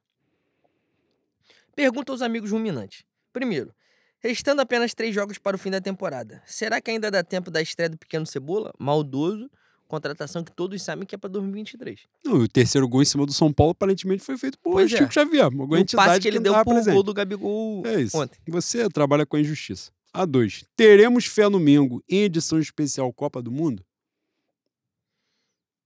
Pergunta 1.74 2.12
aos 2.12 2.22
amigos 2.22 2.52
ruminantes. 2.52 3.06
Primeiro, 3.32 3.74
restando 4.20 4.62
apenas 4.62 4.94
três 4.94 5.16
jogos 5.16 5.38
para 5.38 5.56
o 5.56 5.60
fim 5.60 5.72
da 5.72 5.80
temporada, 5.80 6.44
será 6.46 6.82
que 6.82 6.92
ainda 6.92 7.10
dá 7.10 7.24
tempo 7.24 7.50
da 7.50 7.62
estreia 7.62 7.90
do 7.90 7.98
Pequeno 7.98 8.26
Cebola? 8.26 8.74
Maldoso, 8.78 9.50
contratação 9.90 10.42
que 10.44 10.52
todos 10.54 10.82
sabem 10.82 11.06
que 11.06 11.14
é 11.14 11.18
para 11.18 11.30
2023. 11.32 12.00
Não, 12.24 12.38
e 12.42 12.44
o 12.44 12.48
terceiro 12.48 12.88
gol 12.88 13.02
em 13.02 13.06
cima 13.06 13.26
do 13.26 13.34
São 13.34 13.52
Paulo 13.52 13.72
aparentemente 13.72 14.24
foi 14.24 14.38
feito 14.38 14.58
por 14.60 14.72
Pois 14.74 14.94
é. 14.94 14.98
Chico 14.98 15.12
Xavier, 15.14 15.48
uma 15.50 15.80
entidade 15.80 16.08
passe 16.08 16.22
que 16.22 16.28
ele 16.30 16.38
não 16.38 16.44
deu 16.44 16.54
pro 16.54 16.64
presente. 16.76 16.94
gol 16.94 17.04
do 17.04 17.14
Gabigol 17.14 17.86
É 17.86 18.00
isso. 18.02 18.18
ontem. 18.18 18.40
Você 18.48 18.88
trabalha 18.88 19.26
com 19.26 19.36
a 19.36 19.42
injustiça. 19.42 19.92
A 20.14 20.26
dois. 20.26 20.64
Teremos 20.76 21.26
fé 21.26 21.50
no 21.50 21.60
Mengo 21.60 22.02
em 22.08 22.22
edição 22.22 22.60
especial 22.60 23.12
Copa 23.12 23.42
do 23.42 23.52
Mundo? 23.52 23.84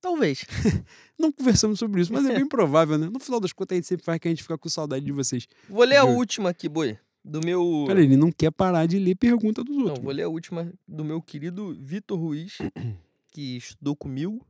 Talvez. 0.01 0.45
Não 1.17 1.31
conversamos 1.31 1.79
sobre 1.79 2.01
isso, 2.01 2.11
mas 2.11 2.25
é 2.25 2.35
bem 2.35 2.45
provável, 2.47 2.97
né? 2.97 3.09
No 3.09 3.19
final 3.19 3.39
das 3.39 3.53
contas, 3.53 3.75
a 3.75 3.77
gente 3.77 3.87
sempre 3.87 4.05
faz 4.05 4.19
que 4.19 4.27
a 4.27 4.31
gente 4.31 4.41
fica 4.43 4.57
com 4.57 4.67
saudade 4.69 5.05
de 5.05 5.11
vocês. 5.11 5.47
Vou 5.69 5.83
ler 5.85 5.97
a 5.97 6.01
Juro. 6.01 6.13
última 6.13 6.49
aqui, 6.49 6.67
boi. 6.67 6.97
Do 7.23 7.39
meu. 7.39 7.85
Cara, 7.87 8.01
ele 8.03 8.17
não 8.17 8.29
quer 8.29 8.51
parar 8.51 8.85
de 8.85 8.99
ler 8.99 9.15
pergunta 9.15 9.63
dos 9.63 9.75
Não, 9.77 9.83
outros. 9.85 10.03
vou 10.03 10.11
ler 10.13 10.23
a 10.23 10.27
última 10.29 10.73
do 10.85 11.05
meu 11.05 11.21
querido 11.21 11.73
Vitor 11.79 12.19
Ruiz, 12.19 12.57
que 13.33 13.57
estudou 13.57 13.95
comigo 13.95 14.45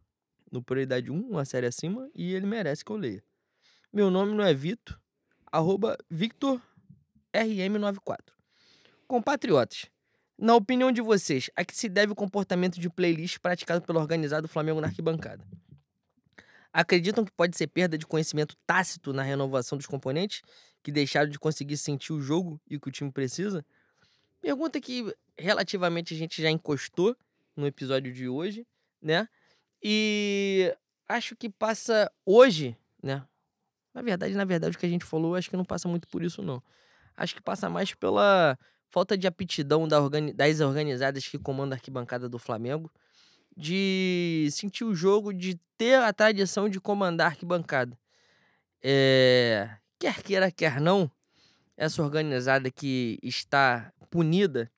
no 0.52 0.62
Prioridade 0.62 1.10
1, 1.10 1.30
uma 1.30 1.45
série 1.45 1.66
acima, 1.66 2.10
e 2.14 2.34
ele 2.34 2.45
merece 2.45 2.84
que 2.84 2.92
eu 2.92 2.98
leia. 2.98 3.24
Meu 3.92 4.12
nome 4.12 4.36
não 4.36 4.44
é 4.44 4.53
Vitor, 4.53 5.00
arroba 5.52 5.98
Victor 6.10 6.62
RM94. 7.34 8.34
Compatriotas, 9.08 9.86
Na 10.38 10.56
opinião 10.56 10.92
de 10.92 11.02
vocês, 11.02 11.50
a 11.56 11.64
que 11.64 11.76
se 11.76 11.88
deve 11.88 12.12
o 12.12 12.16
comportamento 12.16 12.80
de 12.80 12.90
playlist 12.90 13.40
praticado 13.40 13.86
pelo 13.86 14.00
organizado 14.00 14.48
Flamengo 14.48 14.82
na 14.82 14.88
arquibancada? 14.88 15.45
Acreditam 16.72 17.24
que 17.24 17.32
pode 17.32 17.56
ser 17.56 17.68
perda 17.68 17.98
de 17.98 18.06
conhecimento 18.06 18.56
tácito 18.66 19.14
na 19.14 19.22
renovação 19.22 19.78
dos 19.78 19.86
componentes, 19.86 20.42
que 20.82 20.92
deixaram 20.92 21.30
de 21.30 21.40
conseguir 21.40 21.78
sentir 21.78 22.12
o 22.14 22.20
jogo 22.20 22.60
e 22.68 22.76
o 22.76 22.80
que 22.80 22.90
o 22.90 22.92
time 22.92 23.12
precisa? 23.12 23.64
Pergunta 24.42 24.82
que 24.82 25.16
relativamente 25.38 26.14
a 26.16 26.18
gente 26.18 26.42
já 26.42 26.50
encostou 26.50 27.16
no 27.56 27.68
episódio 27.68 28.12
de 28.12 28.28
hoje, 28.28 28.66
né? 29.03 29.27
E 29.82 30.75
acho 31.07 31.35
que 31.35 31.49
passa 31.49 32.11
hoje, 32.25 32.77
né? 33.01 33.23
Na 33.93 34.01
verdade, 34.01 34.33
na 34.33 34.45
verdade, 34.45 34.75
o 34.75 34.80
que 34.80 34.85
a 34.85 34.90
gente 34.90 35.06
falou, 35.06 35.35
acho 35.35 35.49
que 35.49 35.57
não 35.57 35.65
passa 35.65 35.88
muito 35.88 36.07
por 36.07 36.23
isso, 36.23 36.41
não. 36.41 36.64
Acho 37.15 37.35
que 37.35 37.41
passa 37.41 37.69
mais 37.69 37.93
pela 37.93 38.57
falta 38.90 39.17
de 39.17 39.27
aptidão 39.27 39.88
das 39.88 40.61
organizadas 40.61 41.27
que 41.27 41.38
comandam 41.38 41.75
a 41.75 41.77
arquibancada 41.77 42.27
do 42.27 42.40
Flamengo 42.40 42.91
de 43.56 44.48
sentir 44.51 44.83
o 44.83 44.95
jogo, 44.95 45.33
de 45.33 45.59
ter 45.77 45.95
a 45.95 46.11
tradição 46.11 46.67
de 46.67 46.80
comandar 46.80 47.27
a 47.27 47.30
arquibancada. 47.30 47.98
É, 48.82 49.69
quer 49.99 50.22
queira, 50.23 50.51
quer 50.51 50.82
não, 50.82 51.09
essa 51.77 52.01
organizada 52.01 52.72
que 52.72 53.19
está 53.22 53.91
punida 54.09 54.72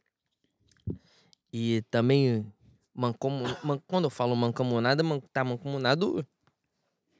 e 1.51 1.83
também 1.89 2.51
mancomun, 2.95 3.43
man, 3.64 3.80
quando 3.85 4.06
eu 4.06 4.09
falo 4.09 4.35
mancomunada, 4.35 5.03
man, 5.03 5.19
tá 5.33 5.43
mancomunado 5.43 6.25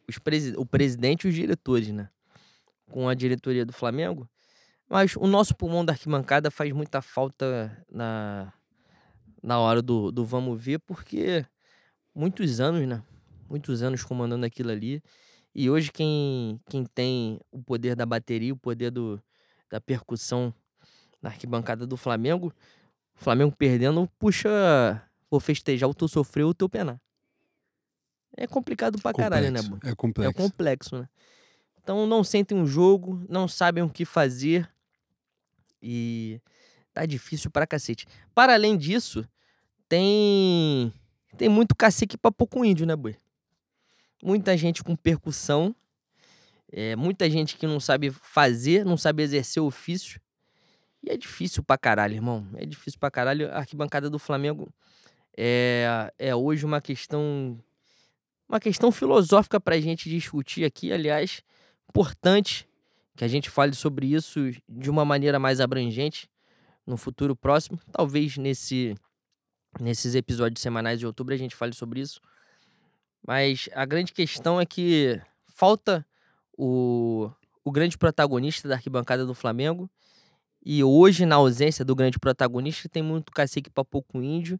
os 0.08 0.18
presi, 0.18 0.54
o 0.58 0.66
presidente 0.66 1.26
e 1.26 1.30
os 1.30 1.36
diretores, 1.36 1.90
né? 1.90 2.10
Com 2.90 3.10
a 3.10 3.14
diretoria 3.14 3.66
do 3.66 3.74
Flamengo. 3.74 4.30
Mas 4.88 5.16
o 5.16 5.28
nosso 5.28 5.56
pulmão 5.56 5.84
da 5.84 5.94
arquibancada 5.94 6.50
faz 6.50 6.72
muita 6.72 7.02
falta 7.02 7.84
na, 7.92 8.54
na 9.42 9.60
hora 9.60 9.82
do, 9.82 10.12
do 10.12 10.24
vamos 10.24 10.62
ver, 10.62 10.80
porque 10.80 11.45
muitos 12.14 12.60
anos, 12.60 12.88
né? 12.88 13.04
Muitos 13.50 13.82
anos 13.82 14.04
comandando 14.04 14.45
aquilo 14.45 14.72
ali. 14.72 15.02
E 15.54 15.70
hoje 15.70 15.92
quem, 15.92 16.60
quem 16.70 16.86
tem 16.86 17.40
o 17.52 17.62
poder 17.62 17.95
da 17.95 18.06
bateria, 18.06 18.54
o 18.54 18.58
poder 18.58 18.92
do, 18.92 19.22
da 19.70 19.82
percussão 19.82 20.54
na 21.22 21.30
arquibancada 21.30 21.88
do 21.88 21.98
Flamengo, 21.98 22.54
o 23.20 23.24
Flamengo 23.24 23.56
perdendo, 23.58 24.08
puxa, 24.20 25.02
vou 25.36 25.40
festejar 25.40 25.90
o 25.90 25.94
teu 25.94 26.08
sofreu, 26.08 26.50
o 26.50 26.54
teu 26.54 26.70
penar. 26.70 27.00
É 28.38 28.48
complicado 28.48 29.02
pra 29.02 29.12
complexo, 29.12 29.30
caralho, 29.30 29.52
né, 29.52 29.62
Bo? 29.62 29.80
É 29.84 29.96
complexo. 29.96 30.30
É 30.30 30.34
complexo, 30.34 30.98
né? 31.00 31.10
Então 31.82 32.08
não 32.08 32.24
sentem 32.24 32.58
um 32.58 32.66
jogo, 32.66 33.24
não 33.30 33.48
sabem 33.48 33.84
o 33.84 33.90
que 33.90 34.06
fazer. 34.06 34.70
E 35.82 36.42
tá 36.94 37.06
difícil 37.06 37.52
pra 37.52 37.68
cacete. 37.68 38.06
Para 38.34 38.54
além 38.54 38.78
disso, 38.78 39.28
tem 39.88 40.92
tem 41.38 41.50
muito 41.50 41.76
cacique 41.76 42.18
pra 42.18 42.32
pouco 42.32 42.64
índio, 42.64 42.86
né, 42.86 42.96
boi? 42.96 43.18
Muita 44.24 44.58
gente 44.58 44.84
com 44.84 44.96
percussão, 44.96 45.76
é, 46.72 46.96
muita 46.96 47.30
gente 47.30 47.58
que 47.58 47.68
não 47.68 47.80
sabe 47.80 48.10
fazer, 48.10 48.86
não 48.86 48.98
sabe 48.98 49.22
exercer 49.22 49.62
o 49.62 49.68
ofício. 49.68 50.20
E 51.04 51.12
é 51.12 51.18
difícil 51.18 51.62
pra 51.62 51.78
caralho, 51.78 52.16
irmão. 52.16 52.48
É 52.56 52.66
difícil 52.66 53.00
pra 53.00 53.12
caralho. 53.12 53.52
A 53.52 53.60
arquibancada 53.60 54.10
do 54.10 54.18
Flamengo 54.18 54.74
é, 55.38 56.14
é 56.18 56.36
hoje 56.36 56.66
uma 56.66 56.82
questão 56.82 57.60
uma 58.48 58.60
questão 58.60 58.92
filosófica 58.92 59.60
pra 59.60 59.80
gente 59.80 60.10
discutir 60.10 60.64
aqui, 60.64 60.92
aliás, 60.92 61.42
importante 61.90 62.68
que 63.16 63.24
a 63.24 63.28
gente 63.28 63.50
fale 63.50 63.74
sobre 63.74 64.08
isso 64.08 64.52
de 64.68 64.90
uma 64.90 65.04
maneira 65.06 65.40
mais 65.40 65.60
abrangente 65.60 66.30
no 66.86 66.98
futuro 66.98 67.36
próximo. 67.36 67.80
Talvez 67.92 68.38
nesse, 68.38 68.96
nesses 69.80 70.14
episódios 70.16 70.62
semanais 70.62 71.00
de 71.00 71.08
outubro 71.08 71.34
a 71.34 71.38
gente 71.38 71.56
fale 71.56 71.74
sobre 71.74 72.02
isso. 72.02 72.20
Mas 73.26 73.70
a 73.74 73.86
grande 73.86 74.14
questão 74.14 74.62
é 74.62 74.66
que 74.66 75.20
falta 75.48 76.06
o, 76.58 77.32
o 77.64 77.72
grande 77.72 77.98
protagonista 77.98 78.68
da 78.68 78.76
arquibancada 78.76 79.26
do 79.26 79.34
Flamengo. 79.34 79.90
E 80.64 80.84
hoje, 80.84 81.26
na 81.26 81.36
ausência 81.36 81.86
do 81.86 81.96
grande 81.96 82.20
protagonista, 82.20 82.90
tem 82.90 83.02
muito 83.02 83.32
cacique 83.32 83.70
pra 83.70 83.86
pouco 83.86 84.22
índio. 84.22 84.60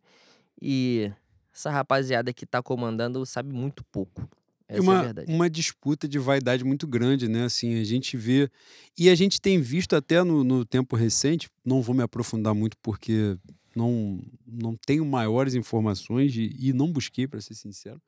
E 0.61 1.11
essa 1.53 1.69
rapaziada 1.69 2.34
que 2.34 2.45
tá 2.45 2.61
comandando 2.61 3.25
sabe 3.25 3.53
muito 3.53 3.84
pouco. 3.85 4.27
Essa 4.67 4.82
uma, 4.82 4.93
é 4.93 4.98
a 4.98 5.03
verdade. 5.03 5.32
uma 5.32 5.50
disputa 5.50 6.08
de 6.08 6.17
vaidade 6.17 6.64
muito 6.64 6.88
grande, 6.88 7.27
né? 7.27 7.45
Assim, 7.45 7.80
a 7.80 7.84
gente 7.84 8.17
vê. 8.17 8.50
E 8.98 9.09
a 9.09 9.16
gente 9.16 9.40
tem 9.40 9.61
visto 9.61 9.95
até 9.95 10.24
no, 10.24 10.43
no 10.43 10.66
tempo 10.66 10.95
recente, 10.95 11.50
não 11.64 11.82
vou 11.82 11.95
me 11.95 12.01
aprofundar 12.01 12.53
muito 12.56 12.75
porque 12.82 13.38
não, 13.75 14.19
não 14.45 14.75
tenho 14.75 15.06
maiores 15.06 15.53
informações 15.53 16.35
e, 16.35 16.56
e 16.59 16.74
não 16.74 16.92
busquei, 16.92 17.27
para 17.27 17.42
ser 17.42 17.53
sincero. 17.53 18.01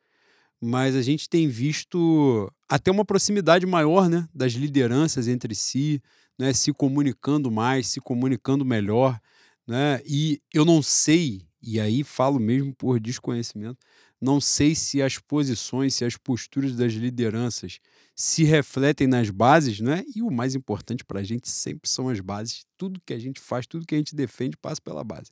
Mas 0.60 0.96
a 0.96 1.04
gente 1.04 1.30
tem 1.30 1.48
visto 1.48 2.52
até 2.68 2.90
uma 2.90 3.06
proximidade 3.06 3.66
maior 3.66 4.10
né, 4.10 4.28
das 4.34 4.54
lideranças 4.54 5.28
entre 5.28 5.54
si, 5.54 6.02
né, 6.40 6.52
se 6.54 6.74
comunicando 6.74 7.52
mais, 7.52 7.88
se 7.88 8.00
comunicando 8.02 8.66
melhor. 8.66 9.20
Né? 9.68 10.02
E 10.06 10.42
eu 10.52 10.66
não 10.66 10.82
sei, 10.82 11.47
e 11.62 11.80
aí 11.80 12.04
falo 12.04 12.40
mesmo 12.40 12.74
por 12.76 13.00
desconhecimento, 13.00 13.78
não 14.20 14.42
sei 14.42 14.74
se 14.74 15.02
as 15.02 15.20
posições, 15.20 15.94
se 15.94 16.04
as 16.04 16.18
posturas 16.18 16.76
das 16.76 16.94
lideranças 16.94 17.80
se 18.16 18.44
refletem 18.44 19.06
nas 19.06 19.30
bases, 19.30 19.80
né? 19.80 20.04
E 20.16 20.24
o 20.24 20.32
mais 20.32 20.56
importante 20.56 21.06
para 21.06 21.20
a 21.20 21.24
gente 21.24 21.48
sempre 21.48 21.88
são 21.88 22.10
as 22.10 22.20
bases. 22.20 22.66
Tudo 22.76 23.00
que 23.06 23.14
a 23.14 23.20
gente 23.20 23.40
faz, 23.40 23.68
tudo 23.68 23.86
que 23.86 23.94
a 23.94 23.98
gente 23.98 24.16
defende 24.16 24.58
passa 24.58 24.82
pela 24.82 25.04
base. 25.04 25.32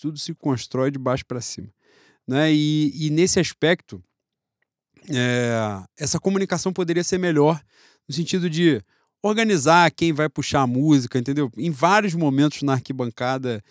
Tudo 0.00 0.18
se 0.18 0.32
constrói 0.34 0.92
de 0.92 0.98
baixo 1.00 1.26
para 1.26 1.40
cima, 1.40 1.68
né? 2.26 2.52
E, 2.52 2.92
e 2.94 3.10
nesse 3.10 3.40
aspecto, 3.40 4.02
é, 5.10 5.82
essa 5.98 6.20
comunicação 6.20 6.72
poderia 6.72 7.02
ser 7.02 7.18
melhor 7.18 7.60
no 8.08 8.14
sentido 8.14 8.48
de 8.48 8.80
organizar 9.20 9.90
quem 9.90 10.12
vai 10.12 10.28
puxar 10.28 10.62
a 10.62 10.66
música, 10.66 11.18
entendeu? 11.18 11.50
Em 11.56 11.70
vários 11.70 12.14
momentos 12.14 12.62
na 12.62 12.74
arquibancada 12.74 13.62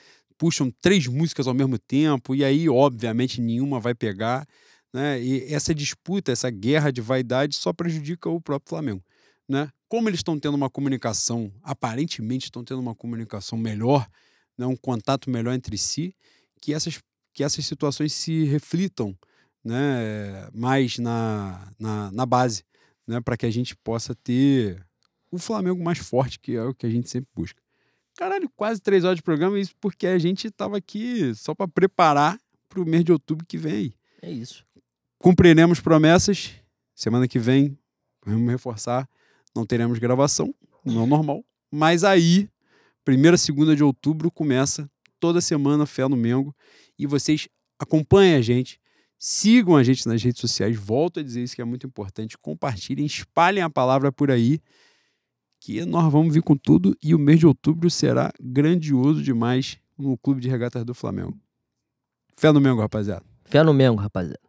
puxam 0.42 0.74
três 0.82 1.06
músicas 1.06 1.46
ao 1.46 1.54
mesmo 1.54 1.78
tempo, 1.78 2.34
e 2.34 2.44
aí, 2.44 2.68
obviamente, 2.68 3.40
nenhuma 3.40 3.80
vai 3.80 3.94
pegar. 3.94 4.48
Né? 4.92 5.22
E 5.22 5.54
essa 5.54 5.72
disputa, 5.72 6.32
essa 6.32 6.50
guerra 6.50 6.90
de 6.90 7.00
vaidade 7.00 7.56
só 7.56 7.72
prejudica 7.72 8.28
o 8.28 8.42
próprio 8.42 8.68
Flamengo. 8.68 9.04
Né? 9.48 9.70
Como 9.88 10.10
eles 10.10 10.18
estão 10.18 10.40
tendo 10.40 10.56
uma 10.56 10.68
comunicação, 10.68 11.54
aparentemente 11.62 12.46
estão 12.46 12.64
tendo 12.64 12.80
uma 12.80 12.96
comunicação 12.96 13.56
melhor, 13.56 14.10
né? 14.58 14.66
um 14.66 14.76
contato 14.76 15.30
melhor 15.30 15.54
entre 15.54 15.78
si, 15.78 16.16
que 16.60 16.74
essas, 16.74 17.00
que 17.36 17.44
essas 17.44 17.64
situações 17.64 18.12
se 18.12 18.46
reflitam 18.46 19.16
né? 19.64 20.50
mais 20.52 20.98
na, 20.98 21.72
na, 21.78 22.12
na 22.12 22.26
base, 22.26 22.64
né? 23.06 23.22
para 23.22 23.38
que 23.38 23.46
a 23.46 23.52
gente 23.52 23.76
possa 23.76 24.16
ter 24.16 24.84
o 25.30 25.38
Flamengo 25.38 25.84
mais 25.84 26.00
forte, 26.00 26.40
que 26.40 26.56
é 26.56 26.64
o 26.64 26.74
que 26.74 26.88
a 26.88 26.90
gente 26.90 27.12
sempre 27.12 27.30
busca. 27.36 27.62
Caralho, 28.18 28.50
quase 28.56 28.82
três 28.82 29.04
horas 29.04 29.18
de 29.18 29.24
programa, 29.24 29.60
isso 29.60 29.74
porque 29.80 30.06
a 30.06 30.18
gente 30.18 30.48
estava 30.48 30.78
aqui 30.78 31.34
só 31.36 31.56
para 31.56 31.68
preparar 31.68 32.40
para 32.70 32.82
o 32.82 32.86
mês 32.86 33.04
de 33.04 33.12
outubro 33.12 33.46
que 33.46 33.58
vem. 33.58 33.94
É 34.22 34.32
isso. 34.32 34.66
Cumpriremos 35.18 35.80
promessas. 35.80 36.52
Semana 36.96 37.28
que 37.28 37.40
vem, 37.40 37.78
vamos 38.24 38.50
reforçar, 38.52 39.10
não 39.56 39.66
teremos 39.66 39.98
gravação, 39.98 40.54
não 40.86 41.08
normal. 41.08 41.44
Mas 41.72 42.04
aí, 42.04 42.48
primeira, 43.04 43.38
segunda 43.38 43.76
de 43.76 43.84
outubro, 43.84 44.30
começa 44.30 44.90
toda 45.20 45.42
semana 45.42 45.86
Fé 45.86 46.08
no 46.08 46.16
Mengo. 46.16 46.56
E 47.00 47.08
vocês 47.08 47.48
acompanhem 47.80 48.36
a 48.36 48.42
gente, 48.42 48.80
sigam 49.18 49.76
a 49.76 49.84
gente 49.84 50.08
nas 50.08 50.22
redes 50.22 50.42
sociais. 50.42 50.78
Volto 50.78 51.20
a 51.20 51.24
dizer 51.24 51.42
isso 51.44 51.56
que 51.56 51.62
é 51.62 51.66
muito 51.66 51.88
importante. 51.88 52.38
Compartilhem, 52.38 53.06
espalhem 53.06 53.64
a 53.64 53.70
palavra 53.70 54.12
por 54.12 54.30
aí 54.30 54.62
que 55.62 55.86
nós 55.86 56.12
vamos 56.12 56.34
vir 56.34 56.42
com 56.42 56.58
tudo 56.58 56.98
e 57.02 57.14
o 57.14 57.20
mês 57.20 57.40
de 57.40 57.46
outubro 57.46 57.88
será 57.88 58.34
grandioso 58.42 59.22
demais 59.22 59.78
no 59.96 60.18
Clube 60.18 60.42
de 60.42 60.50
Regatas 60.50 60.84
do 60.84 60.96
Flamengo. 60.96 61.38
Fé 62.36 62.52
no 62.52 62.60
Mengo, 62.60 62.82
rapaziada. 62.82 63.24
Fé 63.46 63.64
no 63.64 63.72
Mengo, 63.72 64.02
rapaziada. 64.02 64.40